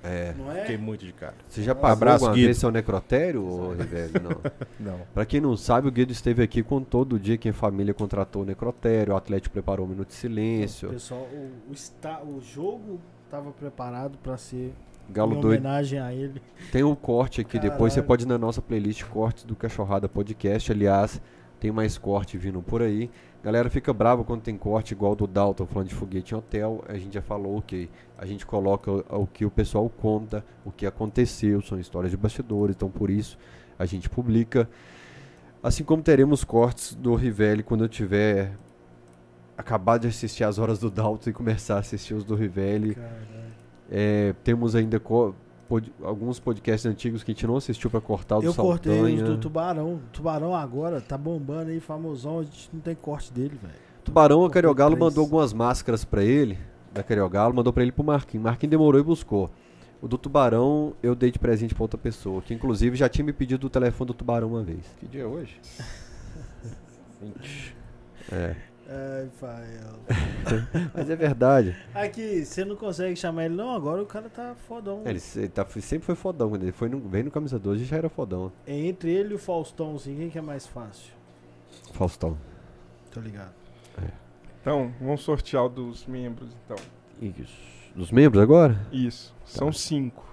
É. 0.04 0.34
Não 0.36 0.52
Fiquei 0.52 0.74
é? 0.74 0.78
muito 0.78 1.06
de 1.06 1.12
cara. 1.12 1.34
Você 1.48 1.62
já 1.62 1.76
pagou 1.76 1.92
Abraço, 1.92 2.24
alguma 2.24 2.34
Guido. 2.34 2.46
vez 2.46 2.58
seu 2.58 2.72
necrotério, 2.72 3.44
ô 3.46 3.72
Rivelli? 3.72 4.12
Não. 4.20 4.40
Não. 4.98 5.00
Pra 5.14 5.24
quem 5.24 5.40
não 5.40 5.56
sabe, 5.56 5.86
o 5.86 5.92
Guido 5.92 6.10
esteve 6.10 6.42
aqui 6.42 6.60
com 6.60 6.82
todo 6.82 7.20
dia 7.20 7.36
que 7.38 7.48
a 7.48 7.52
família 7.52 7.94
contratou 7.94 8.42
o 8.42 8.44
necrotério, 8.44 9.14
o 9.14 9.16
Atlético 9.16 9.52
preparou 9.52 9.86
um 9.86 9.88
minuto 9.88 10.08
de 10.08 10.14
O 10.14 10.16
silêncio, 10.16 10.88
pessoal, 10.88 11.20
o, 11.32 11.70
o, 11.70 11.72
esta- 11.72 12.20
o 12.20 12.40
jogo 12.40 13.00
estava 13.26 13.52
preparado 13.52 14.18
para 14.18 14.36
ser 14.36 14.72
Galo 15.08 15.36
doido. 15.40 15.46
homenagem 15.60 16.00
a 16.00 16.12
ele. 16.12 16.42
Tem 16.72 16.82
um 16.82 16.96
corte 16.96 17.40
aqui, 17.40 17.60
depois 17.60 17.92
você 17.92 18.00
Caralho. 18.00 18.08
pode 18.08 18.24
ir 18.24 18.26
na 18.26 18.36
nossa 18.38 18.60
playlist 18.60 19.04
Cortes 19.04 19.44
do 19.44 19.54
Cachorrada 19.54 20.08
Podcast. 20.08 20.72
Aliás, 20.72 21.22
tem 21.60 21.70
mais 21.70 21.96
corte 21.96 22.36
vindo 22.36 22.60
por 22.60 22.82
aí. 22.82 23.08
Galera 23.42 23.68
fica 23.68 23.92
brava 23.92 24.22
quando 24.22 24.42
tem 24.42 24.56
corte 24.56 24.92
igual 24.94 25.16
do 25.16 25.26
Dalton 25.26 25.66
falando 25.66 25.88
de 25.88 25.94
foguete 25.94 26.32
em 26.32 26.38
hotel. 26.38 26.84
A 26.88 26.96
gente 26.96 27.14
já 27.14 27.22
falou, 27.22 27.58
ok. 27.58 27.90
A 28.16 28.24
gente 28.24 28.46
coloca 28.46 28.90
o, 28.90 29.04
o 29.22 29.26
que 29.26 29.44
o 29.44 29.50
pessoal 29.50 29.88
conta, 29.90 30.44
o 30.64 30.70
que 30.70 30.86
aconteceu, 30.86 31.60
são 31.60 31.78
histórias 31.80 32.10
de 32.12 32.16
bastidores, 32.16 32.76
então 32.76 32.88
por 32.88 33.10
isso 33.10 33.36
a 33.78 33.84
gente 33.84 34.08
publica. 34.08 34.68
Assim 35.60 35.82
como 35.82 36.02
teremos 36.02 36.44
cortes 36.44 36.94
do 36.94 37.14
Rivelli 37.16 37.62
quando 37.64 37.84
eu 37.84 37.88
tiver 37.88 38.52
acabado 39.58 40.02
de 40.02 40.08
assistir 40.08 40.44
as 40.44 40.58
horas 40.58 40.78
do 40.78 40.90
Dalton 40.90 41.30
e 41.30 41.32
começar 41.32 41.76
a 41.76 41.78
assistir 41.80 42.14
os 42.14 42.24
do 42.24 42.34
Rivelli. 42.36 42.96
É, 43.90 44.34
temos 44.44 44.74
ainda 44.74 44.98
co- 45.00 45.34
pod- 45.68 45.92
alguns 46.02 46.38
podcasts 46.40 46.84
antigos 46.86 47.22
que 47.22 47.30
a 47.30 47.34
gente 47.34 47.46
não 47.46 47.56
assistiu 47.56 47.88
pra 47.90 48.00
cortar 48.00 48.38
o 48.38 48.40
do 48.40 48.46
Eu 48.46 48.54
cortei 48.54 48.94
Saldanha. 48.94 49.22
os 49.22 49.28
do 49.28 49.38
Tubarão. 49.38 50.00
Tubarão 50.12 50.54
agora 50.54 51.00
tá 51.00 51.16
bombando 51.16 51.70
aí, 51.70 51.80
famosão. 51.80 52.40
A 52.40 52.42
gente 52.44 52.68
não 52.72 52.80
tem 52.80 52.94
corte 52.94 53.32
dele, 53.32 53.58
velho. 53.60 53.74
Tubarão, 54.04 54.38
a 54.38 54.42
Cortei 54.42 54.54
Cariogalo 54.62 54.96
mandou 54.96 55.22
algumas 55.22 55.52
máscaras 55.52 56.04
pra 56.04 56.24
ele, 56.24 56.58
da 56.92 57.02
Cariogalo, 57.02 57.54
mandou 57.54 57.72
pra 57.72 57.82
ele 57.82 57.92
pro 57.92 58.02
Marquinhos. 58.04 58.42
Marquinhos 58.44 58.70
demorou 58.70 59.00
e 59.00 59.04
buscou. 59.04 59.50
O 60.00 60.08
do 60.08 60.18
Tubarão 60.18 60.94
eu 61.00 61.14
dei 61.14 61.30
de 61.30 61.38
presente 61.38 61.72
pra 61.74 61.84
outra 61.84 61.96
pessoa, 61.96 62.42
que 62.42 62.52
inclusive 62.52 62.96
já 62.96 63.08
tinha 63.08 63.24
me 63.24 63.32
pedido 63.32 63.68
o 63.68 63.70
telefone 63.70 64.08
do 64.08 64.14
Tubarão 64.14 64.48
uma 64.48 64.62
vez. 64.64 64.84
Que 64.98 65.06
dia 65.06 65.22
é 65.22 65.26
hoje? 65.26 65.60
20. 67.22 67.76
É. 68.32 68.56
Ai, 68.88 69.28
Fael. 69.38 69.98
Mas 70.94 71.08
é 71.08 71.16
verdade. 71.16 71.76
Aqui, 71.94 72.44
você 72.44 72.64
não 72.64 72.76
consegue 72.76 73.14
chamar 73.16 73.46
ele, 73.46 73.54
não? 73.54 73.74
Agora 73.74 74.02
o 74.02 74.06
cara 74.06 74.28
tá 74.28 74.54
fodão. 74.68 75.02
É, 75.04 75.10
Ele, 75.10 75.20
ele 75.36 75.48
tá- 75.48 75.66
sempre 75.80 76.04
foi 76.04 76.14
fodão. 76.14 76.50
Quando 76.50 76.62
ele 76.62 76.72
foi 76.72 76.88
no, 76.88 76.98
veio 77.00 77.24
no 77.24 77.30
camisa 77.30 77.58
12 77.58 77.84
já 77.84 77.96
era 77.96 78.08
fodão. 78.08 78.52
Entre 78.66 79.10
ele 79.10 79.32
e 79.32 79.34
o 79.34 79.38
Faustão, 79.38 79.94
assim, 79.94 80.16
quem 80.16 80.28
que 80.30 80.38
é 80.38 80.42
mais 80.42 80.66
fácil? 80.66 81.12
Faustão. 81.92 82.36
Tô 83.10 83.20
ligado. 83.20 83.52
Então, 84.60 84.92
vamos 85.00 85.22
sortear 85.22 85.64
o 85.64 85.68
dos 85.68 86.06
membros, 86.06 86.48
então. 86.64 86.76
Isso. 87.20 87.56
Dos 87.96 88.10
membros 88.12 88.42
agora? 88.42 88.80
Isso. 88.92 89.34
São 89.44 89.72
cinco. 89.72 90.24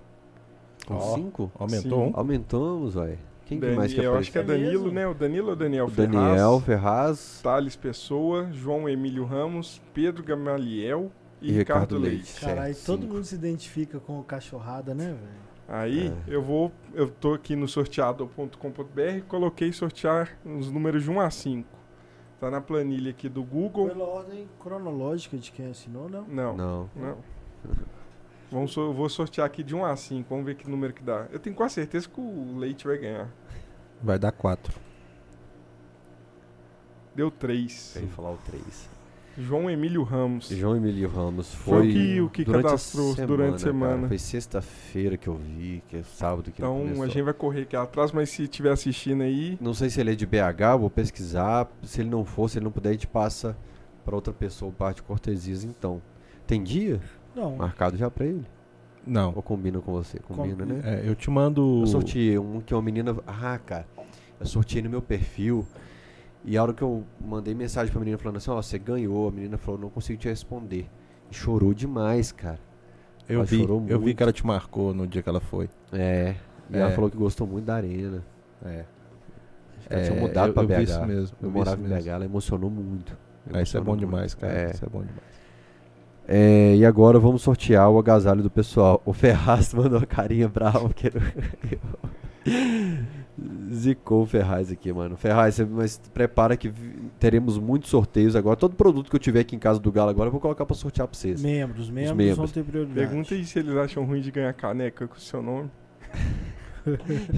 Com 0.85 0.95
Ó, 0.95 1.15
cinco? 1.15 1.51
Aumentou 1.55 2.05
Sim. 2.05 2.11
um? 2.13 2.17
Aumentamos, 2.17 2.93
vai. 2.93 3.17
Quem 3.49 3.59
que 3.59 3.65
Dani- 3.65 3.77
mais 3.77 3.93
que 3.93 3.99
eu 3.99 4.15
acho 4.15 4.31
que 4.31 4.37
é 4.37 4.41
apareceu? 4.41 4.65
É 4.67 4.71
Danilo, 4.71 4.91
né? 4.93 5.07
O 5.07 5.13
Danilo 5.13 5.49
ou 5.49 5.55
Daniel 5.55 5.85
O 5.85 5.89
Ferraz? 5.89 6.11
Daniel 6.13 6.59
Ferraz 6.65 7.39
Thales 7.43 7.75
Pessoa, 7.75 8.47
João 8.53 8.87
Emílio 8.87 9.25
Ramos, 9.25 9.81
Pedro 9.93 10.23
Gamaliel 10.23 11.11
e, 11.41 11.49
e 11.49 11.51
Ricardo, 11.51 11.81
Ricardo 11.95 11.97
Leite. 11.97 12.15
Leite. 12.17 12.39
Caralho, 12.41 12.75
todo 12.85 13.07
mundo 13.07 13.23
se 13.23 13.33
identifica 13.35 13.99
com 13.99 14.19
o 14.19 14.23
cachorrada, 14.23 14.93
né, 14.93 15.07
velho? 15.07 15.49
Aí 15.67 16.07
É. 16.07 16.13
eu 16.27 16.41
vou, 16.41 16.71
eu 16.93 17.09
tô 17.09 17.33
aqui 17.33 17.55
no 17.55 17.67
sorteado.com.br 17.67 19.01
e 19.17 19.21
coloquei 19.21 19.71
sortear 19.73 20.37
os 20.45 20.71
números 20.71 21.03
de 21.03 21.11
1 21.11 21.19
a 21.19 21.29
5. 21.29 21.67
Tá 22.39 22.49
na 22.49 22.61
planilha 22.61 23.11
aqui 23.11 23.27
do 23.27 23.43
Google. 23.43 23.87
Pela 23.89 24.05
ordem 24.05 24.47
cronológica 24.59 25.37
de 25.37 25.51
quem 25.51 25.67
assinou, 25.69 26.07
não? 26.07 26.23
Não, 26.27 26.55
não. 26.55 26.89
Não. 26.95 27.17
Vamos, 28.51 28.75
eu 28.75 28.93
vou 28.93 29.07
sortear 29.09 29.45
aqui 29.45 29.61
de 29.63 29.75
1 29.75 29.85
a 29.85 29.95
5. 29.95 30.27
Vamos 30.29 30.45
ver 30.45 30.55
que 30.55 30.67
número 30.69 30.93
que 30.93 31.03
dá. 31.03 31.27
Eu 31.31 31.39
tenho 31.39 31.55
quase 31.55 31.75
certeza 31.75 32.09
que 32.09 32.19
o 32.19 32.57
Leite 32.57 32.87
vai 32.87 32.97
ganhar. 32.97 33.29
Vai 34.01 34.17
dar 34.17 34.31
quatro. 34.31 34.73
Deu 37.15 37.29
3. 37.29 37.95
Eu 37.97 38.01
ia 38.03 38.07
falar 38.09 38.31
o 38.31 38.37
3. 38.37 38.89
João 39.37 39.69
Emílio 39.69 40.03
Ramos. 40.03 40.49
João 40.49 40.75
Emílio 40.75 41.07
Ramos 41.07 41.53
Foi 41.53 41.77
foi. 41.77 41.87
o 41.89 41.91
que- 41.93 42.21
o 42.21 42.29
que 42.29 42.43
durante 42.43 42.65
a 42.65 42.69
cadastrou 42.69 43.15
durante 43.15 43.47
a 43.47 43.51
cara. 43.51 43.57
semana. 43.59 44.07
Foi 44.07 44.17
sexta-feira 44.17 45.15
que 45.15 45.27
eu 45.27 45.35
vi, 45.35 45.81
que 45.87 45.97
é 45.97 46.03
sábado 46.03 46.51
que 46.51 46.61
Então 46.61 46.77
começou. 46.79 47.03
a 47.03 47.07
gente 47.07 47.21
vai 47.21 47.33
correr 47.33 47.61
aqui 47.61 47.75
atrás, 47.75 48.11
mas 48.11 48.29
se 48.29 48.43
estiver 48.43 48.71
assistindo 48.71 49.21
aí, 49.21 49.57
Não 49.61 49.73
sei 49.73 49.89
se 49.89 50.01
ele 50.01 50.11
é 50.11 50.15
de 50.15 50.25
BH, 50.25 50.75
vou 50.77 50.89
pesquisar. 50.89 51.69
Se 51.83 52.01
ele 52.01 52.09
não 52.09 52.25
for, 52.25 52.49
se 52.49 52.57
ele 52.57 52.65
não 52.65 52.71
puder, 52.71 52.89
a 52.89 52.93
gente 52.93 53.07
passa 53.07 53.55
pra 54.03 54.15
outra 54.15 54.33
pessoa, 54.33 54.71
parte 54.73 55.01
cortesias 55.03 55.63
então. 55.63 56.01
Tem 56.45 56.61
dia 56.61 56.99
Não. 57.39 57.55
marcado 57.55 57.97
já 57.97 58.09
pra 58.09 58.25
ele? 58.25 58.45
Não. 59.05 59.33
Ou 59.35 59.41
combina 59.41 59.79
com 59.79 59.91
você? 59.91 60.19
Combina, 60.19 60.65
né? 60.65 60.81
É, 60.83 61.09
eu 61.09 61.15
te 61.15 61.29
mando. 61.31 61.81
Eu 61.81 61.87
sorteei 61.87 62.37
um 62.37 62.59
que 62.61 62.73
uma 62.73 62.81
menina. 62.81 63.15
Ah, 63.25 63.57
cara. 63.57 63.87
Eu 64.39 64.45
sorteei 64.45 64.81
no 64.81 64.89
meu 64.89 65.01
perfil. 65.01 65.65
E 66.45 66.57
a 66.57 66.63
hora 66.63 66.73
que 66.73 66.81
eu 66.81 67.03
mandei 67.19 67.53
mensagem 67.53 67.91
pra 67.91 67.99
menina 67.99 68.17
falando 68.17 68.37
assim, 68.37 68.49
ó, 68.51 68.61
você 68.61 68.77
ganhou, 68.79 69.27
a 69.27 69.31
menina 69.31 69.57
falou, 69.57 69.79
não 69.79 69.89
consigo 69.89 70.19
te 70.19 70.27
responder. 70.29 70.87
E 71.29 71.35
chorou 71.35 71.73
demais, 71.73 72.31
cara. 72.31 72.59
Eu 73.27 73.37
Ela 73.37 73.43
vi, 73.45 73.59
chorou 73.59 73.77
eu 73.87 73.97
vi 73.99 74.05
muito. 74.05 74.17
que 74.17 74.23
ela 74.23 74.31
te 74.33 74.45
marcou 74.45 74.93
no 74.93 75.05
dia 75.07 75.21
que 75.21 75.29
ela 75.29 75.39
foi. 75.41 75.69
É. 75.91 76.35
E 76.69 76.75
É. 76.77 76.79
ela 76.79 76.91
falou 76.91 77.09
que 77.09 77.17
gostou 77.17 77.45
muito 77.47 77.65
da 77.65 77.75
arena. 77.75 78.23
É. 78.65 78.85
Acho 79.77 79.87
que 79.87 79.93
ela 79.93 80.01
É, 80.01 80.09
tinha 80.09 80.19
mudado 80.21 80.47
eu- 80.49 80.53
pra 80.53 80.63
eu 80.63 80.67
vi 80.67 80.83
isso 80.83 81.05
mesmo, 81.05 81.37
Eu, 81.41 81.47
eu 81.47 81.51
vi 81.51 81.57
morava 81.57 81.77
isso 81.77 81.85
em 81.85 81.89
mesmo. 81.89 82.03
BH, 82.03 82.07
ela 82.15 82.25
emocionou 82.25 82.69
muito. 82.69 83.17
Ah, 83.51 83.61
isso 83.61 83.77
é 83.77 83.81
bom 83.81 83.91
Emocionou 83.91 83.95
demais, 83.97 84.33
muito. 84.35 84.41
cara. 84.41 84.53
É. 84.53 84.71
Isso 84.71 84.85
é 84.85 84.89
bom 84.89 84.99
demais. 85.01 85.38
É, 86.31 86.75
e 86.75 86.85
agora 86.85 87.17
vamos 87.17 87.41
sortear 87.41 87.89
o 87.89 87.97
agasalho 87.97 88.43
do 88.43 88.51
pessoal. 88.51 89.01
O 89.03 89.13
Ferraz 89.13 89.73
mandou 89.73 89.97
uma 89.99 90.05
carinha 90.05 90.47
brava. 90.47 90.87
Que 90.93 91.11
Zicou 93.73 94.23
o 94.23 94.25
Ferraz 94.25 94.71
aqui, 94.71 94.91
mano. 94.91 95.15
Ferraz, 95.15 95.55
você- 95.55 95.65
mas 95.65 95.97
prepara 96.13 96.57
que 96.57 96.71
teremos 97.19 97.57
muitos 97.57 97.89
sorteios 97.89 98.35
agora. 98.35 98.55
Todo 98.55 98.75
produto 98.75 99.09
que 99.09 99.15
eu 99.15 99.19
tiver 99.19 99.39
aqui 99.39 99.55
em 99.55 99.59
casa 99.59 99.79
do 99.79 99.91
Galo 99.91 100.09
agora, 100.09 100.27
eu 100.27 100.31
vou 100.31 100.41
colocar 100.41 100.65
pra 100.65 100.75
sortear 100.75 101.07
pra 101.07 101.17
vocês. 101.17 101.41
Membros, 101.41 101.89
membros, 101.89 102.15
membros. 102.17 102.37
vão 102.37 102.47
ter 102.47 102.63
prioridade. 102.63 103.07
pergunta 103.07 103.33
aí 103.33 103.45
se 103.45 103.59
eles 103.59 103.75
acham 103.75 104.03
ruim 104.03 104.21
de 104.21 104.29
ganhar 104.29 104.53
caneca 104.53 105.07
com 105.07 105.15
o 105.15 105.19
seu 105.19 105.41
nome. 105.41 105.69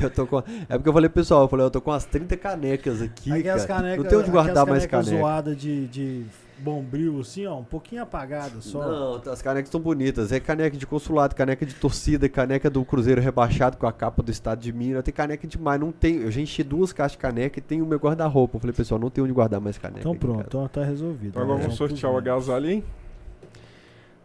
Eu 0.02 0.10
tô 0.10 0.26
com, 0.26 0.38
é 0.40 0.78
porque 0.78 0.88
eu 0.88 0.94
falei, 0.94 1.10
pessoal, 1.10 1.42
eu 1.42 1.48
falei, 1.50 1.66
eu 1.66 1.72
tô 1.72 1.82
com 1.82 1.92
umas 1.92 2.06
30 2.06 2.38
canecas 2.38 3.02
aqui. 3.02 3.32
Aquelas 3.34 3.66
cara. 3.66 3.82
canecas, 3.82 4.04
Não 4.04 4.10
tem 4.10 4.20
onde 4.20 4.32
guardar 4.32 4.66
mais 4.66 4.86
canecas 4.86 5.06
caneca. 5.08 5.22
zoadas 5.22 5.58
de, 5.58 5.88
de 5.88 6.26
bombril, 6.62 7.20
assim, 7.20 7.46
ó, 7.46 7.58
um 7.58 7.64
pouquinho 7.64 8.04
apagada 8.04 8.62
só. 8.62 8.80
Não, 9.20 9.32
as 9.32 9.42
canecas 9.42 9.68
estão 9.68 9.82
bonitas. 9.82 10.32
É 10.32 10.40
caneca 10.40 10.78
de 10.78 10.86
consulado, 10.86 11.36
caneca 11.36 11.66
de 11.66 11.74
torcida, 11.76 12.30
caneca 12.30 12.70
do 12.70 12.84
Cruzeiro 12.86 13.20
rebaixado 13.22 13.78
com 13.78 13.88
a 13.88 13.92
capa 13.92 14.22
do 14.22 14.32
estado 14.32 14.60
de 14.60 14.72
Minas. 14.72 15.04
Tem 15.04 15.14
caneca 15.14 15.48
demais. 15.48 15.80
Não 15.80 15.92
tem. 15.92 16.18
Eu 16.18 16.32
já 16.32 16.40
enchi 16.42 16.64
duas 16.64 16.94
caixas 16.94 17.14
de 17.14 17.18
caneca 17.18 17.60
e 17.60 17.62
tem 17.62 17.82
o 17.82 17.86
meu 17.86 17.98
guarda-roupa. 18.00 18.58
Eu 18.58 18.60
falei, 18.62 18.76
pessoal, 18.76 19.00
não 19.00 19.10
tem 19.10 19.24
onde 19.24 19.34
guardar 19.34 19.60
mais 19.60 19.78
caneca. 19.78 20.00
Então 20.02 20.16
pronto, 20.16 20.44
então 20.48 20.68
tá 20.68 20.84
resolvido. 20.84 21.38
Agora 21.40 21.58
Né? 21.58 21.62
vamos 21.64 21.78
São 21.78 21.88
sortear 21.88 22.12
o 22.14 22.18
agasalho 22.18 22.68
aí. 22.68 22.84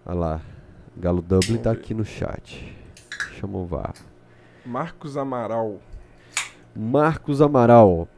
Olha 0.05 0.19
lá. 0.19 0.41
Galo 0.97 1.21
Dublin 1.21 1.59
tá 1.59 1.73
aqui 1.73 1.93
no 1.93 2.05
chat. 2.05 2.75
Chama 3.39 3.59
o 3.59 3.67
VAR. 3.67 3.93
Marcos 4.65 5.17
Amaral. 5.17 5.79
Marcos 6.75 7.41
Amaral. 7.41 8.09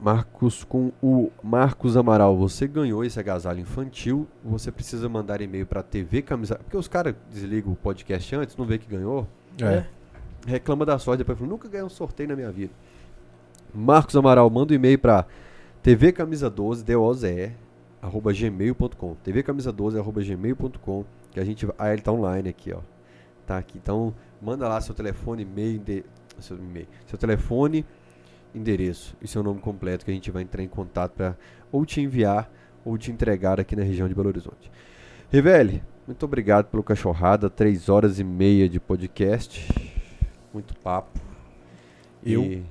Marcos 0.00 0.62
com 0.62 0.92
o 1.02 1.30
Marcos 1.42 1.96
Amaral, 1.96 2.36
você 2.36 2.66
ganhou 2.68 3.04
esse 3.04 3.18
agasalho 3.18 3.60
infantil. 3.60 4.26
Você 4.44 4.70
precisa 4.70 5.08
mandar 5.08 5.40
e-mail 5.40 5.66
pra 5.66 5.82
TV 5.82 6.22
Camisa. 6.22 6.56
Porque 6.56 6.76
os 6.76 6.86
caras 6.86 7.14
desligam 7.30 7.72
o 7.72 7.76
podcast 7.76 8.34
antes, 8.36 8.56
não 8.56 8.64
vê 8.64 8.78
que 8.78 8.88
ganhou. 8.88 9.26
É. 9.60 9.84
reclama 10.46 10.86
da 10.86 10.98
sorte, 11.00 11.18
depois 11.18 11.36
fala, 11.36 11.50
nunca 11.50 11.68
ganhei 11.68 11.84
um 11.84 11.88
sorteio 11.88 12.28
na 12.28 12.36
minha 12.36 12.50
vida. 12.52 12.72
Marcos 13.74 14.14
Amaral, 14.16 14.48
manda 14.48 14.72
um 14.72 14.76
e-mail 14.76 14.98
para 14.98 15.26
tvcamisa12, 15.82 16.82
D-O-Z-E, 16.84 17.52
arroba 18.00 18.32
gmail.com, 18.32 19.16
tvcamisa12, 19.24 19.98
arroba 19.98 20.22
gmail.com, 20.22 21.04
que 21.32 21.40
a 21.40 21.44
gente 21.44 21.66
ah, 21.78 21.92
ele 21.92 22.02
tá 22.02 22.12
online 22.12 22.48
aqui, 22.48 22.72
ó, 22.72 22.78
tá 23.46 23.58
aqui, 23.58 23.78
então 23.78 24.14
manda 24.40 24.68
lá 24.68 24.80
seu 24.80 24.94
telefone, 24.94 25.42
e-mail, 25.42 25.76
ende- 25.76 26.04
seu 26.38 26.56
e-mail, 26.56 26.86
seu 27.06 27.18
telefone, 27.18 27.84
endereço 28.54 29.16
e 29.20 29.28
seu 29.28 29.42
nome 29.42 29.60
completo, 29.60 30.04
que 30.04 30.10
a 30.10 30.14
gente 30.14 30.30
vai 30.30 30.42
entrar 30.42 30.62
em 30.62 30.68
contato 30.68 31.12
para 31.12 31.36
ou 31.70 31.84
te 31.84 32.00
enviar 32.00 32.50
ou 32.84 32.96
te 32.96 33.10
entregar 33.10 33.60
aqui 33.60 33.76
na 33.76 33.82
região 33.82 34.08
de 34.08 34.14
Belo 34.14 34.28
Horizonte. 34.28 34.70
Rivele, 35.30 35.82
muito 36.06 36.24
obrigado 36.24 36.66
pelo 36.66 36.82
cachorrada, 36.82 37.50
três 37.50 37.88
horas 37.88 38.18
e 38.18 38.24
meia 38.24 38.68
de 38.68 38.80
podcast, 38.80 39.68
muito 40.52 40.74
papo. 40.78 41.20
Eu? 42.24 42.42
E, 42.44 42.64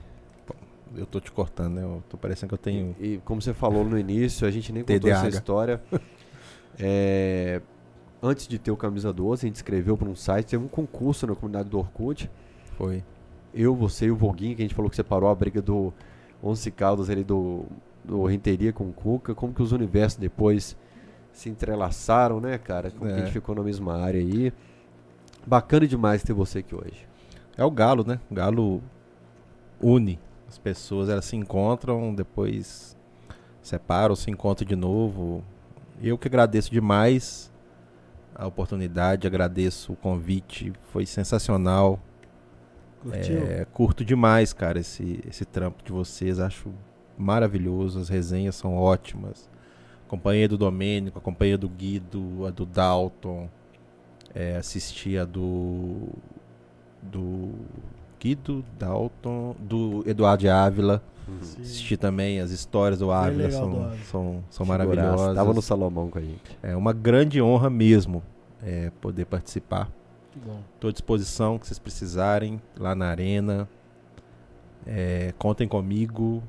Eu 0.96 1.06
tô 1.06 1.20
te 1.20 1.32
cortando, 1.32 1.76
né? 1.76 1.84
Eu 1.84 2.04
tô 2.10 2.18
parecendo 2.18 2.50
que 2.50 2.54
eu 2.56 2.58
tenho. 2.58 2.96
e 3.00 3.18
como 3.24 3.42
você 3.42 3.54
falou 3.54 3.84
no 3.84 4.00
início, 4.00 4.48
a 4.48 4.52
gente 4.52 4.72
nem 4.72 4.84
contou 4.84 5.00
TDAH. 5.00 5.28
essa 5.28 5.38
história. 5.38 5.82
É, 6.80 7.60
antes 8.22 8.48
de 8.48 8.60
ter 8.60 8.70
o 8.70 8.78
Camisa 8.78 9.12
12, 9.12 9.46
a 9.46 9.48
gente 9.48 9.56
escreveu 9.56 9.98
para 9.98 10.08
um 10.08 10.16
site, 10.16 10.46
teve 10.46 10.64
um 10.64 10.68
concurso 10.68 11.26
na 11.26 11.34
comunidade 11.34 11.70
do 11.70 11.80
Orkut. 11.80 12.30
Foi. 12.78 13.04
Eu, 13.60 13.76
você 13.76 14.06
e 14.06 14.12
o 14.12 14.16
Voguinho, 14.16 14.56
que 14.56 14.62
a 14.62 14.66
gente 14.66 14.76
falou 14.76 14.90
que 14.90 14.96
separou 14.96 15.30
a 15.30 15.36
briga 15.36 15.62
do 15.62 15.92
Onze 16.44 16.70
Caldas 16.70 17.10
ali 17.10 17.24
do, 17.24 17.66
do 18.04 18.24
Renteria 18.26 18.72
com 18.72 18.84
o 18.90 18.94
Cuca, 18.94 19.34
como 19.34 19.54
que 19.54 19.64
os 19.64 19.72
universos 19.72 20.20
depois 20.20 20.78
se 21.32 21.50
entrelaçaram, 21.50 22.40
né, 22.40 22.58
cara? 22.58 22.92
Como 22.92 23.06
que 23.10 23.14
a 23.14 23.18
É. 23.18 23.20
gente 23.22 23.32
ficou 23.32 23.56
na 23.56 23.64
mesma 23.64 23.96
área 23.98 24.20
aí. 24.20 24.54
Bacana 25.46 25.88
demais 25.88 26.22
ter 26.24 26.34
você 26.34 26.60
aqui 26.60 26.76
hoje. 26.76 27.08
É 27.58 27.64
o 27.66 27.72
galo, 27.72 28.04
né? 28.06 28.20
O 28.30 28.36
galo 28.36 28.82
une. 29.82 30.20
As 30.48 30.58
pessoas 30.58 31.10
elas 31.10 31.26
se 31.26 31.36
encontram, 31.36 32.14
depois 32.14 32.96
separam, 33.62 34.16
se 34.16 34.30
encontram 34.30 34.68
de 34.68 34.76
novo. 34.76 35.44
Eu 36.02 36.18
que 36.18 36.28
agradeço 36.28 36.72
demais 36.72 37.52
a 38.36 38.46
oportunidade, 38.46 39.26
agradeço 39.26 39.94
o 39.94 39.96
convite, 39.96 40.72
foi 40.92 41.06
sensacional. 41.08 42.00
Curtiu? 43.02 43.38
É, 43.38 43.66
curto 43.66 44.04
demais, 44.04 44.54
cara, 44.54 44.80
esse, 44.80 45.20
esse 45.28 45.46
trampo 45.46 45.84
de 45.84 45.92
vocês. 45.92 46.40
Acho 46.40 46.70
maravilhoso. 47.18 48.00
As 48.00 48.10
resenhas 48.10 48.56
são 48.56 48.76
ótimas. 48.76 49.50
Companhia 50.08 50.48
do 50.48 50.58
Domênico, 50.58 51.18
a 51.20 51.22
companhia 51.22 51.58
do 51.58 51.68
Guido, 51.68 52.46
a 52.46 52.50
do 52.50 52.66
Dalton. 52.66 53.50
É, 54.34 54.58
assisti 54.58 55.18
a 55.18 55.26
do. 55.26 56.10
Do 57.02 57.52
Guido, 58.20 58.66
Dalton, 58.78 59.56
do 59.60 60.04
Eduardo 60.06 60.42
de 60.42 60.50
Ávila. 60.50 61.02
Sim. 61.42 61.62
Assisti 61.62 61.98
também 61.98 62.40
as 62.40 62.52
histórias 62.52 63.00
do 63.00 63.12
Ávila, 63.12 63.52
são, 63.52 63.70
do 63.70 63.78
Ávila. 63.78 63.98
são, 64.06 64.44
são 64.50 64.66
maravilhosas. 64.66 65.36
Tava 65.36 65.54
no 65.54 65.62
Salomão 65.62 66.10
com 66.10 66.18
a 66.18 66.22
gente. 66.22 66.58
É 66.64 66.76
uma 66.76 66.94
grande 66.94 67.42
honra 67.42 67.70
mesmo 67.70 68.24
é, 68.64 68.92
poder 69.02 69.26
participar. 69.26 69.90
Estou 70.76 70.90
à 70.90 70.92
disposição 70.92 71.58
que 71.58 71.68
vocês 71.68 71.80
precisarem 71.80 72.62
lá 72.78 72.94
na 72.96 73.08
arena. 73.08 73.68
É, 74.86 75.34
contem 75.38 75.68
comigo. 75.68 76.44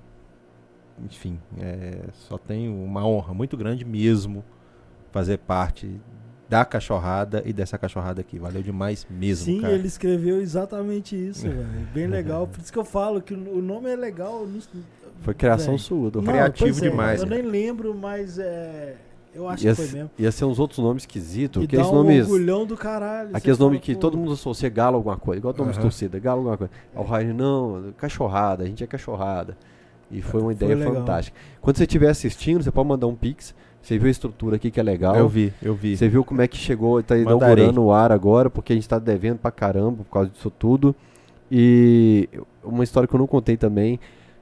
Enfim, 1.04 1.38
é, 1.60 2.08
só 2.12 2.36
tenho 2.38 2.74
uma 2.74 3.06
honra 3.06 3.32
muito 3.32 3.56
grande 3.56 3.84
mesmo 3.84 4.44
fazer 5.12 5.38
parte 5.38 6.00
da 6.48 6.64
cachorrada 6.64 7.42
e 7.44 7.52
dessa 7.52 7.76
cachorrada 7.78 8.20
aqui. 8.20 8.38
Valeu 8.38 8.62
demais 8.62 9.06
mesmo, 9.10 9.44
Sim, 9.44 9.60
cara. 9.60 9.74
ele 9.74 9.86
escreveu 9.86 10.40
exatamente 10.40 11.14
isso, 11.14 11.42
velho. 11.48 11.88
Bem 11.92 12.06
legal. 12.06 12.46
Por 12.46 12.60
isso 12.60 12.72
que 12.72 12.78
eu 12.78 12.84
falo 12.84 13.20
que 13.20 13.34
o 13.34 13.62
nome 13.62 13.90
é 13.90 13.96
legal. 13.96 14.46
Foi 15.20 15.34
criação 15.34 15.74
Véi. 15.74 15.78
sua, 15.78 16.10
do 16.10 16.22
Não, 16.22 16.32
criativo 16.32 16.78
é, 16.78 16.88
demais, 16.90 17.20
Eu 17.20 17.26
né? 17.26 17.36
nem 17.36 17.46
lembro, 17.46 17.94
mas 17.94 18.38
é. 18.38 18.96
Eu 19.38 19.48
acho 19.48 19.64
Ia, 19.64 19.70
que 19.70 19.76
foi 19.82 19.92
mesmo. 19.92 20.10
ia 20.18 20.32
ser 20.32 20.44
uns 20.46 20.58
outros 20.58 20.80
nomes 20.80 21.04
esquisitos. 21.04 21.62
E 21.62 21.66
Aqueles 21.66 21.86
dá 21.86 21.92
um 21.92 21.94
nomes. 21.96 22.22
orgulhão 22.24 22.66
do 22.66 22.76
caralho. 22.76 23.30
Aqueles 23.32 23.56
nomes 23.58 23.80
que 23.80 23.94
pô, 23.94 24.00
todo 24.00 24.18
mundo 24.18 24.32
associa 24.32 24.68
galo 24.68 24.96
alguma 24.96 25.16
coisa, 25.16 25.38
igual 25.38 25.54
nome 25.56 25.70
de 25.70 25.76
Aham. 25.78 25.82
torcida, 25.82 26.18
galo 26.18 26.38
alguma 26.40 26.56
coisa. 26.56 26.72
Aí 26.94 27.00
o 27.00 27.04
Rainer, 27.06 27.34
não, 27.34 27.92
cachorrada, 27.96 28.64
a 28.64 28.66
gente 28.66 28.82
é 28.82 28.86
cachorrada. 28.86 29.56
E 30.10 30.20
foi 30.22 30.40
uma 30.40 30.52
ideia 30.52 30.74
legal. 30.74 30.94
fantástica. 30.94 31.36
Quando 31.60 31.76
você 31.76 31.84
estiver 31.84 32.08
assistindo, 32.08 32.64
você 32.64 32.70
pode 32.72 32.88
mandar 32.88 33.06
um 33.06 33.14
pix. 33.14 33.54
Você 33.80 33.96
viu 33.96 34.08
a 34.08 34.10
estrutura 34.10 34.56
aqui 34.56 34.70
que 34.72 34.80
é 34.80 34.82
legal. 34.82 35.14
Eu 35.14 35.28
vi, 35.28 35.52
eu 35.62 35.72
vi. 35.74 35.96
Você 35.96 36.08
viu 36.08 36.24
como 36.24 36.42
é 36.42 36.48
que 36.48 36.56
chegou, 36.56 37.00
tá 37.02 37.14
Mandarei. 37.14 37.36
inaugurando 37.64 37.84
o 37.84 37.92
ar 37.92 38.10
agora, 38.10 38.50
porque 38.50 38.72
a 38.72 38.76
gente 38.76 38.88
tá 38.88 38.98
devendo 38.98 39.38
pra 39.38 39.52
caramba 39.52 39.98
por 40.02 40.10
causa 40.10 40.30
disso 40.30 40.50
tudo. 40.50 40.96
E 41.50 42.28
uma 42.64 42.82
história 42.84 43.06
que 43.06 43.14
eu 43.14 43.18
não 43.18 43.26
contei 43.26 43.56
também, 43.56 43.98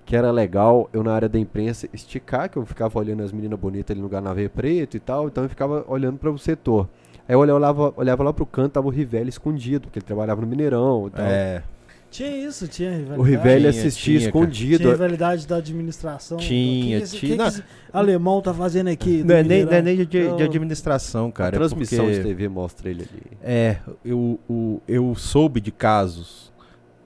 que 0.06 0.14
era 0.16 0.30
legal, 0.30 0.88
eu 0.92 1.02
na 1.02 1.12
área 1.12 1.28
da 1.28 1.38
imprensa 1.38 1.88
esticar, 1.92 2.48
que 2.48 2.56
eu 2.56 2.64
ficava 2.64 2.98
olhando 2.98 3.22
as 3.24 3.32
meninas 3.32 3.58
bonitas 3.58 3.92
ali 3.94 4.00
no 4.00 4.08
Garnavê 4.08 4.48
Preto 4.48 4.96
e 4.96 5.00
tal, 5.00 5.26
então 5.26 5.42
eu 5.44 5.50
ficava 5.50 5.84
olhando 5.88 6.16
para 6.16 6.30
o 6.30 6.38
setor. 6.38 6.88
Aí 7.28 7.34
eu 7.34 7.40
olhava, 7.40 7.92
olhava 7.96 8.22
lá 8.22 8.32
pro 8.32 8.46
canto, 8.46 8.72
tava 8.74 8.86
o 8.86 8.90
Rivelli 8.90 9.28
escondido, 9.28 9.88
porque 9.88 9.98
ele 9.98 10.06
trabalhava 10.06 10.40
no 10.40 10.46
Mineirão 10.46 11.08
e 11.08 11.10
tal. 11.10 11.26
É, 11.26 11.60
Tinha 12.08 12.30
isso, 12.30 12.68
tinha 12.68 12.90
rivalidade. 12.90 13.18
o 13.20 13.22
Rivelli 13.24 13.66
assistia 13.66 14.16
tinha, 14.18 14.28
escondido. 14.28 14.78
Tinha 14.78 14.90
rivalidade 14.92 15.44
da 15.44 15.56
administração. 15.56 16.36
Tinha, 16.38 17.00
que 17.00 17.06
tinha. 17.08 17.34
O 17.48 17.52
que, 17.52 17.62
alemão 17.92 18.40
tá 18.40 18.54
fazendo 18.54 18.86
aqui? 18.88 19.24
do 19.24 19.28
não 19.28 19.34
é 19.34 19.42
nem, 19.42 19.64
não 19.64 19.72
é 19.72 19.82
nem 19.82 19.96
de, 19.96 20.06
de 20.06 20.42
administração, 20.44 21.26
a 21.26 21.32
cara. 21.32 21.56
é 21.56 21.58
transmissão 21.58 22.04
porque- 22.04 22.18
de 22.20 22.24
TV 22.28 22.48
mostra 22.48 22.88
ele 22.88 23.02
ali. 23.10 23.22
É, 23.42 23.78
eu, 24.04 24.38
o- 24.48 24.80
eu 24.86 25.12
soube 25.16 25.60
de 25.60 25.72
casos. 25.72 26.52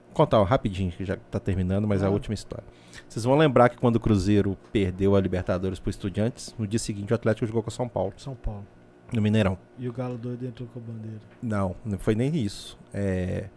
Vou 0.09 0.13
contar 0.17 0.43
rapidinho, 0.43 0.91
que 0.91 1.03
já 1.03 1.17
tá 1.31 1.39
terminando, 1.39 1.87
mas 1.87 2.03
é 2.03 2.05
a 2.05 2.09
Ah. 2.09 2.11
última 2.11 2.35
história. 2.35 2.63
Vocês 3.11 3.25
vão 3.25 3.35
lembrar 3.35 3.67
que 3.67 3.75
quando 3.77 3.97
o 3.97 3.99
Cruzeiro 3.99 4.57
perdeu 4.71 5.17
a 5.17 5.19
Libertadores 5.19 5.79
pro 5.79 5.89
Estudiantes, 5.89 6.55
no 6.57 6.65
dia 6.65 6.79
seguinte 6.79 7.11
o 7.11 7.15
Atlético 7.15 7.45
jogou 7.45 7.61
com 7.61 7.69
São 7.69 7.85
Paulo, 7.85 8.13
São 8.15 8.33
Paulo. 8.35 8.65
no 9.11 9.21
Mineirão. 9.21 9.57
E 9.77 9.89
o 9.89 9.91
Galo 9.91 10.17
doido 10.17 10.45
entrou 10.45 10.69
com 10.69 10.79
a 10.79 10.81
bandeira. 10.81 11.19
Não, 11.43 11.75
não 11.83 11.99
foi 11.99 12.15
nem 12.15 12.33
isso. 12.33 12.79
É, 12.93 13.49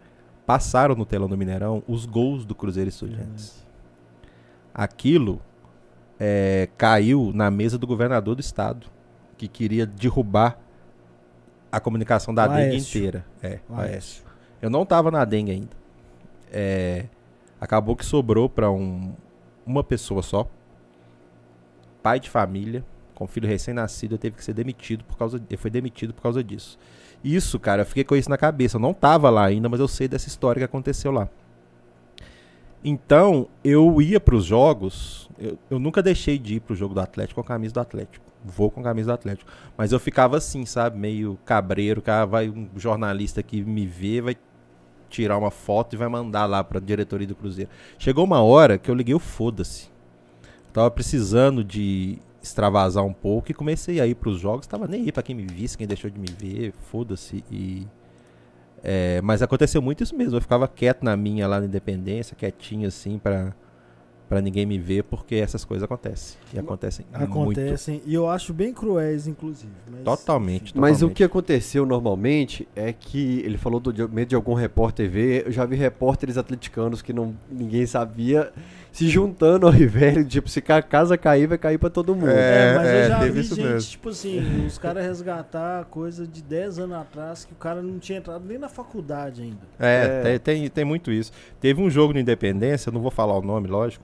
passaram 0.45 0.93
no 0.93 1.05
telão 1.05 1.29
do 1.29 1.37
Mineirão 1.37 1.81
os 1.87 2.05
gols 2.05 2.43
do 2.43 2.53
Cruzeiro 2.53 2.89
e 2.89 2.91
Estudiantes. 2.91 3.65
Aquilo 4.73 5.41
é, 6.19 6.67
caiu 6.77 7.31
na 7.33 7.49
mesa 7.49 7.77
do 7.77 7.87
governador 7.87 8.35
do 8.35 8.41
estado, 8.41 8.87
que 9.37 9.47
queria 9.47 9.85
derrubar 9.85 10.59
a 11.71 11.79
comunicação 11.79 12.33
da 12.35 12.45
dengue 12.45 12.75
inteira. 12.75 13.25
É, 13.41 13.61
O 13.69 13.75
o 13.75 13.79
Aécio. 13.79 13.93
Aécio. 13.93 14.23
Eu 14.61 14.69
não 14.69 14.85
tava 14.85 15.09
na 15.09 15.23
dengue 15.23 15.51
ainda. 15.51 15.77
É, 16.51 17.05
acabou 17.61 17.95
que 17.95 18.05
sobrou 18.05 18.49
para 18.49 18.69
um, 18.69 19.13
uma 19.65 19.83
pessoa 19.83 20.21
só. 20.21 20.49
Pai 22.03 22.19
de 22.19 22.29
família, 22.29 22.85
com 23.15 23.25
filho 23.25 23.47
recém-nascido, 23.47 24.17
teve 24.17 24.35
que 24.35 24.43
ser 24.43 24.53
demitido 24.53 25.03
por 25.03 25.17
causa. 25.17 25.37
Ele 25.37 25.57
foi 25.57 25.71
demitido 25.71 26.13
por 26.13 26.21
causa 26.21 26.43
disso. 26.43 26.77
Isso, 27.23 27.59
cara, 27.59 27.81
eu 27.81 27.85
fiquei 27.85 28.03
com 28.03 28.15
isso 28.15 28.29
na 28.29 28.37
cabeça. 28.37 28.77
Eu 28.77 28.81
não 28.81 28.93
tava 28.93 29.29
lá 29.29 29.45
ainda, 29.45 29.67
mas 29.67 29.79
eu 29.79 29.87
sei 29.87 30.07
dessa 30.07 30.27
história 30.27 30.59
que 30.59 30.65
aconteceu 30.65 31.11
lá. 31.11 31.27
Então, 32.83 33.47
eu 33.63 33.99
ia 33.99 34.19
pros 34.19 34.45
jogos. 34.45 35.27
Eu, 35.39 35.57
eu 35.71 35.79
nunca 35.79 36.03
deixei 36.03 36.37
de 36.37 36.55
ir 36.55 36.59
pro 36.59 36.75
jogo 36.75 36.93
do 36.93 36.99
Atlético 36.99 37.41
com 37.41 37.45
a 37.45 37.55
camisa 37.55 37.73
do 37.73 37.79
Atlético. 37.79 38.23
Vou 38.43 38.69
com 38.69 38.79
a 38.81 38.83
camisa 38.83 39.07
do 39.07 39.13
Atlético. 39.15 39.49
Mas 39.75 39.91
eu 39.91 39.99
ficava 39.99 40.37
assim, 40.37 40.67
sabe? 40.67 40.99
Meio 40.99 41.39
cabreiro. 41.43 41.99
Cara, 41.99 42.27
vai 42.27 42.47
um 42.47 42.69
jornalista 42.75 43.41
que 43.41 43.63
me 43.63 43.87
vê, 43.87 44.21
vai 44.21 44.37
tirar 45.09 45.37
uma 45.37 45.51
foto 45.51 45.93
e 45.93 45.97
vai 45.97 46.07
mandar 46.07 46.45
lá 46.45 46.63
pra 46.63 46.79
diretoria 46.79 47.27
do 47.27 47.35
Cruzeiro. 47.35 47.69
Chegou 47.97 48.23
uma 48.23 48.41
hora 48.41 48.77
que 48.77 48.89
eu 48.89 48.95
liguei 48.95 49.13
o 49.13 49.19
foda-se. 49.19 49.89
Tava 50.73 50.91
precisando 50.91 51.63
de 51.63 52.19
extravasar 52.41 53.03
um 53.03 53.13
pouco 53.13 53.51
e 53.51 53.53
comecei 53.53 53.99
a 53.99 54.07
ir 54.07 54.15
pros 54.15 54.39
jogos. 54.39 54.67
Tava 54.67 54.87
nem 54.87 55.03
aí 55.03 55.11
pra 55.11 55.23
quem 55.23 55.35
me 55.35 55.45
visse, 55.45 55.77
quem 55.77 55.87
deixou 55.87 56.09
de 56.09 56.19
me 56.19 56.27
ver, 56.27 56.73
foda-se. 56.91 57.43
E. 57.51 57.87
é, 58.83 59.21
mas 59.21 59.41
aconteceu 59.41 59.81
muito 59.81 60.03
isso 60.03 60.15
mesmo. 60.15 60.37
Eu 60.37 60.41
ficava 60.41 60.67
quieto 60.67 61.03
na 61.03 61.15
minha 61.17 61.47
lá 61.47 61.59
na 61.59 61.65
Independência, 61.65 62.35
quietinho 62.35 62.87
assim, 62.87 63.17
pra, 63.17 63.53
pra 64.27 64.41
ninguém 64.41 64.65
me 64.65 64.77
ver, 64.79 65.03
porque 65.03 65.35
essas 65.35 65.63
coisas 65.63 65.83
acontecem. 65.83 66.37
E 66.53 66.57
acontecem 66.59 67.05
muito. 67.11 67.31
Acontecem. 67.31 68.01
E 68.05 68.13
eu 68.13 68.27
acho 68.29 68.53
bem 68.53 68.73
cruéis, 68.73 69.27
inclusive. 69.27 69.71
mas- 69.91 70.01
Totalmente. 70.03 70.73
Mas 70.75 70.91
o 70.91 70.93
totalmente. 70.95 71.15
que 71.17 71.23
aconteceu 71.23 71.85
normalmente 71.85 72.67
é 72.75 72.91
que 72.91 73.39
ele 73.45 73.57
falou 73.57 73.79
do 73.79 73.93
de- 73.93 74.07
medo 74.07 74.29
de 74.29 74.35
algum 74.35 74.53
repórter 74.53 75.09
ver. 75.09 75.45
Eu 75.45 75.51
já 75.51 75.65
vi 75.65 75.75
repórteres 75.75 76.37
atleticanos 76.37 77.01
que 77.01 77.13
não, 77.13 77.35
ninguém 77.51 77.85
sabia 77.85 78.51
se 78.91 79.07
juntando 79.07 79.67
ao 79.67 79.71
Rivelli. 79.71 80.25
Tipo, 80.25 80.49
se 80.49 80.63
a 80.69 80.81
casa 80.81 81.17
cair, 81.17 81.45
vai 81.47 81.57
cair 81.57 81.77
pra 81.77 81.89
todo 81.89 82.15
mundo. 82.15 82.29
É, 82.29 82.71
É, 82.71 82.75
mas 82.75 82.87
é, 82.87 83.03
eu 83.05 83.09
já 83.09 83.19
teve 83.19 83.31
vi 83.31 83.39
isso 83.41 83.55
gente, 83.55 83.65
mesmo. 83.67 83.89
tipo 83.91 84.09
assim, 84.09 84.65
os 84.65 84.77
caras 84.79 85.05
resgatar 85.05 85.85
coisa 85.85 86.25
de 86.25 86.41
10 86.41 86.79
anos 86.79 86.95
atrás 86.97 87.45
que 87.45 87.53
o 87.53 87.57
cara 87.57 87.81
não 87.81 87.99
tinha 87.99 88.17
entrado 88.17 88.43
nem 88.47 88.57
na 88.57 88.69
faculdade 88.69 89.41
ainda. 89.43 89.57
É, 89.79 90.05
É. 90.05 90.39
Tem, 90.39 90.39
tem, 90.61 90.69
tem 90.69 90.85
muito 90.85 91.11
isso. 91.11 91.31
Teve 91.59 91.81
um 91.81 91.89
jogo 91.89 92.13
no 92.13 92.19
Independência, 92.19 92.89
eu 92.89 92.93
não 92.93 93.01
vou 93.01 93.11
falar 93.11 93.37
o 93.37 93.41
nome, 93.41 93.67
lógico, 93.67 94.03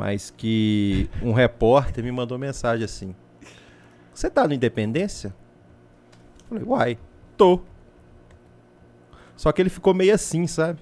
mas 0.00 0.30
que 0.34 1.10
um 1.22 1.34
repórter 1.34 2.02
me 2.02 2.10
mandou 2.10 2.38
mensagem 2.38 2.86
assim: 2.86 3.14
Você 4.14 4.30
tá 4.30 4.48
no 4.48 4.54
Independência? 4.54 5.34
Eu 6.40 6.48
falei, 6.48 6.64
uai, 6.64 6.98
tô. 7.36 7.60
Só 9.36 9.52
que 9.52 9.60
ele 9.60 9.68
ficou 9.68 9.92
meio 9.92 10.14
assim, 10.14 10.46
sabe? 10.46 10.78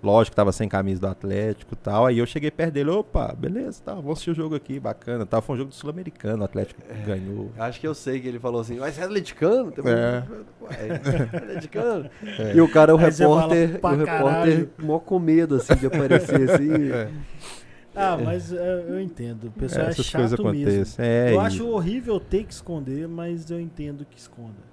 Lógico, 0.00 0.36
tava 0.36 0.52
sem 0.52 0.68
camisa 0.68 1.00
do 1.00 1.08
Atlético 1.08 1.74
e 1.74 1.76
tal. 1.76 2.06
Aí 2.06 2.18
eu 2.18 2.26
cheguei 2.26 2.52
perto 2.52 2.74
dele, 2.74 2.90
opa, 2.90 3.34
beleza, 3.36 3.82
tá, 3.84 3.94
vamos 3.94 4.12
assistir 4.12 4.30
o 4.30 4.34
jogo 4.34 4.54
aqui, 4.54 4.78
bacana. 4.78 5.26
Tal. 5.26 5.42
Foi 5.42 5.56
um 5.56 5.58
jogo 5.58 5.70
do 5.70 5.74
Sul-Americano, 5.74 6.42
o 6.42 6.44
Atlético 6.44 6.80
ganhou. 7.04 7.50
Acho 7.58 7.80
que 7.80 7.88
eu 7.88 7.94
sei 7.96 8.20
que 8.20 8.28
ele 8.28 8.38
falou 8.38 8.60
assim, 8.60 8.78
mas 8.78 8.94
você 8.94 9.00
é 9.00 9.04
atleticano? 9.04 9.72
É. 9.84 10.22
Ué, 10.62 11.00
atleticano? 11.36 12.08
E 12.54 12.60
o 12.60 12.70
cara, 12.70 12.94
o 12.94 12.98
Aí 12.98 13.10
repórter, 13.10 13.68
o 13.68 13.72
repórter, 13.72 14.06
caralho. 14.06 14.70
mó 14.78 15.00
com 15.00 15.18
medo, 15.18 15.56
assim, 15.56 15.74
de 15.74 15.86
aparecer, 15.86 16.48
assim. 16.48 16.68
É. 16.94 17.08
Ah, 17.98 18.18
mas 18.22 18.52
é, 18.52 18.84
eu 18.88 19.00
entendo. 19.00 19.48
O 19.48 19.50
pessoal 19.50 19.86
é, 19.86 19.90
Essas 19.90 20.06
chato 20.06 20.20
coisas 20.20 20.38
mesmo. 20.38 20.50
acontecem. 20.50 21.04
É, 21.04 21.30
eu 21.32 21.36
e- 21.36 21.38
acho 21.44 21.68
horrível 21.68 22.18
ter 22.20 22.44
que 22.44 22.52
esconder, 22.52 23.06
mas 23.08 23.50
eu 23.50 23.60
entendo 23.60 24.04
que 24.08 24.18
esconda. 24.18 24.68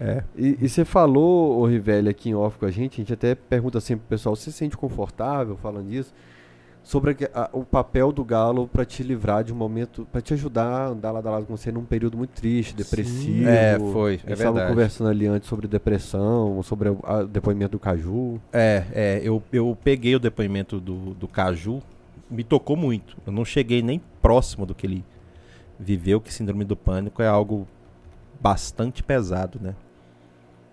é. 0.00 0.22
E, 0.36 0.56
e 0.60 0.68
você 0.68 0.84
falou, 0.84 1.58
o 1.60 1.66
Rivelli, 1.66 2.08
aqui 2.08 2.30
em 2.30 2.34
off 2.34 2.58
com 2.58 2.66
a 2.66 2.70
gente, 2.70 2.94
a 2.94 2.96
gente 3.02 3.12
até 3.12 3.34
pergunta 3.34 3.78
assim 3.78 3.96
pro 3.96 4.06
pessoal, 4.06 4.36
você 4.36 4.50
se 4.50 4.56
sente 4.56 4.76
confortável 4.76 5.56
falando 5.56 5.88
disso? 5.88 6.12
Sobre 6.82 7.28
a 7.34 7.42
a- 7.42 7.50
o 7.52 7.62
papel 7.62 8.10
do 8.10 8.24
Galo 8.24 8.66
pra 8.66 8.86
te 8.86 9.02
livrar 9.02 9.44
de 9.44 9.52
um 9.52 9.56
momento, 9.56 10.08
pra 10.10 10.20
te 10.22 10.32
ajudar 10.32 10.64
a 10.64 10.86
andar 10.88 11.10
lado 11.12 11.28
a 11.28 11.30
lado 11.32 11.44
com 11.46 11.54
você 11.54 11.70
num 11.70 11.84
período 11.84 12.16
muito 12.16 12.30
triste, 12.30 12.74
depressivo. 12.74 13.46
É, 13.46 13.78
foi, 13.78 14.12
A 14.12 14.14
é 14.14 14.16
gente 14.18 14.32
estava 14.32 14.66
conversando 14.66 15.10
ali 15.10 15.26
antes 15.26 15.46
sobre 15.46 15.68
depressão, 15.68 16.62
sobre 16.62 16.88
o 16.88 16.96
depoimento 17.30 17.72
do 17.72 17.78
Caju. 17.78 18.40
É, 18.50 18.84
é, 18.94 19.20
eu, 19.22 19.42
eu 19.52 19.76
peguei 19.84 20.16
o 20.16 20.18
depoimento 20.18 20.80
do, 20.80 21.12
do 21.14 21.28
Caju, 21.28 21.82
me 22.30 22.44
tocou 22.44 22.76
muito. 22.76 23.16
Eu 23.26 23.32
não 23.32 23.44
cheguei 23.44 23.82
nem 23.82 24.00
próximo 24.22 24.64
do 24.64 24.74
que 24.74 24.86
ele 24.86 25.04
viveu, 25.78 26.20
que 26.20 26.32
síndrome 26.32 26.64
do 26.64 26.76
pânico 26.76 27.22
é 27.22 27.26
algo 27.26 27.66
bastante 28.40 29.02
pesado, 29.02 29.58
né? 29.60 29.74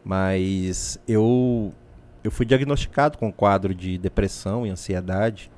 Mas 0.03 1.00
eu, 1.08 1.74
eu 2.24 2.32
fui 2.32 2.45
diagnosticado 2.45 3.18
com 3.18 3.32
quadro 3.32 3.74
de 3.74 3.98
depressão 3.98 4.66
e 4.66 4.69
ansiedade. 4.69 5.52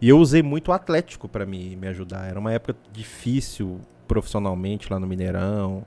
E 0.00 0.08
eu 0.08 0.18
usei 0.18 0.42
muito 0.42 0.68
o 0.68 0.72
Atlético 0.72 1.28
para 1.28 1.44
me, 1.44 1.76
me 1.76 1.86
ajudar. 1.88 2.28
Era 2.28 2.38
uma 2.38 2.52
época 2.52 2.76
difícil 2.92 3.80
profissionalmente 4.08 4.90
lá 4.90 4.98
no 4.98 5.06
Mineirão. 5.06 5.84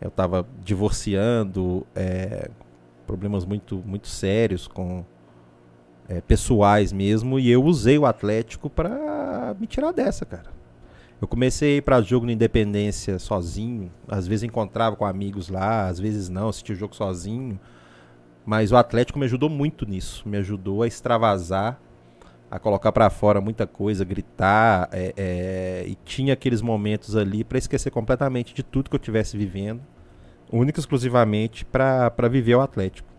Eu 0.00 0.08
estava 0.08 0.46
divorciando, 0.62 1.86
é, 1.94 2.50
problemas 3.06 3.44
muito, 3.44 3.82
muito 3.84 4.08
sérios 4.08 4.66
com 4.66 5.04
é, 6.08 6.20
pessoais 6.20 6.92
mesmo, 6.92 7.38
e 7.38 7.50
eu 7.50 7.64
usei 7.64 7.98
o 7.98 8.06
Atlético 8.06 8.68
pra 8.68 9.54
me 9.58 9.66
tirar 9.66 9.92
dessa, 9.92 10.24
cara. 10.24 10.52
Eu 11.20 11.28
comecei 11.28 11.74
a 11.74 11.76
ir 11.78 11.82
pra 11.82 12.02
jogo 12.02 12.26
no 12.26 12.32
Independência 12.32 13.18
sozinho, 13.18 13.90
às 14.06 14.26
vezes 14.26 14.42
encontrava 14.42 14.96
com 14.96 15.06
amigos 15.06 15.48
lá, 15.48 15.88
às 15.88 15.98
vezes 15.98 16.28
não, 16.28 16.48
assistia 16.48 16.74
o 16.74 16.78
jogo 16.78 16.94
sozinho. 16.94 17.58
Mas 18.44 18.72
o 18.72 18.76
Atlético 18.76 19.18
me 19.18 19.24
ajudou 19.24 19.48
muito 19.48 19.86
nisso, 19.86 20.28
me 20.28 20.36
ajudou 20.36 20.82
a 20.82 20.86
extravasar, 20.86 21.80
a 22.50 22.58
colocar 22.58 22.92
pra 22.92 23.08
fora 23.08 23.40
muita 23.40 23.66
coisa, 23.66 24.04
gritar, 24.04 24.90
é, 24.92 25.14
é, 25.16 25.84
e 25.88 25.96
tinha 26.04 26.34
aqueles 26.34 26.60
momentos 26.60 27.16
ali 27.16 27.42
pra 27.42 27.56
esquecer 27.56 27.90
completamente 27.90 28.52
de 28.52 28.62
tudo 28.62 28.90
que 28.90 28.96
eu 28.96 29.00
estivesse 29.00 29.38
vivendo, 29.38 29.80
única 30.52 30.78
e 30.78 30.82
exclusivamente 30.82 31.64
pra 31.64 32.12
viver 32.30 32.56
o 32.56 32.60
Atlético. 32.60 33.13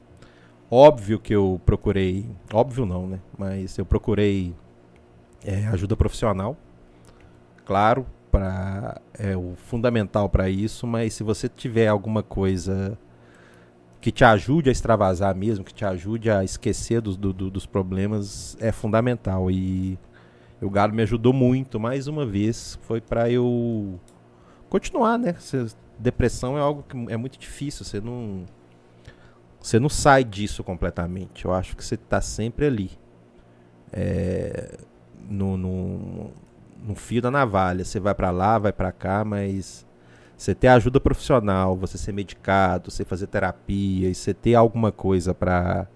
Óbvio 0.70 1.20
que 1.20 1.34
eu 1.34 1.62
procurei, 1.66 2.26
óbvio 2.54 2.86
não, 2.86 3.08
né? 3.08 3.20
Mas 3.38 3.78
eu 3.78 3.86
procurei 3.86 4.54
é, 5.46 5.68
ajuda 5.68 5.96
profissional, 5.98 6.58
claro, 7.66 8.06
para 8.32 9.00
é 9.18 9.36
o 9.36 9.54
fundamental 9.56 10.30
para 10.30 10.50
isso. 10.50 10.86
Mas 10.86 11.14
se 11.14 11.24
você 11.24 11.48
tiver 11.48 11.88
alguma 11.88 12.22
coisa 12.24 12.98
que 14.02 14.12
te 14.12 14.24
ajude 14.24 14.70
a 14.70 14.72
extravasar 14.72 15.36
mesmo, 15.36 15.64
que 15.66 15.74
te 15.74 15.84
ajude 15.84 16.30
a 16.30 16.44
esquecer 16.44 17.02
dos, 17.02 17.18
do- 17.18 17.34
do- 17.34 17.50
dos 17.50 17.66
problemas, 17.66 18.56
é 18.60 18.72
fundamental. 18.72 19.50
E 19.50 19.98
o 20.62 20.70
Galo 20.70 20.94
me 20.94 21.04
ajudou 21.04 21.34
muito, 21.34 21.80
mais 21.80 22.08
uma 22.08 22.26
vez, 22.26 22.80
foi 22.84 23.02
para 23.02 23.30
eu 23.32 24.00
continuar, 24.70 25.18
né? 25.20 25.36
Depressão 26.00 26.58
é 26.58 26.62
algo 26.62 26.84
que 26.84 26.98
é 27.12 27.18
muito 27.18 27.40
difícil, 27.40 27.86
você 27.86 28.02
não 28.02 28.46
você 29.66 29.80
não 29.80 29.90
sai 29.90 30.24
disso 30.24 30.64
completamente. 30.64 31.44
Eu 31.44 31.52
acho 31.52 31.76
que 31.76 31.84
você 31.84 31.96
está 31.96 32.22
sempre 32.22 32.68
ali. 32.68 32.92
É, 33.92 34.78
no, 35.28 35.58
no, 35.58 36.32
no 36.84 36.94
fio 36.94 37.20
da 37.20 37.32
navalha. 37.32 37.84
Você 37.84 38.00
vai 38.00 38.14
para 38.14 38.30
lá, 38.30 38.60
vai 38.60 38.72
para 38.72 38.92
cá, 38.92 39.26
mas 39.26 39.84
você 40.38 40.54
ter 40.54 40.68
ajuda 40.68 41.00
profissional, 41.00 41.76
você 41.76 41.98
ser 41.98 42.12
medicado, 42.12 42.92
você 42.92 43.04
fazer 43.04 43.26
terapia 43.26 44.08
e 44.08 44.14
você 44.14 44.36
ter 44.36 44.54
alguma 44.54 44.92
coisa 44.92 45.34
para 45.34 45.88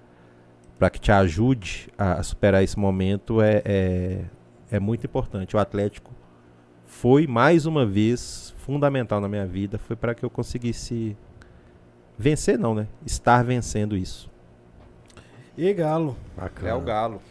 para 0.79 0.89
que 0.89 0.99
te 0.99 1.11
ajude 1.11 1.89
a 1.95 2.23
superar 2.23 2.63
esse 2.63 2.79
momento 2.79 3.39
é, 3.39 3.61
é, 3.65 4.21
é 4.71 4.79
muito 4.79 5.05
importante. 5.05 5.55
O 5.55 5.59
Atlético 5.59 6.11
foi 6.87 7.27
mais 7.27 7.67
uma 7.67 7.85
vez 7.85 8.55
fundamental 8.57 9.21
na 9.21 9.27
minha 9.27 9.45
vida, 9.45 9.77
foi 9.77 9.95
para 9.95 10.15
que 10.15 10.25
eu 10.25 10.29
conseguisse 10.29 11.15
Vencer 12.21 12.59
não, 12.59 12.75
né? 12.75 12.85
Estar 13.05 13.41
vencendo 13.45 13.95
isso. 13.95 14.29
E 15.57 15.73
Galo. 15.73 16.17
Bacana. 16.35 16.69
É 16.69 16.73
o 16.73 16.81
Galo. 16.81 17.21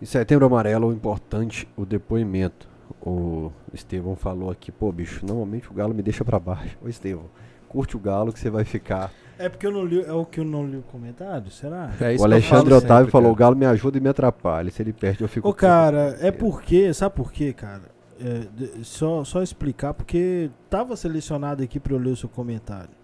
Em 0.00 0.06
setembro 0.06 0.46
amarelo, 0.46 0.88
o 0.88 0.92
importante, 0.92 1.68
o 1.76 1.84
depoimento. 1.84 2.66
O 3.04 3.52
Estevão 3.74 4.16
falou 4.16 4.50
aqui, 4.50 4.72
pô, 4.72 4.90
bicho, 4.90 5.26
normalmente 5.26 5.70
o 5.70 5.74
Galo 5.74 5.92
me 5.92 6.02
deixa 6.02 6.24
para 6.24 6.38
baixo. 6.38 6.78
Ô, 6.82 6.88
Estevão, 6.88 7.26
curte 7.68 7.94
o 7.94 8.00
Galo 8.00 8.32
que 8.32 8.40
você 8.40 8.48
vai 8.48 8.64
ficar. 8.64 9.12
É 9.38 9.50
porque 9.50 9.66
eu 9.66 9.70
não 9.70 9.84
li, 9.84 10.02
é 10.02 10.12
o 10.12 10.24
que 10.24 10.40
eu 10.40 10.44
não 10.44 10.66
li 10.66 10.78
o 10.78 10.82
comentário, 10.82 11.50
será? 11.50 11.90
É 12.00 12.16
o 12.16 12.24
Alexandre 12.24 12.72
Otávio 12.72 13.04
sempre, 13.04 13.12
falou, 13.12 13.34
cara. 13.34 13.34
o 13.34 13.36
Galo 13.36 13.56
me 13.56 13.66
ajuda 13.66 13.98
e 13.98 14.00
me 14.00 14.08
atrapalha. 14.08 14.70
Se 14.70 14.80
ele 14.80 14.94
perde, 14.94 15.20
eu 15.20 15.28
fico... 15.28 15.46
Ô, 15.46 15.52
cara, 15.52 16.16
é 16.20 16.30
porque, 16.30 16.94
sabe 16.94 17.14
por 17.14 17.30
quê, 17.30 17.52
cara? 17.52 17.82
É, 18.18 18.46
só, 18.82 19.24
só 19.24 19.42
explicar, 19.42 19.92
porque 19.92 20.50
tava 20.70 20.96
selecionado 20.96 21.62
aqui 21.62 21.78
para 21.78 21.92
eu 21.92 21.98
ler 21.98 22.10
o 22.10 22.16
seu 22.16 22.30
comentário 22.30 23.01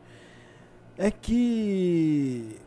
é 0.99 1.11
que. 1.11 2.59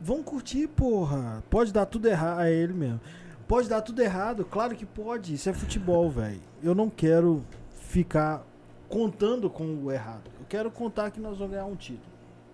Vão 0.00 0.22
curtir, 0.22 0.66
porra. 0.66 1.44
Pode 1.50 1.72
dar 1.72 1.84
tudo 1.86 2.08
errado. 2.08 2.40
É 2.40 2.52
ele 2.52 2.72
mesmo. 2.72 3.00
Pode 3.46 3.68
dar 3.68 3.80
tudo 3.80 4.00
errado, 4.02 4.44
claro 4.44 4.74
que 4.74 4.84
pode. 4.84 5.34
Isso 5.34 5.48
é 5.48 5.52
futebol, 5.52 6.08
velho. 6.10 6.40
Eu 6.62 6.74
não 6.74 6.88
quero 6.88 7.44
ficar 7.70 8.44
contando 8.88 9.50
com 9.50 9.64
o 9.84 9.92
errado. 9.92 10.30
Eu 10.38 10.46
quero 10.48 10.70
contar 10.70 11.10
que 11.10 11.20
nós 11.20 11.38
vamos 11.38 11.52
ganhar 11.52 11.66
um 11.66 11.76
título. 11.76 12.08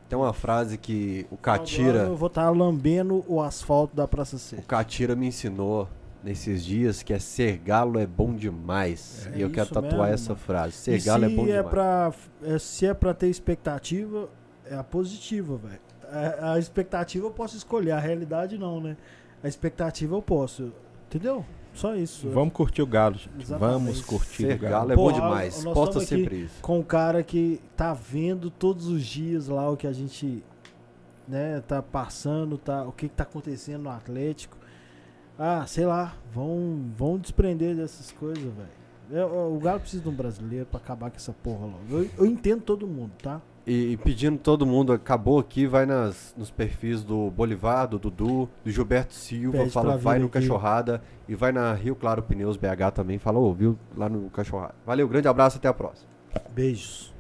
Tem 0.08 0.18
uma 0.18 0.32
frase 0.32 0.76
que 0.76 1.26
o 1.30 1.36
Catira. 1.36 2.00
Eu 2.00 2.16
vou 2.16 2.26
estar 2.28 2.44
tá 2.44 2.50
lambendo 2.50 3.24
o 3.26 3.40
asfalto 3.40 3.96
da 3.96 4.06
Praça 4.06 4.38
C. 4.38 4.56
O 4.56 4.62
Catira 4.62 5.16
me 5.16 5.26
ensinou 5.26 5.88
nesses 6.22 6.64
dias 6.64 7.02
que 7.02 7.12
é 7.12 7.18
ser 7.18 7.58
galo 7.58 7.98
é 7.98 8.06
bom 8.06 8.34
demais. 8.34 9.28
É 9.32 9.38
e 9.38 9.40
eu 9.42 9.50
quero 9.50 9.68
tatuar 9.68 9.92
mesmo, 9.92 10.14
essa 10.14 10.32
mano. 10.32 10.44
frase. 10.44 10.72
Ser 10.72 10.96
e 10.96 11.00
galo 11.00 11.24
é 11.24 11.28
bom 11.28 11.42
é 11.42 11.46
demais. 11.46 11.66
Pra, 11.66 12.12
é, 12.42 12.58
se 12.58 12.86
é 12.86 12.94
pra 12.94 13.12
ter 13.12 13.28
expectativa, 13.28 14.28
é 14.70 14.76
a 14.76 14.84
positiva, 14.84 15.56
velho. 15.56 15.80
A, 16.10 16.52
a, 16.52 16.58
expectativa 16.58 17.26
eu 17.26 17.30
posso 17.30 17.56
escolher, 17.56 17.92
a 17.92 17.98
realidade 17.98 18.58
não, 18.58 18.80
né? 18.80 18.96
A 19.42 19.48
expectativa 19.48 20.14
eu 20.14 20.22
posso. 20.22 20.72
Entendeu? 21.06 21.44
Só 21.72 21.94
isso. 21.96 22.28
Vamos 22.30 22.54
curtir 22.54 22.82
o 22.82 22.86
Galo, 22.86 23.16
gente. 23.16 23.44
Vamos 23.46 24.00
curtir 24.00 24.46
Ser 24.46 24.54
o 24.54 24.58
Galo. 24.58 24.72
galo 24.72 24.92
é 24.92 24.96
bom 24.96 25.12
demais. 25.12 25.64
Posta 25.64 26.00
sempre 26.00 26.44
isso. 26.44 26.62
Com 26.62 26.78
o 26.78 26.84
cara 26.84 27.22
que 27.22 27.60
tá 27.76 27.92
vendo 27.92 28.50
todos 28.50 28.86
os 28.86 29.04
dias 29.04 29.48
lá 29.48 29.68
o 29.68 29.76
que 29.76 29.86
a 29.86 29.92
gente 29.92 30.42
né, 31.26 31.60
tá 31.66 31.82
passando, 31.82 32.58
tá, 32.58 32.84
o 32.84 32.92
que, 32.92 33.08
que 33.08 33.14
tá 33.14 33.24
acontecendo 33.24 33.82
no 33.82 33.90
Atlético. 33.90 34.56
Ah, 35.36 35.66
sei 35.66 35.84
lá, 35.84 36.16
vão, 36.32 36.90
vão 36.96 37.18
desprender 37.18 37.74
dessas 37.74 38.12
coisas, 38.12 38.44
velho. 38.44 38.84
O 39.54 39.58
Galo 39.58 39.80
precisa 39.80 40.02
de 40.02 40.08
um 40.08 40.14
brasileiro 40.14 40.66
para 40.66 40.78
acabar 40.78 41.10
com 41.10 41.16
essa 41.16 41.32
porra 41.32 41.66
logo. 41.66 41.82
Eu, 41.90 42.08
eu 42.18 42.26
entendo 42.26 42.62
todo 42.62 42.86
mundo, 42.86 43.12
tá? 43.20 43.42
E, 43.66 43.96
pedindo 43.98 44.38
todo 44.38 44.66
mundo, 44.66 44.92
acabou 44.92 45.38
aqui, 45.38 45.66
vai 45.66 45.86
nas, 45.86 46.34
nos 46.36 46.50
perfis 46.50 47.02
do 47.02 47.30
Bolivar, 47.30 47.88
do 47.88 47.98
Dudu, 47.98 48.48
do 48.62 48.70
Gilberto 48.70 49.14
Silva, 49.14 49.58
Pede 49.58 49.70
fala 49.70 49.96
vai 49.96 50.18
no 50.18 50.26
aqui. 50.26 50.34
Cachorrada 50.34 51.02
e 51.26 51.34
vai 51.34 51.50
na 51.50 51.72
Rio 51.72 51.96
Claro 51.96 52.22
Pneus 52.22 52.58
BH 52.58 52.92
também, 52.94 53.18
fala, 53.18 53.38
ouviu 53.38 53.78
lá 53.96 54.08
no 54.08 54.28
Cachorrada. 54.28 54.74
Valeu, 54.84 55.08
grande 55.08 55.28
abraço, 55.28 55.56
até 55.56 55.68
a 55.68 55.72
próxima. 55.72 56.08
Beijos. 56.54 57.13